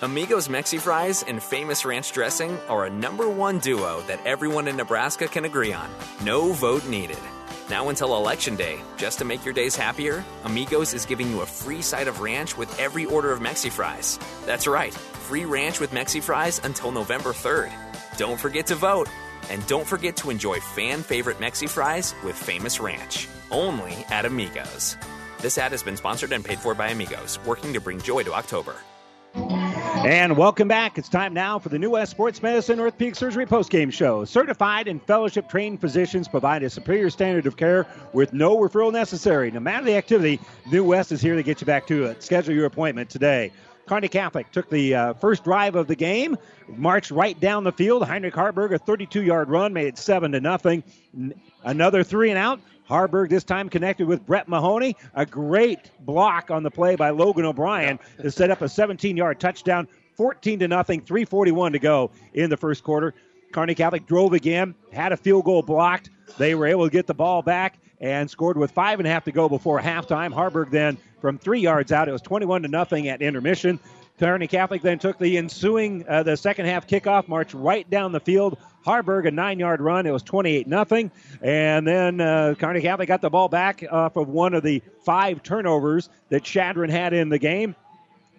Amigos 0.00 0.46
Mexi 0.46 0.80
Fries 0.80 1.24
and 1.26 1.42
Famous 1.42 1.84
Ranch 1.84 2.12
Dressing 2.12 2.56
are 2.68 2.84
a 2.84 2.90
number 2.90 3.28
one 3.28 3.58
duo 3.58 4.00
that 4.02 4.24
everyone 4.24 4.68
in 4.68 4.76
Nebraska 4.76 5.26
can 5.26 5.44
agree 5.44 5.72
on. 5.72 5.90
No 6.22 6.52
vote 6.52 6.86
needed. 6.86 7.18
Now 7.68 7.88
until 7.88 8.16
Election 8.16 8.54
Day, 8.54 8.78
just 8.96 9.18
to 9.18 9.24
make 9.24 9.44
your 9.44 9.54
days 9.54 9.74
happier, 9.74 10.24
Amigos 10.44 10.94
is 10.94 11.04
giving 11.04 11.28
you 11.28 11.40
a 11.40 11.46
free 11.46 11.82
side 11.82 12.06
of 12.06 12.20
ranch 12.20 12.56
with 12.56 12.78
every 12.78 13.06
order 13.06 13.32
of 13.32 13.40
Mexi 13.40 13.72
Fries. 13.72 14.20
That's 14.46 14.68
right, 14.68 14.94
free 14.94 15.44
ranch 15.44 15.80
with 15.80 15.90
Mexi 15.90 16.22
Fries 16.22 16.60
until 16.62 16.92
November 16.92 17.30
3rd. 17.30 17.72
Don't 18.16 18.38
forget 18.38 18.66
to 18.68 18.76
vote. 18.76 19.08
And 19.50 19.66
don't 19.66 19.86
forget 19.86 20.14
to 20.18 20.30
enjoy 20.30 20.60
fan 20.60 21.02
favorite 21.02 21.40
Mexi 21.40 21.68
Fries 21.68 22.14
with 22.24 22.36
Famous 22.36 22.78
Ranch. 22.78 23.26
Only 23.50 24.04
at 24.10 24.26
Amigos. 24.26 24.96
This 25.40 25.58
ad 25.58 25.72
has 25.72 25.82
been 25.82 25.96
sponsored 25.96 26.30
and 26.30 26.44
paid 26.44 26.60
for 26.60 26.74
by 26.76 26.90
Amigos, 26.90 27.40
working 27.44 27.72
to 27.72 27.80
bring 27.80 28.00
joy 28.00 28.22
to 28.22 28.34
October. 28.34 28.76
And 29.78 30.36
welcome 30.36 30.68
back. 30.68 30.98
It's 30.98 31.08
time 31.08 31.34
now 31.34 31.58
for 31.58 31.68
the 31.68 31.78
New 31.78 31.90
West 31.90 32.10
Sports 32.10 32.42
Medicine 32.42 32.80
Orthopedic 32.80 33.14
Surgery 33.14 33.46
postgame 33.46 33.92
show. 33.92 34.24
Certified 34.24 34.88
and 34.88 35.02
fellowship 35.02 35.48
trained 35.48 35.80
physicians 35.80 36.26
provide 36.26 36.62
a 36.62 36.70
superior 36.70 37.10
standard 37.10 37.46
of 37.46 37.56
care 37.56 37.86
with 38.12 38.32
no 38.32 38.56
referral 38.56 38.92
necessary. 38.92 39.50
No 39.50 39.60
matter 39.60 39.84
the 39.84 39.96
activity, 39.96 40.40
New 40.70 40.84
West 40.84 41.12
is 41.12 41.20
here 41.20 41.36
to 41.36 41.42
get 41.42 41.60
you 41.60 41.66
back 41.66 41.86
to 41.88 42.04
it. 42.04 42.22
Schedule 42.22 42.54
your 42.54 42.66
appointment 42.66 43.10
today. 43.10 43.52
Kearney 43.86 44.08
Catholic 44.08 44.50
took 44.52 44.68
the 44.68 44.94
uh, 44.94 45.14
first 45.14 45.44
drive 45.44 45.74
of 45.74 45.86
the 45.86 45.96
game, 45.96 46.36
marched 46.76 47.10
right 47.10 47.38
down 47.40 47.64
the 47.64 47.72
field. 47.72 48.06
Heinrich 48.06 48.34
Haarberg, 48.34 48.74
a 48.74 48.78
32-yard 48.78 49.48
run, 49.48 49.72
made 49.72 49.86
it 49.86 49.98
seven 49.98 50.32
to 50.32 50.40
nothing. 50.40 50.82
Another 51.64 52.04
three 52.04 52.30
and 52.30 52.38
out. 52.38 52.60
Haarberg 52.88 53.28
this 53.28 53.44
time 53.44 53.68
connected 53.68 54.06
with 54.06 54.24
Brett 54.24 54.48
Mahoney. 54.48 54.96
A 55.14 55.26
great 55.26 55.90
block 56.00 56.50
on 56.50 56.62
the 56.62 56.70
play 56.70 56.96
by 56.96 57.10
Logan 57.10 57.44
O'Brien 57.44 57.98
to 58.20 58.30
set 58.30 58.50
up 58.50 58.62
a 58.62 58.66
17-yard 58.66 59.38
touchdown. 59.38 59.86
14 60.14 60.58
to 60.60 60.68
nothing. 60.68 61.00
3:41 61.02 61.72
to 61.72 61.78
go 61.78 62.10
in 62.34 62.50
the 62.50 62.56
first 62.56 62.82
quarter. 62.82 63.14
Kearney 63.52 63.74
Catholic 63.74 64.06
drove 64.06 64.32
again, 64.32 64.74
had 64.92 65.12
a 65.12 65.16
field 65.16 65.44
goal 65.44 65.62
blocked. 65.62 66.10
They 66.38 66.54
were 66.54 66.66
able 66.66 66.84
to 66.84 66.90
get 66.90 67.06
the 67.06 67.14
ball 67.14 67.40
back 67.42 67.78
and 68.00 68.28
scored 68.30 68.56
with 68.56 68.70
five 68.70 69.00
and 69.00 69.08
a 69.08 69.10
half 69.10 69.24
to 69.24 69.32
go 69.32 69.48
before 69.48 69.80
halftime. 69.80 70.32
Haarberg 70.32 70.70
then 70.70 70.98
from 71.20 71.38
three 71.38 71.60
yards 71.60 71.92
out. 71.92 72.08
It 72.08 72.12
was 72.12 72.22
21 72.22 72.62
to 72.62 72.68
nothing 72.68 73.08
at 73.08 73.22
intermission. 73.22 73.80
Kearney 74.18 74.48
Catholic 74.48 74.82
then 74.82 74.98
took 74.98 75.18
the 75.18 75.38
ensuing 75.38 76.04
uh, 76.08 76.24
the 76.24 76.36
second 76.36 76.66
half 76.66 76.86
kickoff, 76.86 77.28
marched 77.28 77.54
right 77.54 77.88
down 77.88 78.12
the 78.12 78.20
field. 78.20 78.58
Haarberg 78.88 79.28
a 79.28 79.30
nine-yard 79.30 79.82
run. 79.82 80.06
It 80.06 80.12
was 80.12 80.22
28 80.22 80.66
nothing, 80.66 81.10
and 81.42 81.86
then 81.86 82.22
uh, 82.22 82.54
Kearney 82.58 82.80
Catholic 82.80 83.06
got 83.06 83.20
the 83.20 83.28
ball 83.28 83.50
back 83.50 83.84
off 83.90 84.16
of 84.16 84.28
one 84.28 84.54
of 84.54 84.62
the 84.62 84.82
five 85.04 85.42
turnovers 85.42 86.08
that 86.30 86.42
Chadron 86.42 86.88
had 86.88 87.12
in 87.12 87.28
the 87.28 87.38
game. 87.38 87.76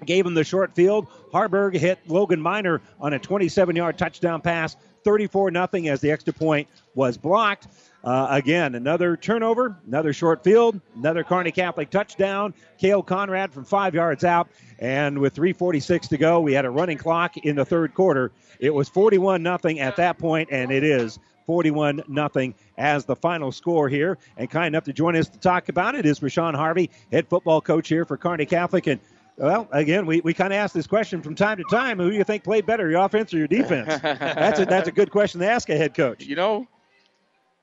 Gave 0.04 0.26
him 0.26 0.34
the 0.34 0.44
short 0.44 0.74
field. 0.74 1.08
Haarberg 1.32 1.76
hit 1.76 2.00
Logan 2.08 2.42
Miner 2.42 2.82
on 3.00 3.14
a 3.14 3.20
27-yard 3.20 3.98
touchdown 4.00 4.42
pass. 4.42 4.76
34 5.04 5.52
nothing 5.52 5.88
as 5.88 6.02
the 6.02 6.10
extra 6.10 6.34
point 6.34 6.68
was 6.96 7.16
blocked. 7.16 7.68
Uh, 8.04 8.28
again, 8.30 8.76
another 8.76 9.18
turnover, 9.18 9.78
another 9.86 10.14
short 10.14 10.44
field, 10.44 10.80
another 10.96 11.24
Kearney 11.24 11.52
Catholic 11.52 11.90
touchdown. 11.90 12.54
Kale 12.78 13.04
Conrad 13.04 13.54
from 13.54 13.66
five 13.66 13.94
yards 13.94 14.24
out. 14.24 14.48
And 14.80 15.20
with 15.20 15.36
3.46 15.36 16.08
to 16.10 16.18
go, 16.18 16.40
we 16.40 16.54
had 16.54 16.66
a 16.66 16.70
running 16.70 16.98
clock 16.98 17.36
in 17.38 17.58
the 17.58 17.66
third 17.66 17.94
quarter. 17.94 18.32
It 18.60 18.74
was 18.74 18.88
41 18.88 19.44
nothing 19.44 19.80
at 19.82 19.98
that 19.98 20.18
point, 20.18 20.50
and 20.52 20.72
it 20.72 20.84
is 20.84 21.20
41 21.46 22.04
nothing 22.08 22.56
as 22.78 23.06
the 23.06 23.16
final 23.16 23.52
score 23.52 23.90
here. 23.90 24.18
And 24.38 24.50
kind 24.50 24.68
enough 24.68 24.86
to 24.86 24.94
join 24.94 25.16
us 25.18 25.28
to 25.30 25.40
talk 25.40 25.68
about 25.68 25.96
it 25.96 26.06
is 26.06 26.22
Rashawn 26.22 26.56
Harvey, 26.56 26.90
head 27.12 27.28
football 27.28 27.60
coach 27.60 27.90
here 27.90 28.06
for 28.06 28.16
Kearney 28.16 28.46
Catholic. 28.46 28.88
And 28.88 29.02
well, 29.36 29.68
again, 29.72 30.06
we, 30.06 30.22
we 30.22 30.34
kind 30.34 30.54
of 30.54 30.58
ask 30.58 30.74
this 30.74 30.88
question 30.88 31.22
from 31.22 31.34
time 31.34 31.58
to 31.58 31.64
time. 31.72 31.98
Who 31.98 32.12
do 32.12 32.16
you 32.16 32.24
think 32.24 32.44
played 32.44 32.66
better, 32.66 32.90
your 32.90 33.04
offense 33.04 33.34
or 33.34 33.38
your 33.38 33.48
defense? 33.48 34.00
that's 34.02 34.60
a 34.60 34.66
that's 34.66 34.88
a 34.88 34.92
good 34.92 35.12
question 35.12 35.40
to 35.40 35.50
ask 35.50 35.70
a 35.70 35.78
head 35.78 35.94
coach. 35.94 36.26
You 36.26 36.36
know, 36.36 36.68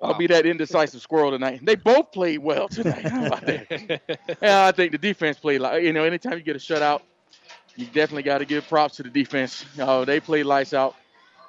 I'll 0.03 0.15
be 0.15 0.27
that 0.27 0.45
indecisive 0.45 1.01
squirrel 1.01 1.31
tonight. 1.31 1.61
They 1.63 1.75
both 1.75 2.13
played 2.13 2.39
well 2.39 2.69
tonight. 2.69 3.09
How 3.09 3.27
about 3.27 3.47
that? 3.47 4.21
yeah, 4.43 4.67
I 4.67 4.73
think 4.73 4.93
the 4.93 4.99
defense 4.99 5.39
played 5.39 5.61
like 5.61 5.83
you 5.83 5.93
know. 5.93 6.05
Anytime 6.05 6.35
you 6.35 6.43
get 6.43 6.57
a 6.57 6.59
shutout, 6.59 7.01
you 7.77 7.87
definitely 7.87 8.23
got 8.23 8.39
to 8.39 8.45
give 8.45 8.69
props 8.69 8.97
to 8.97 9.03
the 9.03 9.09
defense. 9.09 9.65
Uh, 9.79 10.05
they 10.05 10.21
played 10.21 10.45
lights 10.47 10.75
out. 10.75 10.97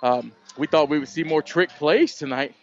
Um, 0.02 0.32
we 0.58 0.68
thought 0.68 0.90
we 0.90 1.00
would 1.00 1.10
see 1.10 1.24
more 1.24 1.42
trick 1.42 1.70
plays 1.70 2.16
tonight, 2.16 2.56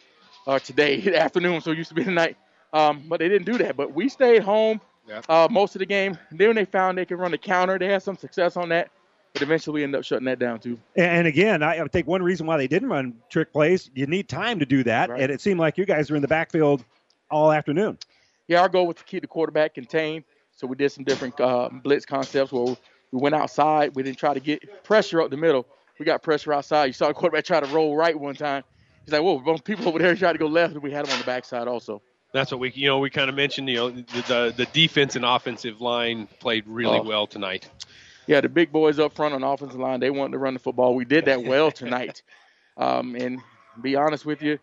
or 0.46 0.58
today, 0.58 1.14
afternoon. 1.16 1.60
So 1.60 1.72
it 1.72 1.78
used 1.78 1.90
to 1.90 1.94
be 1.94 2.04
tonight, 2.04 2.36
um, 2.72 3.04
but 3.06 3.18
they 3.20 3.28
didn't 3.28 3.46
do 3.46 3.58
that. 3.58 3.76
But 3.76 3.92
we 3.92 4.08
stayed 4.08 4.42
home 4.42 4.80
uh, 5.28 5.48
most 5.50 5.74
of 5.74 5.80
the 5.80 5.86
game. 5.86 6.18
Then 6.30 6.54
they 6.54 6.64
found 6.64 6.96
they 6.96 7.04
could 7.04 7.18
run 7.18 7.30
the 7.30 7.38
counter, 7.38 7.78
they 7.78 7.88
had 7.88 8.02
some 8.02 8.16
success 8.16 8.56
on 8.56 8.70
that. 8.70 8.90
But 9.34 9.42
eventually, 9.42 9.74
we 9.74 9.82
end 9.84 9.94
up 9.96 10.04
shutting 10.04 10.24
that 10.26 10.38
down 10.38 10.60
too. 10.60 10.78
And 10.96 11.26
again, 11.26 11.62
I 11.62 11.82
I 11.82 11.88
think 11.88 12.06
one 12.06 12.22
reason 12.22 12.46
why 12.46 12.56
they 12.56 12.68
didn't 12.68 12.88
run 12.88 13.14
trick 13.28 13.52
plays, 13.52 13.90
you 13.94 14.06
need 14.06 14.28
time 14.28 14.58
to 14.60 14.64
do 14.66 14.82
that. 14.84 15.10
Right. 15.10 15.20
And 15.22 15.30
it 15.32 15.40
seemed 15.40 15.58
like 15.60 15.76
you 15.76 15.84
guys 15.84 16.08
were 16.08 16.16
in 16.16 16.22
the 16.22 16.28
backfield 16.28 16.84
all 17.30 17.50
afternoon. 17.52 17.98
Yeah, 18.46 18.60
our 18.60 18.68
goal 18.68 18.86
was 18.86 18.96
to 18.96 19.04
keep 19.04 19.22
the 19.22 19.26
quarterback 19.28 19.74
contained. 19.74 20.24
So 20.52 20.68
we 20.68 20.76
did 20.76 20.92
some 20.92 21.02
different 21.02 21.38
uh, 21.40 21.68
blitz 21.82 22.06
concepts 22.06 22.52
where 22.52 22.64
we 22.64 22.76
went 23.20 23.34
outside. 23.34 23.94
We 23.96 24.04
didn't 24.04 24.18
try 24.18 24.34
to 24.34 24.40
get 24.40 24.84
pressure 24.84 25.20
up 25.20 25.30
the 25.30 25.36
middle. 25.36 25.66
We 25.98 26.04
got 26.06 26.22
pressure 26.22 26.52
outside. 26.52 26.86
You 26.86 26.92
saw 26.92 27.08
the 27.08 27.14
quarterback 27.14 27.44
try 27.44 27.58
to 27.58 27.66
roll 27.66 27.96
right 27.96 28.18
one 28.18 28.36
time. 28.36 28.62
He's 29.04 29.12
like, 29.12 29.22
whoa, 29.22 29.38
bunch 29.40 29.64
people 29.64 29.88
over 29.88 29.98
there 29.98 30.14
tried 30.14 30.32
to 30.34 30.38
go 30.38 30.46
left, 30.46 30.74
and 30.74 30.82
we 30.82 30.90
had 30.92 31.06
him 31.06 31.12
on 31.12 31.18
the 31.18 31.24
backside 31.24 31.66
also. 31.66 32.00
That's 32.32 32.50
what 32.52 32.60
we, 32.60 32.70
you 32.72 32.86
know, 32.88 32.98
we 33.00 33.10
kind 33.10 33.28
of 33.28 33.34
mentioned. 33.36 33.68
You 33.68 33.76
know, 33.76 33.90
the 33.90 34.02
the, 34.28 34.54
the 34.56 34.66
defense 34.72 35.16
and 35.16 35.24
offensive 35.24 35.80
line 35.80 36.28
played 36.38 36.64
really 36.68 36.98
Oh. 36.98 37.02
well 37.02 37.26
tonight. 37.26 37.68
Yeah, 38.26 38.40
the 38.40 38.48
big 38.48 38.72
boys 38.72 38.98
up 38.98 39.14
front 39.14 39.34
on 39.34 39.42
the 39.42 39.46
offensive 39.46 39.78
line, 39.78 40.00
they 40.00 40.10
wanted 40.10 40.32
to 40.32 40.38
run 40.38 40.54
the 40.54 40.60
football. 40.60 40.94
We 40.94 41.04
did 41.04 41.26
that 41.26 41.44
well 41.44 41.70
tonight. 41.72 42.22
Um, 42.76 43.14
and 43.16 43.40
be 43.80 43.96
honest 43.96 44.24
with 44.24 44.42
you, 44.42 44.58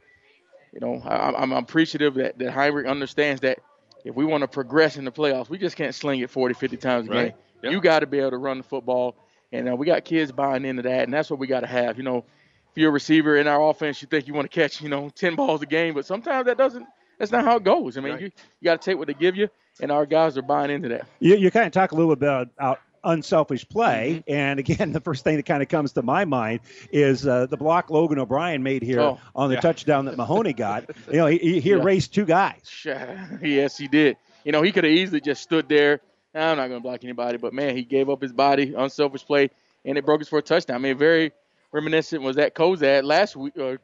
you 0.74 0.80
know, 0.80 1.02
I, 1.06 1.28
I'm, 1.30 1.36
I'm 1.36 1.52
appreciative 1.54 2.16
that, 2.16 2.38
that 2.40 2.52
Heinrich 2.52 2.88
understands 2.88 3.42
that 3.42 3.60
if 4.04 4.16
we 4.16 4.26
want 4.26 4.42
to 4.42 4.48
progress 4.48 4.98
in 4.98 5.06
the 5.06 5.12
playoffs, 5.12 5.50
we 5.50 5.58
just 5.58 5.76
can't 5.76 5.94
sling 5.94 6.22
it 6.22 6.30
40, 6.30 6.54
50 6.56 6.78
times 6.78 7.08
a 7.08 7.12
Right. 7.12 7.34
game. 7.62 7.72
You 7.72 7.80
got 7.82 8.00
to 8.00 8.08
be 8.08 8.20
able 8.20 8.32
to 8.32 8.38
run 8.38 8.58
the 8.58 8.64
football. 8.64 9.16
And 9.52 9.70
uh, 9.70 9.76
we 9.76 9.86
got 9.86 10.06
kids 10.06 10.32
buying 10.32 10.64
into 10.66 10.82
that, 10.84 11.04
and 11.04 11.14
that's 11.14 11.30
what 11.30 11.38
we 11.40 11.46
got 11.46 11.60
to 11.60 11.68
have. 11.68 11.98
You 11.98 12.04
know, 12.04 12.18
if 12.20 12.78
you're 12.78 12.90
a 12.90 12.94
receiver 12.94 13.36
in 13.38 13.48
our 13.48 13.70
offense, 13.70 14.02
you 14.02 14.08
think 14.08 14.26
you 14.28 14.34
want 14.34 14.50
to 14.50 14.56
catch, 14.60 14.82
you 14.82 14.88
know, 14.88 15.10
10 15.10 15.36
balls 15.36 15.62
a 15.62 15.66
game, 15.66 15.94
but 15.94 16.06
sometimes 16.06 16.46
that 16.46 16.58
doesn't, 16.58 16.88
that's 17.20 17.32
not 17.32 17.44
how 17.44 17.58
it 17.58 17.64
goes. 17.64 17.98
I 17.98 18.02
mean, 18.02 18.18
you, 18.18 18.26
you 18.62 18.64
got 18.64 18.82
to 18.82 18.86
take 18.90 18.98
what 18.98 19.08
they 19.08 19.14
give 19.14 19.36
you, 19.36 19.50
and 19.82 19.92
our 19.92 20.06
guys 20.06 20.38
are 20.38 20.42
buying 20.42 20.72
into 20.72 20.88
that. 20.90 21.06
You, 21.20 21.36
you 21.36 21.52
kind 21.52 21.68
of 21.68 21.74
talk 21.74 21.92
a 21.92 21.96
little 21.96 22.16
bit 22.16 22.24
about, 22.24 22.48
about 22.58 22.80
unselfish 23.04 23.68
play. 23.68 24.24
And 24.28 24.60
again, 24.60 24.92
the 24.94 25.02
first 25.02 25.24
thing 25.24 25.38
that 25.38 25.46
kind 25.46 25.62
of 25.62 25.70
comes 25.70 25.94
to 25.94 26.02
my 26.02 26.26
mind 26.26 26.62
is 26.92 27.26
uh, 27.28 27.46
the 27.48 27.58
block 27.58 27.90
Logan 27.90 28.20
O'Brien 28.20 28.64
made 28.64 28.84
here 28.84 29.02
Oh, 29.02 29.20
on 29.36 29.50
the 29.50 29.56
yeah. 29.56 29.62
touchdown 29.62 30.06
that 30.06 30.18
Mahoney 30.18 30.54
got. 30.54 30.90
You 31.10 31.18
know, 31.18 31.26
he, 31.28 31.38
he 31.38 31.60
he 31.60 31.70
Yeah. 31.72 32.00
two 32.12 32.26
guys. 32.26 32.62
yes, 33.42 33.78
he 33.78 33.88
did. 33.88 34.18
You 34.44 34.52
know, 34.52 34.62
he 34.62 34.72
could 34.72 34.84
have 34.84 34.94
easily 34.94 35.22
just 35.22 35.42
stood 35.44 35.70
there. 35.70 36.02
I'm 36.34 36.58
not 36.58 36.68
going 36.70 36.80
to 36.80 36.84
block 36.84 37.04
anybody, 37.04 37.38
but 37.38 37.54
man, 37.54 37.76
he 37.76 37.84
gave 37.84 38.10
up 38.10 38.22
his 38.22 38.32
body, 38.32 38.74
unselfish 38.74 39.26
play, 39.26 39.50
and 39.84 39.98
it 39.98 40.06
broke 40.06 40.22
us 40.22 40.30
for 40.30 40.40
a 40.40 40.42
touchdown. 40.42 40.78
I 40.78 40.80
mean, 40.80 40.98
very 40.98 41.34
reminiscent 41.74 42.22
was 42.24 42.38
that 42.38 42.56
Cozad 42.56 43.04
last 43.04 43.36
week, 43.36 43.58
or 43.58 43.80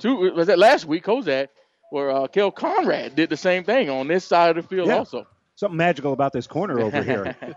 two, 0.00 0.16
was 0.34 0.48
that 0.48 0.58
last 0.58 0.84
week, 0.84 1.04
Cozad, 1.04 1.48
where 1.90 2.10
uh, 2.10 2.26
Kale 2.26 2.50
Conrad 2.50 3.14
did 3.14 3.30
the 3.30 3.36
same 3.36 3.62
thing 3.64 3.88
on 3.88 4.08
this 4.08 4.24
side 4.24 4.56
of 4.56 4.64
the 4.64 4.68
field 4.68 4.88
Yeah. 4.88 4.96
also. 4.98 5.26
Something 5.54 5.76
magical 5.76 6.12
about 6.12 6.32
this 6.32 6.46
corner 6.46 6.80
over 6.80 7.02
here. 7.02 7.36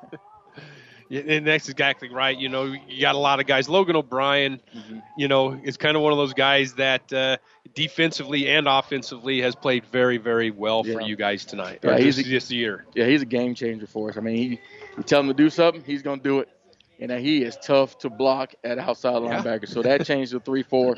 Yeah, 1.09 1.21
and 1.27 1.45
that's 1.45 1.69
exactly 1.69 2.09
right. 2.09 2.35
You 2.37 2.49
know, 2.49 2.63
you 2.87 3.01
got 3.01 3.15
a 3.15 3.19
lot 3.19 3.39
of 3.39 3.45
guys. 3.45 3.69
Logan 3.69 3.95
O'Brien, 3.95 4.59
Mm-hmm. 4.75 4.99
you 5.17 5.27
know, 5.27 5.51
is 5.63 5.77
kind 5.77 5.95
of 5.95 6.01
one 6.03 6.11
of 6.11 6.17
those 6.17 6.33
guys 6.33 6.73
that 6.73 7.11
uh, 7.13 7.37
defensively 7.75 8.47
and 8.49 8.67
offensively 8.67 9.41
has 9.41 9.55
played 9.55 9.85
very, 9.85 10.17
very 10.17 10.49
well 10.51 10.83
for 10.83 11.01
you 11.01 11.15
guys 11.15 11.45
tonight. 11.45 11.79
Yeah, 11.83 11.97
he's 11.97 12.17
this, 12.17 12.25
a- 12.25 12.29
this 12.29 12.51
year. 12.51 12.85
Yeah, 12.95 13.05
he's 13.05 13.21
a 13.21 13.25
game 13.25 13.53
changer 13.55 13.85
for 13.87 14.09
us. 14.09 14.17
I 14.17 14.21
mean, 14.21 14.35
he, 14.37 14.59
you 14.97 15.03
tell 15.03 15.19
him 15.21 15.27
to 15.27 15.33
do 15.33 15.49
something, 15.49 15.83
he's 15.85 16.01
going 16.01 16.19
to 16.19 16.23
do 16.23 16.39
it. 16.39 16.49
And 16.99 17.11
he 17.11 17.43
is 17.43 17.57
tough 17.57 17.97
to 17.99 18.09
block 18.09 18.55
at 18.63 18.79
outside 18.79 19.21
Yeah. 19.21 19.41
linebacker. 19.41 19.67
So 19.67 19.81
that 19.83 20.05
change 20.05 20.31
to 20.31 20.39
3 20.39 20.63
4 20.63 20.95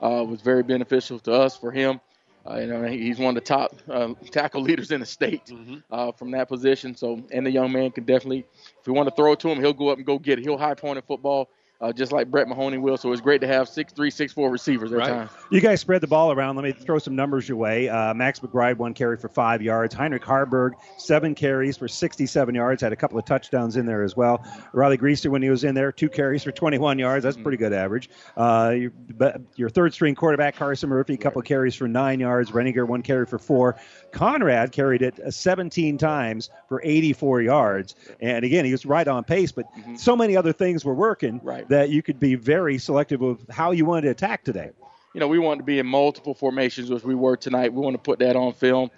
uh, 0.00 0.24
was 0.24 0.40
very 0.42 0.62
beneficial 0.62 1.18
to 1.20 1.32
us 1.34 1.56
for 1.56 1.70
him. 1.72 2.00
Uh, 2.48 2.56
you 2.56 2.66
know, 2.66 2.82
he's 2.84 3.18
one 3.18 3.36
of 3.36 3.42
the 3.42 3.46
top 3.46 3.74
uh, 3.90 4.14
tackle 4.30 4.62
leaders 4.62 4.90
in 4.90 5.00
the 5.00 5.06
state 5.06 5.46
Mm-hmm. 5.46 5.76
uh, 5.90 6.12
from 6.12 6.30
that 6.32 6.48
position. 6.48 6.96
So, 6.96 7.22
and 7.30 7.46
the 7.46 7.50
young 7.50 7.72
man 7.72 7.90
can 7.90 8.04
definitely, 8.04 8.46
if 8.80 8.86
we 8.86 8.92
want 8.92 9.08
to 9.08 9.14
throw 9.14 9.32
it 9.32 9.40
to 9.40 9.48
him, 9.48 9.60
he'll 9.60 9.72
go 9.74 9.88
up 9.88 9.98
and 9.98 10.06
go 10.06 10.18
get 10.18 10.38
it. 10.38 10.44
He'll 10.44 10.58
high 10.58 10.74
point 10.74 10.96
in 10.96 11.02
football, 11.02 11.50
uh, 11.80 11.92
just 11.92 12.12
like 12.12 12.30
Brett 12.30 12.46
Mahoney 12.46 12.78
will. 12.78 12.96
So 12.96 13.12
it's 13.12 13.20
great 13.20 13.40
to 13.40 13.46
have 13.46 13.68
six 13.68 13.92
three, 13.92 14.10
six 14.10 14.32
four 14.32 14.50
receivers 14.50 14.92
at 14.92 14.98
times. 15.00 15.30
You 15.50 15.60
guys 15.60 15.80
spread 15.80 16.00
the 16.02 16.06
ball 16.06 16.30
around. 16.30 16.56
Let 16.56 16.64
me 16.64 16.72
throw 16.72 16.98
some 16.98 17.16
numbers 17.16 17.48
your 17.48 17.56
way. 17.56 17.88
Uh, 17.88 18.12
Max 18.12 18.40
McBride, 18.40 18.76
one 18.76 18.92
carry 18.92 19.16
for 19.16 19.28
five 19.28 19.62
yards. 19.62 19.94
Heinrich 19.94 20.22
Haarberg, 20.22 20.72
seven 20.98 21.34
carries 21.34 21.76
for 21.76 21.88
67 21.88 22.54
yards. 22.54 22.82
Had 22.82 22.92
a 22.92 22.96
couple 22.96 23.18
of 23.18 23.24
touchdowns 23.24 23.76
in 23.76 23.86
there 23.86 24.02
as 24.02 24.16
well. 24.16 24.44
Riley 24.72 24.98
Greaser, 24.98 25.30
when 25.30 25.42
he 25.42 25.48
was 25.48 25.64
in 25.64 25.74
there, 25.74 25.90
two 25.90 26.08
carries 26.08 26.44
for 26.44 26.52
21 26.52 26.98
yards. 26.98 27.24
That's 27.24 27.36
a 27.36 27.40
pretty 27.40 27.58
good 27.58 27.72
average. 27.72 28.10
Uh, 28.36 28.74
your, 28.76 28.92
but 29.16 29.40
your 29.56 29.70
third 29.70 29.94
string 29.94 30.14
quarterback, 30.14 30.56
Carson 30.56 30.90
Murphy, 30.90 31.14
a 31.14 31.18
couple 31.18 31.40
of 31.40 31.46
carries 31.46 31.74
for 31.74 31.88
nine 31.88 32.20
yards. 32.20 32.50
Renninger, 32.50 32.86
one 32.86 33.02
carry 33.02 33.24
for 33.24 33.38
four. 33.38 33.76
Conrad 34.12 34.72
carried 34.72 35.02
it 35.02 35.18
uh, 35.20 35.30
17 35.30 35.98
times 35.98 36.50
for 36.68 36.80
84 36.82 37.42
yards. 37.42 37.94
And 38.20 38.44
again, 38.44 38.64
he 38.64 38.72
was 38.72 38.84
right 38.86 39.06
on 39.06 39.24
pace, 39.24 39.52
but 39.52 39.66
so 39.96 40.16
many 40.16 40.36
other 40.36 40.52
things 40.52 40.84
were 40.84 40.94
working. 40.94 41.40
Right. 41.42 41.68
that 41.68 41.90
you 41.90 42.02
could 42.02 42.20
be 42.20 42.34
very 42.34 42.78
selective 42.78 43.22
of 43.22 43.40
how 43.50 43.70
you 43.70 43.84
wanted 43.84 44.02
to 44.02 44.10
attack 44.10 44.44
today. 44.44 44.70
You 45.14 45.20
know, 45.20 45.28
we 45.28 45.38
want 45.38 45.58
to 45.58 45.64
be 45.64 45.78
in 45.78 45.86
multiple 45.86 46.34
formations 46.34 46.90
as 46.90 47.02
we 47.02 47.14
were 47.14 47.36
tonight. 47.36 47.72
We 47.72 47.80
want 47.80 47.94
to 47.94 48.02
put 48.02 48.20
that 48.20 48.36
on 48.36 48.52
film. 48.52 48.90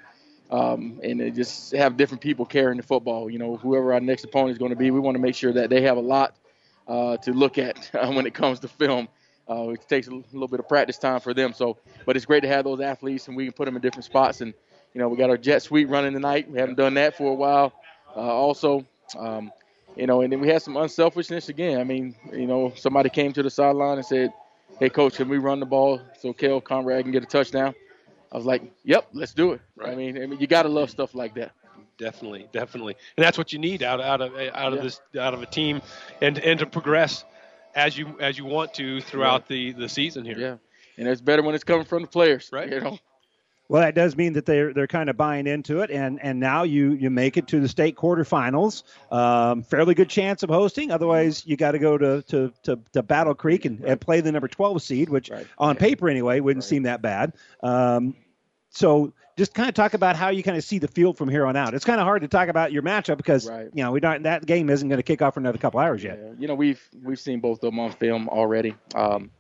Um, 0.51 1.01
and 1.03 1.35
just 1.35 1.73
have 1.73 1.97
different 1.97 2.21
people 2.21 2.45
carrying 2.45 2.77
the 2.77 2.83
football. 2.83 3.31
You 3.31 3.39
know, 3.39 3.57
whoever 3.57 3.95
our 3.95 4.01
next 4.01 4.25
opponent 4.25 4.53
is 4.53 4.59
going 4.59 4.71
to 4.71 4.77
be, 4.77 4.91
we 4.91 5.01
want 5.01 5.15
to 5.15 5.23
make 5.23 5.35
sure 5.35 5.53
that 5.55 5.71
they 5.71 5.81
have 5.83 5.97
a 5.97 6.03
lot 6.03 6.37
uh, 6.87 7.17
to 7.19 7.33
look 7.33 7.57
at 7.57 7.89
when 7.93 8.27
it 8.27 8.35
comes 8.35 8.61
to 8.61 8.69
film. 8.69 9.09
Uh, 9.49 9.71
it 9.71 9.89
takes 9.89 10.09
a 10.09 10.11
little 10.11 10.49
bit 10.49 10.61
of 10.61 10.69
practice 10.69 10.99
time 10.99 11.21
for 11.21 11.35
them. 11.35 11.53
So, 11.53 11.79
but 12.05 12.17
it's 12.17 12.27
great 12.27 12.41
to 12.41 12.49
have 12.49 12.65
those 12.65 12.81
athletes, 12.81 13.29
and 13.29 13.37
we 13.37 13.45
can 13.45 13.53
put 13.53 13.65
them 13.65 13.77
in 13.77 13.83
different 13.83 14.05
spots. 14.05 14.41
And 14.41 14.55
you 14.95 15.01
know, 15.01 15.09
we 15.09 15.17
got 15.17 15.31
our 15.31 15.37
jet 15.37 15.63
sweep 15.63 15.89
running 15.89 16.13
tonight. 16.13 16.51
We 16.51 16.59
haven't 16.59 16.77
done 16.77 16.95
that 16.95 17.17
for 17.17 17.31
a 17.31 17.35
while. 17.35 17.73
Uh, 18.15 18.21
also, 18.21 18.85
um, 19.19 19.51
you 19.97 20.07
know, 20.07 20.21
and 20.21 20.33
then 20.33 20.41
we 20.41 20.49
had 20.49 20.63
some 20.63 20.77
unselfishness 20.77 21.49
again. 21.49 21.81
I 21.81 21.85
mean, 21.85 22.15
you 22.33 22.47
know, 22.47 22.73
somebody 22.77 23.09
came 23.09 23.33
to 23.33 23.43
the 23.43 23.51
sideline 23.51 23.99
and 23.99 24.07
said, 24.07 24.33
"Hey, 24.79 24.89
coach, 24.89 25.17
can 25.17 25.29
we 25.29 25.39
run 25.39 25.61
the 25.61 25.67
ball 25.67 26.01
so 26.19 26.33
Kale 26.33 26.61
Conrad 26.61 27.05
can 27.05 27.13
get 27.13 27.23
a 27.23 27.27
touchdown?" 27.27 27.75
I 28.31 28.37
was 28.37 28.47
like, 28.47 28.63
"Yep, 28.85 29.09
let's 29.13 29.35
do 29.35 29.53
it." 29.53 29.61
Right. 29.77 29.91
I 29.91 29.95
mean, 29.95 30.23
I 30.23 30.27
mean, 30.27 30.41
you 30.41 30.47
got 30.47 30.63
to 30.63 30.69
love 30.69 30.91
stuff 30.91 31.15
like 31.15 31.35
that 31.35 31.53
definitely, 31.99 32.49
definitely, 32.53 32.97
and 33.17 33.25
that's 33.25 33.39
what 33.39 33.53
you 33.53 33.59
need 33.59 33.83
out 33.83 34.01
out 34.01 34.21
of 34.21 34.35
out 34.35 34.73
of 34.73 34.79
yeah. 34.79 34.83
this 34.83 35.01
out 35.19 35.35
of 35.35 35.43
a 35.43 35.47
team, 35.47 35.81
and 36.21 36.39
and 36.39 36.59
to 36.59 36.67
progress 36.67 37.25
as 37.75 37.97
you 37.97 38.17
as 38.21 38.37
you 38.37 38.45
want 38.45 38.75
to 38.75 39.01
throughout 39.01 39.47
the 39.49 39.73
the 39.73 39.89
season 39.89 40.25
here. 40.25 40.39
Yeah, 40.39 40.57
and 40.99 41.09
it's 41.09 41.21
better 41.21 41.43
when 41.43 41.55
it's 41.55 41.65
coming 41.65 41.87
from 41.87 42.03
the 42.03 42.09
players, 42.09 42.51
right? 42.53 42.71
You 42.71 42.81
know. 42.81 42.99
Well, 43.73 43.81
that 43.81 43.95
does 43.95 44.17
mean 44.17 44.35
that 44.35 44.45
they're 44.45 44.75
they're 44.75 44.87
kind 44.87 45.09
of 45.09 45.17
buying 45.17 45.47
into 45.47 45.81
it, 45.81 45.91
and 45.91 46.21
and 46.23 46.39
now 46.39 46.65
you 46.65 46.93
you 46.93 47.09
make 47.09 47.39
it 47.39 47.49
to 47.49 47.61
the 47.61 47.69
state 47.69 47.97
quarterfinals. 47.97 48.83
Um, 49.11 49.63
fairly 49.63 49.95
good 49.95 50.11
chance 50.11 50.43
of 50.43 50.51
hosting. 50.51 50.91
Otherwise, 50.91 51.47
you 51.47 51.57
got 51.57 51.73
to 51.73 51.79
go 51.79 51.97
to, 51.97 52.21
to 52.21 52.53
to 52.65 52.79
to 52.93 53.03
Battle 53.03 53.35
Creek 53.35 53.65
and, 53.65 53.81
right. 53.81 53.93
and 53.93 53.99
play 53.99 54.21
the 54.21 54.31
number 54.31 54.47
twelve 54.47 54.83
seed, 54.83 55.09
which 55.09 55.31
right. 55.31 55.47
on 55.57 55.77
paper 55.77 56.11
anyway 56.11 56.41
wouldn't 56.41 56.65
right. 56.65 56.69
seem 56.69 56.83
that 56.83 57.01
bad. 57.01 57.33
Um, 57.63 58.15
so 58.69 59.15
just 59.39 59.55
kind 59.55 59.71
of 59.71 59.75
talk 59.75 59.95
about 59.95 60.17
how 60.17 60.29
you 60.29 60.43
kind 60.43 60.59
of 60.59 60.65
see 60.65 60.77
the 60.77 60.87
field 60.89 61.17
from 61.17 61.31
here 61.31 61.47
on 61.47 61.57
out. 61.57 61.73
It's 61.73 61.87
kind 61.87 61.99
of 61.99 62.05
hard 62.05 62.21
to 62.21 62.29
talk 62.29 62.51
about 62.51 62.73
your 62.73 62.83
matchup 62.83 63.17
because 63.17 63.49
right. 63.49 63.71
you 63.73 63.83
know 63.83 63.91
we 63.91 64.01
don't 64.01 64.25
that 64.25 64.45
game 64.45 64.69
isn't 64.69 64.87
going 64.87 64.99
to 64.99 65.03
kick 65.03 65.23
off 65.23 65.33
for 65.33 65.41
another 65.41 65.57
couple 65.57 65.81
hours 65.81 66.05
yet. 66.05 66.19
Yeah. 66.23 66.33
You 66.39 66.47
know 66.47 66.55
we've 66.55 66.87
we've 67.03 67.19
seen 67.19 67.41
both 67.41 67.63
of 67.63 67.71
them 67.71 67.79
on 67.79 67.93
film 67.93 68.29
already. 68.29 68.75
Um, 68.95 69.31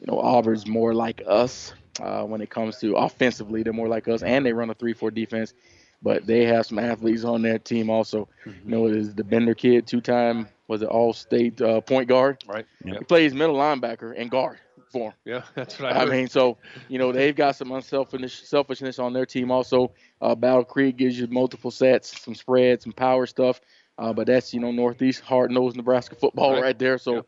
you 0.00 0.08
know 0.08 0.18
Auburn's 0.18 0.66
more 0.66 0.94
like 0.94 1.22
us 1.24 1.74
uh, 2.00 2.22
when 2.22 2.40
it 2.40 2.50
comes 2.50 2.78
to 2.78 2.96
offensively. 2.96 3.62
They're 3.62 3.72
more 3.72 3.88
like 3.88 4.08
us, 4.08 4.22
and 4.22 4.44
they 4.44 4.52
run 4.52 4.70
a 4.70 4.74
three-four 4.74 5.10
defense. 5.10 5.54
But 6.00 6.26
they 6.26 6.44
have 6.44 6.66
some 6.66 6.78
athletes 6.78 7.24
on 7.24 7.42
their 7.42 7.58
team 7.58 7.90
also. 7.90 8.28
Mm-hmm. 8.46 8.70
You 8.70 8.76
know, 8.76 8.86
is 8.86 9.14
the 9.14 9.24
Bender 9.24 9.54
kid, 9.54 9.86
two-time 9.86 10.48
was 10.68 10.82
it 10.82 10.88
All-State 10.88 11.60
uh, 11.60 11.80
point 11.80 12.08
guard. 12.08 12.44
Right. 12.46 12.66
Yep. 12.84 12.98
He 12.98 13.04
plays 13.04 13.34
middle 13.34 13.56
linebacker 13.56 14.14
and 14.16 14.30
guard 14.30 14.58
for 14.92 15.10
them. 15.10 15.12
Yeah, 15.24 15.42
that's 15.54 15.78
what 15.80 15.96
I. 15.96 16.02
I 16.02 16.04
mean, 16.06 16.28
so 16.28 16.58
you 16.88 16.98
know 16.98 17.12
they've 17.12 17.34
got 17.34 17.56
some 17.56 17.72
unselfish 17.72 18.42
selfishness 18.44 18.98
on 18.98 19.12
their 19.12 19.26
team. 19.26 19.50
Also, 19.50 19.92
uh, 20.20 20.34
Battle 20.34 20.64
Creek 20.64 20.96
gives 20.96 21.18
you 21.18 21.26
multiple 21.26 21.70
sets, 21.70 22.20
some 22.20 22.34
spreads, 22.34 22.84
some 22.84 22.92
power 22.92 23.26
stuff. 23.26 23.60
Uh, 23.98 24.12
but 24.12 24.26
that's 24.26 24.54
you 24.54 24.60
know 24.60 24.70
Northeast 24.70 25.22
hard 25.22 25.50
nosed 25.50 25.76
Nebraska 25.76 26.14
football 26.14 26.52
right, 26.52 26.62
right 26.62 26.78
there. 26.78 26.98
So, 26.98 27.14
yeah. 27.14 27.20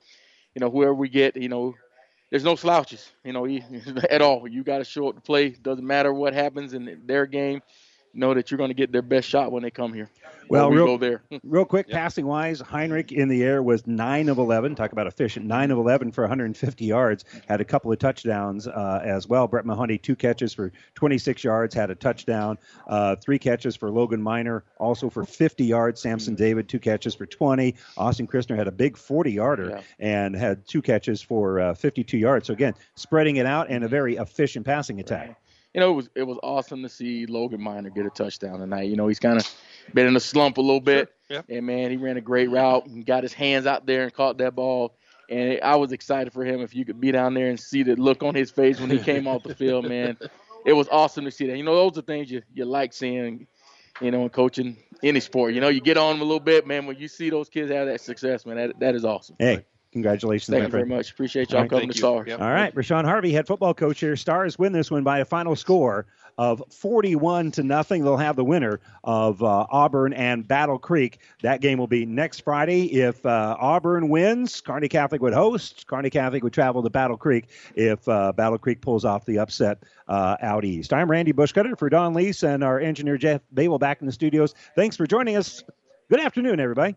you 0.54 0.60
know 0.60 0.70
whoever 0.70 0.94
we 0.94 1.08
get, 1.08 1.36
you 1.36 1.48
know, 1.48 1.74
there's 2.30 2.44
no 2.44 2.56
slouches, 2.56 3.10
you 3.24 3.32
know, 3.32 3.46
at 4.10 4.22
all. 4.22 4.46
You 4.48 4.62
got 4.64 4.78
to 4.78 4.84
show 4.84 5.08
up 5.08 5.16
to 5.16 5.20
play. 5.20 5.50
Doesn't 5.50 5.86
matter 5.86 6.12
what 6.12 6.34
happens 6.34 6.74
in 6.74 7.02
their 7.04 7.26
game 7.26 7.60
know 8.14 8.34
that 8.34 8.50
you're 8.50 8.58
going 8.58 8.70
to 8.70 8.74
get 8.74 8.92
their 8.92 9.02
best 9.02 9.28
shot 9.28 9.52
when 9.52 9.62
they 9.62 9.70
come 9.70 9.92
here. 9.92 10.10
Well, 10.48 10.68
we 10.68 10.76
real, 10.76 10.86
go 10.86 10.96
there. 10.98 11.22
real 11.44 11.64
quick, 11.64 11.86
yep. 11.88 11.96
passing 11.96 12.26
wise, 12.26 12.60
Heinrich 12.60 13.12
in 13.12 13.28
the 13.28 13.44
air 13.44 13.62
was 13.62 13.86
nine 13.86 14.28
of 14.28 14.38
eleven. 14.38 14.74
Talk 14.74 14.90
about 14.90 15.06
efficient, 15.06 15.46
nine 15.46 15.70
of 15.70 15.78
eleven 15.78 16.10
for 16.10 16.22
150 16.22 16.84
yards. 16.84 17.24
Had 17.48 17.60
a 17.60 17.64
couple 17.64 17.92
of 17.92 17.98
touchdowns 18.00 18.66
uh, 18.66 19.00
as 19.04 19.28
well. 19.28 19.46
Brett 19.46 19.64
Mahoney 19.64 19.96
two 19.96 20.16
catches 20.16 20.52
for 20.52 20.72
26 20.96 21.44
yards, 21.44 21.74
had 21.74 21.90
a 21.90 21.94
touchdown. 21.94 22.58
Uh, 22.88 23.14
three 23.16 23.38
catches 23.38 23.76
for 23.76 23.90
Logan 23.90 24.20
Miner, 24.20 24.64
also 24.78 25.08
for 25.08 25.24
50 25.24 25.64
yards. 25.64 26.02
Samson 26.02 26.34
David 26.34 26.68
two 26.68 26.80
catches 26.80 27.14
for 27.14 27.26
20. 27.26 27.76
Austin 27.96 28.26
Christner 28.26 28.56
had 28.56 28.66
a 28.66 28.72
big 28.72 28.96
40 28.96 29.30
yarder 29.30 29.70
yeah. 29.70 29.82
and 30.00 30.34
had 30.34 30.66
two 30.66 30.82
catches 30.82 31.22
for 31.22 31.60
uh, 31.60 31.74
52 31.74 32.18
yards. 32.18 32.48
So 32.48 32.52
again, 32.52 32.74
spreading 32.96 33.36
it 33.36 33.46
out 33.46 33.70
and 33.70 33.84
a 33.84 33.88
very 33.88 34.16
efficient 34.16 34.66
passing 34.66 34.98
attack. 34.98 35.28
Right 35.28 35.36
you 35.74 35.80
know, 35.80 35.92
it 35.92 35.94
was 35.94 36.10
it 36.16 36.22
was 36.24 36.38
awesome 36.42 36.82
to 36.82 36.88
see 36.88 37.26
Logan 37.26 37.62
Miner 37.62 37.90
get 37.90 38.06
a 38.06 38.10
touchdown 38.10 38.58
tonight. 38.58 38.88
You 38.88 38.96
know, 38.96 39.06
he's 39.06 39.20
kind 39.20 39.38
of 39.38 39.48
been 39.94 40.06
in 40.06 40.16
a 40.16 40.20
slump 40.20 40.58
a 40.58 40.60
little 40.60 40.80
bit, 40.80 41.12
sure. 41.30 41.44
and 41.48 41.66
man, 41.66 41.90
he 41.90 41.96
ran 41.96 42.16
a 42.16 42.20
great 42.20 42.50
route 42.50 42.86
and 42.86 43.06
got 43.06 43.22
his 43.22 43.32
hands 43.32 43.66
out 43.66 43.86
there 43.86 44.04
and 44.04 44.12
caught 44.12 44.38
that 44.38 44.54
ball. 44.54 44.96
And 45.28 45.60
I 45.62 45.76
was 45.76 45.92
excited 45.92 46.32
for 46.32 46.44
him. 46.44 46.60
If 46.60 46.74
you 46.74 46.84
could 46.84 47.00
be 47.00 47.12
down 47.12 47.34
there 47.34 47.48
and 47.48 47.60
see 47.60 47.84
the 47.84 47.94
look 47.94 48.24
on 48.24 48.34
his 48.34 48.50
face 48.50 48.80
when 48.80 48.90
he 48.90 48.98
came 48.98 49.28
off 49.28 49.44
the 49.44 49.54
field, 49.54 49.88
man, 49.88 50.18
it 50.66 50.72
was 50.72 50.88
awesome 50.90 51.24
to 51.24 51.30
see 51.30 51.46
that. 51.46 51.56
You 51.56 51.62
know, 51.62 51.76
those 51.76 51.96
are 51.98 52.02
things 52.02 52.30
you 52.30 52.42
you 52.52 52.64
like 52.64 52.92
seeing. 52.92 53.46
You 54.00 54.10
know, 54.10 54.22
in 54.22 54.30
coaching 54.30 54.78
any 55.02 55.20
sport, 55.20 55.52
you 55.52 55.60
know, 55.60 55.68
you 55.68 55.82
get 55.82 55.98
on 55.98 56.14
them 56.14 56.22
a 56.22 56.24
little 56.24 56.40
bit, 56.40 56.66
man. 56.66 56.86
When 56.86 56.96
you 56.96 57.06
see 57.06 57.28
those 57.28 57.50
kids 57.50 57.70
have 57.70 57.86
that 57.86 58.00
success, 58.00 58.46
man, 58.46 58.56
that 58.56 58.80
that 58.80 58.94
is 58.94 59.04
awesome. 59.04 59.36
Hey, 59.38 59.66
Congratulations, 59.92 60.54
Thank 60.54 60.64
you 60.66 60.70
very 60.70 60.86
much. 60.86 61.10
Appreciate 61.10 61.50
y'all 61.50 61.62
all 61.62 61.68
coming 61.68 61.88
to 61.88 61.96
Stars. 61.96 62.28
Yep. 62.28 62.40
All 62.40 62.50
right, 62.50 62.72
Rashawn 62.74 63.04
Harvey, 63.04 63.32
head 63.32 63.48
football 63.48 63.74
coach 63.74 63.98
here. 63.98 64.14
Stars 64.14 64.56
win 64.56 64.72
this 64.72 64.88
one 64.88 65.02
by 65.02 65.18
a 65.18 65.24
final 65.24 65.56
score 65.56 66.06
of 66.38 66.62
41 66.70 67.50
to 67.52 67.64
nothing. 67.64 68.04
They'll 68.04 68.16
have 68.16 68.36
the 68.36 68.44
winner 68.44 68.78
of 69.02 69.42
uh, 69.42 69.66
Auburn 69.68 70.12
and 70.12 70.46
Battle 70.46 70.78
Creek. 70.78 71.18
That 71.42 71.60
game 71.60 71.76
will 71.76 71.88
be 71.88 72.06
next 72.06 72.42
Friday. 72.42 72.84
If 73.00 73.26
uh, 73.26 73.56
Auburn 73.58 74.08
wins, 74.08 74.60
Kearney 74.60 74.88
Catholic 74.88 75.20
would 75.22 75.34
host. 75.34 75.88
Kearney 75.88 76.10
Catholic 76.10 76.44
would 76.44 76.52
travel 76.52 76.84
to 76.84 76.90
Battle 76.90 77.16
Creek 77.16 77.46
if 77.74 78.08
uh, 78.08 78.30
Battle 78.32 78.58
Creek 78.58 78.80
pulls 78.80 79.04
off 79.04 79.26
the 79.26 79.40
upset 79.40 79.82
uh, 80.06 80.36
out 80.40 80.64
east. 80.64 80.92
I'm 80.92 81.10
Randy 81.10 81.32
Bushcutter 81.32 81.76
for 81.76 81.90
Don 81.90 82.14
Lease 82.14 82.44
and 82.44 82.62
our 82.62 82.78
engineer 82.78 83.18
Jeff 83.18 83.40
Babel 83.52 83.80
back 83.80 84.00
in 84.00 84.06
the 84.06 84.12
studios. 84.12 84.54
Thanks 84.76 84.96
for 84.96 85.06
joining 85.06 85.36
us. 85.36 85.64
Good 86.08 86.20
afternoon, 86.20 86.60
everybody. 86.60 86.96